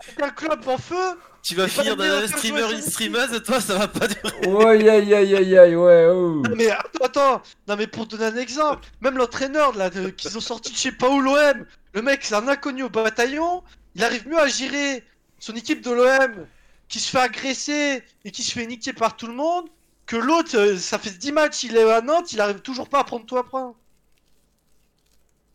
c'est 0.00 0.22
un 0.22 0.30
club 0.30 0.60
en 0.66 0.78
feu. 0.78 1.18
Tu 1.42 1.56
vas 1.56 1.66
finir 1.66 1.96
dans 1.96 2.04
un 2.04 2.26
streamer, 2.28 2.72
une 2.72 2.80
streameuse, 2.80 3.42
toi 3.44 3.60
ça 3.60 3.74
va 3.76 3.88
pas 3.88 4.06
durer. 4.06 4.32
Oh, 4.46 4.64
aïe 4.66 4.88
aïe 4.88 5.12
aïe 5.12 5.34
aïe 5.36 5.58
aïe 5.58 5.74
ouais 5.76 6.06
oh. 6.08 6.40
Non 6.48 6.54
mais 6.56 6.70
attends, 6.70 7.04
attends, 7.04 7.42
non 7.68 7.76
mais 7.76 7.88
pour 7.88 8.06
te 8.06 8.14
donner 8.16 8.38
un 8.38 8.40
exemple, 8.40 8.84
même 9.00 9.16
l'entraîneur 9.18 9.76
là 9.76 9.90
de- 9.90 10.10
qu'ils 10.10 10.38
ont 10.38 10.40
sorti 10.40 10.72
de 10.90 10.96
pas 10.96 11.08
où 11.10 11.20
l'OM, 11.20 11.66
le 11.94 12.02
mec 12.02 12.20
c'est 12.22 12.36
un 12.36 12.46
inconnu 12.46 12.84
au 12.84 12.88
bataillon, 12.90 13.64
il 13.94 14.04
arrive 14.04 14.26
mieux 14.28 14.38
à 14.38 14.48
gérer 14.48 15.04
son 15.38 15.54
équipe 15.54 15.82
de 15.82 15.90
l'OM 15.90 16.46
qui 16.88 17.00
se 17.00 17.10
fait 17.10 17.18
agresser 17.20 18.02
et 18.24 18.30
qui 18.30 18.42
se 18.42 18.52
fait 18.52 18.66
niquer 18.66 18.92
par 18.92 19.16
tout 19.16 19.26
le 19.26 19.34
monde 19.34 19.68
que 20.06 20.16
l'autre, 20.16 20.56
euh, 20.56 20.76
ça 20.76 20.98
fait 20.98 21.10
10 21.10 21.32
matchs, 21.32 21.62
il 21.64 21.76
est 21.76 21.90
à 21.90 22.00
Nantes, 22.00 22.32
il 22.32 22.40
arrive 22.40 22.60
toujours 22.60 22.88
pas 22.88 23.00
à 23.00 23.04
prendre 23.04 23.24
tout 23.24 23.38
à 23.38 23.48
point. 23.48 23.74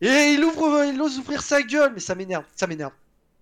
Et 0.01 0.33
il 0.33 0.43
ouvre, 0.43 0.83
il 0.85 0.99
ose 1.01 1.19
ouvrir 1.19 1.41
sa 1.41 1.61
gueule, 1.61 1.91
mais 1.93 1.99
ça 1.99 2.15
m'énerve, 2.15 2.45
ça 2.55 2.65
m'énerve. 2.65 2.93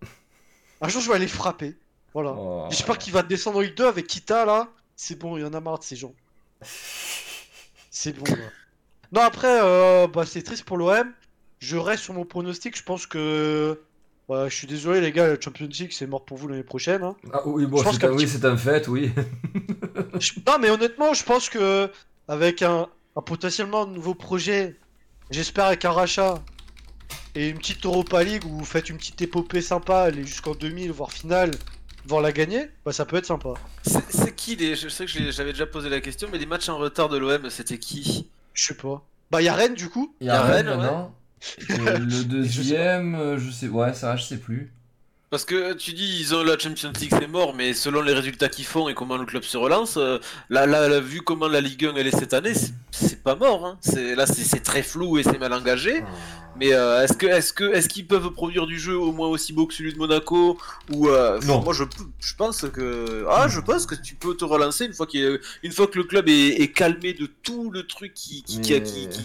Un 0.82 0.90
jour 0.90 1.02
je 1.02 1.10
vais 1.10 1.16
aller 1.16 1.26
le 1.26 1.32
frapper, 1.32 1.76
voilà. 2.14 2.32
Oh. 2.32 2.68
J'espère 2.70 2.98
qu'il 2.98 3.14
va 3.14 3.24
descendre 3.24 3.60
en 3.60 3.62
Ligue 3.62 3.76
2 3.76 3.86
avec 3.86 4.08
Kita 4.08 4.46
là. 4.46 4.70
C'est 4.96 5.18
bon, 5.18 5.38
il 5.38 5.42
y 5.42 5.46
en 5.46 5.54
a 5.54 5.60
marre 5.60 5.80
de 5.80 5.84
ces 5.84 5.96
gens. 5.96 6.14
C'est 7.92 8.14
bon 8.14 8.26
là. 8.26 8.50
Non 9.12 9.22
après, 9.22 9.62
euh, 9.62 10.08
bah, 10.08 10.26
c'est 10.26 10.42
triste 10.42 10.66
pour 10.66 10.78
l'OM. 10.78 11.14
Je 11.60 11.78
reste 11.78 12.04
sur 12.04 12.14
mon 12.14 12.26
pronostic. 12.26 12.78
Je 12.78 12.84
pense 12.84 13.08
que. 13.08 13.80
Ouais, 14.28 14.50
je 14.50 14.56
suis 14.56 14.66
désolé 14.68 15.02
les 15.02 15.12
gars, 15.12 15.28
la 15.28 15.40
Champions 15.40 15.68
League 15.70 15.92
c'est 15.92 16.08
mort 16.08 16.26
pour 16.26 16.38
vous 16.38 16.48
l'année 16.48 16.64
prochaine. 16.64 17.04
hein. 17.04 17.16
Ah 17.32 17.42
oui, 17.46 17.66
bon, 17.68 17.78
Je 17.78 17.84
pense 17.84 17.96
c'est 18.00 18.06
un, 18.06 18.12
oui, 18.12 18.26
petit- 18.26 18.32
c'est 18.40 18.46
un 18.46 18.58
fait, 18.58 18.88
oui. 18.88 19.12
Je- 20.20 20.34
Non 20.48 20.58
mais 20.60 20.70
honnêtement, 20.70 21.14
je 21.14 21.24
pense 21.24 21.50
que 21.50 21.92
avec 22.28 22.62
un, 22.62 22.88
un 23.16 23.22
potentiellement 23.22 23.86
nouveau 23.86 24.16
projet, 24.16 24.76
j'espère 25.30 25.66
avec 25.66 25.86
un 25.86 25.92
rachat 25.92 26.42
et 27.36 27.50
une 27.50 27.58
petite 27.60 27.86
Europa 27.86 28.24
League 28.24 28.44
où 28.46 28.58
vous 28.58 28.66
faites 28.66 28.90
une 28.90 28.98
petite 28.98 29.22
épopée 29.22 29.62
sympa, 29.62 30.00
aller 30.00 30.24
jusqu'en 30.26 30.56
2000 30.56 30.92
voire 30.92 31.12
finale, 31.12 31.52
voire 32.08 32.22
la 32.22 32.32
gagner, 32.32 32.68
bah 32.84 32.94
ça 32.94 33.06
peut 33.06 33.18
être 33.18 33.26
sympa. 33.28 33.54
C'est 33.84 34.12
c'est 34.12 34.36
qui 34.36 34.56
les. 34.56 34.76
Je 34.76 34.88
sais 34.90 35.06
que 35.06 35.32
j'avais 35.32 35.52
déjà 35.52 35.68
posé 35.68 35.90
la 35.90 36.02
question, 36.02 36.28
mais 36.32 36.40
les 36.40 36.46
matchs 36.48 36.70
en 36.70 36.78
retard 36.78 37.10
de 37.10 37.18
l'OM, 37.18 37.50
c'était 37.52 37.78
qui? 37.78 38.28
Je 38.54 38.66
sais 38.66 38.74
pas. 38.76 39.04
Bah 39.32 39.42
y 39.42 39.50
a 39.50 39.54
Rennes 39.54 39.76
du 39.76 39.90
coup. 39.90 40.16
Il 40.22 40.28
y 40.28 40.30
a 40.30 40.34
Y 40.34 40.38
a 40.38 40.42
Rennes 40.42 40.54
Rennes, 40.54 40.68
ouais. 40.70 40.78
maintenant. 40.78 41.16
Le 41.70 42.24
deuxième, 42.24 43.16
euh, 43.16 43.38
je 43.38 43.52
sais, 43.52 43.68
ouais, 43.68 43.94
ça, 43.94 44.16
je 44.16 44.24
sais 44.24 44.38
plus. 44.38 44.72
Parce 45.32 45.44
que 45.44 45.74
tu 45.74 45.92
dis 45.94 46.18
ils 46.22 46.34
ont 46.36 46.44
la 46.44 46.58
Champions 46.58 46.94
League 47.02 47.12
c'est 47.20 47.28
mort, 47.28 47.54
mais 47.56 47.74
selon 47.74 48.02
les 48.02 48.14
résultats 48.14 48.48
qu'ils 48.48 48.64
font 48.64 48.88
et 48.88 48.94
comment 48.94 49.18
le 49.18 49.26
club 49.26 49.44
se 49.44 49.58
relance, 49.58 49.98
euh, 49.98 50.18
là, 50.50 50.66
là, 50.66 50.88
là, 50.88 51.00
vu 51.02 51.22
comment 51.22 51.48
la 51.48 51.60
Ligue 51.62 51.86
1 51.86 51.96
elle 51.96 52.08
est 52.08 52.18
cette 52.18 52.34
année, 52.34 52.54
c'est- 52.54 53.22
pas 53.22 53.36
mort. 53.36 53.66
Hein. 53.66 53.78
C'est 53.82 54.14
là 54.16 54.28
c'est 54.28 54.60
très 54.64 54.84
flou 54.84 55.18
et 55.18 55.24
c'est 55.24 55.40
mal 55.40 55.52
engagé. 55.52 56.04
Mais 56.58 56.74
euh, 56.74 57.04
est-ce 57.04 57.14
que 57.14 57.26
est-ce 57.26 57.52
que 57.54 57.74
est-ce 57.74 57.90
qu'ils 57.90 58.06
peuvent 58.06 58.30
produire 58.30 58.68
du 58.68 58.80
jeu 58.80 58.96
au 58.96 59.12
moins 59.12 59.28
aussi 59.28 59.52
beau 59.52 59.66
que 59.66 59.74
celui 59.74 59.92
de 59.94 59.98
Monaco 59.98 60.60
ou 60.94 61.10
euh, 61.10 61.40
Non. 61.48 61.62
Moi 61.64 61.74
je 61.74 61.84
je 62.22 62.36
pense 62.36 62.66
que 62.72 63.26
ah 63.28 63.48
je 63.50 63.60
pense 63.60 63.88
que 63.88 63.96
tu 63.96 64.14
peux 64.14 64.36
te 64.38 64.46
relancer 64.46 64.86
une 64.86 64.94
fois 64.94 65.08
qu'il 65.08 65.22
est- 65.22 65.40
une 65.64 65.72
fois 65.72 65.88
que 65.88 65.98
le 65.98 66.04
club 66.04 66.30
est, 66.30 66.62
est 66.62 66.72
calmé 66.72 67.14
de 67.14 67.26
tout 67.42 67.72
le 67.72 67.88
truc 67.88 68.14
qui 68.14 68.44
qui 68.44 68.62
qui, 68.62 68.74
Mais- 68.74 68.84
qui, 68.84 69.10
qui- 69.10 69.22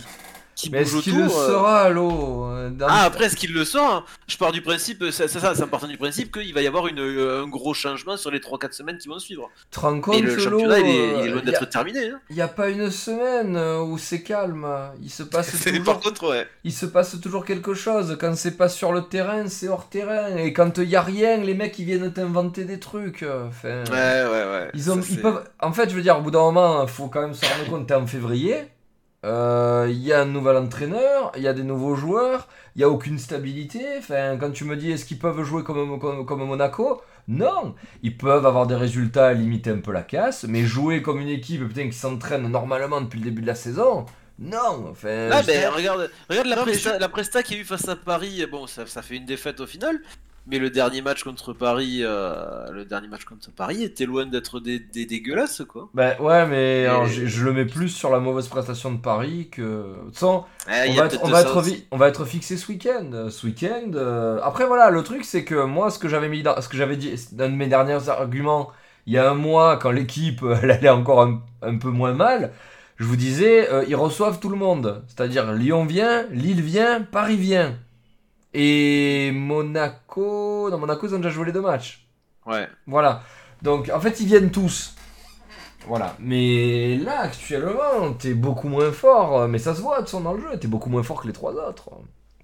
qui 0.61 0.71
Mais 0.71 0.83
est-ce 0.83 0.97
qu'il 0.99 1.17
le 1.17 1.25
euh, 1.25 1.29
sera, 1.29 1.91
dans- 1.93 2.87
ah, 2.89 3.03
après, 3.05 3.25
est-ce 3.27 3.37
qu'il 3.37 3.53
le 3.53 3.65
sent 3.65 3.79
hein? 3.81 4.05
Je 4.29 4.37
pars 4.37 4.53
du 4.53 4.63
principe, 4.63 5.05
c'est 5.11 5.29
ça, 5.29 5.55
c'est 5.55 5.63
en 5.63 5.69
partant 5.69 5.87
du 5.89 5.97
principe 5.99 6.33
qu'il 6.33 6.53
va 6.55 6.63
y 6.63 6.67
avoir 6.67 6.87
une, 6.87 7.01
euh, 7.01 7.43
un 7.45 7.49
gros 7.49 7.75
changement 7.75 8.17
sur 8.17 8.31
les 8.31 8.39
3-4 8.41 8.73
semaines 8.73 8.99
qui 8.99 9.09
vont 9.09 9.19
suivre. 9.19 9.51
Tu 9.71 9.79
te 9.79 9.81
rends 9.81 10.01
compte, 10.01 10.17
Et 10.17 10.21
le 10.21 10.39
championnat, 10.39 10.79
il 10.81 10.87
est, 10.87 10.91
il 10.91 11.27
est 11.27 11.29
euh, 11.29 11.33
loin 11.35 11.43
d'être 11.43 11.69
terminé. 11.69 12.11
Hein. 12.11 12.21
Il 12.31 12.37
n'y 12.37 12.43
a 12.43 12.49
pas 12.49 12.69
une 12.69 12.91
semaine 12.91 13.57
où 13.57 13.99
c'est 13.99 14.23
calme. 14.23 14.67
Il 15.03 15.11
se 15.11 15.23
passe 15.23 15.51
toujours, 15.63 15.85
Par 15.85 16.01
contre, 16.01 16.29
ouais. 16.31 16.47
il 16.65 16.73
se 16.73 16.87
passe 16.87 17.21
toujours 17.21 17.45
quelque 17.45 17.75
chose. 17.75 18.17
Quand 18.21 18.35
c'est 18.37 18.57
pas 18.57 18.69
sur 18.69 18.93
le 18.93 19.03
terrain, 19.03 19.49
c'est 19.49 19.69
hors 19.69 19.89
terrain. 19.89 20.37
Et 20.37 20.53
quand 20.53 20.79
il 20.79 20.89
y 20.89 20.97
a 20.97 21.03
rien, 21.03 21.39
les 21.39 21.55
mecs 21.55 21.79
ils 21.79 21.85
viennent 21.87 22.13
t'inventer 22.13 22.65
des 22.65 22.79
trucs. 22.81 23.25
Enfin, 23.49 23.85
Ouais, 23.91 24.31
ouais, 24.31 24.51
ouais. 24.53 24.71
ils 24.75 24.91
ont, 24.91 24.95
Ça, 25.03 25.09
ils 25.09 25.15
c'est- 25.17 25.23
peuvent. 25.23 25.43
En 25.61 25.73
fait, 25.73 25.89
je 25.91 25.95
veux 25.95 26.03
dire, 26.03 26.19
au 26.19 26.23
bout 26.23 26.31
d'un 26.31 26.41
moment, 26.41 26.87
faut 26.87 27.09
quand 27.09 27.23
même 27.23 27.35
se 27.35 27.45
rendre 27.45 27.69
compte. 27.71 27.87
T'es 27.87 27.95
en 27.95 28.07
février. 28.07 28.57
Euh, 29.25 29.87
Il 29.91 29.99
y 29.99 30.13
a 30.13 30.23
un 30.23 30.25
nouvel 30.27 30.57
entraîneur, 30.57 31.33
il 31.37 31.43
y 31.43 31.49
a 31.49 31.53
des 31.53 31.63
nouveaux 31.63 31.95
joueurs, 31.95 32.49
il 32.75 32.79
n'y 32.79 32.85
a 32.85 32.89
aucune 32.89 33.19
stabilité. 33.19 33.81
Enfin, 33.99 34.37
quand 34.39 34.51
tu 34.53 34.65
me 34.65 34.77
dis 34.77 34.91
est-ce 34.93 35.05
qu'ils 35.05 35.19
peuvent 35.19 35.43
jouer 35.43 35.63
comme, 35.65 35.99
comme, 35.99 36.25
comme 36.27 36.45
Monaco? 36.45 37.03
Non 37.29 37.75
Ils 38.03 38.17
peuvent 38.17 38.45
avoir 38.47 38.67
des 38.67 38.75
résultats, 38.77 39.33
limiter 39.35 39.71
un 39.71 39.79
peu 39.81 39.93
la 39.93 40.03
casse, 40.03 40.45
mais 40.49 40.65
jouer 40.65 41.03
comme 41.03 41.21
une 41.21 41.29
équipe 41.29 41.67
putain, 41.69 41.87
qui 41.89 41.97
s'entraîne 41.97 42.49
normalement 42.49 43.01
depuis 43.01 43.19
le 43.19 43.25
début 43.27 43.43
de 43.43 43.47
la 43.47 43.55
saison? 43.55 44.07
Non 44.39 44.87
Enfin, 44.91 45.29
Ah, 45.31 45.43
je- 45.43 45.47
ben 45.47 45.69
regarde, 45.71 46.11
regarde 46.29 46.47
la, 46.49 46.57
Non, 46.57 46.63
presta, 46.63 46.99
la 46.99 47.09
presta 47.09 47.43
qu'il 47.43 47.57
y 47.57 47.59
a 47.61 47.63
eu 47.63 47.65
face 47.67 47.89
à 47.89 47.97
Paris. 47.97 48.45
Bon, 48.51 48.67
ça, 48.67 48.87
ça 48.87 49.03
fait 49.03 49.17
une 49.17 49.27
défaite 49.27 49.61
au 49.61 49.67
final. 49.67 50.01
Mais 50.47 50.59
le 50.59 50.71
dernier 50.71 51.03
match 51.03 51.23
contre 51.23 51.53
Paris, 51.53 52.01
euh, 52.03 52.71
le 52.73 52.85
dernier 52.85 53.09
match 53.09 53.25
contre 53.25 53.51
Paris 53.53 53.85
était 53.85 54.07
loin 54.07 54.27
d'être 54.27 54.59
des, 54.59 54.79
des 54.81 55.07
dégueulasses, 55.07 55.63
quoi. 55.69 55.89
Ben 55.95 56.17
ouais, 56.21 56.47
mais 56.47 56.83
Et- 56.83 56.87
alors, 56.87 57.07
je, 57.07 57.27
je 57.27 57.45
le 57.45 57.53
mets 57.53 57.67
plus 57.67 57.89
sur 57.89 58.11
la 58.11 58.19
mauvaise 58.21 58.49
prestation 58.49 58.91
de 58.93 58.99
Paris 59.01 59.49
que. 59.51 59.95
Ouais, 60.69 60.89
il 60.89 60.93
on 60.93 60.95
va, 60.95 61.07
être, 61.07 61.19
on, 61.23 61.29
va 61.29 61.41
être 61.43 61.57
aussi. 61.59 61.75
vi- 61.75 61.85
on 61.91 61.97
va 61.97 62.09
être 62.09 62.25
fixé 62.25 62.57
ce 62.57 62.69
week-end. 62.73 63.29
Ce 63.31 63.47
week-end. 63.47 63.91
euh, 63.95 64.41
Après, 64.43 64.67
voilà, 64.67 64.91
le 64.91 65.03
truc, 65.03 65.25
c'est 65.25 65.45
que 65.45 65.65
moi, 65.65 65.91
ce 65.91 65.99
que 65.99 66.09
j'avais 66.09 66.29
mis 66.29 66.43
dans, 66.43 66.61
ce 66.61 66.69
que 66.69 66.77
j'avais 66.77 66.97
dit, 66.97 67.15
dans 67.33 67.49
de 67.51 67.55
mes 67.57 67.67
derniers 67.69 68.09
arguments, 68.09 68.71
il 69.07 69.13
y 69.15 69.19
a 69.19 69.31
un 69.31 69.35
mois, 69.35 69.77
quand 69.77 69.91
l'équipe 69.91 70.43
elle 70.63 70.71
allait 70.71 70.89
encore 70.89 71.23
un, 71.23 71.43
un 71.63 71.77
peu 71.79 71.91
moins 71.91 72.13
mal, 72.15 72.53
je 72.97 73.05
vous 73.05 73.17
disais, 73.17 73.71
euh, 73.73 73.85
ils 73.89 73.97
reçoivent 73.97 74.41
tout 74.41 74.49
le 74.51 74.57
monde. 74.57 75.05
C'est-à-dire, 75.09 75.53
Lyon 75.53 75.85
vient, 75.87 76.25
Lille 76.31 76.63
vient, 76.63 77.03
Paris 77.03 77.37
vient. 77.37 77.79
Et 78.55 79.31
Monaco. 79.33 80.69
Non, 80.71 80.79
Monaco, 80.79 81.07
ils 81.07 81.15
ont 81.15 81.19
déjà 81.19 81.31
joué 81.31 81.47
les 81.47 81.53
deux 81.53 81.61
matchs. 81.61 82.07
Ouais. 82.47 82.69
Voilà. 82.87 83.23
Donc, 83.63 83.91
en 83.95 84.01
fait, 84.01 84.21
ils 84.21 84.27
viennent 84.27 84.51
tous. 84.51 84.95
Voilà. 85.87 86.17
Mais 86.19 86.97
là, 86.97 87.21
actuellement, 87.21 88.13
t'es 88.19 88.35
beaucoup 88.35 88.69
moins 88.69 88.93
fort. 88.93 89.47
Mais 89.49 89.59
ça 89.59 89.75
se 89.75 89.81
voit, 89.81 90.03
de 90.03 90.09
son 90.09 90.21
dans 90.23 90.35
le 90.35 90.41
jeu. 90.43 90.59
T'es 90.59 90.69
beaucoup 90.69 90.91
moins 90.91 91.03
fort 91.03 91.23
que 91.23 91.27
les 91.27 91.33
trois 91.33 91.53
autres. 91.55 91.91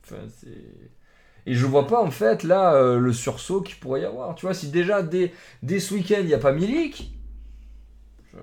Enfin, 0.04 0.16
c'est. 0.40 0.48
Et 1.48 1.54
je 1.54 1.64
vois 1.64 1.86
pas, 1.86 2.02
en 2.02 2.10
fait, 2.10 2.42
là, 2.42 2.74
euh, 2.74 2.98
le 2.98 3.12
sursaut 3.12 3.60
qu'il 3.62 3.76
pourrait 3.76 4.00
y 4.00 4.04
avoir. 4.04 4.34
Tu 4.34 4.46
vois, 4.46 4.54
si 4.54 4.68
déjà, 4.70 5.02
dès, 5.02 5.32
dès 5.62 5.78
ce 5.80 5.94
week-end, 5.94 6.16
il 6.20 6.26
n'y 6.26 6.34
a 6.34 6.38
pas 6.38 6.50
Milik. 6.52 7.12
Je... 8.32 8.38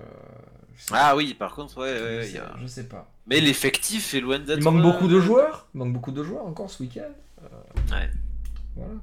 je 0.76 0.82
sais 0.84 0.94
Ah 0.94 1.14
oui, 1.14 1.34
par 1.34 1.54
contre, 1.54 1.78
ouais, 1.80 1.96
je 1.98 2.04
ouais, 2.04 2.24
sais- 2.24 2.32
y 2.32 2.38
a- 2.38 2.54
je 2.60 2.66
sais 2.66 2.84
pas. 2.84 3.10
Mais 3.26 3.40
l'effectif 3.40 4.14
est 4.14 4.20
loin 4.20 4.38
d'être. 4.38 4.58
Il 4.58 4.64
manque 4.64 4.78
euh, 4.78 4.82
beaucoup 4.82 5.08
de 5.08 5.18
joueurs. 5.20 5.66
Il 5.74 5.78
manque 5.78 5.92
beaucoup 5.92 6.12
de 6.12 6.22
joueurs 6.22 6.46
encore 6.46 6.70
ce 6.70 6.82
week-end. 6.82 7.12
Euh, 7.44 7.92
Ouais. 7.92 8.10
Voilà. 8.76 8.94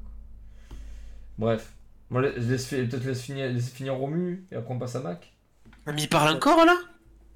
Bref. 1.38 1.74
Bon, 2.10 2.20
laisse- 2.20 2.66
peut-être 2.68 3.06
laisse 3.06 3.22
finir, 3.22 3.50
laisse 3.52 3.70
finir 3.70 3.96
Romu 3.96 4.46
et 4.52 4.56
après 4.56 4.74
on 4.74 4.80
passe 4.80 4.96
à 4.96 5.00
Mac. 5.00 5.34
Mais 5.88 6.04
il 6.04 6.10
parle 6.10 6.36
encore 6.36 6.66
là? 6.66 6.76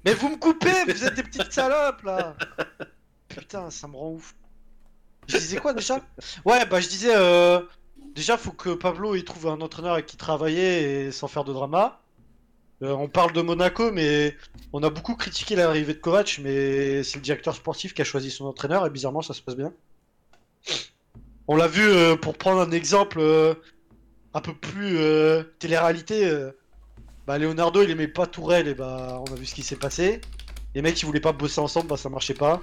Mais 0.04 0.12
vous 0.14 0.28
me 0.28 0.36
coupez, 0.36 0.84
vous 0.84 1.04
êtes 1.04 1.14
des 1.14 1.22
petites 1.22 1.52
salopes 1.52 2.02
là 2.02 2.36
Putain, 3.28 3.70
ça 3.70 3.88
me 3.88 3.96
rend 3.96 4.10
ouf. 4.12 4.34
Je 5.26 5.38
disais 5.38 5.56
quoi 5.56 5.72
déjà? 5.72 6.00
Ouais, 6.44 6.64
bah 6.66 6.80
je 6.80 6.88
disais, 6.88 7.14
euh, 7.16 7.60
déjà 8.14 8.36
faut 8.36 8.52
que 8.52 8.70
Pablo 8.74 9.14
il 9.16 9.24
trouve 9.24 9.48
un 9.48 9.60
entraîneur 9.60 9.94
avec 9.94 10.06
qui 10.06 10.16
travailler 10.16 11.06
et 11.06 11.12
sans 11.12 11.26
faire 11.26 11.44
de 11.44 11.52
drama. 11.52 12.00
Euh, 12.82 12.92
on 12.92 13.08
parle 13.08 13.32
de 13.32 13.40
Monaco, 13.40 13.90
mais 13.90 14.36
on 14.74 14.82
a 14.82 14.90
beaucoup 14.90 15.16
critiqué 15.16 15.56
l'arrivée 15.56 15.94
de 15.94 15.98
Kovac, 15.98 16.38
mais 16.42 17.02
c'est 17.02 17.16
le 17.16 17.22
directeur 17.22 17.54
sportif 17.56 17.94
qui 17.94 18.02
a 18.02 18.04
choisi 18.04 18.30
son 18.30 18.44
entraîneur 18.44 18.84
et 18.86 18.90
bizarrement 18.90 19.22
ça 19.22 19.32
se 19.34 19.40
passe 19.40 19.56
bien. 19.56 19.72
On 21.48 21.56
l'a 21.56 21.68
vu 21.68 21.82
euh, 21.82 22.16
pour 22.16 22.36
prendre 22.36 22.60
un 22.60 22.72
exemple 22.72 23.18
euh, 23.20 23.54
un 24.34 24.40
peu 24.40 24.52
plus 24.54 24.98
euh, 24.98 25.44
télé-réalité. 25.58 26.28
bah 27.26 27.38
Leonardo 27.38 27.82
il 27.82 27.90
aimait 27.90 28.08
pas 28.08 28.26
Tourelle 28.26 28.68
et 28.68 28.74
bah 28.74 29.22
on 29.26 29.32
a 29.32 29.36
vu 29.36 29.46
ce 29.46 29.54
qui 29.54 29.62
s'est 29.62 29.76
passé. 29.76 30.20
Les 30.74 30.82
mecs 30.82 31.00
ils 31.00 31.06
voulaient 31.06 31.20
pas 31.20 31.32
bosser 31.32 31.60
ensemble, 31.60 31.88
bah 31.88 31.96
ça 31.96 32.08
marchait 32.08 32.34
pas. 32.34 32.60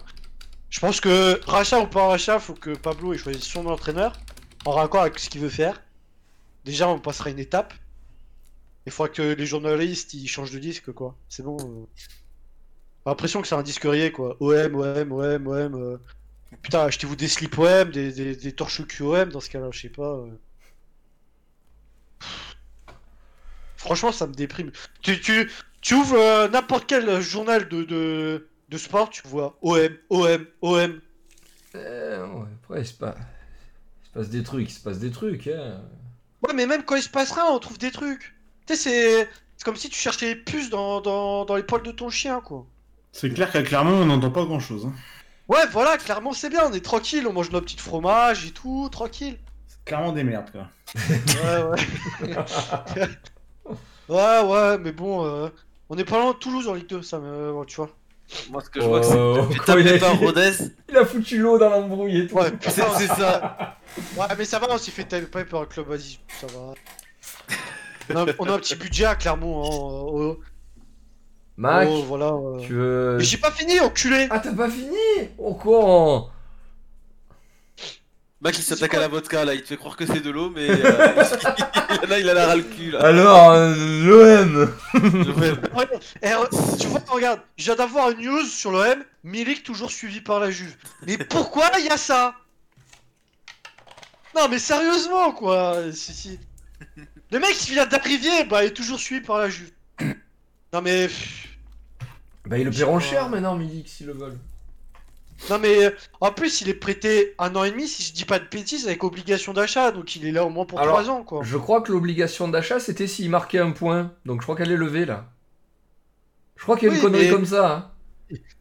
Je 0.69 0.79
pense 0.79 0.99
que 0.99 1.39
rachat 1.45 1.79
ou 1.79 1.87
pas 1.87 2.07
rachat, 2.07 2.39
faut 2.39 2.53
que 2.55 2.71
Pablo 2.71 3.13
ait 3.13 3.17
choisi 3.17 3.41
son 3.41 3.65
entraîneur 3.67 4.13
en 4.65 4.71
raccord 4.71 5.01
avec 5.01 5.19
ce 5.19 5.29
qu'il 5.29 5.41
veut 5.41 5.49
faire. 5.49 5.81
Déjà 6.65 6.89
on 6.89 6.99
passera 6.99 7.29
une 7.29 7.39
étape. 7.39 7.73
Il 8.85 8.91
faudra 8.91 9.09
que 9.09 9.21
les 9.21 9.45
journalistes 9.45 10.13
ils 10.13 10.27
changent 10.27 10.51
de 10.51 10.59
disque 10.59 10.91
quoi. 10.91 11.15
C'est 11.29 11.43
bon. 11.43 11.87
J'ai 11.95 13.09
l'impression 13.09 13.41
que 13.41 13.47
c'est 13.47 13.55
un 13.55 13.63
disquerier 13.63 14.11
quoi. 14.11 14.35
OM, 14.41 14.75
OM, 14.75 15.11
OM, 15.13 15.47
OM. 15.47 15.99
Euh. 16.53 16.57
Putain, 16.61 16.81
achetez-vous 16.85 17.15
des 17.15 17.27
slips 17.27 17.57
OM, 17.57 17.91
des, 17.91 18.11
des, 18.11 18.35
des 18.35 18.51
torches 18.53 18.85
cul 18.87 19.03
OM 19.03 19.29
dans 19.29 19.39
ce 19.39 19.49
cas-là, 19.49 19.69
je 19.71 19.81
sais 19.81 19.89
pas. 19.89 20.03
euh. 20.15 20.39
Franchement, 23.77 24.11
ça 24.11 24.27
me 24.27 24.33
déprime. 24.33 24.71
Tu, 25.01 25.19
tu, 25.19 25.51
tu 25.81 25.93
ouvres 25.93 26.15
euh, 26.17 26.47
n'importe 26.47 26.85
quel 26.87 27.19
journal 27.21 27.67
de, 27.67 27.83
de, 27.83 28.47
de 28.69 28.77
sport, 28.77 29.09
tu 29.09 29.21
vois 29.27 29.57
OM, 29.61 29.89
OM, 30.09 30.45
OM. 30.61 31.01
Euh, 31.75 32.27
ouais, 32.27 32.45
après, 32.63 32.81
il 32.81 32.87
se, 32.87 32.93
passe... 32.93 33.15
il 34.03 34.07
se 34.07 34.11
passe 34.13 34.29
des 34.29 34.43
trucs, 34.43 34.69
il 34.69 34.73
se 34.73 34.79
passe 34.79 34.99
des 34.99 35.11
trucs. 35.11 35.47
Hein. 35.47 35.81
Ouais, 36.47 36.53
mais 36.53 36.65
même 36.65 36.83
quand 36.85 36.95
il 36.95 37.03
se 37.03 37.09
passe 37.09 37.31
rien, 37.31 37.45
on 37.45 37.59
trouve 37.59 37.77
des 37.77 37.91
trucs. 37.91 38.35
Tu 38.65 38.75
sais, 38.75 38.81
c'est 38.83 39.29
c'est 39.57 39.65
comme 39.65 39.75
si 39.75 39.89
tu 39.89 39.99
cherchais 39.99 40.27
les 40.27 40.35
puces 40.35 40.69
dans, 40.69 41.01
dans, 41.01 41.45
dans 41.45 41.55
les 41.55 41.63
poils 41.63 41.83
de 41.83 41.91
ton 41.91 42.09
chien, 42.09 42.41
quoi. 42.41 42.65
C'est 43.11 43.29
clair 43.29 43.51
qu'à 43.51 43.63
Clermont, 43.63 44.01
on 44.01 44.05
n'entend 44.05 44.31
pas 44.31 44.45
grand 44.45 44.59
chose. 44.59 44.87
Ouais, 45.49 45.65
voilà, 45.71 45.97
clairement, 45.97 46.31
c'est 46.33 46.49
bien, 46.49 46.61
on 46.69 46.73
est 46.73 46.83
tranquille, 46.83 47.27
on 47.27 47.33
mange 47.33 47.51
nos 47.51 47.61
petits 47.61 47.77
fromages 47.77 48.45
et 48.45 48.51
tout, 48.51 48.87
tranquille. 48.91 49.37
C'est 49.67 49.83
clairement 49.85 50.13
des 50.13 50.23
merdes, 50.23 50.51
quoi. 50.51 50.67
Ouais, 50.95 51.63
ouais. 51.63 52.37
ouais, 54.09 54.41
ouais, 54.41 54.77
mais 54.77 54.91
bon, 54.93 55.25
euh, 55.25 55.49
on 55.89 55.97
est 55.97 56.05
pas 56.05 56.19
loin 56.19 56.31
de 56.31 56.37
Toulouse 56.37 56.67
en 56.67 56.73
Ligue 56.73 56.87
2, 56.87 57.01
ça 57.01 57.19
me. 57.19 57.53
Tu 57.65 57.75
vois. 57.75 57.89
Moi, 58.49 58.61
ce 58.61 58.69
que 58.69 58.79
je 58.81 58.85
vois, 58.87 59.01
que 59.01 59.05
c'est 59.05 59.17
Oh, 59.17 59.43
fait 59.43 59.59
quand 59.59 59.77
il, 59.77 59.87
a... 59.87 59.97
par 59.99 60.17
Rodez. 60.17 60.53
il 60.89 60.97
a 60.97 61.05
foutu 61.05 61.37
l'eau 61.37 61.57
dans 61.57 61.69
l'embrouille 61.69 62.21
et 62.21 62.27
tout. 62.27 62.35
Ouais, 62.35 62.49
C'est 62.61 62.81
putain. 62.85 62.97
c'est 62.97 63.07
ça. 63.07 63.77
Ouais, 64.15 64.25
mais 64.37 64.45
ça 64.45 64.59
va, 64.59 64.67
on 64.71 64.77
s'est 64.77 64.91
fait 64.91 65.03
taper 65.03 65.43
par 65.43 65.61
un 65.61 65.65
club, 65.65 65.87
vas-y, 65.87 66.19
ça 66.39 66.47
va. 66.47 66.73
On 68.09 68.27
a, 68.27 68.33
on 68.39 68.45
a 68.47 68.53
un 68.53 68.59
petit 68.59 68.75
budget 68.75 69.05
à 69.05 69.15
Clermont, 69.15 70.31
hein. 70.31 70.35
Mac, 71.57 71.87
oh, 71.91 72.03
voilà. 72.07 72.33
euh. 72.33 72.59
tu 72.59 72.73
veux. 72.73 73.17
Mais 73.17 73.23
j'ai 73.23 73.37
pas 73.37 73.51
fini, 73.51 73.79
enculé 73.79 74.27
Ah, 74.31 74.39
t'as 74.39 74.53
pas 74.53 74.69
fini 74.69 74.97
Oh, 75.37 75.53
con 75.53 76.29
Mec, 78.41 78.57
il 78.57 78.63
s'attaque 78.63 78.93
à 78.95 78.99
la 78.99 79.07
vodka 79.07 79.45
là, 79.45 79.53
il 79.53 79.61
te 79.61 79.67
fait 79.67 79.77
croire 79.77 79.95
que 79.95 80.05
c'est 80.05 80.19
de 80.19 80.29
l'eau, 80.29 80.49
mais 80.49 80.69
euh, 80.69 80.75
là 82.09 82.19
il 82.19 82.29
a 82.29 82.33
la 82.33 82.45
ras 82.47 82.55
le 82.57 82.63
cul 82.63 82.91
là. 82.91 82.99
Alors, 82.99 83.51
euh, 83.51 83.73
l'OM 84.03 84.73
eh, 86.21 86.31
tu 86.77 86.87
vois, 86.87 86.99
regarde, 87.07 87.39
je 87.55 87.63
viens 87.63 87.75
d'avoir 87.75 88.09
une 88.11 88.19
news 88.19 88.43
sur 88.43 88.71
l'OM, 88.71 89.01
Milik 89.23 89.63
toujours 89.63 89.91
suivi 89.91 90.19
par 90.19 90.41
la 90.41 90.51
Juve. 90.51 90.75
Mais 91.07 91.17
pourquoi 91.17 91.71
il 91.79 91.85
y 91.85 91.89
a 91.89 91.95
ça? 91.95 92.35
Non 94.35 94.49
mais 94.49 94.59
sérieusement 94.59 95.31
quoi 95.31 95.77
si, 95.93 96.11
si. 96.13 96.39
Le 97.31 97.39
mec 97.39 97.51
qui 97.53 97.71
vient 97.71 97.85
d'arriver, 97.85 98.43
bah 98.49 98.63
il 98.65 98.67
est 98.67 98.71
toujours 98.71 98.99
suivi 98.99 99.21
par 99.25 99.37
la 99.37 99.49
Juve. 99.49 99.71
Non 100.73 100.81
mais... 100.81 101.07
Bah, 102.45 102.57
ils 102.57 102.65
le 102.65 102.71
paieront 102.71 102.99
cher 102.99 103.29
maintenant, 103.29 103.55
Milik, 103.55 103.87
s'ils 103.87 104.07
le 104.07 104.13
veulent. 104.13 104.37
Non 105.49 105.59
mais... 105.59 105.85
euh, 105.85 105.91
En 106.19 106.31
plus 106.31 106.61
il 106.61 106.69
est 106.69 106.73
prêté 106.73 107.35
un 107.37 107.55
an 107.55 107.63
et 107.63 107.71
demi, 107.71 107.87
si 107.87 108.03
je 108.03 108.13
dis 108.13 108.25
pas 108.25 108.39
de 108.39 108.47
bêtises, 108.47 108.87
avec 108.87 109.03
obligation 109.03 109.53
d'achat, 109.53 109.91
donc 109.91 110.15
il 110.15 110.25
est 110.25 110.31
là 110.31 110.43
au 110.45 110.49
moins 110.49 110.65
pour 110.65 110.79
Alors, 110.79 110.99
3 111.01 111.09
ans 111.13 111.23
quoi. 111.23 111.41
Je 111.43 111.57
crois 111.57 111.81
que 111.81 111.91
l'obligation 111.91 112.47
d'achat, 112.47 112.79
c'était 112.79 113.07
s'il 113.07 113.29
marquait 113.29 113.59
un 113.59 113.71
point. 113.71 114.13
Donc, 114.25 114.41
je 114.41 114.45
crois 114.45 114.55
qu'elle 114.55 114.71
est 114.71 114.77
levée, 114.77 115.05
là. 115.05 115.29
Je 116.57 116.63
crois 116.63 116.77
qu'il 116.77 116.89
y 116.89 116.91
a 116.91 116.95
une 116.95 117.01
connerie 117.01 117.25
mais- 117.25 117.31
comme 117.31 117.45
ça. 117.45 117.71
hein. 117.71 117.89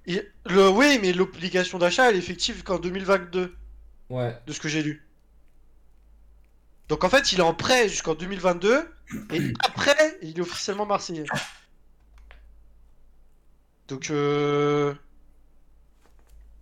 Et- 0.06 0.28
le... 0.46 0.68
Oui 0.68 0.98
mais 1.00 1.12
l'obligation 1.12 1.78
d'achat 1.78 2.10
elle 2.10 2.16
est 2.16 2.18
effective 2.18 2.62
qu'en 2.64 2.78
2022. 2.78 3.54
Ouais. 4.10 4.36
de 4.46 4.52
ce 4.52 4.60
que 4.60 4.68
j'ai 4.68 4.82
lu. 4.82 5.06
Donc 6.88 7.04
en 7.04 7.08
fait, 7.08 7.32
il 7.32 7.38
est 7.38 7.42
en 7.42 7.54
prêt 7.54 7.88
jusqu'en 7.88 8.14
2022 8.14 8.86
et 9.32 9.52
après, 9.64 10.18
il 10.20 10.36
est 10.36 10.40
officiellement 10.42 10.84
marseillais. 10.84 11.24
Donc 13.92 14.10
euh... 14.10 14.94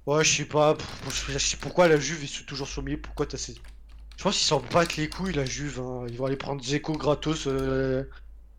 Ouais, 0.07 0.25
je 0.25 0.39
sais 0.39 0.45
pas, 0.45 0.77
je 1.09 1.39
sais 1.39 1.57
pourquoi 1.57 1.87
la 1.87 1.97
Juve 1.97 2.27
sont 2.27 2.45
toujours 2.45 2.69
milieu, 2.83 3.01
pourquoi 3.01 3.27
t'as 3.27 3.39
ces... 3.39 3.55
Je 4.17 4.23
pense 4.25 4.37
qu'ils 4.37 4.47
s'en 4.47 4.61
battent 4.73 4.97
les 4.97 5.09
couilles 5.09 5.33
la 5.33 5.45
Juve, 5.45 5.79
hein. 5.79 6.07
ils 6.09 6.17
vont 6.17 6.27
aller 6.27 6.37
prendre 6.37 6.61
Zeko 6.61 6.95
gratos 6.95 7.47
euh, 7.47 8.03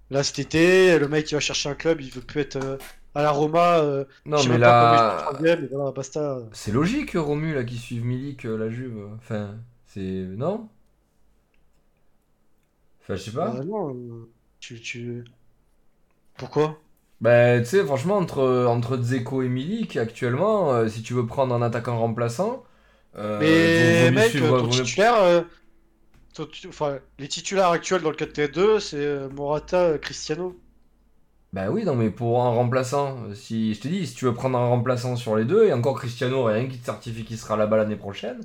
là 0.09 0.23
cet 0.23 0.39
été, 0.39 0.97
le 0.97 1.09
mec 1.09 1.29
il 1.29 1.33
va 1.33 1.41
chercher 1.41 1.67
un 1.67 1.75
club, 1.75 1.99
il 1.99 2.11
veut 2.11 2.21
plus 2.21 2.39
être 2.39 2.55
euh, 2.55 2.77
à 3.13 3.23
la 3.23 3.31
Roma, 3.31 3.79
euh, 3.79 4.05
Non, 4.25 4.41
mais 4.47 4.57
là. 4.57 5.33
voilà, 5.33 5.91
basta. 5.91 6.39
C'est 6.53 6.71
logique, 6.71 7.11
Romu, 7.15 7.53
là, 7.53 7.65
qui 7.65 7.77
suive 7.77 8.05
Milik, 8.05 8.45
la 8.45 8.69
Juve. 8.69 9.09
Enfin, 9.17 9.55
c'est. 9.87 9.99
Non? 10.01 10.69
Enfin, 13.01 13.15
je 13.15 13.21
sais 13.21 13.31
pas. 13.31 13.49
Bah 13.49 13.65
non, 13.65 14.27
tu, 14.61 14.79
tu... 14.79 15.25
Pourquoi? 16.37 16.79
Bah, 17.21 17.59
tu 17.59 17.65
sais, 17.65 17.83
franchement, 17.85 18.17
entre, 18.17 18.65
entre 18.67 18.97
Dzeko 18.97 19.43
et 19.43 19.49
Milik, 19.49 19.95
actuellement, 19.97 20.73
euh, 20.73 20.87
si 20.89 21.03
tu 21.03 21.13
veux 21.13 21.25
prendre 21.27 21.53
un 21.53 21.61
attaquant 21.61 21.99
remplaçant. 21.99 22.63
euh, 23.17 23.39
Mais 23.39 24.11
mec, 24.11 24.29
suivre- 24.31 24.59
ton 24.61 24.67
titulaire, 24.69 25.15
euh, 25.21 25.41
ton 26.33 26.47
enfin, 26.69 26.99
les 27.19 27.27
titulaires 27.29 27.69
actuels 27.69 28.01
dans 28.03 28.09
le 28.11 28.15
4T2, 28.17 28.79
c'est 28.79 28.97
euh, 28.97 29.29
Morata, 29.29 29.77
euh, 29.81 29.97
Cristiano. 29.99 30.57
Bah 31.53 31.69
oui, 31.69 31.83
non, 31.83 31.95
mais 31.95 32.09
pour 32.09 32.41
un 32.43 32.49
remplaçant, 32.49 33.17
si 33.33 33.73
je 33.73 33.81
te 33.81 33.87
dis, 33.89 34.07
si 34.07 34.15
tu 34.15 34.23
veux 34.25 34.33
prendre 34.33 34.57
un 34.57 34.67
remplaçant 34.69 35.17
sur 35.17 35.35
les 35.35 35.43
deux, 35.43 35.65
et 35.65 35.73
encore 35.73 35.97
Cristiano, 35.99 36.45
rien 36.45 36.67
qui 36.67 36.79
te 36.79 36.85
certifie 36.85 37.25
qu'il 37.25 37.37
sera 37.37 37.57
là-bas 37.57 37.75
l'année 37.75 37.97
prochaine, 37.97 38.39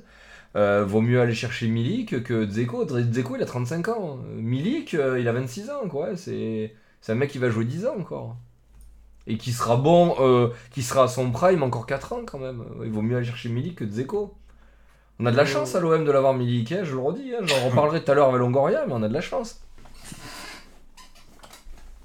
euh, 0.57 0.85
vaut 0.85 1.01
mieux 1.01 1.21
aller 1.21 1.35
chercher 1.35 1.67
Milik 1.69 2.23
que 2.23 2.45
Dzeko. 2.45 2.85
Dzeko, 2.85 3.35
il 3.37 3.43
a 3.43 3.45
35 3.45 3.89
ans. 3.89 4.17
Milik, 4.37 4.95
euh, 4.95 5.19
il 5.19 5.27
a 5.29 5.33
26 5.33 5.69
ans, 5.69 5.87
quoi. 5.89 6.17
C'est 6.17 6.75
c'est 7.01 7.13
un 7.13 7.15
mec 7.15 7.31
qui 7.31 7.39
va 7.39 7.49
jouer 7.49 7.65
10 7.65 7.85
ans 7.87 7.95
encore. 7.99 8.37
Et 9.27 9.37
qui 9.37 9.51
sera 9.53 9.75
bon, 9.77 10.15
euh, 10.19 10.49
qui 10.71 10.81
sera 10.83 11.03
à 11.03 11.07
son 11.09 11.31
prime 11.31 11.61
encore 11.63 11.85
4 11.85 12.13
ans 12.13 12.23
quand 12.25 12.39
même. 12.39 12.63
Il 12.83 12.91
vaut 12.91 13.01
mieux 13.03 13.17
aller 13.17 13.25
chercher 13.25 13.49
Milik 13.49 13.75
que 13.77 13.85
Dzeko. 13.85 14.35
On 15.19 15.25
a 15.27 15.31
de 15.31 15.37
la 15.37 15.45
Euh. 15.45 15.45
chance 15.45 15.75
à 15.75 15.81
l'OM 15.81 16.05
de 16.05 16.11
l'avoir 16.11 16.33
Milik, 16.35 16.71
hein, 16.73 16.83
je 16.83 16.93
le 16.93 16.99
redis. 17.01 17.33
hein. 17.35 17.41
J'en 17.45 17.61
reparlerai 17.65 18.03
tout 18.03 18.11
à 18.11 18.15
l'heure 18.15 18.29
avec 18.29 18.39
Longoria, 18.39 18.85
mais 18.87 18.93
on 18.95 19.03
a 19.03 19.09
de 19.09 19.13
la 19.13 19.21
chance. 19.21 19.61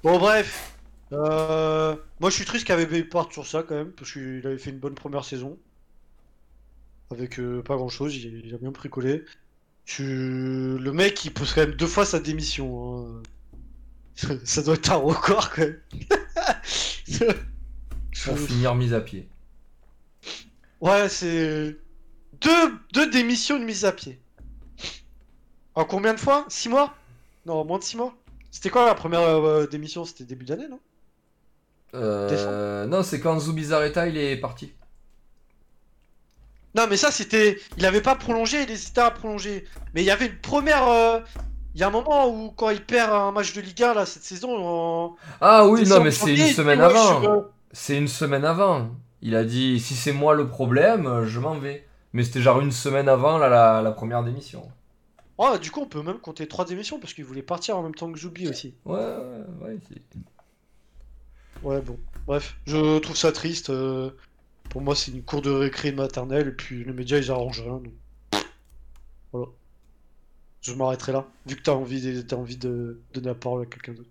Bon, 0.03 0.19
bref. 0.19 0.77
Euh, 1.13 1.95
moi, 2.19 2.29
je 2.29 2.35
suis 2.35 2.45
triste 2.45 2.65
qu'AVB 2.67 3.03
parte 3.09 3.33
sur 3.33 3.45
ça 3.47 3.63
quand 3.63 3.75
même, 3.75 3.91
parce 3.93 4.11
qu'il 4.13 4.45
avait 4.45 4.57
fait 4.57 4.71
une 4.71 4.79
bonne 4.79 4.95
première 4.95 5.25
saison. 5.25 5.59
Avec 7.11 7.39
euh, 7.39 7.61
pas 7.63 7.75
grand 7.77 7.87
chose, 7.89 8.15
il, 8.15 8.45
il 8.45 8.53
a 8.55 8.57
bien 8.57 8.71
bricolé. 8.71 9.23
Tu... 9.85 10.03
Le 10.79 10.91
mec, 10.93 11.23
il 11.25 11.33
pose 11.33 11.53
quand 11.53 11.61
même 11.61 11.75
deux 11.75 11.87
fois 11.87 12.05
sa 12.05 12.19
démission. 12.19 13.07
hein. 13.19 13.23
ça 14.45 14.61
doit 14.63 14.75
être 14.75 14.91
un 14.91 14.95
record 14.97 15.51
quand 15.51 15.61
même. 15.63 15.79
Pour 18.25 18.37
finir 18.39 18.75
mise 18.75 18.93
à 18.93 19.01
pied. 19.01 19.27
Ouais, 20.81 21.09
c'est 21.09 21.77
deux, 22.41 22.73
deux 22.93 23.09
démissions 23.09 23.59
de 23.59 23.65
mise 23.65 23.85
à 23.85 23.91
pied. 23.91 24.19
En 25.75 25.85
combien 25.85 26.13
de 26.13 26.19
fois? 26.19 26.45
6 26.49 26.69
mois? 26.69 26.93
Non, 27.45 27.65
moins 27.65 27.79
de 27.79 27.83
6 27.83 27.97
mois. 27.97 28.15
C'était 28.51 28.69
quoi 28.69 28.85
la 28.85 28.93
première 28.95 29.21
euh, 29.21 29.65
démission? 29.65 30.05
C'était 30.05 30.25
début 30.25 30.45
d'année, 30.45 30.67
non? 30.67 30.79
Euh, 31.95 32.85
non, 32.85 33.03
c'est 33.03 33.19
quand 33.19 33.39
Zubizarreta 33.39 34.07
il 34.07 34.17
est 34.17 34.37
parti. 34.37 34.73
Non, 36.75 36.87
mais 36.89 36.97
ça, 36.97 37.11
c'était. 37.11 37.59
Il 37.77 37.85
avait 37.85 38.01
pas 38.01 38.15
prolongé, 38.15 38.63
il 38.63 38.71
hésitait 38.71 39.01
à 39.01 39.11
prolonger. 39.11 39.65
Mais 39.93 40.01
il 40.01 40.05
y 40.05 40.11
avait 40.11 40.27
une 40.27 40.39
première. 40.39 40.87
euh, 40.87 41.19
Il 41.75 41.79
y 41.81 41.83
a 41.83 41.87
un 41.87 41.91
moment 41.91 42.27
où, 42.29 42.51
quand 42.51 42.69
il 42.69 42.83
perd 42.85 43.11
un 43.11 43.31
match 43.31 43.53
de 43.53 43.61
Ligue 43.61 43.81
1, 43.83 43.93
là, 43.95 44.05
cette 44.05 44.23
saison. 44.23 44.49
En... 44.57 45.15
Ah 45.41 45.67
oui, 45.67 45.83
non, 45.87 46.03
mais 46.03 46.11
c'est 46.11 46.35
une 46.35 46.47
semaine 46.47 46.79
ouais, 46.79 46.85
avant. 46.85 47.23
euh, 47.23 47.41
C'est 47.71 47.97
une 47.97 48.07
semaine 48.07 48.45
avant. 48.45 48.89
Il 49.21 49.35
a 49.35 49.43
dit 49.43 49.79
si 49.79 49.95
c'est 49.95 50.11
moi 50.11 50.35
le 50.35 50.47
problème, 50.47 51.23
je 51.25 51.39
m'en 51.39 51.57
vais. 51.57 51.87
Mais 52.13 52.23
c'était 52.23 52.41
genre 52.41 52.59
une 52.61 52.71
semaine 52.71 53.09
avant 53.09 53.37
là, 53.39 53.49
la, 53.49 53.81
la 53.81 53.91
première 53.91 54.23
démission. 54.23 54.69
Ouais, 55.39 55.57
du 55.57 55.71
coup, 55.71 55.81
on 55.81 55.87
peut 55.87 56.03
même 56.03 56.19
compter 56.19 56.47
trois 56.47 56.69
émissions 56.69 56.99
parce 56.99 57.13
qu'il 57.15 57.25
voulait 57.25 57.41
partir 57.41 57.75
en 57.77 57.81
même 57.83 57.95
temps 57.95 58.11
que 58.11 58.19
Zoubi 58.19 58.47
aussi. 58.47 58.75
Ouais, 58.85 58.99
ouais, 58.99 59.67
ouais. 59.67 59.77
c'est- 59.89 60.01
Ouais, 61.63 61.81
bon. 61.81 61.97
Bref, 62.27 62.55
je 62.65 62.99
trouve 62.99 63.15
ça 63.17 63.31
triste. 63.31 63.69
euh, 63.69 64.11
Pour 64.69 64.81
moi, 64.81 64.95
c'est 64.95 65.11
une 65.11 65.23
cour 65.23 65.41
de 65.41 65.49
récré 65.51 65.91
maternelle 65.91 66.49
et 66.49 66.51
puis 66.51 66.83
les 66.83 66.93
médias 66.93 67.17
ils 67.19 67.31
arrangent 67.31 67.61
rien. 67.61 67.73
donc. 67.79 67.93
Je 70.63 70.73
m'arrêterai 70.73 71.11
là. 71.11 71.25
Vu 71.45 71.55
que 71.55 71.61
t'as 71.61 71.73
envie, 71.73 72.01
de... 72.01 72.21
t'as 72.21 72.35
envie 72.37 72.57
de 72.57 73.01
donner 73.13 73.27
la 73.27 73.35
parole 73.35 73.63
à 73.63 73.65
quelqu'un 73.65 73.93
d'autre. 73.93 74.09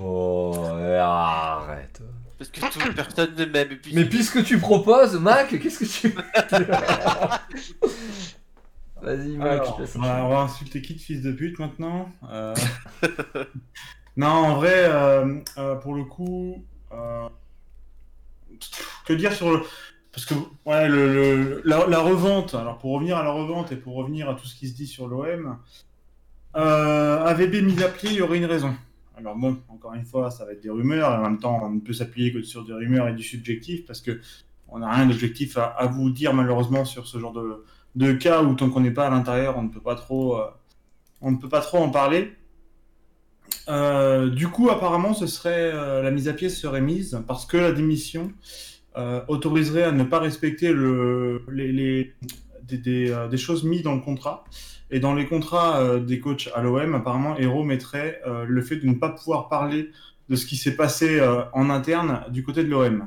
Oh, 0.00 0.54
arrête. 1.00 2.00
Parce 2.38 2.50
que 2.50 2.60
tout, 2.60 2.94
personne 2.94 3.34
ne 3.36 3.44
m'aime. 3.46 3.68
puis- 3.82 3.94
Mais 3.94 4.04
puisque 4.04 4.44
tu 4.44 4.58
proposes, 4.58 5.18
Mac, 5.18 5.48
qu'est-ce 5.58 5.78
que 5.78 6.08
tu. 6.08 6.14
Vas-y, 9.02 9.36
Mac, 9.36 9.48
Alors, 9.52 9.66
je 9.66 9.72
te 9.76 9.80
laisse 9.82 9.96
on, 9.96 10.00
va, 10.00 10.24
on 10.24 10.28
va 10.30 10.40
insulter 10.42 10.80
qui 10.82 10.94
de 10.94 11.00
fils 11.00 11.22
de 11.22 11.32
pute 11.32 11.58
maintenant 11.58 12.08
Euh, 12.30 12.54
Non, 14.16 14.28
en 14.28 14.54
vrai, 14.56 14.72
euh, 14.86 15.40
euh, 15.58 15.74
pour 15.76 15.94
le 15.94 16.04
coup, 16.04 16.64
euh, 16.92 17.28
que 19.06 19.12
dire 19.12 19.32
sur 19.34 19.50
le. 19.52 19.62
Parce 20.12 20.24
que, 20.24 20.32
ouais, 20.64 20.88
le, 20.88 21.12
le- 21.12 21.62
la, 21.66 21.86
la 21.86 21.98
revente, 21.98 22.54
alors 22.54 22.78
pour 22.78 22.94
revenir 22.94 23.18
à 23.18 23.22
la 23.22 23.30
revente 23.32 23.70
et 23.72 23.76
pour 23.76 23.94
revenir 23.96 24.30
à 24.30 24.34
tout 24.34 24.46
ce 24.46 24.54
qui 24.54 24.68
se 24.68 24.74
dit 24.74 24.86
sur 24.86 25.06
l'OM, 25.06 25.58
euh, 26.56 27.24
AVB 27.24 27.62
mis 27.62 27.82
à 27.82 27.88
pied, 27.88 28.10
il 28.10 28.16
y 28.16 28.22
aurait 28.22 28.38
une 28.38 28.46
raison. 28.46 28.74
Alors 29.16 29.36
bon, 29.36 29.58
encore 29.68 29.94
une 29.94 30.04
fois, 30.04 30.30
ça 30.30 30.44
va 30.44 30.52
être 30.52 30.62
des 30.62 30.70
rumeurs, 30.70 31.10
en 31.10 31.22
même 31.22 31.38
temps, 31.38 31.60
on 31.62 31.70
ne 31.70 31.80
peut 31.80 31.92
s'appuyer 31.92 32.32
que 32.32 32.42
sur 32.42 32.64
des 32.64 32.72
rumeurs 32.72 33.08
et 33.08 33.14
du 33.14 33.22
subjectif, 33.22 33.86
parce 33.86 34.00
que 34.00 34.20
on 34.68 34.78
n'a 34.78 34.90
rien 34.90 35.06
d'objectif 35.06 35.58
à, 35.58 35.86
vous 35.86 36.10
dire 36.10 36.34
malheureusement 36.34 36.84
sur 36.84 37.06
ce 37.06 37.18
genre 37.18 37.32
de, 37.32 37.64
de 37.94 38.12
cas 38.12 38.42
où 38.42 38.54
tant 38.54 38.68
qu'on 38.68 38.80
n'est 38.80 38.90
pas 38.90 39.06
à 39.06 39.10
l'intérieur, 39.10 39.56
on 39.56 39.62
ne 39.62 39.68
peut 39.68 39.80
pas 39.80 39.94
trop, 39.94 40.36
euh, 40.36 40.46
on 41.20 41.30
ne 41.30 41.36
peut 41.36 41.48
pas 41.48 41.60
trop 41.60 41.78
en 41.78 41.90
parler. 41.90 42.32
Euh, 43.68 44.28
du 44.28 44.48
coup, 44.48 44.70
apparemment, 44.70 45.14
ce 45.14 45.26
serait 45.26 45.72
la 45.72 46.10
mise 46.10 46.28
à 46.28 46.32
pied 46.32 46.48
serait 46.48 46.80
mise 46.80 47.22
parce 47.28 47.46
que 47.46 47.56
la 47.56 47.72
démission 47.72 48.32
autoriserait 49.28 49.82
à 49.82 49.92
ne 49.92 50.04
pas 50.04 50.18
respecter 50.18 50.72
le, 50.72 51.44
les, 51.52 52.14
des, 52.62 53.14
des 53.30 53.36
choses 53.36 53.62
mises 53.62 53.82
dans 53.82 53.94
le 53.94 54.00
contrat. 54.00 54.44
Et 54.90 55.00
dans 55.00 55.14
les 55.14 55.26
contrats 55.26 55.80
euh, 55.80 55.98
des 56.00 56.20
coachs 56.20 56.48
à 56.54 56.62
l'OM, 56.62 56.94
apparemment, 56.94 57.36
Hero 57.36 57.64
mettrait 57.64 58.20
euh, 58.26 58.44
le 58.46 58.62
fait 58.62 58.76
de 58.76 58.86
ne 58.86 58.94
pas 58.94 59.08
pouvoir 59.10 59.48
parler 59.48 59.90
de 60.28 60.36
ce 60.36 60.46
qui 60.46 60.56
s'est 60.56 60.76
passé 60.76 61.18
euh, 61.18 61.42
en 61.52 61.70
interne 61.70 62.24
du 62.30 62.42
côté 62.42 62.62
de 62.64 62.68
l'OM. 62.70 63.06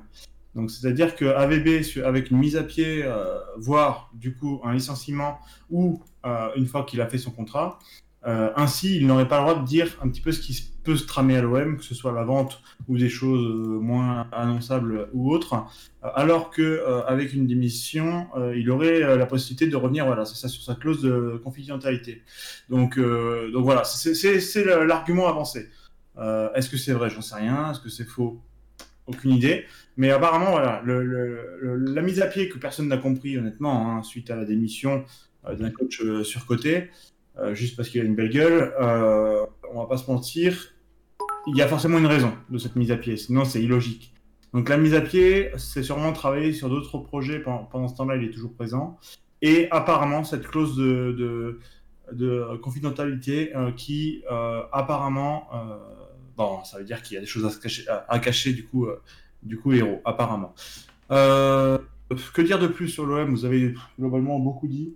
Donc, 0.56 0.72
c'est-à-dire 0.72 1.15
que 1.15 1.26
AVB, 1.26 1.84
su- 1.84 2.03
avec 2.03 2.31
une 2.31 2.38
mise 2.39 2.57
à 2.57 2.64
pied, 2.64 3.06
voire 3.57 4.10
du 4.14 4.35
coup 4.35 4.60
un 4.64 4.73
licenciement, 4.73 5.39
ou 5.69 6.01
une 6.56 6.65
fois 6.65 6.84
qu'il 6.84 6.99
a 7.01 7.07
fait 7.07 7.19
son 7.19 7.31
contrat, 7.31 7.77
euh, 8.28 8.52
ainsi, 8.56 8.98
il 8.98 9.08
n'aurait 9.08 9.28
pas 9.28 9.38
le 9.38 9.48
droit 9.48 9.62
de 9.62 9.66
dire 9.66 9.98
un 10.04 10.10
petit 10.10 10.22
peu 10.22 10.32
ce 10.32 10.41
qui 10.41 10.70
peut 10.84 10.96
se 10.96 11.06
tramer 11.06 11.38
à 11.38 11.41
l'OM, 11.41 11.78
que 11.78 11.84
ce 11.84 11.96
soit 11.96 12.12
la 12.12 12.24
vente 12.24 12.62
ou 12.88 12.98
des 12.98 13.10
choses 13.10 13.46
euh, 13.46 13.80
moins 13.80 14.28
annonçables 14.32 15.10
ou 15.14 15.32
autres, 15.32 15.54
euh, 15.54 16.10
alors 16.16 16.50
que 16.50 16.62
euh, 16.62 17.06
avec 17.06 17.34
une 17.34 17.48
démission, 17.48 18.28
il 18.56 18.70
aurait 18.72 19.18
la 19.18 19.26
possibilité 19.26 19.68
de 19.68 19.76
revenir, 19.76 20.06
voilà, 20.06 20.26
ça 20.26 20.48
sur 20.48 20.64
sa 20.64 20.76
clause 20.76 21.02
de 21.02 21.40
confidentialité. 21.44 22.24
Donc, 22.70 23.00
donc 23.00 23.64
voilà, 23.64 23.84
c'est 23.84 24.66
l'argument 24.86 25.28
avancé. 25.28 25.70
Est-ce 26.18 26.70
que 26.70 26.78
c'est 26.78 26.94
vrai? 26.94 27.10
J'en 27.10 27.22
sais 27.22 27.36
rien. 27.36 27.72
Est-ce 27.72 27.80
que 27.80 27.90
c'est 27.90 28.06
faux? 28.06 28.41
Aucune 29.08 29.32
idée. 29.32 29.66
Mais 29.98 30.12
apparemment, 30.12 30.52
voilà, 30.52 30.82
la 30.86 32.02
mise 32.02 32.22
à 32.22 32.28
pied 32.28 32.50
que 32.50 32.58
personne 32.58 32.88
n'a 32.88 32.98
compris, 32.98 33.38
honnêtement, 33.38 33.98
hein, 33.98 34.04
suite 34.04 34.30
à 34.30 34.36
la 34.36 34.46
démission 34.46 35.04
d'un 35.48 35.72
coach 35.72 36.02
surcoté, 36.24 36.90
juste 37.53 37.76
parce 37.76 37.90
qu'il 37.90 38.02
a 38.02 38.03
une 38.03 38.16
belle 38.16 38.30
gueule, 38.30 38.74
euh, 38.82 39.45
on 39.74 39.80
va 39.80 39.88
pas 39.88 39.98
se 39.98 40.10
mentir, 40.10 40.74
il 41.48 41.56
y 41.56 41.61
a 41.61 41.68
forcément 41.68 41.98
une 41.98 42.06
raison 42.06 42.34
de 42.49 42.57
cette 42.57 42.76
mise 42.76 42.91
à 42.91 42.98
pied, 42.98 43.18
sinon 43.18 43.45
c'est 43.45 43.61
illogique. 43.61 44.14
Donc 44.53 44.70
la 44.70 44.78
mise 44.78 44.94
à 44.94 45.02
pied, 45.02 45.52
c'est 45.57 45.84
sûrement 45.84 46.11
travailler 46.11 46.53
sur 46.53 46.70
d'autres 46.70 46.98
projets 46.98 47.40
pendant, 47.40 47.88
ce 47.88 47.95
temps-là, 47.95 48.16
il 48.16 48.24
est 48.24 48.32
toujours 48.32 48.53
présent. 48.53 48.98
Et 49.41 49.68
apparemment, 49.72 50.24
cette 50.24 50.48
clause 50.48 50.76
de, 50.76 51.16
de, 51.18 51.60
de 52.11 52.57
confidentialité 52.57 53.56
euh, 53.56 53.72
qui, 53.72 54.24
euh, 54.32 54.64
apparemment, 54.72 55.48
euh, 55.53 55.78
bon, 56.36 56.64
ça 56.64 56.80
veut 56.80 56.84
dire 56.84 57.02
qu'il 57.02 57.16
y 57.16 57.18
a 57.18 57.22
des 57.22 57.28
choses 57.28 57.45
à, 57.45 57.61
cacher, 57.61 57.86
à, 57.88 58.20
cacher, 58.20 58.53
du 58.53 58.66
coup, 58.66 58.86
euh, 58.86 59.02
du 59.44 59.57
coup, 59.57 59.72
héros, 59.72 60.02
apparemment. 60.03 60.53
Euh, 61.11 61.78
que 62.34 62.41
dire 62.41 62.60
de 62.60 62.68
plus 62.68 62.88
sur 62.88 63.06
l'OM 63.06 63.30
Vous 63.30 63.45
avez 63.45 63.76
globalement 63.99 64.40
beaucoup 64.40 64.68
dit. 64.68 64.95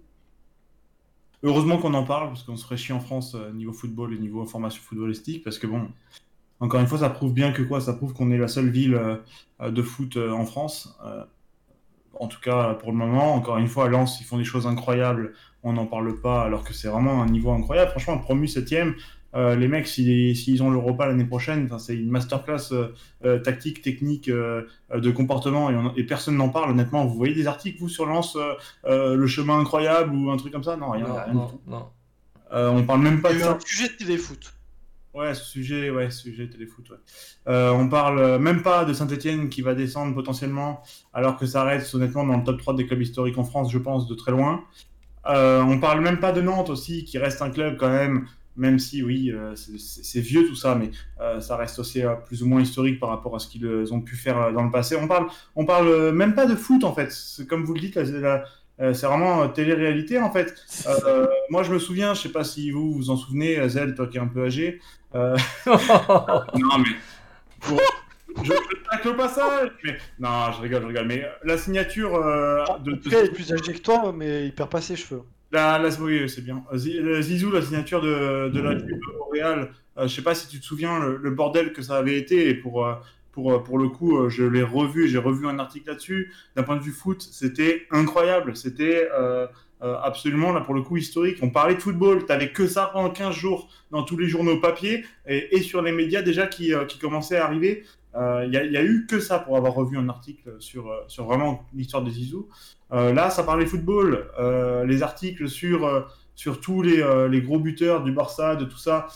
Heureusement 1.46 1.78
qu'on 1.78 1.94
en 1.94 2.06
parle, 2.06 2.30
parce 2.30 2.44
qu'on 2.44 2.56
se 2.56 2.64
ferait 2.64 2.78
chier 2.78 2.94
en 2.94 3.02
France 3.02 3.36
euh, 3.36 3.52
niveau 3.52 3.74
football 3.74 4.14
et 4.14 4.18
niveau 4.18 4.42
information 4.42 4.82
footballistique, 4.82 5.44
parce 5.44 5.60
que 5.60 5.68
bon, 5.68 5.90
encore 6.62 6.80
une 6.80 6.88
fois, 6.88 7.00
ça 7.00 7.10
prouve 7.10 7.34
bien 7.34 7.52
que 7.52 7.62
quoi 7.62 7.82
Ça 7.82 7.94
prouve 7.94 8.14
qu'on 8.14 8.32
est 8.32 8.38
la 8.38 8.48
seule 8.48 8.70
ville 8.70 8.96
euh, 8.96 9.70
de 9.70 9.82
foot 9.82 10.16
euh, 10.16 10.32
en 10.32 10.46
France. 10.46 10.98
En 12.18 12.28
tout 12.28 12.40
cas, 12.40 12.76
pour 12.76 12.92
le 12.92 12.98
moment, 12.98 13.34
encore 13.36 13.58
une 13.58 13.68
fois, 13.68 13.86
à 13.86 13.88
Lens, 13.90 14.22
ils 14.22 14.24
font 14.24 14.38
des 14.38 14.46
choses 14.46 14.68
incroyables, 14.68 15.34
on 15.64 15.74
n'en 15.74 15.86
parle 15.86 16.22
pas, 16.22 16.44
alors 16.44 16.64
que 16.64 16.74
c'est 16.74 16.88
vraiment 16.88 17.22
un 17.22 17.26
niveau 17.26 17.52
incroyable. 17.52 17.92
Franchement, 17.92 18.20
promu 18.20 18.46
7ème, 18.46 18.94
euh, 19.36 19.56
les 19.56 19.68
mecs, 19.68 19.88
s'ils 19.88 20.62
ont 20.64 20.70
l'Europa 20.70 21.08
l'année 21.08 21.26
prochaine, 21.26 21.66
enfin, 21.66 21.80
c'est 21.80 21.96
une 21.96 22.10
masterclass 22.10 22.72
euh, 22.72 22.88
euh, 23.26 23.40
tactique, 23.40 23.82
technique, 23.82 24.30
euh, 24.30 24.64
de 24.94 25.12
comportement, 25.12 25.70
et, 25.72 25.76
on- 25.76 25.96
et 25.96 26.04
personne 26.04 26.36
n'en 26.38 26.50
parle, 26.50 26.72
honnêtement. 26.72 27.06
Vous 27.06 27.16
voyez 27.16 27.34
des 27.34 27.48
articles, 27.48 27.80
vous, 27.80 27.90
sur 27.90 28.06
euh, 28.10 28.54
euh, 28.86 29.16
le 29.16 29.28
chemin 29.28 29.60
incroyable 29.60 30.14
ou 30.16 30.30
un 30.32 30.38
truc 30.38 30.54
comme 30.54 30.64
ça? 30.64 30.76
Non, 30.78 30.92
rien, 30.92 31.08
Non, 31.08 31.14
rien 31.16 31.28
du 31.30 31.36
non, 31.38 31.48
tout. 31.48 31.62
non. 31.68 31.86
Euh, 32.54 32.70
on 32.70 32.84
parle 32.84 33.02
même 33.02 33.22
pas 33.22 33.32
Il 33.32 33.36
de 33.38 33.40
y 33.40 33.44
ça. 33.44 33.58
sujet 33.66 33.88
de 33.90 33.94
téléfoot. 33.94 34.54
Ouais, 35.16 35.34
ce 35.36 35.44
sujet, 35.46 35.90
ouais, 35.92 36.10
ce 36.10 36.22
sujet 36.24 36.48
téléfoot, 36.48 36.90
ouais. 36.90 36.98
Euh, 37.48 37.72
on 37.72 37.88
parle 37.88 38.40
même 38.40 38.64
pas 38.64 38.84
de 38.84 38.94
Saint-Etienne 38.94 39.50
qui 39.50 39.62
va 39.62 39.76
descendre 39.76 40.14
potentiellement, 40.16 40.82
alors 41.14 41.38
que 41.38 41.46
ça 41.46 41.64
reste 41.64 41.94
honnêtement 41.94 42.24
dans 42.26 42.38
le 42.38 42.44
top 42.44 42.60
3 42.60 42.74
des 42.76 42.88
clubs 42.88 43.02
historiques 43.02 43.38
en 43.38 43.44
France, 43.44 43.72
je 43.72 43.78
pense, 43.78 44.08
de 44.08 44.16
très 44.16 44.32
loin. 44.32 44.64
Euh, 45.28 45.62
on 45.62 45.80
parle 45.80 46.02
même 46.02 46.20
pas 46.20 46.32
de 46.32 46.42
Nantes 46.42 46.70
aussi, 46.72 47.06
qui 47.06 47.18
reste 47.20 47.42
un 47.44 47.50
club 47.52 47.78
quand 47.78 47.90
même, 47.90 48.26
même 48.56 48.78
si 48.80 49.02
oui, 49.04 49.32
euh, 49.32 49.56
c'est- 49.56 50.20
vieux 50.20 50.46
tout 50.48 50.56
ça, 50.56 50.76
mais 50.76 50.92
euh, 51.22 51.40
ça 51.40 51.56
reste 51.58 51.80
aussi 51.80 52.04
euh, 52.04 52.14
plus 52.16 52.44
ou 52.44 52.48
moins 52.48 52.62
historique 52.62 53.00
par 53.00 53.10
rapport 53.10 53.36
à 53.36 53.40
ce 53.40 53.48
qu'ils 53.48 53.94
ont 53.94 54.02
pu 54.02 54.16
faire 54.16 54.52
dans 54.54 54.64
le 54.64 54.72
passé. 54.72 54.96
On 54.96 55.08
parle, 55.08 55.28
on 55.56 55.66
parle 55.66 56.12
même 56.12 56.36
pas 56.36 56.46
de 56.46 56.56
foot 56.56 56.84
en 56.84 56.94
fait. 56.94 57.12
Comme 57.50 57.64
vous 57.64 57.74
le 57.74 57.80
dites, 57.80 58.00
c'est 58.94 59.06
vraiment 59.08 59.48
télé-réalité 59.50 60.20
en 60.20 60.32
fait. 60.32 60.54
Moi, 61.50 61.64
je 61.64 61.74
me 61.74 61.80
souviens, 61.80 62.14
je 62.14 62.22
sais 62.22 62.30
pas 62.32 62.44
si 62.44 62.72
vous 62.72 62.94
vous 62.94 63.10
en 63.10 63.16
souvenez, 63.18 63.68
Zel, 63.70 63.96
toi 63.96 64.08
qui 64.08 64.18
es 64.18 64.22
un 64.22 64.28
peu 64.28 64.46
âgé. 64.46 64.80
non, 65.16 66.78
mais. 66.80 66.96
Pour- 67.60 67.80
Je 68.44 68.52
tacle 68.90 69.10
au 69.10 69.14
passage 69.14 69.70
mais... 69.84 69.96
Non, 70.20 70.52
je 70.56 70.62
rigole, 70.62 70.82
je 70.82 70.88
rigole. 70.88 71.06
Mais 71.08 71.24
la 71.44 71.58
signature 71.58 72.12
de. 72.84 72.96
Cas, 73.10 73.20
il 73.22 73.26
est 73.28 73.32
plus 73.34 73.52
âgé 73.54 73.74
que 73.74 73.80
toi, 73.80 74.12
mais 74.16 74.46
il 74.48 74.54
perd 74.56 74.70
pas 74.70 74.82
ses 74.82 74.96
cheveux. 74.96 75.22
La, 75.54 75.78
la- 75.80 75.90
oui, 76.02 76.28
c'est 76.30 76.42
bien. 76.44 76.64
Zizou, 76.76 77.52
la 77.52 77.62
signature 77.62 78.02
de, 78.02 78.50
de 78.50 78.60
la 78.62 78.76
Cube 78.76 79.00
au 79.20 79.26
Real, 79.32 79.72
euh, 79.98 80.08
je 80.08 80.16
sais 80.16 80.24
pas 80.24 80.36
si 80.36 80.48
tu 80.48 80.60
te 80.60 80.66
souviens 80.66 81.00
le, 81.00 81.18
le 81.18 81.32
bordel 81.32 81.74
que 81.74 81.82
ça 81.84 81.98
avait 81.98 82.18
été. 82.18 82.50
Et 82.50 82.56
pour, 82.56 82.86
euh, 82.86 82.96
pour, 83.32 83.52
euh, 83.54 83.60
pour 83.60 83.78
le 83.78 83.90
coup, 83.90 84.18
euh, 84.18 84.30
je 84.30 84.44
l'ai 84.44 84.64
revu, 84.64 85.08
j'ai 85.08 85.20
revu 85.20 85.48
un 85.48 85.60
article 85.60 85.90
là-dessus. 85.90 86.34
D'un 86.56 86.64
point 86.64 86.76
de 86.78 86.82
vue 86.84 86.92
foot, 86.92 87.22
c'était 87.22 87.86
incroyable. 87.92 88.58
C'était 88.58 89.08
euh, 89.14 89.48
euh, 89.84 89.96
absolument, 90.04 90.54
là, 90.54 90.62
pour 90.62 90.74
le 90.74 90.82
coup, 90.82 90.98
historique. 90.98 91.38
On 91.44 91.52
parlait 91.52 91.76
de 91.76 91.82
football, 91.82 92.26
t'avais 92.26 92.52
que 92.52 92.68
ça 92.68 92.90
pendant 92.92 93.12
15 93.12 93.36
jours 93.36 93.70
dans 93.92 94.04
tous 94.04 94.18
les 94.18 94.28
journaux 94.28 94.60
papier 94.60 95.06
et, 95.28 95.56
et 95.56 95.62
sur 95.62 95.84
les 95.84 95.92
médias 95.94 96.24
déjà 96.24 96.48
qui, 96.48 96.74
euh, 96.74 96.86
qui 96.86 97.00
commençaient 97.00 97.38
à 97.38 97.46
arriver. 97.46 97.84
Il 98.16 98.50
n'y 98.52 98.58
a, 98.78 98.80
a 98.80 98.84
eu 98.84 99.08
que 99.10 99.20
ça 99.20 99.40
pour 99.40 99.58
avoir 99.58 99.74
revu 99.74 99.98
un 99.98 100.08
article 100.08 100.56
sur, 100.60 100.92
euh, 100.92 101.00
sur 101.08 101.26
vraiment 101.26 101.66
l'histoire 101.74 102.04
de 102.04 102.12
Zizou. 102.12 102.48
Euh, 102.94 103.14
là, 103.14 103.30
ça 103.30 103.44
parlait 103.44 103.66
football. 103.66 104.28
Euh, 104.40 104.86
les 104.86 105.04
articles 105.04 105.48
sur, 105.50 105.86
euh, 105.86 106.02
sur 106.36 106.62
tous 106.62 106.82
les, 106.82 107.04
les 107.30 107.42
gros 107.42 107.60
buteurs 107.60 108.04
du 108.04 108.12
Barça, 108.12 108.56
de 108.56 108.66
tout 108.66 108.78
ça. 108.78 109.08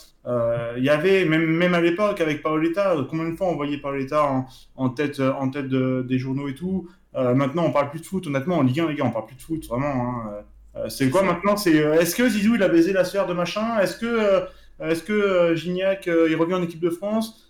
Il 0.77 0.83
y 0.83 0.89
avait, 0.89 1.23
même, 1.25 1.45
même 1.45 1.73
à 1.73 1.79
l'époque, 1.81 2.19
avec 2.21 2.43
Paoletta, 2.43 2.95
combien 3.09 3.29
de 3.29 3.35
fois 3.35 3.47
on 3.47 3.55
voyait 3.55 3.77
Paoletta 3.77 4.23
en, 4.25 4.45
en 4.75 4.89
tête, 4.89 5.19
en 5.21 5.49
tête 5.49 5.67
de- 5.69 6.05
des 6.07 6.19
journaux 6.19 6.47
et 6.49 6.53
tout. 6.55 6.89
Maintenant, 7.15 7.63
on 7.65 7.71
parle 7.71 7.89
plus 7.89 8.01
de 8.01 8.05
foot. 8.05 8.27
Honnêtement, 8.27 8.57
en 8.57 8.63
Ligue 8.63 8.81
1, 8.81 8.87
les 8.89 8.95
gars, 8.95 9.05
on 9.05 9.11
parle 9.11 9.25
plus 9.25 9.35
de 9.37 9.41
foot, 9.41 9.65
vraiment. 9.67 9.87
hein. 9.87 10.43
C'est 10.89 11.09
quoi 11.09 11.23
maintenant? 11.23 11.57
C'est 11.57 11.81
euh, 11.83 11.99
est-ce 11.99 12.15
que 12.15 12.29
Zizou 12.29 12.53
il 12.55 12.61
a 12.61 12.67
baisé 12.69 12.93
la 12.93 13.03
sœur 13.03 13.25
de 13.25 13.33
machin? 13.33 13.79
Est-ce 13.79 13.97
que 13.97 14.05
euh, 14.05 14.41
est-ce 14.79 15.01
que 15.01 15.11
euh, 15.13 15.55
Gignac 15.55 16.05
il 16.07 16.35
revient 16.35 16.53
en 16.53 16.61
équipe 16.61 16.79
de 16.81 16.91
France? 16.91 17.43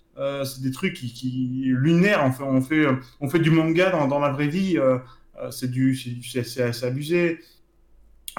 C'est 0.46 0.62
des 0.64 0.72
trucs 0.72 0.94
qui, 0.94 1.12
qui 1.14 1.64
lunaires. 1.66 2.24
On 2.26 2.32
fait, 2.32 2.44
on 2.44 2.62
fait, 2.62 2.86
on 3.20 3.30
fait 3.30 3.38
du 3.40 3.52
manga 3.52 3.90
dans, 3.92 4.08
dans 4.08 4.18
la 4.20 4.30
vraie 4.32 4.48
vie. 4.48 4.80
Euh, 5.42 5.52
c'est 5.52 5.70
du, 5.70 5.96
c'est- 5.96 6.84
abusé. 6.84 7.40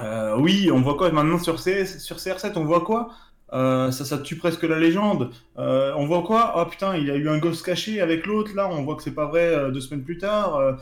Euh, 0.00 0.36
oui, 0.38 0.70
on 0.72 0.80
voit 0.80 0.96
quoi 0.96 1.10
maintenant 1.10 1.38
sur, 1.38 1.58
sur 1.58 2.16
CR7 2.18 2.52
On 2.56 2.64
voit 2.64 2.82
quoi? 2.82 3.10
Euh, 3.52 3.90
ça, 3.90 4.04
ça 4.04 4.18
tue 4.18 4.36
presque 4.36 4.62
la 4.62 4.78
légende. 4.78 5.30
On 5.56 6.06
voit 6.06 6.22
quoi? 6.22 6.54
Oh 6.56 6.68
putain, 6.70 6.96
il 6.96 7.10
a 7.10 7.16
eu 7.16 7.28
un 7.28 7.38
gosse 7.38 7.62
caché 7.62 8.00
avec 8.00 8.26
l'autre. 8.26 8.54
Là, 8.54 8.68
on 8.70 8.82
voit 8.84 8.96
que 8.96 9.02
c'est 9.02 9.14
pas 9.14 9.26
vrai 9.26 9.70
deux 9.72 9.80
semaines 9.80 10.04
plus 10.04 10.18
tard. 10.18 10.76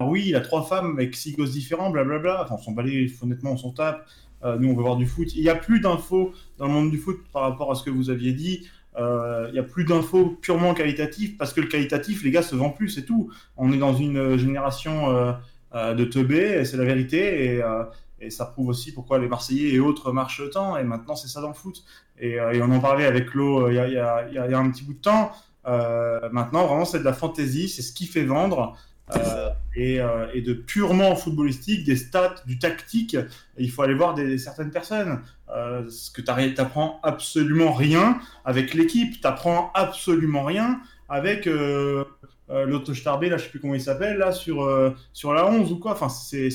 Oui, 0.00 0.24
il 0.28 0.36
a 0.36 0.40
trois 0.40 0.62
femmes 0.64 0.92
avec 0.96 1.14
six 1.16 1.32
gosses 1.36 1.52
différents, 1.52 1.90
blablabla. 1.90 2.44
Enfin, 2.44 2.54
on 2.58 2.62
s'en 2.62 2.72
balait, 2.72 3.06
honnêtement, 3.22 3.52
on 3.52 3.56
s'en 3.56 3.70
tape. 3.72 4.06
Nous, 4.44 4.68
on 4.70 4.74
veut 4.76 4.82
voir 4.82 4.96
du 4.96 5.06
foot. 5.06 5.34
Il 5.34 5.42
n'y 5.42 5.48
a 5.48 5.54
plus 5.56 5.80
d'infos 5.80 6.32
dans 6.58 6.66
le 6.66 6.72
monde 6.72 6.90
du 6.90 6.98
foot 6.98 7.18
par 7.32 7.42
rapport 7.42 7.70
à 7.72 7.74
ce 7.74 7.82
que 7.82 7.90
vous 7.90 8.08
aviez 8.10 8.32
dit. 8.32 8.68
Euh, 8.96 9.46
Il 9.48 9.54
n'y 9.54 9.58
a 9.58 9.62
plus 9.64 9.84
d'infos 9.84 10.38
purement 10.40 10.74
qualitatives 10.74 11.36
parce 11.36 11.52
que 11.52 11.60
le 11.60 11.66
qualitatif, 11.66 12.22
les 12.24 12.30
gars, 12.30 12.42
se 12.42 12.54
vend 12.54 12.70
plus, 12.70 12.88
c'est 12.88 13.04
tout. 13.04 13.30
On 13.56 13.72
est 13.72 13.78
dans 13.78 13.94
une 13.94 14.16
euh, 14.16 14.38
génération 14.38 15.10
euh, 15.10 15.32
euh, 15.74 15.94
de 15.94 16.04
teubés, 16.04 16.64
c'est 16.64 16.76
la 16.76 16.84
vérité. 16.84 17.54
Et, 17.56 17.62
euh, 17.62 17.84
ça 18.30 18.46
prouve 18.46 18.68
aussi 18.68 18.92
pourquoi 18.94 19.18
les 19.18 19.28
Marseillais 19.28 19.74
et 19.74 19.80
autres 19.80 20.10
marchent 20.12 20.48
tant. 20.50 20.76
Et 20.78 20.84
maintenant, 20.84 21.14
c'est 21.14 21.28
ça 21.28 21.40
dans 21.42 21.48
le 21.48 21.54
foot. 21.54 21.84
Et, 22.18 22.40
euh, 22.40 22.58
on 22.62 22.70
en 22.72 22.80
parlait 22.80 23.04
avec 23.04 23.34
euh, 23.36 23.66
il 23.70 23.74
y, 23.74 23.78
a, 23.78 24.28
y 24.28 24.32
y 24.32 24.50
y 24.50 24.54
un 24.54 24.70
petit 24.70 24.84
bout 24.84 24.94
de 24.94 25.00
temps. 25.00 25.32
Euh, 25.66 26.28
maintenant, 26.32 26.66
vraiment, 26.66 26.84
c'est 26.84 27.00
de 27.00 27.04
la 27.04 27.12
fantaisie, 27.12 27.68
c'est 27.68 27.82
ce 27.82 27.92
qui 27.92 28.06
fait 28.06 28.24
vendre. 28.24 28.76
Euh, 29.14 29.50
euh, 29.76 30.28
et 30.32 30.40
de 30.40 30.54
purement 30.54 31.14
footballistique, 31.16 31.84
des 31.84 31.96
stats, 31.96 32.36
du 32.46 32.58
tactique. 32.58 33.16
Il 33.58 33.70
faut 33.70 33.82
aller 33.82 33.94
voir 33.94 34.16
certaines 34.38 34.70
personnes. 34.70 35.20
Euh, 35.54 35.88
ce 35.90 36.10
que 36.10 36.22
tu 36.22 36.60
apprends 36.60 37.00
absolument 37.02 37.72
rien 37.72 38.18
avec 38.44 38.72
l'équipe. 38.74 39.20
Tu 39.20 39.26
apprends 39.26 39.70
absolument 39.74 40.44
rien 40.44 40.80
avec 41.08 41.46
euh, 41.46 42.04
euh, 42.50 42.64
l'autre 42.64 42.94
Starbé, 42.94 43.28
là, 43.28 43.36
je 43.36 43.44
sais 43.44 43.50
plus 43.50 43.60
comment 43.60 43.74
il 43.74 43.80
s'appelle, 43.80 44.16
là, 44.16 44.32
sur, 44.32 44.70
sur 45.12 45.34
la 45.34 45.46
11 45.46 45.72
ou 45.72 45.78
quoi. 45.78 45.92
Enfin, 45.92 46.08
c'est- 46.08 46.48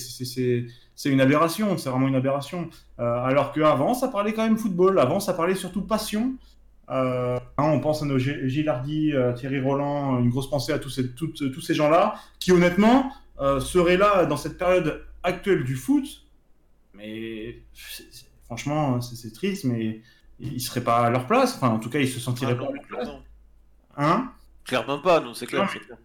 une 1.06 1.22
aberration, 1.22 1.78
c'est 1.78 1.90
vraiment 1.90 2.08
une 2.08 2.16
aberration. 2.16 2.70
Alors 2.98 3.54
qu'avant, 3.54 3.94
ça 3.94 4.08
parlait 4.08 4.34
quand 4.34 4.44
même 4.44 4.58
football. 4.58 5.00
Avant, 5.00 5.20
ça 5.20 5.34
parlait 5.34 5.56
surtout 5.56 5.82
passion. 5.82 6.34
Euh, 6.92 7.38
hein, 7.58 7.64
on 7.66 7.80
pense 7.80 8.02
à 8.02 8.06
nos 8.06 8.18
G- 8.18 8.50
Gilardi, 8.50 9.14
euh, 9.14 9.34
Thierry 9.34 9.60
Roland, 9.62 10.20
une 10.20 10.30
grosse 10.30 10.50
pensée 10.50 10.74
à 10.74 10.80
tous 10.80 10.90
ces, 10.90 11.12
toutes- 11.12 11.52
tous 11.52 11.62
ces 11.62 11.74
gens-là, 11.76 12.16
qui 12.40 12.52
honnêtement 12.52 13.12
euh, 13.40 13.60
seraient 13.60 13.98
là 13.98 14.26
dans 14.26 14.38
cette 14.38 14.58
période 14.58 15.06
actuelle 15.24 15.64
du 15.64 15.76
foot. 15.76 16.06
Mais 16.96 17.60
franchement, 18.46 19.00
c'est 19.02 19.16
c'est 19.16 19.32
triste, 19.32 19.66
mais 19.66 20.02
ils 20.40 20.60
seraient 20.62 20.82
pas 20.84 20.98
à 21.06 21.10
leur 21.10 21.28
place. 21.28 21.56
Enfin, 21.56 21.70
en 21.70 21.80
tout 21.80 21.90
cas, 21.90 22.00
ils 22.00 22.08
se 22.10 22.20
sentiraient 22.20 22.54
Ah 22.54 22.56
pas 22.56 22.64
non, 22.64 22.70
à 22.70 22.74
leur 22.74 22.84
place. 22.88 23.10
Hein? 23.98 24.32
Clairement 24.66 25.00
pas, 25.00 25.20
non, 25.20 25.34
c'est 25.34 25.46
clair. 25.46 25.70
Clair. 25.70 25.98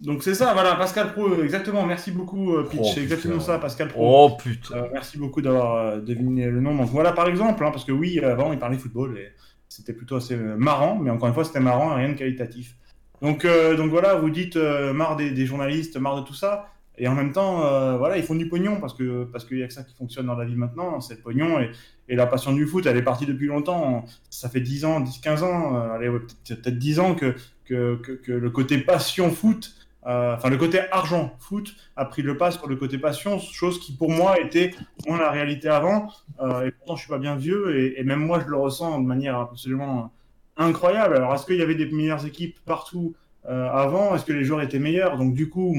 Donc 0.00 0.22
c'est 0.22 0.34
ça, 0.34 0.52
voilà, 0.52 0.74
Pascal 0.74 1.12
Pro, 1.12 1.42
exactement. 1.42 1.86
Merci 1.86 2.10
beaucoup, 2.10 2.54
euh, 2.56 2.64
Pitch. 2.68 2.80
Oh, 2.82 2.90
c'est 2.94 3.02
exactement 3.02 3.40
ça, 3.40 3.58
Pascal 3.58 3.88
Pro. 3.88 4.26
Oh 4.26 4.36
putain. 4.36 4.74
Euh, 4.74 4.88
merci 4.92 5.16
beaucoup 5.16 5.40
d'avoir 5.40 5.76
euh, 5.76 6.00
deviné 6.00 6.46
le 6.50 6.60
nom. 6.60 6.74
Donc 6.74 6.88
voilà, 6.90 7.12
par 7.12 7.28
exemple, 7.28 7.64
hein, 7.64 7.70
parce 7.70 7.84
que 7.84 7.92
oui, 7.92 8.18
avant, 8.20 8.52
il 8.52 8.58
parlait 8.58 8.76
football 8.76 9.16
et 9.16 9.32
c'était 9.76 9.92
plutôt 9.92 10.16
assez 10.16 10.34
euh, 10.34 10.56
marrant, 10.56 10.96
mais 10.96 11.10
encore 11.10 11.28
une 11.28 11.34
fois, 11.34 11.44
c'était 11.44 11.60
marrant 11.60 11.92
et 11.92 12.00
rien 12.00 12.10
de 12.10 12.18
qualitatif. 12.18 12.76
Donc, 13.22 13.44
euh, 13.44 13.76
donc 13.76 13.90
voilà, 13.90 14.16
vous 14.16 14.30
dites 14.30 14.56
euh, 14.56 14.92
marre 14.92 15.16
des, 15.16 15.46
journalistes, 15.46 15.96
marre 15.96 16.20
de 16.20 16.26
tout 16.26 16.34
ça. 16.34 16.68
Et 16.98 17.08
en 17.08 17.14
même 17.14 17.32
temps, 17.32 17.64
euh, 17.64 17.96
voilà, 17.96 18.18
ils 18.18 18.22
font 18.22 18.34
du 18.34 18.48
pognon 18.48 18.80
parce 18.80 18.94
que 18.94 19.24
parce 19.24 19.44
qu'il 19.44 19.58
y 19.58 19.62
a 19.64 19.66
que 19.66 19.72
ça 19.72 19.82
qui 19.82 19.94
fonctionne 19.96 20.26
dans 20.26 20.36
la 20.36 20.44
vie 20.44 20.54
maintenant, 20.54 21.00
c'est 21.00 21.14
le 21.14 21.20
pognon 21.20 21.58
et, 21.58 21.70
et 22.08 22.14
la 22.14 22.26
passion 22.26 22.52
du 22.52 22.66
foot, 22.66 22.86
elle 22.86 22.96
est 22.96 23.02
partie 23.02 23.26
depuis 23.26 23.46
longtemps. 23.46 24.04
Ça 24.30 24.48
fait 24.48 24.60
10 24.60 24.84
ans, 24.84 25.00
10, 25.00 25.18
15 25.18 25.42
ans, 25.42 25.74
allez, 25.92 26.08
peut-être 26.08 26.62
peut-être 26.62 26.78
10 26.78 27.00
ans 27.00 27.14
que, 27.14 27.34
que, 27.64 27.96
que, 27.96 28.32
le 28.32 28.50
côté 28.50 28.78
passion 28.78 29.30
foot, 29.30 29.74
enfin 30.04 30.50
le 30.50 30.56
côté 30.56 30.80
argent 30.90 31.34
foot 31.38 31.74
a 31.96 32.04
pris 32.04 32.22
le 32.22 32.36
pas 32.36 32.50
sur 32.50 32.68
le 32.68 32.76
côté 32.76 32.98
passion, 32.98 33.38
chose 33.38 33.80
qui 33.80 33.96
pour 33.96 34.10
moi 34.10 34.38
était 34.38 34.72
moins 35.06 35.18
la 35.18 35.30
réalité 35.30 35.68
avant. 35.68 36.08
Euh, 36.40 36.66
et 36.66 36.70
pourtant, 36.72 36.96
je 36.96 37.02
suis 37.02 37.10
pas 37.10 37.18
bien 37.18 37.36
vieux 37.36 37.96
et, 37.98 38.02
même 38.04 38.20
moi, 38.20 38.40
je 38.40 38.50
le 38.50 38.56
ressens 38.56 39.00
de 39.00 39.06
manière 39.06 39.38
absolument 39.38 40.12
incroyable. 40.56 41.16
Alors, 41.16 41.34
est-ce 41.34 41.46
qu'il 41.46 41.56
y 41.56 41.62
avait 41.62 41.74
des 41.74 41.90
meilleures 41.90 42.26
équipes 42.26 42.58
partout 42.64 43.14
euh, 43.48 43.68
avant? 43.70 44.14
Est-ce 44.14 44.24
que 44.24 44.32
les 44.32 44.44
joueurs 44.44 44.62
étaient 44.62 44.78
meilleurs? 44.78 45.16
Donc, 45.16 45.34
du 45.34 45.48
coup, 45.48 45.76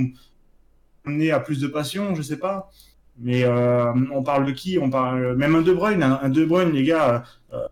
amené 1.06 1.32
à 1.32 1.40
plus 1.40 1.60
de 1.60 1.68
passion, 1.68 2.16
je 2.16 2.22
sais 2.22 2.40
pas. 2.40 2.72
Mais 3.18 3.44
euh, 3.46 3.94
on 4.12 4.24
parle 4.24 4.46
de 4.46 4.52
qui? 4.52 4.78
On 4.78 4.90
parle 4.90 5.36
même 5.36 5.56
un 5.56 5.62
De 5.62 5.72
Bruyne, 5.72 6.04
un, 6.04 6.30
De 6.30 6.44
Bruyne, 6.46 6.72
les 6.72 6.84
gars. 6.84 7.24
Euh, 7.54 7.68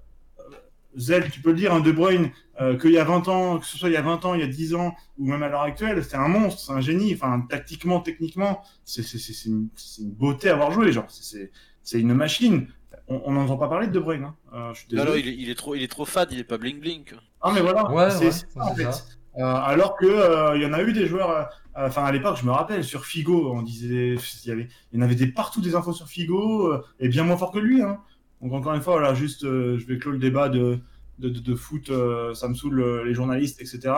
tu 1.31 1.41
peux 1.41 1.51
le 1.51 1.57
dire, 1.57 1.73
un 1.73 1.81
De 1.81 1.91
Bruyne, 1.91 2.31
euh, 2.61 2.77
qu'il 2.77 2.91
y 2.91 2.97
a 2.99 3.03
20 3.03 3.27
ans, 3.29 3.57
que 3.59 3.65
ce 3.65 3.77
soit 3.77 3.89
il 3.89 3.93
y 3.93 3.97
a 3.97 4.01
20 4.01 4.25
ans, 4.25 4.33
il 4.35 4.41
y 4.41 4.43
a 4.43 4.47
10 4.47 4.75
ans, 4.75 4.93
ou 5.17 5.27
même 5.27 5.41
à 5.43 5.49
l'heure 5.49 5.61
actuelle, 5.61 6.03
c'est 6.03 6.17
un 6.17 6.27
monstre, 6.27 6.59
c'est 6.61 6.71
un 6.73 6.81
génie. 6.81 7.13
Enfin, 7.13 7.41
tactiquement, 7.49 7.99
techniquement, 7.99 8.61
c'est 8.85 9.01
une, 9.45 9.69
beauté 10.01 10.49
à 10.49 10.55
voir 10.55 10.71
jouer, 10.71 10.91
genre. 10.91 11.05
C'est- 11.09 11.51
une 11.99 12.13
machine. 12.13 12.67
On 13.09 13.33
n'entend 13.33 13.57
pas 13.57 13.67
parler 13.67 13.87
de 13.87 13.91
De 13.91 13.99
Bruyne. 13.99 14.23
Hein. 14.23 14.35
Euh, 14.53 14.73
je 14.73 14.79
suis 14.79 14.87
Non, 14.95 15.03
désolé. 15.03 15.21
non, 15.21 15.27
il 15.27 15.27
est, 15.33 15.41
il 15.43 15.49
est 15.49 15.55
trop, 15.55 15.75
il 15.75 15.83
est 15.83 15.87
trop 15.91 16.05
fade, 16.05 16.29
il 16.31 16.39
est 16.39 16.43
pas 16.45 16.57
bling 16.57 16.79
bling. 16.79 17.03
Ah, 17.41 17.51
mais 17.53 17.59
voilà, 17.61 17.91
Ouais, 17.91 18.09
c'est 18.11 18.25
ouais, 18.25 18.31
ça, 18.31 18.45
en 18.55 18.73
fait. 18.75 18.83
ça. 18.91 19.03
Euh, 19.37 19.41
alors 19.43 19.97
que 19.97 20.05
euh, 20.05 20.55
il 20.55 20.61
y 20.61 20.65
en 20.65 20.73
a 20.73 20.81
eu 20.83 20.93
des 20.93 21.07
joueurs, 21.07 21.31
euh, 21.31 21.43
enfin 21.75 22.03
à 22.05 22.11
l'époque, 22.11 22.37
je 22.39 22.45
me 22.45 22.51
rappelle, 22.51 22.83
sur 22.83 23.03
Figo, 23.05 23.51
on 23.51 23.63
disait, 23.63 24.15
il 24.45 24.47
y, 24.47 24.51
avait, 24.51 24.67
il 24.91 24.99
y 24.99 25.01
en 25.01 25.03
avait 25.03 25.15
des 25.15 25.25
partout 25.27 25.59
des 25.59 25.73
infos 25.75 25.91
sur 25.91 26.07
Figo, 26.07 26.67
euh, 26.71 26.83
et 26.99 27.09
bien 27.09 27.23
moins 27.23 27.35
fort 27.35 27.51
que 27.51 27.57
lui. 27.59 27.81
Hein. 27.81 27.99
Donc 28.41 28.53
encore 28.53 28.73
une 28.75 28.81
fois, 28.81 28.93
voilà, 28.93 29.13
juste, 29.15 29.43
euh, 29.43 29.77
je 29.79 29.85
vais 29.87 29.97
clore 29.97 30.13
le 30.13 30.19
débat 30.19 30.49
de, 30.49 30.79
de, 31.23 31.29
de, 31.29 31.39
de 31.39 31.55
foot, 31.55 31.89
euh, 31.89 32.33
ça 32.33 32.47
me 32.47 32.53
saoule 32.53 32.81
euh, 32.81 33.03
les 33.05 33.13
journalistes, 33.13 33.61
etc. 33.61 33.93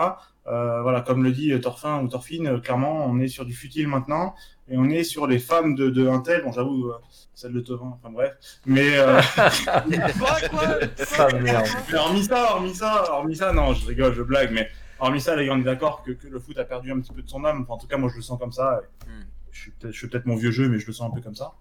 Euh, 0.46 0.80
voilà, 0.82 1.00
comme 1.00 1.24
le 1.24 1.32
dit 1.32 1.58
Torfin 1.60 2.02
ou 2.02 2.08
Torfine, 2.08 2.46
euh, 2.46 2.60
clairement, 2.60 3.04
on 3.06 3.18
est 3.18 3.28
sur 3.28 3.44
du 3.44 3.52
futile 3.52 3.88
maintenant, 3.88 4.34
et 4.68 4.78
on 4.78 4.84
est 4.88 5.02
sur 5.02 5.26
les 5.26 5.38
femmes 5.40 5.74
de, 5.74 5.90
de 5.90 6.06
Intel, 6.06 6.42
bon 6.44 6.52
j'avoue, 6.52 6.90
euh, 6.90 6.94
celle 7.34 7.52
de 7.52 7.60
Tovin, 7.60 7.98
enfin 7.98 8.12
bref, 8.12 8.34
mais... 8.64 8.96
euh, 8.96 9.20
Quoi, 10.18 10.36
quoi 10.50 10.68
Ça 11.04 11.28
merde. 11.40 11.66
mais 11.90 11.98
hormis 11.98 12.24
ça, 12.24 12.52
hormis 12.52 12.74
ça, 12.74 13.12
hormis 13.12 13.36
ça, 13.36 13.52
non, 13.52 13.74
je 13.74 13.86
rigole, 13.86 14.14
je 14.14 14.22
blague, 14.22 14.52
mais 14.52 14.68
hormis 15.00 15.20
ça, 15.20 15.34
les 15.34 15.46
gars, 15.46 15.54
on 15.54 15.60
est 15.60 15.64
d'accord 15.64 16.02
que, 16.04 16.12
que 16.12 16.28
le 16.28 16.38
foot 16.38 16.56
a 16.58 16.64
perdu 16.64 16.92
un 16.92 17.00
petit 17.00 17.12
peu 17.12 17.22
de 17.22 17.28
son 17.28 17.44
âme. 17.44 17.62
Enfin, 17.62 17.74
en 17.74 17.78
tout 17.78 17.88
cas, 17.88 17.96
moi, 17.96 18.08
je 18.08 18.16
le 18.16 18.22
sens 18.22 18.38
comme 18.38 18.52
ça. 18.52 18.80
et 18.82 19.10
Hmm. 19.10 19.24
Je 19.82 19.90
suis 19.90 20.08
peut-être 20.08 20.26
mon 20.26 20.36
vieux 20.36 20.50
jeu, 20.50 20.68
mais 20.68 20.78
je 20.78 20.86
le 20.86 20.92
sens 20.92 21.10
un 21.10 21.14
peu 21.14 21.22
comme 21.22 21.34
ça. 21.34 21.52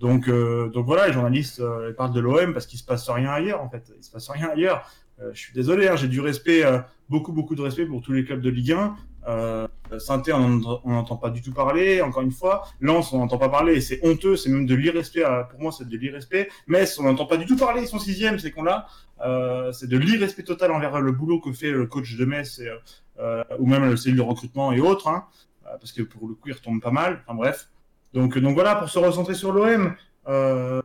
Donc, 0.00 0.28
euh, 0.28 0.68
donc 0.70 0.86
voilà, 0.86 1.06
les 1.06 1.12
journalistes 1.12 1.60
euh, 1.60 1.90
ils 1.90 1.94
parlent 1.94 2.12
de 2.12 2.20
l'OM 2.20 2.52
parce 2.52 2.66
qu'il 2.66 2.78
se 2.78 2.84
passe 2.84 3.08
rien 3.08 3.30
ailleurs, 3.30 3.62
en 3.62 3.70
fait. 3.70 3.92
Il 3.96 4.02
se 4.02 4.10
passe 4.10 4.28
rien 4.28 4.48
ailleurs. 4.48 4.90
Euh, 5.20 5.30
je 5.32 5.38
suis 5.40 5.52
désolé, 5.54 5.88
hein, 5.88 5.96
j'ai 5.96 6.08
du 6.08 6.20
respect, 6.20 6.64
euh, 6.64 6.78
beaucoup, 7.08 7.32
beaucoup 7.32 7.54
de 7.54 7.62
respect 7.62 7.86
pour 7.86 8.02
tous 8.02 8.12
les 8.12 8.24
clubs 8.24 8.40
de 8.40 8.50
Ligue 8.50 8.72
1. 8.72 8.96
Euh, 9.26 9.66
Sainté, 9.98 10.32
on 10.32 10.48
n'entend 10.84 11.16
pas 11.16 11.30
du 11.30 11.40
tout 11.40 11.52
parler, 11.52 12.02
encore 12.02 12.22
une 12.22 12.32
fois. 12.32 12.64
Lens, 12.80 13.12
on 13.12 13.18
n'entend 13.18 13.38
pas 13.38 13.48
parler, 13.48 13.80
c'est 13.80 14.00
honteux, 14.04 14.36
c'est 14.36 14.50
même 14.50 14.66
de 14.66 14.74
l'irrespect. 14.74 15.22
à- 15.22 15.44
Pour 15.44 15.60
moi, 15.60 15.72
c'est 15.72 15.88
de 15.88 15.96
l'irrespect. 15.96 16.48
Metz, 16.66 16.98
on 16.98 17.04
n'entend 17.04 17.26
pas 17.26 17.36
du 17.36 17.46
tout 17.46 17.56
parler, 17.56 17.82
ils 17.82 17.88
sont 17.88 17.98
sixième, 18.00 18.38
ces 18.38 18.50
cons-là. 18.50 18.86
Euh, 19.24 19.70
c'est 19.72 19.86
de 19.88 19.96
l'irrespect 19.96 20.42
total 20.42 20.72
envers 20.72 21.00
le 21.00 21.12
boulot 21.12 21.40
que 21.40 21.52
fait 21.52 21.70
le 21.70 21.86
coach 21.86 22.16
de 22.16 22.24
Metz, 22.24 22.58
et, 22.58 22.68
euh, 23.20 23.44
ou 23.60 23.66
même 23.66 23.84
le 23.88 23.96
cellule 23.96 24.16
de 24.18 24.22
recrutement 24.22 24.72
et 24.72 24.80
autres, 24.80 25.06
hein, 25.08 25.24
euh, 25.66 25.76
parce 25.78 25.92
que 25.92 26.02
pour 26.02 26.26
le 26.28 26.34
coup, 26.34 26.48
il 26.48 26.52
retombe 26.54 26.82
pas 26.82 26.90
mal. 26.90 27.22
Enfin 27.26 27.36
bref. 27.36 27.68
Donc, 28.14 28.36
donc 28.38 28.54
voilà, 28.54 28.74
pour 28.74 28.88
se 28.88 28.98
recentrer 28.98 29.34
sur 29.34 29.52
l'OM, 29.52 29.94
euh, 30.28 30.82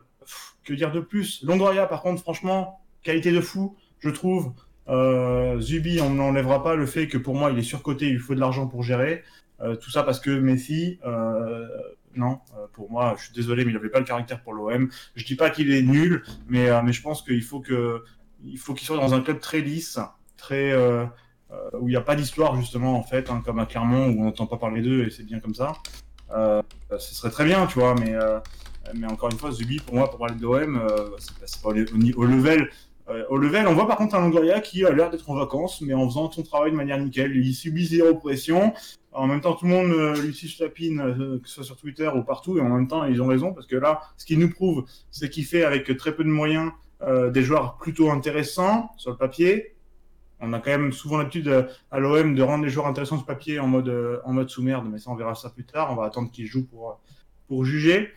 que 0.64 0.72
dire 0.74 0.92
de 0.92 1.00
plus? 1.00 1.42
Longoria, 1.42 1.86
par 1.86 2.00
contre, 2.02 2.22
franchement, 2.22 2.80
qualité 3.02 3.32
de 3.32 3.40
fou, 3.40 3.76
je 4.00 4.10
trouve. 4.10 4.52
Euh, 4.88 5.60
Zubi, 5.60 6.00
on 6.00 6.10
n'enlèvera 6.10 6.62
pas 6.64 6.74
le 6.74 6.84
fait 6.86 7.06
que 7.06 7.16
pour 7.18 7.34
moi, 7.34 7.50
il 7.52 7.58
est 7.58 7.62
surcoté, 7.62 8.06
il 8.06 8.12
lui 8.14 8.18
faut 8.18 8.34
de 8.34 8.40
l'argent 8.40 8.66
pour 8.66 8.82
gérer. 8.82 9.22
Euh, 9.60 9.76
tout 9.76 9.90
ça 9.90 10.02
parce 10.02 10.18
que 10.20 10.30
Messi, 10.30 10.98
euh, 11.06 11.66
non, 12.16 12.40
euh, 12.56 12.66
pour 12.72 12.90
moi, 12.90 13.14
je 13.18 13.24
suis 13.26 13.32
désolé, 13.34 13.64
mais 13.64 13.70
il 13.70 13.74
n'avait 13.74 13.90
pas 13.90 13.98
le 14.00 14.04
caractère 14.06 14.42
pour 14.42 14.52
l'OM. 14.54 14.88
Je 15.14 15.24
dis 15.24 15.36
pas 15.36 15.50
qu'il 15.50 15.70
est 15.72 15.82
nul, 15.82 16.24
mais, 16.48 16.68
mais 16.82 16.92
je 16.92 17.02
pense 17.02 17.22
qu'il 17.22 17.42
faut 17.42 17.60
que 17.60 18.02
il 18.42 18.58
qu'il 18.58 18.78
soit 18.86 18.96
dans 18.96 19.12
un 19.14 19.20
club 19.20 19.38
très 19.38 19.60
lisse, 19.60 19.98
très 20.38 20.74
où 21.78 21.88
il 21.88 21.90
n'y 21.90 21.96
a 21.96 22.00
pas 22.00 22.16
d'histoire 22.16 22.56
justement 22.56 22.96
en 22.98 23.02
fait, 23.02 23.28
hein, 23.30 23.42
comme 23.44 23.58
à 23.58 23.66
Clermont 23.66 24.06
où 24.08 24.20
on 24.22 24.24
n'entend 24.24 24.46
pas 24.46 24.56
parler 24.56 24.80
d'eux 24.82 25.04
et 25.06 25.10
c'est 25.10 25.24
bien 25.24 25.40
comme 25.40 25.54
ça. 25.54 25.74
Ce 26.30 27.14
serait 27.14 27.30
très 27.30 27.44
bien, 27.44 27.66
tu 27.66 27.78
vois, 27.78 27.94
mais 27.94 28.14
mais 28.94 29.06
encore 29.06 29.30
une 29.30 29.36
fois, 29.38 29.52
Zubi 29.52 29.78
pour 29.78 29.94
moi 29.94 30.08
pour 30.08 30.18
parler 30.18 30.34
de 30.36 30.42
l'OM, 30.42 30.80
c'est 31.44 31.62
pas, 31.62 31.68
au- 31.68 31.72
au 32.22 32.24
level. 32.24 32.70
Euh, 33.10 33.24
au 33.28 33.36
level, 33.36 33.66
on 33.66 33.74
voit 33.74 33.88
par 33.88 33.96
contre 33.96 34.14
un 34.14 34.20
Longoria 34.20 34.60
qui 34.60 34.84
a 34.84 34.90
l'air 34.90 35.10
d'être 35.10 35.28
en 35.28 35.34
vacances, 35.34 35.80
mais 35.80 35.94
en 35.94 36.08
faisant 36.08 36.30
son 36.30 36.42
travail 36.42 36.70
de 36.70 36.76
manière 36.76 36.98
nickel. 36.98 37.34
Il 37.36 37.54
subit 37.54 37.84
zéro 37.84 38.14
pression. 38.14 38.72
En 39.12 39.26
même 39.26 39.40
temps, 39.40 39.54
tout 39.54 39.64
le 39.64 39.72
monde 39.72 39.90
euh, 39.90 40.20
lui 40.22 40.32
suce 40.32 40.60
la 40.60 40.68
pine, 40.68 41.00
euh, 41.00 41.40
que 41.40 41.48
ce 41.48 41.56
soit 41.56 41.64
sur 41.64 41.76
Twitter 41.76 42.08
ou 42.14 42.22
partout, 42.22 42.58
et 42.58 42.60
en 42.60 42.68
même 42.68 42.86
temps, 42.86 43.04
ils 43.04 43.20
ont 43.20 43.26
raison, 43.26 43.52
parce 43.52 43.66
que 43.66 43.76
là, 43.76 44.00
ce 44.16 44.24
qu'il 44.24 44.38
nous 44.38 44.50
prouve, 44.50 44.84
c'est 45.10 45.28
qu'il 45.28 45.44
fait 45.44 45.64
avec 45.64 45.96
très 45.96 46.14
peu 46.14 46.22
de 46.22 46.28
moyens 46.28 46.70
euh, 47.02 47.30
des 47.30 47.42
joueurs 47.42 47.76
plutôt 47.78 48.10
intéressants 48.10 48.90
sur 48.96 49.10
le 49.10 49.16
papier. 49.16 49.74
On 50.38 50.52
a 50.52 50.60
quand 50.60 50.70
même 50.70 50.92
souvent 50.92 51.18
l'habitude 51.18 51.48
euh, 51.48 51.64
à 51.90 51.98
l'OM 51.98 52.34
de 52.34 52.42
rendre 52.42 52.64
les 52.64 52.70
joueurs 52.70 52.86
intéressants 52.86 53.16
sur 53.16 53.26
le 53.26 53.34
papier 53.34 53.58
en 53.58 53.66
mode, 53.66 54.22
en 54.24 54.46
sous-merde, 54.46 54.86
mais 54.90 54.98
ça, 54.98 55.10
on 55.10 55.16
verra 55.16 55.34
ça 55.34 55.50
plus 55.50 55.64
tard. 55.64 55.90
On 55.90 55.96
va 55.96 56.04
attendre 56.04 56.30
qu'ils 56.30 56.46
jouent 56.46 56.66
pour, 56.66 57.00
pour 57.48 57.64
juger. 57.64 58.10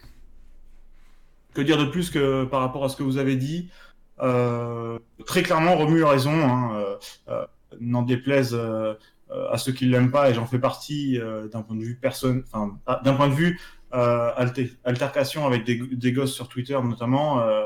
Que 1.55 1.61
dire 1.61 1.77
de 1.77 1.85
plus 1.85 2.11
que 2.11 2.45
par 2.45 2.61
rapport 2.61 2.83
à 2.83 2.89
ce 2.89 2.95
que 2.95 3.03
vous 3.03 3.17
avez 3.17 3.35
dit? 3.35 3.69
Très 4.17 5.43
clairement, 5.43 5.75
Romu 5.75 6.03
a 6.03 6.09
raison. 6.09 6.31
Hein, 6.31 6.71
euh, 6.75 6.95
euh, 7.29 7.45
n'en 7.79 8.03
déplaise 8.03 8.53
euh, 8.53 8.93
euh, 9.31 9.51
à 9.51 9.57
ceux 9.57 9.71
qui 9.71 9.85
l'aiment 9.85 10.11
pas, 10.11 10.29
et 10.29 10.33
j'en 10.33 10.45
fais 10.45 10.59
partie 10.59 11.19
euh, 11.19 11.47
d'un 11.47 11.61
point 11.61 11.75
de 11.75 11.83
vue 11.83 11.95
personne, 11.95 12.43
enfin 12.47 12.77
ah, 12.85 13.01
d'un 13.03 13.13
point 13.13 13.29
de 13.29 13.33
vue 13.33 13.59
euh, 13.93 14.31
alté- 14.37 14.73
altercation 14.83 15.45
avec 15.45 15.63
des, 15.63 16.11
gosses 16.11 16.33
sur 16.33 16.47
Twitter 16.47 16.77
notamment, 16.83 17.39
euh, 17.39 17.63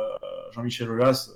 Jean-Michel 0.53 0.90
Aulas, 0.90 1.32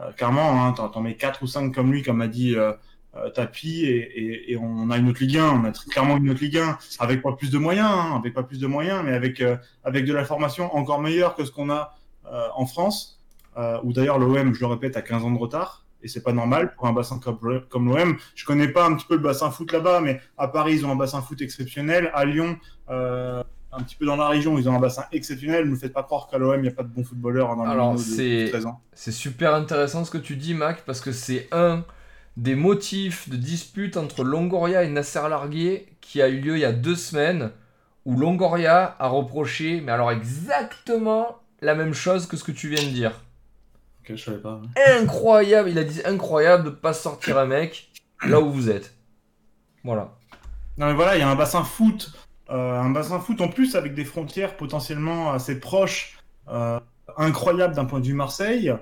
euh, 0.00 0.12
clairement, 0.12 0.64
hein, 0.64 0.72
t'en, 0.72 1.00
mets 1.00 1.16
4 1.16 1.42
ou 1.42 1.46
5 1.46 1.74
comme 1.74 1.92
lui, 1.92 2.02
comme 2.02 2.20
a 2.20 2.28
dit 2.28 2.54
euh, 2.54 2.72
euh, 3.16 3.30
Tapi, 3.30 3.84
et, 3.84 3.98
et, 3.98 4.52
et 4.52 4.56
on 4.56 4.90
a 4.90 4.98
une 4.98 5.08
autre 5.08 5.20
Ligue 5.20 5.38
1, 5.38 5.50
on 5.50 5.64
a 5.64 5.72
clairement 5.90 6.16
une 6.16 6.30
autre 6.30 6.40
Ligue 6.40 6.58
1, 6.58 6.78
avec 7.00 7.22
pas 7.22 7.32
plus 7.32 7.50
de 7.50 7.58
moyens, 7.58 7.90
hein, 7.90 8.16
avec 8.16 8.34
pas 8.34 8.42
plus 8.42 8.60
de 8.60 8.66
moyens, 8.66 9.02
mais 9.04 9.12
avec, 9.12 9.40
euh, 9.40 9.56
avec 9.84 10.04
de 10.04 10.12
la 10.12 10.24
formation 10.24 10.74
encore 10.74 11.00
meilleure 11.00 11.34
que 11.34 11.44
ce 11.44 11.50
qu'on 11.50 11.70
a 11.70 11.94
euh, 12.26 12.48
en 12.54 12.66
France, 12.66 13.17
euh, 13.58 13.78
où 13.82 13.92
d'ailleurs 13.92 14.18
l'OM, 14.18 14.54
je 14.54 14.60
le 14.60 14.66
répète, 14.66 14.96
a 14.96 15.02
15 15.02 15.24
ans 15.24 15.30
de 15.30 15.38
retard, 15.38 15.84
et 16.02 16.08
c'est 16.08 16.22
pas 16.22 16.32
normal 16.32 16.74
pour 16.76 16.86
un 16.86 16.92
bassin 16.92 17.18
comme, 17.18 17.38
comme 17.68 17.88
l'OM. 17.88 18.16
Je 18.34 18.44
connais 18.44 18.68
pas 18.68 18.86
un 18.86 18.94
petit 18.94 19.06
peu 19.06 19.14
le 19.14 19.20
bassin 19.20 19.50
foot 19.50 19.72
là-bas, 19.72 20.00
mais 20.00 20.20
à 20.36 20.48
Paris, 20.48 20.74
ils 20.76 20.86
ont 20.86 20.92
un 20.92 20.96
bassin 20.96 21.20
foot 21.20 21.40
exceptionnel, 21.42 22.10
à 22.14 22.24
Lyon, 22.24 22.56
euh, 22.88 23.42
un 23.72 23.82
petit 23.82 23.96
peu 23.96 24.06
dans 24.06 24.16
la 24.16 24.28
région, 24.28 24.56
ils 24.58 24.68
ont 24.68 24.74
un 24.76 24.80
bassin 24.80 25.04
exceptionnel. 25.12 25.66
Ne 25.66 25.72
me 25.72 25.76
faites 25.76 25.92
pas 25.92 26.02
croire 26.02 26.28
qu'à 26.30 26.38
l'OM, 26.38 26.56
il 26.58 26.62
n'y 26.62 26.68
a 26.68 26.72
pas 26.72 26.84
de 26.84 26.88
bons 26.88 27.04
footballeurs 27.04 27.54
dans 27.56 27.64
Alors, 27.64 27.98
c'est- 27.98 28.46
13 28.48 28.64
ans. 28.66 28.80
C'est 28.94 29.12
super 29.12 29.54
intéressant 29.54 30.04
ce 30.04 30.10
que 30.10 30.18
tu 30.18 30.36
dis, 30.36 30.54
Mac, 30.54 30.84
parce 30.86 31.00
que 31.00 31.12
c'est 31.12 31.48
un 31.52 31.84
des 32.36 32.54
motifs 32.54 33.28
de 33.28 33.36
dispute 33.36 33.96
entre 33.96 34.22
Longoria 34.24 34.84
et 34.84 34.88
Nasser 34.88 35.28
Larguier 35.28 35.86
qui 36.00 36.22
a 36.22 36.28
eu 36.28 36.38
lieu 36.40 36.56
il 36.56 36.60
y 36.60 36.64
a 36.64 36.72
deux 36.72 36.94
semaines, 36.94 37.50
où 38.04 38.16
Longoria 38.16 38.94
a 38.98 39.08
reproché, 39.08 39.80
mais 39.82 39.92
alors 39.92 40.12
exactement 40.12 41.38
la 41.60 41.74
même 41.74 41.92
chose 41.92 42.26
que 42.26 42.36
ce 42.36 42.44
que 42.44 42.52
tu 42.52 42.68
viens 42.68 42.82
de 42.82 42.88
dire. 42.90 43.20
Ok, 44.08 44.16
je 44.16 44.24
savais 44.24 44.38
pas. 44.38 44.60
Incroyable, 44.98 45.68
il 45.68 45.78
a 45.78 45.84
dit 45.84 46.00
incroyable 46.04 46.64
de 46.64 46.70
pas 46.70 46.94
sortir 46.94 47.36
un 47.38 47.46
mec 47.46 47.90
là 48.24 48.40
où 48.40 48.50
vous 48.50 48.70
êtes. 48.70 48.94
Voilà. 49.84 50.14
Non 50.78 50.86
mais 50.86 50.94
voilà, 50.94 51.16
il 51.16 51.20
y 51.20 51.22
a 51.22 51.28
un 51.28 51.34
bassin 51.34 51.62
foot, 51.62 52.12
euh, 52.50 52.80
un 52.80 52.90
bassin 52.90 53.20
foot 53.20 53.40
en 53.40 53.48
plus 53.48 53.74
avec 53.74 53.94
des 53.94 54.04
frontières 54.04 54.56
potentiellement 54.56 55.32
assez 55.32 55.60
proches, 55.60 56.18
euh, 56.48 56.80
incroyables 57.16 57.74
d'un 57.74 57.84
point 57.84 58.00
de 58.00 58.06
vue 58.06 58.14
Marseille. 58.14 58.72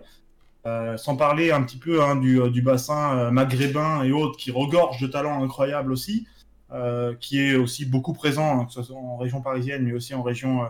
Euh, 0.66 0.96
sans 0.96 1.16
parler 1.16 1.52
un 1.52 1.62
petit 1.62 1.76
peu 1.76 2.02
hein, 2.02 2.16
du, 2.16 2.40
du 2.50 2.60
bassin 2.60 3.16
euh, 3.16 3.30
maghrébin 3.30 4.02
et 4.02 4.10
autres 4.10 4.36
qui 4.36 4.50
regorge 4.50 5.00
de 5.00 5.06
talents 5.06 5.42
incroyables 5.44 5.92
aussi, 5.92 6.26
euh, 6.72 7.14
qui 7.20 7.40
est 7.40 7.54
aussi 7.54 7.86
beaucoup 7.86 8.12
présent, 8.12 8.60
hein, 8.60 8.64
que 8.64 8.72
ce 8.72 8.82
soit 8.82 8.96
en 8.96 9.16
région 9.16 9.40
parisienne 9.40 9.84
mais 9.84 9.92
aussi 9.92 10.12
en 10.12 10.24
région 10.24 10.68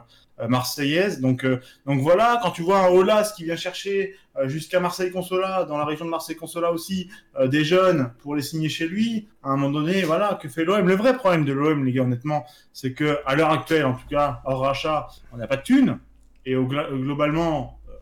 marseillaise. 0.49 1.21
Donc, 1.21 1.45
euh, 1.45 1.61
donc 1.87 2.01
voilà, 2.01 2.41
quand 2.43 2.51
tu 2.51 2.63
vois 2.63 2.87
un 2.87 2.89
Olas 2.89 3.33
qui 3.37 3.45
vient 3.45 3.57
chercher 3.57 4.15
euh, 4.37 4.49
jusqu'à 4.49 4.81
Marseille-Consola, 4.81 5.65
dans 5.65 5.79
la 5.79 5.85
région 5.85 6.05
de 6.05 6.11
Marseille-Consola 6.11 6.73
aussi, 6.73 7.09
euh, 7.39 7.49
des 7.49 7.65
jeunes 7.65 8.13
pour 8.19 8.35
les 8.35 8.43
signer 8.43 8.69
chez 8.69 8.87
lui, 8.87 9.29
à 9.43 9.51
un 9.51 9.57
moment 9.57 9.81
donné, 9.81 10.03
voilà, 10.03 10.39
que 10.41 10.49
fait 10.49 10.65
l'OM 10.65 10.87
Le 10.87 10.95
vrai 10.95 11.17
problème 11.17 11.45
de 11.45 11.53
l'OM, 11.53 11.85
les 11.85 11.93
gars, 11.93 12.03
honnêtement, 12.03 12.45
c'est 12.73 12.93
que 12.93 13.19
à 13.27 13.35
l'heure 13.35 13.51
actuelle, 13.51 13.87
en 13.87 13.95
tout 13.95 14.09
cas, 14.09 14.41
hors 14.45 14.61
rachat, 14.61 15.09
on 15.33 15.37
n'a 15.37 15.47
pas 15.47 15.57
de 15.57 15.63
thunes. 15.63 15.99
Et 16.45 16.55
globalement, 16.55 17.81
euh, 17.89 17.93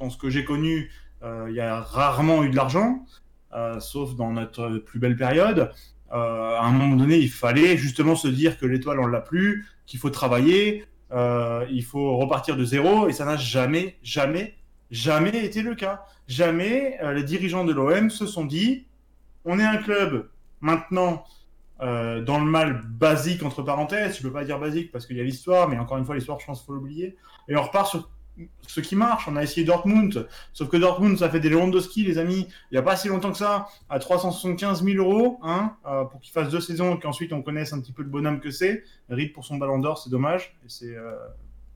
dans 0.00 0.10
ce 0.10 0.16
que 0.16 0.28
j'ai 0.28 0.44
connu, 0.44 0.90
euh, 1.22 1.46
il 1.48 1.54
y 1.54 1.60
a 1.60 1.80
rarement 1.80 2.42
eu 2.42 2.50
de 2.50 2.56
l'argent, 2.56 3.06
euh, 3.54 3.78
sauf 3.80 4.16
dans 4.16 4.32
notre 4.32 4.78
plus 4.78 4.98
belle 4.98 5.16
période. 5.16 5.70
Euh, 6.12 6.56
à 6.56 6.64
un 6.64 6.72
moment 6.72 6.96
donné, 6.96 7.18
il 7.18 7.30
fallait 7.30 7.76
justement 7.76 8.16
se 8.16 8.28
dire 8.28 8.58
que 8.58 8.66
l'étoile, 8.66 8.98
on 9.00 9.06
l'a 9.06 9.20
plus, 9.20 9.66
qu'il 9.86 10.00
faut 10.00 10.10
travailler, 10.10 10.84
euh, 11.12 11.66
il 11.70 11.84
faut 11.84 12.16
repartir 12.16 12.56
de 12.56 12.64
zéro, 12.64 13.08
et 13.08 13.12
ça 13.12 13.24
n'a 13.24 13.36
jamais, 13.36 13.96
jamais, 14.02 14.54
jamais 14.90 15.44
été 15.44 15.62
le 15.62 15.74
cas. 15.74 16.04
Jamais 16.28 16.98
euh, 17.02 17.12
les 17.12 17.24
dirigeants 17.24 17.64
de 17.64 17.72
l'OM 17.72 18.10
se 18.10 18.26
sont 18.26 18.44
dit 18.44 18.86
on 19.44 19.58
est 19.58 19.64
un 19.64 19.78
club 19.78 20.28
maintenant 20.60 21.24
euh, 21.82 22.22
dans 22.22 22.38
le 22.38 22.44
mal 22.44 22.82
basique, 22.84 23.42
entre 23.42 23.62
parenthèses, 23.62 24.16
je 24.16 24.22
peux 24.22 24.32
pas 24.32 24.44
dire 24.44 24.60
basique 24.60 24.92
parce 24.92 25.04
qu'il 25.04 25.16
y 25.16 25.20
a 25.20 25.24
l'histoire, 25.24 25.68
mais 25.68 25.78
encore 25.78 25.98
une 25.98 26.04
fois, 26.04 26.14
l'histoire, 26.14 26.38
je 26.38 26.46
pense 26.46 26.60
qu'il 26.60 26.66
faut 26.66 26.74
l'oublier, 26.74 27.16
et 27.48 27.56
on 27.56 27.62
repart 27.62 27.88
sur 27.88 28.08
ce 28.66 28.80
qui 28.80 28.96
marche. 28.96 29.28
On 29.28 29.36
a 29.36 29.42
essayé 29.42 29.66
Dortmund, 29.66 30.28
sauf 30.52 30.68
que 30.68 30.76
Dortmund, 30.76 31.18
ça 31.18 31.28
fait 31.28 31.40
des 31.40 31.48
Lewandowski, 31.48 32.04
les 32.04 32.18
amis, 32.18 32.48
il 32.70 32.74
n'y 32.74 32.78
a 32.78 32.82
pas 32.82 32.96
si 32.96 33.08
longtemps 33.08 33.32
que 33.32 33.38
ça, 33.38 33.68
à 33.88 33.98
375 33.98 34.84
000 34.84 34.96
euros, 34.96 35.38
hein, 35.42 35.76
euh, 35.86 36.04
pour 36.04 36.20
qu'il 36.20 36.32
fasse 36.32 36.48
deux 36.48 36.60
saisons 36.60 36.96
et 36.96 36.98
qu'ensuite 36.98 37.32
on 37.32 37.42
connaisse 37.42 37.72
un 37.72 37.80
petit 37.80 37.92
peu 37.92 38.02
le 38.02 38.08
bonhomme 38.08 38.40
que 38.40 38.50
c'est. 38.50 38.84
Rip 39.08 39.32
pour 39.34 39.44
son 39.44 39.56
ballon 39.56 39.78
d'or, 39.78 39.98
c'est 39.98 40.10
dommage, 40.10 40.56
et 40.64 40.68
c'est 40.68 40.96
euh, 40.96 41.14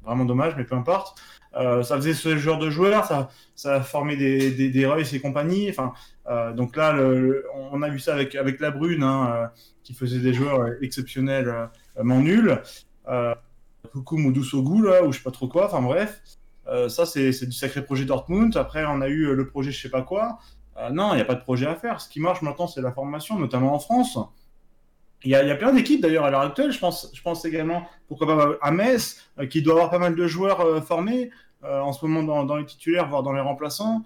vraiment 0.03 0.25
dommage, 0.25 0.55
mais 0.57 0.65
peu 0.65 0.75
importe. 0.75 1.21
Euh, 1.55 1.83
ça 1.83 1.97
faisait 1.97 2.15
ce 2.15 2.37
genre 2.37 2.59
de 2.59 2.71
joueur, 2.71 3.05
ça, 3.07 3.31
ça 3.55 3.77
a 3.77 3.81
formé 3.81 4.17
des, 4.17 4.51
des, 4.51 5.15
et 5.15 5.21
compagnie. 5.21 5.71
Enfin, 5.71 5.93
donc 6.55 6.77
là, 6.77 6.97
on 7.55 7.81
a 7.83 7.89
vu 7.89 7.99
ça 7.99 8.15
avec, 8.15 8.35
avec 8.35 8.61
la 8.61 8.71
Brune, 8.71 9.03
hein, 9.03 9.51
qui 9.85 9.95
faisait 9.95 10.19
des 10.19 10.35
joueurs 10.35 10.67
exceptionnels, 10.83 11.71
mais 12.03 12.19
nuls. 12.19 12.61
Euh, 13.09 13.35
Kukum 13.93 14.27
ou 14.27 14.33
Doussogou, 14.33 14.83
là, 14.83 15.05
ou 15.05 15.13
je 15.13 15.19
sais 15.19 15.25
pas 15.25 15.31
trop 15.31 15.49
quoi, 15.49 15.67
enfin 15.67 15.81
bref. 15.81 16.21
Euh, 16.69 16.89
ça, 16.89 17.07
c'est 17.07 17.31
du 17.47 17.53
sacré 17.53 17.85
projet 17.85 18.05
Dortmund. 18.05 18.57
Après, 18.57 18.85
on 18.87 19.01
a 19.01 19.09
eu 19.09 19.27
euh, 19.27 19.35
le 19.35 19.47
projet 19.47 19.71
je 19.71 19.81
sais 19.81 19.89
pas 19.89 20.03
quoi. 20.03 20.39
Euh, 20.77 20.91
non, 20.91 21.13
il 21.13 21.17
n'y 21.17 21.23
a 21.23 21.25
pas 21.25 21.35
de 21.35 21.43
projet 21.43 21.67
à 21.67 21.75
faire. 21.75 22.01
Ce 22.01 22.09
qui 22.09 22.21
marche 22.21 22.43
maintenant, 22.43 22.67
c'est 22.67 22.81
la 22.81 22.93
formation, 22.93 23.39
notamment 23.39 23.75
en 23.75 23.79
France. 23.79 24.19
Il 25.25 25.31
y 25.31 25.35
a, 25.35 25.57
plein 25.57 25.73
d'équipes 25.73 26.01
d'ailleurs 26.01 26.25
à 26.25 26.31
l'heure 26.31 26.43
actuelle. 26.43 26.71
Je 26.73 26.79
pense, 26.79 27.45
également, 27.45 27.89
pourquoi 28.07 28.27
pas 28.27 28.53
à 28.61 28.71
Metz, 28.71 29.21
qui 29.51 29.63
doit 29.63 29.75
avoir 29.75 29.91
pas 29.91 29.99
mal 29.99 30.15
de 30.15 30.27
joueurs 30.27 30.85
formés 30.85 31.31
en 31.63 31.93
ce 31.93 32.05
moment 32.05 32.45
dans, 32.45 32.57
les 32.57 32.67
titulaires, 32.67 33.09
voire 33.09 33.23
dans 33.23 33.33
les 33.33 33.41
remplaçants. 33.41 34.05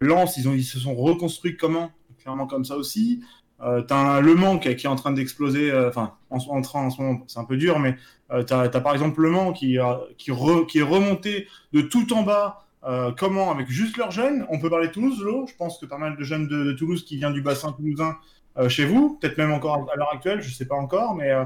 Lens, 0.00 0.36
ils 0.38 0.64
se 0.64 0.78
sont 0.80 0.94
reconstruits 0.94 1.56
comment? 1.56 1.92
Clairement 2.18 2.46
comme 2.46 2.64
ça 2.64 2.76
aussi. 2.76 3.22
Euh, 3.62 3.80
t'as 3.82 4.20
Le 4.20 4.34
Mans 4.34 4.58
qui, 4.58 4.68
est 4.68 4.86
en 4.86 4.96
train 4.96 5.12
d'exploser, 5.12 5.70
euh, 5.70 5.88
enfin, 5.88 6.14
en, 6.30 6.38
en 6.38 6.60
train 6.60 6.80
en 6.82 6.90
ce 6.90 7.00
moment, 7.00 7.20
c'est 7.26 7.38
un 7.38 7.44
peu 7.44 7.56
dur, 7.56 7.78
mais 7.78 7.96
euh, 8.30 8.42
t'as 8.42 8.62
as 8.62 8.80
par 8.80 8.92
exemple 8.92 9.22
Le 9.22 9.30
Mans 9.30 9.52
qui, 9.52 9.76
est 9.76 9.80
remonté 9.80 11.48
de 11.72 11.80
tout 11.80 12.12
en 12.12 12.22
bas. 12.22 12.66
euh, 12.84 13.12
comment 13.16 13.50
Avec 13.50 13.68
juste 13.68 13.96
leurs 13.96 14.10
jeunes. 14.10 14.46
On 14.50 14.58
peut 14.58 14.70
parler 14.70 14.88
de 14.88 14.92
Toulouse, 14.92 15.22
Lo. 15.22 15.46
Je 15.46 15.54
pense 15.56 15.78
que 15.78 15.86
pas 15.86 15.98
mal 15.98 16.16
de 16.16 16.24
jeunes 16.24 16.46
de, 16.46 16.72
Toulouse 16.72 17.04
qui 17.04 17.16
viennent 17.16 17.32
du 17.32 17.42
bassin 17.42 17.72
toulousain 17.72 18.16
euh, 18.58 18.68
chez 18.68 18.84
vous. 18.84 19.18
Peut-être 19.20 19.38
même 19.38 19.52
encore 19.52 19.86
à 19.92 19.96
l'heure 19.96 20.12
actuelle, 20.12 20.40
je 20.40 20.52
sais 20.54 20.66
pas 20.66 20.76
encore, 20.76 21.14
mais 21.14 21.30
euh, 21.30 21.44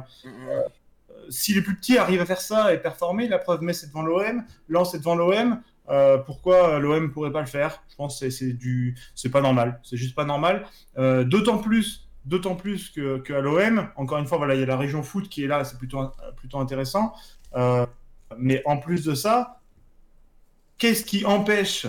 si 1.28 1.55
les 1.55 1.62
plus 1.62 1.76
petits 1.76 1.97
arrivent 1.98 2.20
à 2.20 2.26
faire 2.26 2.40
ça 2.40 2.74
et 2.74 2.78
performer, 2.78 3.28
la 3.28 3.39
preuve 3.39 3.62
Metz 3.62 3.84
est 3.84 3.89
devant 3.89 4.02
l'OM, 4.02 4.44
Lens 4.68 4.94
est 4.94 4.98
devant 4.98 5.14
l'OM, 5.14 5.60
euh, 5.91 6.19
pourquoi 6.19 6.78
l'OM 6.78 7.10
pourrait 7.12 7.33
pas 7.33 7.41
le 7.41 7.47
faire? 7.47 7.83
Je 7.91 7.97
pense 7.97 8.20
que 8.20 8.31
c'est- 8.31 9.28
pas 9.31 9.41
normal, 9.41 9.81
c'est 9.83 9.97
juste 9.97 10.15
pas 10.15 10.25
normal. 10.25 10.67
Euh, 10.99 11.25
d'autant 11.25 11.59
plus, 11.59 12.09
d'autant 12.25 12.55
plus 12.57 12.91
que, 12.91 13.33
à 13.33 13.41
l'OM, 13.41 13.89
encore 13.97 14.19
une 14.19 14.27
fois, 14.27 14.39
voilà, 14.39 14.55
il 14.55 14.60
y 14.60 14.62
a 14.62 14.67
la 14.67 14.77
région 14.77 15.02
foot 15.02 15.28
qui 15.28 15.44
est 15.44 15.47
là, 15.47 15.65
c'est 15.65 15.78
plutôt, 15.78 16.10
intéressant. 16.55 17.12
Euh, 17.57 17.86
mais 18.39 18.62
en 18.67 18.77
plus 18.77 19.05
de 19.05 19.15
ça, 19.15 19.60
qu'est-ce 20.78 21.05
qui 21.05 21.25
empêche 21.25 21.86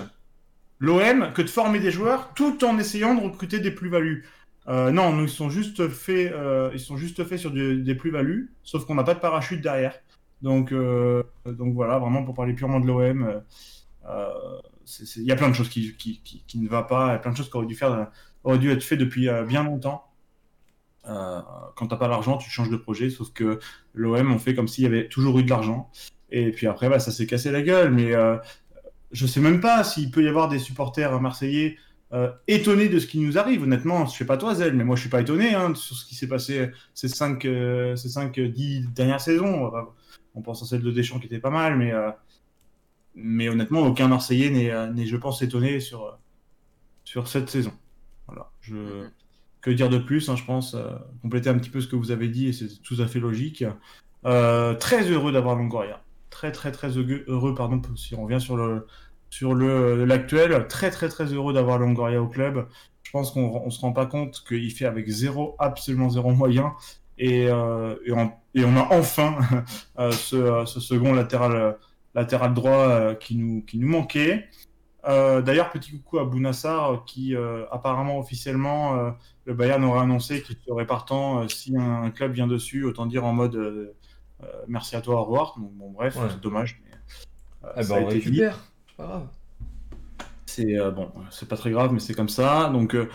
l'OM 0.80 1.32
que 1.34 1.42
de 1.42 1.50
former 1.50 1.80
des 1.80 1.92
joueurs 1.92 2.34
tout 2.34 2.64
en 2.66 2.78
essayant 2.80 3.16
de 3.16 3.22
recruter 3.22 3.60
des 3.60 3.72
plus-values? 3.72 4.26
Euh, 4.68 4.92
non, 4.92 5.20
ils 5.22 5.30
sont 5.30 5.50
juste 5.50 5.88
faits, 5.90 6.32
euh, 6.34 6.70
ils 6.74 6.80
sont 6.80 6.98
juste 6.98 7.24
faits 7.24 7.40
sur 7.40 7.52
des 7.52 7.96
plus-values, 7.96 8.52
sauf 8.64 8.86
qu'on 8.86 8.96
n'a 8.96 9.04
pas 9.04 9.16
de 9.16 9.20
parachute 9.20 9.62
derrière. 9.62 9.96
Euh, 10.44 11.24
donc 11.46 11.74
voilà, 11.74 12.00
vraiment 12.00 12.24
pour 12.24 12.34
parler 12.34 12.54
purement 12.54 12.80
de 12.80 12.88
l'OM, 12.88 13.42
euh, 14.08 14.60
il 15.18 15.24
y 15.24 15.32
a 15.32 15.36
plein 15.36 15.50
de 15.50 15.54
choses 15.54 15.70
qui, 15.70 15.96
qui, 15.96 16.22
qui, 16.24 16.44
qui 16.46 16.60
ne 16.60 16.68
va 16.68 16.84
pas, 16.84 17.08
il 17.08 17.12
y 17.12 17.16
a 17.16 17.20
plein 17.20 17.32
de 17.32 17.38
choses 17.38 17.50
qui 17.50 17.58
auraient 17.58 18.58
dû, 18.58 18.72
être 18.72 18.84
faites 18.84 19.00
depuis 19.00 19.30
euh, 19.30 19.44
bien 19.44 19.64
longtemps. 19.64 20.06
Euh, 21.08 21.42
quand 21.76 21.88
t'as 21.88 21.96
pas 21.96 22.08
l'argent, 22.08 22.38
tu 22.38 22.50
changes 22.50 22.70
de 22.70 22.78
projet, 22.78 23.10
sauf 23.10 23.32
que 23.34 23.60
l'OM, 23.94 24.32
on 24.32 24.40
fait 24.40 24.54
comme 24.54 24.68
s'il 24.68 24.84
y 24.84 24.88
avait 24.88 25.08
toujours 25.08 25.40
eu 25.40 25.44
de 25.44 25.50
l'argent. 25.50 25.90
Et 26.32 26.52
puis 26.52 26.68
après, 26.68 26.90
bah, 26.90 27.00
ça 27.00 27.12
s'est 27.12 27.28
cassé 27.28 27.52
la 27.52 27.62
gueule. 27.62 27.92
Mais 27.92 28.14
euh, 28.14 28.38
je 29.12 29.28
sais 29.28 29.40
même 29.40 29.60
pas 29.60 29.84
s'il 29.84 30.12
peut 30.12 30.24
y 30.24 30.28
avoir 30.28 30.48
des 30.48 30.60
supporters 30.60 31.20
marseillais 31.20 31.78
euh, 32.14 32.32
étonnés 32.48 32.90
de 32.90 33.00
ce 33.00 33.08
qui 33.08 33.20
nous 33.20 33.38
arrive. 33.38 33.64
Honnêtement, 33.64 34.06
je 34.06 34.18
sais 34.18 34.26
pas 34.26 34.38
toi, 34.38 34.56
Zel, 34.56 34.74
mais 34.76 34.84
moi 34.84 34.96
je 34.96 35.02
suis 35.02 35.10
pas 35.10 35.22
étonné 35.22 35.54
hein, 35.54 35.74
sur 35.76 35.96
ce 35.96 36.06
qui 36.06 36.16
s'est 36.16 36.28
passé 36.28 36.72
ces 36.94 37.08
5 37.08 37.46
euh, 37.46 37.96
ces 37.96 38.10
cinq, 38.10 38.40
10 38.40 38.90
dernières 38.94 39.22
saisons. 39.22 39.72
On 40.36 40.42
pense 40.42 40.64
à 40.64 40.66
celle 40.66 40.82
de 40.82 40.92
Deschamps 40.92 41.20
qui 41.20 41.28
était 41.28 41.40
pas 41.40 41.50
mal, 41.50 41.78
mais, 41.78 41.94
mais 43.16 43.50
honnêtement, 43.50 43.82
aucun 43.82 44.08
Marseillais 44.08 44.50
n'est, 44.50 44.72
euh, 44.72 44.88
n'est, 44.92 45.06
je 45.06 45.18
pense, 45.18 45.42
étonné 45.42 45.80
sur, 45.80 46.06
euh, 46.06 46.12
sur 47.04 47.28
cette 47.28 47.50
saison. 47.50 47.74
Voilà. 48.28 48.52
Je... 48.62 49.08
Que 49.62 49.70
dire 49.70 49.90
de 49.90 50.00
plus 50.00 50.28
hein, 50.28 50.36
Je 50.36 50.44
pense 50.44 50.74
euh, 50.74 50.90
compléter 51.22 51.50
un 51.50 51.58
petit 51.58 51.70
peu 51.70 51.82
ce 51.82 51.88
que 51.88 51.96
vous 51.96 52.12
avez 52.12 52.30
dit, 52.30 52.48
et 52.48 52.54
c'est 52.54 52.82
tout 52.82 52.96
à 53.00 53.08
fait 53.08 53.20
logique. 53.20 53.64
Euh, 54.26 54.74
très 54.74 55.04
heureux 55.04 55.32
d'avoir 55.32 55.56
Longoria. 55.56 56.02
Très, 56.32 56.52
très, 56.52 56.72
très 56.72 56.90
heureux, 56.98 57.54
pardon, 57.54 57.80
si 57.96 58.16
on 58.16 58.24
revient 58.24 58.42
sur 58.42 58.58
le, 58.58 58.88
sur 59.30 59.54
le 59.54 60.04
l'actuel. 60.06 60.68
Très 60.68 60.90
très 60.90 61.10
très 61.10 61.26
heureux 61.26 61.54
d'avoir 61.54 61.78
Longoria 61.78 62.22
au 62.22 62.28
club. 62.28 62.68
Je 63.04 63.12
pense 63.12 63.32
qu'on 63.32 63.62
on 63.64 63.70
se 63.70 63.80
rend 63.82 63.94
pas 63.94 64.08
compte 64.08 64.44
qu'il 64.48 64.72
fait 64.72 64.86
avec 64.86 65.08
zéro, 65.08 65.56
absolument 65.60 66.10
zéro 66.10 66.32
moyen. 66.32 66.74
Et, 67.20 67.48
euh, 67.48 67.96
et, 68.06 68.12
on, 68.14 68.32
et 68.56 68.66
on, 68.66 68.76
a 68.78 68.88
enfin 68.92 69.38
ce, 70.12 70.64
ce, 70.66 70.80
second 70.80 71.14
latéral, 71.14 71.78
latéral 72.16 72.54
droit 72.54 72.88
euh, 72.90 73.16
qui, 73.16 73.36
nous, 73.38 73.62
qui 73.64 73.78
nous 73.78 73.88
manquait. 73.88 74.48
Euh, 75.08 75.42
D'ailleurs, 75.42 75.72
petit 75.72 75.92
coucou 75.92 76.20
à 76.20 76.26
Bounassar, 76.26 77.04
qui 77.06 77.36
euh, 77.36 77.66
apparemment 77.72 78.20
officiellement, 78.20 79.14
le 79.46 79.54
Bayern 79.54 79.84
aurait 79.84 80.02
annoncé 80.02 80.42
qu'il 80.44 80.56
serait 80.68 80.86
partant 80.86 81.48
si 81.48 81.76
un, 81.76 82.04
un 82.04 82.12
club 82.12 82.34
vient 82.34 82.48
dessus, 82.48 82.84
autant 82.86 83.06
dire 83.08 83.26
en 83.26 83.34
mode 83.34 83.94
merci 84.68 84.96
à 84.96 85.02
toi, 85.02 85.16
au 85.22 85.24
revoir. 85.24 85.56
Donc, 85.58 85.72
bon, 85.74 85.90
bref, 85.92 86.16
Ouais. 86.18 86.24
c'est 86.30 86.42
dommage. 86.42 86.82
Mais, 86.84 86.98
Eh 87.78 87.84
ça 87.84 87.96
ben, 87.96 88.02
a 88.04 88.06
on 88.06 88.10
été 88.10 88.20
dit. 88.20 88.26
récupère. 88.42 88.60
C'est 88.88 88.96
pas 88.98 89.04
grave. 89.08 89.28
C'est 90.46 90.78
euh, 90.80 90.92
bon, 90.92 91.10
c'est 91.30 91.48
pas 91.48 91.58
très 91.58 91.72
grave, 91.72 91.94
mais 91.94 92.00
c'est 92.00 92.14
comme 92.14 92.30
ça. 92.30 92.70
Donc, 92.70 92.94
euh, 92.94 93.08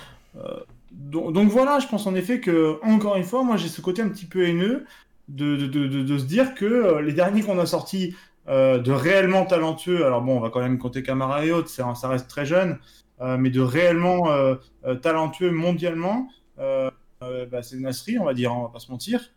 donc, 0.92 1.32
donc 1.32 1.48
voilà, 1.50 1.78
je 1.80 1.86
pense 1.86 2.06
en 2.06 2.14
effet 2.14 2.40
que, 2.40 2.78
encore 2.82 3.16
une 3.16 3.24
fois, 3.24 3.42
moi 3.44 3.56
j'ai 3.56 3.68
ce 3.68 3.80
côté 3.80 4.02
un 4.02 4.08
petit 4.08 4.24
peu 4.26 4.46
haineux 4.46 4.86
de, 5.28 5.56
de, 5.56 5.66
de, 5.66 6.02
de- 6.02 6.18
se 6.18 6.24
dire 6.24 6.54
que 6.54 6.98
les 7.00 7.12
derniers 7.12 7.42
qu'on 7.42 7.58
a 7.58 7.66
sortis 7.66 8.14
euh, 8.48 8.78
de 8.78 8.92
réellement 8.92 9.44
talentueux, 9.44 10.06
alors 10.06 10.22
bon, 10.22 10.36
on 10.36 10.40
va 10.40 10.50
quand 10.50 10.60
même 10.60 10.78
compter 10.78 11.02
Camara 11.02 11.44
et 11.44 11.50
autres, 11.50 11.68
ça, 11.68 12.08
reste 12.08 12.28
très 12.28 12.46
jeune, 12.46 12.78
euh, 13.20 13.36
mais 13.36 13.50
de 13.50 13.60
réellement 13.60 14.30
euh, 14.30 14.54
talentueux 15.02 15.50
mondialement, 15.50 16.28
bah, 16.56 17.62
c'est 17.62 17.76
Nasri, 17.76 18.18
on 18.18 18.24
va 18.24 18.34
dire, 18.34 18.52
hein, 18.52 18.56
on 18.58 18.62
va 18.62 18.68
pas 18.68 18.78
se 18.78 18.90
mentir. 18.90 19.32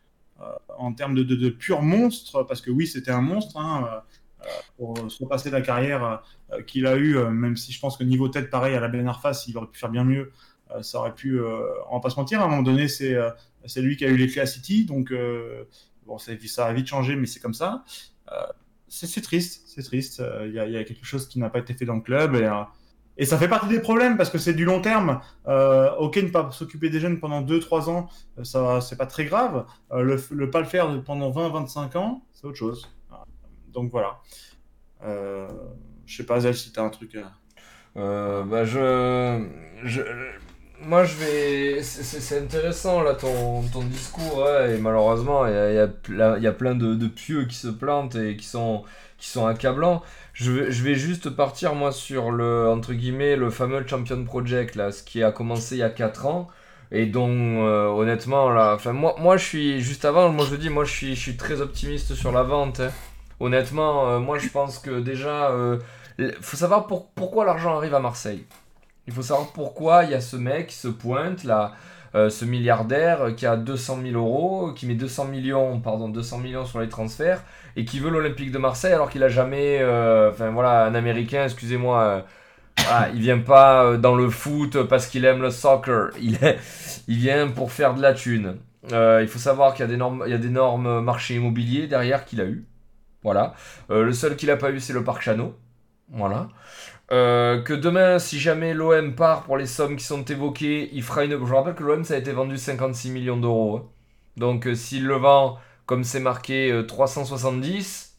En 0.77 0.93
termes 0.93 1.15
de, 1.15 1.23
de, 1.23 1.35
de 1.35 1.49
pur 1.49 1.81
monstre, 1.81 2.43
parce 2.43 2.61
que 2.61 2.71
oui, 2.71 2.88
c'était 2.88 3.11
un 3.11 3.21
monstre, 3.21 3.57
hein, 3.57 4.03
pour 4.77 4.95
se 5.11 5.21
repasser 5.23 5.49
la 5.49 5.61
carrière 5.61 6.21
qu'il 6.65 6.85
a 6.88 6.95
eu, 6.95 7.17
euh, 7.17 7.29
même 7.29 7.57
si 7.57 7.73
je 7.73 7.79
pense 7.79 7.97
que 7.97 8.03
niveau 8.03 8.29
tête, 8.29 8.49
pareil, 8.49 8.75
à 8.75 8.79
la 8.79 8.88
Ben 8.88 9.05
Arfa, 9.07 9.31
il 9.47 9.57
aurait 9.57 9.67
pu 9.67 9.79
faire 9.79 9.89
bien 9.89 10.03
mieux. 10.03 10.31
ça 10.81 10.99
aurait 10.99 11.15
pu, 11.15 11.41
on 11.89 11.95
va 11.95 11.99
pas 11.99 12.11
se 12.11 12.15
mentir, 12.15 12.41
à 12.41 12.45
un 12.45 12.47
moment 12.47 12.61
donné, 12.61 12.88
c'est 12.88 13.17
c'est 13.65 13.81
lui 13.81 13.97
qui 13.97 14.05
a 14.05 14.09
eu 14.09 14.17
les 14.17 14.27
clés 14.27 14.41
à 14.41 14.45
City, 14.45 14.85
donc 14.85 15.11
bon, 16.05 16.17
ça, 16.19 16.31
ça 16.45 16.67
a 16.67 16.73
vite 16.73 16.88
changé, 16.88 17.15
mais 17.15 17.25
c'est 17.25 17.39
comme 17.39 17.55
ça. 17.55 17.83
C'est 18.90 19.22
triste, 19.22 19.64
c'est 19.68 19.84
triste. 19.84 20.19
Euh, 20.19 20.48
Il 20.48 20.53
y, 20.53 20.77
a, 20.77 20.84
quelque 20.84 21.06
chose 21.06 21.27
qui 21.27 21.40
n'a 21.40 21.50
pas 21.50 21.59
été 21.59 21.74
fait 21.74 21.85
dans 21.85 21.95
le 21.95 22.01
club 22.01 22.35
et, 22.35 22.45
euh, 22.45 23.26
ça 23.26 23.38
fait 23.38 23.48
partie 23.48 23.68
des 23.68 23.80
problèmes 23.80 24.18
parce 24.18 24.30
que 24.30 24.38
c'est 24.38 24.53
du 24.53 24.66
long 24.66 24.82
terme. 24.82 25.22
Ok, 25.45 26.18
ne 26.18 26.30
pas 26.30 26.50
s'occuper 26.51 26.90
des 26.90 27.00
jeunes 27.00 27.19
pendant 27.19 27.42
2-3 27.42 27.90
ans, 27.90 28.09
euh, 28.38 28.43
ça 28.43 28.82
c'est 28.82 28.95
pas 28.98 29.06
très 29.06 29.26
grave. 29.26 29.66
Le, 29.92 30.50
pas 30.50 30.59
le 30.59 30.66
faire 30.66 31.03
pendant 31.03 31.30
20-25 31.30 31.98
ans, 31.98 32.24
c'est 32.32 32.45
autre 32.45 32.58
chose. 32.58 32.90
Donc 33.68 33.92
voilà. 33.92 34.19
Je 35.03 36.16
sais 36.18 36.26
pas, 36.26 36.40
Zel, 36.40 36.56
si 36.56 36.72
t'as 36.72 36.84
un 36.84 36.90
truc. 36.90 37.16
à- 37.16 37.34
bah 37.95 38.64
je, 38.66 39.45
moi 40.82 41.03
je 41.03 41.16
vais, 41.17 41.83
c'est- 41.83 42.38
intéressant 42.40 43.01
là 43.01 43.14
ton, 43.16 43.61
ton 43.74 43.83
discours 43.83 44.48
et 44.67 44.77
malheureusement 44.77 45.45
il 45.45 45.53
y 45.53 45.56
a, 45.58 45.72
y 45.74 45.80
a 46.22 46.38
y 46.40 46.48
a 46.48 46.51
plein 46.53 46.75
de, 46.75 46.93
de 46.95 47.08
pieux 47.08 47.45
qui 47.45 47.56
se 47.56 47.67
plantent 47.67 48.16
et 48.16 48.38
qui 48.38 48.45
sont, 48.45 48.83
qui 49.17 49.27
sont 49.30 49.45
accablants. 49.45 50.01
Je 50.33 50.51
vais, 50.51 50.72
je 50.72 50.83
vais 50.83 50.95
juste 50.95 51.30
partir 51.32 51.75
moi 51.75 51.91
sur 51.91 52.32
le 52.32 52.67
entre 52.69 52.93
guillemets 52.93 53.35
le 53.35 53.49
fameux 53.49 53.85
Champion 53.88 54.24
Project 54.24 54.75
là, 54.75 54.91
ce 54.91 55.03
qui 55.03 55.24
a 55.24 55.32
commencé 55.32 55.75
il 55.75 55.80
y 55.80 55.83
a 55.83 55.90
4 55.90 56.25
ans 56.27 56.48
et 56.91 57.06
dont 57.06 57.30
euh, 57.67 57.88
honnêtement 57.88 58.49
là, 58.49 58.74
enfin 58.75 58.93
moi, 58.93 59.16
moi 59.19 59.38
je 59.38 59.45
suis 59.45 59.82
juste 59.82 60.06
avant, 60.06 60.30
moi 60.30 60.45
je 60.49 60.56
dis 60.56 60.69
moi 60.69 60.85
je 60.85 60.91
suis, 60.91 61.16
je 61.16 61.19
suis 61.22 61.38
très 61.38 61.61
optimiste 61.61 62.16
sur 62.16 62.32
la 62.32 62.43
vente. 62.43 62.80
hein. 62.80 62.91
Honnêtement, 63.40 64.09
euh, 64.09 64.19
moi 64.19 64.38
je 64.40 64.49
pense 64.49 64.80
que 64.80 64.99
déjà 64.99 65.51
euh, 65.51 65.80
faut 66.41 66.58
savoir 66.58 66.88
pour- 66.88 67.09
pourquoi 67.11 67.45
l'argent 67.45 67.75
arrive 67.77 67.95
à 67.95 67.99
Marseille. 67.99 68.45
Il 69.09 69.15
faut 69.15 69.23
savoir 69.23 69.47
pourquoi 69.53 70.03
il 70.03 70.11
y 70.11 70.13
a 70.13 70.21
ce 70.21 70.35
mec 70.35 70.71
se 70.71 70.88
pointe 70.88 71.43
là, 71.43 71.73
euh, 72.13 72.29
ce 72.29 72.45
milliardaire 72.45 73.35
qui 73.35 73.47
a 73.47 73.57
200 73.57 74.01
000 74.03 74.15
euros, 74.15 74.71
qui 74.71 74.85
met 74.85 74.93
200 74.93 75.25
millions, 75.25 75.79
pardon, 75.79 76.09
200 76.09 76.38
millions 76.38 76.63
sur 76.63 76.79
les 76.79 76.89
transferts 76.89 77.41
et 77.75 77.85
qui 77.85 77.99
veut 77.99 78.11
l'Olympique 78.11 78.51
de 78.51 78.59
Marseille 78.59 78.93
alors 78.93 79.09
qu'il 79.09 79.23
a 79.23 79.27
jamais, 79.27 79.79
euh, 79.81 80.29
enfin 80.29 80.51
voilà, 80.51 80.85
un 80.85 80.93
Américain, 80.93 81.45
excusez-moi, 81.45 82.23
euh, 82.77 83.07
il 83.15 83.21
vient 83.21 83.39
pas 83.39 83.97
dans 83.97 84.13
le 84.13 84.29
foot 84.29 84.83
parce 84.83 85.07
qu'il 85.07 85.25
aime 85.25 85.41
le 85.41 85.49
soccer, 85.49 86.11
il, 86.21 86.38
vient 87.07 87.47
pour 87.47 87.71
faire 87.71 87.95
de 87.95 88.03
la 88.03 88.13
thune. 88.13 88.57
Il 88.91 89.27
faut 89.27 89.39
savoir 89.39 89.73
qu'il 89.73 89.89
y 89.89 90.33
a 90.33 90.38
d'énormes, 90.38 91.01
marchés 91.01 91.33
immobiliers 91.33 91.88
derrière 91.88 92.25
qu'il 92.25 92.41
a 92.41 92.45
eu. 92.45 92.63
Voilà. 93.23 93.55
Le 93.89 94.13
seul 94.13 94.35
qu'il 94.35 94.51
a 94.51 94.57
pas 94.57 94.69
eu, 94.69 94.79
c'est 94.79 94.93
le 94.93 95.03
Parc 95.03 95.23
Chano. 95.23 95.55
Voilà. 96.11 96.47
Euh, 97.11 97.61
que 97.63 97.73
demain, 97.73 98.19
si 98.19 98.39
jamais 98.39 98.73
l'OM 98.73 99.15
part 99.15 99.43
pour 99.43 99.57
les 99.57 99.65
sommes 99.65 99.95
qui 99.95 100.03
sont 100.05 100.23
évoquées, 100.25 100.89
il 100.93 101.01
fera 101.03 101.23
une. 101.25 101.31
Je 101.31 101.35
vous 101.38 101.55
rappelle 101.55 101.73
que 101.75 101.83
l'OM 101.83 102.03
ça 102.03 102.13
a 102.15 102.17
été 102.17 102.31
vendu 102.31 102.57
56 102.57 103.09
millions 103.11 103.38
d'euros. 103.38 103.77
hein. 103.77 103.89
Donc 104.38 104.67
euh, 104.67 104.75
s'il 104.75 105.05
le 105.07 105.15
vend 105.15 105.57
comme 105.88 106.03
c'est 106.03 106.19
marqué 106.19 106.71
euh, 106.71 106.83
370, 106.85 108.17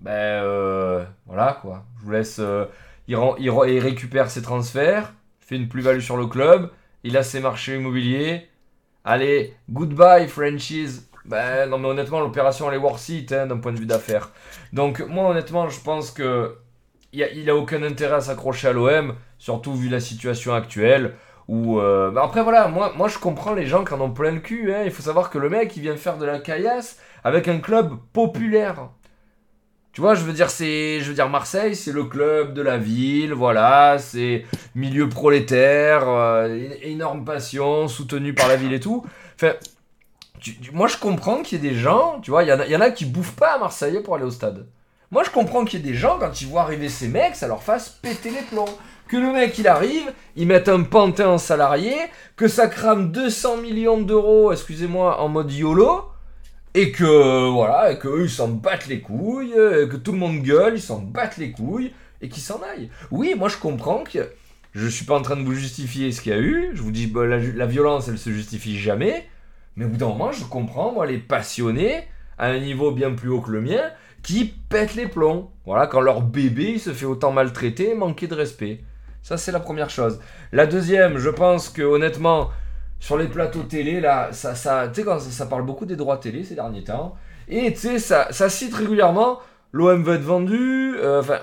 ben 0.00 0.10
euh, 0.12 1.04
voilà 1.26 1.58
quoi. 1.60 1.84
Je 2.00 2.04
vous 2.06 2.10
laisse. 2.12 2.38
euh, 2.40 2.66
il, 3.08 3.16
rend- 3.16 3.36
il, 3.38 3.50
re- 3.50 3.70
il 3.72 3.78
récupère 3.80 4.30
ses 4.30 4.42
transferts, 4.42 5.12
fait 5.40 5.56
une 5.56 5.68
plus-value 5.68 6.00
sur 6.00 6.16
le 6.16 6.26
club, 6.26 6.70
il 7.04 7.16
a 7.16 7.22
ses 7.22 7.40
marchés 7.40 7.76
immobiliers. 7.76 8.48
Allez, 9.04 9.54
goodbye 9.70 10.28
franchise. 10.28 11.08
Ben 11.26 11.68
non 11.70 11.78
mais 11.78 11.88
honnêtement 11.88 12.20
l'opération 12.20 12.68
elle 12.68 12.74
est 12.76 12.78
worth 12.82 13.08
it 13.08 13.32
hein, 13.32 13.46
d'un 13.46 13.58
point 13.58 13.72
de 13.72 13.78
vue 13.80 13.86
d'affaires. 13.86 14.30
Donc 14.72 15.00
moi 15.08 15.30
honnêtement 15.30 15.68
je 15.70 15.80
pense 15.80 16.10
que 16.10 16.56
il 17.14 17.50
a, 17.50 17.56
aucun 17.56 17.82
intérêt 17.82 18.16
à 18.16 18.20
s'accrocher 18.20 18.68
à 18.68 18.72
l'OM, 18.72 19.14
surtout 19.38 19.74
vu 19.74 19.88
la 19.88 20.00
situation 20.00 20.54
actuelle. 20.54 21.14
Où, 21.46 21.78
euh, 21.78 22.10
bah 22.10 22.22
après 22.24 22.42
voilà, 22.42 22.68
moi, 22.68 23.08
je 23.08 23.18
comprends 23.18 23.52
les 23.54 23.66
gens 23.66 23.84
qui 23.84 23.92
en 23.92 24.00
ont 24.00 24.10
plein 24.10 24.30
le 24.32 24.40
cul. 24.40 24.72
hein. 24.74 24.82
Il 24.84 24.90
faut 24.90 25.02
savoir 25.02 25.30
que 25.30 25.38
le 25.38 25.50
mec 25.50 25.76
il 25.76 25.82
vient 25.82 25.96
faire 25.96 26.16
de 26.18 26.24
la 26.24 26.38
caillasse 26.38 26.98
avec 27.22 27.48
un 27.48 27.58
club 27.58 27.92
populaire. 28.12 28.88
Tu 29.92 30.00
vois, 30.00 30.14
je 30.16 30.24
veux 30.24 30.32
dire, 30.32 30.50
c'est, 30.50 31.00
je 31.00 31.08
veux 31.08 31.14
dire, 31.14 31.28
Marseille, 31.28 31.76
c'est 31.76 31.92
le 31.92 32.04
club 32.04 32.52
de 32.52 32.62
la 32.62 32.78
ville, 32.78 33.32
voilà, 33.32 33.98
c'est 33.98 34.44
milieu 34.74 35.08
prolétaire, 35.08 36.08
euh, 36.08 36.68
énorme 36.82 37.24
passion, 37.24 37.86
soutenu 37.86 38.34
par 38.34 38.48
la 38.48 38.56
ville 38.56 38.72
et 38.72 38.80
tout. 38.80 39.06
Enfin, 39.36 39.52
moi 40.72 40.88
je 40.88 40.96
comprends 40.98 41.42
qu'il 41.42 41.62
y 41.62 41.66
ait 41.66 41.70
des 41.70 41.76
gens, 41.76 42.20
tu 42.20 42.30
vois, 42.30 42.42
il 42.42 42.48
y, 42.48 42.52
en 42.52 42.60
a- 42.60 42.66
y 42.66 42.76
en 42.76 42.80
a 42.80 42.90
qui 42.90 43.04
bouffent 43.06 43.36
pas 43.36 43.54
à 43.54 43.58
Marseille 43.58 44.00
pour 44.02 44.14
aller 44.16 44.24
au 44.24 44.30
stade. 44.30 44.66
Moi, 45.14 45.22
je 45.22 45.30
comprends 45.30 45.64
qu'il 45.64 45.78
y 45.78 45.88
ait 45.88 45.92
des 45.92 45.96
gens, 45.96 46.18
quand 46.18 46.40
ils 46.40 46.48
voient 46.48 46.62
arriver 46.62 46.88
ces 46.88 47.06
mecs, 47.06 47.36
ça 47.36 47.46
leur 47.46 47.62
fasse 47.62 47.88
péter 47.88 48.30
les 48.30 48.42
plombs. 48.50 48.64
Que 49.06 49.16
le 49.16 49.32
mec, 49.32 49.56
il 49.58 49.68
arrive, 49.68 50.12
il 50.34 50.48
mette 50.48 50.68
un 50.68 50.82
pantin 50.82 51.28
en 51.28 51.38
salarié, 51.38 51.94
que 52.34 52.48
ça 52.48 52.66
crame 52.66 53.12
200 53.12 53.58
millions 53.58 54.02
d'euros, 54.02 54.50
excusez-moi, 54.50 55.20
en 55.20 55.28
mode 55.28 55.52
YOLO, 55.52 56.06
et 56.74 56.90
que, 56.90 57.48
voilà, 57.48 57.92
et 57.92 57.98
que 58.00 58.08
eux, 58.08 58.24
ils 58.24 58.28
s'en 58.28 58.48
battent 58.48 58.88
les 58.88 59.02
couilles, 59.02 59.52
que 59.52 59.94
tout 59.94 60.10
le 60.10 60.18
monde 60.18 60.42
gueule, 60.42 60.74
ils 60.74 60.82
s'en 60.82 60.98
battent 60.98 61.36
les 61.36 61.52
couilles, 61.52 61.92
et 62.20 62.28
qu'ils 62.28 62.42
s'en 62.42 62.60
aillent. 62.74 62.90
Oui, 63.12 63.36
moi, 63.38 63.48
je 63.48 63.58
comprends 63.58 64.02
que... 64.02 64.32
Je 64.72 64.88
suis 64.88 65.04
pas 65.04 65.16
en 65.16 65.22
train 65.22 65.36
de 65.36 65.44
vous 65.44 65.54
justifier 65.54 66.10
ce 66.10 66.22
qu'il 66.22 66.32
y 66.32 66.34
a 66.34 66.40
eu, 66.40 66.70
je 66.74 66.82
vous 66.82 66.90
dis, 66.90 67.06
bah, 67.06 67.24
la, 67.24 67.66
violence, 67.66 68.08
elle 68.08 68.18
se 68.18 68.30
justifie 68.30 68.76
jamais, 68.80 69.28
mais 69.76 69.84
au 69.84 69.88
bout 69.90 69.96
d'un 69.96 70.08
moment, 70.08 70.32
je 70.32 70.44
comprends, 70.44 70.90
moi, 70.90 71.06
les 71.06 71.18
passionnés, 71.18 72.02
à 72.36 72.46
un 72.48 72.58
niveau 72.58 72.90
bien 72.90 73.12
plus 73.12 73.28
haut 73.28 73.40
que 73.40 73.52
le 73.52 73.60
mien, 73.60 73.92
qui 74.24 74.46
pètent 74.46 74.96
les 74.96 75.06
plombs. 75.06 75.52
Voilà, 75.66 75.86
quand 75.86 76.00
leur 76.00 76.22
bébé 76.22 76.78
se 76.78 76.92
fait 76.92 77.06
autant 77.06 77.30
maltraiter, 77.30 77.94
manquer 77.94 78.26
de 78.26 78.34
respect. 78.34 78.80
Ça, 79.22 79.36
c'est 79.36 79.52
la 79.52 79.60
première 79.60 79.90
chose. 79.90 80.18
La 80.50 80.66
deuxième, 80.66 81.18
je 81.18 81.30
pense 81.30 81.68
que 81.68 81.82
honnêtement, 81.82 82.50
sur 82.98 83.16
les 83.16 83.28
plateaux 83.28 83.62
télé, 83.62 84.00
là, 84.00 84.32
ça, 84.32 84.56
ça, 84.56 84.90
quand 85.04 85.20
ça, 85.20 85.46
parle 85.46 85.64
beaucoup 85.64 85.86
des 85.86 85.96
droits 85.96 86.16
télé 86.16 86.42
ces 86.42 86.56
derniers 86.56 86.84
temps, 86.84 87.14
et 87.48 87.72
tu 87.72 87.78
sais, 87.78 87.98
ça, 87.98 88.32
ça 88.32 88.48
cite 88.48 88.74
régulièrement 88.74 89.38
l'OM 89.72 90.02
veut 90.02 90.14
être 90.14 90.22
vendu. 90.22 90.94
euh, 90.96 91.20
Enfin, 91.20 91.40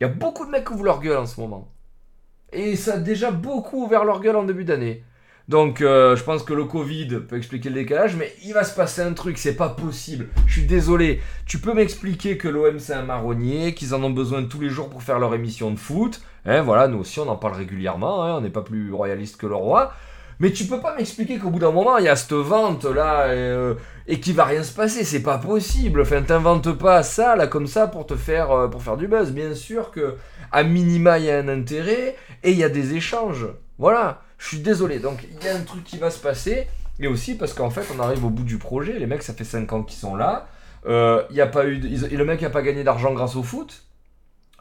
il 0.00 0.04
y 0.04 0.06
a 0.06 0.12
beaucoup 0.12 0.46
de 0.46 0.50
mecs 0.50 0.64
qui 0.66 0.72
ouvrent 0.72 0.84
leur 0.84 1.00
gueule 1.00 1.18
en 1.18 1.26
ce 1.26 1.40
moment. 1.40 1.68
Et 2.52 2.76
ça 2.76 2.94
a 2.94 2.98
déjà 2.98 3.30
beaucoup 3.30 3.84
ouvert 3.84 4.04
leur 4.04 4.20
gueule 4.20 4.36
en 4.36 4.44
début 4.44 4.64
d'année. 4.64 5.04
Donc, 5.50 5.80
euh, 5.80 6.14
je 6.14 6.22
pense 6.22 6.44
que 6.44 6.54
le 6.54 6.64
Covid 6.64 7.22
peut 7.28 7.36
expliquer 7.36 7.70
le 7.70 7.74
décalage, 7.74 8.14
mais 8.14 8.32
il 8.44 8.54
va 8.54 8.62
se 8.62 8.72
passer 8.72 9.02
un 9.02 9.14
truc, 9.14 9.36
c'est 9.36 9.56
pas 9.56 9.68
possible. 9.68 10.28
Je 10.46 10.52
suis 10.52 10.62
désolé. 10.62 11.20
Tu 11.44 11.58
peux 11.58 11.74
m'expliquer 11.74 12.36
que 12.38 12.46
l'OM 12.46 12.78
c'est 12.78 12.92
un 12.92 13.02
marronnier, 13.02 13.74
qu'ils 13.74 13.92
en 13.92 14.00
ont 14.04 14.10
besoin 14.10 14.44
tous 14.44 14.60
les 14.60 14.68
jours 14.68 14.88
pour 14.88 15.02
faire 15.02 15.18
leur 15.18 15.34
émission 15.34 15.72
de 15.72 15.76
foot. 15.76 16.20
Hein, 16.46 16.62
voilà, 16.62 16.86
nous 16.86 16.98
aussi 17.00 17.18
on 17.18 17.28
en 17.28 17.34
parle 17.34 17.54
régulièrement, 17.54 18.22
hein, 18.22 18.36
on 18.36 18.42
n'est 18.42 18.48
pas 18.48 18.62
plus 18.62 18.92
royaliste 18.92 19.38
que 19.38 19.48
le 19.48 19.56
roi. 19.56 19.92
Mais 20.38 20.52
tu 20.52 20.66
peux 20.66 20.78
pas 20.78 20.94
m'expliquer 20.94 21.38
qu'au 21.38 21.50
bout 21.50 21.58
d'un 21.58 21.72
moment, 21.72 21.98
il 21.98 22.04
y 22.04 22.08
a 22.08 22.14
cette 22.14 22.32
vente 22.32 22.84
là 22.84 23.22
euh, 23.22 23.74
et 24.06 24.20
qu'il 24.20 24.36
va 24.36 24.44
rien 24.44 24.62
se 24.62 24.72
passer, 24.72 25.02
c'est 25.02 25.24
pas 25.24 25.38
possible. 25.38 26.02
Enfin, 26.02 26.22
t'inventes 26.22 26.78
pas 26.78 27.02
ça 27.02 27.34
là 27.34 27.48
comme 27.48 27.66
ça 27.66 27.88
pour 27.88 28.06
te 28.06 28.14
faire 28.14 28.52
euh, 28.52 28.68
pour 28.68 28.84
faire 28.84 28.96
du 28.96 29.08
buzz. 29.08 29.32
Bien 29.32 29.56
sûr 29.56 29.90
que 29.90 30.14
à 30.52 30.62
minima 30.62 31.18
il 31.18 31.24
y 31.24 31.30
a 31.32 31.38
un 31.38 31.48
intérêt 31.48 32.14
et 32.44 32.52
il 32.52 32.56
y 32.56 32.62
a 32.62 32.68
des 32.68 32.94
échanges. 32.94 33.48
Voilà, 33.80 34.22
je 34.40 34.46
suis 34.48 34.58
désolé. 34.58 34.98
Donc 34.98 35.24
il 35.30 35.44
y 35.44 35.48
a 35.48 35.54
un 35.54 35.60
truc 35.62 35.84
qui 35.84 35.98
va 35.98 36.10
se 36.10 36.18
passer 36.18 36.66
et 36.98 37.06
aussi 37.06 37.36
parce 37.36 37.54
qu'en 37.54 37.70
fait 37.70 37.86
on 37.96 38.00
arrive 38.00 38.24
au 38.24 38.30
bout 38.30 38.42
du 38.42 38.58
projet. 38.58 38.98
Les 38.98 39.06
mecs, 39.06 39.22
ça 39.22 39.34
fait 39.34 39.44
5 39.44 39.72
ans 39.72 39.82
qu'ils 39.84 39.98
sont 40.00 40.16
là. 40.16 40.48
Euh, 40.86 41.22
y 41.30 41.40
a 41.40 41.46
pas 41.46 41.66
eu 41.66 41.78
de- 41.78 42.12
et 42.12 42.16
le 42.16 42.24
mec 42.24 42.42
a 42.42 42.50
pas 42.50 42.62
gagné 42.62 42.82
d'argent 42.82 43.12
grâce 43.12 43.36
au 43.36 43.42
foot, 43.42 43.84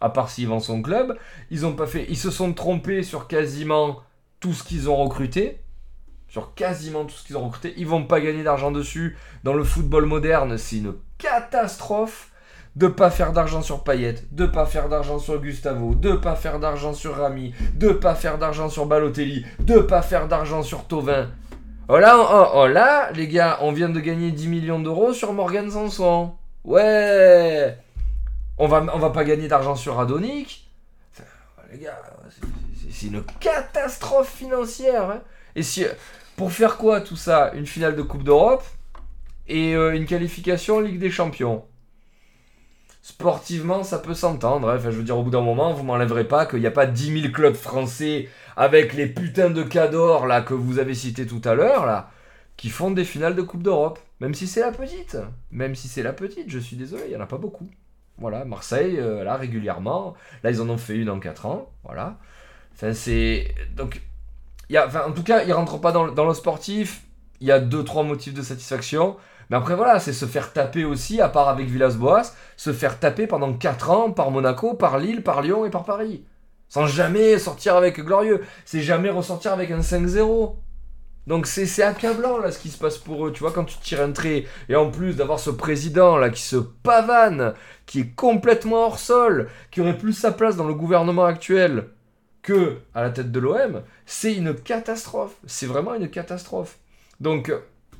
à 0.01 0.09
part 0.09 0.30
s'il 0.30 0.48
vend 0.49 0.59
son 0.59 0.82
club. 0.82 1.17
Ils 1.49 1.66
ont 1.66 1.74
pas 1.74 1.88
fait, 1.88 2.06
ils 2.09 2.17
se 2.17 2.30
sont 2.30 2.53
trompés 2.53 3.01
sur 3.03 3.27
quasiment 3.27 4.01
tout 4.40 4.53
ce 4.53 4.64
qu'ils 4.64 4.90
ont 4.90 4.98
recruté. 4.98 5.59
Sur 6.27 6.53
quasiment 6.53 7.06
tout 7.06 7.16
ce 7.16 7.25
qu'ils 7.25 7.38
ont 7.38 7.45
recruté, 7.45 7.74
ils 7.77 7.88
vont 7.88 8.03
pas 8.06 8.22
gagner 8.22 8.43
d'argent 8.43 8.72
dessus. 8.72 9.17
Dans 9.43 9.53
le 9.56 9.64
football 9.64 10.06
moderne, 10.06 10.58
c'est 10.59 10.77
une 10.77 10.93
catastrophe. 11.17 12.28
De 12.75 12.88
pas 12.88 13.09
faire 13.09 13.33
d'argent 13.33 13.61
sur 13.61 13.83
Payet, 13.83 14.15
de 14.31 14.45
pas 14.45 14.65
faire 14.65 14.88
d'argent 14.89 15.19
sur 15.19 15.39
Gustavo, 15.41 15.95
de 15.95 16.14
pas 16.14 16.35
faire 16.35 16.59
d'argent 16.59 16.93
sur 16.93 17.15
Rami, 17.17 17.53
de 17.75 17.89
pas 17.89 18.15
faire 18.15 18.38
d'argent 18.38 18.69
sur 18.69 18.85
Balotelli, 18.85 19.45
de 19.59 19.80
pas 19.80 20.01
faire 20.01 20.27
d'argent 20.27 20.64
sur 20.64 20.85
Tovin. 20.85 21.30
Oh 21.89 21.98
là, 21.98 22.15
oh, 22.19 22.45
oh 22.53 22.67
là, 22.67 23.11
les 23.14 23.27
gars, 23.27 23.57
on 23.61 23.72
vient 23.72 23.89
de 23.89 23.99
gagner 23.99 24.31
10 24.31 24.48
millions 24.48 24.80
d'euros 24.80 25.11
sur 25.14 25.33
Morgan 25.33 25.69
Sanson. 25.72 26.33
Ouais 26.64 27.77
On 28.57 28.67
va, 28.67 28.85
on 28.93 28.99
va 28.99 29.09
pas 29.09 29.23
gagner 29.23 29.48
d'argent 29.48 29.75
sur 29.75 29.95
Radonic. 29.95 30.69
Enfin, 31.14 31.27
Les 31.72 31.80
gars, 31.80 31.99
c'est- 32.30 33.07
une 33.07 33.23
catastrophe 33.39 34.30
financière. 34.35 35.09
hein. 35.09 35.22
Et 35.56 35.64
si, 35.64 35.85
pour 36.35 36.51
faire 36.51 36.77
quoi 36.77 37.01
tout 37.01 37.15
ça? 37.15 37.51
Une 37.56 37.65
finale 37.65 37.95
de 37.95 38.01
Coupe 38.01 38.23
d'Europe 38.23 38.64
et 39.48 39.73
euh, 39.73 39.95
une 39.95 40.06
qualification 40.06 40.80
Ligue 40.81 40.99
des 40.99 41.09
Champions. 41.09 41.64
Sportivement, 43.13 43.83
ça 43.83 43.97
peut 43.97 44.13
s'entendre. 44.13 44.69
hein. 44.69 44.75
Enfin, 44.77 44.91
je 44.91 44.97
veux 44.97 45.03
dire, 45.03 45.17
au 45.17 45.23
bout 45.23 45.31
d'un 45.31 45.41
moment, 45.41 45.73
vous 45.73 45.81
m'enlèverez 45.83 46.27
pas 46.27 46.45
qu'il 46.45 46.59
n'y 46.59 46.67
a 46.67 46.71
pas 46.71 46.85
10 46.85 47.21
000 47.21 47.33
clubs 47.33 47.55
français 47.55 48.29
avec 48.55 48.93
les 48.93 49.07
putains 49.07 49.49
de 49.49 49.63
cadors 49.63 50.27
là 50.27 50.41
que 50.41 50.53
vous 50.53 50.77
avez 50.77 50.93
cités 50.93 51.25
tout 51.25 51.41
à 51.43 51.55
l'heure 51.55 51.88
là, 51.88 52.11
qui 52.55 52.69
font 52.69 52.91
des 52.91 53.03
finales 53.03 53.35
de 53.35 53.41
Coupe 53.41 53.63
d'Europe. 53.63 53.97
Même 54.19 54.35
si 54.35 54.45
c'est 54.45 54.59
la 54.61 54.71
petite. 54.71 55.17
Même 55.49 55.73
si 55.73 55.88
c'est 55.88 56.03
la 56.03 56.13
petite, 56.13 56.51
je 56.51 56.59
suis 56.59 56.75
désolé, 56.75 57.03
il 57.07 57.09
n'y 57.09 57.15
en 57.15 57.21
a 57.21 57.25
pas 57.25 57.38
beaucoup. 57.39 57.67
Voilà, 58.19 58.45
Marseille, 58.45 58.97
euh, 58.99 59.23
là, 59.23 59.35
régulièrement. 59.38 60.13
Là, 60.43 60.51
ils 60.51 60.61
en 60.61 60.69
ont 60.69 60.77
fait 60.77 60.95
une 60.95 61.09
en 61.09 61.19
4 61.19 61.47
ans. 61.47 61.71
Voilà. 61.83 62.17
Enfin, 62.75 62.93
c'est. 62.93 63.55
Donc, 63.75 64.01
y 64.69 64.77
a... 64.77 64.85
enfin, 64.85 65.05
en 65.07 65.13
tout 65.13 65.23
cas, 65.23 65.43
ils 65.45 65.53
rentrent 65.53 65.79
pas 65.81 65.91
dans, 65.91 66.03
le- 66.05 66.11
dans 66.11 66.27
le 66.27 66.35
sportif. 66.35 67.01
Il 67.41 67.47
y 67.47 67.51
a 67.51 67.59
deux, 67.59 67.83
trois 67.83 68.03
motifs 68.03 68.35
de 68.35 68.41
satisfaction. 68.43 69.17
Mais 69.49 69.57
après, 69.57 69.75
voilà, 69.75 69.99
c'est 69.99 70.13
se 70.13 70.25
faire 70.25 70.53
taper 70.53 70.85
aussi, 70.85 71.21
à 71.21 71.29
part 71.29 71.49
avec 71.49 71.67
Villas-Boas, 71.67 72.33
se 72.55 72.71
faire 72.71 72.99
taper 72.99 73.25
pendant 73.25 73.53
4 73.53 73.89
ans 73.89 74.11
par 74.11 74.31
Monaco, 74.31 74.75
par 74.75 74.99
Lille, 74.99 75.23
par 75.23 75.41
Lyon 75.41 75.65
et 75.65 75.69
par 75.69 75.85
Paris. 75.85 76.23
Sans 76.67 76.85
jamais 76.85 77.39
sortir 77.39 77.75
avec 77.75 77.99
glorieux. 77.99 78.43
C'est 78.63 78.81
jamais 78.81 79.09
ressortir 79.09 79.53
avec 79.53 79.71
un 79.71 79.79
5-0. 79.79 80.55
Donc 81.25 81.47
c'est 81.47 81.83
accablant 81.83 82.37
là 82.37 82.51
ce 82.51 82.59
qui 82.59 82.69
se 82.69 82.77
passe 82.77 82.97
pour 82.97 83.25
eux. 83.25 83.31
Tu 83.31 83.39
vois, 83.41 83.51
quand 83.51 83.65
tu 83.65 83.77
tires 83.79 84.01
un 84.01 84.11
trait, 84.11 84.45
et 84.67 84.75
en 84.75 84.89
plus 84.91 85.15
d'avoir 85.15 85.39
ce 85.39 85.49
président 85.49 86.17
là 86.17 86.29
qui 86.29 86.41
se 86.41 86.57
pavane, 86.57 87.53
qui 87.85 88.01
est 88.01 88.15
complètement 88.15 88.85
hors 88.85 88.99
sol, 88.99 89.49
qui 89.71 89.81
aurait 89.81 89.97
plus 89.97 90.13
sa 90.13 90.31
place 90.31 90.55
dans 90.55 90.67
le 90.67 90.73
gouvernement 90.75 91.25
actuel 91.25 91.89
que 92.41 92.77
à 92.93 93.01
la 93.01 93.09
tête 93.09 93.31
de 93.31 93.39
l'OM, 93.39 93.81
c'est 94.05 94.33
une 94.35 94.53
catastrophe. 94.53 95.35
C'est 95.45 95.65
vraiment 95.65 95.95
une 95.95 96.09
catastrophe. 96.09 96.77
Donc, 97.19 97.51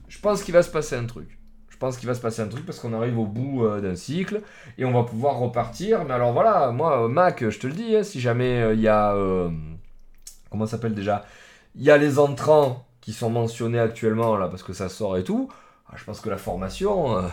je 0.08 0.20
pense 0.20 0.44
qu'il 0.44 0.54
va 0.54 0.64
se 0.64 0.72
passer 0.72 0.96
un 0.96 1.06
truc. 1.06 1.39
Je 1.80 1.86
pense 1.86 1.96
qu'il 1.96 2.10
va 2.10 2.14
se 2.14 2.20
passer 2.20 2.42
un 2.42 2.50
truc 2.50 2.66
parce 2.66 2.78
qu'on 2.78 2.92
arrive 2.92 3.18
au 3.18 3.26
bout 3.26 3.64
euh, 3.64 3.80
d'un 3.80 3.96
cycle 3.96 4.42
et 4.78 4.84
on 4.84 4.92
va 4.92 5.04
pouvoir 5.04 5.38
repartir. 5.38 6.04
Mais 6.04 6.14
alors 6.14 6.34
voilà, 6.34 6.72
moi, 6.72 7.06
euh, 7.06 7.08
Mac, 7.08 7.50
je 7.50 7.58
te 7.58 7.68
le 7.68 7.74
dis, 7.74 7.96
hein, 7.96 8.04
si 8.04 8.20
jamais 8.20 8.62
euh, 8.62 8.74
il 8.74 8.82
y 8.82 8.90
a. 8.90 9.16
comment 10.50 10.66
ça 10.66 10.72
s'appelle 10.72 10.94
déjà? 10.94 11.24
Il 11.76 11.84
y 11.84 11.90
a 11.90 11.98
les 11.98 12.20
entrants 12.20 12.86
qui 13.00 13.14
sont 13.14 13.30
mentionnés 13.30 13.80
actuellement 13.80 14.36
là 14.36 14.50
parce 14.50 14.62
que 14.62 14.74
ça 14.74 14.90
sort 14.90 15.16
et 15.16 15.24
tout. 15.24 15.48
ah, 15.90 15.94
je 15.96 16.04
pense 16.04 16.20
que 16.20 16.30
la 16.30 16.38
formation. 16.38 17.24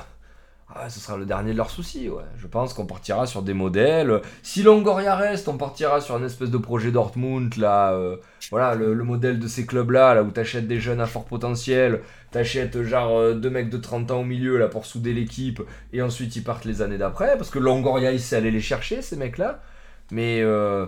Ah, 0.74 0.90
ce 0.90 0.98
sera 1.00 1.16
le 1.16 1.24
dernier 1.26 1.52
de 1.52 1.56
leurs 1.56 1.70
soucis, 1.70 2.08
ouais. 2.08 2.24
Je 2.36 2.46
pense 2.48 2.74
qu'on 2.74 2.86
partira 2.86 3.26
sur 3.26 3.42
des 3.42 3.54
modèles. 3.54 4.20
Si 4.42 4.62
Longoria 4.62 5.14
reste, 5.14 5.48
on 5.48 5.56
partira 5.56 6.00
sur 6.00 6.16
un 6.16 6.24
espèce 6.24 6.50
de 6.50 6.58
projet 6.58 6.90
Dortmund, 6.90 7.56
là. 7.56 7.92
euh, 7.92 8.16
voilà, 8.50 8.74
le, 8.74 8.92
le 8.92 9.04
modèle 9.04 9.38
de 9.38 9.46
ces 9.46 9.64
clubs-là, 9.64 10.14
là, 10.14 10.22
où 10.24 10.30
t'achètes 10.30 10.66
des 10.66 10.80
jeunes 10.80 11.00
à 11.00 11.06
fort 11.06 11.24
potentiel, 11.24 12.02
t'achètes 12.32 12.82
genre 12.82 13.16
euh, 13.16 13.34
deux 13.34 13.48
mecs 13.48 13.70
de 13.70 13.76
30 13.78 14.10
ans 14.10 14.20
au 14.20 14.24
milieu, 14.24 14.58
là, 14.58 14.66
pour 14.68 14.86
souder 14.86 15.12
l'équipe, 15.14 15.62
et 15.92 16.02
ensuite 16.02 16.34
ils 16.36 16.42
partent 16.44 16.64
les 16.64 16.82
années 16.82 16.98
d'après, 16.98 17.36
parce 17.38 17.50
que 17.50 17.60
Longoria, 17.60 18.10
il 18.12 18.20
sait 18.20 18.36
aller 18.36 18.50
les 18.50 18.60
chercher, 18.60 19.02
ces 19.02 19.16
mecs-là. 19.16 19.62
Mais 20.10 20.40
euh, 20.42 20.86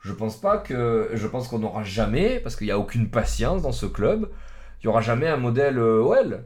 je 0.00 0.12
pense 0.12 0.40
pas 0.40 0.58
que. 0.58 1.10
Je 1.14 1.26
pense 1.26 1.46
qu'on 1.48 1.58
n'aura 1.60 1.82
jamais, 1.84 2.40
parce 2.40 2.56
qu'il 2.56 2.66
n'y 2.66 2.72
a 2.72 2.78
aucune 2.78 3.10
patience 3.10 3.62
dans 3.62 3.72
ce 3.72 3.86
club, 3.86 4.30
il 4.82 4.86
y 4.86 4.88
aura 4.88 5.02
jamais 5.02 5.28
un 5.28 5.36
modèle 5.36 5.78
OL. 5.78 6.44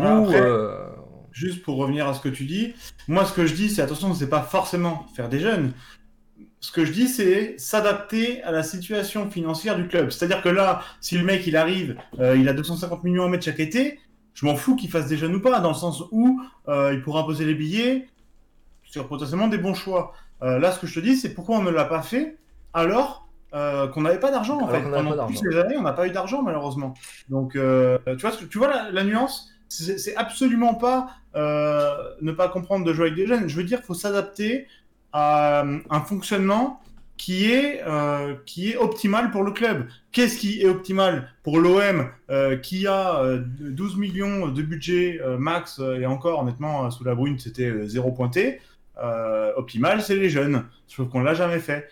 Ah, 0.00 0.24
euh, 0.32 0.88
Juste 1.36 1.62
pour 1.62 1.76
revenir 1.76 2.08
à 2.08 2.14
ce 2.14 2.20
que 2.20 2.30
tu 2.30 2.44
dis, 2.44 2.72
moi 3.08 3.26
ce 3.26 3.34
que 3.34 3.44
je 3.44 3.52
dis, 3.52 3.68
c'est 3.68 3.82
attention, 3.82 4.14
c'est 4.14 4.30
pas 4.30 4.40
forcément 4.40 5.06
faire 5.14 5.28
des 5.28 5.38
jeunes. 5.38 5.74
Ce 6.60 6.72
que 6.72 6.86
je 6.86 6.92
dis, 6.92 7.08
c'est 7.08 7.58
s'adapter 7.58 8.42
à 8.42 8.52
la 8.52 8.62
situation 8.62 9.30
financière 9.30 9.76
du 9.76 9.86
club. 9.86 10.08
C'est-à-dire 10.08 10.40
que 10.40 10.48
là, 10.48 10.80
si 11.02 11.18
le 11.18 11.24
mec 11.24 11.46
il 11.46 11.58
arrive, 11.58 11.98
euh, 12.20 12.38
il 12.38 12.48
a 12.48 12.54
250 12.54 13.04
millions 13.04 13.24
à 13.24 13.28
mettre 13.28 13.44
chaque 13.44 13.60
été, 13.60 14.00
je 14.32 14.46
m'en 14.46 14.56
fous 14.56 14.76
qu'il 14.76 14.88
fasse 14.90 15.08
des 15.08 15.18
jeunes 15.18 15.34
ou 15.34 15.40
pas, 15.42 15.60
dans 15.60 15.68
le 15.68 15.74
sens 15.74 16.04
où 16.10 16.40
euh, 16.68 16.94
il 16.94 17.02
pourra 17.02 17.26
poser 17.26 17.44
les 17.44 17.54
billets 17.54 18.08
sur 18.82 19.06
potentiellement 19.06 19.48
des 19.48 19.58
bons 19.58 19.74
choix. 19.74 20.14
Euh, 20.42 20.58
là, 20.58 20.72
ce 20.72 20.78
que 20.78 20.86
je 20.86 20.94
te 20.94 21.00
dis, 21.00 21.16
c'est 21.16 21.34
pourquoi 21.34 21.58
on 21.58 21.62
ne 21.62 21.70
l'a 21.70 21.84
pas 21.84 22.00
fait 22.00 22.38
alors 22.72 23.28
euh, 23.54 23.88
qu'on 23.88 24.00
n'avait 24.00 24.20
pas 24.20 24.30
d'argent 24.30 24.58
en 24.58 24.68
Alors 24.68 24.82
fait. 24.82 24.90
Pendant 24.90 25.26
toutes 25.26 25.36
ces 25.36 25.58
années, 25.58 25.76
on 25.76 25.82
n'a 25.82 25.92
pas 25.92 26.06
eu 26.06 26.10
d'argent 26.12 26.42
malheureusement. 26.42 26.94
Donc, 27.28 27.56
euh, 27.56 27.98
tu 28.06 28.26
vois, 28.26 28.32
tu 28.32 28.56
vois 28.58 28.68
la, 28.68 28.90
la 28.90 29.04
nuance? 29.04 29.50
C'est 29.68 30.16
absolument 30.16 30.74
pas 30.74 31.08
euh, 31.34 31.92
ne 32.22 32.32
pas 32.32 32.48
comprendre 32.48 32.84
de 32.84 32.92
jouer 32.92 33.06
avec 33.06 33.16
des 33.16 33.26
jeunes. 33.26 33.48
Je 33.48 33.56
veux 33.56 33.64
dire 33.64 33.82
faut 33.82 33.94
s'adapter 33.94 34.66
à 35.12 35.62
euh, 35.62 35.78
un 35.88 36.00
fonctionnement 36.00 36.80
qui 37.16 37.50
est, 37.50 37.80
euh, 37.86 38.34
qui 38.44 38.70
est 38.70 38.76
optimal 38.76 39.30
pour 39.30 39.42
le 39.42 39.50
club. 39.50 39.86
Qu'est-ce 40.12 40.38
qui 40.38 40.60
est 40.60 40.68
optimal 40.68 41.32
pour 41.42 41.58
l'OM 41.58 42.10
qui 42.62 42.86
a 42.86 43.22
euh, 43.22 43.42
12 43.60 43.96
millions 43.96 44.48
de 44.48 44.62
budget 44.62 45.20
max 45.38 45.78
et 45.78 46.04
encore 46.04 46.42
honnêtement 46.42 46.90
sous 46.90 47.04
la 47.04 47.14
brune 47.14 47.38
c'était 47.38 47.86
zéro 47.86 48.12
pointé. 48.12 48.60
Optimal 49.56 50.02
c'est 50.02 50.16
les 50.16 50.28
jeunes. 50.28 50.64
Sauf 50.86 51.08
qu'on 51.08 51.20
l'a 51.20 51.34
jamais 51.34 51.60
fait. 51.60 51.88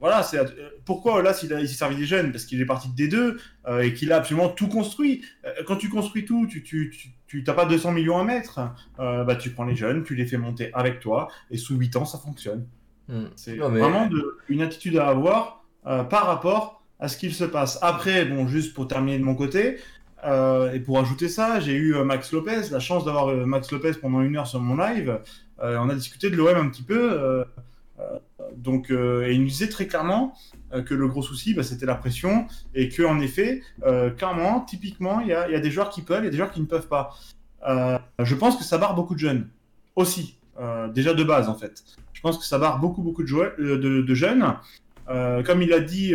Voilà, 0.00 0.22
c'est 0.22 0.38
pourquoi 0.84 1.22
là 1.22 1.34
s'il 1.34 1.52
a- 1.52 1.60
il 1.60 1.68
s'est 1.68 1.74
servi 1.74 1.96
des 1.96 2.04
jeunes? 2.04 2.30
Parce 2.32 2.44
qu'il 2.44 2.60
est 2.60 2.66
parti 2.66 2.88
des 2.90 3.08
deux 3.08 3.38
euh, 3.66 3.80
et 3.80 3.92
qu'il 3.94 4.12
a 4.12 4.16
absolument 4.16 4.48
tout 4.48 4.68
construit. 4.68 5.24
Euh, 5.44 5.50
quand 5.66 5.76
tu 5.76 5.88
construis 5.88 6.24
tout, 6.24 6.46
tu 6.46 6.62
tu 6.62 6.92
tu, 7.26 7.44
t'as 7.44 7.52
pas 7.52 7.66
200 7.66 7.92
millions 7.92 8.18
à 8.18 8.24
mettre. 8.24 8.60
Euh, 9.00 9.24
bah 9.24 9.36
tu 9.36 9.50
prends 9.50 9.64
les 9.64 9.76
jeunes, 9.76 10.02
tu 10.04 10.14
les 10.14 10.24
fais 10.24 10.38
monter 10.38 10.70
avec 10.72 11.00
toi 11.00 11.28
et 11.50 11.56
sous 11.58 11.76
8 11.76 11.96
ans 11.96 12.04
ça 12.04 12.18
fonctionne. 12.18 12.66
hmm. 13.08 13.24
C'est 13.36 13.56
mais- 13.56 13.80
vraiment 13.80 14.06
de- 14.06 14.36
une 14.48 14.62
attitude 14.62 14.96
à 14.96 15.08
avoir 15.08 15.64
par 15.84 16.26
rapport 16.26 16.82
à 17.00 17.08
ce 17.08 17.16
qu'il 17.16 17.32
se 17.34 17.44
passe. 17.44 17.78
Après, 17.82 18.24
bon, 18.24 18.46
juste 18.48 18.74
pour 18.74 18.86
terminer 18.88 19.18
de 19.18 19.24
mon 19.24 19.34
côté, 19.34 19.78
et 20.26 20.80
pour 20.80 20.98
ajouter 20.98 21.28
ça, 21.28 21.60
j'ai 21.60 21.74
eu 21.74 21.94
Max 22.04 22.32
Lopez, 22.32 22.70
la 22.72 22.80
chance 22.80 23.04
d'avoir 23.04 23.28
Max 23.46 23.70
Lopez 23.72 23.92
pendant 24.00 24.20
une 24.20 24.36
heure 24.36 24.46
sur 24.46 24.60
mon 24.60 24.76
live. 24.76 25.20
On 25.62 25.88
a 25.88 25.94
discuté 25.94 26.28
de 26.30 26.36
l'OM 26.36 26.56
un 26.56 26.68
petit 26.68 26.82
peu. 26.82 27.12
euh, 27.12 27.44
donc, 28.56 28.90
euh, 28.90 29.26
et 29.26 29.34
il 29.34 29.40
nous 29.42 29.48
disait 29.48 29.68
très 29.68 29.86
clairement 29.86 30.34
euh, 30.72 30.82
que 30.82 30.94
le 30.94 31.08
gros 31.08 31.22
souci, 31.22 31.54
bah, 31.54 31.62
c'était 31.62 31.86
la 31.86 31.94
pression, 31.94 32.46
et 32.74 32.88
que 32.88 33.02
en 33.02 33.20
effet, 33.20 33.62
euh, 33.84 34.10
clairement, 34.10 34.60
typiquement, 34.60 35.20
il 35.20 35.28
y 35.28 35.32
a, 35.32 35.60
des 35.60 35.70
joueurs 35.70 35.90
qui 35.90 36.02
peuvent, 36.02 36.22
il 36.22 36.24
y 36.24 36.28
a 36.28 36.30
des 36.30 36.36
joueurs 36.36 36.52
qui 36.52 36.60
ne 36.60 36.66
peuvent 36.66 36.88
pas. 36.88 37.14
Je 37.64 38.34
pense 38.34 38.56
que 38.56 38.64
ça 38.64 38.78
barre 38.78 38.94
beaucoup 38.94 39.14
de 39.14 39.20
jeunes 39.20 39.48
aussi, 39.96 40.38
déjà 40.94 41.12
de 41.12 41.24
base 41.24 41.48
en 41.48 41.54
fait. 41.54 41.82
Je 42.12 42.20
pense 42.20 42.38
que 42.38 42.44
ça 42.44 42.58
barre 42.58 42.78
beaucoup, 42.78 43.02
beaucoup 43.02 43.22
de, 43.22 44.14
jeunes. 44.14 44.54
Comme 45.06 45.62
il 45.62 45.72
a 45.72 45.80
dit 45.80 46.14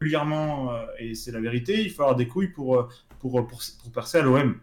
régulièrement, 0.00 0.70
et 0.98 1.14
c'est 1.14 1.32
la 1.32 1.40
vérité, 1.40 1.82
il 1.82 1.90
faut 1.90 2.02
avoir 2.02 2.16
des 2.16 2.28
couilles 2.28 2.52
pour, 2.52 2.88
pour, 3.18 3.46
pour, 3.46 3.60
pour 3.82 3.92
percer 3.92 4.18
à 4.18 4.22
l'OM. 4.22 4.54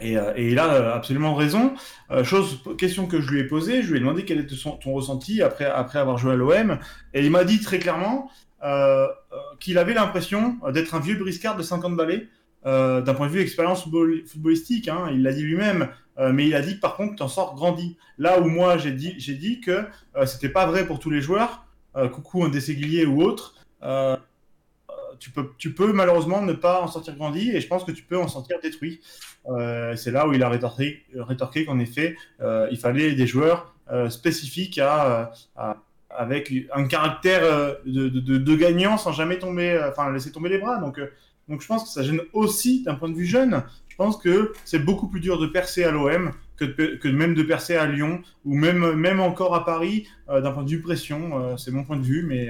Et, 0.00 0.16
euh, 0.18 0.32
et 0.36 0.50
il 0.50 0.58
a 0.58 0.72
euh, 0.74 0.94
absolument 0.94 1.34
raison. 1.34 1.74
Euh, 2.10 2.24
chose, 2.24 2.60
question 2.78 3.06
que 3.06 3.20
je 3.20 3.30
lui 3.30 3.40
ai 3.40 3.44
posée, 3.44 3.82
je 3.82 3.90
lui 3.90 3.96
ai 3.96 4.00
demandé 4.00 4.24
quel 4.24 4.38
était 4.40 4.54
ton 4.56 4.92
ressenti 4.92 5.42
après, 5.42 5.64
après 5.64 5.98
avoir 5.98 6.18
joué 6.18 6.32
à 6.32 6.36
l'OM. 6.36 6.78
Et 7.14 7.24
il 7.24 7.30
m'a 7.30 7.44
dit 7.44 7.60
très 7.60 7.78
clairement 7.78 8.30
euh, 8.62 9.06
euh, 9.06 9.36
qu'il 9.60 9.78
avait 9.78 9.94
l'impression 9.94 10.56
d'être 10.72 10.94
un 10.94 11.00
vieux 11.00 11.16
briscard 11.16 11.56
de 11.56 11.62
50 11.62 11.96
balais. 11.96 12.28
d'un 12.64 13.14
point 13.14 13.28
de 13.28 13.32
vue 13.32 13.40
expérience 13.40 13.84
football- 13.84 14.24
footballistique, 14.26 14.88
hein, 14.88 15.06
il 15.12 15.22
l'a 15.22 15.32
dit 15.32 15.42
lui-même, 15.42 15.88
mais 16.32 16.48
il 16.48 16.54
a 16.56 16.62
dit 16.62 16.76
que 16.76 16.80
par 16.80 16.96
contre, 16.96 17.14
tu 17.14 17.22
en 17.22 17.28
sors 17.28 17.54
grandi. 17.54 17.96
Là 18.18 18.40
où 18.40 18.48
moi, 18.48 18.76
j'ai 18.76 18.90
dit, 18.90 19.14
j'ai 19.18 19.34
dit 19.34 19.60
que 19.60 19.84
c'était 20.24 20.48
pas 20.48 20.66
vrai 20.66 20.84
pour 20.84 20.98
tous 20.98 21.10
les 21.10 21.20
joueurs, 21.20 21.64
coucou 22.12 22.42
un 22.42 22.48
Dességuier 22.48 23.06
ou 23.06 23.22
autre, 23.22 23.54
tu, 25.18 25.30
peux, 25.30 25.50
tu 25.58 25.72
peux 25.72 25.92
malheureusement 25.92 26.42
ne 26.42 26.52
pas 26.52 26.80
en 26.80 26.88
sortir 26.88 27.16
grandi 27.16 27.50
et 27.50 27.60
je 27.60 27.66
pense 27.66 27.84
que 27.84 27.92
tu 27.92 28.02
peux 28.02 28.18
en 28.18 28.28
sortir 28.28 28.58
détruit. 28.62 29.00
Euh, 29.48 29.94
c'est 29.96 30.10
là 30.10 30.26
où 30.26 30.32
il 30.32 30.42
a 30.42 30.48
rétorqué, 30.48 31.04
rétorqué 31.14 31.64
qu'en 31.64 31.78
effet, 31.78 32.16
euh, 32.40 32.68
il 32.70 32.78
fallait 32.78 33.14
des 33.14 33.26
joueurs 33.26 33.74
euh, 33.92 34.10
spécifiques 34.10 34.78
à, 34.78 35.32
avec 36.10 36.52
un 36.74 36.86
caractère 36.86 37.42
de, 37.84 38.56
gagnant 38.56 38.96
sans 38.98 39.12
jamais 39.12 39.38
tomber, 39.38 39.80
enfin 39.88 40.12
laisser 40.12 40.32
tomber 40.32 40.48
les 40.48 40.58
bras. 40.58 40.78
Donc, 40.78 41.00
donc 41.48 41.60
je 41.60 41.66
pense 41.66 41.84
que 41.84 41.90
ça 41.90 42.02
gêne 42.02 42.20
aussi 42.32 42.82
d'un 42.82 42.94
point 42.94 43.08
de 43.08 43.14
vue 43.14 43.26
jeune. 43.26 43.62
Je 43.88 43.96
pense 43.96 44.16
que 44.16 44.52
c'est 44.64 44.78
beaucoup 44.78 45.08
plus 45.08 45.20
dur 45.20 45.38
de 45.38 45.46
percer 45.46 45.84
à 45.84 45.90
l'OM 45.90 46.32
que, 46.56 46.64
que 46.64 47.08
même 47.08 47.34
de 47.34 47.42
percer 47.42 47.76
à 47.76 47.86
Lyon 47.86 48.20
ou 48.44 48.54
même, 48.56 48.94
même 48.94 49.20
encore 49.20 49.54
à 49.54 49.64
Paris 49.64 50.08
d'un 50.28 50.50
point 50.50 50.64
de 50.64 50.70
vue 50.70 50.80
pression. 50.80 51.56
c'est 51.56 51.70
mon 51.70 51.84
point 51.84 51.96
de 51.96 52.04
vue, 52.04 52.24
Mais 52.26 52.48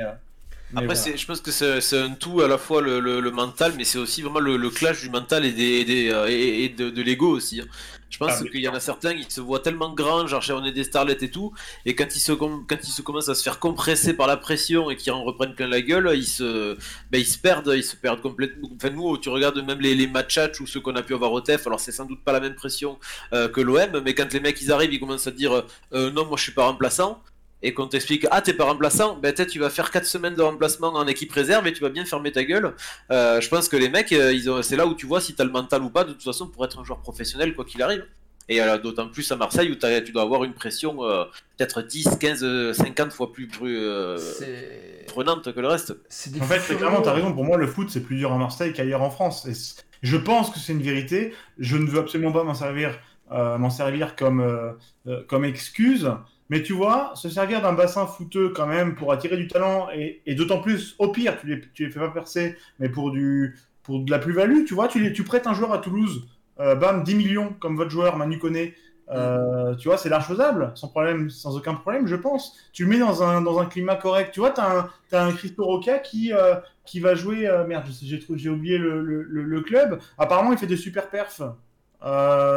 Après, 0.74 0.94
voilà. 0.94 1.16
je 1.16 1.24
pense 1.26 1.40
que 1.40 1.50
c'est, 1.50 1.98
un 1.98 2.10
tout 2.14 2.42
à 2.42 2.48
la 2.48 2.58
fois 2.58 2.82
le, 2.82 3.00
le- 3.00 3.20
le 3.20 3.30
mental, 3.30 3.72
mais 3.78 3.84
c'est 3.84 3.96
aussi 3.98 4.20
vraiment 4.20 4.40
le, 4.40 4.58
le 4.58 4.68
clash 4.70 5.00
du 5.00 5.08
mental 5.08 5.44
et, 5.46 5.52
des, 5.52 5.84
des, 5.86 6.10
euh, 6.10 6.26
et, 6.28 6.64
et 6.64 6.68
de, 6.68 6.90
de 6.90 7.02
l'ego 7.02 7.30
aussi. 7.30 7.60
hein. 7.62 7.66
Je 8.10 8.18
pense 8.18 8.36
Ah, 8.36 8.46
qu'il 8.50 8.60
y 8.60 8.68
en 8.68 8.74
a 8.74 8.78
certains, 8.80 9.12
ils 9.12 9.30
se 9.30 9.40
voient 9.40 9.60
tellement 9.60 9.92
grands, 9.92 10.26
genre 10.26 10.42
on 10.50 10.64
est 10.64 10.72
des 10.72 10.84
starlets 10.84 11.16
et 11.22 11.30
tout, 11.30 11.52
et 11.86 11.94
quand 11.96 12.14
ils, 12.14 12.20
se, 12.20 12.30
quand 12.32 12.60
ils 12.82 12.90
se 12.90 13.02
commencent 13.02 13.28
à 13.28 13.34
se 13.34 13.42
faire 13.42 13.58
compresser 13.58 14.14
par 14.14 14.26
la 14.28 14.36
pression 14.36 14.90
et 14.90 14.96
qu'ils 14.96 15.12
en 15.12 15.24
reprennent 15.24 15.54
plein 15.54 15.66
la 15.66 15.80
gueule, 15.80 16.10
ils 16.14 16.26
se, 16.26 16.76
ben, 17.10 17.18
ils 17.20 17.26
se 17.26 17.38
perdent, 17.38 17.72
ils 17.74 17.82
se 17.82 17.96
perdent 17.96 18.20
complètement. 18.20 18.68
Enfin, 18.76 18.90
nous, 18.90 19.16
tu 19.18 19.28
regardes 19.30 19.58
même 19.64 19.80
les, 19.80 19.94
les 19.94 20.06
matchs 20.06 20.60
ou 20.60 20.66
ceux 20.66 20.80
qu'on 20.80 20.94
a 20.94 21.02
pu 21.02 21.14
avoir 21.14 21.32
au 21.32 21.40
TEF, 21.40 21.66
alors 21.66 21.80
c'est 21.80 21.92
sans 21.92 22.04
doute 22.04 22.22
pas 22.22 22.32
la 22.32 22.40
même 22.40 22.54
pression 22.54 22.98
euh, 23.32 23.48
que 23.48 23.60
l'OM, 23.60 24.00
mais 24.04 24.14
quand 24.14 24.32
les 24.32 24.40
mecs 24.40 24.60
ils 24.60 24.70
arrivent, 24.70 24.92
ils 24.92 25.00
commencent 25.00 25.26
à 25.26 25.30
dire 25.32 25.64
euh, 25.92 26.10
non, 26.12 26.26
moi 26.26 26.36
je 26.36 26.42
suis 26.44 26.52
pas 26.52 26.66
remplaçant. 26.66 27.22
Et 27.62 27.72
qu'on 27.72 27.86
t'explique, 27.86 28.26
ah 28.30 28.42
t'es 28.42 28.52
pas 28.52 28.64
remplaçant, 28.64 29.16
ben 29.16 29.32
peut-être 29.34 29.50
tu 29.50 29.58
vas 29.58 29.70
faire 29.70 29.90
4 29.90 30.04
semaines 30.04 30.34
de 30.34 30.42
remplacement 30.42 30.88
en 30.88 31.06
équipe 31.06 31.32
réserve 31.32 31.66
et 31.66 31.72
tu 31.72 31.80
vas 31.82 31.88
bien 31.88 32.04
fermer 32.04 32.30
ta 32.30 32.44
gueule. 32.44 32.74
Euh, 33.10 33.40
je 33.40 33.48
pense 33.48 33.68
que 33.68 33.76
les 33.76 33.88
mecs, 33.88 34.12
euh, 34.12 34.32
ils 34.32 34.50
ont... 34.50 34.62
c'est 34.62 34.76
là 34.76 34.86
où 34.86 34.94
tu 34.94 35.06
vois 35.06 35.20
si 35.20 35.34
t'as 35.34 35.44
le 35.44 35.50
mental 35.50 35.82
ou 35.82 35.90
pas, 35.90 36.04
de 36.04 36.12
toute 36.12 36.22
façon, 36.22 36.46
pour 36.48 36.64
être 36.64 36.78
un 36.78 36.84
joueur 36.84 37.00
professionnel, 37.00 37.54
quoi 37.54 37.64
qu'il 37.64 37.82
arrive. 37.82 38.04
Et 38.48 38.60
euh, 38.62 38.78
d'autant 38.78 39.08
plus 39.08 39.30
à 39.32 39.36
Marseille 39.36 39.70
où 39.72 39.74
tu 39.74 40.12
dois 40.12 40.22
avoir 40.22 40.44
une 40.44 40.52
pression 40.52 41.02
euh, 41.02 41.24
peut-être 41.56 41.82
10, 41.82 42.10
15, 42.20 42.44
euh, 42.44 42.72
50 42.72 43.10
fois 43.12 43.32
plus, 43.32 43.48
euh, 43.62 44.16
C'est. 44.18 45.04
prenante 45.08 45.52
que 45.52 45.58
le 45.58 45.66
reste. 45.66 45.96
C'est 46.08 46.40
En 46.40 46.44
fait, 46.44 46.58
très 46.60 46.76
clairement, 46.76 47.02
t'as 47.02 47.12
raison. 47.12 47.32
Pour 47.32 47.44
moi, 47.44 47.56
le 47.56 47.66
foot, 47.66 47.88
c'est 47.90 48.02
plus 48.02 48.16
dur 48.16 48.32
à 48.32 48.38
Marseille 48.38 48.72
qu'ailleurs 48.72 49.02
en 49.02 49.10
France. 49.10 49.46
Et 49.46 49.54
je 50.02 50.16
pense 50.16 50.50
que 50.50 50.60
c'est 50.60 50.72
une 50.72 50.82
vérité. 50.82 51.34
Je 51.58 51.76
ne 51.76 51.86
veux 51.88 51.98
absolument 51.98 52.30
pas 52.32 52.44
m'en 52.44 52.54
servir, 52.54 52.96
euh, 53.32 53.58
m'en 53.58 53.70
servir 53.70 54.14
comme, 54.14 54.40
euh, 54.40 54.70
euh, 55.08 55.24
comme 55.26 55.44
excuse. 55.44 56.08
Mais 56.48 56.62
tu 56.62 56.72
vois, 56.72 57.12
se 57.14 57.28
servir 57.28 57.60
d'un 57.62 57.72
bassin 57.72 58.06
footeux 58.06 58.50
quand 58.50 58.66
même 58.66 58.94
pour 58.94 59.12
attirer 59.12 59.36
du 59.36 59.48
talent 59.48 59.88
et, 59.94 60.22
et 60.26 60.34
d'autant 60.34 60.60
plus, 60.60 60.94
au 60.98 61.08
pire, 61.08 61.38
tu 61.40 61.46
les, 61.48 61.60
tu 61.74 61.84
les 61.86 61.90
fais 61.90 62.00
pas 62.00 62.10
percer, 62.10 62.56
mais 62.78 62.88
pour, 62.88 63.10
du, 63.10 63.56
pour 63.82 64.00
de 64.00 64.10
la 64.10 64.18
plus-value, 64.18 64.64
tu 64.64 64.74
vois, 64.74 64.88
tu, 64.88 65.00
les, 65.00 65.12
tu 65.12 65.24
prêtes 65.24 65.46
un 65.46 65.54
joueur 65.54 65.72
à 65.72 65.78
Toulouse, 65.78 66.28
euh, 66.60 66.74
bam, 66.74 67.02
10 67.02 67.14
millions 67.16 67.54
comme 67.60 67.76
votre 67.76 67.90
joueur 67.90 68.16
Manu 68.16 68.38
Koné. 68.38 68.74
Euh, 69.08 69.76
tu 69.76 69.86
vois, 69.88 69.98
c'est 69.98 70.08
large 70.08 70.26
faisable, 70.26 70.72
sans 70.74 70.88
problème, 70.88 71.30
sans 71.30 71.56
aucun 71.56 71.74
problème, 71.74 72.06
je 72.06 72.16
pense. 72.16 72.56
Tu 72.72 72.84
le 72.84 72.90
mets 72.90 72.98
dans 72.98 73.22
un, 73.22 73.40
dans 73.40 73.60
un 73.60 73.66
climat 73.66 73.94
correct. 73.94 74.32
Tu 74.32 74.40
vois, 74.40 74.50
tu 74.50 74.60
as 74.60 74.78
un, 74.78 74.90
t'as 75.10 75.24
un 75.24 75.32
Christo 75.32 75.64
Roca 75.64 75.98
qui, 75.98 76.32
euh, 76.32 76.56
qui 76.84 76.98
va 76.98 77.14
jouer. 77.14 77.46
euh, 77.46 77.66
merde, 77.66 77.86
j'ai 78.34 78.50
oublié 78.50 78.78
le, 78.78 79.00
le, 79.02 79.60
club. 79.60 80.00
Apparemment, 80.18 80.52
il 80.52 80.58
fait 80.58 80.66
des 80.66 80.76
super 80.76 81.08
perfs. 81.08 81.42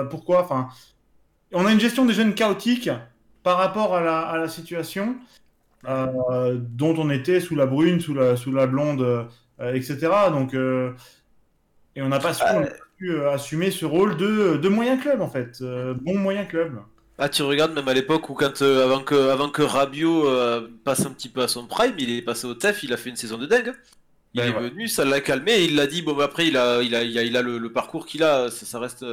Pourquoi? 0.09 0.41
Enfin, 0.41 0.69
on 1.53 1.65
a 1.65 1.71
une 1.71 1.79
gestion 1.79 2.05
des 2.05 2.13
jeunes 2.13 2.33
chaotique 2.33 2.89
par 3.43 3.57
rapport 3.57 3.95
à 3.95 4.01
la, 4.01 4.19
à 4.19 4.37
la 4.37 4.47
situation 4.47 5.15
euh, 5.87 6.57
dont 6.59 6.95
on 6.97 7.09
était 7.09 7.39
sous 7.39 7.55
la 7.55 7.65
brune, 7.65 8.01
sous 8.01 8.13
la, 8.13 8.35
sous 8.35 8.51
la 8.51 8.67
blonde, 8.67 9.01
euh, 9.01 9.73
etc. 9.73 10.09
Donc, 10.29 10.53
euh, 10.53 10.91
et 11.95 12.01
on 12.01 12.09
n'a 12.09 12.19
pas 12.19 12.33
su, 12.33 12.43
on 12.53 12.65
pu, 12.97 13.25
assumer 13.25 13.71
ce 13.71 13.85
rôle 13.85 14.17
de, 14.17 14.57
de 14.57 14.69
moyen 14.69 14.97
club 14.97 15.21
en 15.21 15.29
fait, 15.29 15.61
bon 15.61 16.17
moyen 16.17 16.45
club. 16.45 16.79
Ah, 17.17 17.27
tu 17.27 17.43
regardes 17.43 17.73
même 17.73 17.87
à 17.87 17.93
l'époque 17.93 18.29
où, 18.29 18.33
quand, 18.33 18.61
avant, 18.61 19.01
que, 19.01 19.29
avant 19.29 19.49
que 19.49 19.61
Rabiot 19.61 20.25
passe 20.83 21.05
un 21.05 21.11
petit 21.11 21.29
peu 21.29 21.41
à 21.41 21.47
son 21.47 21.67
prime, 21.67 21.95
il 21.97 22.11
est 22.11 22.21
passé 22.21 22.45
au 22.47 22.53
TEF, 22.53 22.83
il 22.83 22.93
a 22.93 22.97
fait 22.97 23.09
une 23.09 23.17
saison 23.17 23.37
de 23.37 23.45
dingue. 23.45 23.73
Il 24.33 24.41
Ben 24.41 24.51
est 24.51 24.55
ouais. 24.55 24.69
venu, 24.69 24.87
ça 24.87 25.05
l'a 25.05 25.21
calmé, 25.21 25.53
et 25.53 25.65
il 25.65 25.75
l'a 25.75 25.87
dit, 25.87 26.03
bon, 26.03 26.13
bah, 26.13 26.25
après, 26.25 26.47
il 26.47 26.55
a, 26.55 26.83
il 26.83 26.93
a, 26.93 27.01
il 27.03 27.17
a, 27.17 27.23
il 27.23 27.35
a 27.35 27.41
le, 27.41 27.57
le 27.57 27.71
parcours 27.73 28.05
qu'il 28.05 28.21
a, 28.23 28.51
ça, 28.51 28.65
ça 28.65 28.79
reste. 28.79 29.03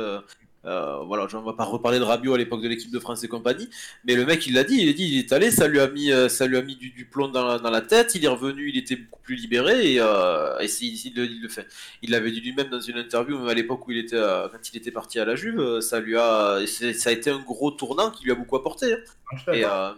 Euh, 0.67 0.99
voilà, 1.05 1.27
on 1.35 1.41
va 1.43 1.53
pas 1.53 1.65
reparler 1.65 1.99
de 1.99 2.05
Rabiot 2.05 2.35
à 2.35 2.39
l'époque 2.39 2.61
de 2.63 2.69
l'équipe 2.69 2.91
de 2.91 2.99
France 2.99 3.23
et 3.25 3.29
compagnie, 3.29 3.69
mais 4.05 4.15
le 4.15 4.25
mec, 4.27 4.47
il 4.47 4.55
l'a 4.55 4.65
dit, 4.65 4.77
il 4.81 4.89
a 4.89 4.93
dit, 4.93 5.05
il 5.09 5.19
est 5.19 5.33
allé, 5.33 5.51
ça 5.51 5.69
lui 5.69 5.81
a 5.81 5.89
mis, 5.89 6.11
euh, 6.13 6.29
ça 6.29 6.47
lui 6.47 6.57
a 6.57 6.63
mis 6.63 6.77
du, 6.77 6.91
du 6.91 7.05
plomb 7.07 7.29
dans 7.29 7.47
la, 7.47 7.59
dans 7.59 7.71
la 7.71 7.81
tête, 7.81 8.15
il 8.15 8.25
est 8.25 8.29
revenu, 8.29 8.69
il 8.69 8.77
était 8.79 8.97
beaucoup 8.97 9.23
plus 9.23 9.37
libéré, 9.37 9.93
et, 9.95 9.97
euh, 10.01 10.59
et 10.61 10.67
il, 10.81 11.15
le- 11.15 11.25
il 11.27 11.41
le 11.43 11.49
fait. 11.49 11.67
Il 12.03 12.11
l'avait 12.11 12.31
dit 12.31 12.41
lui-même 12.41 12.69
dans 12.69 12.81
une 12.81 12.99
interview, 12.99 13.39
même 13.39 13.49
à 13.49 13.55
l'époque 13.55 13.87
où 13.87 13.93
il 13.93 13.99
était, 13.99 14.17
euh, 14.17 14.49
quand 14.49 14.59
il 14.73 14.77
était 14.77 14.91
parti 14.91 15.19
à 15.21 15.25
la 15.25 15.37
Juve, 15.37 15.81
ça 15.81 16.01
lui 16.01 16.17
a, 16.17 16.59
c'est- 16.67 16.93
ça 16.95 17.11
a 17.11 17.13
été 17.13 17.31
un 17.31 17.39
gros 17.41 17.71
tournant 17.71 18.11
qui 18.11 18.25
lui 18.25 18.33
a 18.33 18.35
beaucoup 18.35 18.57
apporté. 18.57 18.93
hein. 18.95 19.53
Et, 19.53 19.65
euh, 19.65 19.91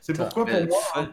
C'est 0.00 0.16
pourquoi 0.16 0.46
pour 0.46 0.64
moi, 0.66 0.78
hein, 0.94 1.08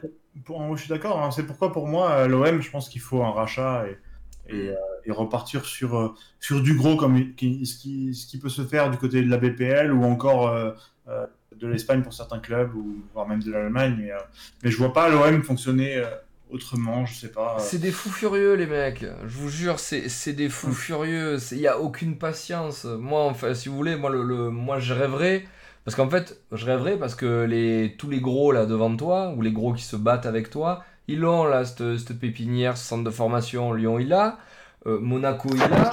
pour- 0.45 0.57
pour- 0.57 0.77
je 0.77 0.81
suis 0.83 0.89
d'accord, 0.89 1.21
hein, 1.21 1.31
c'est 1.31 1.43
pourquoi 1.45 1.71
pour 1.71 1.87
moi 1.87 2.27
l'OM, 2.27 2.61
je 2.61 2.69
pense 2.69 2.87
qu'il 2.89 3.01
faut 3.01 3.21
un 3.23 3.31
rachat 3.31 3.85
et, 3.87 4.53
Mm. 4.53 4.57
et, 4.57 4.69
et 5.05 5.11
repartir 5.11 5.65
sur, 5.65 5.97
euh, 5.97 6.13
sur 6.39 6.61
du 6.61 6.75
gros 6.75 6.95
comme 6.95 7.33
qui- 7.35 7.65
ce, 7.65 7.77
qui, 7.77 8.13
ce 8.15 8.27
qui 8.27 8.39
peut 8.39 8.49
se 8.49 8.63
faire 8.63 8.89
du 8.91 8.97
côté 8.97 9.21
de 9.21 9.29
la 9.29 9.37
BPL 9.37 9.91
ou 9.93 10.03
encore 10.03 10.47
euh, 10.49 10.71
euh, 11.07 11.25
de 11.55 11.67
l'Espagne 11.67 12.01
pour 12.01 12.13
certains 12.13 12.39
clubs 12.39 12.73
ou 12.75 12.97
voire 13.13 13.27
même 13.27 13.41
de 13.43 13.51
l'Allemagne. 13.51 13.95
Mais, 13.99 14.11
mais 14.63 14.71
je 14.71 14.77
vois 14.77 14.93
pas 14.93 15.09
l'OM 15.09 15.43
fonctionner 15.43 16.03
autrement, 16.49 17.05
je 17.05 17.15
sais 17.15 17.31
pas. 17.31 17.57
C'est 17.59 17.79
des 17.79 17.91
fous 17.91 18.09
furieux, 18.11 18.53
les 18.55 18.67
mecs. 18.67 19.05
Je 19.25 19.37
vous 19.37 19.49
jure, 19.49 19.79
c'est 19.79 20.33
des 20.33 20.49
fous 20.49 20.69
Mm. 20.69 20.73
furieux. 20.73 21.37
Il 21.51 21.57
n'y 21.57 21.67
a 21.67 21.79
aucune 21.79 22.17
patience. 22.17 22.85
Moi, 22.85 23.23
enfin, 23.25 23.53
si 23.53 23.69
vous 23.69 23.75
voulez, 23.75 23.95
moi, 23.95 24.09
le, 24.09 24.23
le- 24.23 24.49
moi 24.49 24.79
je 24.79 24.93
rêverais. 24.93 25.45
Parce 25.85 25.95
qu'en 25.95 26.09
fait, 26.09 26.41
je 26.51 26.65
rêverais 26.65 26.97
parce 26.97 27.13
que 27.15 27.43
les, 27.43 27.95
tous 27.97 28.09
les 28.09 28.19
gros 28.19 28.51
là 28.51 28.65
devant 28.65 28.95
toi, 28.95 29.33
ou 29.37 29.41
les 29.41 29.51
gros 29.51 29.73
qui 29.73 29.83
se 29.83 29.95
battent 29.95 30.25
avec 30.25 30.49
toi, 30.49 30.83
ils 31.07 31.23
ont 31.25 31.45
là, 31.45 31.63
cette, 31.63 31.97
cette 31.97 32.19
pépinière, 32.19 32.75
ce 32.77 32.85
centre 32.87 33.03
de 33.03 33.11
formation. 33.11 33.71
Lyon, 33.73 33.99
il 33.99 34.11
a. 34.13 34.37
Euh, 34.87 34.99
Monaco, 34.99 35.49
il 35.53 35.61
a. 35.61 35.91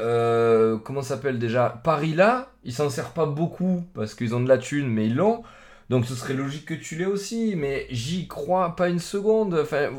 Euh, 0.00 0.78
comment 0.82 1.02
s'appelle 1.02 1.38
déjà? 1.38 1.80
Paris 1.84 2.14
là, 2.14 2.48
ils 2.64 2.72
s'en 2.72 2.88
servent 2.88 3.12
pas 3.12 3.26
beaucoup 3.26 3.84
parce 3.94 4.14
qu'ils 4.14 4.34
ont 4.34 4.40
de 4.40 4.48
la 4.48 4.58
thune, 4.58 4.88
mais 4.88 5.06
ils 5.06 5.14
l'ont. 5.16 5.42
Donc 5.90 6.06
ce 6.06 6.14
serait 6.14 6.32
logique 6.34 6.64
que 6.66 6.74
tu 6.74 6.96
l'aies 6.96 7.04
aussi, 7.06 7.54
mais 7.56 7.86
j'y 7.90 8.26
crois 8.28 8.74
pas 8.74 8.88
une 8.88 8.98
seconde. 9.00 9.58
Enfin, 9.62 9.90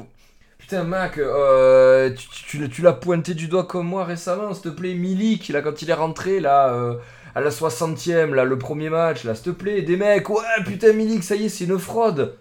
putain, 0.57 0.83
Mac, 0.83 1.19
euh, 1.19 2.09
tu, 2.15 2.27
tu- 2.29 2.57
tu- 2.59 2.69
tu 2.69 2.81
l'as 2.81 2.93
pointé 2.93 3.35
du 3.35 3.47
doigt 3.47 3.65
comme 3.65 3.87
moi 3.87 4.03
récemment, 4.03 4.53
s'il 4.53 4.63
te 4.63 4.69
plaît, 4.69 4.95
Milik, 4.95 5.49
là, 5.49 5.61
quand 5.61 5.81
il 5.83 5.89
est 5.91 5.93
rentré, 5.93 6.39
là, 6.39 6.75
à 7.35 7.41
la 7.41 7.49
60ème, 7.51 8.33
là, 8.33 8.45
le 8.45 8.57
premier 8.57 8.89
match, 8.89 9.23
là, 9.25 9.35
s'il 9.35 9.43
te 9.45 9.49
plaît, 9.51 9.83
des 9.83 9.97
mecs, 9.97 10.29
ouais, 10.29 10.41
putain, 10.65 10.93
Milik, 10.93 11.23
ça 11.23 11.35
y 11.35 11.45
est, 11.45 11.49
c'est 11.49 11.65
une 11.65 11.77
fraude. 11.77 12.33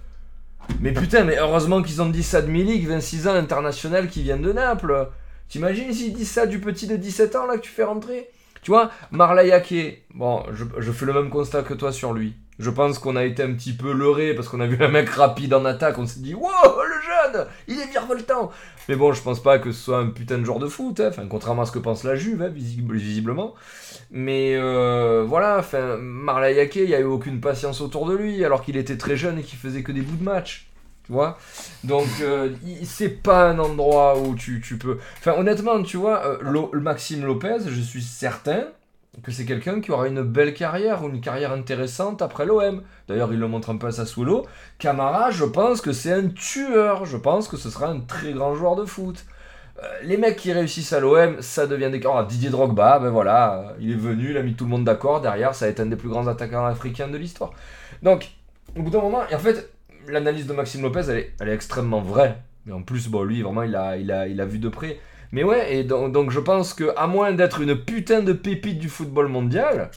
Mais 0.80 0.92
putain, 0.92 1.24
mais 1.24 1.36
heureusement 1.38 1.82
qu'ils 1.82 2.00
ont 2.00 2.08
dit 2.08 2.22
ça 2.22 2.40
de 2.40 2.50
Milik, 2.50 2.86
26 2.86 3.28
ans, 3.28 3.34
international, 3.34 4.08
qui 4.08 4.22
vient 4.22 4.38
de 4.38 4.52
Naples. 4.52 5.08
T'imagines 5.52 5.92
s'ils 5.92 6.14
disent 6.14 6.30
ça 6.30 6.46
du 6.46 6.60
petit 6.60 6.86
de 6.86 6.96
17 6.96 7.36
ans, 7.36 7.44
là, 7.44 7.58
que 7.58 7.60
tu 7.60 7.70
fais 7.70 7.84
rentrer? 7.84 8.30
Tu 8.62 8.70
vois, 8.70 8.90
Marlayake, 9.10 10.02
bon, 10.14 10.42
je, 10.54 10.92
fais 10.92 11.04
le 11.04 11.12
même 11.12 11.28
constat 11.28 11.62
que 11.62 11.74
toi 11.74 11.92
sur 11.92 12.14
lui. 12.14 12.32
Je 12.58 12.70
pense 12.70 12.98
qu'on 12.98 13.16
a 13.16 13.24
été 13.24 13.42
un 13.42 13.52
petit 13.52 13.74
peu 13.74 13.92
leurré 13.92 14.32
parce 14.32 14.48
qu'on 14.48 14.60
a 14.60 14.66
vu 14.66 14.82
un 14.82 14.88
mec 14.88 15.10
rapide 15.10 15.52
en 15.52 15.66
attaque, 15.66 15.98
on 15.98 16.06
s'est 16.06 16.20
dit, 16.20 16.32
wow, 16.32 16.48
le 16.48 17.34
jeune, 17.34 17.46
il 17.68 17.78
est 17.78 17.90
virevoltant. 17.90 18.50
Mais 18.88 18.96
bon, 18.96 19.12
je 19.12 19.20
pense 19.20 19.42
pas 19.42 19.58
que 19.58 19.72
ce 19.72 19.78
soit 19.84 19.98
un 19.98 20.06
putain 20.06 20.38
de 20.38 20.44
joueur 20.44 20.58
de 20.58 20.68
foot, 20.68 21.00
hein. 21.00 21.08
enfin, 21.10 21.26
contrairement 21.28 21.62
à 21.62 21.66
ce 21.66 21.72
que 21.72 21.78
pense 21.78 22.02
la 22.04 22.16
Juve, 22.16 22.40
hein, 22.40 22.48
visible- 22.48 22.96
visiblement. 22.96 23.52
Mais 24.10 24.56
euh, 24.56 25.22
voilà, 25.28 25.58
enfin, 25.58 25.98
Marlayake, 25.98 26.76
il 26.76 26.86
n'y 26.86 26.94
a 26.94 27.00
eu 27.00 27.04
aucune 27.04 27.42
patience 27.42 27.82
autour 27.82 28.06
de 28.06 28.16
lui, 28.16 28.42
alors 28.42 28.62
qu'il 28.62 28.78
était 28.78 28.96
très 28.96 29.18
jeune 29.18 29.38
et 29.38 29.42
qu'il 29.42 29.58
faisait 29.58 29.82
que 29.82 29.92
des 29.92 30.00
bouts 30.00 30.16
de 30.16 30.24
match. 30.24 30.71
Donc, 31.84 32.08
euh, 32.20 32.50
c'est 32.84 33.22
pas 33.22 33.50
un 33.50 33.58
endroit 33.58 34.18
où 34.18 34.34
tu, 34.34 34.60
tu 34.60 34.78
peux. 34.78 34.98
Enfin, 35.18 35.34
honnêtement, 35.38 35.82
tu 35.82 35.96
vois, 35.96 36.24
euh, 36.26 36.38
Lo- 36.40 36.70
Maxime 36.74 37.24
Lopez, 37.24 37.58
je 37.66 37.80
suis 37.80 38.02
certain 38.02 38.64
que 39.22 39.30
c'est 39.30 39.44
quelqu'un 39.44 39.80
qui 39.82 39.90
aura 39.90 40.08
une 40.08 40.22
belle 40.22 40.54
carrière 40.54 41.04
ou 41.04 41.08
une 41.08 41.20
carrière 41.20 41.52
intéressante 41.52 42.22
après 42.22 42.46
l'OM. 42.46 42.82
D'ailleurs, 43.08 43.32
il 43.32 43.38
le 43.38 43.46
montre 43.46 43.68
un 43.70 43.76
peu 43.76 43.88
à 43.88 43.92
Sassuolo. 43.92 44.46
Camara, 44.78 45.30
je 45.30 45.44
pense 45.44 45.82
que 45.82 45.92
c'est 45.92 46.12
un 46.12 46.28
tueur. 46.28 47.04
Je 47.04 47.18
pense 47.18 47.46
que 47.46 47.56
ce 47.58 47.68
sera 47.68 47.88
un 47.88 48.00
très 48.00 48.32
grand 48.32 48.54
joueur 48.54 48.74
de 48.74 48.86
foot. 48.86 49.24
Euh, 49.82 49.86
les 50.04 50.16
mecs 50.16 50.36
qui 50.36 50.52
réussissent 50.52 50.92
à 50.92 51.00
l'OM, 51.00 51.36
ça 51.40 51.66
devient 51.66 51.90
des... 51.90 52.00
Oh, 52.06 52.22
Didier 52.26 52.50
Drogba, 52.50 52.98
ben 53.00 53.10
voilà, 53.10 53.74
il 53.80 53.90
est 53.92 53.96
venu, 53.96 54.30
il 54.30 54.36
a 54.36 54.42
mis 54.42 54.54
tout 54.54 54.64
le 54.64 54.70
monde 54.70 54.84
d'accord. 54.84 55.20
Derrière, 55.20 55.54
ça 55.54 55.66
va 55.66 55.70
être 55.70 55.80
un 55.80 55.86
des 55.86 55.96
plus 55.96 56.08
grands 56.08 56.26
attaquants 56.26 56.64
africains 56.64 57.08
de 57.08 57.18
l'histoire. 57.18 57.52
Donc, 58.02 58.30
au 58.76 58.82
bout 58.82 58.90
d'un 58.90 59.00
moment, 59.00 59.22
et 59.30 59.34
en 59.34 59.38
fait, 59.38 59.70
l'analyse 60.08 60.46
de 60.46 60.52
Maxime 60.52 60.82
Lopez, 60.82 61.04
elle 61.40 61.48
est, 61.48 61.52
extrêmement 61.52 62.00
vraie. 62.00 62.38
Mais 62.66 62.72
en 62.72 62.82
plus, 62.82 63.08
bon, 63.08 63.22
lui, 63.22 63.42
vraiment, 63.42 63.62
il 63.62 63.74
a, 63.74 64.46
vu 64.46 64.58
de 64.58 64.68
près. 64.68 64.98
Mais 65.32 65.44
ouais, 65.44 65.76
et 65.76 65.84
donc, 65.84 66.30
je 66.30 66.40
pense 66.40 66.74
que 66.74 66.92
à 66.96 67.06
moins 67.06 67.32
d'être 67.32 67.60
une 67.60 67.76
putain 67.76 68.22
de 68.22 68.32
pépite 68.32 68.78
du 68.78 68.88
football 68.88 69.28
mondial, 69.28 69.90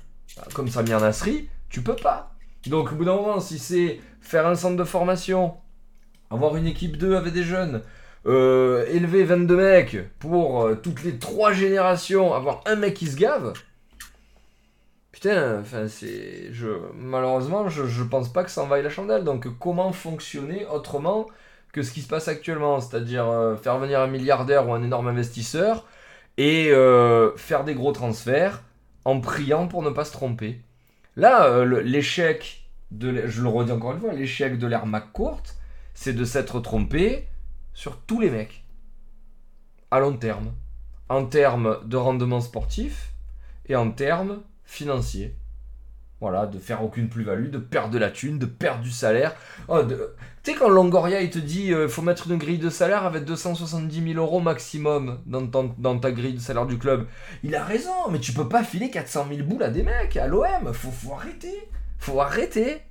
comme 0.54 0.70
Samir 0.70 1.00
Nasri, 1.00 1.50
tu 1.70 1.82
peux 1.82 1.96
pas. 1.96 2.36
Donc 2.68 2.92
au 2.92 2.96
bout 2.96 3.06
d'un 3.06 3.16
moment, 3.16 3.40
si 3.40 3.60
c'est 3.60 4.00
faire 4.22 4.48
un 4.48 4.56
centre 4.56 4.78
de 4.78 4.84
formation, 4.84 5.56
avoir 6.32 6.56
une 6.56 6.66
équipe 6.66 6.98
2 6.98 7.16
avec 7.16 7.34
des 7.34 7.44
jeunes, 7.44 7.82
euh, 8.26 8.86
élever 8.90 9.24
22 9.24 9.56
mecs 9.56 9.98
pour 10.18 10.64
euh, 10.64 10.76
toutes 10.76 11.04
les 11.04 11.18
trois 11.18 11.54
générations, 11.54 12.34
avoir 12.34 12.62
un 12.66 12.76
mec 12.76 12.96
qui 12.96 13.08
se 13.08 13.18
gave, 13.18 13.54
putain, 15.16 15.62
enfin 15.62 15.88
c'est, 15.88 16.52
je, 16.52 16.68
malheureusement, 16.94 17.70
je, 17.70 17.86
je 17.86 18.04
pense 18.04 18.28
pas 18.34 18.44
que 18.44 18.52
ça 18.52 18.64
en 18.64 18.68
vaille 18.68 18.84
la 18.84 18.90
chandelle. 18.90 19.24
Donc 19.24 19.48
comment 19.60 19.94
fonctionner 19.94 20.66
autrement 20.66 21.28
que 21.72 21.84
ce 21.84 21.94
qui 21.94 22.02
se 22.02 22.10
passe 22.10 22.28
actuellement, 22.28 22.82
c'est-à-dire 22.82 23.26
euh, 23.30 23.56
faire 23.56 23.78
venir 23.78 24.02
un 24.02 24.08
milliardaire 24.08 24.68
ou 24.68 24.74
un 24.74 24.84
énorme 24.84 25.08
investisseur 25.08 25.86
et 26.36 26.70
euh, 26.70 27.34
faire 27.38 27.64
des 27.64 27.76
gros 27.76 27.94
transferts 27.94 28.62
en 29.06 29.22
priant 29.22 29.70
pour 29.70 29.84
ne 29.84 29.90
pas 29.90 30.04
se 30.04 30.12
tromper. 30.12 30.60
Là, 31.16 31.46
euh, 31.46 31.82
l'échec, 31.82 32.70
de, 32.92 33.26
je 33.26 33.42
le 33.42 33.48
redis 33.48 33.72
encore 33.72 33.94
une 33.94 34.02
fois, 34.02 34.12
l'échec 34.12 34.60
de 34.60 34.68
l'ère 34.68 34.86
McCourt, 34.86 35.44
c'est 35.94 36.14
de 36.14 36.26
s'être 36.26 36.60
trompé 36.60 37.30
sur 37.74 38.02
tous 38.02 38.20
les 38.20 38.30
mecs. 38.30 38.66
À 39.92 40.02
long 40.02 40.18
terme. 40.18 40.52
En 41.08 41.26
termes 41.26 41.80
de 41.86 41.96
rendement 41.96 42.42
sportif 42.42 43.14
et 43.68 43.78
en 43.78 43.92
termes 43.92 44.42
financiers. 44.66 45.36
Voilà, 46.22 46.48
de 46.48 46.60
faire 46.60 46.82
aucune 46.84 47.10
plus-value, 47.10 47.50
de 47.50 47.58
perdre 47.58 47.92
de 47.92 47.98
la 47.98 48.10
thune, 48.10 48.40
de 48.40 48.46
perdre 48.46 48.82
du 48.82 48.90
salaire. 48.90 49.36
Oh, 49.68 49.82
Tu 49.84 50.52
sais, 50.52 50.58
quand 50.58 50.70
Longoria 50.70 51.22
il 51.22 51.30
te 51.30 51.40
dit 51.40 51.68
il 51.68 51.90
faut 51.90 52.02
mettre 52.02 52.32
une 52.32 52.38
grille 52.38 52.58
de 52.58 52.70
salaire 52.70 53.04
avec 53.04 53.26
270 53.26 54.14
000 54.14 54.24
euros 54.24 54.40
maximum 54.40 55.22
dans, 55.26 55.42
dans 55.42 56.00
ta 56.00 56.12
grille 56.12 56.34
de 56.36 56.40
salaire 56.40 56.66
du 56.66 56.78
club, 56.78 57.06
il 57.44 57.54
a 57.54 57.64
raison, 57.64 58.10
mais 58.10 58.20
tu 58.20 58.32
peux 58.32 58.48
pas 58.48 58.64
filer 58.64 58.90
400 58.90 59.28
000 59.30 59.48
boules 59.48 59.64
à 59.64 59.70
des 59.70 59.84
mecs, 59.84 60.16
à 60.16 60.28
l'OM. 60.28 60.74
Faut, 60.74 60.90
faut 60.90 61.14
arrêter. 61.14 61.70
Faut 62.00 62.22
arrêter. 62.22 62.82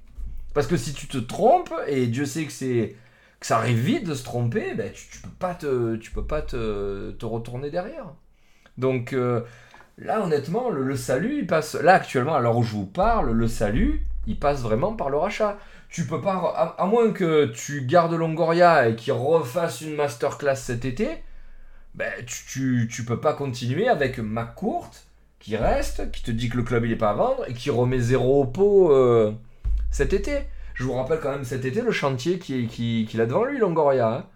Parce 0.53 0.67
que 0.67 0.77
si 0.77 0.93
tu 0.93 1.09
te 1.09 1.19
trompes, 1.19 1.75
et 1.89 2.07
Dieu 2.07 2.27
sait 2.27 2.45
que 2.45 2.53
c'est 2.53 2.95
que 3.41 3.47
ça 3.47 3.57
arrive 3.59 3.79
vite 3.79 4.07
de 4.07 4.15
se 4.15 4.23
tromper, 4.23 4.75
ben 4.75 4.93
tu, 4.93 5.09
tu 5.09 5.19
peux 5.21 5.29
pas 5.31 5.55
te, 5.55 5.97
tu 5.97 6.11
peux 6.13 6.25
pas 6.25 6.43
te, 6.43 7.11
te 7.11 7.27
retourner 7.27 7.71
derrière. 7.71 8.07
Donc 8.79 9.13
euh, 9.13 9.43
là, 9.99 10.23
honnêtement, 10.23 10.71
le, 10.71 10.97
salut, 10.97 11.39
il 11.39 11.47
passe. 11.47 11.75
Là, 11.75 11.95
actuellement, 11.95 12.35
à 12.35 12.41
l'heure 12.41 12.57
où 12.57 12.63
je 12.63 12.73
vous 12.73 12.87
parle, 12.87 13.31
le 13.31 13.49
salut, 13.49 14.07
il 14.27 14.39
passe 14.39 14.63
vraiment 14.63 14.95
par 14.95 15.11
le 15.11 15.17
rachat. 15.17 15.59
Tu 15.89 16.07
peux 16.07 16.21
pas, 16.21 16.75
à, 16.77 16.87
moins 16.87 17.13
que 17.13 17.47
tu 17.47 17.83
gardes 17.83 18.15
Longoria 18.15 18.89
et 18.89 18.97
qu'il 18.97 19.13
refasse 19.13 19.81
une 19.81 19.95
masterclass 19.95 20.57
cet 20.57 20.85
été, 20.85 21.23
ben 21.95 22.13
tu, 22.27 22.89
tu, 22.91 23.05
peux 23.05 23.21
pas 23.21 23.33
continuer 23.33 23.87
avec 23.87 24.19
McCourt 24.19 24.91
qui 25.39 25.57
reste, 25.57 26.11
qui 26.11 26.25
te 26.25 26.33
dit 26.33 26.49
que 26.49 26.57
le 26.57 26.65
club 26.65 26.85
il 26.85 26.93
est 26.93 26.97
pas 26.97 27.11
à 27.11 27.15
vendre 27.15 27.45
et 27.49 27.53
qui 27.53 27.71
remet 27.71 28.01
zéro 28.01 28.43
au 28.43 28.47
pot 28.47 28.91
euh, 28.91 29.33
cet 29.93 30.13
été. 30.13 30.41
Je 30.75 30.83
vous 30.83 30.95
rappelle 30.95 31.21
quand 31.21 31.31
même 31.31 31.45
cet 31.45 31.65
été 31.65 31.81
le 31.81 31.93
chantier 31.93 32.41
qu'il 32.41 32.67
qui, 32.67 33.07
qu'il 33.09 33.21
a 33.21 33.27
devant 33.27 33.45
lui, 33.45 33.59
Longoria. 33.59 34.09
hein. 34.09 34.27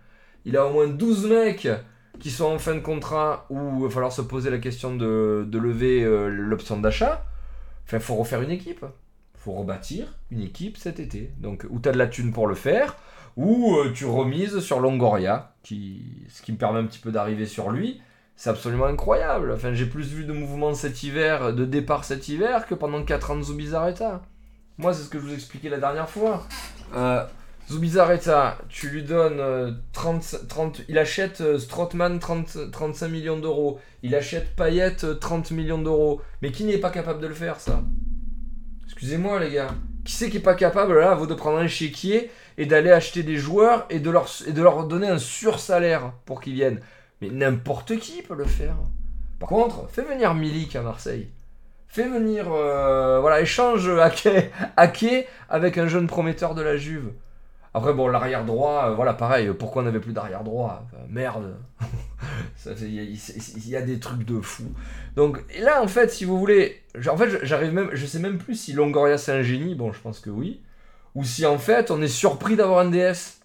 Il 0.44 0.56
a 0.56 0.64
au 0.64 0.72
moins 0.72 0.86
12 0.86 1.28
mecs 1.28 1.68
qui 2.20 2.30
sont 2.30 2.46
en 2.46 2.58
fin 2.58 2.74
de 2.74 2.80
contrat 2.80 3.46
où 3.50 3.78
il 3.78 3.82
va 3.84 3.90
falloir 3.90 4.12
se 4.12 4.22
poser 4.22 4.50
la 4.50 4.58
question 4.58 4.96
de, 4.96 5.48
lever 5.52 6.02
euh, 6.02 6.28
l'option 6.28 6.78
d'achat. 6.78 7.24
Enfin, 7.86 7.98
faut 8.00 8.16
refaire 8.16 8.42
une 8.42 8.50
équipe. 8.50 8.84
Faut 9.36 9.52
rebâtir 9.52 10.18
une 10.30 10.42
équipe 10.42 10.76
cet 10.76 11.00
été. 11.00 11.30
Donc, 11.38 11.64
où 11.70 11.78
tu 11.78 11.88
as 11.88 11.92
de 11.92 11.98
la 11.98 12.08
thune 12.08 12.32
pour 12.32 12.46
le 12.46 12.54
faire, 12.54 12.96
ou 13.36 13.76
euh, 13.76 13.92
tu 13.94 14.04
remises 14.04 14.58
sur 14.60 14.80
Longoria, 14.80 15.54
ce 15.62 16.42
qui 16.42 16.52
me 16.52 16.56
permet 16.56 16.80
un 16.80 16.86
petit 16.86 16.98
peu 16.98 17.12
d'arriver 17.12 17.46
sur 17.46 17.70
lui. 17.70 18.00
C'est 18.36 18.50
absolument 18.50 18.86
incroyable. 18.86 19.52
Enfin, 19.52 19.72
j'ai 19.74 19.86
plus 19.86 20.12
vu 20.12 20.24
de 20.24 20.32
mouvements 20.32 20.74
cet 20.74 21.02
hiver, 21.02 21.52
de 21.52 21.64
départ 21.64 22.04
cet 22.04 22.28
hiver, 22.28 22.66
que 22.66 22.74
pendant 22.74 23.02
4 23.02 23.32
ans 23.32 23.36
de 23.36 23.42
Zubizarreta. 23.42 24.22
Moi, 24.78 24.94
c'est 24.94 25.02
ce 25.02 25.08
que 25.08 25.18
je 25.18 25.24
vous 25.24 25.34
expliquais 25.34 25.68
la 25.68 25.78
dernière 25.78 26.08
fois. 26.08 26.46
Euh, 26.94 27.24
Zubizarreta, 27.70 28.56
tu 28.70 28.88
lui 28.88 29.02
donnes 29.02 29.40
euh, 29.40 29.72
30, 29.92 30.46
30 30.48 30.82
il 30.88 30.96
achète 30.96 31.42
euh, 31.42 31.58
Strootman 31.58 32.18
30, 32.18 32.70
35 32.72 33.08
millions 33.08 33.38
d'euros, 33.38 33.78
il 34.02 34.14
achète 34.14 34.56
Payet 34.56 35.04
euh, 35.04 35.14
30 35.14 35.50
millions 35.50 35.78
d'euros. 35.78 36.22
Mais 36.40 36.50
qui 36.50 36.64
n'est 36.64 36.78
pas 36.78 36.90
capable 36.90 37.20
de 37.20 37.26
le 37.26 37.34
faire, 37.34 37.60
ça? 37.60 37.82
Excusez-moi, 38.84 39.38
les 39.40 39.50
gars. 39.50 39.74
Qui 40.06 40.14
c'est 40.14 40.30
qui 40.30 40.38
est 40.38 40.40
pas 40.40 40.54
capable, 40.54 40.98
là, 40.98 41.14
vous 41.14 41.26
de 41.26 41.34
prendre 41.34 41.58
un 41.58 41.68
chéquier 41.68 42.30
et 42.56 42.64
d'aller 42.64 42.90
acheter 42.90 43.22
des 43.22 43.36
joueurs 43.36 43.84
et 43.90 44.00
de 44.00 44.10
leur, 44.10 44.28
et 44.46 44.52
de 44.52 44.62
leur 44.62 44.86
donner 44.86 45.08
un 45.08 45.18
sursalaire 45.18 46.14
pour 46.24 46.40
qu'ils 46.40 46.54
viennent? 46.54 46.80
Mais 47.20 47.28
n'importe 47.28 47.98
qui 47.98 48.22
peut 48.22 48.34
le 48.34 48.46
faire. 48.46 48.76
Par 49.38 49.50
contre, 49.50 49.88
fais 49.90 50.02
venir 50.02 50.32
Milik 50.32 50.74
à 50.74 50.80
Marseille. 50.80 51.28
Fais 51.86 52.08
venir, 52.08 52.50
euh, 52.50 53.20
voilà, 53.20 53.42
échange 53.42 53.88
Ake, 53.88 54.28
Ake 54.78 55.28
avec 55.50 55.76
un 55.76 55.86
jeune 55.86 56.06
prometteur 56.06 56.54
de 56.54 56.62
la 56.62 56.78
Juve. 56.78 57.10
Après, 57.74 57.92
bon, 57.92 58.08
l'arrière 58.08 58.44
droit, 58.44 58.86
euh, 58.86 58.94
voilà, 58.94 59.12
pareil, 59.14 59.50
pourquoi 59.58 59.82
on 59.82 59.84
n'avait 59.84 60.00
plus 60.00 60.12
d'arrière 60.12 60.42
droit 60.44 60.86
Merde. 61.08 61.56
Il 62.80 63.68
y, 63.68 63.76
a- 63.76 63.82
des 63.82 64.00
trucs 64.00 64.24
de 64.24 64.40
fou. 64.40 64.64
Donc, 65.16 65.42
là, 65.60 65.82
en 65.82 65.88
fait, 65.88 66.10
si 66.10 66.24
vous 66.24 66.38
voulez, 66.38 66.82
en 67.08 67.16
fait, 67.16 67.44
j'arrive 67.44 67.72
même, 67.72 67.90
je 67.92 68.06
sais 68.06 68.18
même 68.18 68.38
plus 68.38 68.54
si 68.56 68.72
Longoria 68.72 69.18
c'est 69.18 69.32
un 69.32 69.42
génie, 69.42 69.74
bon, 69.74 69.92
je 69.92 70.00
pense 70.00 70.18
que 70.20 70.30
oui, 70.30 70.60
ou 71.14 71.24
si 71.24 71.46
en 71.46 71.58
fait, 71.58 71.90
on 71.90 72.02
est 72.02 72.08
surpris 72.08 72.56
d'avoir 72.56 72.80
un 72.80 72.90
DS. 72.90 73.40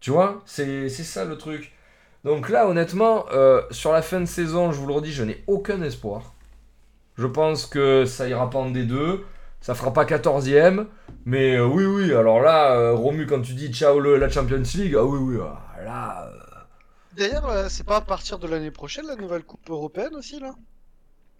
Tu 0.00 0.10
vois 0.10 0.42
C'est 0.46 0.88
c'est 0.88 1.02
ça 1.04 1.24
le 1.24 1.36
truc. 1.36 1.72
Donc 2.24 2.48
là, 2.48 2.68
honnêtement, 2.68 3.26
euh, 3.32 3.62
sur 3.70 3.92
la 3.92 4.02
fin 4.02 4.20
de 4.20 4.26
saison, 4.26 4.72
je 4.72 4.78
vous 4.80 4.86
le 4.86 4.94
redis, 4.94 5.12
je 5.12 5.24
n'ai 5.24 5.42
aucun 5.46 5.80
espoir. 5.82 6.34
Je 7.16 7.26
pense 7.26 7.66
que 7.66 8.04
ça 8.04 8.28
ira 8.28 8.50
pas 8.50 8.58
en 8.58 8.70
D2, 8.70 9.20
ça 9.60 9.74
fera 9.74 9.92
pas 9.92 10.04
14ème, 10.04 10.86
mais 11.24 11.56
euh, 11.56 11.66
oui, 11.66 11.84
oui, 11.84 12.12
alors 12.14 12.40
là, 12.40 12.72
euh, 12.76 12.92
Romu, 12.94 13.26
quand 13.26 13.42
tu 13.42 13.54
dis 13.54 13.72
ciao 13.72 14.00
le- 14.00 14.16
la 14.16 14.28
Champions 14.28 14.62
League, 14.74 14.94
ah 14.96 15.04
oui, 15.04 15.18
oui, 15.20 15.38
ah, 15.42 15.82
là, 15.84 16.28
euh, 16.28 16.38
D'ailleurs, 17.16 17.68
c'est 17.70 17.84
pas 17.84 17.96
à 17.96 18.00
partir 18.00 18.38
de 18.38 18.46
l'année 18.46 18.70
prochaine 18.70 19.06
la 19.06 19.16
nouvelle 19.16 19.42
Coupe 19.42 19.68
européenne 19.70 20.14
aussi 20.14 20.38
là? 20.40 20.54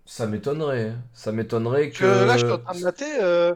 Ça 0.06 0.26
m'étonnerait. 0.26 0.88
hein. 0.90 1.02
Ça 1.14 1.30
m'étonnerait 1.32 1.90
que. 1.90 1.98
que 1.98 2.04
là, 2.26 2.36
je 2.36 2.44
suis 2.44 2.52
en 2.52 2.58
train 2.58 2.74
de 2.74 2.82
mater. 2.84 3.18
euh, 3.22 3.54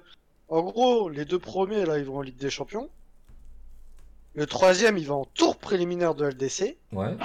En 0.48 0.62
gros, 0.62 1.08
les 1.08 1.24
deux 1.24 1.38
premiers 1.38 1.84
là, 1.86 1.98
ils 1.98 2.04
vont 2.04 2.18
en 2.18 2.22
Ligue 2.22 2.36
des 2.36 2.50
Champions. 2.50 2.88
Le 4.34 4.46
troisième, 4.46 4.96
il 4.98 5.06
va 5.06 5.14
en 5.14 5.24
tour 5.24 5.56
préliminaire 5.58 6.14
de 6.14 6.26
LDC. 6.26 6.76
Ouais. 6.92 7.16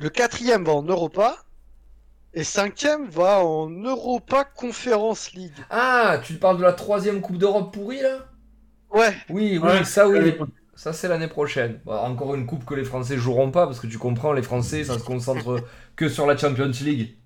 Le 0.00 0.08
quatrième 0.10 0.64
va 0.64 0.72
en 0.72 0.82
Europa. 0.82 1.36
Et 2.32 2.42
cinquième 2.42 3.06
va 3.10 3.44
en 3.44 3.68
Europa 3.68 4.42
Conference 4.44 5.32
League. 5.34 5.66
Ah, 5.70 6.20
tu 6.22 6.34
parles 6.34 6.58
de 6.58 6.62
la 6.62 6.74
troisième 6.74 7.20
Coupe 7.22 7.38
d'Europe 7.38 7.72
pourrie 7.72 8.02
là? 8.02 8.26
Ouais, 8.90 9.16
Oui, 9.28 9.58
oui, 9.62 9.68
Ouais, 9.68 9.84
ça 9.84 10.08
oui. 10.08 10.34
Ça 10.74 10.92
c'est 10.92 11.08
l'année 11.08 11.28
prochaine. 11.28 11.80
Bon, 11.84 11.92
encore 11.94 12.34
une 12.34 12.46
coupe 12.46 12.64
que 12.64 12.74
les 12.74 12.84
Français 12.84 13.16
joueront 13.18 13.50
pas 13.50 13.66
parce 13.66 13.80
que 13.80 13.86
tu 13.88 13.98
comprends, 13.98 14.32
les 14.32 14.42
Français 14.42 14.84
ça 14.84 14.98
se 14.98 15.04
concentre 15.04 15.64
que 15.96 16.08
sur 16.08 16.26
la 16.26 16.36
Champions 16.36 16.70
League. 16.82 17.16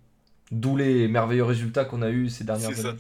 D'où 0.52 0.76
les 0.76 1.08
merveilleux 1.08 1.44
résultats 1.44 1.84
qu'on 1.86 2.02
a 2.02 2.10
eu 2.10 2.28
ces 2.30 2.44
dernières 2.44 2.74
ça. 2.74 2.80
années. 2.80 2.98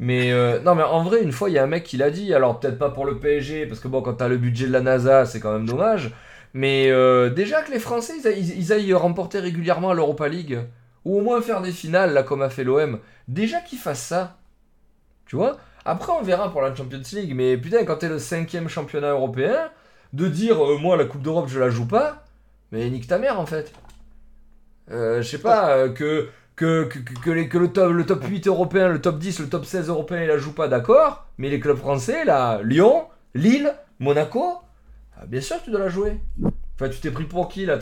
Mais 0.00 0.32
euh, 0.32 0.60
non, 0.62 0.74
mais 0.74 0.82
en 0.84 1.04
vrai, 1.04 1.22
une 1.22 1.32
fois, 1.32 1.50
il 1.50 1.54
y 1.54 1.58
a 1.58 1.64
un 1.64 1.66
mec 1.68 1.84
qui 1.84 1.96
l'a 1.98 2.10
dit. 2.10 2.34
Alors 2.34 2.60
peut-être 2.60 2.78
pas 2.78 2.90
pour 2.90 3.06
le 3.06 3.18
PSG 3.20 3.66
parce 3.66 3.80
que 3.80 3.88
bon, 3.88 4.02
quand 4.02 4.14
t'as 4.14 4.28
le 4.28 4.38
budget 4.38 4.66
de 4.68 4.72
la 4.72 4.80
NASA, 4.82 5.26
c'est 5.26 5.40
quand 5.40 5.52
même 5.52 5.66
dommage. 5.66 6.12
Mais 6.54 6.90
euh, 6.90 7.30
déjà 7.30 7.62
que 7.62 7.72
les 7.72 7.80
Français 7.80 8.14
ils, 8.20 8.26
aillent- 8.28 8.54
ils 8.58 8.72
aillent 8.72 8.94
remporter 8.94 9.40
régulièrement 9.40 9.92
l'Europa 9.94 10.28
League 10.28 10.60
ou 11.06 11.18
au 11.18 11.22
moins 11.22 11.40
faire 11.40 11.62
des 11.62 11.70
finales 11.70 12.12
là 12.12 12.24
comme 12.24 12.42
a 12.42 12.50
fait 12.50 12.64
l'OM. 12.64 12.98
Déjà 13.28 13.60
qu'ils 13.60 13.78
fassent 13.78 14.02
ça. 14.02 14.38
Tu 15.24 15.36
vois 15.36 15.56
Après, 15.84 16.12
on 16.12 16.22
verra 16.22 16.50
pour 16.50 16.62
la 16.62 16.74
Champions 16.74 17.00
League. 17.12 17.32
Mais 17.34 17.56
putain, 17.56 17.84
quand 17.84 17.98
t'es 17.98 18.08
le 18.08 18.18
cinquième 18.18 18.68
championnat 18.68 19.10
européen, 19.10 19.70
de 20.12 20.26
dire 20.26 20.60
euh, 20.64 20.78
moi 20.78 20.96
la 20.96 21.04
Coupe 21.04 21.22
d'Europe 21.22 21.48
je 21.48 21.60
la 21.60 21.70
joue 21.70 21.86
pas, 21.86 22.24
mais 22.72 22.90
nique 22.90 23.06
ta 23.06 23.18
mère 23.18 23.38
en 23.38 23.46
fait. 23.46 23.72
Euh, 24.90 25.22
je 25.22 25.28
sais 25.28 25.38
pas, 25.38 25.70
euh, 25.70 25.88
que, 25.90 26.28
que, 26.56 26.84
que, 26.84 27.30
le, 27.58 27.68
top, 27.68 27.92
le 27.92 28.04
top 28.04 28.24
8 28.24 28.48
européen, 28.48 28.88
le 28.88 29.00
top 29.00 29.18
10, 29.18 29.40
le 29.40 29.48
top 29.48 29.64
16 29.64 29.88
européen 29.88 30.22
il 30.22 30.28
la 30.28 30.38
joue 30.38 30.52
pas, 30.52 30.66
d'accord, 30.66 31.26
mais 31.38 31.50
les 31.50 31.60
clubs 31.60 31.76
français 31.76 32.24
là, 32.24 32.60
Lyon, 32.64 33.06
Lille, 33.34 33.74
Monaco, 34.00 34.58
ah, 35.16 35.26
bien 35.26 35.40
sûr 35.40 35.56
tu 35.62 35.70
dois 35.70 35.80
la 35.80 35.88
jouer. 35.88 36.20
Enfin, 36.78 36.90
tu 36.90 36.98
t'es 37.00 37.10
pris 37.10 37.24
pour 37.24 37.48
qui 37.48 37.64
là 37.66 37.78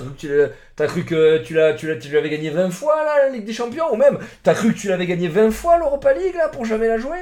T'as 0.76 0.86
cru 0.86 1.04
que 1.04 1.38
tu 1.38 1.54
l'as- 1.54 1.72
l'avais 2.12 2.30
gagné 2.30 2.50
20 2.50 2.70
fois 2.70 3.04
là, 3.04 3.26
la 3.26 3.28
Ligue 3.30 3.44
des 3.44 3.52
Champions 3.52 3.92
Ou 3.92 3.96
même, 3.96 4.18
t'as 4.42 4.54
cru 4.54 4.72
que 4.72 4.78
tu 4.78 4.88
l'avais 4.88 5.06
gagné 5.06 5.28
20 5.28 5.50
fois 5.50 5.78
l'Europa 5.78 6.12
League 6.12 6.34
là 6.36 6.48
pour 6.48 6.64
jamais 6.64 6.86
la 6.86 6.98
jouer? 6.98 7.18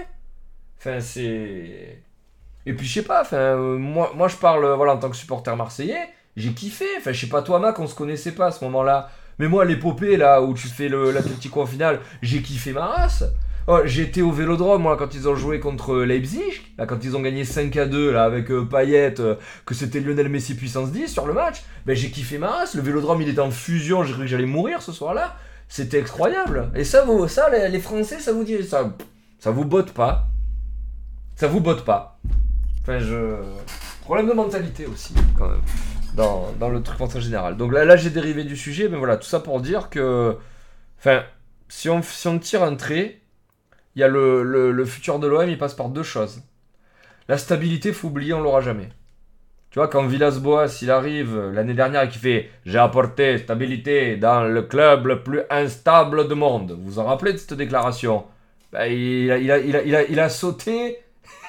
Enfin, 0.79 1.01
c'est. 1.01 2.03
Et 2.67 2.75
puis 2.75 2.87
je 2.87 2.93
sais 2.95 3.03
pas, 3.03 3.23
enfin, 3.23 3.37
euh, 3.37 3.79
moi, 3.79 4.13
je 4.29 4.37
parle 4.37 4.65
euh, 4.65 4.77
voilà, 4.77 4.95
en 4.95 4.99
tant 4.99 5.11
que 5.11 5.17
supporter 5.17 5.57
marseillais, 5.57 6.09
j'ai 6.37 6.53
kiffé. 6.53 6.85
Enfin, 6.99 7.13
je 7.13 7.21
sais 7.21 7.29
pas, 7.29 7.43
toi, 7.43 7.59
Mac, 7.59 7.79
on 7.79 7.87
se 7.87 7.95
connaissait 7.95 8.33
pas 8.33 8.47
à 8.47 8.53
ce 8.53 8.65
moment-là. 8.65 9.11
Mais 9.39 9.49
moi, 9.49 9.65
l'épopée 9.65 10.17
là 10.17 10.43
où 10.43 10.55
tu 10.55 10.69
fais 10.69 10.89
le- 10.89 11.11
en 11.57 11.67
finale, 11.67 12.01
j'ai 12.21 12.43
kiffé 12.43 12.73
ma 12.73 12.87
race. 12.87 13.25
Oh, 13.69 13.81
J'étais 13.85 14.23
au 14.23 14.33
vélodrome 14.33 14.83
moi 14.83 14.97
quand 14.97 15.15
ils 15.15 15.29
ont 15.29 15.37
joué 15.37 15.61
contre 15.61 15.99
Leipzig, 15.99 16.63
là, 16.79 16.87
quand 16.87 17.05
ils 17.05 17.17
ont 17.17 17.21
gagné 17.21 17.45
5 17.45 17.77
à 17.77 17.87
2 17.87 18.11
là, 18.13 18.25
avec 18.25 18.51
euh, 18.51 18.65
Payet, 18.65 19.21
euh, 19.21 19.37
que 19.65 19.75
c'était 19.75 20.01
Lionel 20.01 20.29
Messi 20.29 20.57
puissance 20.57 20.91
10 20.91 21.09
sur 21.09 21.27
le 21.27 21.33
match. 21.33 21.63
Ben, 21.87 21.95
j'ai 21.95 22.11
kiffé 22.11 22.39
ma 22.39 22.49
race. 22.49 22.75
Le 22.75 22.83
vélodrome 22.83 23.23
il 23.23 23.29
était 23.29 23.41
en 23.41 23.53
fusion, 23.53 24.03
j'ai 24.03 24.13
cru 24.15 24.23
que 24.23 24.27
j'allais 24.27 24.47
mourir 24.47 24.83
ce 24.83 24.91
soir-là. 24.91 25.37
C'était 25.69 26.01
incroyable. 26.01 26.71
Et 26.75 26.85
ça, 26.85 27.07
ça 27.29 27.51
les, 27.51 27.69
les 27.69 27.81
Français, 27.81 28.19
ça 28.19 28.33
vous 28.33 28.45
dit, 28.45 28.63
ça, 28.65 28.93
ça 29.39 29.51
vous 29.53 29.65
botte 29.65 29.93
pas. 29.93 30.27
Ça 31.37 31.47
vous 31.47 31.61
botte 31.61 31.85
pas. 31.85 32.19
Enfin, 32.83 32.99
je. 32.99 33.37
Problème 34.03 34.29
de 34.29 34.33
mentalité 34.33 34.87
aussi, 34.87 35.15
quand 35.39 35.49
même. 35.49 35.63
Dans, 36.15 36.53
dans 36.59 36.69
le 36.69 36.83
truc 36.83 37.01
en 37.01 37.21
général. 37.21 37.57
Donc 37.57 37.73
là, 37.73 37.85
là 37.85 37.97
j'ai 37.97 38.11
dérivé 38.11 38.45
du 38.45 38.57
sujet, 38.57 38.89
mais 38.89 38.99
voilà, 38.99 39.17
tout 39.17 39.29
ça 39.29 39.41
pour 39.41 39.61
dire 39.61 39.89
que. 39.89 40.37
Enfin, 40.99 41.23
si 41.69 41.89
on, 41.89 42.03
si 42.03 42.29
on 42.29 42.39
tire 42.39 42.63
un 42.65 42.75
trait, 42.75 43.22
il 43.95 44.01
y 44.01 44.03
a 44.03 44.09
le, 44.09 44.43
le, 44.73 44.85
futur 44.85 45.19
de 45.19 45.27
l'OM, 45.27 45.49
il 45.49 45.59
passe 45.59 45.75
par 45.75 45.89
deux 45.89 46.03
choses. 46.03 46.43
La 47.29 47.39
stabilité, 47.39 47.93
faut 47.93 48.09
oublier, 48.09 48.33
on 48.33 48.41
l'aura 48.41 48.61
jamais. 48.61 48.89
Tu 49.71 49.79
vois, 49.79 49.89
quand 49.89 50.07
Villas-Boas, 50.07 50.79
il 50.83 50.91
arrive 50.91 51.51
l'année 51.51 51.75
dernière 51.75 52.03
et 52.03 52.09
qu'il 52.09 52.21
fait 52.21 52.51
J'ai 52.67 52.79
apporté 52.79 53.39
stabilité 53.39 54.17
dans 54.17 54.43
le 54.43 54.63
club 54.63 55.07
le 55.07 55.23
plus 55.23 55.43
instable 55.49 56.29
du 56.29 56.35
monde. 56.35 56.73
Vous 56.73 56.93
vous 56.93 56.99
en 56.99 57.05
rappelez 57.05 57.33
de 57.33 57.39
cette 57.39 57.55
déclaration? 57.55 58.25
Ben, 58.71 58.85
il, 58.85 59.31
a, 59.31 59.39
il, 59.39 59.51
a, 59.51 59.59
il, 59.59 59.97
a, 59.97 60.03
il, 60.05 60.21
a, 60.21 60.29
sauté 60.29 60.99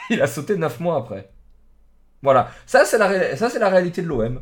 il 0.10 0.22
a 0.22 0.28
sauté 0.28 0.56
9 0.58 0.80
mois 0.80 0.98
après. 0.98 1.30
Voilà. 2.22 2.50
Ça, 2.66 2.86
c'est 2.86 2.98
la, 2.98 3.36
ça, 3.36 3.50
c'est 3.50 3.60
la 3.60 3.70
réalité 3.70 4.02
de 4.02 4.08
l'OM. 4.08 4.42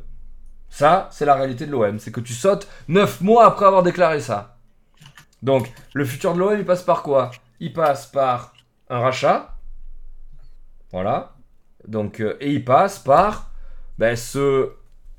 Ça, 0.70 1.10
c'est 1.12 1.26
la 1.26 1.36
réalité 1.36 1.66
de 1.66 1.72
l'OM. 1.72 2.00
C'est 2.00 2.12
que 2.12 2.22
tu 2.22 2.34
sautes 2.34 2.68
9 2.88 3.22
mois 3.22 3.46
après 3.46 3.66
avoir 3.66 3.84
déclaré 3.84 4.20
ça. 4.22 4.58
Donc, 5.42 5.72
le 5.94 6.06
futur 6.06 6.34
de 6.34 6.40
l'OM, 6.40 6.56
il 6.58 6.66
passe 6.66 6.84
par 6.84 7.02
quoi? 7.02 7.32
Il 7.62 7.74
passe 7.74 8.08
par 8.08 8.54
un 8.90 9.00
rachat. 9.00 9.56
Voilà. 10.92 11.36
Donc, 11.88 12.20
euh, 12.20 12.36
et 12.42 12.52
il 12.52 12.66
passe 12.66 13.00
par 13.00 13.52
ben, 13.98 14.16
ce. 14.16 14.72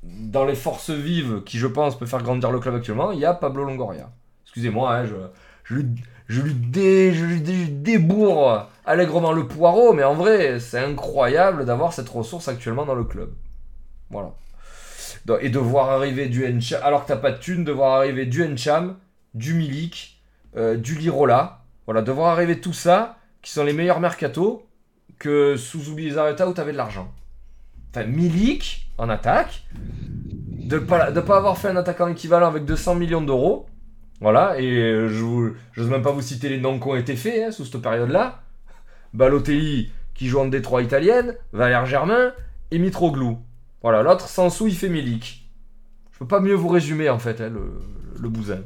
Dans 0.03 0.43
les 0.43 0.55
forces 0.55 0.89
vives 0.89 1.43
qui, 1.45 1.57
je 1.57 1.67
pense, 1.67 1.97
peut 1.97 2.05
faire 2.05 2.21
grandir 2.21 2.51
le 2.51 2.59
club 2.59 2.75
actuellement, 2.75 3.13
il 3.13 3.19
y 3.19 3.25
a 3.25 3.33
Pablo 3.33 3.63
Longoria. 3.63 4.11
Excusez-moi, 4.43 4.93
hein, 4.93 5.05
je, 5.05 5.15
je, 6.27 6.41
lui, 6.41 7.69
débourre 7.69 8.69
allègrement 8.85 9.31
le 9.31 9.47
poireau, 9.47 9.93
mais 9.93 10.03
en 10.03 10.13
vrai, 10.13 10.59
c'est 10.59 10.79
incroyable 10.79 11.63
d'avoir 11.63 11.93
cette 11.93 12.09
ressource 12.09 12.49
actuellement 12.49 12.85
dans 12.85 12.95
le 12.95 13.05
club. 13.05 13.33
Voilà. 14.09 14.33
Et 15.39 15.49
de 15.49 15.59
voir 15.59 15.89
arriver 15.89 16.27
du 16.27 16.45
Encham, 16.45 16.81
alors 16.83 17.03
que 17.03 17.07
t'as 17.07 17.15
pas 17.17 17.31
de 17.31 17.37
thune, 17.37 17.63
de 17.63 17.71
voir 17.71 17.93
arriver 17.93 18.25
du 18.25 18.43
Encham, 18.43 18.97
du 19.33 19.53
Milik, 19.53 20.21
euh, 20.57 20.75
du 20.75 20.95
Lirola. 20.95 21.62
Voilà, 21.85 22.01
de 22.01 22.11
voir 22.11 22.31
arriver 22.31 22.59
tout 22.61 22.73
ça, 22.73 23.17
qui 23.41 23.51
sont 23.51 23.63
les 23.63 23.73
meilleurs 23.73 23.99
mercatos, 23.99 24.63
que 25.19 25.57
sous 25.57 25.93
Bizarreta 25.95 26.47
où 26.47 26.53
t'avais 26.53 26.71
de 26.71 26.77
l'argent. 26.77 27.11
Enfin, 27.89 28.05
Milik 28.05 28.89
en 28.97 29.09
attaque, 29.09 29.63
de 29.73 30.79
pas, 30.79 31.11
de 31.11 31.19
pas 31.21 31.37
avoir 31.37 31.57
fait 31.57 31.69
un 31.69 31.75
attaquant 31.75 32.07
équivalent 32.07 32.47
avec 32.47 32.65
200 32.65 32.95
millions 32.95 33.21
d'euros. 33.21 33.67
Voilà, 34.21 34.59
et 34.59 35.07
je 35.09 35.53
j'ose 35.73 35.89
même 35.89 36.01
pas 36.01 36.11
vous 36.11 36.21
citer 36.21 36.47
les 36.47 36.59
noms 36.59 36.79
qui 36.79 36.87
ont 36.87 36.95
été 36.95 37.15
faits 37.15 37.43
hein, 37.43 37.51
sous 37.51 37.65
cette 37.65 37.81
période-là. 37.81 38.41
Balotelli 39.13 39.91
qui 40.13 40.27
joue 40.27 40.39
en 40.39 40.45
Détroit 40.45 40.81
italienne, 40.81 41.35
Valère 41.51 41.85
Germain 41.85 42.33
et 42.71 42.79
Mitroglou. 42.79 43.39
Voilà, 43.81 44.01
l'autre 44.01 44.29
sans 44.29 44.49
sous 44.49 44.67
il 44.67 44.75
fait 44.75 44.89
Milik. 44.89 45.49
Je 46.13 46.19
peux 46.19 46.27
pas 46.27 46.39
mieux 46.39 46.53
vous 46.53 46.69
résumer 46.69 47.09
en 47.09 47.19
fait 47.19 47.41
hein, 47.41 47.49
le, 47.49 47.73
le 48.19 48.29
bousin. 48.29 48.61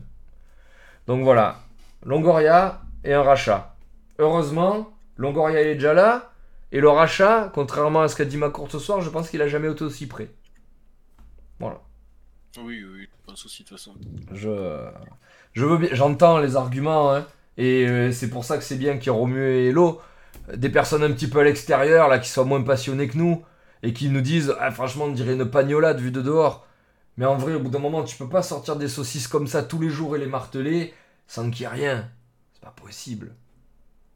Donc 1.08 1.24
voilà, 1.24 1.62
Longoria 2.06 2.82
et 3.08 3.14
un 3.14 3.24
rachat. 3.24 3.76
Heureusement, 4.19 4.92
Longoria 5.16 5.61
est 5.61 5.76
déjà 5.76 5.94
là, 5.94 6.34
et 6.74 6.82
le 6.82 6.90
rachat, 6.90 7.50
contrairement 7.53 8.02
à 8.02 8.10
ce 8.10 8.18
qu'a 8.18 8.26
dit 8.26 8.36
Macourt 8.36 8.69
ce 8.69 8.80
soir, 8.80 9.02
je 9.02 9.10
pense 9.10 9.30
qu'il 9.30 9.42
a 9.42 9.48
jamais 9.48 9.72
été 9.72 9.84
aussi 9.84 10.08
près. 10.08 10.30
Voilà. 11.60 11.80
Oui, 12.61 12.84
oui, 12.84 13.08
pas 13.26 13.32
de 13.32 13.38
souci 13.38 13.64
de 13.64 13.69
toute 13.69 13.77
façon. 13.77 13.94
Je, 14.34 14.90
je 15.53 15.66
veux 15.66 15.77
bien, 15.77 15.90
j'entends 15.94 16.40
les 16.40 16.58
arguments, 16.58 17.14
hein, 17.14 17.26
et 17.58 17.88
euh, 17.88 18.11
c'est 18.11 18.30
pour 18.30 18.44
ça 18.44 18.58
que 18.58 18.64
c'est 18.64 18.76
bien 18.76 18.98
qu'il 18.98 19.06
y 19.11 19.16
ait 19.16 19.18
Romu 19.18 19.42
et 19.42 19.69
Hello, 19.69 20.02
des 20.53 20.69
personnes 20.69 21.03
un 21.03 21.11
petit 21.11 21.27
peu 21.27 21.40
à 21.40 21.44
l'extérieur, 21.44 22.10
là, 22.10 22.19
qui 22.19 22.30
soient 22.30 22.44
moins 22.44 22.61
passionnées 22.61 23.08
que 23.08 23.18
nous, 23.18 23.42
et 23.84 23.94
qui 23.94 24.10
nous 24.10 24.22
disent, 24.22 24.53
ah, 24.60 24.69
franchement, 24.72 25.06
on 25.06 25.11
dirait 25.11 25.34
une 25.34 25.50
pagnolade 25.50 26.02
vue 26.02 26.11
de 26.11 26.22
dehors. 26.22 26.68
Mais 27.16 27.26
en 27.26 27.38
vrai, 27.38 27.53
au 27.53 27.60
bout 27.61 27.69
d'un 27.69 27.80
moment, 27.80 28.03
tu 28.03 28.18
peux 28.18 28.27
pas 28.27 28.44
sortir 28.44 28.76
des 28.76 28.90
saucisses 28.90 29.30
comme 29.30 29.48
ça 29.48 29.64
tous 29.64 29.80
les 29.80 29.90
jours 29.90 30.16
et 30.18 30.19
les 30.19 30.27
marteler 30.27 30.94
sans 31.26 31.50
qu'il 31.50 31.61
y 31.61 31.64
ait 31.64 31.69
rien. 31.69 32.10
Pas 32.68 32.82
possible. 32.84 33.34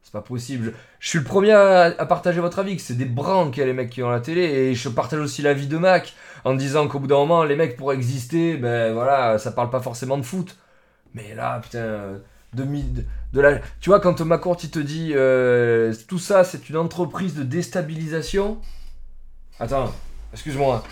C'est 0.02 0.12
pas 0.12 0.20
possible. 0.20 0.74
Je 0.98 1.08
suis 1.08 1.18
le 1.18 1.24
premier 1.24 1.52
à, 1.52 2.04
partager 2.06 2.40
votre 2.40 2.58
avis, 2.58 2.76
que 2.76 2.82
c'est 2.82 2.98
des 2.98 3.06
branques, 3.06 3.56
les 3.56 3.72
mecs 3.72 3.88
qui 3.88 4.02
ont 4.02 4.10
la 4.10 4.20
télé, 4.20 4.42
et 4.42 4.74
je 4.74 4.90
partage 4.90 5.20
aussi 5.20 5.40
l'avis 5.40 5.68
de 5.68 5.78
Mac, 5.78 6.12
en 6.44 6.52
disant 6.52 6.86
qu'au 6.86 6.98
bout 6.98 7.06
d'un 7.06 7.16
moment, 7.16 7.44
les 7.44 7.56
mecs 7.56 7.78
pour 7.78 7.94
exister, 7.94 8.58
ben 8.58 8.92
voilà, 8.92 9.38
ça 9.38 9.52
parle 9.52 9.70
pas 9.70 9.80
forcément 9.80 10.18
de 10.18 10.22
foot. 10.22 10.58
Mais 11.14 11.34
là, 11.34 11.60
putain, 11.60 12.20
de, 12.52 12.64
de 13.32 13.40
la... 13.40 13.58
tu 13.80 13.88
vois, 13.88 14.00
quand 14.00 14.20
Macourt 14.20 14.58
il 14.62 14.70
te 14.70 14.78
dit 14.78 15.12
euh, 15.14 15.94
tout 16.08 16.18
ça, 16.18 16.44
c'est 16.44 16.68
une 16.68 16.76
entreprise 16.76 17.34
de 17.34 17.42
déstabilisation. 17.44 18.60
Attends, 19.58 19.94
excuse-moi. 20.34 20.84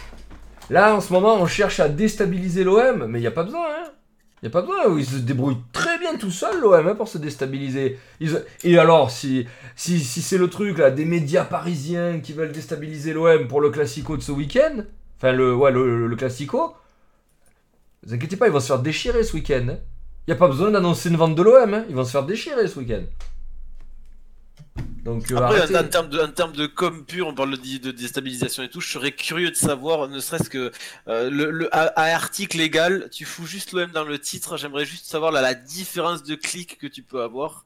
Là, 0.70 0.94
en 0.94 1.02
ce 1.02 1.12
moment, 1.12 1.34
on 1.34 1.46
cherche 1.46 1.78
à 1.78 1.90
déstabiliser 1.90 2.64
l'OM, 2.64 3.04
mais 3.06 3.18
il 3.18 3.22
n'y 3.22 3.26
a 3.26 3.32
pas 3.32 3.44
besoin, 3.44 3.66
hein. 3.68 3.90
Il 4.42 4.46
n'y 4.46 4.48
a 4.48 4.52
pas 4.52 4.62
besoin, 4.62 4.98
ils 4.98 5.04
se 5.04 5.16
débrouillent 5.16 5.60
très 5.72 5.98
bien 5.98 6.16
tout 6.16 6.30
seul, 6.30 6.60
l'OM, 6.62 6.88
hein, 6.88 6.94
pour 6.94 7.08
se 7.08 7.18
déstabiliser. 7.18 7.98
Et 8.64 8.78
alors, 8.78 9.10
si, 9.10 9.46
si, 9.76 10.00
si 10.00 10.22
c'est 10.22 10.38
le 10.38 10.48
truc, 10.48 10.78
là, 10.78 10.90
des 10.90 11.04
médias 11.04 11.44
parisiens 11.44 12.20
qui 12.20 12.32
veulent 12.32 12.52
déstabiliser 12.52 13.12
l'OM 13.12 13.48
pour 13.48 13.60
le 13.60 13.68
Classico 13.68 14.16
de 14.16 14.22
ce 14.22 14.32
week-end, 14.32 14.84
enfin, 15.18 15.32
le, 15.32 15.54
ouais, 15.54 15.70
le, 15.70 16.06
le 16.06 16.16
Classico, 16.16 16.74
vous 18.06 18.14
inquiétez 18.14 18.36
pas, 18.36 18.46
ils 18.46 18.52
vont 18.52 18.60
se 18.60 18.68
faire 18.68 18.78
déchirer 18.78 19.24
ce 19.24 19.34
week-end. 19.34 19.66
hein. 19.70 19.78
Il 20.26 20.30
n'y 20.30 20.34
a 20.34 20.38
pas 20.38 20.48
besoin 20.48 20.70
d'annoncer 20.70 21.10
une 21.10 21.16
vente 21.16 21.34
de 21.34 21.42
l'OM, 21.42 21.74
hein. 21.74 21.84
ils 21.90 21.94
vont 21.94 22.04
se 22.04 22.12
faire 22.12 22.24
déchirer 22.24 22.66
ce 22.66 22.78
week-end. 22.78 23.02
Donc, 25.04 25.30
euh, 25.30 25.36
Après, 25.36 25.60
en, 25.62 25.80
en 25.84 25.88
termes 25.88 26.08
de, 26.10 26.20
en 26.20 26.30
termes 26.30 26.52
de 26.52 26.66
com 26.66 27.04
pur, 27.06 27.26
on 27.26 27.34
parle 27.34 27.56
de, 27.56 27.78
de 27.78 27.90
déstabilisation 27.90 28.62
et 28.62 28.68
tout, 28.68 28.80
je 28.80 28.90
serais 28.90 29.12
curieux 29.12 29.50
de 29.50 29.56
savoir, 29.56 30.08
ne 30.08 30.20
serait-ce 30.20 30.50
que 30.50 30.70
euh, 31.08 31.30
le, 31.30 31.50
le- 31.50 31.74
à, 31.74 31.84
à 31.98 32.14
article 32.14 32.58
légal, 32.58 33.08
tu 33.10 33.24
fous 33.24 33.46
juste 33.46 33.72
l'OM 33.72 33.90
dans 33.92 34.04
le 34.04 34.18
titre, 34.18 34.56
j'aimerais 34.58 34.84
juste 34.84 35.06
savoir 35.06 35.32
la, 35.32 35.40
la 35.40 35.54
différence 35.54 36.22
de 36.22 36.34
clics 36.34 36.78
que 36.78 36.86
tu 36.86 37.02
peux 37.02 37.22
avoir. 37.22 37.64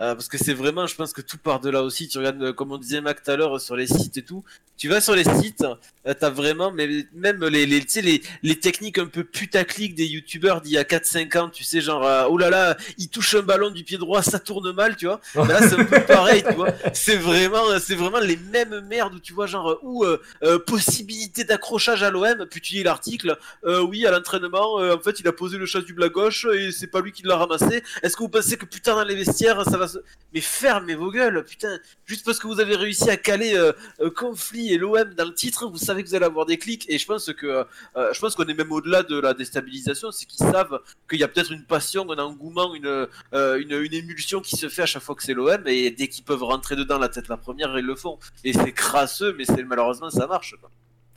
Euh, 0.00 0.14
parce 0.14 0.28
que 0.28 0.38
c'est 0.38 0.54
vraiment, 0.54 0.86
je 0.86 0.94
pense 0.94 1.12
que 1.12 1.20
tout 1.20 1.38
part 1.38 1.60
de 1.60 1.70
là 1.70 1.82
aussi. 1.82 2.08
Tu 2.08 2.18
regardes, 2.18 2.42
euh, 2.42 2.52
comme 2.52 2.72
on 2.72 2.78
disait 2.78 3.00
Mac 3.00 3.22
tout 3.22 3.30
à 3.30 3.36
l'heure, 3.36 3.60
sur 3.60 3.76
les 3.76 3.86
sites 3.86 4.16
et 4.16 4.22
tout. 4.22 4.44
Tu 4.76 4.88
vas 4.88 5.00
sur 5.00 5.14
les 5.14 5.22
sites, 5.22 5.64
euh, 6.04 6.14
t'as 6.18 6.30
vraiment, 6.30 6.72
mais 6.72 7.06
même 7.14 7.44
les, 7.44 7.64
les, 7.64 7.80
tu 7.80 7.90
sais, 7.90 8.02
les, 8.02 8.22
les 8.42 8.58
techniques 8.58 8.98
un 8.98 9.06
peu 9.06 9.22
putaclic 9.22 9.94
des 9.94 10.04
youtubeurs 10.04 10.60
d'il 10.60 10.72
y 10.72 10.78
a 10.78 10.82
4-5 10.82 11.38
ans, 11.38 11.48
tu 11.48 11.62
sais, 11.62 11.80
genre, 11.80 12.04
euh, 12.04 12.26
oh 12.28 12.36
là 12.36 12.50
là, 12.50 12.76
il 12.98 13.08
touche 13.08 13.36
un 13.36 13.42
ballon 13.42 13.70
du 13.70 13.84
pied 13.84 13.98
droit, 13.98 14.20
ça 14.22 14.40
tourne 14.40 14.72
mal, 14.72 14.96
tu 14.96 15.06
vois. 15.06 15.20
Là, 15.46 15.60
c'est 15.60 15.78
un 15.78 15.84
peu 15.84 16.00
pareil, 16.00 16.42
tu 16.48 16.54
vois. 16.54 16.70
C'est 16.92 17.14
vraiment, 17.16 17.62
c'est 17.78 17.94
vraiment 17.94 18.18
les 18.18 18.36
mêmes 18.36 18.80
merdes 18.88 19.14
où 19.14 19.20
tu 19.20 19.32
vois, 19.32 19.46
genre, 19.46 19.78
ou 19.82 20.04
euh, 20.04 20.20
euh, 20.42 20.58
possibilité 20.58 21.44
d'accrochage 21.44 22.02
à 22.02 22.10
l'OM, 22.10 22.44
puis 22.50 22.60
tu 22.60 22.74
lis 22.74 22.82
l'article, 22.82 23.38
euh, 23.64 23.80
oui, 23.80 24.04
à 24.06 24.10
l'entraînement, 24.10 24.80
euh, 24.80 24.96
en 24.96 25.00
fait, 25.00 25.20
il 25.20 25.28
a 25.28 25.32
posé 25.32 25.56
le 25.56 25.66
chasse 25.66 25.84
du 25.84 25.94
blas 25.94 26.08
gauche 26.08 26.46
et 26.52 26.72
c'est 26.72 26.88
pas 26.88 27.00
lui 27.00 27.12
qui 27.12 27.22
l'a 27.22 27.36
ramassé. 27.36 27.84
Est-ce 28.02 28.16
que 28.16 28.24
vous 28.24 28.28
pensez 28.28 28.56
que 28.56 28.66
putain, 28.66 28.96
dans 28.96 29.04
les 29.04 29.14
vestiaires, 29.14 29.62
ça 29.64 29.78
va 29.78 29.83
Mais 30.32 30.40
fermez 30.40 30.94
vos 30.94 31.10
gueules, 31.10 31.44
putain, 31.44 31.78
juste 32.06 32.24
parce 32.24 32.38
que 32.38 32.46
vous 32.46 32.60
avez 32.60 32.74
réussi 32.76 33.08
à 33.08 33.16
caler 33.16 33.54
euh, 33.54 33.72
euh, 34.00 34.10
conflit 34.10 34.72
et 34.72 34.78
l'OM 34.78 35.14
dans 35.14 35.24
le 35.24 35.34
titre, 35.34 35.68
vous 35.68 35.78
savez 35.78 36.02
que 36.02 36.08
vous 36.08 36.14
allez 36.14 36.24
avoir 36.24 36.46
des 36.46 36.58
clics 36.58 36.84
et 36.88 36.98
je 36.98 37.06
pense 37.06 37.32
que 37.32 37.46
euh, 37.46 38.12
je 38.12 38.18
pense 38.18 38.34
qu'on 38.34 38.44
est 38.44 38.54
même 38.54 38.72
au-delà 38.72 39.02
de 39.02 39.18
la 39.18 39.34
déstabilisation, 39.34 40.10
c'est 40.10 40.26
qu'ils 40.26 40.44
savent 40.44 40.80
qu'il 41.08 41.20
y 41.20 41.22
a 41.22 41.28
peut-être 41.28 41.52
une 41.52 41.64
passion, 41.64 42.10
un 42.10 42.18
engouement, 42.18 42.74
une, 42.74 43.06
euh, 43.34 43.58
une, 43.58 43.94
émulsion 43.94 44.40
qui 44.40 44.56
se 44.56 44.68
fait 44.68 44.82
à 44.82 44.86
chaque 44.86 45.02
fois 45.02 45.14
que 45.14 45.22
c'est 45.22 45.34
l'OM 45.34 45.62
et 45.66 45.90
dès 45.90 46.08
qu'ils 46.08 46.24
peuvent 46.24 46.42
rentrer 46.42 46.74
dedans 46.74 46.98
la 46.98 47.08
tête 47.08 47.28
la 47.28 47.36
première, 47.36 47.78
ils 47.78 47.84
le 47.84 47.94
font. 47.94 48.18
Et 48.42 48.52
c'est 48.52 48.72
crasseux, 48.72 49.36
mais 49.38 49.44
malheureusement 49.64 50.10
ça 50.10 50.26
marche. 50.26 50.54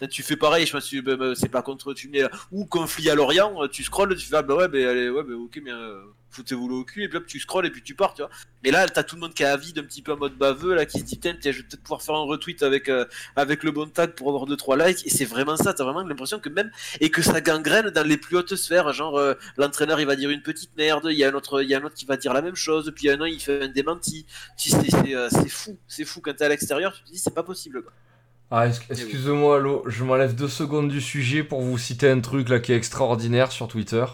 Tu 0.05 0.21
fais 0.21 0.35
pareil, 0.35 0.65
je 0.67 0.73
pense 0.73 0.89
que 0.89 1.01
bah, 1.01 1.15
bah, 1.15 1.33
c'est 1.33 1.49
pas 1.49 1.63
contre 1.63 1.93
tu 1.95 2.07
mets 2.07 2.23
ou 2.51 2.65
conflit 2.65 3.09
à 3.09 3.15
Lorient, 3.15 3.63
euh, 3.63 3.67
tu 3.67 3.83
scrolles, 3.83 4.15
tu 4.15 4.27
fais 4.27 4.35
ah 4.35 4.43
bah 4.43 4.55
ouais, 4.55 4.67
bah, 4.67 4.77
allez, 4.77 5.09
ouais, 5.09 5.23
bah, 5.23 5.33
ok, 5.33 5.59
mais 5.63 5.71
euh, 5.71 6.03
foutez-vous 6.29 6.67
le 6.67 6.75
au 6.75 6.83
cul 6.83 7.03
et 7.03 7.09
puis 7.09 7.17
hop, 7.17 7.25
tu 7.25 7.39
scrolles 7.39 7.65
et 7.65 7.71
puis 7.71 7.81
tu 7.81 7.95
pars, 7.95 8.13
tu 8.13 8.21
vois. 8.21 8.29
Mais 8.63 8.71
là, 8.71 8.87
t'as 8.87 9.03
tout 9.03 9.15
le 9.15 9.21
monde 9.21 9.33
qui 9.33 9.43
a 9.43 9.55
vide 9.57 9.79
un 9.79 9.83
petit 9.83 10.01
peu 10.01 10.13
en 10.13 10.17
mode 10.17 10.37
baveux 10.37 10.75
là, 10.75 10.85
qui 10.85 10.99
se 10.99 11.03
dit 11.03 11.17
tiens, 11.19 11.35
je 11.41 11.49
vais 11.49 11.63
peut-être 11.63 11.81
pouvoir 11.81 12.01
faire 12.01 12.15
un 12.15 12.23
retweet 12.25 12.63
avec 12.63 12.89
euh, 12.89 13.05
avec 13.35 13.63
le 13.63 13.71
bon 13.71 13.87
tag 13.89 14.11
pour 14.11 14.27
avoir 14.29 14.45
2-3 14.45 14.87
likes 14.87 15.05
et 15.05 15.09
c'est 15.09 15.25
vraiment 15.25 15.57
ça. 15.57 15.73
T'as 15.73 15.83
vraiment 15.83 16.03
l'impression 16.03 16.39
que 16.39 16.49
même 16.49 16.71
et 16.99 17.09
que 17.09 17.21
ça 17.21 17.41
gangrène 17.41 17.89
dans 17.89 18.05
les 18.05 18.17
plus 18.17 18.37
hautes 18.37 18.55
sphères, 18.55 18.91
genre 18.93 19.17
euh, 19.17 19.33
l'entraîneur 19.57 19.99
il 19.99 20.05
va 20.05 20.15
dire 20.15 20.29
une 20.29 20.41
petite 20.41 20.71
merde, 20.77 21.07
il 21.09 21.17
y 21.17 21.23
a 21.23 21.29
un 21.29 21.33
autre, 21.33 21.61
il 21.63 21.69
y 21.69 21.75
a 21.75 21.79
un 21.79 21.83
autre 21.83 21.95
qui 21.95 22.05
va 22.05 22.17
dire 22.17 22.33
la 22.33 22.41
même 22.41 22.55
chose, 22.55 22.91
puis 22.95 23.05
il 23.05 23.11
y 23.11 23.13
en 23.13 23.21
a 23.21 23.25
un 23.25 23.27
il 23.27 23.39
fait 23.39 23.63
un 23.63 23.67
démenti. 23.67 24.25
Sais, 24.57 24.69
c'est 24.89 25.15
euh, 25.15 25.29
c'est 25.31 25.49
fou, 25.49 25.77
c'est 25.87 26.05
fou 26.05 26.21
quand 26.21 26.33
t'es 26.35 26.45
à 26.45 26.49
l'extérieur, 26.49 26.93
tu 26.93 27.03
te 27.03 27.11
dis 27.11 27.17
c'est 27.19 27.33
pas 27.33 27.43
possible. 27.43 27.81
Quoi. 27.81 27.93
Ah, 28.49 28.67
ex- 28.67 28.81
excusez-moi, 28.89 29.83
je 29.87 30.03
m'enlève 30.03 30.35
deux 30.35 30.47
secondes 30.47 30.89
du 30.89 31.01
sujet 31.01 31.43
pour 31.43 31.61
vous 31.61 31.77
citer 31.77 32.09
un 32.09 32.21
truc 32.21 32.49
là 32.49 32.59
qui 32.59 32.71
est 32.71 32.77
extraordinaire 32.77 33.51
sur 33.51 33.67
Twitter. 33.67 34.05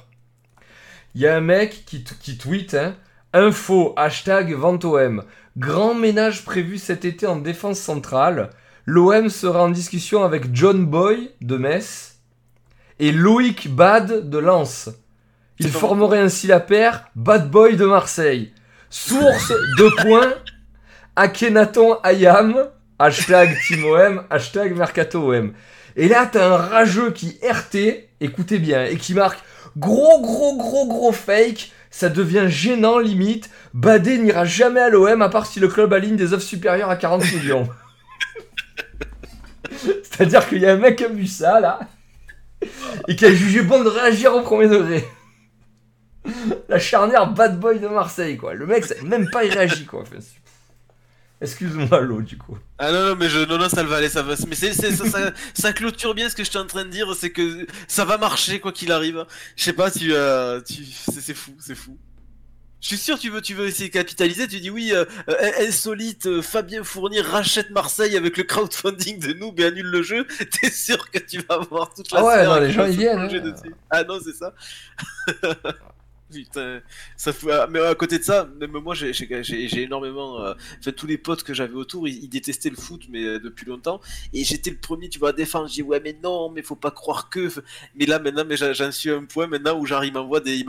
Il 1.16 1.22
y 1.22 1.28
a 1.28 1.36
un 1.36 1.42
mec 1.42 1.84
qui, 1.86 2.38
tweet, 2.38 2.74
hein, 2.74 2.96
info, 3.34 3.94
hashtag 3.98 4.54
VenteOM. 4.54 5.24
Grand 5.58 5.94
ménage 5.94 6.44
prévu 6.44 6.80
cet 6.80 7.06
été 7.06 7.28
en 7.28 7.36
défense 7.36 7.80
centrale. 7.80 8.50
L'OM 8.86 9.30
sera 9.30 9.64
en 9.64 9.70
discussion 9.70 10.24
avec 10.24 10.54
John 10.54 10.86
Boy 10.86 11.30
de 11.42 11.58
Metz 11.58 12.20
et 13.00 13.12
Loïc 13.12 13.74
Bad 13.74 14.30
de 14.30 14.38
Lens. 14.40 14.90
Il 15.60 15.68
C'est 15.68 15.74
pas 15.74 15.80
formerait 15.80 16.20
ainsi 16.20 16.48
la 16.48 16.60
paire 16.60 17.06
Bad 17.16 17.52
Boy 17.52 17.76
de 17.76 17.86
Marseille. 17.86 18.52
Source, 18.90 19.54
deux 19.78 19.92
points, 20.02 20.34
Akhenaton 21.16 22.00
Ayam, 22.02 22.56
hashtag 22.98 23.56
TeamOM, 23.68 24.24
hashtag 24.32 24.76
MercatoOM. 24.76 25.54
Et 25.96 26.08
là, 26.08 26.28
t'as 26.32 26.48
un 26.48 26.58
rageux 26.58 27.12
qui 27.12 27.38
RT, 27.44 28.10
écoutez 28.20 28.58
bien, 28.58 28.86
et 28.86 28.98
qui 28.98 29.14
marque 29.14 29.40
gros, 29.78 30.22
gros, 30.22 30.58
gros, 30.58 30.88
gros 30.88 31.12
fake. 31.12 31.72
Ça 31.90 32.10
devient 32.10 32.46
gênant 32.48 32.98
limite. 32.98 33.50
Badé 33.74 34.18
n'ira 34.18 34.46
jamais 34.46 34.80
à 34.80 34.90
l'OM 34.90 35.22
à 35.22 35.30
part 35.30 35.46
si 35.46 35.60
le 35.60 35.68
club 35.68 35.94
aligne 35.94 36.16
des 36.16 36.34
offres 36.34 36.46
supérieures 36.46 36.90
à 36.90 36.96
40 36.96 37.24
millions. 37.34 37.70
C'est-à-dire 40.04 40.48
qu'il 40.48 40.60
y 40.60 40.66
a 40.66 40.74
un 40.74 40.78
mec 40.78 40.98
qui 40.98 41.06
a 41.06 41.10
vu 41.10 41.28
ça 41.28 41.60
là 41.60 41.80
et 43.08 43.16
qui 43.16 43.26
a 43.26 43.34
jugé 43.34 43.62
bon 43.62 43.84
de 43.84 43.90
réagir 43.90 44.36
au 44.36 44.42
premier 44.42 44.68
degré. 44.68 45.06
La 46.70 46.80
charnière 46.80 47.32
bad 47.32 47.60
boy 47.60 47.80
de 47.80 47.88
Marseille 47.88 48.38
quoi. 48.38 48.54
Le 48.54 48.66
mec, 48.66 48.86
même 49.04 49.30
pas 49.30 49.44
il 49.44 49.52
réagit 49.52 49.86
quoi. 49.86 50.04
Excuse-moi, 51.44 52.00
l'eau, 52.00 52.22
du 52.22 52.38
coup. 52.38 52.58
Ah 52.80 52.92
non, 52.94 53.10
non, 53.10 53.16
mais 53.18 53.28
je, 53.28 53.40
non, 53.40 53.58
non, 53.58 53.68
ça 53.68 53.84
va 53.84 53.98
aller, 53.98 54.08
ça 54.08 54.24
va. 54.24 54.36
Mais 54.48 54.56
c'est, 54.56 54.72
ça, 54.72 54.90
ça, 54.94 55.32
ça 55.54 55.74
clôture 55.74 56.16
bien 56.16 56.30
ce 56.30 56.36
que 56.36 56.44
je 56.46 56.50
suis 56.50 56.58
en 56.58 56.66
train 56.66 56.86
de 56.86 56.90
dire, 56.90 57.14
c'est 57.16 57.32
que 57.32 57.68
ça 57.90 58.06
va 58.06 58.18
marcher 58.18 58.62
quoi 58.62 58.72
qu'il 58.72 58.94
arrive. 58.94 59.26
Je 59.58 59.64
sais 59.66 59.74
pas, 59.74 59.92
tu, 59.92 60.14
euh, 60.14 60.62
tu, 60.62 60.86
c'est, 60.86 61.34
fou, 61.34 61.52
c'est 61.60 61.76
fou. 61.76 61.98
Je 62.80 62.88
suis 62.88 62.98
sûr, 62.98 63.20
tu 63.20 63.30
veux, 63.30 63.42
tu 63.42 63.56
veux 63.56 63.68
essayer 63.68 63.90
de 63.90 63.94
capitaliser. 63.94 64.48
Tu 64.48 64.62
dis 64.62 64.70
oui, 64.70 64.92
euh, 64.94 65.04
euh, 65.30 65.52
insolite, 65.60 66.28
euh, 66.28 66.42
Fabien 66.42 66.84
Fournier 66.86 67.20
rachète 67.20 67.72
Marseille 67.72 68.16
avec 68.16 68.38
le 68.38 68.44
crowdfunding 68.44 69.20
de 69.20 69.34
Noob 69.34 69.60
et 69.60 69.66
annule 69.66 69.88
le 69.88 70.02
jeu. 70.02 70.26
T'es 70.62 70.70
sûr 70.70 71.12
que 71.12 71.20
tu 71.20 71.40
vas 71.40 71.56
avoir 71.56 71.94
toute 71.94 72.10
la 72.14 72.20
Ah 72.20 72.24
ouais, 72.24 72.46
non, 72.46 72.60
les 72.60 72.72
gens, 72.72 72.86
ils 72.86 72.98
viennent, 72.98 73.20
hein. 73.20 73.28
dessus? 73.28 73.76
Ah 73.90 74.06
non, 74.06 74.18
c'est 74.24 74.34
ça. 74.34 74.54
Putain, 76.34 76.82
ça 77.16 77.32
fout. 77.34 77.50
ah, 77.52 77.68
Mais 77.70 77.80
à 77.80 77.94
côté 77.96 78.18
de 78.20 78.24
ça, 78.24 78.50
même 78.60 78.72
moi, 78.72 78.96
j'ai, 78.96 79.14
j'ai, 79.14 79.28
j'ai- 79.44 79.68
j'ai 79.68 79.84
énormément. 79.84 80.42
euh, 80.42 80.54
Enfin, 80.80 80.92
tous 80.92 81.06
les 81.08 81.18
potes 81.18 81.44
que 81.44 81.54
j'avais 81.54 81.76
autour, 81.76 82.08
ils, 82.08 82.24
ils 82.24 82.30
détestaient 82.30 82.70
le 82.70 82.76
foot, 82.76 83.04
mais 83.10 83.24
euh, 83.24 83.40
depuis 83.40 83.66
longtemps. 83.66 84.02
Et 84.34 84.44
j'étais 84.44 84.70
le 84.72 84.78
premier, 84.78 85.10
tu 85.10 85.20
vois, 85.20 85.30
à 85.30 85.34
défendre. 85.34 85.68
Je 85.68 85.74
dis 85.74 85.82
ouais, 85.84 86.02
mais 86.04 86.18
non, 86.24 86.50
mais 86.50 86.62
faut 86.64 86.76
pas 86.76 86.92
croire 86.92 87.30
que. 87.30 87.50
Mais 87.96 88.06
là, 88.06 88.20
maintenant, 88.20 88.44
mais 88.48 88.58
j'en 88.58 88.92
suis 88.92 89.10
à 89.12 89.16
un 89.16 89.26
point 89.26 89.48
maintenant 89.48 89.78
où 89.78 89.86
genre, 89.86 90.04
il 90.04 90.14
m'envoie 90.14 90.40
des, 90.40 90.64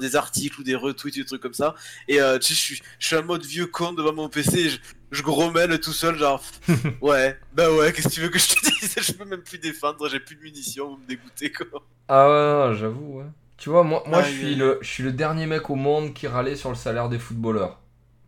des 0.00 0.16
articles 0.16 0.60
ou 0.60 0.64
des 0.64 0.74
retweets, 0.74 1.14
des 1.16 1.24
trucs 1.24 1.42
comme 1.42 1.54
ça. 1.54 1.74
Et 2.08 2.20
euh, 2.20 2.38
tu 2.38 2.48
sais, 2.48 2.54
je 2.54 2.60
suis, 2.60 2.82
je 2.98 3.06
suis 3.06 3.16
en 3.16 3.24
mode 3.24 3.44
vieux 3.44 3.66
con 3.66 3.92
devant 3.92 4.12
mon 4.12 4.28
PC. 4.28 4.68
Je, 4.70 4.78
je 5.10 5.22
grommelle 5.22 5.80
tout 5.80 5.92
seul, 5.92 6.16
genre, 6.18 6.42
ouais, 7.00 7.38
bah 7.52 7.72
ouais, 7.72 7.92
qu'est-ce 7.92 8.08
que 8.08 8.14
tu 8.14 8.20
veux 8.20 8.28
que 8.28 8.38
je 8.38 8.48
te 8.48 8.60
dise? 8.80 8.94
Je 9.00 9.12
peux 9.12 9.24
même 9.24 9.42
plus 9.42 9.58
défendre, 9.58 10.08
j'ai 10.08 10.20
plus 10.20 10.36
de 10.36 10.42
munitions, 10.42 10.90
vous 10.90 10.98
me 10.98 11.06
dégoûtez 11.06 11.50
quoi. 11.52 11.66
Ah 12.08 12.28
ouais, 12.28 12.68
non, 12.70 12.74
j'avoue, 12.74 13.18
ouais. 13.18 13.26
Tu 13.60 13.70
vois, 13.70 13.84
moi, 13.84 14.22
je, 14.22 14.28
suis 14.30 14.54
le, 14.56 14.78
je 14.82 14.88
suis 14.88 15.04
le 15.04 15.12
dernier 15.12 15.46
mec 15.46 15.70
au 15.70 15.76
monde 15.76 16.14
qui 16.14 16.26
râlait 16.26 16.56
sur 16.56 16.70
le 16.70 16.74
salaire 16.76 17.08
des 17.10 17.18
footballeurs. 17.20 17.78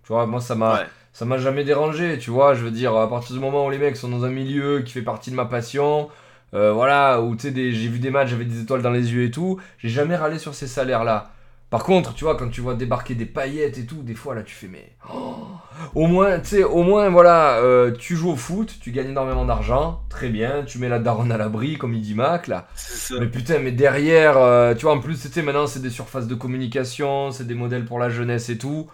Tu 0.05 0.09
vois, 0.12 0.27
moi, 0.27 0.41
ça 0.41 0.55
m'a 0.57 0.81
Ouais. 0.81 0.86
ça 1.15 1.25
m'a 1.27 1.39
jamais 1.39 1.65
dérangé, 1.65 2.19
tu 2.19 2.31
vois. 2.31 2.55
Je 2.55 2.65
veux 2.65 2.70
dire, 2.70 2.97
à 2.97 3.09
partir 3.09 3.35
du 3.35 3.41
moment 3.41 3.67
où 3.67 3.70
les 3.70 3.78
mecs 3.78 3.97
sont 3.97 4.09
dans 4.11 4.25
un 4.25 4.31
milieu 4.31 4.83
qui 4.83 4.93
fait 4.93 5.02
partie 5.02 5.31
de 5.31 5.36
ma 5.36 5.47
passion, 5.47 6.11
euh, 6.55 6.73
voilà, 6.73 7.23
où 7.23 7.36
tu 7.36 7.43
sais, 7.43 7.52
des- 7.52 7.73
j'ai 7.73 7.89
vu 7.89 7.99
des 8.01 8.11
matchs, 8.11 8.31
j'avais 8.31 8.44
des 8.47 8.62
étoiles 8.62 8.83
dans 8.83 8.91
les 8.91 9.12
yeux 9.15 9.25
et 9.25 9.31
tout, 9.33 9.61
j'ai 9.78 9.89
jamais 9.91 10.17
râlé 10.17 10.39
sur 10.39 10.55
ces 10.55 10.67
salaires-là. 10.69 11.33
Par 11.70 11.85
contre, 11.85 12.15
tu 12.15 12.25
vois, 12.25 12.36
quand 12.36 12.51
tu 12.51 12.61
vois 12.62 12.75
débarquer 12.75 13.15
des 13.15 13.27
paillettes 13.27 13.78
et 13.78 13.86
tout, 13.86 14.02
des 14.02 14.15
fois 14.15 14.35
là, 14.35 14.43
tu 14.44 14.55
fais, 14.55 14.69
mais. 14.69 14.93
oh, 15.12 15.47
au 15.94 16.07
moins, 16.07 16.41
tu 16.41 16.49
sais, 16.49 16.65
au 16.65 16.83
moins, 16.83 17.09
voilà, 17.11 17.59
euh, 17.59 17.93
tu 17.93 18.17
joues 18.17 18.31
au 18.31 18.36
foot, 18.36 18.75
tu 18.81 18.91
gagnes 18.91 19.11
énormément 19.11 19.44
d'argent, 19.44 20.01
très 20.09 20.28
bien, 20.28 20.65
tu 20.65 20.78
mets 20.78 20.89
la 20.89 20.99
daronne 20.99 21.33
à 21.33 21.36
l'abri, 21.36 21.78
comme 21.78 21.94
il 21.94 22.01
dit 22.01 22.15
Mac, 22.15 22.47
là. 22.47 22.67
Mais 23.20 23.27
putain, 23.27 23.59
mais 23.59 23.73
derrière, 23.73 24.36
euh, 24.39 24.75
tu 24.75 24.83
vois, 24.83 24.94
en 24.94 25.01
plus, 25.01 25.17
sais, 25.17 25.43
maintenant, 25.43 25.67
c'est 25.67 25.83
des 25.83 25.91
surfaces 25.91 26.27
de 26.27 26.35
communication, 26.35 27.31
c'est 27.31 27.47
des 27.47 27.55
modèles 27.55 27.85
pour 27.85 27.99
la 27.99 28.09
jeunesse 28.11 28.49
et 28.51 28.59
tout. 28.59 28.89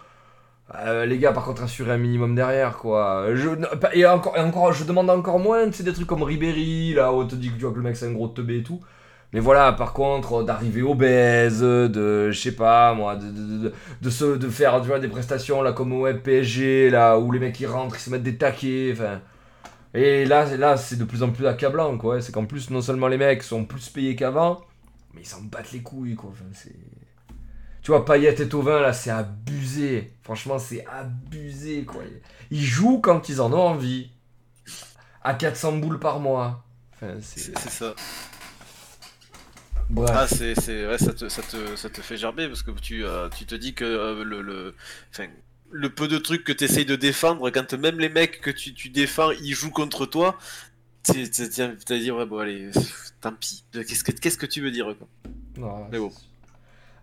Euh, 0.75 1.05
les 1.05 1.17
gars, 1.17 1.31
par 1.31 1.45
contre, 1.45 1.63
assurez 1.63 1.91
un 1.91 1.97
minimum 1.97 2.35
derrière, 2.35 2.77
quoi. 2.77 3.33
Je, 3.33 3.49
encore, 4.05 4.37
et 4.37 4.41
encore, 4.41 4.73
je 4.73 4.83
demande 4.83 5.09
encore 5.09 5.39
moins, 5.39 5.65
tu 5.67 5.73
sais, 5.73 5.83
des 5.83 5.93
trucs 5.93 6.07
comme 6.07 6.23
Ribéry, 6.23 6.93
là, 6.93 7.11
où 7.11 7.21
on 7.21 7.27
te 7.27 7.35
dit 7.35 7.49
que, 7.49 7.55
tu 7.55 7.61
vois, 7.61 7.71
que 7.71 7.77
le 7.77 7.83
mec, 7.83 7.95
c'est 7.95 8.07
un 8.07 8.11
gros 8.11 8.27
teubé 8.27 8.59
et 8.59 8.63
tout. 8.63 8.81
Mais 9.33 9.39
voilà, 9.39 9.73
par 9.73 9.93
contre, 9.93 10.43
d'arriver 10.43 10.81
obèse, 10.81 11.61
de, 11.61 12.31
je 12.31 12.39
sais 12.39 12.55
pas, 12.55 12.93
moi, 12.93 13.15
de, 13.15 13.29
de, 13.29 13.57
de, 13.63 13.73
de, 14.01 14.09
se, 14.09 14.25
de 14.37 14.49
faire, 14.49 14.81
tu 14.81 14.87
vois, 14.87 14.99
des 14.99 15.07
prestations, 15.07 15.61
là, 15.61 15.71
comme 15.71 15.93
au 15.93 16.11
PSG, 16.11 16.89
là, 16.89 17.19
où 17.19 17.31
les 17.31 17.39
mecs, 17.39 17.59
ils 17.59 17.67
rentrent, 17.67 17.95
ils 17.95 18.01
se 18.01 18.09
mettent 18.09 18.23
des 18.23 18.37
taquets, 18.37 18.91
enfin... 18.93 19.21
Et 19.95 20.25
là, 20.25 20.45
là 20.55 20.77
c'est 20.77 20.97
de 20.97 21.03
plus 21.03 21.23
en 21.23 21.31
plus 21.31 21.47
accablant, 21.47 21.97
quoi. 21.97 22.21
C'est 22.21 22.31
qu'en 22.31 22.45
plus, 22.45 22.69
non 22.69 22.81
seulement 22.81 23.07
les 23.07 23.17
mecs 23.17 23.41
sont 23.41 23.65
plus 23.65 23.89
payés 23.89 24.15
qu'avant, 24.15 24.61
mais 25.13 25.21
ils 25.21 25.27
s'en 25.27 25.41
battent 25.41 25.71
les 25.71 25.81
couilles, 25.81 26.15
quoi. 26.15 26.29
Enfin, 26.31 26.45
c'est... 26.53 26.75
Tu 27.81 27.91
vois, 27.91 28.05
Payet 28.05 28.41
et 28.41 28.49
Tovin, 28.49 28.81
là, 28.81 28.93
c'est 28.93 29.09
abusé. 29.09 30.13
Franchement, 30.21 30.59
c'est 30.59 30.85
abusé, 30.85 31.85
quoi. 31.85 32.03
Ils 32.51 32.63
jouent 32.63 32.99
quand 32.99 33.29
ils 33.29 33.41
en 33.41 33.51
ont 33.53 33.67
envie. 33.67 34.11
À 35.23 35.33
400 35.33 35.77
boules 35.77 35.99
par 35.99 36.19
mois. 36.19 36.63
Enfin. 36.93 37.15
C'est 37.21 37.57
c'est 37.57 37.69
ça. 37.69 37.95
Bref. 39.89 40.09
Ah, 40.13 40.27
c'est, 40.27 40.53
c'est, 40.55 40.87
ouais, 40.87 40.97
ça 40.97 41.13
te, 41.13 41.29
ça 41.29 41.41
te, 41.41 41.75
ça 41.75 41.89
te 41.89 42.01
fait 42.01 42.17
gerber 42.17 42.47
parce 42.47 42.61
que 42.63 42.71
tu, 42.71 43.03
euh, 43.05 43.27
tu 43.29 43.45
te 43.45 43.55
dis 43.55 43.73
que 43.73 43.85
euh, 43.85 44.23
le, 44.23 44.41
le, 44.41 44.75
le 45.71 45.89
peu 45.89 46.07
de 46.07 46.17
trucs 46.17 46.43
que 46.43 46.51
tu 46.51 46.65
essayes 46.65 46.85
de 46.85 46.95
défendre, 46.95 47.49
quand 47.49 47.73
même 47.73 47.99
les 47.99 48.09
mecs 48.09 48.41
que 48.41 48.51
tu, 48.51 48.73
tu 48.73 48.89
défends, 48.89 49.31
ils 49.31 49.53
jouent 49.53 49.71
contre 49.71 50.05
toi, 50.05 50.37
tu 51.03 51.23
vas 51.23 51.97
dire, 51.99 52.15
ouais, 52.15 52.25
bon, 52.25 52.39
allez, 52.39 52.69
pff, 52.71 53.11
tant 53.21 53.33
pis. 53.33 53.63
Qu'est-ce 53.73 54.03
que, 54.03 54.11
qu'est-ce 54.11 54.37
que 54.37 54.45
tu 54.45 54.61
veux 54.61 54.71
dire, 54.71 54.93
quoi? 54.97 55.07
Non, 55.57 55.87
Mais 55.91 55.99
bon. 55.99 56.11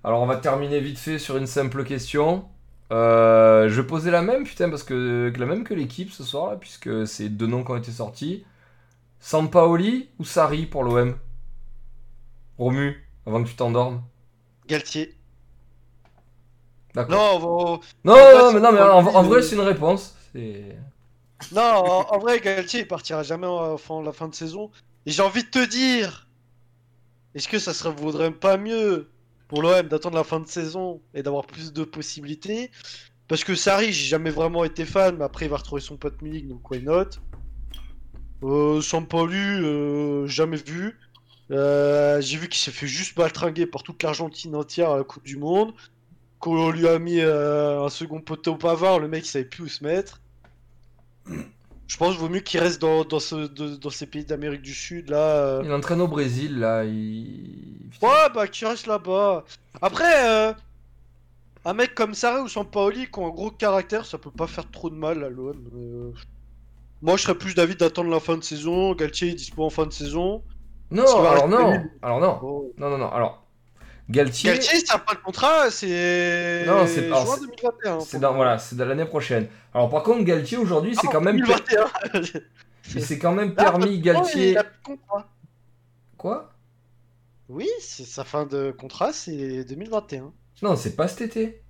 Alors, 0.04 0.22
on 0.22 0.26
va 0.26 0.36
terminer 0.36 0.80
vite 0.80 0.98
fait 0.98 1.18
sur 1.18 1.36
une 1.36 1.46
simple 1.46 1.84
question. 1.84 2.46
Euh, 2.92 3.68
je 3.68 3.80
vais 3.80 3.86
poser 3.86 4.10
la 4.10 4.22
même, 4.22 4.44
putain, 4.44 4.70
parce 4.70 4.84
que 4.84 5.32
la 5.36 5.46
même 5.46 5.64
que 5.64 5.74
l'équipe 5.74 6.12
ce 6.12 6.22
soir, 6.24 6.50
là, 6.50 6.56
puisque 6.56 7.06
c'est 7.06 7.28
deux 7.28 7.46
noms 7.46 7.64
qui 7.64 7.72
ont 7.72 7.76
été 7.76 7.90
sortis. 7.90 8.44
Sampaoli 9.20 10.08
ou 10.18 10.24
Sarri 10.24 10.66
pour 10.66 10.84
l'OM 10.84 11.16
Romu, 12.58 13.06
avant 13.26 13.42
que 13.42 13.48
tu 13.48 13.56
t'endormes. 13.56 14.02
Galtier. 14.66 15.14
D'accord. 16.94 17.14
Non, 17.14 17.36
on 17.36 17.38
va- 17.38 17.80
Non, 18.04 18.38
non, 18.38 18.52
mais, 18.52 18.60
non, 18.60 18.72
mais 18.72 18.80
en, 18.80 19.22
vrai, 19.22 19.42
c'est 19.42 19.54
une 19.54 19.60
réponse. 19.60 20.14
Non 21.52 21.60
en, 21.62 22.14
en 22.14 22.18
vrai, 22.18 22.40
Galtier, 22.40 22.80
il 22.80 22.88
partira 22.88 23.22
jamais 23.22 23.46
en, 23.46 24.02
la 24.02 24.12
fin 24.12 24.28
de 24.28 24.34
saison. 24.34 24.70
Et 25.04 25.10
j'ai 25.10 25.22
envie 25.22 25.44
de 25.44 25.48
te 25.50 25.64
dire, 25.64 26.26
est-ce 27.34 27.48
que 27.48 27.58
ça 27.58 27.74
serait 27.74 27.92
vaudrait 27.92 28.32
pas 28.32 28.56
mieux 28.56 29.10
pour 29.48 29.62
l'OM 29.62 29.86
d'attendre 29.88 30.16
la 30.16 30.24
fin 30.24 30.40
de 30.40 30.48
saison 30.48 31.00
et 31.14 31.22
d'avoir 31.22 31.46
plus 31.46 31.72
de 31.72 31.84
possibilités? 31.84 32.70
Parce 33.28 33.44
que 33.44 33.54
Sarri, 33.54 33.92
j'ai 33.92 34.06
jamais 34.06 34.30
vraiment 34.30 34.64
été 34.64 34.84
fan, 34.84 35.16
mais 35.18 35.24
après 35.24 35.46
il 35.46 35.50
va 35.50 35.56
retrouver 35.58 35.82
son 35.82 35.96
pote 35.96 36.22
Milik, 36.22 36.48
donc 36.48 36.70
why 36.70 36.82
not? 36.82 37.10
Euh, 38.42 38.80
Sampaoli, 38.80 39.36
euh, 39.36 40.26
jamais 40.26 40.56
vu. 40.58 40.98
Euh, 41.50 42.20
j'ai 42.20 42.38
vu 42.38 42.48
qu'il 42.48 42.60
s'est 42.60 42.72
fait 42.72 42.86
juste 42.88 43.16
baltringuer 43.16 43.66
par 43.66 43.82
toute 43.82 44.02
l'Argentine 44.02 44.54
entière 44.56 44.90
à 44.90 44.96
la 44.98 45.04
Coupe 45.04 45.24
du 45.24 45.36
Monde. 45.36 45.72
Qu'on 46.40 46.70
lui 46.70 46.86
a 46.88 46.98
mis 46.98 47.20
euh, 47.20 47.84
un 47.84 47.88
second 47.88 48.20
poteau 48.20 48.52
au 48.54 48.56
pavard, 48.56 48.98
le 48.98 49.08
mec 49.08 49.24
il 49.26 49.28
savait 49.28 49.44
plus 49.44 49.62
où 49.64 49.68
se 49.68 49.82
mettre. 49.82 50.20
Je 51.88 51.96
pense 51.96 52.10
qu'il 52.12 52.20
vaut 52.20 52.28
mieux 52.28 52.40
qu'il 52.40 52.60
reste 52.60 52.80
dans, 52.80 53.04
dans, 53.04 53.20
ce, 53.20 53.34
de- 53.46 53.76
dans 53.76 53.90
ces 53.90 54.06
pays 54.06 54.24
d'Amérique 54.24 54.62
du 54.62 54.74
Sud 54.74 55.08
là. 55.08 55.18
euh. 55.18 55.62
Il 55.64 55.72
entraîne 55.72 56.00
au 56.00 56.08
Brésil, 56.08 56.58
là. 56.58 56.84
Il. 56.84 57.88
Ouais, 58.02 58.28
bah 58.34 58.48
qu'il 58.48 58.66
reste 58.66 58.86
là-bas. 58.86 59.44
Après, 59.80 60.54
un 61.64 61.72
mec 61.74 61.94
comme 61.94 62.14
Sarri 62.14 62.42
ou 62.42 62.48
Sampaoli 62.48 63.06
qui 63.10 63.18
ont 63.18 63.26
un 63.26 63.30
gros 63.30 63.50
caractère, 63.50 64.04
ça 64.04 64.18
peut 64.18 64.30
pas 64.30 64.46
faire 64.46 64.70
trop 64.70 64.90
de 64.90 64.94
mal 64.96 65.24
à 65.24 65.28
l'OM. 65.30 66.12
Moi 67.02 67.16
je 67.16 67.22
serais 67.22 67.34
plus 67.38 67.54
d'avis 67.54 67.76
d'attendre 67.76 68.10
la 68.10 68.20
fin 68.20 68.36
de 68.36 68.42
saison. 68.44 68.94
Galtier 68.94 69.30
est 69.30 69.34
dispo 69.34 69.64
en 69.64 69.70
fin 69.70 69.86
de 69.86 69.92
saison. 69.92 70.42
Non, 70.90 71.04
alors 71.26 71.48
non. 71.48 71.82
Alors 72.02 72.20
non. 72.20 72.70
Non, 72.78 72.90
non, 72.90 72.98
non. 72.98 73.10
Alors. 73.10 73.42
Galtier. 74.08 74.52
Galtier, 74.52 74.86
ça 74.86 74.98
pas 74.98 75.14
le 75.14 75.18
contrat, 75.20 75.68
c'est. 75.70 76.64
Non, 76.64 76.86
c'est- 76.86 77.08
juin 77.08 77.24
c'est- 77.26 77.40
2021. 77.40 78.00
C'est 78.00 78.20
dans, 78.20 78.34
voilà, 78.34 78.56
c'est 78.58 78.76
l'année 78.78 79.04
prochaine. 79.04 79.48
Alors 79.74 79.90
par 79.90 80.04
contre, 80.04 80.22
Galtier 80.22 80.58
aujourd'hui, 80.58 80.94
c'est 80.94 81.08
Ah, 81.08 81.12
quand 81.12 81.20
même. 81.20 81.40
2021. 81.40 81.86
Il 82.94 83.02
s'est 83.02 83.18
quand 83.18 83.32
même 83.32 83.52
Ah, 83.56 83.64
permis 83.64 83.94
il 83.94 84.02
Galtier. 84.02 84.56
a 84.56 84.62
plus 84.62 84.78
de 84.78 85.00
contrat. 85.00 85.26
Quoi? 86.16 86.52
Oui, 87.48 87.68
c'est 87.80 88.04
sa 88.04 88.22
fin 88.22 88.46
de 88.46 88.70
contrat, 88.70 89.12
c'est 89.12 89.64
2021. 89.64 90.32
Non, 90.62 90.76
c'est 90.76 90.94
pas 90.94 91.08
cet 91.08 91.22
été. 91.22 91.62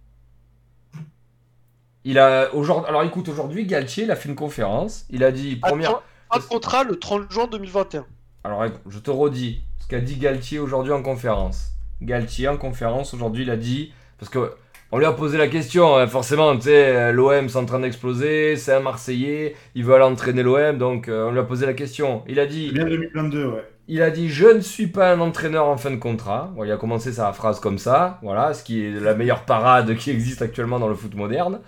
Il 2.04 2.18
a 2.18 2.54
aujourd'hui. 2.54 2.88
Alors 2.88 3.02
écoute, 3.02 3.28
aujourd'hui, 3.28 3.64
Galtier, 3.66 4.04
il 4.04 4.10
a 4.10 4.16
fait 4.16 4.28
une 4.28 4.36
conférence. 4.36 5.06
Il 5.10 5.24
a 5.24 5.32
dit 5.32 5.56
première. 5.56 5.90
Attends, 5.90 6.02
Fin 6.32 6.38
de 6.40 6.44
contrat 6.44 6.84
le 6.84 6.98
30 6.98 7.30
juin 7.30 7.46
2021. 7.46 8.04
Alors 8.47 8.65
écoute, 8.65 8.81
je 8.89 8.99
te 9.00 9.10
redis 9.10 9.60
ce 9.81 9.89
qu'a 9.89 9.99
dit 10.00 10.16
Galtier 10.16 10.58
aujourd'hui 10.60 10.92
en 10.92 11.02
conférence. 11.02 11.73
Galtier 12.00 12.47
en 12.47 12.57
conférence 12.57 13.12
aujourd'hui, 13.12 13.42
il 13.42 13.50
a 13.50 13.57
dit 13.57 13.92
parce 14.18 14.31
que 14.31 14.52
on 14.92 14.99
lui 14.99 15.05
a 15.05 15.10
posé 15.12 15.36
la 15.36 15.49
question. 15.49 15.97
hein, 15.97 16.07
forcément, 16.07 16.55
tu 16.57 16.62
sais, 16.62 17.12
l'OM 17.12 17.49
c'est 17.49 17.58
en 17.58 17.65
train 17.65 17.81
d'exploser. 17.81 18.55
C'est 18.55 18.73
un 18.73 18.78
Marseillais. 18.81 19.57
Il 19.75 19.84
veut 19.84 19.94
aller 19.94 20.05
entraîner 20.05 20.44
l'OM, 20.44 20.78
donc 20.78 21.08
euh, 21.08 21.26
on 21.26 21.33
lui 21.33 21.41
a 21.41 21.42
posé 21.42 21.66
la 21.66 21.75
question. 21.75 22.23
Il 22.28 22.39
a 22.39 22.47
dit. 22.47 22.68
C'est 22.68 22.75
bien 22.75 22.84
2022, 22.84 23.47
ouais. 23.47 23.65
Il 23.89 24.00
a 24.02 24.10
dit 24.10 24.28
Je 24.28 24.47
ne 24.47 24.60
suis 24.60 24.86
pas 24.86 25.12
un 25.12 25.18
entraîneur 25.20 25.66
en 25.66 25.76
fin 25.76 25.91
de 25.91 25.97
contrat. 25.97 26.52
Bon, 26.55 26.62
il 26.62 26.70
a 26.70 26.76
commencé 26.76 27.12
sa 27.12 27.33
phrase 27.33 27.58
comme 27.58 27.78
ça, 27.78 28.20
voilà, 28.23 28.55
ce 28.55 28.62
qui 28.62 28.84
est 28.86 28.91
la 28.92 29.15
meilleure 29.15 29.44
parade 29.44 29.97
qui 29.97 30.10
existe 30.10 30.41
actuellement 30.41 30.78
dans 30.78 30.89
le 30.89 30.94
foot 30.94 31.15
moderne. 31.16 31.60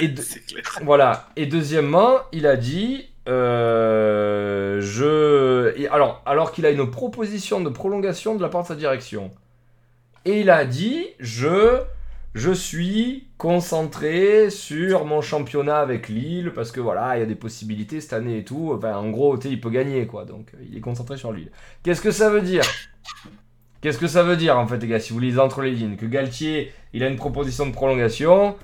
Et, 0.00 0.08
de- 0.08 0.20
C'est 0.22 0.40
clair. 0.44 0.62
voilà. 0.84 1.28
Et 1.36 1.46
deuxièmement, 1.46 2.14
il 2.32 2.46
a 2.48 2.56
dit 2.56 3.08
euh, 3.28 4.80
Je. 4.80 5.86
alors, 5.92 6.22
alors 6.26 6.52
qu'il 6.52 6.66
a 6.66 6.70
une 6.70 6.90
proposition 6.90 7.60
de 7.60 7.68
prolongation 7.68 8.34
de 8.34 8.42
la 8.42 8.48
part 8.48 8.62
de 8.62 8.68
sa 8.68 8.74
direction. 8.74 9.30
Et 10.24 10.40
il 10.40 10.50
a 10.50 10.64
dit 10.64 11.06
Je. 11.20 11.80
Je 12.34 12.52
suis 12.52 13.26
concentré 13.38 14.50
sur 14.50 15.06
mon 15.06 15.22
championnat 15.22 15.78
avec 15.78 16.08
Lille 16.08 16.52
parce 16.54 16.70
que 16.70 16.78
voilà, 16.78 17.16
il 17.16 17.20
y 17.20 17.22
a 17.22 17.26
des 17.26 17.34
possibilités 17.34 18.00
cette 18.00 18.12
année 18.12 18.38
et 18.38 18.44
tout. 18.44 18.78
En 18.84 19.10
gros, 19.10 19.38
il 19.40 19.60
peut 19.60 19.70
gagner 19.70 20.06
quoi. 20.06 20.24
Donc, 20.24 20.52
il 20.68 20.76
est 20.76 20.80
concentré 20.80 21.16
sur 21.16 21.32
Lille. 21.32 21.50
Qu'est-ce 21.82 22.02
que 22.02 22.10
ça 22.10 22.30
veut 22.30 22.42
dire? 22.42 22.62
Qu'est-ce 23.80 23.98
que 23.98 24.06
ça 24.06 24.22
veut 24.22 24.36
dire 24.36 24.58
en 24.58 24.66
fait, 24.66 24.78
les 24.78 24.88
gars, 24.88 25.00
si 25.00 25.12
vous 25.12 25.20
lisez 25.20 25.38
entre 25.38 25.62
les 25.62 25.70
lignes? 25.70 25.96
Que 25.96 26.06
Galtier, 26.06 26.72
il 26.92 27.02
a 27.02 27.08
une 27.08 27.16
proposition 27.16 27.66
de 27.66 27.72
prolongation. 27.72 28.56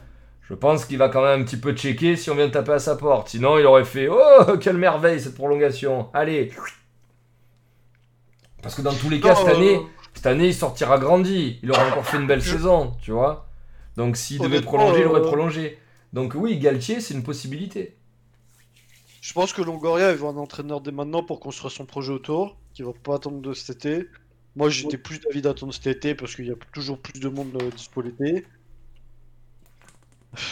Je 0.49 0.55
pense 0.55 0.85
qu'il 0.85 0.99
va 0.99 1.09
quand 1.09 1.23
même 1.23 1.41
un 1.41 1.45
petit 1.45 1.57
peu 1.57 1.73
checker 1.73 2.17
si 2.17 2.31
on 2.31 2.35
vient 2.35 2.47
de 2.47 2.53
taper 2.53 2.73
à 2.73 2.79
sa 2.79 2.97
porte. 2.97 3.31
Sinon, 3.31 3.59
il 3.59 3.67
aurait 3.67 3.85
fait 3.85 4.09
Oh, 4.09 4.57
quelle 4.61 4.77
merveille 4.77 5.21
cette 5.21 5.35
prolongation. 5.35 6.09
Allez. 6.13 6.53
Parce 8.63 8.75
que 8.75 8.83
dans 8.83 8.93
tous 8.93 9.09
les 9.09 9.21
cas, 9.21 9.35
cette 9.35 9.49
euh, 9.49 9.57
année, 9.57 9.81
cette 10.13 10.27
année, 10.27 10.49
il 10.49 10.55
sortira 10.55 10.99
grandi. 10.99 11.59
Il 11.63 11.71
aura 11.71 11.87
encore 11.89 12.05
fait 12.05 12.19
une 12.19 12.27
belle 12.27 12.43
saison, 12.43 12.95
tu 13.03 13.13
vois. 13.13 13.49
Donc, 13.97 14.17
s'il 14.17 14.41
devait 14.41 14.61
prolonger, 14.61 15.01
il 15.01 15.07
aurait 15.07 15.21
euh, 15.21 15.25
prolongé. 15.25 15.79
Donc, 16.13 16.35
oui, 16.35 16.59
Galtier, 16.59 17.01
c'est 17.01 17.15
une 17.15 17.23
possibilité. 17.23 17.97
Je 19.25 19.33
pense 19.33 19.55
que 19.55 19.63
Longoria 19.63 20.11
il 20.11 20.19
veut 20.19 20.27
un 20.27 20.37
entraîneur 20.37 20.83
dès 20.83 20.93
maintenant 20.93 21.23
pour 21.23 21.41
construire 21.41 21.73
son 21.73 21.87
projet 21.87 22.13
autour, 22.13 22.59
qui 22.75 22.83
va 22.83 22.93
pas 22.93 23.15
attendre 23.15 23.41
de 23.41 23.55
cet 23.55 23.87
été. 23.87 24.07
Moi 24.55 24.69
j'étais 24.69 24.99
plus 24.99 25.19
d'avis 25.19 25.41
d'attendre 25.41 25.73
cet 25.73 25.87
été 25.87 26.15
parce 26.15 26.37
qu'il 26.37 26.47
y 26.47 26.51
a 26.51 26.57
toujours 26.75 26.99
plus 26.99 27.19
de 27.19 27.31
monde 27.31 27.57
euh, 27.63 27.71
dispo 27.71 28.03
l'été. 28.03 28.45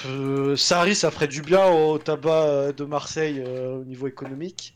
Euh, 0.05 0.57
Sarri 0.57 0.95
ça 0.95 1.11
ferait 1.11 1.29
du 1.29 1.43
bien 1.43 1.67
au 1.67 1.99
tabac 1.99 2.45
euh, 2.47 2.73
de 2.73 2.85
Marseille 2.85 3.41
euh, 3.41 3.79
au 3.81 3.85
niveau 3.85 4.07
économique. 4.09 4.75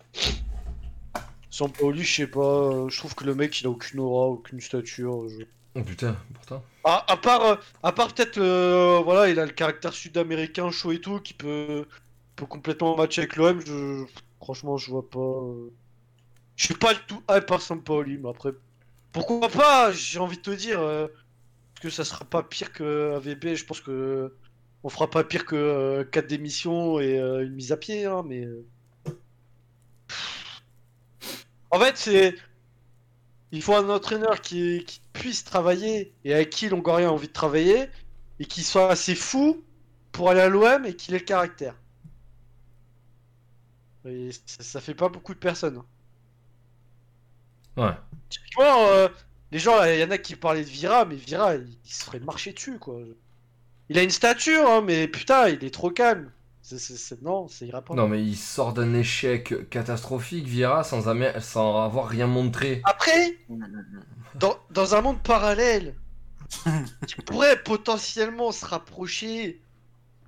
Sans 1.51 1.69
Pauli, 1.69 2.03
je 2.03 2.15
sais 2.17 2.27
pas, 2.27 2.41
euh, 2.41 2.89
je 2.89 2.99
trouve 2.99 3.15
que 3.15 3.25
le 3.25 3.35
mec 3.35 3.61
il 3.61 3.67
a 3.67 3.71
aucune 3.71 4.01
aura, 4.01 4.27
aucune 4.27 4.61
stature. 4.61 5.29
je- 5.29 5.45
Oh 5.75 5.83
putain, 5.83 6.17
pourtant. 6.35 6.63
À, 6.85 7.05
à 7.13 7.17
part, 7.17 7.59
à 7.83 7.93
part 7.93 8.15
peut-être, 8.15 8.39
voilà, 9.05 9.29
il 9.29 9.39
a 9.39 9.45
le 9.45 9.53
caractère 9.53 9.93
sud-américain 9.93 10.71
chaud 10.71 10.93
et 10.93 11.01
tout 11.01 11.21
qui 11.21 11.35
peut, 11.35 11.87
peut 12.35 12.47
complètement 12.47 12.97
matcher 12.97 13.23
avec 13.23 13.37
l'OM. 13.37 13.61
Je, 13.67 14.05
franchement, 14.41 14.77
je 14.79 14.91
vois 14.91 15.09
pas. 15.09 15.43
Je 16.57 16.65
suis 16.65 16.75
pas 16.75 16.95
du 16.95 17.01
tout 17.07 17.23
hype 17.31 17.47
par 17.47 17.61
Sampaoli, 17.61 18.19
mais 18.19 18.31
après, 18.31 18.53
pourquoi 19.13 19.49
pas 19.49 19.93
J'ai 19.93 20.19
envie 20.19 20.37
de 20.39 20.43
te 20.43 20.51
dire 20.51 20.81
que 21.81 21.91
ça 21.91 22.05
sera 22.05 22.25
pas 22.25 22.43
pire 22.43 22.73
que 22.73 23.15
AVB. 23.17 23.55
Je 23.55 23.65
pense 23.65 23.81
que 23.81 24.35
on 24.87 24.91
fera 24.91 25.11
pas 25.11 25.23
pire 25.25 25.45
que 25.47 26.03
4 26.13 26.29
démissions 26.29 26.99
et 27.01 27.19
euh, 27.21 27.45
une 27.45 27.55
mise 27.55 27.73
à 27.73 27.77
pied, 27.77 28.07
hein, 28.07 28.23
mais. 28.27 28.45
euh, 28.47 28.67
En 31.71 31.79
fait, 31.81 31.97
c'est. 31.97 32.35
Il 33.51 33.61
faut 33.61 33.75
un 33.75 33.89
entraîneur 33.91 34.41
qui, 34.41 34.85
qui 34.87 35.01
puisse 35.13 35.43
travailler 35.43 36.15
et 36.25 36.33
avec 36.33 36.51
qui 36.51 36.69
Longoria 36.69 37.09
a 37.09 37.11
envie 37.11 37.27
de 37.27 37.33
travailler 37.33 37.89
et 38.39 38.45
qui 38.47 38.63
soit 38.63 38.89
assez 38.91 39.17
fou 39.17 39.65
pour 40.13 40.31
aller 40.31 40.41
à 40.43 40.49
l'OM 40.49 40.87
et 40.87 40.95
qu'il 40.95 41.13
ait 41.15 41.19
le 41.19 41.25
caractère. 41.25 41.75
Et 44.07 44.31
ça, 44.33 44.63
ça 44.63 44.81
fait 44.81 44.95
pas 44.95 45.11
beaucoup 45.11 45.35
de 45.35 45.39
personnes. 45.39 45.83
Ouais. 47.77 47.97
Typiquement, 48.29 48.87
euh, 48.89 49.09
les 49.51 49.59
gens, 49.59 49.83
il 49.85 49.99
y 50.01 50.05
en 50.05 50.11
a 50.11 50.19
qui 50.19 50.37
parlaient 50.37 50.65
de 50.65 50.69
Vira, 50.69 51.05
mais 51.05 51.17
Vira, 51.17 51.55
il, 51.57 51.69
il 51.85 51.91
se 51.91 52.05
ferait 52.05 52.21
marcher 52.21 52.53
dessus, 52.53 52.79
quoi. 52.79 53.01
Il 53.89 53.99
a 53.99 54.03
une 54.03 54.11
stature, 54.11 54.69
hein, 54.69 54.83
mais 54.83 55.09
putain, 55.09 55.49
il 55.49 55.63
est 55.65 55.73
trop 55.73 55.91
calme. 55.91 56.31
C'est- 56.63 56.79
c'est- 56.79 56.97
c'est- 56.97 57.23
Non, 57.23 57.47
ça 57.47 57.65
ira 57.65 57.83
pas. 57.83 57.95
Non, 57.95 58.09
mais 58.09 58.23
il 58.25 58.37
sort 58.37 58.73
d'un 58.73 58.93
échec 58.95 59.69
catastrophique, 59.71 60.47
Vieira, 60.47 60.83
sans, 60.83 61.07
avoir 61.09 62.09
rien 62.09 62.27
montré. 62.27 62.81
Après, 62.85 63.39
dans, 64.35 64.57
dans 64.71 64.95
un 64.97 65.01
monde 65.03 65.23
parallèle, 65.23 65.95
qui 67.07 67.15
pourrait 67.25 67.63
potentiellement 67.63 68.51
se 68.53 68.67
rapprocher 68.67 69.63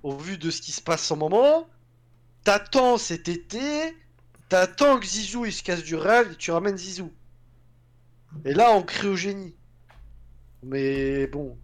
au 0.03 0.15
vu 0.17 0.37
de 0.37 0.49
ce 0.49 0.61
qui 0.61 0.71
se 0.71 0.81
passe 0.81 1.11
en 1.11 1.17
moment, 1.17 1.67
t'attends 2.45 2.97
cet 2.97 3.27
été, 3.27 3.59
t'attends 4.47 4.97
que 4.99 5.05
Zizou 5.05 5.45
il 5.45 5.51
se 5.53 5.61
casse 5.63 5.83
du 5.83 5.95
Real 5.95 6.31
et 6.31 6.35
tu 6.35 6.51
ramènes 6.51 6.77
Zizou. 6.77 7.11
Et 8.45 8.53
là, 8.53 8.71
on 8.71 8.83
crie 8.83 9.07
au 9.07 9.15
génie. 9.17 9.55
Mais 10.63 11.27
bon, 11.27 11.57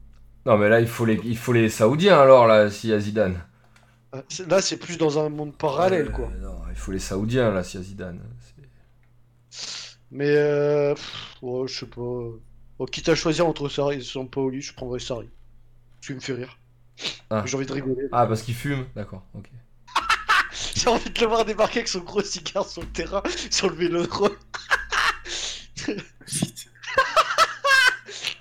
Non, 0.46 0.58
mais 0.58 0.70
là, 0.70 0.80
il 0.80 0.88
faut 0.88 1.06
les, 1.06 1.20
il 1.24 1.38
faut 1.38 1.54
les 1.54 1.70
Saoudiens 1.70 2.20
alors, 2.20 2.46
là, 2.48 2.70
s'il 2.70 2.92
y 2.92 2.94
a 2.94 3.00
Zidane. 3.00 3.42
euh, 4.14 4.22
là 4.48 4.62
c'est 4.62 4.78
plus 4.78 4.98
dans 4.98 5.18
un 5.24 5.30
monde 5.30 5.56
parallèle 5.58 6.08
Euh, 6.08 6.12
quoi. 6.12 6.30
Non, 6.40 6.62
il 6.70 6.76
faut 6.76 6.92
les 6.92 7.00
Saoudiens, 7.00 7.52
là, 7.52 7.64
s'il 7.64 7.80
y 7.80 7.84
a 7.84 7.86
Zidane. 7.86 8.22
C'est- 9.50 9.90
Mais 10.12 10.30
euh, 10.30 10.94
pff, 10.94 11.36
ouais, 11.42 11.68
je 11.68 11.80
sais 11.80 11.86
pas. 11.88 12.02
Bon, 12.78 12.86
quitte 12.86 13.10
à 13.10 13.16
choisir 13.16 13.48
entre 13.48 13.70
Sarri 13.70 13.98
et 13.98 14.02
Sampaoli, 14.02 14.62
je 14.62 14.74
prendrais 14.74 15.00
Sarri. 15.00 15.30
Qui 16.02 16.14
me 16.14 16.20
fait 16.20 16.34
rire. 16.34 16.60
Ah. 17.30 17.44
J'ai 17.46 17.58
envie 17.58 17.66
de 17.66 17.74
rigoler. 17.74 18.08
Ah, 18.12 18.28
parce 18.28 18.42
qu'il 18.44 18.54
fume 18.56 18.86
D'accord, 18.96 19.24
ok. 19.34 19.50
J'ai 20.76 20.88
envie 20.90 21.10
de 21.10 21.20
le 21.20 21.26
voir 21.28 21.44
débarquer 21.46 21.80
avec 21.80 21.88
son 21.88 22.00
gros 22.02 22.22
cigare 22.22 22.68
sur 22.70 22.82
le 22.84 22.88
terrain, 22.90 23.24
sur 23.50 23.70
le 23.70 23.76
vélodrome. 23.76 24.36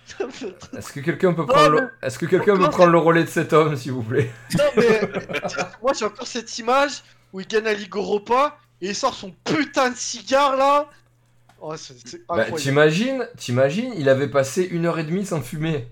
Ça 0.07 0.24
me 0.24 0.24
fait 0.24 0.24
trop- 0.24 0.24
Est-ce 0.77 0.93
que 0.93 1.01
quelqu'un 1.01 1.33
peut 1.33 1.47
prendre, 1.47 1.71
le... 1.71 1.91
Est-ce 2.03 2.19
que 2.19 2.27
quelqu'un 2.27 2.57
peut 2.57 2.69
prendre 2.71 2.91
le 2.93 2.99
relais 2.99 3.25
de 3.25 3.29
cet 3.29 3.53
homme, 3.53 3.77
s'il 3.77 3.93
vous 3.93 4.03
plaît? 4.03 4.31
Non 4.59 4.65
mais 4.77 5.01
moi 5.83 5.93
j'ai 5.99 6.05
encore 6.05 6.27
cette 6.27 6.59
image 6.59 7.03
où 7.33 7.41
il 7.41 7.47
gagne 7.47 7.65
la 7.65 7.75
Ligue 7.75 7.95
Europa 7.95 8.59
et 8.81 8.89
il 8.89 8.95
sort 8.95 9.15
son 9.15 9.33
putain 9.45 9.91
de 9.91 9.97
cigare 9.97 10.57
là. 10.57 10.89
Oh, 11.61 11.75
c'est 11.77 11.95
c'est 12.05 12.27
Bah. 12.29 12.45
T'imagines, 12.57 13.27
t'imagines, 13.37 13.93
il 13.97 14.09
avait 14.09 14.29
passé 14.29 14.69
une 14.71 14.87
heure 14.87 14.99
et 14.99 15.05
demie 15.05 15.25
sans 15.25 15.41
fumer. 15.41 15.89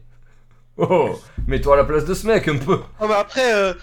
Oh, 0.76 1.20
mets-toi 1.46 1.74
à 1.74 1.76
la 1.78 1.84
place 1.84 2.04
de 2.04 2.14
ce 2.14 2.26
mec 2.26 2.48
un 2.48 2.56
peu. 2.56 2.80
Ah, 2.98 3.06
mais 3.06 3.14
après, 3.14 3.54
euh, 3.54 3.74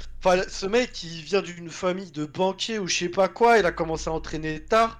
ce 0.48 0.66
mec 0.66 1.04
il 1.04 1.22
vient 1.24 1.42
d'une 1.42 1.70
famille 1.70 2.12
de 2.12 2.26
banquiers 2.26 2.80
ou 2.80 2.88
je 2.88 2.96
sais 2.96 3.10
pas 3.10 3.28
quoi, 3.28 3.58
il 3.60 3.66
a 3.66 3.72
commencé 3.72 4.10
à 4.10 4.14
entraîner 4.14 4.60
tard, 4.64 5.00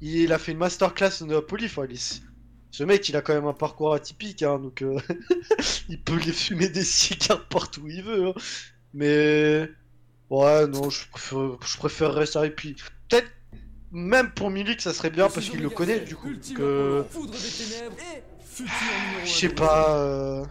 il 0.00 0.32
a 0.32 0.38
fait 0.38 0.52
une 0.52 0.58
masterclass 0.58 1.20
de 1.20 1.26
Napoli, 1.26 1.70
il 1.88 1.94
est- 1.94 2.22
ce 2.70 2.84
mec 2.84 3.08
il 3.08 3.16
a 3.16 3.22
quand 3.22 3.34
même 3.34 3.46
un 3.46 3.52
parcours 3.52 3.94
atypique, 3.94 4.42
hein, 4.42 4.58
donc 4.58 4.82
euh, 4.82 4.98
il 5.88 6.00
peut 6.00 6.18
les 6.18 6.32
fumer 6.32 6.68
des 6.68 6.84
cigares 6.84 7.44
partout 7.48 7.82
où 7.82 7.88
il 7.88 8.02
veut. 8.02 8.28
hein. 8.28 8.34
Mais 8.94 9.68
ouais, 10.30 10.66
non, 10.68 10.88
je 10.90 11.08
préfère, 11.10 11.56
je 11.64 11.76
préférerais 11.78 12.26
ça 12.26 12.46
et 12.46 12.50
puis 12.50 12.74
peut-être 13.08 13.30
même 13.92 14.30
pour 14.32 14.50
Milik 14.50 14.80
ça 14.80 14.92
serait 14.94 15.10
bien 15.10 15.28
parce 15.28 15.48
qu'il 15.48 15.60
le 15.62 15.70
connaît 15.70 16.00
du 16.00 16.14
coup. 16.16 16.30
Que 16.56 17.04
je 19.24 19.30
sais 19.30 19.48
pas. 19.48 19.98
euh, 19.98 20.44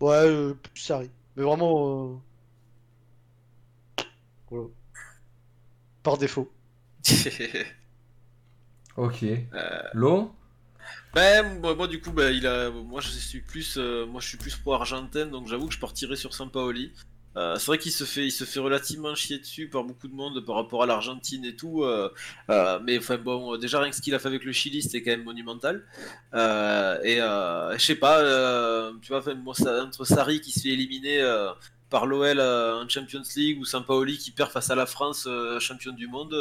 Ouais, 0.00 0.14
euh, 0.26 0.54
Sarri. 0.74 1.10
Mais 1.36 1.42
vraiment. 1.44 2.14
euh, 3.98 4.02
Voilà. 4.50 4.68
Par 6.02 6.18
défaut. 6.18 6.50
Ok. 8.96 9.24
L'eau 9.92 10.32
Ben 11.14 11.60
moi, 11.60 11.74
moi, 11.76 11.86
du 11.86 12.00
coup 12.00 12.10
ben, 12.10 12.34
il 12.34 12.46
a 12.46 12.70
moi 12.70 13.00
je 13.00 13.08
suis 13.08 13.40
plus 13.40 13.76
euh, 13.78 14.04
moi 14.06 14.20
je 14.20 14.28
suis 14.28 14.36
plus 14.38 14.56
pro 14.56 14.72
argentin 14.74 15.26
donc 15.26 15.46
j'avoue 15.48 15.68
que 15.68 15.74
je 15.74 15.78
partirais 15.78 16.16
sur 16.16 16.34
Sampaoli. 16.34 16.92
Euh, 17.36 17.56
c'est 17.56 17.66
vrai 17.66 17.78
qu'il 17.78 17.90
se 17.92 18.04
fait 18.04 18.24
il 18.26 18.30
se 18.30 18.44
fait 18.44 18.60
relativement 18.60 19.14
chier 19.14 19.38
dessus 19.38 19.68
par 19.68 19.82
beaucoup 19.84 20.06
de 20.06 20.14
monde 20.14 20.44
par 20.44 20.54
rapport 20.56 20.82
à 20.84 20.86
l'Argentine 20.86 21.44
et 21.44 21.56
tout 21.56 21.82
euh, 21.82 22.08
euh, 22.48 22.78
mais 22.84 22.96
enfin 22.98 23.16
bon 23.16 23.56
déjà 23.56 23.80
rien 23.80 23.90
que 23.90 23.96
ce 23.96 24.00
qu'il 24.02 24.14
a 24.14 24.20
fait 24.20 24.28
avec 24.28 24.44
le 24.44 24.52
Chili 24.52 24.82
c'était 24.82 25.02
quand 25.02 25.10
même 25.10 25.24
monumental 25.24 25.84
et 26.32 27.16
je 27.16 27.76
sais 27.78 27.96
pas 27.96 28.20
tu 29.02 29.08
vois 29.08 29.18
enfin, 29.18 29.34
ça, 29.54 29.84
entre 29.84 30.04
Sarri 30.04 30.40
qui 30.40 30.52
se 30.52 30.60
fait 30.60 30.68
éliminer 30.70 31.22
par 31.90 32.06
l'OL 32.06 32.40
en 32.40 32.88
Champions 32.88 33.22
League 33.36 33.58
ou 33.60 33.64
Sampaoli 33.64 34.16
qui 34.18 34.30
perd 34.30 34.50
face 34.52 34.70
à 34.70 34.76
la 34.76 34.86
France 34.86 35.28
champion 35.58 35.92
du 35.92 36.06
monde 36.06 36.34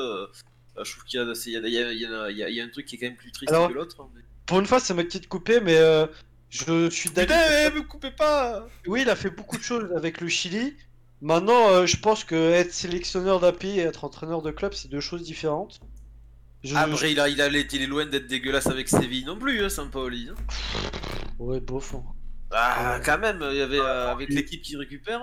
je 0.79 0.91
trouve 0.91 1.03
qu'il 1.05 1.19
y 1.19 1.23
a, 1.23 1.33
il 1.45 1.73
y, 1.73 1.77
a, 1.77 1.91
il 1.91 1.99
y, 1.99 2.43
a, 2.43 2.49
il 2.49 2.55
y 2.55 2.61
un 2.61 2.69
truc 2.69 2.85
qui 2.85 2.95
est 2.95 2.99
quand 2.99 3.07
même 3.07 3.15
plus 3.15 3.31
triste 3.31 3.51
Alors, 3.51 3.69
que 3.69 3.73
l'autre. 3.73 3.97
mais- 4.15 4.21
Pour 4.45 4.59
une 4.59 4.65
fois, 4.65 4.79
ça 4.79 4.93
m'a 4.93 5.03
de 5.19 5.25
couper, 5.25 5.59
mais 5.61 5.77
euh, 5.77 6.05
je 6.49 6.89
suis 6.89 7.09
Putain, 7.09 7.25
d'avis. 7.25 7.67
eh, 7.67 7.75
me 7.75 7.81
coupez 7.83 8.11
pas 8.11 8.67
Oui, 8.87 9.01
il 9.03 9.09
a 9.09 9.15
fait 9.15 9.29
beaucoup 9.29 9.57
de 9.57 9.63
choses 9.63 9.89
avec 9.95 10.21
le 10.21 10.27
Chili. 10.27 10.75
Maintenant, 11.21 11.69
euh, 11.69 11.85
je 11.85 11.97
pense 11.97 12.23
que 12.25 12.35
être 12.51 12.73
sélectionneur 12.73 13.39
d'un 13.39 13.53
pays 13.53 13.79
et 13.79 13.83
être 13.83 14.03
entraîneur 14.03 14.41
de 14.41 14.51
club, 14.51 14.73
c'est 14.73 14.89
deux 14.89 14.99
choses 14.99 15.23
différentes. 15.23 15.79
Je... 16.63 16.75
Après, 16.75 17.11
il 17.11 17.19
a, 17.19 17.29
il, 17.29 17.41
a, 17.41 17.47
il 17.47 17.81
est 17.81 17.87
loin 17.87 18.05
d'être 18.05 18.27
dégueulasse 18.27 18.67
avec 18.67 18.89
Séville 18.89 19.25
non 19.25 19.37
plus, 19.37 19.63
hein, 19.63 19.69
Sampaoli. 19.69 20.29
hein. 20.31 20.35
Ouais, 21.39 21.59
bof. 21.59 21.95
hein. 21.95 22.03
Ah, 22.51 22.99
quand 23.03 23.17
même, 23.17 23.39
il 23.51 23.57
y 23.57 23.61
avait 23.61 23.79
euh, 23.79 24.11
avec 24.11 24.29
l'équipe 24.29 24.61
qui 24.61 24.75
récupère. 24.77 25.21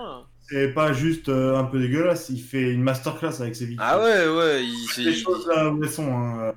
C'est 0.49 0.73
pas 0.73 0.91
juste 0.91 1.29
euh, 1.29 1.55
un 1.55 1.63
peu 1.63 1.79
dégueulasse, 1.79 2.29
il 2.29 2.41
fait 2.41 2.71
une 2.71 2.81
masterclass 2.83 3.41
avec 3.41 3.55
vidéos. 3.65 3.77
Ah 3.79 3.99
ouais, 3.99 4.27
ouais, 4.27 4.65
il, 4.65 4.87
c'est- 4.93 5.01
Les 5.03 5.13
choses 5.13 5.47
là 5.47 5.69
où 5.69 5.81
elles 5.81 5.89
sont, 5.89 6.11
hein, 6.13 6.53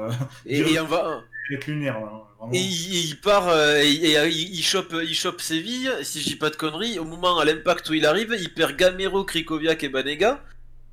et, 0.47 0.59
et 0.61 0.81
on 0.81 0.87
va. 0.87 1.23
Lunaire 1.49 1.97
hein. 1.97 2.23
Et 2.53 2.59
il, 2.59 3.07
il 3.09 3.21
part, 3.21 3.49
euh, 3.49 3.81
et, 3.83 4.11
et, 4.11 4.19
euh, 4.19 4.29
il, 4.29 4.55
il 4.55 4.63
chope, 4.63 4.95
il 5.03 5.15
chope 5.15 5.41
Séville, 5.41 5.91
si 6.03 6.21
je 6.21 6.27
dis 6.27 6.37
pas 6.37 6.51
de 6.51 6.57
conneries, 6.57 6.99
au 6.99 7.05
moment 7.05 7.39
à 7.39 7.45
l'impact 7.45 7.89
où 7.89 7.95
il 7.95 8.05
arrive, 8.05 8.37
il 8.39 8.53
perd 8.53 8.77
Gamero, 8.77 9.25
Krikoviak 9.25 9.83
et 9.83 9.89
Banega, 9.89 10.43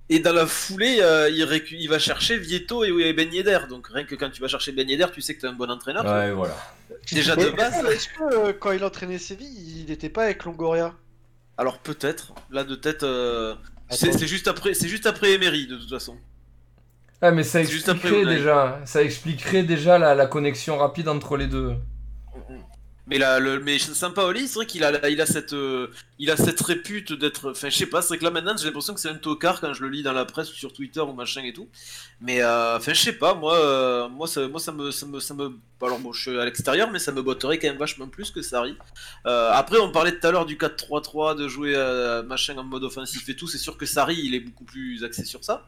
et 0.08 0.20
dans 0.20 0.34
la 0.34 0.46
foulée, 0.46 1.00
euh, 1.02 1.30
il, 1.30 1.44
récu- 1.44 1.78
il 1.78 1.88
va 1.90 2.00
chercher 2.00 2.38
Vieto 2.38 2.84
et, 2.84 3.14
Ben 3.14 3.34
Yedder, 3.34 3.60
donc 3.70 3.88
rien 3.90 4.06
que 4.06 4.16
quand 4.16 4.30
tu 4.30 4.42
vas 4.42 4.48
chercher 4.48 4.72
Ben 4.72 4.90
Yedder, 4.90 5.08
tu 5.14 5.22
sais 5.22 5.36
que 5.36 5.42
t'es 5.42 5.48
un 5.48 5.54
bon 5.54 5.70
entraîneur. 5.70 6.06
Ouais, 6.06 6.32
voilà. 6.32 6.56
Déjà 7.12 7.36
de 7.36 7.50
base, 7.50 7.84
Est-ce 7.86 8.08
que 8.08 8.50
euh, 8.50 8.54
quand 8.54 8.72
il 8.72 8.84
entraînait 8.84 9.18
Séville, 9.18 9.82
il 9.82 9.86
n'était 9.88 10.10
pas 10.10 10.24
avec 10.26 10.44
Longoria? 10.46 10.94
Alors 11.58 11.80
peut-être, 11.80 12.34
là 12.50 12.64
de 12.64 12.76
tête, 12.76 13.04
euh, 13.04 13.56
c'est 13.90 14.28
juste 14.28 14.48
après, 14.48 14.74
c'est 14.74 14.88
juste 14.88 15.06
après 15.06 15.34
Emery 15.34 15.68
de 15.68 15.76
toute 15.76 15.90
façon. 15.90 16.18
Ah, 17.22 17.32
mais 17.32 17.44
ça 17.44 17.62
expliquerait 17.62 18.26
déjà, 18.26 18.82
ça 18.86 19.04
expliquerait 19.04 19.64
déjà 19.64 20.00
la, 20.00 20.16
la 20.16 20.26
connexion 20.28 20.78
rapide 20.78 21.08
entre 21.08 21.38
les 21.38 21.48
deux. 21.48 21.76
Mais 23.08 23.18
là, 23.18 23.40
le, 23.40 23.60
mais 23.60 23.78
Sampaoli, 23.80 24.48
c'est 24.48 24.56
vrai 24.56 24.66
qu'il 24.68 24.84
a, 24.84 25.10
il 25.10 25.20
a 25.22 25.26
cette, 25.26 25.54
euh, 25.54 25.88
il 26.20 26.30
a 26.32 26.38
cette 26.38 26.62
répute 26.62 27.12
d'être, 27.14 27.52
enfin, 27.52 27.70
je 27.70 27.76
sais 27.76 27.88
pas, 27.88 28.02
c'est 28.02 28.10
vrai 28.10 28.20
que 28.20 28.24
là 28.24 28.30
maintenant, 28.32 28.56
j'ai 28.56 28.66
l'impression 28.66 28.94
que 28.94 29.00
c'est 29.00 29.10
un 29.10 29.16
tocard 29.16 29.60
quand 29.60 29.74
je 29.74 29.82
le 29.82 29.90
lis 29.90 30.04
dans 30.04 30.14
la 30.14 30.24
presse 30.24 30.52
ou 30.52 30.56
sur 30.56 30.72
Twitter 30.72 31.02
ou 31.02 31.12
machin 31.12 31.44
et 31.44 31.52
tout. 31.52 31.68
Mais, 32.22 32.42
euh, 32.42 32.78
enfin, 32.78 32.94
je 32.94 33.02
sais 33.02 33.14
pas, 33.14 33.34
moi, 33.34 33.56
euh, 33.56 34.08
moi, 34.08 34.28
ça, 34.28 34.48
moi, 34.48 34.60
ça 34.60 34.72
me, 34.72 34.92
ça 34.92 35.06
me, 35.08 35.20
ça 35.20 35.34
me, 35.34 35.60
alors 35.82 36.00
bon, 36.00 36.14
je 36.14 36.22
suis 36.22 36.40
à 36.40 36.46
l'extérieur, 36.46 36.92
mais 36.92 37.00
ça 37.00 37.12
me 37.12 37.22
botterait 37.22 37.60
quand 37.60 37.68
même 37.68 37.78
vachement 37.80 38.08
plus 38.08 38.32
que 38.32 38.42
Sarri. 38.42 38.78
Euh, 39.26 39.50
après, 39.52 39.80
on 39.80 39.92
parlait 39.92 40.18
tout 40.18 40.26
à 40.28 40.32
l'heure 40.32 40.46
du 40.46 40.56
4-3-3, 40.58 41.36
de 41.36 41.48
jouer 41.48 41.74
euh, 41.76 42.24
machin 42.24 42.58
en 42.58 42.64
mode 42.64 42.84
offensif 42.84 43.28
et 43.30 43.36
tout. 43.36 43.48
C'est 43.48 43.58
sûr 43.58 43.78
que 43.78 43.86
Sarri, 43.86 44.22
il 44.24 44.36
est 44.36 44.40
beaucoup 44.42 44.64
plus 44.64 45.04
axé 45.04 45.26
sur 45.26 45.44
ça. 45.44 45.68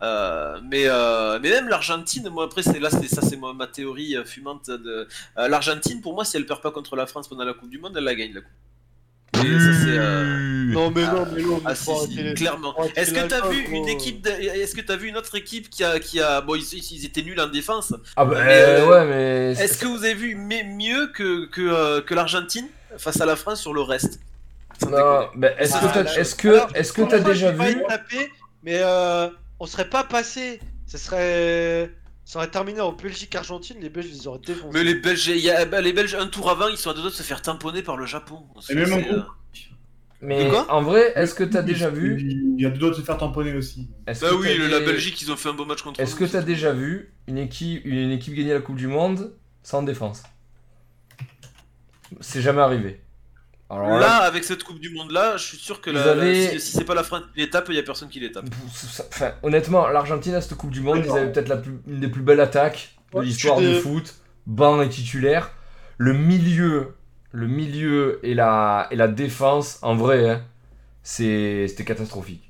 Euh, 0.00 0.60
mais, 0.70 0.84
euh, 0.86 1.38
mais 1.42 1.50
même 1.50 1.68
l'Argentine, 1.68 2.28
moi 2.30 2.44
après 2.44 2.62
c'est 2.62 2.78
là 2.78 2.88
c'est 2.88 3.08
ça 3.08 3.20
c'est 3.20 3.36
moi 3.36 3.52
ma 3.52 3.66
théorie 3.66 4.16
euh, 4.16 4.24
fumante 4.24 4.68
de 4.70 5.08
euh, 5.38 5.48
l'Argentine 5.48 6.00
pour 6.00 6.14
moi 6.14 6.24
si 6.24 6.36
elle 6.36 6.46
perd 6.46 6.60
pas 6.62 6.70
contre 6.70 6.94
la 6.94 7.06
France 7.06 7.26
pendant 7.28 7.44
la 7.44 7.52
Coupe 7.52 7.68
du 7.68 7.78
Monde 7.80 7.94
elle 7.96 8.04
la 8.04 8.14
gagne 8.14 8.32
la 8.34 8.40
coupe. 8.42 8.50
Et 9.34 9.58
ça 9.58 9.72
c'est 9.72 9.98
euh, 9.98 10.72
Non, 10.72 10.90
mais 10.90 11.02
non, 11.06 11.26
mais 11.34 11.42
non, 11.42 11.56
mais 11.56 11.62
ah 11.66 11.74
si, 11.74 11.90
si, 12.10 12.34
clairement. 12.34 12.74
Est-ce 12.96 13.12
que 13.12 13.26
t'as 13.28 13.48
vu 13.48 13.58
une 13.70 13.88
équipe 13.88 14.22
de- 14.22 14.30
Est-ce 14.30 14.74
que 14.74 14.80
t'as 14.80 14.96
vu 14.96 15.08
une 15.08 15.16
autre 15.16 15.34
équipe 15.36 15.68
qui 15.68 15.82
a 15.84 15.98
qui 16.00 16.20
a 16.20 16.40
bon 16.40 16.54
ils, 16.54 16.74
ils 16.92 17.04
étaient 17.04 17.22
nuls 17.22 17.38
en 17.40 17.46
défense. 17.48 17.92
Ah 18.16 18.24
bah 18.24 18.40
Mais, 18.44 18.62
euh, 18.62 18.86
ouais, 18.88 19.04
mais. 19.04 19.62
Est-ce 19.62 19.78
que 19.78 19.86
vous 19.86 20.04
avez 20.04 20.14
vu 20.14 20.34
mais 20.34 20.64
mieux 20.64 21.08
que 21.08 21.46
que, 21.46 21.60
euh, 21.60 22.00
que 22.00 22.14
l'Argentine 22.14 22.68
face 22.96 23.20
à 23.20 23.26
la 23.26 23.36
France 23.36 23.60
sur 23.60 23.74
le 23.74 23.82
reste? 23.82 24.18
Non, 24.90 25.28
bah, 25.36 25.48
est-ce 25.58 25.74
Ah, 25.76 25.88
que 25.92 26.18
est-ce 26.20 26.34
que, 26.34 26.76
est-ce 26.76 26.92
que 26.92 27.02
t'as 27.02 27.18
déjà 27.18 27.50
je 27.52 27.56
vais 27.56 27.82
pas 27.82 27.98
vu 28.08 28.32
mais 28.62 28.78
euh, 28.82 29.28
on 29.60 29.66
serait 29.66 29.88
pas 29.88 30.04
passé. 30.04 30.60
Ce 30.86 30.98
serait. 30.98 31.90
Ça 32.24 32.38
aurait 32.40 32.50
terminé 32.50 32.80
en 32.82 32.92
Belgique-Argentine, 32.92 33.78
les 33.80 33.88
Belges 33.88 34.10
ils 34.12 34.28
auraient 34.28 34.38
défoncé. 34.44 34.68
Mais 34.74 34.84
les 34.84 34.94
Belges, 34.96 35.28
il 35.28 35.38
y 35.38 35.48
a- 35.50 35.64
bah, 35.64 35.80
les 35.80 35.94
Belges, 35.94 36.14
un 36.14 36.26
tour 36.26 36.50
avant, 36.50 36.68
ils 36.68 36.76
sont 36.76 36.90
à 36.90 36.94
deux 36.94 37.00
doigts 37.00 37.10
de 37.10 37.14
se 37.16 37.22
faire 37.22 37.40
tamponner 37.40 37.82
par 37.82 37.96
le 37.96 38.04
Japon. 38.04 38.42
Et 38.68 38.74
même 38.74 38.92
en 38.92 38.96
C'est, 39.00 39.12
euh. 39.12 39.20
Mais 40.20 40.48
quoi 40.50 40.66
en 40.70 40.82
vrai, 40.82 41.12
est-ce 41.16 41.34
que 41.34 41.44
t'as 41.44 41.62
déjà 41.62 41.88
vu 41.88 42.18
Il 42.20 42.60
y 42.60 42.66
a 42.66 42.70
deux 42.70 42.78
doigts 42.78 42.90
de 42.90 42.96
se 42.96 43.00
faire 43.02 43.16
tamponner 43.16 43.54
aussi. 43.54 43.88
Bah 44.06 44.12
oui, 44.38 44.56
le- 44.58 44.66
la 44.68 44.80
Belgique, 44.80 45.22
ils 45.22 45.30
ont 45.32 45.36
fait 45.36 45.48
un 45.48 45.54
beau 45.54 45.64
match 45.64 45.80
contre 45.82 46.00
Est-ce 46.00 46.16
que 46.16 46.24
t'as 46.24 46.42
déjà 46.42 46.72
vu 46.72 47.14
une 47.28 47.38
équipe, 47.38 47.80
une 47.86 48.10
équipe 48.10 48.34
gagner 48.34 48.52
la 48.52 48.60
Coupe 48.60 48.76
du 48.76 48.88
Monde 48.88 49.34
sans 49.62 49.82
défense? 49.82 50.22
C'est 52.20 52.42
jamais 52.42 52.60
arrivé. 52.62 53.00
Alors 53.70 53.88
Là, 53.90 53.98
là, 54.00 54.16
avec 54.22 54.44
cette 54.44 54.64
Coupe 54.64 54.78
du 54.80 54.88
Monde 54.90 55.10
là, 55.10 55.36
je 55.36 55.44
suis 55.44 55.58
sûr 55.58 55.80
que 55.82 55.90
la- 55.90 56.12
avez- 56.12 56.52
si, 56.52 56.60
si 56.60 56.72
c'est 56.72 56.84
pas 56.84 56.94
la 56.94 57.02
France 57.02 57.22
qui 57.34 57.40
les 57.40 57.50
tape, 57.50 57.66
il 57.68 57.74
y 57.74 57.78
a 57.78 57.82
personne 57.82 58.08
qui 58.08 58.18
les 58.18 58.32
tape. 58.32 58.46
ça- 58.72 59.04
enfin, 59.12 59.32
honnêtement, 59.42 59.88
l'Argentine 59.88 60.34
à 60.34 60.40
cette 60.40 60.54
Coupe 60.56 60.70
du 60.70 60.80
Monde, 60.80 61.02
ils 61.04 61.10
avaient 61.10 61.30
peut-être 61.32 61.48
la 61.48 61.58
plus- 61.58 61.78
une 61.86 62.00
des 62.00 62.08
plus 62.08 62.22
belles 62.22 62.40
attaques 62.40 62.94
de 63.12 63.18
Ouais, 63.18 63.24
l'histoire 63.26 63.58
du 63.58 63.74
foot. 63.80 64.14
Ban 64.46 64.80
et 64.80 64.88
titulaire. 64.88 65.50
Le 65.98 66.14
milieu, 66.14 66.94
le 67.32 67.46
milieu 67.46 68.20
et 68.22 68.32
la, 68.34 68.86
et 68.90 68.96
la 68.96 69.06
défense, 69.08 69.78
en 69.82 69.94
vrai, 69.96 70.30
hein, 70.30 70.42
c'est- 71.02 71.66
c'était 71.68 71.84
catastrophique. 71.84 72.47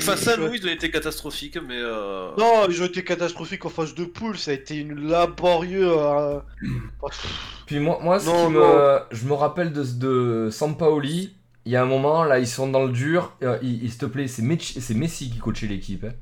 Face 0.00 0.28
à 0.28 0.36
nous, 0.36 0.52
ils 0.54 0.64
ont 0.66 0.70
été 0.70 0.90
catastrophiques, 0.90 1.58
mais. 1.66 1.76
Euh... 1.78 2.30
Non, 2.38 2.66
ils 2.68 2.80
ont 2.82 2.86
été 2.86 3.02
catastrophiques 3.04 3.64
en 3.64 3.68
phase 3.68 3.94
de 3.94 4.04
poule, 4.04 4.38
ça 4.38 4.52
a 4.52 4.54
été 4.54 4.76
une 4.76 5.08
laborieux. 5.08 5.90
euh, 5.92 6.38
Puis 7.66 7.78
moi, 7.80 7.98
moi 8.02 8.20
ce 8.20 8.26
Non, 8.26 8.46
qui 8.46 8.52
non. 8.54 8.60
me... 8.60 8.98
je 9.10 9.26
me 9.26 9.32
rappelle 9.34 9.72
de, 9.72 9.82
de 9.82 10.48
Sampaoli, 10.50 11.34
il 11.64 11.72
y 11.72 11.76
a 11.76 11.82
un 11.82 11.86
moment, 11.86 12.22
là, 12.24 12.38
ils 12.38 12.46
sont 12.46 12.68
dans 12.68 12.84
le 12.84 12.92
dur. 12.92 13.32
euh, 13.42 13.58
il, 13.62 13.82
il- 13.84 13.90
s'il 13.90 13.98
te 13.98 14.06
plaît, 14.06 14.28
c'est 14.28 14.42
Messi, 14.42 14.80
c'est 14.80 14.94
Messi 14.94 15.30
qui 15.30 15.38
coachait 15.38 15.66
l'équipe. 15.66 16.04
hein. 16.04 16.12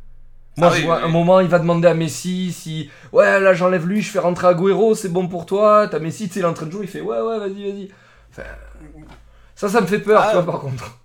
Moi, 0.56 0.68
Ah 0.70 0.74
je 0.74 0.80
oui, 0.80 0.86
vois 0.86 0.98
oui. 0.98 1.02
un 1.04 1.08
moment, 1.08 1.40
il 1.40 1.48
va 1.48 1.58
demander 1.58 1.88
à 1.88 1.94
Messi 1.94 2.52
si. 2.52 2.88
Ouais, 3.12 3.40
là, 3.40 3.54
j'enlève 3.54 3.86
lui, 3.86 4.00
je 4.02 4.10
fais 4.10 4.20
rentrer 4.20 4.46
Agüero, 4.46 4.94
c'est 4.94 5.08
bon 5.08 5.26
pour 5.28 5.46
toi. 5.46 5.88
T'as 5.90 5.98
Messi, 5.98 6.28
tu 6.28 6.34
sais, 6.34 6.40
il 6.40 6.44
est 6.44 6.46
en 6.46 6.54
train 6.54 6.66
de 6.66 6.70
jouer, 6.70 6.84
il 6.84 6.88
fait 6.88 7.00
ouais, 7.00 7.20
ouais, 7.20 7.38
vas-y, 7.40 7.70
vas-y. 7.70 7.88
Enfin, 8.30 8.42
ça, 9.56 9.68
ça 9.68 9.80
me 9.80 9.86
fait 9.86 9.98
peur, 9.98 10.20
Ah. 10.24 10.28
tu 10.30 10.34
vois, 10.36 10.46
par 10.46 10.60
contre. 10.60 10.98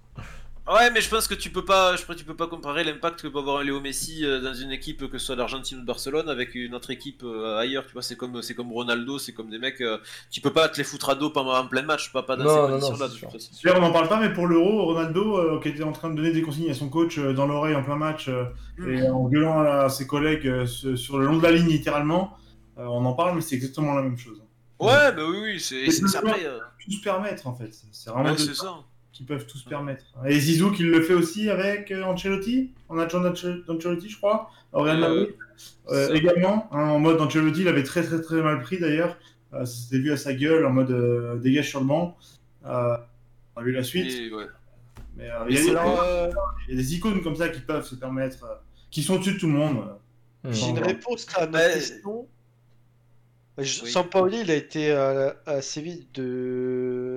Ouais, 0.71 0.91
mais 0.91 1.01
je 1.01 1.09
pense 1.09 1.27
que 1.27 1.33
tu 1.33 1.49
peux 1.49 1.65
pas, 1.65 1.95
je 1.95 2.05
pense 2.05 2.15
que 2.15 2.19
tu 2.21 2.25
peux 2.27 2.35
pas 2.35 2.45
comparer 2.45 2.83
l'impact 2.83 3.23
que 3.23 3.27
peut 3.27 3.39
avoir 3.39 3.57
un 3.57 3.63
Léo 3.63 3.79
Messi 3.81 4.23
euh, 4.23 4.39
dans 4.39 4.53
une 4.53 4.71
équipe 4.71 5.09
que 5.09 5.17
ce 5.17 5.25
soit 5.25 5.35
l'Argentine 5.35 5.79
ou 5.79 5.83
Barcelone 5.83 6.29
avec 6.29 6.53
une 6.53 6.75
autre 6.75 6.91
équipe 6.91 7.23
euh, 7.23 7.57
ailleurs. 7.57 7.87
Tu 7.87 7.93
vois, 7.93 8.03
c'est 8.03 8.15
comme, 8.15 8.43
c'est 8.43 8.53
comme 8.53 8.71
Ronaldo, 8.71 9.17
c'est 9.17 9.33
comme 9.33 9.49
des 9.49 9.57
mecs. 9.57 9.81
euh, 9.81 9.97
tu 10.29 10.41
peux 10.41 10.53
pas 10.53 10.69
te 10.69 10.77
les 10.77 10.83
foutre 10.83 11.09
à 11.09 11.15
dos 11.15 11.31
pendant 11.31 11.55
en 11.57 11.65
plein 11.65 11.81
match, 11.81 12.11
pas, 12.13 12.21
pas 12.21 12.35
dans 12.35 12.43
Non, 12.43 12.49
ces 12.49 12.55
non, 12.57 12.67
non, 12.67 12.97
conditions-là. 12.99 13.39
D'ailleurs, 13.63 13.79
on 13.79 13.81
n'en 13.87 13.91
parle 13.91 14.09
pas, 14.09 14.19
mais 14.19 14.31
pour 14.31 14.45
l'Euro, 14.45 14.85
Ronaldo, 14.85 15.37
euh, 15.37 15.59
qui 15.59 15.69
était 15.69 15.81
en 15.81 15.91
train 15.91 16.11
de 16.11 16.15
donner 16.15 16.31
des 16.31 16.43
consignes 16.43 16.69
à 16.69 16.75
son 16.75 16.87
coach 16.89 17.17
euh, 17.17 17.33
dans 17.33 17.47
l'oreille 17.47 17.75
en 17.75 17.83
plein 17.83 17.95
match 17.97 18.27
euh, 18.29 18.43
Mm. 18.77 18.89
et 18.93 19.09
en 19.09 19.23
gueulant 19.27 19.59
à 19.61 19.89
ses 19.89 20.05
collègues 20.07 20.47
euh, 20.47 20.65
sur 20.67 21.17
le 21.17 21.25
long 21.25 21.37
de 21.37 21.43
la 21.43 21.51
ligne, 21.51 21.67
littéralement, 21.67 22.37
euh, 22.77 22.85
on 22.85 23.03
en 23.05 23.13
parle, 23.13 23.35
mais 23.35 23.41
c'est 23.41 23.55
exactement 23.55 23.93
la 23.95 24.03
même 24.03 24.17
chose. 24.17 24.41
Ouais, 24.79 25.11
bah 25.11 25.23
oui, 25.27 25.37
oui, 25.41 25.59
c'est, 25.59 25.83
Tout 25.85 26.07
se 26.91 27.01
permettre, 27.03 27.47
en 27.47 27.55
fait. 27.55 27.71
C'est 27.91 28.09
vraiment 28.11 28.29
ouais, 28.29 28.37
c'est 28.37 28.53
ça. 28.55 28.75
Qui 29.19 29.25
peuvent 29.25 29.45
tout 29.45 29.57
se 29.57 29.67
permettre. 29.67 30.05
Et 30.25 30.39
Zizou 30.39 30.71
qui 30.71 30.83
le 30.83 31.01
fait 31.01 31.13
aussi 31.13 31.49
avec 31.49 31.91
euh, 31.91 32.03
Ancelotti. 32.05 32.71
On 32.87 32.97
a 32.99 33.05
John 33.05 33.25
Ance- 33.25 33.45
Ancelotti, 33.67 34.07
je 34.07 34.15
crois, 34.15 34.49
au 34.71 34.81
Real 34.83 34.95
Euh, 34.95 34.99
Madrid. 35.01 35.35
Euh, 35.89 36.13
également, 36.13 36.69
hein, 36.71 36.83
en 36.91 36.99
mode 36.99 37.19
Ancelotti, 37.19 37.59
il 37.63 37.67
avait 37.67 37.83
très 37.83 38.01
très 38.01 38.21
très 38.21 38.41
mal 38.41 38.61
pris 38.61 38.79
d'ailleurs. 38.79 39.17
Euh, 39.53 39.65
ça 39.65 39.81
s'était 39.81 39.99
vu 39.99 40.13
à 40.13 40.15
sa 40.15 40.33
gueule, 40.33 40.65
en 40.65 40.69
mode 40.69 40.91
euh, 40.91 41.35
dégage 41.35 41.67
sur 41.67 41.81
le 41.81 41.85
banc. 41.87 42.15
Euh, 42.65 42.95
on 43.57 43.59
a 43.59 43.63
vu 43.65 43.73
la 43.73 43.83
suite. 43.83 44.09
Et, 44.09 44.33
ouais. 44.33 44.45
Mais 45.17 45.29
euh, 45.29 45.43
il 45.49 45.55
y, 45.55 45.59
a 45.59 45.63
des- 45.63 45.69
Alors, 45.71 46.05
il 46.69 46.75
y 46.75 46.77
a 46.77 46.81
des 46.81 46.95
icônes 46.95 47.21
comme 47.21 47.35
ça 47.35 47.49
qui 47.49 47.59
peuvent 47.59 47.85
se 47.85 47.95
permettre, 47.95 48.45
euh, 48.45 48.55
qui 48.89 49.03
sont 49.03 49.15
au-dessus 49.15 49.33
de 49.33 49.39
tout 49.39 49.47
le 49.47 49.53
monde. 49.53 49.83
Hmm. 50.45 50.51
J'ai 50.53 50.69
une 50.69 50.79
réponse 50.79 51.27
à 51.35 51.45
notre 51.45 51.57
Ouais. 51.67 51.73
question. 51.73 52.25
Je- 53.57 53.83
Oui. 53.83 53.91
Sampaoli, 53.91 54.39
il 54.43 54.51
a 54.51 54.55
été 54.55 54.93
à, 54.93 55.35
à 55.45 55.61
Séville 55.61 56.07
de 56.13 57.08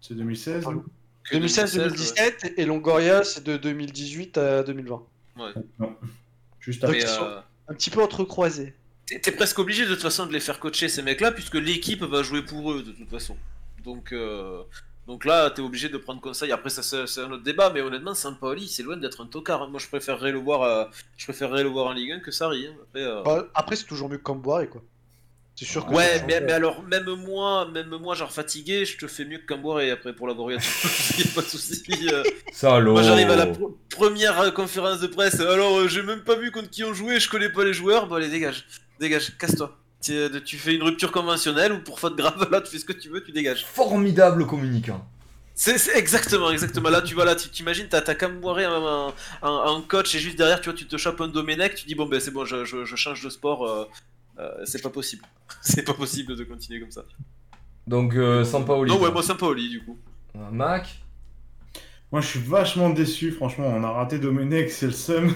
C'est 0.00 0.14
2016. 0.14 0.64
Pardon. 0.64 0.84
Que 1.24 1.36
2016-2017 1.36 2.54
et 2.56 2.64
Longoria 2.64 3.22
c'est 3.24 3.44
de 3.44 3.56
2018 3.56 4.38
à 4.38 4.62
2020. 4.62 5.02
Non. 5.36 5.96
Juste 6.60 6.84
après. 6.84 7.04
euh, 7.06 7.40
Un 7.68 7.74
petit 7.74 7.90
peu 7.90 8.02
entrecroisés. 8.02 8.74
T'es 9.06 9.32
presque 9.32 9.58
obligé 9.58 9.84
de 9.86 9.94
toute 9.94 10.02
façon 10.02 10.26
de 10.26 10.32
les 10.32 10.40
faire 10.40 10.58
coacher 10.60 10.88
ces 10.88 11.02
mecs-là 11.02 11.32
puisque 11.32 11.54
l'équipe 11.54 12.02
va 12.02 12.22
jouer 12.22 12.42
pour 12.42 12.72
eux 12.72 12.82
de 12.82 12.92
toute 12.92 13.08
façon. 13.10 13.36
Donc, 13.84 14.12
euh, 14.12 14.62
donc 15.06 15.24
là, 15.24 15.50
t'es 15.50 15.62
obligé 15.62 15.88
de 15.88 15.96
prendre 15.96 16.20
conseil. 16.20 16.52
Après, 16.52 16.68
ça 16.68 16.82
c'est 16.82 17.20
un 17.20 17.30
autre 17.30 17.42
débat, 17.42 17.70
mais 17.72 17.80
honnêtement, 17.80 18.14
Sampaoli, 18.14 18.68
c'est 18.68 18.82
loin 18.82 18.96
d'être 18.98 19.22
un 19.22 19.26
tocard. 19.26 19.62
hein. 19.62 19.68
Moi, 19.68 19.80
je 19.80 19.86
préférerais 19.88 20.32
le 20.32 20.38
voir, 20.38 20.62
euh, 20.62 20.84
je 21.16 21.24
préférerais 21.24 21.62
le 21.62 21.70
voir 21.70 21.86
en 21.86 21.92
Ligue 21.92 22.12
1 22.12 22.20
que 22.20 22.30
Sarri. 22.30 22.66
hein. 22.66 22.74
Après, 22.82 23.02
euh, 23.02 23.22
Bah, 23.22 23.46
après, 23.54 23.76
c'est 23.76 23.86
toujours 23.86 24.10
mieux 24.10 24.18
que 24.18 24.22
Camboire, 24.22 24.68
quoi. 24.68 24.82
C'est 25.58 25.64
sûr 25.64 25.84
que 25.84 25.92
Ouais, 25.92 26.22
mais, 26.28 26.40
mais 26.40 26.52
alors, 26.52 26.84
même 26.84 27.12
moi, 27.16 27.66
même 27.74 27.88
moi, 27.88 28.14
genre 28.14 28.30
fatigué, 28.30 28.84
je 28.84 28.96
te 28.96 29.08
fais 29.08 29.24
mieux 29.24 29.38
que 29.38 29.46
Camboire 29.46 29.80
après 29.92 30.12
pour 30.12 30.28
l'avoir 30.28 30.50
eu 30.50 30.54
à 30.54 30.58
y 30.58 31.22
a 31.22 31.34
pas 31.34 31.42
de 31.42 31.46
soucis. 31.48 31.82
euh. 32.12 32.22
Salaud. 32.52 32.92
Moi, 32.92 33.02
j'arrive 33.02 33.28
à 33.28 33.34
la 33.34 33.46
pr- 33.46 33.74
première 33.90 34.38
euh, 34.40 34.50
conférence 34.52 35.00
de 35.00 35.08
presse. 35.08 35.40
Alors, 35.40 35.78
euh, 35.80 35.88
j'ai 35.88 36.02
même 36.02 36.20
pas 36.22 36.36
vu 36.36 36.52
contre 36.52 36.70
qui 36.70 36.84
on 36.84 36.94
jouait, 36.94 37.18
je 37.18 37.28
connais 37.28 37.48
pas 37.48 37.64
les 37.64 37.72
joueurs. 37.72 38.06
Bon, 38.06 38.14
allez, 38.14 38.28
dégage, 38.28 38.66
dégage, 39.00 39.36
casse-toi. 39.36 39.76
Tu, 40.00 40.14
tu 40.44 40.58
fais 40.58 40.76
une 40.76 40.84
rupture 40.84 41.10
conventionnelle 41.10 41.72
ou 41.72 41.80
pour 41.82 41.98
faute 41.98 42.14
grave, 42.16 42.46
là, 42.52 42.60
tu 42.60 42.70
fais 42.70 42.78
ce 42.78 42.84
que 42.84 42.92
tu 42.92 43.08
veux, 43.08 43.24
tu 43.24 43.32
dégages. 43.32 43.66
Formidable 43.66 44.46
communicant. 44.46 45.04
C'est 45.56 45.74
exactement, 45.96 46.52
exactement. 46.52 46.88
Là, 46.88 47.02
tu 47.02 47.16
vois, 47.16 47.24
là, 47.24 47.34
tu 47.34 47.48
t'imagines, 47.48 47.88
t'as 47.88 48.00
en, 48.28 49.12
en, 49.42 49.48
en 49.48 49.82
coach 49.82 50.14
et 50.14 50.20
juste 50.20 50.38
derrière, 50.38 50.60
tu 50.60 50.70
vois, 50.70 50.78
tu 50.78 50.86
te 50.86 50.96
chopes 50.96 51.20
un 51.20 51.26
Domenech, 51.26 51.74
tu 51.74 51.84
dis, 51.86 51.96
bon, 51.96 52.06
ben 52.06 52.20
c'est 52.20 52.30
bon, 52.30 52.44
je, 52.44 52.64
je, 52.64 52.84
je 52.84 52.94
change 52.94 53.24
de 53.24 53.28
sport. 53.28 53.68
euh, 53.68 53.84
c'est 54.64 54.82
pas 54.82 54.90
possible. 54.90 55.24
c'est 55.60 55.82
pas 55.82 55.94
possible 55.94 56.36
de 56.36 56.44
continuer 56.44 56.80
comme 56.80 56.90
ça. 56.90 57.04
Donc, 57.86 58.14
euh, 58.14 58.44
Sampaoli. 58.44 58.90
Non, 58.90 59.00
ouais, 59.00 59.10
moi, 59.10 59.22
Sampaoli, 59.22 59.70
du 59.70 59.82
coup. 59.82 59.96
Euh, 60.36 60.50
Mac 60.50 61.02
Moi, 62.12 62.20
je 62.20 62.26
suis 62.26 62.40
vachement 62.40 62.90
déçu, 62.90 63.32
franchement. 63.32 63.66
On 63.66 63.82
a 63.82 63.90
raté 63.90 64.18
Domenech, 64.18 64.70
c'est 64.70 64.86
le 64.86 64.92
seum. 64.92 65.28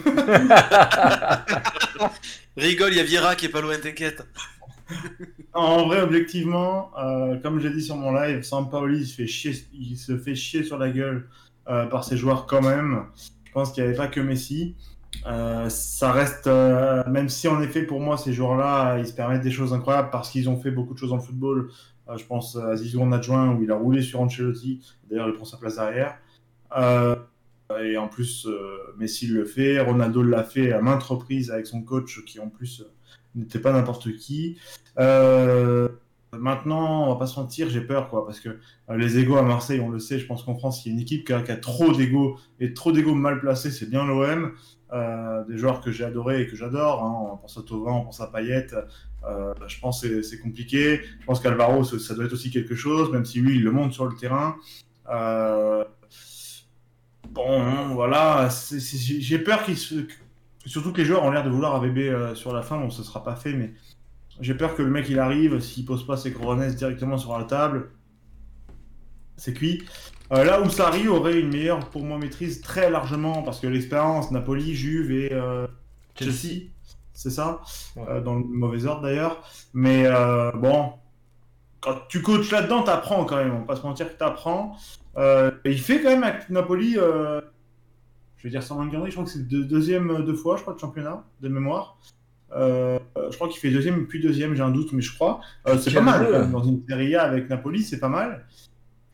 Rigole, 2.56 2.92
il 2.92 2.98
y 2.98 3.00
a 3.00 3.04
Vieira 3.04 3.36
qui 3.36 3.46
est 3.46 3.48
pas 3.48 3.62
loin, 3.62 3.78
t'inquiète. 3.78 4.22
En 5.54 5.86
vrai, 5.86 6.02
objectivement, 6.02 6.90
euh, 6.98 7.36
comme 7.38 7.58
j'ai 7.60 7.70
dit 7.70 7.82
sur 7.82 7.96
mon 7.96 8.12
live, 8.12 8.42
Sampaoli 8.42 8.98
il 9.00 9.06
se 9.06 9.14
fait 9.14 9.26
chier, 9.26 9.54
il 9.72 9.96
se 9.96 10.18
fait 10.18 10.34
chier 10.34 10.64
sur 10.64 10.76
la 10.76 10.90
gueule 10.90 11.28
euh, 11.68 11.86
par 11.86 12.04
ses 12.04 12.18
joueurs 12.18 12.44
quand 12.46 12.60
même. 12.60 13.06
Je 13.44 13.52
pense 13.52 13.72
qu'il 13.72 13.82
n'y 13.82 13.88
avait 13.88 13.96
pas 13.96 14.08
que 14.08 14.20
Messi. 14.20 14.76
Euh, 15.26 15.68
ça 15.68 16.10
reste, 16.12 16.46
euh, 16.46 17.02
même 17.08 17.28
si 17.28 17.46
en 17.46 17.60
effet 17.62 17.82
pour 17.82 18.00
moi 18.00 18.16
ces 18.16 18.32
joueurs-là, 18.32 18.98
ils 18.98 19.06
se 19.06 19.12
permettent 19.12 19.42
des 19.42 19.50
choses 19.50 19.72
incroyables 19.72 20.10
parce 20.10 20.30
qu'ils 20.30 20.48
ont 20.48 20.58
fait 20.58 20.70
beaucoup 20.70 20.94
de 20.94 20.98
choses 20.98 21.10
dans 21.10 21.16
le 21.16 21.22
football. 21.22 21.70
Euh, 22.08 22.16
je 22.16 22.24
pense 22.24 22.56
à 22.56 22.76
Zizou 22.76 23.00
en 23.02 23.12
adjoint 23.12 23.54
où 23.54 23.62
il 23.62 23.70
a 23.70 23.76
roulé 23.76 24.02
sur 24.02 24.20
Ancelotti. 24.20 24.80
D'ailleurs, 25.08 25.28
il 25.28 25.34
prend 25.34 25.44
sa 25.44 25.56
place 25.56 25.76
derrière. 25.76 26.18
Et 27.82 27.96
en 27.96 28.08
plus, 28.08 28.46
Messi 28.98 29.26
le 29.26 29.46
fait, 29.46 29.80
Ronaldo 29.80 30.22
l'a 30.22 30.44
fait 30.44 30.72
à 30.72 30.82
maintes 30.82 31.02
reprises 31.02 31.50
avec 31.50 31.66
son 31.66 31.82
coach 31.82 32.22
qui 32.26 32.38
en 32.38 32.48
plus 32.48 32.84
n'était 33.34 33.60
pas 33.60 33.72
n'importe 33.72 34.14
qui. 34.16 34.58
Maintenant, 36.38 37.06
on 37.06 37.12
va 37.12 37.18
pas 37.18 37.26
se 37.26 37.38
mentir, 37.38 37.68
j'ai 37.68 37.82
peur, 37.82 38.08
quoi, 38.08 38.24
parce 38.24 38.40
que 38.40 38.58
les 38.94 39.18
égos 39.18 39.36
à 39.36 39.42
Marseille, 39.42 39.80
on 39.80 39.90
le 39.90 39.98
sait, 39.98 40.18
je 40.18 40.26
pense 40.26 40.42
qu'en 40.42 40.54
France, 40.54 40.84
il 40.84 40.88
y 40.88 40.92
a 40.92 40.94
une 40.94 41.00
équipe 41.00 41.26
qui 41.26 41.32
a, 41.34 41.42
qui 41.42 41.52
a 41.52 41.56
trop 41.56 41.92
d'égos 41.92 42.38
et 42.58 42.72
trop 42.72 42.90
d'égos 42.90 43.14
mal 43.14 43.38
placés, 43.40 43.70
c'est 43.70 43.88
bien 43.88 44.06
l'OM. 44.06 44.52
Euh, 44.92 45.42
des 45.46 45.56
joueurs 45.56 45.80
que 45.80 45.90
j'ai 45.90 46.04
adorés 46.04 46.42
et 46.42 46.46
que 46.46 46.54
j'adore, 46.54 47.02
hein, 47.02 47.30
on 47.32 47.36
pense 47.38 47.56
à 47.56 47.62
Thauvin, 47.62 47.92
on 47.92 48.04
pense 48.04 48.20
à 48.20 48.26
Payet, 48.26 48.66
euh, 49.24 49.54
je 49.66 49.80
pense 49.80 50.02
que 50.02 50.20
c'est- 50.20 50.38
compliqué. 50.38 51.00
Je 51.20 51.24
pense 51.24 51.40
qu'Alvaro, 51.40 51.82
ça, 51.82 52.14
doit 52.14 52.26
être 52.26 52.32
aussi 52.34 52.50
quelque 52.50 52.74
chose, 52.74 53.10
même 53.10 53.24
si 53.24 53.40
lui, 53.40 53.56
il 53.56 53.62
le 53.64 53.70
monte 53.70 53.92
sur 53.94 54.04
le 54.06 54.14
terrain. 54.16 54.56
Euh, 55.10 55.84
Bon, 57.30 57.94
voilà, 57.94 58.50
c'est- 58.50 58.80
c'est- 58.80 59.20
j'ai 59.20 59.38
peur 59.38 59.64
qu'il 59.64 59.76
se... 59.78 59.94
Surtout 60.66 60.92
que 60.92 60.98
les 60.98 61.06
joueurs 61.06 61.24
ont 61.24 61.30
l'air 61.30 61.44
de 61.44 61.48
vouloir 61.48 61.74
AVB 61.76 62.34
sur 62.34 62.52
la 62.52 62.60
fin, 62.62 62.76
bon, 62.78 62.90
ce 62.90 63.02
sera 63.02 63.24
pas 63.24 63.36
fait, 63.36 63.54
mais 63.54 63.72
j'ai 64.40 64.54
peur 64.54 64.74
que 64.74 64.82
le 64.82 64.90
mec 64.90 65.08
il 65.08 65.18
arrive, 65.18 65.58
s'il 65.60 65.86
pose 65.86 66.06
pas 66.06 66.18
ses 66.18 66.32
coronets 66.32 66.74
directement 66.74 67.16
sur 67.16 67.38
la 67.38 67.44
table, 67.44 67.90
c'est 69.36 69.54
cuit. 69.54 69.82
Euh, 70.32 70.44
là 70.44 70.60
où 70.62 70.70
Sarri 70.70 71.08
aurait 71.08 71.38
une 71.38 71.50
meilleure, 71.50 71.80
pour 71.90 72.04
moi, 72.04 72.18
maîtrise 72.18 72.60
très 72.60 72.90
largement, 72.90 73.42
parce 73.42 73.60
que 73.60 73.66
l'expérience, 73.66 74.30
Napoli, 74.30 74.74
Juve 74.74 75.10
et 75.12 75.32
euh, 75.32 75.66
Chelsea, 76.14 76.70
c'est 77.12 77.30
ça, 77.30 77.60
Ouais. 77.96 78.04
Euh, 78.08 78.20
dans 78.20 78.36
le 78.36 78.44
mauvais 78.44 78.86
ordre 78.86 79.02
d'ailleurs. 79.02 79.42
Mais 79.74 80.06
bon, 80.54 80.94
quand 81.80 81.96
tu 82.08 82.22
coaches 82.22 82.50
là-dedans, 82.50 82.82
t'apprends 82.82 83.24
quand 83.24 83.36
même, 83.36 83.54
on 83.54 83.58
va 83.60 83.64
pas 83.64 83.76
se 83.76 83.82
mentir 83.82 84.08
que 84.08 84.18
t'apprends. 84.18 84.76
Et 85.18 85.70
il 85.70 85.80
fait 85.80 86.00
quand 86.00 86.08
même 86.08 86.24
avec 86.24 86.48
Napoli, 86.48 86.94
je 86.94 87.42
vais 88.42 88.50
dire 88.50 88.62
sans 88.62 88.76
manquer, 88.76 88.98
je 89.06 89.12
crois 89.12 89.24
que 89.24 89.30
c'est 89.30 89.46
deux, 89.46 89.64
deuxième 89.64 90.24
deux 90.24 90.34
fois, 90.34 90.56
je 90.56 90.62
crois, 90.62 90.74
de 90.74 90.78
championnat, 90.78 91.24
de 91.40 91.48
mémoire. 91.48 91.98
Euh, 92.54 92.98
je 93.30 93.34
crois 93.34 93.48
qu'il 93.48 93.60
fait 93.60 93.70
deuxième 93.70 94.06
puis 94.06 94.20
deuxième, 94.20 94.54
j'ai 94.54 94.62
un 94.62 94.70
doute, 94.70 94.92
mais 94.92 95.02
je 95.02 95.14
crois. 95.14 95.40
Euh, 95.66 95.78
c'est 95.78 95.92
pas 95.92 96.00
mal 96.00 96.26
jeu. 96.26 96.32
même, 96.32 96.50
dans 96.50 96.62
une 96.62 96.82
Serie 96.88 97.14
A 97.14 97.22
avec 97.22 97.48
Napoli, 97.48 97.82
c'est 97.82 97.98
pas 97.98 98.08
mal. 98.08 98.46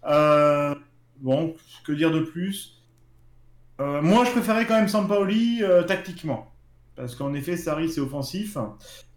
Euh, 0.06 0.74
bon, 1.20 1.55
que 1.84 1.92
dire 1.92 2.10
de 2.10 2.20
plus? 2.20 2.82
Euh, 3.80 4.02
Moi, 4.02 4.24
je 4.24 4.30
préférais 4.32 4.66
quand 4.66 4.74
même 4.76 4.88
Sampaoli 4.88 5.62
euh, 5.62 5.82
tactiquement. 5.82 6.52
Parce 6.97 7.14
qu'en 7.14 7.32
effet, 7.34 7.56
Sarri, 7.56 7.88
c'est 7.88 8.00
offensif, 8.00 8.56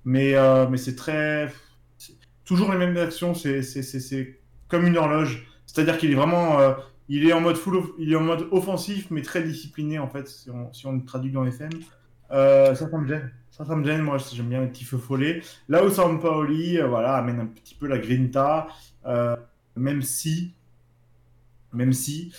mais, 0.06 0.36
euh, 0.36 0.68
mais 0.70 0.78
c'est 0.78 0.96
très. 0.96 1.52
Toujours 2.46 2.72
les 2.72 2.78
mêmes 2.78 2.98
actions, 2.98 3.34
c'est- 3.34 4.40
comme 4.68 4.86
une 4.86 4.98
horloge. 4.98 5.48
C'est-à-dire 5.66 5.98
qu'il 5.98 6.12
est 6.12 6.16
vraiment. 6.16 6.60
euh, 6.60 6.74
il 7.10 7.28
est 7.28 7.34
en 7.34 7.42
mode 7.42 7.58
full, 7.58 7.82
il 8.00 8.12
est 8.14 8.16
en 8.16 8.22
mode 8.22 8.48
offensif, 8.52 9.08
mais 9.12 9.22
très 9.22 9.44
discipliné 9.44 10.00
en 10.00 10.08
fait, 10.08 10.28
si 10.28 10.50
on, 10.50 10.72
si 10.72 10.86
on 10.86 10.94
le 10.94 11.04
traduit 11.04 11.32
dans 11.32 11.46
FM. 11.46 11.72
Ça, 12.30 12.76
ça 12.76 12.98
me 12.98 13.08
gêne. 13.08 13.32
Ça, 13.50 13.66
me 13.76 13.84
gêne. 13.84 14.02
Moi, 14.02 14.18
j'aime 14.34 14.48
bien 14.48 14.62
les 14.62 14.68
petits 14.68 14.86
feux 14.86 14.98
follets. 14.98 15.42
Là 15.70 15.84
où 15.84 15.90
Sampaoli, 15.90 16.78
euh, 16.80 16.88
voilà, 16.88 17.16
amène 17.16 17.40
un 17.42 17.46
petit 17.48 17.76
peu 17.76 17.88
la 17.88 17.98
grinta, 17.98 18.68
même 19.76 20.02
si, 20.02 20.54
même 21.74 21.94
si, 21.94 22.34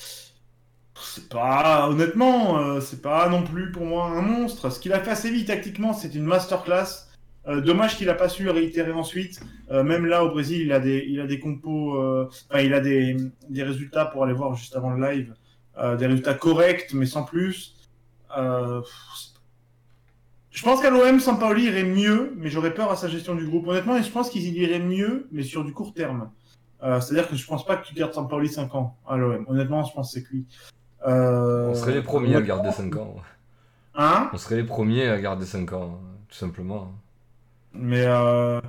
c'est 0.94 1.28
pas, 1.28 1.88
honnêtement, 1.88 2.58
euh, 2.58 2.80
c'est 2.80 3.02
pas 3.02 3.28
non 3.28 3.42
plus 3.42 3.72
pour 3.72 3.84
moi 3.84 4.06
un 4.06 4.22
monstre. 4.22 4.70
Ce 4.70 4.78
qu'il 4.78 4.92
a 4.92 5.00
fait 5.00 5.10
à 5.10 5.16
Séville 5.16 5.44
tactiquement, 5.44 5.92
c'est 5.92 6.14
une 6.14 6.24
masterclass. 6.24 7.08
Euh, 7.48 7.60
dommage 7.60 7.96
qu'il 7.96 8.08
a 8.08 8.14
pas 8.14 8.28
su 8.28 8.48
réitérer 8.48 8.92
ensuite. 8.92 9.40
Euh, 9.70 9.82
même 9.82 10.06
là 10.06 10.24
au 10.24 10.30
Brésil, 10.30 10.60
il 10.62 10.72
a 10.72 10.78
des, 10.78 11.04
il 11.08 11.20
a 11.20 11.26
des 11.26 11.40
compos, 11.40 11.96
euh, 11.96 12.28
enfin, 12.50 12.60
il 12.62 12.72
a 12.72 12.80
des, 12.80 13.16
des 13.48 13.62
résultats 13.64 14.04
pour 14.04 14.22
aller 14.22 14.32
voir 14.32 14.54
juste 14.54 14.76
avant 14.76 14.90
le 14.90 15.04
live, 15.10 15.34
euh, 15.78 15.96
des 15.96 16.06
résultats 16.06 16.34
corrects, 16.34 16.94
mais 16.94 17.06
sans 17.06 17.24
plus. 17.24 17.74
Je 20.52 20.62
pense 20.62 20.82
qu'à 20.82 20.90
l'OM, 20.90 21.18
Sampaoli 21.18 21.64
irait 21.64 21.82
mieux, 21.82 22.34
mais 22.36 22.50
j'aurais 22.50 22.74
peur 22.74 22.90
à 22.92 22.96
sa 22.96 23.08
gestion 23.08 23.34
du 23.34 23.46
groupe. 23.46 23.66
Honnêtement, 23.66 23.96
et 23.96 24.02
je 24.02 24.10
pense 24.10 24.30
qu'il 24.30 24.42
irait 24.56 24.78
mieux, 24.78 25.26
mais 25.32 25.42
sur 25.42 25.64
du 25.64 25.72
court 25.72 25.94
terme. 25.94 26.30
Euh, 26.82 27.00
C'est-à-dire 27.00 27.28
que 27.28 27.36
je 27.36 27.46
pense 27.46 27.64
pas 27.64 27.76
que 27.76 27.86
tu 27.86 27.94
gardes 27.94 28.12
Sampaoli 28.12 28.48
5 28.48 28.74
ans 28.74 28.96
à 29.06 29.16
l'OM. 29.16 29.44
Honnêtement, 29.48 29.84
je 29.84 29.92
pense 29.92 30.12
que 30.12 30.20
c'est 30.20 30.26
cuit. 30.26 30.46
Euh, 31.06 31.70
On 31.70 31.74
serait 31.74 31.94
les 31.94 32.02
premiers 32.02 32.36
à 32.36 32.42
garder 32.42 32.72
5 32.72 32.96
ans. 32.96 33.16
Hein? 33.94 34.30
On 34.32 34.38
serait 34.38 34.56
les 34.56 34.64
premiers 34.64 35.08
à 35.08 35.20
garder 35.20 35.46
5 35.46 35.72
ans, 35.72 36.00
tout 36.28 36.36
simplement. 36.36 36.92
Mais 37.74 38.04
euh... 38.06 38.60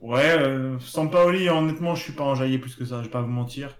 ouais, 0.00 0.38
euh, 0.38 0.78
Sampaoli, 0.80 1.48
honnêtement, 1.48 1.94
je 1.94 2.02
suis 2.02 2.12
pas 2.12 2.24
enjaillé 2.24 2.58
plus 2.58 2.74
que 2.74 2.84
ça. 2.84 2.98
Je 2.98 3.04
vais 3.04 3.10
pas 3.10 3.22
vous 3.22 3.28
mentir. 3.28 3.76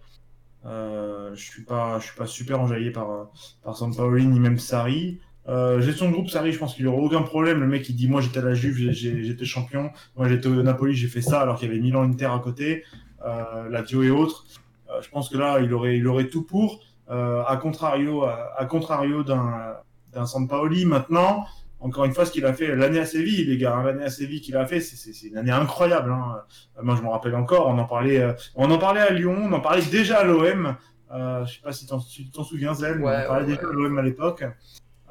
Je 0.65 1.35
suis 1.35 1.65
pas, 1.65 1.99
je 1.99 2.07
suis 2.07 2.17
pas 2.17 2.27
super 2.27 2.61
enjaillé 2.61 2.91
par 2.91 3.29
par 3.63 3.77
Sampaoli 3.77 4.27
ni 4.27 4.41
même 4.41 4.59
Sarri. 4.59 5.21
Euh, 5.49 5.81
gestion 5.81 6.09
de 6.09 6.13
groupe, 6.13 6.29
Sarri, 6.29 6.53
je 6.53 6.59
pense 6.59 6.75
qu'il 6.75 6.87
aura 6.87 6.99
aucun 6.99 7.23
problème. 7.23 7.61
Le 7.61 7.67
mec, 7.67 7.89
il 7.89 7.97
dit 7.97 8.07
moi 8.09 8.21
j'étais 8.21 8.39
à 8.41 8.43
la 8.43 8.55
Juve, 8.55 8.91
j'étais 8.93 9.45
champion. 9.47 9.91
Moi 10.17 10.29
j'étais 10.29 10.47
au 10.49 10.63
Napoli, 10.63 10.95
j'ai 10.95 11.09
fait 11.09 11.23
ça 11.23 11.41
alors 11.41 11.59
qu'il 11.59 11.69
y 11.69 11.71
avait 11.71 11.81
Milan 11.81 12.03
Inter 12.03 12.27
à 12.27 12.39
côté, 12.39 12.85
euh, 13.25 13.69
Lazio 13.71 14.03
et 14.03 14.11
autres. 14.11 14.45
Euh, 14.91 15.01
je 15.01 15.09
pense 15.09 15.29
que 15.31 15.39
là, 15.39 15.59
il 15.61 15.73
aurait, 15.73 15.97
il 15.97 16.07
aurait 16.07 16.29
tout 16.29 16.43
pour. 16.43 16.81
Euh, 17.11 17.43
à 17.47 17.57
contrario, 17.57 18.25
à, 18.25 18.51
à 18.59 18.67
contrario 18.67 19.23
d'un 19.25 20.27
Sampaoli 20.27 20.85
maintenant. 20.85 21.47
Encore 21.81 22.05
une 22.05 22.13
fois, 22.13 22.27
ce 22.27 22.33
qu'il 22.33 22.45
a 22.45 22.53
fait 22.53 22.75
l'année 22.75 22.99
à 22.99 23.07
Séville, 23.07 23.45
les 23.45 23.57
gars, 23.57 23.77
hein, 23.77 23.85
l'année 23.85 24.03
à 24.05 24.11
Séville 24.11 24.41
qu'il 24.41 24.57
a 24.57 24.67
fait, 24.67 24.81
c'est- 24.81 25.27
une 25.29 25.37
année 25.39 25.53
incroyable. 25.53 26.11
hein. 26.11 26.43
Moi, 26.83 26.97
je 26.97 27.03
me 27.03 27.09
rappelle 27.09 27.37
encore, 27.37 27.69
on 27.69 27.79
en 27.79 27.85
parlait, 27.85 28.35
on 28.57 28.69
en 28.71 28.79
parlait 28.79 29.01
à 29.01 29.11
Lyon, 29.11 29.37
on 29.45 29.53
en 29.53 29.61
parlait 29.61 29.83
déjà 29.91 30.19
à 30.19 30.25
l'OM. 30.25 30.75
Je 31.11 31.53
sais 31.53 31.61
pas 31.63 31.73
si 31.73 31.87
tu 31.87 32.31
t'en 32.31 32.43
souviens, 32.43 32.75
Ouais, 32.75 32.93
on 33.01 33.03
parlait 33.29 33.47
ouais, 33.47 33.47
déjà 33.47 33.63
ouais. 33.63 33.69
à 33.69 33.73
l'OM 33.73 33.97
à 33.99 34.03
l'époque. 34.03 34.45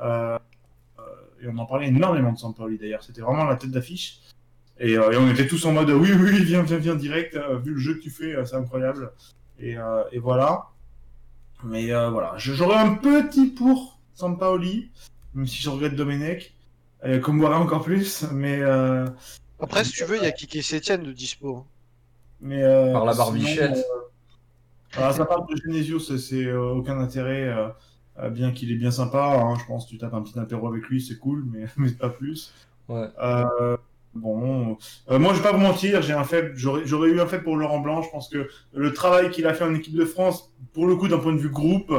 Euh, 0.02 0.38
euh, 1.00 1.02
et 1.42 1.48
on 1.48 1.58
en 1.58 1.66
parlait 1.66 1.88
énormément 1.88 2.32
de 2.32 2.38
Sampaoli 2.38 2.78
d'ailleurs. 2.78 3.04
C'était 3.04 3.22
vraiment 3.22 3.46
la 3.46 3.56
tête 3.56 3.72
d'affiche. 3.72 4.20
Et, 4.80 4.98
euh, 4.98 5.12
et 5.12 5.18
on 5.18 5.30
était 5.30 5.48
tous 5.48 5.66
en 5.66 5.72
mode 5.72 5.90
oui, 5.90 6.12
oui, 6.14 6.44
viens, 6.44 6.62
viens, 6.64 6.78
viens 6.78 6.96
direct. 6.96 7.36
euh, 7.36 7.58
vu 7.58 7.74
le 7.74 7.80
jeu 7.80 7.96
que 7.96 8.00
tu 8.02 8.10
fais, 8.12 8.36
euh, 8.36 8.46
c'est 8.46 8.56
incroyable. 8.56 9.12
Et, 9.60 9.78
euh, 9.78 10.04
et 10.12 10.20
voilà. 10.20 10.68
Mais 11.64 11.92
euh, 11.92 12.10
voilà, 12.12 12.34
j'aurais 12.38 12.78
un 12.78 12.94
petit 12.94 13.48
pour 13.48 14.00
Sampaoli, 14.14 14.92
même 15.34 15.48
si 15.48 15.62
je 15.62 15.70
regrette 15.70 15.96
Domenech. 15.96 16.54
Euh, 17.06 17.20
Komboura 17.20 17.60
encore 17.60 17.84
plus, 17.84 18.26
mais 18.32 18.60
euh, 18.62 19.08
Après, 19.60 19.84
si 19.84 19.92
tu 19.94 20.04
veux, 20.06 20.18
il 20.18 20.24
y 20.24 20.28
a 20.28 20.32
Kiki 20.32 20.62
Sétienne 20.62 21.04
de 21.04 21.12
dispo. 21.12 21.58
hein. 21.58 21.66
mais 22.42 22.62
euh, 22.64 22.92
Par 22.94 23.06
la 23.06 23.14
sinon, 23.14 23.26
barbichette. 23.26 23.78
euh, 23.78 24.98
alors, 25.00 25.14
ça 25.14 25.26
parle 25.26 25.48
de 25.48 25.56
Genesio, 25.64 26.00
c'est 26.00 26.46
euh, 26.46 26.70
aucun 26.74 27.00
intérêt, 27.00 27.48
bien 28.32 28.52
qu'il 28.52 28.72
est 28.72 28.76
bien 28.76 28.92
sympa. 28.92 29.40
hein, 29.40 29.56
je 29.60 29.66
pense 29.66 29.86
que 29.86 29.92
tu 29.92 29.98
tapes 29.98 30.14
un 30.14 30.22
petit 30.22 30.38
apéro 30.40 30.68
avec 30.68 30.84
lui, 30.88 31.02
c'est 31.02 31.18
cool, 31.18 31.46
mais, 31.52 31.66
mais 31.78 31.92
pas 31.92 32.10
plus. 32.10 32.54
Ouais. 32.90 33.08
Euh, 33.22 33.78
bon, 34.14 34.78
euh, 35.12 35.20
moi 35.20 35.34
je 35.34 35.40
vais 35.40 35.44
pas 35.44 35.52
vous 35.52 35.62
mentir, 35.62 36.02
j'ai 36.02 36.14
un 36.14 36.24
faible, 36.24 36.54
j'aurais 36.56 37.10
eu 37.10 37.20
un 37.20 37.28
faible 37.28 37.44
pour 37.44 37.58
Laurent 37.58 37.80
Blanc. 37.80 38.02
Je 38.02 38.10
pense 38.10 38.30
que 38.30 38.48
le 38.74 38.94
travail 38.94 39.30
qu'il 39.30 39.46
a 39.46 39.54
fait 39.54 39.66
en 39.66 39.74
équipe 39.74 39.96
de 39.96 40.06
France, 40.06 40.52
pour 40.74 40.88
le 40.88 40.96
coup 40.96 41.08
d'un 41.08 41.20
point 41.20 41.34
de 41.34 41.40
vue 41.40 41.50
groupe, 41.50 41.94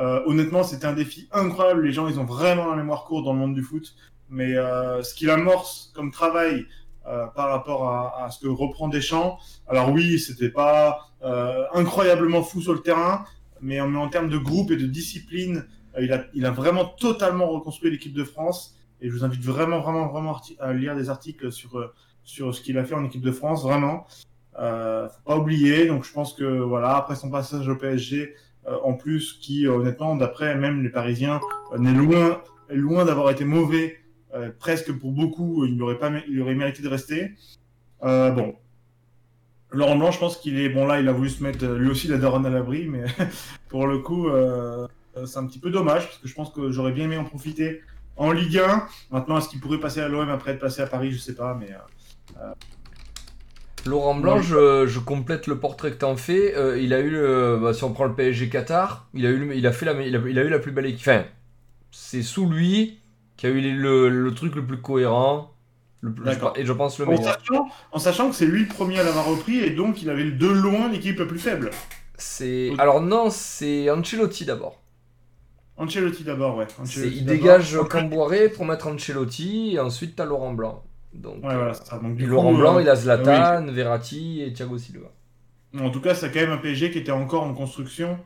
euh, 0.00 0.20
honnêtement 0.26 0.62
c'était 0.62 0.86
un 0.86 0.92
défi 0.92 1.28
incroyable. 1.32 1.84
Les 1.84 1.92
gens 1.92 2.08
ils 2.08 2.20
ont 2.20 2.24
vraiment 2.24 2.70
la 2.70 2.76
mémoire 2.76 3.04
courte 3.04 3.24
dans 3.24 3.32
le 3.32 3.38
monde 3.40 3.54
du 3.54 3.62
foot, 3.62 3.94
mais 4.30 4.56
euh, 4.56 5.02
ce 5.02 5.14
qu'il 5.14 5.28
amorce 5.30 5.90
comme 5.94 6.10
travail 6.12 6.66
euh, 7.06 7.26
par 7.34 7.48
rapport 7.48 7.88
à, 7.88 8.24
à 8.24 8.30
ce 8.30 8.38
que 8.40 8.48
reprend 8.48 8.88
Deschamps, 8.88 9.38
alors 9.66 9.90
oui 9.90 10.18
c'était 10.20 10.50
pas 10.50 11.00
euh, 11.24 11.64
incroyablement 11.74 12.42
fou 12.42 12.60
sur 12.60 12.74
le 12.74 12.80
terrain, 12.80 13.24
mais 13.60 13.80
en, 13.80 14.08
termes 14.08 14.28
de 14.28 14.38
groupe 14.38 14.70
et 14.70 14.76
de 14.76 14.86
discipline, 14.86 15.64
euh, 15.96 16.24
il, 16.34 16.46
a, 16.46 16.50
vraiment 16.50 16.84
totalement 16.84 17.48
reconstruit 17.48 17.90
l'équipe 17.90 18.14
de 18.14 18.24
France. 18.24 18.76
Et 19.00 19.08
je 19.08 19.12
vous 19.14 19.24
invite 19.24 19.42
vraiment, 19.42 19.80
vraiment, 19.80 20.08
vraiment 20.08 20.40
à 20.58 20.72
lire 20.72 20.96
des 20.96 21.08
articles 21.08 21.52
sur, 21.52 21.78
euh, 21.78 21.92
sur 22.24 22.54
ce 22.54 22.60
qu'il 22.60 22.76
a 22.78 22.84
fait 22.84 22.94
en 22.94 23.04
équipe 23.04 23.22
de 23.22 23.32
France, 23.32 23.62
vraiment. 23.62 24.06
Euh, 24.58 25.08
faut 25.08 25.22
pas 25.24 25.38
oublier. 25.38 25.86
Donc 25.86 26.04
je 26.04 26.12
pense 26.12 26.34
que 26.34 26.44
voilà, 26.44 26.96
après 26.96 27.14
son 27.14 27.30
passage 27.30 27.68
au 27.68 27.76
PSG, 27.76 28.34
euh, 28.66 28.76
en 28.82 28.94
plus, 28.94 29.34
qui 29.34 29.66
honnêtement, 29.66 30.16
d'après 30.16 30.56
même 30.56 30.82
les 30.82 30.90
Parisiens, 30.90 31.40
euh, 31.72 31.78
n'est 31.78 31.92
loin, 31.92 32.42
loin 32.70 33.04
d'avoir 33.04 33.30
été 33.30 33.44
mauvais. 33.44 33.96
Presque 34.60 34.92
pour 34.92 35.10
beaucoup, 35.10 35.64
il 35.64 35.82
aurait 35.82 35.98
pas, 35.98 36.12
il 36.28 36.40
aurait 36.42 36.54
mérité 36.54 36.82
de 36.82 36.88
rester. 36.88 37.32
Bon. 38.02 38.54
Laurent 39.70 39.96
Blanc, 39.96 40.10
je 40.10 40.18
pense 40.18 40.38
qu'il 40.38 40.58
est 40.58 40.70
bon 40.70 40.86
là, 40.86 41.00
il 41.00 41.08
a 41.08 41.12
voulu 41.12 41.28
se 41.28 41.42
mettre 41.42 41.66
lui 41.66 41.90
aussi 41.90 42.08
la 42.08 42.16
daronne 42.16 42.46
à 42.46 42.50
l'abri, 42.50 42.86
mais 42.86 43.04
pour 43.68 43.86
le 43.86 43.98
coup, 43.98 44.28
euh, 44.28 44.86
euh, 45.16 45.26
c'est 45.26 45.38
un 45.38 45.46
petit 45.46 45.58
peu 45.58 45.70
dommage 45.70 46.06
parce 46.06 46.18
que 46.18 46.28
je 46.28 46.34
pense 46.34 46.50
que 46.50 46.70
j'aurais 46.70 46.92
bien 46.92 47.04
aimé 47.04 47.16
en 47.18 47.24
profiter 47.24 47.82
en 48.16 48.32
Ligue 48.32 48.58
1. 48.58 48.86
Maintenant, 49.10 49.38
est-ce 49.38 49.48
qu'il 49.48 49.60
pourrait 49.60 49.78
passer 49.78 50.00
à 50.00 50.08
l'OM 50.08 50.28
après 50.30 50.52
être 50.52 50.60
passé 50.60 50.80
à 50.82 50.86
Paris 50.86 51.12
Je 51.12 51.18
sais 51.18 51.34
pas, 51.34 51.54
mais 51.58 51.68
euh, 52.38 52.52
Laurent 53.86 54.14
Blanc, 54.14 54.40
je, 54.40 54.86
je 54.86 54.98
complète 54.98 55.46
le 55.46 55.58
portrait 55.58 55.90
que 55.90 55.98
t'en 55.98 56.16
fais. 56.16 56.56
Euh, 56.56 56.80
il 56.80 56.94
a 56.94 57.00
eu, 57.00 57.10
le, 57.10 57.58
bah, 57.60 57.74
si 57.74 57.84
on 57.84 57.92
prend 57.92 58.06
le 58.06 58.14
PSG 58.14 58.48
Qatar, 58.48 59.06
il 59.12 59.26
a 59.26 59.30
eu, 59.30 59.54
il 59.54 59.66
a 59.66 59.72
fait 59.72 59.86
la, 59.86 59.92
il 60.00 60.16
a, 60.16 60.20
il 60.28 60.38
a 60.38 60.44
eu 60.44 60.48
la 60.48 60.58
plus 60.58 60.72
belle 60.72 60.86
équipe. 60.86 61.08
Enfin, 61.08 61.24
c'est 61.90 62.22
sous 62.22 62.48
lui 62.48 62.98
qui 63.36 63.46
a 63.46 63.50
eu 63.50 63.60
le 63.60 64.34
truc 64.34 64.54
le 64.56 64.64
plus 64.64 64.80
cohérent, 64.80 65.52
le 66.00 66.14
et 66.56 66.64
je 66.64 66.72
pense 66.72 66.98
le 66.98 67.06
en, 67.06 67.10
meilleur. 67.10 67.34
sachant, 67.34 67.68
en 67.92 67.98
sachant 67.98 68.30
que 68.30 68.36
c'est 68.36 68.46
lui 68.46 68.62
le 68.62 68.68
premier 68.68 69.00
à 69.00 69.02
l'avoir 69.02 69.26
repris 69.26 69.58
et 69.58 69.70
donc 69.70 70.02
il 70.02 70.10
avait 70.10 70.30
de 70.30 70.46
loin 70.46 70.88
l'équipe 70.88 71.18
la 71.18 71.26
plus 71.26 71.38
faible. 71.38 71.70
C'est, 72.16 72.72
alors 72.78 73.00
non, 73.00 73.30
c'est 73.30 73.90
Ancelotti 73.90 74.44
d'abord. 74.44 74.80
Ancelotti 75.76 76.24
d'abord, 76.24 76.56
ouais. 76.56 76.66
Ancelotti 76.80 77.16
il 77.18 77.24
dégage 77.24 77.78
Camboiré 77.88 78.48
pour 78.48 78.64
mettre 78.64 78.88
Ancelotti 78.88 79.74
et 79.74 79.80
ensuite 79.80 80.16
t'as 80.16 80.24
Laurent 80.24 80.52
Blanc. 80.52 80.82
Donc, 81.14 81.36
Ouais, 81.36 81.54
voilà, 81.54 81.74
ça. 81.74 81.98
Donc, 81.98 82.18
coup, 82.18 82.26
Laurent 82.26 82.52
Blanc, 82.52 82.76
euh, 82.76 82.82
il 82.82 82.88
a 82.88 82.96
Zlatan, 82.96 83.66
Verratti 83.72 84.42
et 84.42 84.52
Thiago 84.52 84.78
Silva. 84.78 85.08
En 85.78 85.90
tout 85.90 86.00
cas, 86.00 86.14
c'est 86.14 86.30
quand 86.30 86.40
même 86.40 86.50
un 86.50 86.58
PSG 86.58 86.90
qui 86.90 86.98
était 86.98 87.12
encore 87.12 87.42
en 87.44 87.54
construction, 87.54 88.18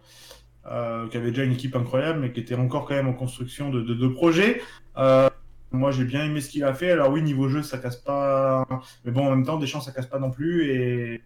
euh, 0.66 1.08
qui 1.08 1.16
avait 1.16 1.30
déjà 1.30 1.44
une 1.44 1.52
équipe 1.52 1.74
incroyable, 1.76 2.20
mais 2.20 2.32
qui 2.32 2.40
était 2.40 2.54
encore 2.54 2.86
quand 2.86 2.94
même 2.94 3.08
en 3.08 3.12
construction 3.14 3.70
de, 3.70 3.80
de, 3.82 3.94
de 3.94 4.08
projets. 4.08 4.62
Euh, 4.96 5.28
moi, 5.72 5.90
j'ai 5.90 6.04
bien 6.04 6.24
aimé 6.24 6.40
ce 6.40 6.50
qu'il 6.50 6.64
a 6.64 6.74
fait. 6.74 6.90
Alors 6.90 7.10
oui, 7.10 7.22
niveau 7.22 7.48
jeu, 7.48 7.62
ça 7.62 7.78
casse 7.78 7.96
pas. 7.96 8.66
Mais 9.04 9.10
bon, 9.12 9.26
en 9.26 9.30
même 9.30 9.44
temps, 9.44 9.56
Deschamps, 9.58 9.80
ça 9.80 9.92
casse 9.92 10.06
pas 10.06 10.18
non 10.18 10.30
plus 10.30 10.70
et, 10.70 11.22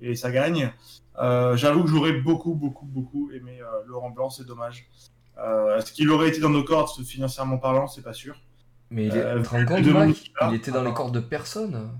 et 0.00 0.14
ça 0.14 0.30
gagne. 0.30 0.72
Euh, 1.20 1.56
J'avoue 1.56 1.84
que 1.84 1.90
j'aurais 1.90 2.12
beaucoup, 2.12 2.54
beaucoup, 2.54 2.86
beaucoup 2.86 3.30
aimé 3.32 3.58
euh, 3.60 3.66
Laurent 3.86 4.10
Blanc, 4.10 4.30
c'est 4.30 4.46
dommage. 4.46 4.86
Euh, 5.38 5.78
Est-ce 5.78 5.92
qu'il 5.92 6.10
aurait 6.10 6.28
été 6.28 6.40
dans 6.40 6.50
nos 6.50 6.64
cordes 6.64 6.88
financièrement 7.04 7.58
parlant? 7.58 7.86
C'est 7.86 8.02
pas 8.02 8.12
sûr. 8.12 8.36
Mais 8.90 9.06
il 9.06 9.16
est, 9.16 9.22
Euh, 9.22 9.42
compte, 9.42 9.82
de 9.82 9.92
Mike? 9.92 10.32
Il 10.48 10.54
était 10.54 10.70
dans 10.70 10.82
les 10.82 10.90
Ah. 10.90 10.94
cordes 10.94 11.14
de 11.14 11.20
personne. 11.20 11.90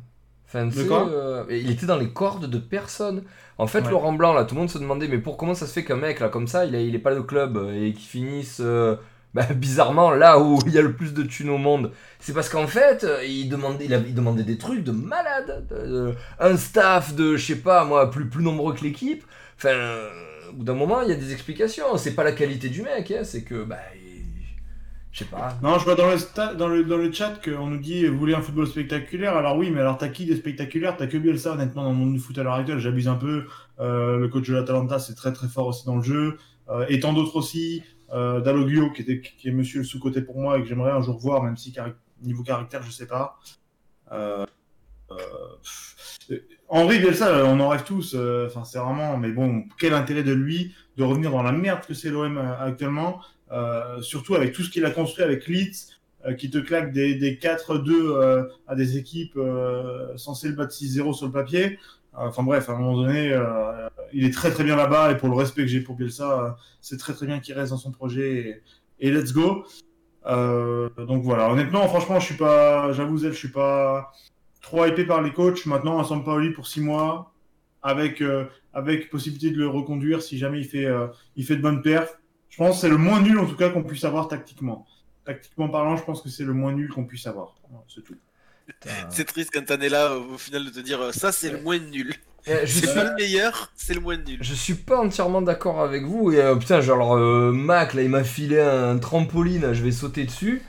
Enfin, 0.46 0.68
euh, 0.76 1.44
il 1.48 1.70
était 1.70 1.86
dans 1.86 1.96
les 1.96 2.12
cordes 2.12 2.46
de 2.50 2.58
personne. 2.58 3.22
En 3.56 3.68
fait, 3.68 3.82
Ouais. 3.82 3.90
Laurent 3.90 4.12
Blanc, 4.12 4.32
là, 4.32 4.44
tout 4.44 4.56
le 4.56 4.60
monde 4.62 4.70
se 4.70 4.78
demandait, 4.78 5.06
mais 5.06 5.18
pour 5.18 5.36
comment 5.36 5.54
ça 5.54 5.66
se 5.68 5.72
fait 5.72 5.84
qu'un 5.84 5.96
mec, 5.96 6.18
là, 6.18 6.28
comme 6.28 6.48
ça, 6.48 6.64
il, 6.64 6.74
a, 6.74 6.80
il 6.80 6.94
est 6.94 6.98
pas 7.00 7.14
de 7.14 7.20
club 7.20 7.56
et 7.72 7.92
qu'il 7.92 8.06
finisse 8.08 8.58
euh, 8.60 8.96
bah, 9.34 9.46
bizarrement 9.54 10.10
là 10.10 10.38
où 10.40 10.58
il 10.66 10.72
y 10.72 10.78
a 10.78 10.82
le 10.82 10.92
plus 10.94 11.14
de 11.14 11.22
thunes 11.22 11.50
au 11.50 11.58
monde 11.58 11.92
C'est 12.18 12.32
parce 12.32 12.48
qu'en 12.48 12.66
fait, 12.66 13.04
euh, 13.04 13.24
il 13.24 13.48
demandait, 13.48 13.86
des 14.44 14.58
trucs 14.58 14.84
de 14.84 14.92
malade. 14.92 15.66
de- 15.70 15.86
de- 15.86 16.14
un 16.38 16.56
staff 16.56 17.14
de, 17.14 17.36
je 17.36 17.46
sais 17.46 17.56
pas, 17.60 17.84
moi, 17.84 18.10
plus, 18.10 18.28
plus 18.28 18.42
nombreux 18.42 18.74
que 18.74 18.82
l'équipe. 18.82 19.24
Enfin, 19.56 19.68
euh, 19.70 20.08
au 20.50 20.52
bout 20.54 20.64
d'un 20.64 20.74
moment, 20.74 21.02
il 21.02 21.08
y 21.08 21.12
a 21.12 21.16
des 21.16 21.32
explications. 21.32 21.96
C'est 21.96 22.14
pas 22.14 22.24
la 22.24 22.32
qualité 22.32 22.68
du 22.68 22.82
mec, 22.82 23.10
hein, 23.10 23.22
c'est 23.24 23.42
que, 23.44 23.62
bah, 23.64 23.78
je 25.12 25.18
sais 25.20 25.24
pas. 25.24 25.58
Non, 25.62 25.76
je 25.78 25.84
vois 25.84 25.96
dans 25.96 26.06
le, 26.08 26.56
dans 26.56 26.68
le, 26.68 26.84
dans 26.84 27.12
chat 27.12 27.40
qu'on 27.44 27.66
nous 27.66 27.78
dit 27.78 28.06
vous 28.06 28.16
voulez 28.16 28.34
un 28.34 28.42
football 28.42 28.66
spectaculaire? 28.68 29.36
Alors 29.36 29.56
oui, 29.56 29.70
mais 29.70 29.80
alors 29.80 29.98
t'as 29.98 30.08
qui 30.08 30.24
des 30.24 30.36
spectaculaires 30.36 30.96
T'as 30.96 31.08
que 31.08 31.16
Bielsa, 31.18 31.52
honnêtement, 31.52 31.82
dans 31.82 31.90
le 31.90 31.96
monde 31.96 32.12
du 32.12 32.20
foot 32.20 32.38
à 32.38 32.44
l'heure 32.44 32.54
actuelle. 32.54 32.78
J'abuse 32.78 33.08
un 33.08 33.16
peu. 33.16 33.46
Euh, 33.80 34.18
le 34.18 34.28
coach 34.28 34.48
de 34.48 34.54
l'Atalanta, 34.54 34.98
c'est 35.00 35.14
très 35.14 35.32
très 35.32 35.48
fort 35.48 35.66
aussi 35.66 35.84
dans 35.84 35.96
le 35.96 36.02
jeu. 36.02 36.36
Euh, 36.68 36.86
et 36.88 37.00
tant 37.00 37.12
d'autres 37.12 37.34
aussi. 37.36 37.82
Euh, 38.12 38.92
qui, 38.94 39.20
qui 39.20 39.48
est 39.48 39.52
monsieur 39.52 39.78
le 39.78 39.84
sous-côté 39.84 40.20
pour 40.22 40.38
moi 40.38 40.58
et 40.58 40.62
que 40.62 40.68
j'aimerais 40.68 40.90
un 40.90 41.00
jour 41.02 41.18
voir, 41.18 41.42
même 41.42 41.56
si 41.56 41.72
niveau 42.22 42.42
caractère, 42.42 42.82
je 42.82 42.90
sais 42.90 43.06
pas. 43.06 43.38
Euh, 44.12 44.44
euh, 45.12 46.38
Henri 46.68 46.98
Bielsa, 46.98 47.44
on 47.46 47.58
en 47.60 47.68
rêve 47.68 47.84
tous. 47.84 48.14
euh, 48.14 48.46
Enfin, 48.46 48.64
c'est 48.64 48.78
vraiment. 48.78 49.16
Mais 49.16 49.30
bon, 49.30 49.64
quel 49.78 49.94
intérêt 49.94 50.22
de 50.22 50.32
lui 50.32 50.74
de 50.96 51.04
revenir 51.04 51.30
dans 51.30 51.42
la 51.42 51.52
merde 51.52 51.80
que 51.86 51.94
c'est 51.94 52.10
l'OM 52.10 52.38
actuellement 52.38 53.20
surtout 54.00 54.36
avec 54.36 54.52
tout 54.52 54.62
ce 54.62 54.70
qu'il 54.70 54.84
a 54.84 54.90
construit 54.92 55.24
avec 55.24 55.48
Leeds, 55.48 55.96
qui 56.38 56.50
te 56.50 56.58
claque 56.58 56.92
des, 56.92 57.14
des 57.16 57.36
4-2 57.36 57.90
euh, 57.90 58.44
à 58.68 58.76
des 58.76 58.96
équipes 58.96 59.38
censées 60.16 60.48
le 60.48 60.54
battre 60.54 60.74
6-0 60.74 61.14
sur 61.14 61.26
le 61.26 61.32
papier. 61.32 61.78
Enfin 62.12 62.42
bref, 62.42 62.68
à 62.68 62.72
un 62.72 62.78
moment 62.78 62.96
donné, 62.96 63.32
euh, 63.32 63.88
il 64.12 64.24
est 64.24 64.32
très 64.32 64.50
très 64.50 64.64
bien 64.64 64.76
là-bas 64.76 65.12
et 65.12 65.16
pour 65.16 65.28
le 65.28 65.34
respect 65.34 65.62
que 65.62 65.68
j'ai 65.68 65.80
pour 65.80 65.96
Bielsa, 65.96 66.44
euh, 66.44 66.50
c'est 66.80 66.98
très 66.98 67.14
très 67.14 67.26
bien 67.26 67.38
qu'il 67.38 67.54
reste 67.54 67.70
dans 67.70 67.78
son 67.78 67.92
projet 67.92 68.62
et, 68.98 69.08
et 69.08 69.10
let's 69.10 69.32
go. 69.32 69.64
Euh, 70.26 70.88
donc 71.06 71.22
voilà, 71.22 71.50
honnêtement, 71.50 71.86
franchement, 71.88 72.20
je 72.20 72.26
suis 72.26 72.36
pas, 72.36 72.92
j'avoue, 72.92 73.18
je 73.18 73.30
suis 73.30 73.48
pas 73.48 74.12
trop 74.60 74.84
hypé 74.86 75.04
par 75.04 75.22
les 75.22 75.32
coachs. 75.32 75.66
Maintenant, 75.66 75.98
à 75.98 76.04
Sampaoli 76.04 76.50
pour 76.50 76.66
6 76.66 76.80
mois, 76.80 77.32
avec, 77.82 78.20
euh, 78.20 78.44
avec 78.72 79.10
possibilité 79.10 79.50
de 79.50 79.58
le 79.58 79.68
reconduire 79.68 80.22
si 80.22 80.38
jamais 80.38 80.60
il 80.60 80.66
fait, 80.66 80.84
euh, 80.84 81.08
il 81.36 81.44
fait 81.44 81.56
de 81.56 81.62
bonnes 81.62 81.82
perfs. 81.82 82.18
Je 82.50 82.56
pense 82.56 82.76
que 82.76 82.80
c'est 82.82 82.88
le 82.88 82.98
moins 82.98 83.20
nul 83.20 83.38
en 83.38 83.46
tout 83.46 83.56
cas 83.56 83.70
qu'on 83.70 83.82
puisse 83.82 84.04
avoir 84.04 84.28
tactiquement. 84.28 84.86
Tactiquement 85.24 85.68
parlant, 85.68 85.96
je 85.96 86.04
pense 86.04 86.20
que 86.20 86.28
c'est 86.28 86.44
le 86.44 86.52
moins 86.52 86.72
nul 86.72 86.90
qu'on 86.90 87.04
puisse 87.04 87.26
avoir. 87.26 87.56
C'est 87.88 88.02
tout. 88.02 88.16
C'est 89.10 89.24
triste 89.24 89.50
quand 89.52 89.64
t'en 89.64 89.80
es 89.80 89.88
là 89.88 90.16
au 90.16 90.38
final 90.38 90.64
de 90.64 90.70
te 90.70 90.80
dire 90.80 91.12
ça 91.12 91.32
c'est 91.32 91.50
le 91.50 91.60
moins 91.60 91.78
nul. 91.78 92.14
Eh, 92.46 92.66
je 92.66 92.72
C'est 92.72 92.86
suis- 92.86 92.94
pas 92.94 93.04
le 93.04 93.14
meilleur, 93.16 93.70
c'est 93.76 93.92
le 93.94 94.00
moins 94.00 94.16
nul. 94.16 94.38
Je 94.40 94.54
suis 94.54 94.74
pas 94.74 94.98
entièrement 94.98 95.42
d'accord 95.42 95.80
avec 95.82 96.04
vous. 96.04 96.32
Et 96.32 96.40
euh, 96.40 96.56
putain, 96.56 96.80
genre, 96.80 97.14
euh, 97.16 97.52
Mac, 97.52 97.92
là, 97.92 98.00
il 98.02 98.08
m'a 98.08 98.24
filé 98.24 98.58
un 98.60 98.96
trampoline, 98.98 99.74
je 99.74 99.82
vais 99.82 99.90
sauter 99.92 100.24
dessus. 100.24 100.62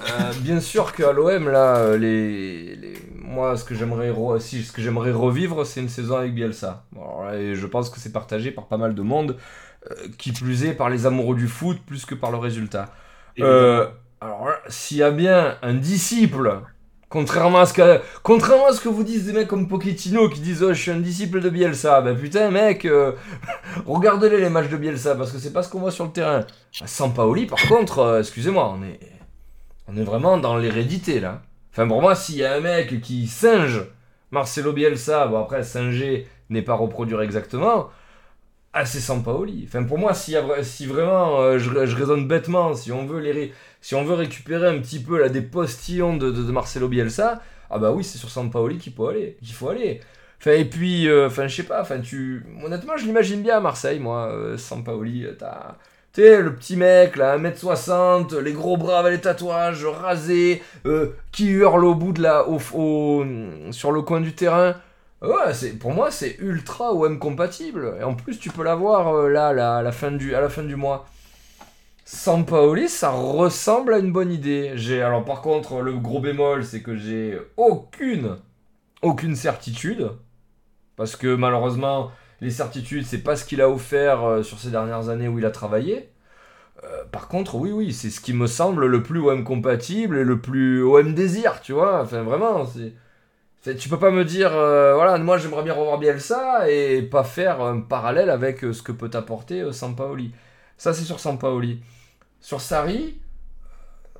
Euh, 0.00 0.32
bien 0.40 0.60
sûr 0.60 0.92
qu'à 0.94 1.12
l'OM, 1.12 1.48
là, 1.50 1.96
les, 1.98 2.76
les- 2.76 2.94
moi, 3.14 3.56
ce 3.58 3.64
que 3.64 3.74
j'aimerais 3.74 4.10
re- 4.10 4.40
si, 4.40 4.62
ce 4.64 4.72
que 4.72 4.80
j'aimerais 4.80 5.10
revivre, 5.10 5.66
c'est 5.66 5.80
une 5.80 5.88
saison 5.90 6.16
avec 6.16 6.34
Bielsa. 6.34 6.84
Bon, 6.92 7.02
alors 7.02 7.24
là, 7.26 7.36
et 7.38 7.54
je 7.54 7.66
pense 7.66 7.90
que 7.90 8.00
c'est 8.00 8.12
partagé 8.12 8.50
par 8.50 8.66
pas 8.66 8.78
mal 8.78 8.94
de 8.94 9.02
monde, 9.02 9.36
euh, 9.90 9.94
qui 10.16 10.32
plus 10.32 10.64
est 10.64 10.72
par 10.72 10.88
les 10.88 11.04
amoureux 11.04 11.36
du 11.36 11.46
foot, 11.48 11.78
plus 11.86 12.06
que 12.06 12.14
par 12.14 12.30
le 12.30 12.38
résultat. 12.38 12.94
Euh, 13.40 13.86
alors 14.20 14.48
s'il 14.68 14.96
y 14.96 15.02
a 15.02 15.10
bien 15.10 15.58
un 15.62 15.74
disciple, 15.74 16.60
contrairement 17.08 17.60
à 17.60 17.66
ce 17.66 17.72
que, 17.74 18.00
contrairement 18.22 18.66
à 18.68 18.72
ce 18.72 18.80
que 18.80 18.88
vous 18.88 19.04
disent 19.04 19.26
des 19.26 19.32
mecs 19.32 19.48
comme 19.48 19.68
Pochettino 19.68 20.28
qui 20.28 20.40
disent 20.40 20.62
oh, 20.62 20.72
je 20.72 20.80
suis 20.80 20.90
un 20.90 21.00
disciple 21.00 21.40
de 21.40 21.48
Bielsa, 21.50 22.00
bah 22.00 22.14
putain 22.14 22.50
mec, 22.50 22.84
euh, 22.84 23.12
regardez-les 23.86 24.40
les 24.40 24.50
matchs 24.50 24.68
de 24.68 24.76
Bielsa 24.76 25.14
parce 25.14 25.32
que 25.32 25.38
c'est 25.38 25.52
pas 25.52 25.62
ce 25.62 25.68
qu'on 25.70 25.80
voit 25.80 25.90
sur 25.90 26.04
le 26.04 26.10
terrain. 26.12 26.44
Sans 26.72 27.10
Paoli, 27.10 27.46
par 27.46 27.60
contre, 27.68 27.98
euh, 28.00 28.20
excusez-moi, 28.20 28.74
on 28.78 28.82
est, 28.84 29.00
on 29.88 29.96
est 29.96 30.04
vraiment 30.04 30.38
dans 30.38 30.56
l'hérédité 30.56 31.20
là. 31.20 31.42
Enfin 31.72 31.86
pour 31.88 32.00
moi, 32.02 32.14
s'il 32.14 32.36
y 32.36 32.44
a 32.44 32.54
un 32.54 32.60
mec 32.60 33.00
qui 33.00 33.26
singe 33.26 33.84
Marcelo 34.30 34.72
Bielsa, 34.72 35.26
bon 35.26 35.40
après 35.42 35.62
singer 35.62 36.26
n'est 36.50 36.62
pas 36.62 36.74
reproduire 36.74 37.22
exactement. 37.22 37.88
Ah, 38.74 38.84
c'est 38.84 39.00
Sampaoli. 39.00 39.64
Enfin, 39.66 39.82
pour 39.84 39.98
moi, 39.98 40.12
vra- 40.12 40.62
si 40.62 40.86
vraiment 40.86 41.40
euh, 41.40 41.58
je, 41.58 41.70
je 41.86 41.96
raisonne 41.96 42.28
bêtement, 42.28 42.74
si 42.74 42.92
on 42.92 43.06
veut 43.06 43.18
les 43.20 43.52
si 43.80 43.94
on 43.94 44.04
veut 44.04 44.14
récupérer 44.14 44.68
un 44.68 44.78
petit 44.78 45.00
peu 45.00 45.18
là, 45.20 45.28
des 45.28 45.42
postillons 45.42 46.16
de, 46.16 46.30
Marcelo 46.50 46.88
Bielsa, 46.88 47.40
ah 47.70 47.78
bah 47.78 47.92
oui, 47.92 48.04
c'est 48.04 48.18
sur 48.18 48.30
Sampaoli 48.30 48.78
qu'il 48.78 48.92
faut 48.92 49.08
aller. 49.08 49.36
Qu'il 49.42 49.54
faut 49.54 49.68
aller. 49.68 50.00
Enfin, 50.40 50.52
et 50.52 50.64
puis, 50.64 51.08
euh, 51.08 51.26
enfin, 51.26 51.48
je 51.48 51.56
sais 51.56 51.62
pas, 51.64 51.80
enfin, 51.82 52.00
tu... 52.00 52.44
Honnêtement, 52.64 52.96
je 52.96 53.04
l'imagine 53.04 53.42
bien 53.42 53.56
à 53.58 53.60
Marseille, 53.60 53.98
moi, 53.98 54.28
euh, 54.32 54.56
Sampaoli. 54.56 55.24
euh, 55.26 55.36
T'as... 55.38 55.76
Tu 56.14 56.22
sais, 56.22 56.40
le 56.42 56.54
petit 56.54 56.76
mec, 56.76 57.16
là, 57.16 57.38
1m60, 57.38 58.38
les 58.38 58.52
gros 58.52 58.76
bras 58.76 59.00
avec 59.00 59.12
les 59.12 59.20
tatouages, 59.20 59.84
rasés, 59.84 60.62
euh, 60.86 61.14
qui 61.32 61.48
hurle 61.48 61.84
au 61.84 61.94
bout 61.94 62.12
de 62.12 62.22
la... 62.22 62.48
Au, 62.48 62.58
sur 63.72 63.92
le 63.92 64.02
coin 64.02 64.20
du 64.20 64.32
terrain. 64.34 64.76
Ouais, 65.20 65.70
pour 65.80 65.92
moi, 65.92 66.10
c'est 66.10 66.36
ultra 66.38 66.92
OM 66.92 67.18
compatible. 67.18 67.96
Et 68.00 68.04
en 68.04 68.14
plus, 68.14 68.38
tu 68.38 68.50
peux 68.50 68.62
l'avoir 68.62 69.08
euh, 69.14 69.28
là, 69.28 69.52
là, 69.52 69.78
à, 69.78 69.82
la 69.82 69.90
fin 69.92 70.12
du, 70.12 70.34
à 70.34 70.40
la 70.40 70.48
fin 70.48 70.62
du 70.62 70.76
mois. 70.76 71.06
Sampaoli, 72.10 72.88
ça 72.88 73.10
ressemble 73.10 73.92
à 73.92 73.98
une 73.98 74.12
bonne 74.12 74.32
idée. 74.32 74.72
J'ai, 74.76 75.02
alors 75.02 75.26
par 75.26 75.42
contre, 75.42 75.82
le 75.82 75.92
gros 75.92 76.20
bémol, 76.20 76.64
c'est 76.64 76.80
que 76.80 76.96
j'ai 76.96 77.38
aucune, 77.58 78.38
aucune 79.02 79.36
certitude. 79.36 80.12
Parce 80.96 81.16
que 81.16 81.34
malheureusement, 81.34 82.10
les 82.40 82.50
certitudes, 82.50 83.04
c'est 83.04 83.22
pas 83.22 83.36
ce 83.36 83.44
qu'il 83.44 83.60
a 83.60 83.68
offert 83.68 84.24
euh, 84.24 84.42
sur 84.42 84.58
ces 84.58 84.70
dernières 84.70 85.10
années 85.10 85.28
où 85.28 85.38
il 85.38 85.44
a 85.44 85.50
travaillé. 85.50 86.08
Euh, 86.82 87.04
par 87.12 87.28
contre, 87.28 87.56
oui, 87.56 87.72
oui, 87.72 87.92
c'est 87.92 88.08
ce 88.08 88.22
qui 88.22 88.32
me 88.32 88.46
semble 88.46 88.86
le 88.86 89.02
plus 89.02 89.20
OM 89.20 89.44
compatible 89.44 90.16
et 90.16 90.24
le 90.24 90.40
plus 90.40 90.82
OM 90.82 91.14
désir, 91.14 91.60
tu 91.60 91.72
vois. 91.74 92.02
Enfin, 92.02 92.22
vraiment, 92.22 92.64
c'est. 92.66 92.94
Tu 93.76 93.90
peux 93.90 93.98
pas 93.98 94.10
me 94.10 94.24
dire, 94.24 94.52
euh, 94.54 94.94
voilà, 94.94 95.18
moi 95.18 95.36
j'aimerais 95.36 95.62
bien 95.62 95.74
revoir 95.74 95.98
Bielsa 95.98 96.70
et 96.70 97.02
pas 97.02 97.24
faire 97.24 97.60
un 97.60 97.80
parallèle 97.80 98.30
avec 98.30 98.60
ce 98.60 98.82
que 98.82 98.92
peut 98.92 99.10
apporter 99.12 99.72
Sampaoli. 99.72 100.32
Ça, 100.78 100.94
c'est 100.94 101.04
sur 101.04 101.20
Sampaoli. 101.20 101.82
Sur 102.40 102.60
Sarri, 102.60 103.20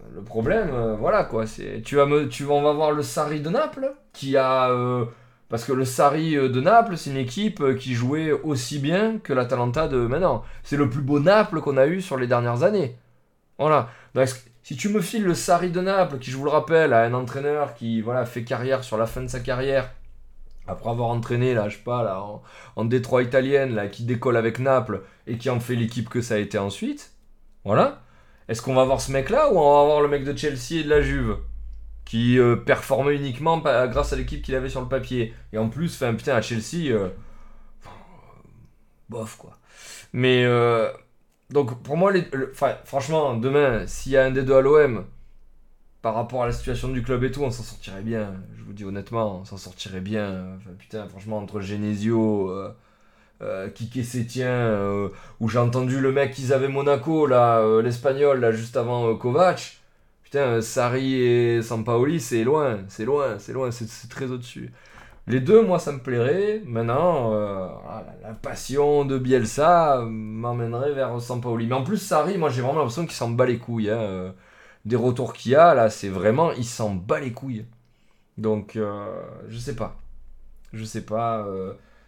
euh, 0.01 0.05
le 0.17 0.23
problème, 0.23 0.71
euh, 0.73 0.97
voilà 0.97 1.25
quoi, 1.25 1.47
c'est 1.47 1.83
tu 1.83 1.97
vas 1.97 2.07
me, 2.07 2.29
tu 2.29 2.45
on 2.47 2.63
va 2.63 2.73
voir 2.73 2.93
le 2.93 3.03
Sarri 3.03 3.41
de 3.41 3.49
Naples 3.49 3.95
qui 4.13 4.37
a, 4.37 4.71
euh, 4.71 5.05
parce 5.49 5.65
que 5.65 5.73
le 5.73 5.85
Sarri 5.85 6.35
de 6.35 6.61
Naples, 6.61 6.97
c'est 6.97 7.11
une 7.11 7.17
équipe 7.17 7.77
qui 7.77 7.95
jouait 7.95 8.33
aussi 8.33 8.79
bien 8.79 9.19
que 9.19 9.33
l'Atalanta 9.33 9.89
de 9.89 9.99
maintenant. 9.99 10.45
C'est 10.63 10.77
le 10.77 10.91
plus 10.91 11.03
beau 11.03 11.21
Naples 11.21 11.61
qu'on 11.61 11.77
a 11.77 11.87
eu 11.87 12.03
sur 12.03 12.17
les 12.17 12.27
dernières 12.27 12.63
années. 12.65 12.97
Voilà. 13.59 13.89
Donc, 14.15 14.29
si 14.63 14.77
tu 14.77 14.89
me 14.91 15.01
files 15.01 15.25
le 15.25 15.35
Sarri 15.35 15.71
de 15.71 15.81
Naples, 15.81 16.19
qui 16.19 16.31
je 16.31 16.37
vous 16.37 16.45
le 16.45 16.51
rappelle, 16.51 16.93
a 16.93 17.03
un 17.05 17.15
entraîneur 17.15 17.75
qui 17.75 18.03
voilà 18.03 18.27
fait 18.27 18.45
carrière 18.45 18.85
sur 18.85 18.99
la 18.99 19.07
fin 19.07 19.23
de 19.23 19.29
sa 19.29 19.41
carrière, 19.41 19.91
après 20.67 20.91
avoir 20.91 21.09
entraîné 21.09 21.55
là, 21.55 21.69
je 21.69 21.77
sais 21.79 21.83
pas 21.83 22.03
là, 22.03 22.23
en, 22.23 22.43
en 22.77 22.85
Détroit 22.85 23.23
italienne 23.23 23.75
là, 23.75 23.87
qui 23.89 24.05
décolle 24.05 24.37
avec 24.37 24.59
Naples 24.59 25.03
et 25.27 25.39
qui 25.39 25.49
en 25.51 25.61
fait 25.61 25.75
l'équipe 25.77 26.09
que 26.11 26.21
ça 26.21 26.35
a 26.35 26.39
été 26.39 26.59
ensuite, 26.59 27.13
voilà. 27.65 28.03
Est-ce 28.49 28.63
qu'on 28.63 28.75
va 28.75 28.85
voir 28.85 29.01
ce 29.01 29.13
mec-là 29.13 29.53
ou 29.53 29.59
on 29.59 29.79
va 29.79 29.85
voir 29.85 30.01
le 30.01 30.09
mec 30.09 30.25
de 30.25 30.37
Chelsea 30.37 30.81
et 30.81 30.85
de 30.85 30.89
la 30.89 31.03
Juve 31.03 31.37
qui 32.09 32.39
euh, 32.39 32.57
performait 32.57 33.17
uniquement 33.17 33.59
grâce 33.59 34.15
à 34.15 34.17
l'équipe 34.17 34.41
qu'il 34.41 34.55
avait 34.55 34.71
sur 34.71 34.81
le 34.81 34.89
papier 34.89 35.35
et 35.53 35.59
en 35.59 35.69
plus, 35.69 35.95
enfin 35.95 36.15
putain 36.15 36.35
à 36.35 36.41
Chelsea, 36.41 36.91
euh, 36.91 37.11
bof 39.11 39.37
quoi. 39.37 39.59
Mais 40.15 40.45
euh, 40.45 40.91
donc 41.51 41.83
pour 41.83 41.99
moi, 41.99 42.13
franchement, 42.85 43.35
demain, 43.35 43.87
s'il 43.87 44.13
y 44.13 44.17
a 44.17 44.25
un 44.25 44.31
des 44.31 44.43
deux 44.43 44.57
à 44.57 44.63
l'OM, 44.63 45.05
par 46.01 46.15
rapport 46.15 46.43
à 46.43 46.47
la 46.47 46.53
situation 46.53 46.89
du 46.89 47.03
club 47.03 47.25
et 47.25 47.31
tout, 47.31 47.43
on 47.43 47.51
s'en 47.51 47.63
sortirait 47.63 48.01
bien. 48.01 48.35
Je 48.57 48.63
vous 48.63 48.73
dis 48.73 48.85
honnêtement, 48.87 49.41
on 49.41 49.45
s'en 49.45 49.59
sortirait 49.59 50.01
bien. 50.01 50.59
Putain, 50.79 51.07
franchement, 51.09 51.37
entre 51.37 51.61
Genesio, 51.61 52.51
euh, 53.43 53.69
Kike 53.71 54.05
Sétien, 54.05 54.49
euh, 54.49 55.09
où 55.41 55.49
j'ai 55.49 55.59
entendu 55.59 56.01
le 56.01 56.13
mec 56.13 56.33
qu'ils 56.33 56.53
avaient 56.53 56.69
Monaco, 56.69 57.27
là, 57.27 57.61
euh, 57.61 57.83
l'espagnol, 57.83 58.41
là, 58.41 58.53
juste 58.53 58.77
avant 58.77 59.09
euh, 59.11 59.15
Kovac. 59.15 59.79
Putain, 60.25 60.41
euh, 60.41 60.61
Sarri 60.61 61.15
et 61.23 61.63
Sampaoli, 61.63 62.21
c'est 62.21 62.45
loin, 62.45 62.79
c'est 62.89 63.05
loin, 63.05 63.39
c'est 63.39 63.53
loin, 63.53 63.71
c'est 63.71 64.09
très 64.09 64.31
au-dessus. 64.31 64.73
Les 65.27 65.41
deux, 65.41 65.63
moi, 65.63 65.79
ça 65.79 65.93
me 65.93 65.99
plairait. 66.01 66.63
Maintenant, 66.65 67.31
voilà, 67.31 68.17
la 68.23 68.33
passion 68.35 69.05
de 69.05 69.19
Bielsa 69.19 70.03
m'emmènerait 70.07 70.93
vers 70.93 71.21
Sampaoli. 71.21 71.67
Mais 71.67 71.75
en 71.75 71.83
plus, 71.85 71.99
Sarri, 71.99 72.39
moi, 72.39 72.49
j'ai 72.51 72.63
vraiment 72.63 72.79
l'impression 72.79 73.05
qu'il 73.05 73.15
s'en 73.15 73.31
bat 73.31 73.47
les 73.47 73.59
couilles. 73.59 73.91
hein, 73.91 74.35
Des 74.87 74.97
retours 74.97 75.35
qu'il 75.35 75.55
a, 75.57 75.75
là, 75.75 75.91
c'est 75.91 76.09
vraiment, 76.09 76.53
il 76.53 76.65
s'en 76.65 76.95
bat 76.95 77.21
les 77.21 77.33
couilles. 77.33 77.67
Donc, 78.39 78.79
je 79.49 79.59
sais 79.59 79.77
pas. 79.77 79.97
Je 80.73 80.85
sais 80.85 81.03
pas. 81.03 81.47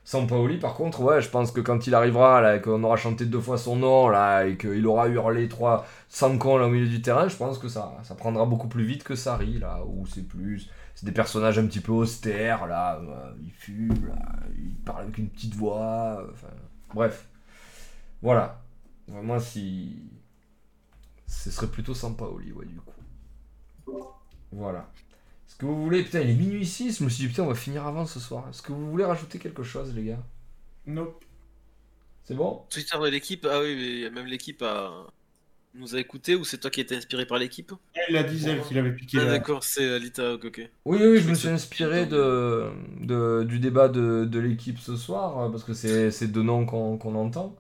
Sampaoli, 0.05 0.59
par 0.59 0.75
contre, 0.75 1.21
je 1.21 1.29
pense 1.29 1.53
que 1.53 1.61
quand 1.61 1.87
il 1.87 1.95
arrivera, 1.95 2.41
là, 2.41 2.59
qu'on 2.59 2.83
aura 2.83 2.97
chanté 2.97 3.27
deux 3.27 3.41
fois 3.41 3.59
son 3.59 3.77
nom, 3.77 4.09
là, 4.09 4.47
et 4.47 4.57
qu'il 4.57 4.87
aura 4.87 5.09
hurlé 5.09 5.49
trois, 5.49 5.87
cinq 6.09 6.39
cons 6.39 6.57
là, 6.57 6.67
au 6.67 6.71
milieu 6.71 6.89
du 6.89 7.03
terrain, 7.03 7.29
je 7.29 7.37
pense 7.37 7.59
que 7.59 7.69
ça, 7.69 7.97
ça 8.03 8.15
prendra 8.15 8.45
beaucoup 8.47 8.69
plus 8.69 8.85
vite 8.85 9.05
que 9.05 9.15
Sarri, 9.15 9.59
là, 9.59 9.81
où 9.87 10.07
c'est 10.07 10.27
plus. 10.27 10.69
C'est 10.95 11.07
des 11.07 11.13
personnages 11.13 11.59
un 11.59 11.67
petit 11.67 11.81
peu 11.81 11.93
austères, 11.93 12.67
là, 12.67 13.01
euh, 13.01 13.33
ils 13.43 13.53
fument, 13.53 14.09
là, 14.09 14.19
ils 14.59 14.75
parlent 14.75 15.05
avec 15.05 15.19
une 15.19 15.29
petite 15.29 15.55
voix, 15.55 16.25
enfin, 16.33 16.53
bref. 16.95 17.29
Voilà. 18.23 18.63
Moi, 19.09 19.41
si. 19.41 20.11
Ce 21.27 21.51
serait 21.51 21.69
plutôt 21.69 21.95
Sampaoli, 21.95 22.53
ouais, 22.53 22.67
du 22.67 22.81
coup. 22.81 24.05
Voilà. 24.53 24.89
Que 25.61 25.67
vous 25.67 25.85
voulez. 25.85 26.03
Putain, 26.03 26.21
il 26.23 26.31
est 26.31 26.35
minuit 26.35 26.67
6, 26.67 26.99
je 26.99 27.05
me 27.05 27.09
suis 27.11 27.25
dit, 27.25 27.29
putain, 27.29 27.43
on 27.45 27.49
va 27.49 27.55
finir 27.55 27.87
avant 27.87 28.07
ce 28.07 28.19
soir. 28.19 28.49
Est-ce 28.49 28.63
que 28.63 28.73
vous 28.73 28.91
voulez 28.91 29.05
rajouter 29.05 29.39
quelque 29.39 29.63
chose, 29.63 29.95
les 29.95 30.05
gars? 30.05 30.23
Nope. 30.87 31.23
C'est 32.25 32.35
bon? 32.35 32.63
Twitter 32.71 32.97
de 32.99 33.09
l'équipe, 33.09 33.47
ah 33.51 33.61
oui, 33.61 33.77
mais 34.05 34.11
même 34.11 34.27
l'équipe 34.27 34.63
a... 34.63 35.07
nous 35.75 35.95
a 35.95 36.01
écouté 36.01 36.35
ou 36.35 36.45
c'est 36.45 36.59
toi 36.59 36.71
qui 36.71 36.81
étais 36.81 36.97
inspiré 36.97 37.27
par 37.27 37.39
l'équipe? 37.39 37.73
Il 38.09 38.17
a 38.17 38.23
dit 38.23 38.43
elle 38.49 38.63
qu'il 38.63 38.79
avait 38.79 38.93
piqué. 38.95 39.19
Ah 39.21 39.25
la- 39.25 39.31
d'accord, 39.33 39.65
c'est 39.65 39.85
euh, 39.85 39.99
Lita, 39.99 40.35
ok, 40.35 40.45
ok. 40.47 40.71
Oui, 40.87 40.99
oui, 41.03 41.19
je 41.21 41.29
me 41.29 41.35
suis 41.35 41.49
inspiré 41.49 42.07
de, 42.07 42.71
de- 43.01 43.45
du 43.45 43.59
débat 43.59 43.89
de, 43.89 44.25
de 44.25 44.39
l'équipe 44.39 44.79
ce 44.79 44.97
soir, 44.97 45.39
euh, 45.41 45.51
parce 45.51 45.65
que 45.65 45.75
c'est 45.75 46.11
c'est 46.11 46.29
deux 46.29 46.43
noms 46.43 46.67
qu'on 46.67 46.97
qu'on 46.99 47.15
entend. 47.17 47.57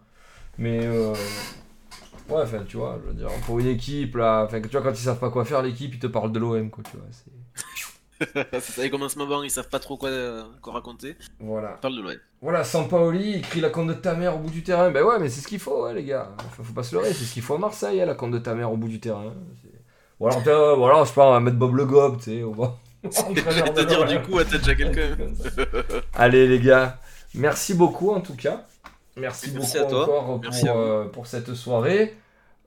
Mais, 0.58 0.86
euh, 0.86 1.14
ouais, 2.28 2.42
enfin, 2.42 2.64
tu 2.66 2.76
vois, 2.76 2.98
je 3.02 3.08
veux 3.08 3.14
dire, 3.14 3.28
pour 3.46 3.58
une 3.58 3.66
équipe, 3.66 4.16
là, 4.16 4.44
enfin, 4.44 4.60
tu 4.60 4.68
vois, 4.68 4.82
quand 4.82 4.92
ils 4.92 4.96
savent 4.96 5.18
pas 5.20 5.30
quoi 5.30 5.44
faire, 5.44 5.62
l'équipe, 5.62 5.94
ils 5.94 5.98
te 6.00 6.06
parlent 6.06 6.32
de 6.32 6.38
l'OM, 6.38 6.70
quoi, 6.70 6.82
tu 6.84 6.96
vois. 6.96 7.06
ça, 8.60 8.84
ils 8.84 8.90
commencent 8.90 9.16
moment, 9.16 9.42
ils 9.42 9.50
savent 9.50 9.68
pas 9.68 9.78
trop 9.78 9.96
quoi, 9.96 10.10
quoi 10.60 10.72
raconter. 10.74 11.16
Voilà. 11.38 11.74
Ils 11.76 11.80
parlent 11.80 11.96
de 11.96 12.02
l'OM. 12.02 12.14
Voilà, 12.42 12.64
Sampaoli, 12.64 13.30
il 13.36 13.42
crie 13.42 13.60
la 13.60 13.70
compte 13.70 13.88
de 13.88 13.94
ta 13.94 14.14
mère 14.14 14.36
au 14.36 14.38
bout 14.38 14.50
du 14.50 14.62
terrain. 14.62 14.90
Ben 14.90 15.02
ouais, 15.04 15.18
mais 15.18 15.28
c'est 15.28 15.40
ce 15.40 15.48
qu'il 15.48 15.58
faut, 15.58 15.84
ouais, 15.84 15.94
les 15.94 16.04
gars. 16.04 16.30
Enfin, 16.38 16.62
faut 16.62 16.72
pas 16.72 16.82
se 16.82 16.94
leurrer, 16.94 17.12
c'est 17.12 17.24
ce 17.24 17.32
qu'il 17.34 17.42
faut 17.42 17.54
à 17.54 17.58
Marseille, 17.58 18.00
hein, 18.00 18.06
la 18.06 18.14
compte 18.14 18.30
de 18.32 18.38
ta 18.38 18.54
mère 18.54 18.72
au 18.72 18.76
bout 18.76 18.88
du 18.88 19.00
terrain. 19.00 19.32
Ou 20.18 20.26
alors, 20.28 20.42
t'as- 20.42 20.74
ou 20.74 20.84
alors, 20.84 21.04
je 21.04 21.08
sais 21.10 21.14
pas, 21.14 21.26
on 21.28 21.32
va 21.32 21.40
mettre 21.40 21.56
Bob 21.56 21.74
Le 21.74 21.84
Gob, 21.86 22.18
tu 22.18 22.24
sais, 22.24 22.42
on 22.44 22.52
va. 22.52 22.76
J'allais 23.02 23.72
te 23.72 23.80
dire 23.80 24.04
du 24.06 24.20
coup, 24.20 24.38
à 24.38 24.44
tête 24.44 24.60
déjà 24.60 24.74
quelqu'un. 24.74 25.16
Allez, 26.14 26.46
les 26.46 26.60
gars, 26.60 26.98
merci 27.34 27.72
beaucoup 27.74 28.10
en 28.10 28.20
tout 28.20 28.36
cas. 28.36 28.66
Merci, 29.16 29.50
Merci 29.52 29.78
beaucoup 29.78 29.86
à 29.86 29.90
toi. 29.90 30.02
encore 30.02 30.24
pour, 30.24 30.40
Merci 30.42 30.66
euh, 30.68 31.04
pour 31.06 31.26
cette 31.26 31.54
soirée. 31.54 32.14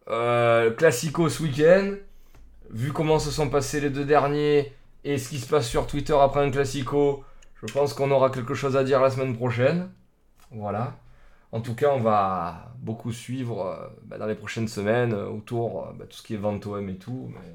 Euh, 0.10 0.72
Classico 0.72 1.30
ce 1.30 1.44
week-end. 1.44 1.94
Vu 2.72 2.92
comment 2.92 3.20
se 3.20 3.30
sont 3.32 3.50
passés 3.50 3.80
les 3.80 3.90
deux 3.92 4.06
derniers 4.06 4.74
et 5.04 5.18
ce 5.18 5.30
qui 5.30 5.40
se 5.40 5.48
passe 5.48 5.68
sur 5.68 5.88
Twitter 5.88 6.16
après 6.20 6.46
un 6.46 6.52
Classico, 6.52 7.24
je 7.56 7.72
pense 7.74 7.94
qu'on 7.94 8.12
aura 8.12 8.30
quelque 8.30 8.54
chose 8.54 8.76
à 8.78 8.84
dire 8.84 9.02
la 9.02 9.10
semaine 9.10 9.36
prochaine. 9.36 9.90
Voilà. 10.52 10.96
En 11.52 11.62
tout 11.62 11.76
cas, 11.76 11.90
on 11.94 12.00
va 12.00 12.74
beaucoup 12.80 13.12
suivre 13.12 13.68
euh, 13.68 13.88
bah, 14.06 14.18
dans 14.18 14.26
les 14.26 14.36
prochaines 14.36 14.68
semaines 14.68 15.14
euh, 15.14 15.28
autour 15.28 15.88
euh, 15.88 15.94
bah, 15.94 16.06
tout 16.10 16.18
ce 16.18 16.24
qui 16.24 16.34
est 16.34 16.38
vente 16.38 16.66
OM 16.66 16.90
et 16.90 16.98
tout. 16.98 17.30
Mais 17.34 17.54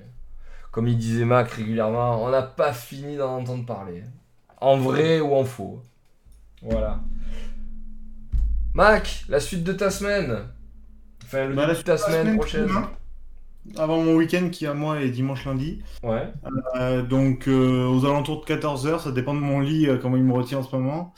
comme 0.71 0.87
il 0.89 0.97
disait 0.99 1.25
Mac 1.25 1.51
régulièrement, 1.51 2.23
on 2.25 2.31
n'a 2.31 2.43
pas 2.43 2.73
fini 2.73 3.17
d'en 3.17 3.39
entendre 3.39 3.67
parler. 3.67 4.05
En 4.61 4.77
vrai 4.79 5.21
ou 5.21 5.35
en 5.35 5.45
faux. 5.45 5.83
Voilà. 6.63 7.01
Mac, 8.75 9.25
la 9.29 9.41
suite 9.41 9.65
de 9.65 9.73
ta 9.73 9.91
semaine. 9.91 10.49
Enfin, 11.25 11.47
le 11.47 11.55
Bah, 11.55 11.67
début 11.67 11.79
de 11.79 11.83
ta 11.83 11.97
semaine, 11.99 12.37
prochaine. 12.37 12.69
Avant 13.77 14.03
mon 14.03 14.15
week-end 14.15 14.49
qui 14.51 14.67
à 14.67 14.75
moi 14.75 15.01
est 15.01 15.11
dimanche 15.11 15.45
lundi. 15.45 15.83
Ouais. 16.03 16.29
Euh, 16.77 17.03
donc 17.03 17.49
euh, 17.49 17.87
aux 17.87 18.05
alentours 18.05 18.45
de 18.45 18.55
14h, 18.55 19.03
ça 19.03 19.13
dépend 19.13 19.35
de 19.35 19.41
mon 19.41 19.61
lit, 19.61 19.89
euh, 19.89 19.99
comment 19.99 20.17
il 20.17 20.25
me 20.25 20.33
retient 20.33 20.59
en 20.59 20.63
ce 20.63 20.75
moment. 20.75 21.15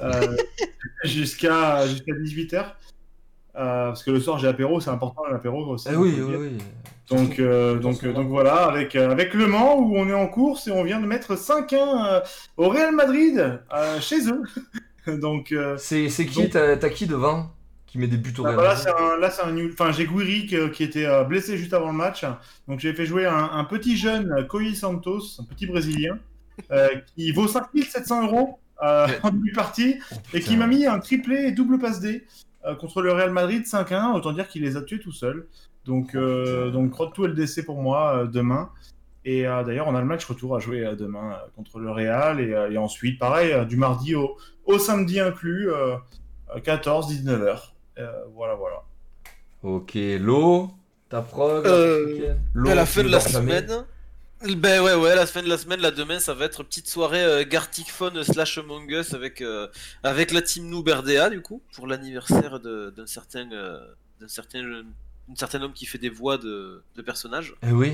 Jusqu'à 1.04 1.86
jusqu'à 1.86 2.12
18h. 2.12 2.64
Euh, 3.56 3.86
parce 3.88 4.02
que 4.02 4.10
le 4.10 4.20
soir 4.20 4.38
j'ai 4.38 4.48
apéro, 4.48 4.80
c'est 4.80 4.90
important 4.90 5.22
l'apéro 5.30 5.64
aussi. 5.66 5.88
Eh 5.90 5.96
oui, 5.96 6.14
oui, 6.18 6.34
oui. 6.36 6.58
Donc, 7.10 7.38
donc, 7.80 8.04
donc 8.04 8.28
voilà, 8.28 8.64
avec, 8.64 8.96
avec 8.96 9.34
Le 9.34 9.46
Mans 9.46 9.78
où 9.78 9.96
on 9.96 10.08
est 10.08 10.14
en 10.14 10.26
course 10.26 10.66
et 10.68 10.72
on 10.72 10.82
vient 10.82 11.00
de 11.00 11.06
mettre 11.06 11.34
5-1 11.34 11.74
euh, 11.74 12.20
au 12.56 12.68
Real 12.68 12.94
Madrid 12.94 13.60
chez 14.00 14.28
eux. 14.28 14.42
donc 15.20 15.54
C'est 15.76 16.08
qui 16.08 16.48
t'as 16.48 16.76
qui 16.88 17.06
devant? 17.06 17.50
Qui 17.94 18.00
met 18.00 18.08
des 18.08 18.16
buts 18.16 18.34
au 18.38 18.42
bah, 18.42 18.50
un, 18.50 19.20
là 19.20 19.30
c'est 19.30 19.44
un 19.44 19.52
nul. 19.52 19.70
Enfin, 19.72 19.92
j'ai 19.92 20.04
Guiri 20.04 20.46
qui, 20.46 20.56
qui 20.72 20.82
était 20.82 21.06
euh, 21.06 21.22
blessé 21.22 21.56
juste 21.56 21.72
avant 21.74 21.92
le 21.92 21.96
match. 21.96 22.24
Donc 22.66 22.80
j'ai 22.80 22.92
fait 22.92 23.06
jouer 23.06 23.24
un, 23.24 23.50
un 23.52 23.62
petit 23.62 23.96
jeune, 23.96 24.32
euh, 24.32 24.42
Coy 24.42 24.74
Santos, 24.74 25.38
un 25.38 25.44
petit 25.44 25.64
Brésilien, 25.64 26.18
euh, 26.72 26.88
qui 27.14 27.30
vaut 27.30 27.46
5700 27.46 28.26
euros 28.26 28.58
euh, 28.82 29.06
en 29.22 29.30
début 29.30 29.50
de 29.50 29.54
partie 29.54 30.00
Oh, 30.10 30.16
et 30.32 30.40
qui 30.40 30.56
m'a 30.56 30.66
mis 30.66 30.86
un 30.86 30.98
triplé 30.98 31.44
et 31.44 31.52
double 31.52 31.78
passe 31.78 32.00
D 32.00 32.26
euh, 32.66 32.74
contre 32.74 33.00
le 33.00 33.12
Real 33.12 33.30
Madrid 33.30 33.62
5-1. 33.62 34.16
Autant 34.16 34.32
dire 34.32 34.48
qu'il 34.48 34.62
les 34.62 34.76
a 34.76 34.82
tués 34.82 34.98
tout 34.98 35.12
seul. 35.12 35.46
Donc, 35.84 36.16
euh, 36.16 36.72
donc 36.72 36.90
crotte 36.90 37.14
tout 37.14 37.24
LDC 37.24 37.64
pour 37.64 37.80
moi 37.80 38.16
euh, 38.16 38.26
demain. 38.26 38.70
Et 39.24 39.46
euh, 39.46 39.62
d'ailleurs, 39.62 39.86
on 39.86 39.94
a 39.94 40.00
le 40.00 40.06
match 40.06 40.24
retour 40.24 40.56
à 40.56 40.58
jouer 40.58 40.84
euh, 40.84 40.96
demain 40.96 41.30
euh, 41.30 41.46
contre 41.54 41.78
le 41.78 41.92
Real. 41.92 42.40
Et, 42.40 42.52
euh, 42.52 42.72
et 42.72 42.76
ensuite, 42.76 43.20
pareil, 43.20 43.52
euh, 43.52 43.64
du 43.64 43.76
mardi 43.76 44.16
au, 44.16 44.36
au 44.64 44.80
samedi 44.80 45.20
inclus, 45.20 45.70
euh, 45.70 45.94
14-19h. 46.56 47.73
Voilà, 48.34 48.54
voilà. 48.54 48.82
Ok, 49.62 49.92
l'eau, 49.94 50.70
ta 51.08 51.22
prog, 51.22 51.66
Euh, 51.66 52.34
À 52.66 52.74
la 52.74 52.84
tu 52.84 52.92
fin 52.92 53.02
de 53.02 53.08
la 53.08 53.18
jamais. 53.18 53.60
semaine. 53.60 53.84
Ben 54.58 54.82
ouais, 54.82 54.94
ouais, 54.94 55.14
la 55.14 55.24
fin 55.26 55.42
de 55.42 55.48
la 55.48 55.56
semaine, 55.56 55.80
là 55.80 55.90
demain, 55.90 56.18
ça 56.18 56.34
va 56.34 56.44
être 56.44 56.62
petite 56.64 56.86
soirée 56.88 57.24
euh, 57.24 57.44
Gartic 57.48 57.90
Phone 57.90 58.22
slash 58.24 58.58
Among 58.58 58.90
Us 58.90 59.14
avec, 59.14 59.40
euh, 59.40 59.68
avec 60.02 60.32
la 60.32 60.42
team 60.42 60.68
Noob 60.68 60.86
RDA, 60.86 61.30
du 61.30 61.40
coup, 61.40 61.62
pour 61.72 61.86
l'anniversaire 61.86 62.60
de- 62.60 62.92
d'un 62.94 63.06
certain, 63.06 63.50
euh, 63.52 63.78
d'un 64.20 64.28
certain, 64.28 64.62
d'un 64.62 65.34
certain 65.36 65.62
homme 65.62 65.72
qui 65.72 65.86
fait 65.86 65.96
des 65.96 66.10
voix 66.10 66.36
de, 66.36 66.82
de 66.94 67.00
personnages. 67.02 67.54
Eh 67.66 67.72
oui. 67.72 67.92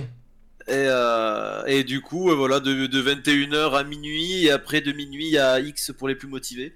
Et, 0.66 0.72
euh, 0.88 1.64
et 1.66 1.84
du 1.84 2.00
coup, 2.00 2.30
euh, 2.30 2.34
voilà, 2.34 2.58
de, 2.58 2.86
de 2.86 3.00
21h 3.00 3.74
à 3.78 3.84
minuit, 3.84 4.46
et 4.46 4.50
après 4.50 4.80
de 4.80 4.90
minuit 4.90 5.38
à 5.38 5.60
X 5.60 5.92
pour 5.96 6.08
les 6.08 6.16
plus 6.16 6.28
motivés. 6.28 6.74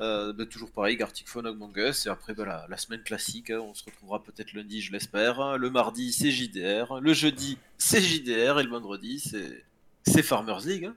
Euh, 0.00 0.32
ben, 0.34 0.46
toujours 0.46 0.70
pareil, 0.70 0.96
Gartic 0.96 1.26
Phone, 1.26 1.46
Among 1.46 1.74
Us, 1.78 2.04
et 2.06 2.10
après 2.10 2.34
ben, 2.34 2.44
la, 2.44 2.66
la 2.68 2.76
semaine 2.76 3.02
classique, 3.02 3.50
hein, 3.50 3.60
on 3.60 3.72
se 3.74 3.82
retrouvera 3.84 4.22
peut-être 4.22 4.52
lundi, 4.52 4.82
je 4.82 4.92
l'espère. 4.92 5.56
Le 5.56 5.70
mardi, 5.70 6.12
c'est 6.12 6.30
JDR. 6.30 7.00
Le 7.00 7.14
jeudi, 7.14 7.56
c'est 7.78 8.00
JDR, 8.02 8.60
et 8.60 8.62
le 8.62 8.70
vendredi, 8.70 9.20
c'est 9.20 9.64
c'est 10.06 10.22
Farmers 10.22 10.60
League. 10.66 10.84
hein. 10.84 10.94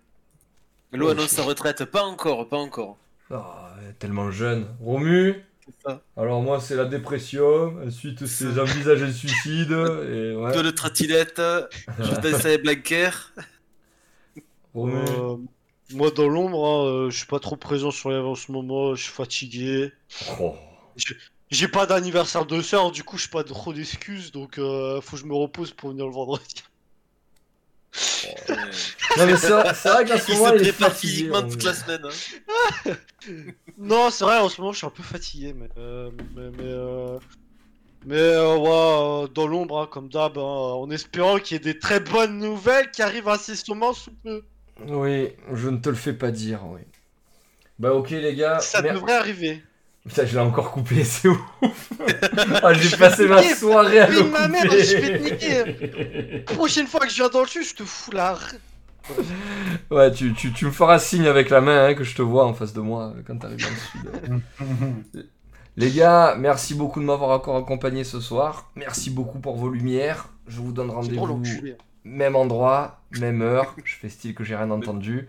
L'eau 0.91 1.07
annonce 1.09 1.29
sa 1.29 1.43
retraite, 1.43 1.85
pas 1.85 2.03
encore, 2.03 2.47
pas 2.49 2.57
encore. 2.57 2.97
Ah, 3.31 3.75
elle 3.81 3.89
est 3.91 3.93
tellement 3.93 4.31
jeune. 4.31 4.67
Romu 4.81 5.43
ça. 5.85 6.01
Alors 6.17 6.41
moi 6.41 6.59
c'est 6.59 6.75
la 6.75 6.85
dépression, 6.85 7.77
ensuite 7.85 8.25
c'est 8.25 8.51
j'envisage 8.53 9.01
le 9.01 9.11
suicide, 9.13 9.71
et 9.71 10.35
ouais. 10.35 10.51
De 10.51 10.61
le 10.61 10.73
tratilette, 10.73 11.39
je 11.99 12.19
danse 12.21 12.43
avec 12.43 12.63
Blanquer. 12.63 13.11
Romu. 14.73 14.95
Euh, 14.95 15.35
moi, 15.93 16.11
dans 16.11 16.27
l'ombre, 16.27 16.65
hein, 16.65 16.85
euh, 16.85 17.09
je 17.09 17.17
suis 17.17 17.25
pas 17.27 17.39
trop 17.39 17.55
présent 17.57 17.91
sur 17.91 18.09
les 18.11 18.17
en 18.17 18.35
ce 18.35 18.51
moment, 18.51 18.95
je 18.95 19.03
suis 19.03 19.11
fatigué. 19.11 19.91
Oh. 20.39 20.55
J'ai 21.51 21.67
pas 21.67 21.85
d'anniversaire 21.85 22.45
de 22.45 22.61
sœur, 22.61 22.91
du 22.91 23.03
coup, 23.03 23.17
je 23.17 23.27
pas 23.27 23.43
trop 23.43 23.73
d'excuses, 23.73 24.31
donc 24.31 24.57
euh, 24.57 25.01
faut 25.01 25.15
que 25.15 25.21
je 25.21 25.25
me 25.25 25.35
repose 25.35 25.71
pour 25.73 25.89
venir 25.89 26.05
le 26.05 26.11
vendredi. 26.13 26.63
Non 29.17 29.25
mais 29.25 29.35
c'est 29.37 29.49
vrai, 29.49 29.73
Il 30.03 30.35
moment 30.35 30.51
se 30.51 30.55
il 30.55 30.67
est 30.67 30.71
prépare 30.71 30.91
fatigué, 30.91 30.93
physiquement 30.93 31.41
toute 31.41 31.63
la 31.63 31.73
semaine. 31.73 32.01
hein. 32.05 32.93
Non, 33.77 34.09
c'est 34.11 34.23
vrai, 34.25 34.37
en 34.39 34.49
ce 34.49 34.59
moment, 34.61 34.73
je 34.73 34.77
suis 34.79 34.87
un 34.87 34.91
peu 34.91 35.03
fatigué, 35.03 35.53
mais. 35.53 35.69
euh, 35.77 36.11
mais. 36.35 36.49
Mais. 36.51 36.63
euh, 36.63 37.19
mais, 38.05 38.15
euh, 38.17 38.57
ouais, 38.57 39.25
euh, 39.25 39.27
dans 39.27 39.47
l'ombre, 39.47 39.79
hein, 39.81 39.87
comme 39.87 40.09
d'hab, 40.09 40.37
hein, 40.37 40.41
en 40.41 40.89
espérant 40.91 41.39
qu'il 41.39 41.55
y 41.55 41.57
ait 41.57 41.73
des 41.73 41.79
très 41.79 41.99
bonnes 41.99 42.37
nouvelles 42.39 42.91
qui 42.91 43.01
arrivent 43.01 43.27
incessamment 43.27 43.93
sous 43.93 44.13
peu. 44.23 44.43
Oui, 44.87 45.29
je 45.53 45.69
ne 45.69 45.77
te 45.77 45.89
le 45.89 45.95
fais 45.95 46.13
pas 46.13 46.31
dire, 46.31 46.61
oui. 46.65 46.81
Bah 47.77 47.93
ok 47.93 48.09
les 48.11 48.35
gars, 48.35 48.59
Ça 48.59 48.81
mer- 48.81 48.93
devrait 48.95 49.15
arriver. 49.15 49.63
Putain, 50.07 50.25
je 50.25 50.33
l'ai 50.33 50.39
encore 50.39 50.71
coupé, 50.71 51.03
c'est 51.03 51.27
ouf. 51.27 51.39
ah, 52.63 52.73
j'ai 52.73 52.95
passé 52.97 53.27
ma 53.27 53.41
niquer, 53.41 53.55
soirée 53.55 53.99
à 53.99 54.09
le 54.09 54.17
couper. 54.17 54.29
ma 54.29 54.47
mère, 54.47 54.63
je 54.71 54.97
vais 54.97 55.37
te 56.45 56.53
Prochaine 56.53 56.87
fois 56.87 57.01
que 57.01 57.09
je 57.09 57.15
viens 57.15 57.29
dans 57.29 57.41
le 57.41 57.47
sud, 57.47 57.63
je 57.63 57.75
te 57.75 57.83
fous 57.83 58.11
là. 58.11 58.37
Ouais, 59.89 60.11
tu, 60.11 60.33
tu, 60.33 60.53
tu 60.53 60.65
me 60.65 60.71
feras 60.71 60.99
signe 60.99 61.25
avec 61.27 61.49
la 61.49 61.61
main 61.61 61.85
hein, 61.87 61.93
que 61.95 62.03
je 62.03 62.15
te 62.15 62.21
vois 62.21 62.45
en 62.45 62.53
face 62.53 62.73
de 62.73 62.81
moi 62.81 63.13
euh, 63.15 63.21
quand 63.25 63.37
t'arrives 63.37 63.57
dans 63.59 64.29
le 64.29 64.41
sud. 65.11 65.25
Les 65.77 65.91
gars, 65.91 66.35
merci 66.37 66.75
beaucoup 66.75 66.99
de 66.99 67.05
m'avoir 67.05 67.31
encore 67.31 67.55
accompagné 67.55 68.03
ce 68.03 68.19
soir. 68.19 68.69
Merci 68.75 69.09
beaucoup 69.09 69.39
pour 69.39 69.55
vos 69.55 69.69
lumières. 69.69 70.29
Je 70.47 70.59
vous 70.59 70.71
donne 70.71 70.89
rendez-vous 70.91 71.41
même 72.03 72.35
endroit, 72.35 72.98
même 73.19 73.41
heure. 73.41 73.75
Je 73.83 73.95
fais 73.95 74.09
style 74.09 74.35
que 74.35 74.43
j'ai 74.43 74.55
rien 74.55 74.69
entendu. 74.71 75.27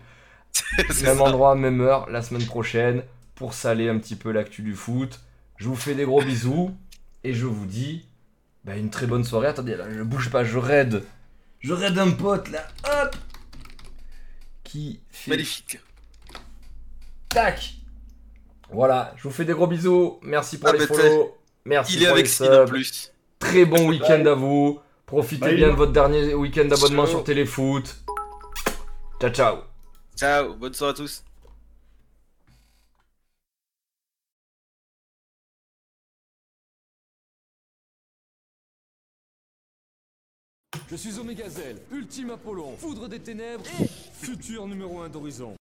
Même 0.77 1.17
ça. 1.17 1.21
endroit, 1.23 1.55
même 1.55 1.81
heure, 1.81 2.09
la 2.09 2.21
semaine 2.21 2.45
prochaine, 2.45 3.03
pour 3.35 3.53
saler 3.53 3.89
un 3.89 3.97
petit 3.97 4.15
peu 4.15 4.31
l'actu 4.31 4.61
du 4.61 4.75
foot. 4.75 5.19
Je 5.57 5.67
vous 5.67 5.75
fais 5.75 5.95
des 5.95 6.05
gros 6.05 6.21
bisous 6.21 6.75
et 7.23 7.33
je 7.33 7.45
vous 7.45 7.65
dis 7.65 8.05
bah, 8.65 8.75
une 8.75 8.89
très 8.89 9.07
bonne 9.07 9.23
soirée. 9.23 9.47
Attendez, 9.47 9.75
là, 9.75 9.85
je 9.91 10.01
bouge 10.03 10.29
pas, 10.29 10.43
je 10.43 10.57
raide. 10.57 11.03
Je 11.59 11.73
raide 11.73 11.97
un 11.99 12.11
pote 12.11 12.49
là, 12.49 12.67
hop 13.03 13.15
Qui 14.63 14.99
fait 15.09 15.31
Magnifique. 15.31 15.79
tac 17.29 17.75
Voilà, 18.71 19.13
je 19.17 19.23
vous 19.23 19.31
fais 19.31 19.45
des 19.45 19.53
gros 19.53 19.67
bisous. 19.67 20.19
Merci 20.23 20.57
pour 20.57 20.69
Ah, 20.69 20.73
les 20.73 20.79
bah, 20.79 20.87
follow. 20.87 21.37
Merci 21.65 21.95
Il 21.97 22.03
est 22.03 22.05
pour 22.07 22.13
avec 22.13 22.25
les 22.25 22.31
Sid 22.31 22.47
en 22.47 22.65
subs. 22.65 22.69
plus. 22.69 23.13
Très 23.39 23.65
bon 23.65 23.87
week-end 23.89 24.25
à 24.25 24.33
vous. 24.33 24.79
Profitez 25.11 25.41
Bye. 25.41 25.55
bien 25.57 25.67
de 25.67 25.73
votre 25.73 25.91
dernier 25.91 26.33
week-end 26.33 26.63
d'abonnement 26.63 27.05
sur 27.05 27.21
Téléfoot. 27.25 27.83
Ciao, 29.19 29.29
ciao. 29.29 29.57
Ciao, 30.15 30.53
bonne 30.53 30.73
soirée 30.73 30.91
à 30.91 30.95
tous. 30.95 31.25
Je 40.89 40.95
suis 40.95 41.19
Omega 41.19 41.49
Zell, 41.49 41.75
ultime 41.91 42.29
Apollon, 42.29 42.77
foudre 42.77 43.09
des 43.09 43.19
ténèbres 43.19 43.65
et 43.81 43.87
futur 44.13 44.65
numéro 44.65 45.01
1 45.01 45.09
d'Horizon. 45.09 45.55